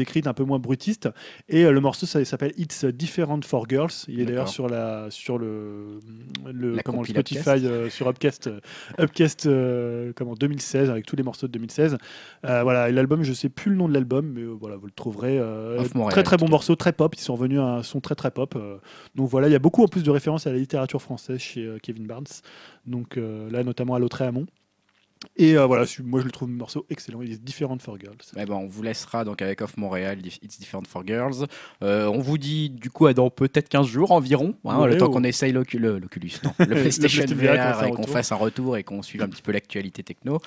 écrite, 0.00 0.26
un 0.26 0.32
peu 0.32 0.44
moins 0.44 0.58
brutiste. 0.58 1.10
Et 1.48 1.64
le 1.64 1.80
morceau, 1.80 2.06
ça 2.06 2.24
s'appelle 2.24 2.52
It's 2.56 2.84
Different 2.84 3.42
for 3.44 3.68
Girls. 3.68 3.90
Il 4.08 4.20
est 4.20 4.24
d'ailleurs 4.24 4.48
sur 4.48 4.68
la 4.68 5.10
sur 5.10 5.36
le 5.36 6.00
le 6.50 6.78
comment 6.82 7.04
Spotify 7.04 7.60
sur 7.90 8.08
Upcast, 8.08 8.48
Upcast 8.98 9.48
comment 10.16 10.34
2016 10.34 10.88
avec 10.88 11.04
tous 11.04 11.16
les 11.16 11.22
morceaux 11.22 11.46
de 11.46 11.52
2016. 11.52 11.98
Euh, 12.46 12.62
voilà, 12.62 12.88
et 12.88 12.92
l'album, 12.92 13.22
je 13.22 13.32
sais 13.34 13.50
plus 13.50 13.70
le 13.70 13.76
nom 13.76 13.88
de 13.88 13.92
l'album, 13.92 14.32
mais 14.34 14.44
voilà, 14.44 14.76
vous 14.76 14.86
le 14.86 14.92
trouverez. 14.92 15.40
très 16.10 16.22
très 16.22 16.36
bon 16.38 16.48
morceau, 16.48 16.74
très 16.76 16.92
pop. 16.92 17.14
Ils 17.14 17.20
sont 17.20 17.34
revenus 17.34 17.49
un 17.58 17.82
son 17.82 18.00
très 18.00 18.14
très 18.14 18.30
pop. 18.30 18.54
euh, 18.56 18.78
donc 19.14 19.28
voilà, 19.28 19.48
il 19.48 19.52
y 19.52 19.56
a 19.56 19.58
beaucoup 19.58 19.82
en 19.82 19.88
plus 19.88 20.02
de 20.02 20.10
références 20.10 20.46
à 20.46 20.52
la 20.52 20.58
littérature 20.58 21.02
française 21.02 21.38
chez 21.38 21.64
euh, 21.64 21.78
Kevin 21.82 22.06
Barnes. 22.06 22.26
Donc 22.86 23.16
euh, 23.16 23.50
là, 23.50 23.62
notamment 23.64 23.94
à 23.94 23.98
Lautré 23.98 24.24
Hamon. 24.26 24.46
Et 25.36 25.56
euh, 25.56 25.66
voilà, 25.66 25.84
moi 26.02 26.20
je 26.20 26.24
le 26.24 26.30
trouve 26.30 26.48
le 26.48 26.54
morceau 26.54 26.86
excellent. 26.88 27.20
Il 27.20 27.32
est 27.32 27.42
différent 27.42 27.76
for 27.78 27.98
Girls. 28.00 28.16
Eh 28.36 28.44
ben, 28.46 28.54
on 28.54 28.66
vous 28.66 28.82
laissera 28.82 29.24
donc 29.24 29.42
avec 29.42 29.60
Off 29.60 29.76
Montréal, 29.76 30.18
It's 30.24 30.58
Different 30.58 30.84
for 30.88 31.06
Girls. 31.06 31.46
Euh, 31.82 32.06
on 32.06 32.20
vous 32.20 32.38
dit 32.38 32.70
du 32.70 32.88
coup 32.90 33.06
à 33.06 33.12
dans 33.12 33.28
peut-être 33.28 33.68
15 33.68 33.86
jours 33.86 34.12
environ, 34.12 34.54
hein, 34.64 34.78
Ouais, 34.80 34.88
le 34.88 34.96
temps 34.96 35.06
oh. 35.08 35.10
qu'on 35.10 35.24
essaye 35.24 35.52
l'Ocu- 35.52 35.78
le- 35.78 35.98
l'Oculus, 35.98 36.32
non, 36.42 36.52
le 36.58 36.66
PlayStation 36.80 37.24
VR, 37.26 37.28
qu'on 37.28 37.36
fasse 37.36 37.76
VR 37.76 37.82
un 37.82 37.86
et 37.86 37.90
qu'on 37.90 37.96
retour. 37.96 38.12
fasse 38.14 38.32
un 38.32 38.36
retour 38.36 38.76
et 38.78 38.82
qu'on 38.84 39.02
suive 39.02 39.22
un 39.22 39.28
petit 39.28 39.42
peu 39.42 39.52
l'actualité 39.52 40.02
techno. 40.02 40.38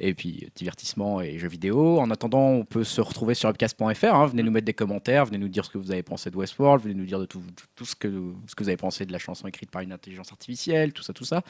Et 0.00 0.12
puis 0.12 0.48
divertissement 0.56 1.20
et 1.20 1.38
jeux 1.38 1.48
vidéo. 1.48 2.00
En 2.00 2.10
attendant, 2.10 2.48
on 2.50 2.64
peut 2.64 2.84
se 2.84 3.00
retrouver 3.00 3.34
sur 3.34 3.48
upcast.fr. 3.48 4.04
hein. 4.14 4.26
Venez 4.26 4.42
nous 4.42 4.50
mettre 4.50 4.66
des 4.66 4.74
commentaires, 4.74 5.24
venez 5.26 5.38
nous 5.38 5.48
dire 5.48 5.64
ce 5.64 5.70
que 5.70 5.78
vous 5.78 5.92
avez 5.92 6.02
pensé 6.02 6.30
de 6.32 6.36
Westworld, 6.36 6.82
venez 6.82 6.94
nous 6.94 7.06
dire 7.06 7.20
de 7.20 7.26
tout, 7.26 7.42
tout 7.76 7.84
ce, 7.84 7.94
que, 7.94 8.08
ce 8.48 8.54
que 8.56 8.64
vous 8.64 8.68
avez 8.68 8.76
pensé 8.76 9.06
de 9.06 9.12
la 9.12 9.18
chanson 9.18 9.46
écrite 9.46 9.70
par 9.70 9.82
une 9.82 9.92
intelligence 9.92 10.32
artificielle, 10.32 10.92
tout 10.92 11.02
ça, 11.04 11.12
tout 11.12 11.24
ça. 11.24 11.42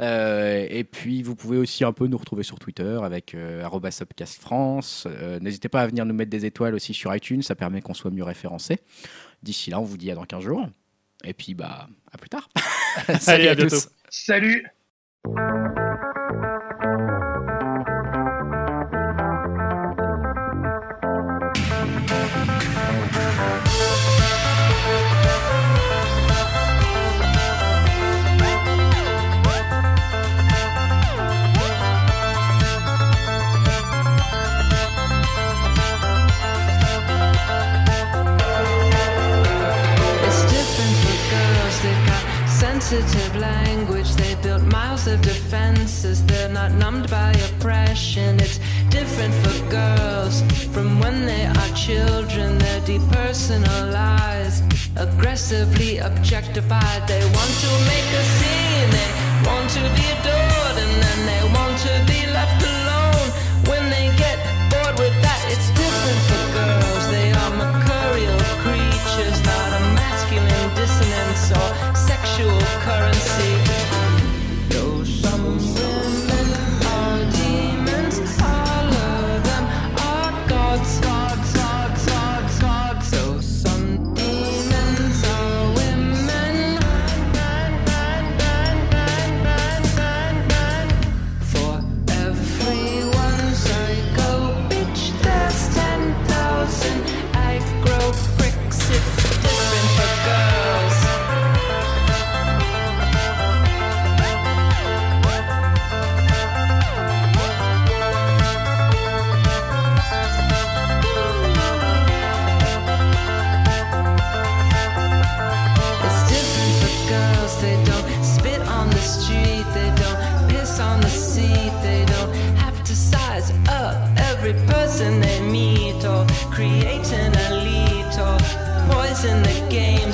Euh, 0.00 0.66
et 0.70 0.84
puis 0.84 1.22
vous 1.22 1.34
pouvez 1.34 1.56
aussi 1.58 1.82
un 1.84 1.92
peu 1.92 2.06
nous 2.12 2.18
retrouver 2.18 2.44
sur 2.44 2.58
Twitter 2.60 2.98
avec 3.02 3.34
euh, 3.34 3.64
arobase 3.64 4.00
upcast 4.02 4.40
France. 4.40 5.08
Euh, 5.10 5.40
N'hésitez 5.40 5.68
pas 5.68 5.80
à 5.82 5.86
venir 5.88 6.04
nous 6.06 6.14
mettre 6.14 6.30
des 6.30 6.46
étoiles 6.46 6.74
aussi 6.74 6.94
sur 6.94 7.12
iTunes, 7.14 7.42
ça 7.42 7.56
permet 7.56 7.82
qu'on 7.82 7.94
soit 7.94 8.10
mieux 8.12 8.22
référencé. 8.24 8.78
D'ici 9.42 9.70
là, 9.70 9.80
on 9.80 9.84
vous 9.84 9.96
dit 9.96 10.10
à 10.10 10.14
dans 10.14 10.24
15 10.24 10.44
jours. 10.44 10.68
Et 11.24 11.34
puis 11.34 11.54
bah 11.54 11.88
à 12.12 12.18
plus 12.18 12.28
tard. 12.28 12.48
Salut 13.18 13.48
Allez, 13.48 13.48
à 13.48 13.56
tous. 13.56 13.68
bientôt. 13.70 13.86
Salut 14.10 14.66
sensitive 42.92 43.36
language. 43.36 44.10
They 44.16 44.34
built 44.42 44.64
miles 44.64 45.06
of 45.06 45.22
defenses, 45.22 46.22
they're 46.26 46.52
not 46.60 46.72
numbed 46.72 47.08
by 47.08 47.30
oppression. 47.48 48.38
It's 48.38 48.58
different 48.90 49.34
for 49.42 49.56
girls 49.70 50.42
from 50.74 51.00
when 51.00 51.24
they 51.24 51.46
are 51.46 51.72
children. 51.86 52.58
They're 52.58 52.84
depersonalized, 52.92 54.62
aggressively 55.04 55.98
objectified. 56.10 57.00
They 57.08 57.24
want 57.36 57.54
to 57.64 57.70
make 57.92 58.08
a 58.22 58.24
scene, 58.36 58.88
they 58.98 59.10
want 59.48 59.68
to 59.78 59.82
be 59.98 60.06
adored, 60.16 60.76
and 60.84 60.94
then 61.04 61.18
they 61.30 61.42
want 61.56 61.76
to 61.88 61.94
be 62.12 62.20
left 62.36 62.60
alone. 62.74 63.28
When 63.70 63.84
they 63.94 64.06
get 64.24 64.36
bored 64.70 64.96
with 65.02 65.16
that, 65.26 65.42
it's 65.52 65.68
different 65.80 66.20
for 66.28 66.41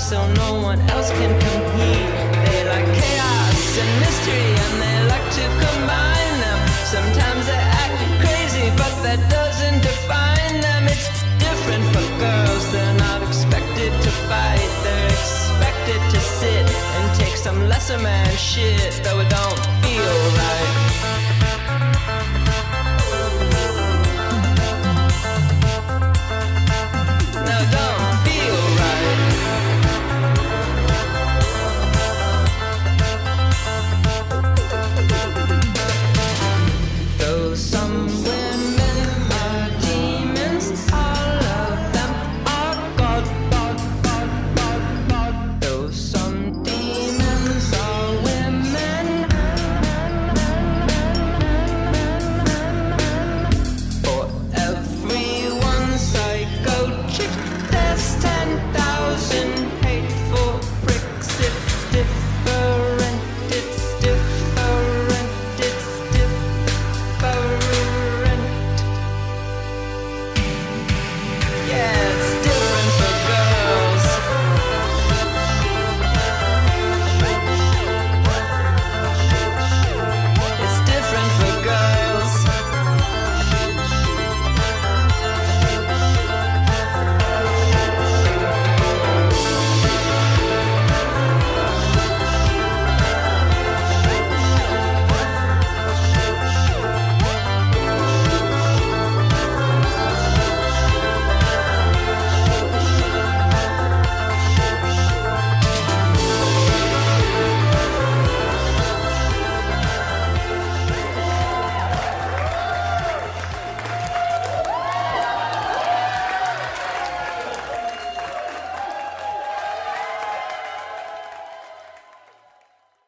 so 0.09 0.27
no 0.41 0.55
one 0.62 0.81
else 0.89 1.11
can 1.11 1.33
compete. 1.39 2.09
They 2.49 2.65
like 2.65 2.89
chaos 2.97 3.78
and 3.83 3.93
mystery 4.01 4.49
and 4.65 4.75
they 4.81 4.99
like 5.12 5.28
to 5.37 5.45
combine 5.65 6.35
them. 6.45 6.61
Sometimes 6.97 7.45
they 7.45 7.62
act 7.83 8.01
crazy, 8.25 8.67
but 8.81 8.95
that 9.05 9.20
doesn't 9.28 9.81
define 9.83 10.62
them. 10.65 10.89
It's 10.89 11.20
different 11.45 11.85
for 11.93 12.07
girls. 12.25 12.65
They're 12.73 12.99
not 13.07 13.20
expected 13.28 13.93
to 14.05 14.11
fight. 14.31 14.70
They're 14.83 15.12
expected 15.12 16.01
to 16.15 16.20
sit 16.41 16.65
and 16.97 17.07
take 17.20 17.37
some 17.37 17.69
lesser 17.69 17.99
man 17.99 18.35
shit, 18.37 19.05
though 19.05 19.20
it 19.20 19.28
don't 19.28 19.61
feel 19.85 20.17
right. 20.41 20.78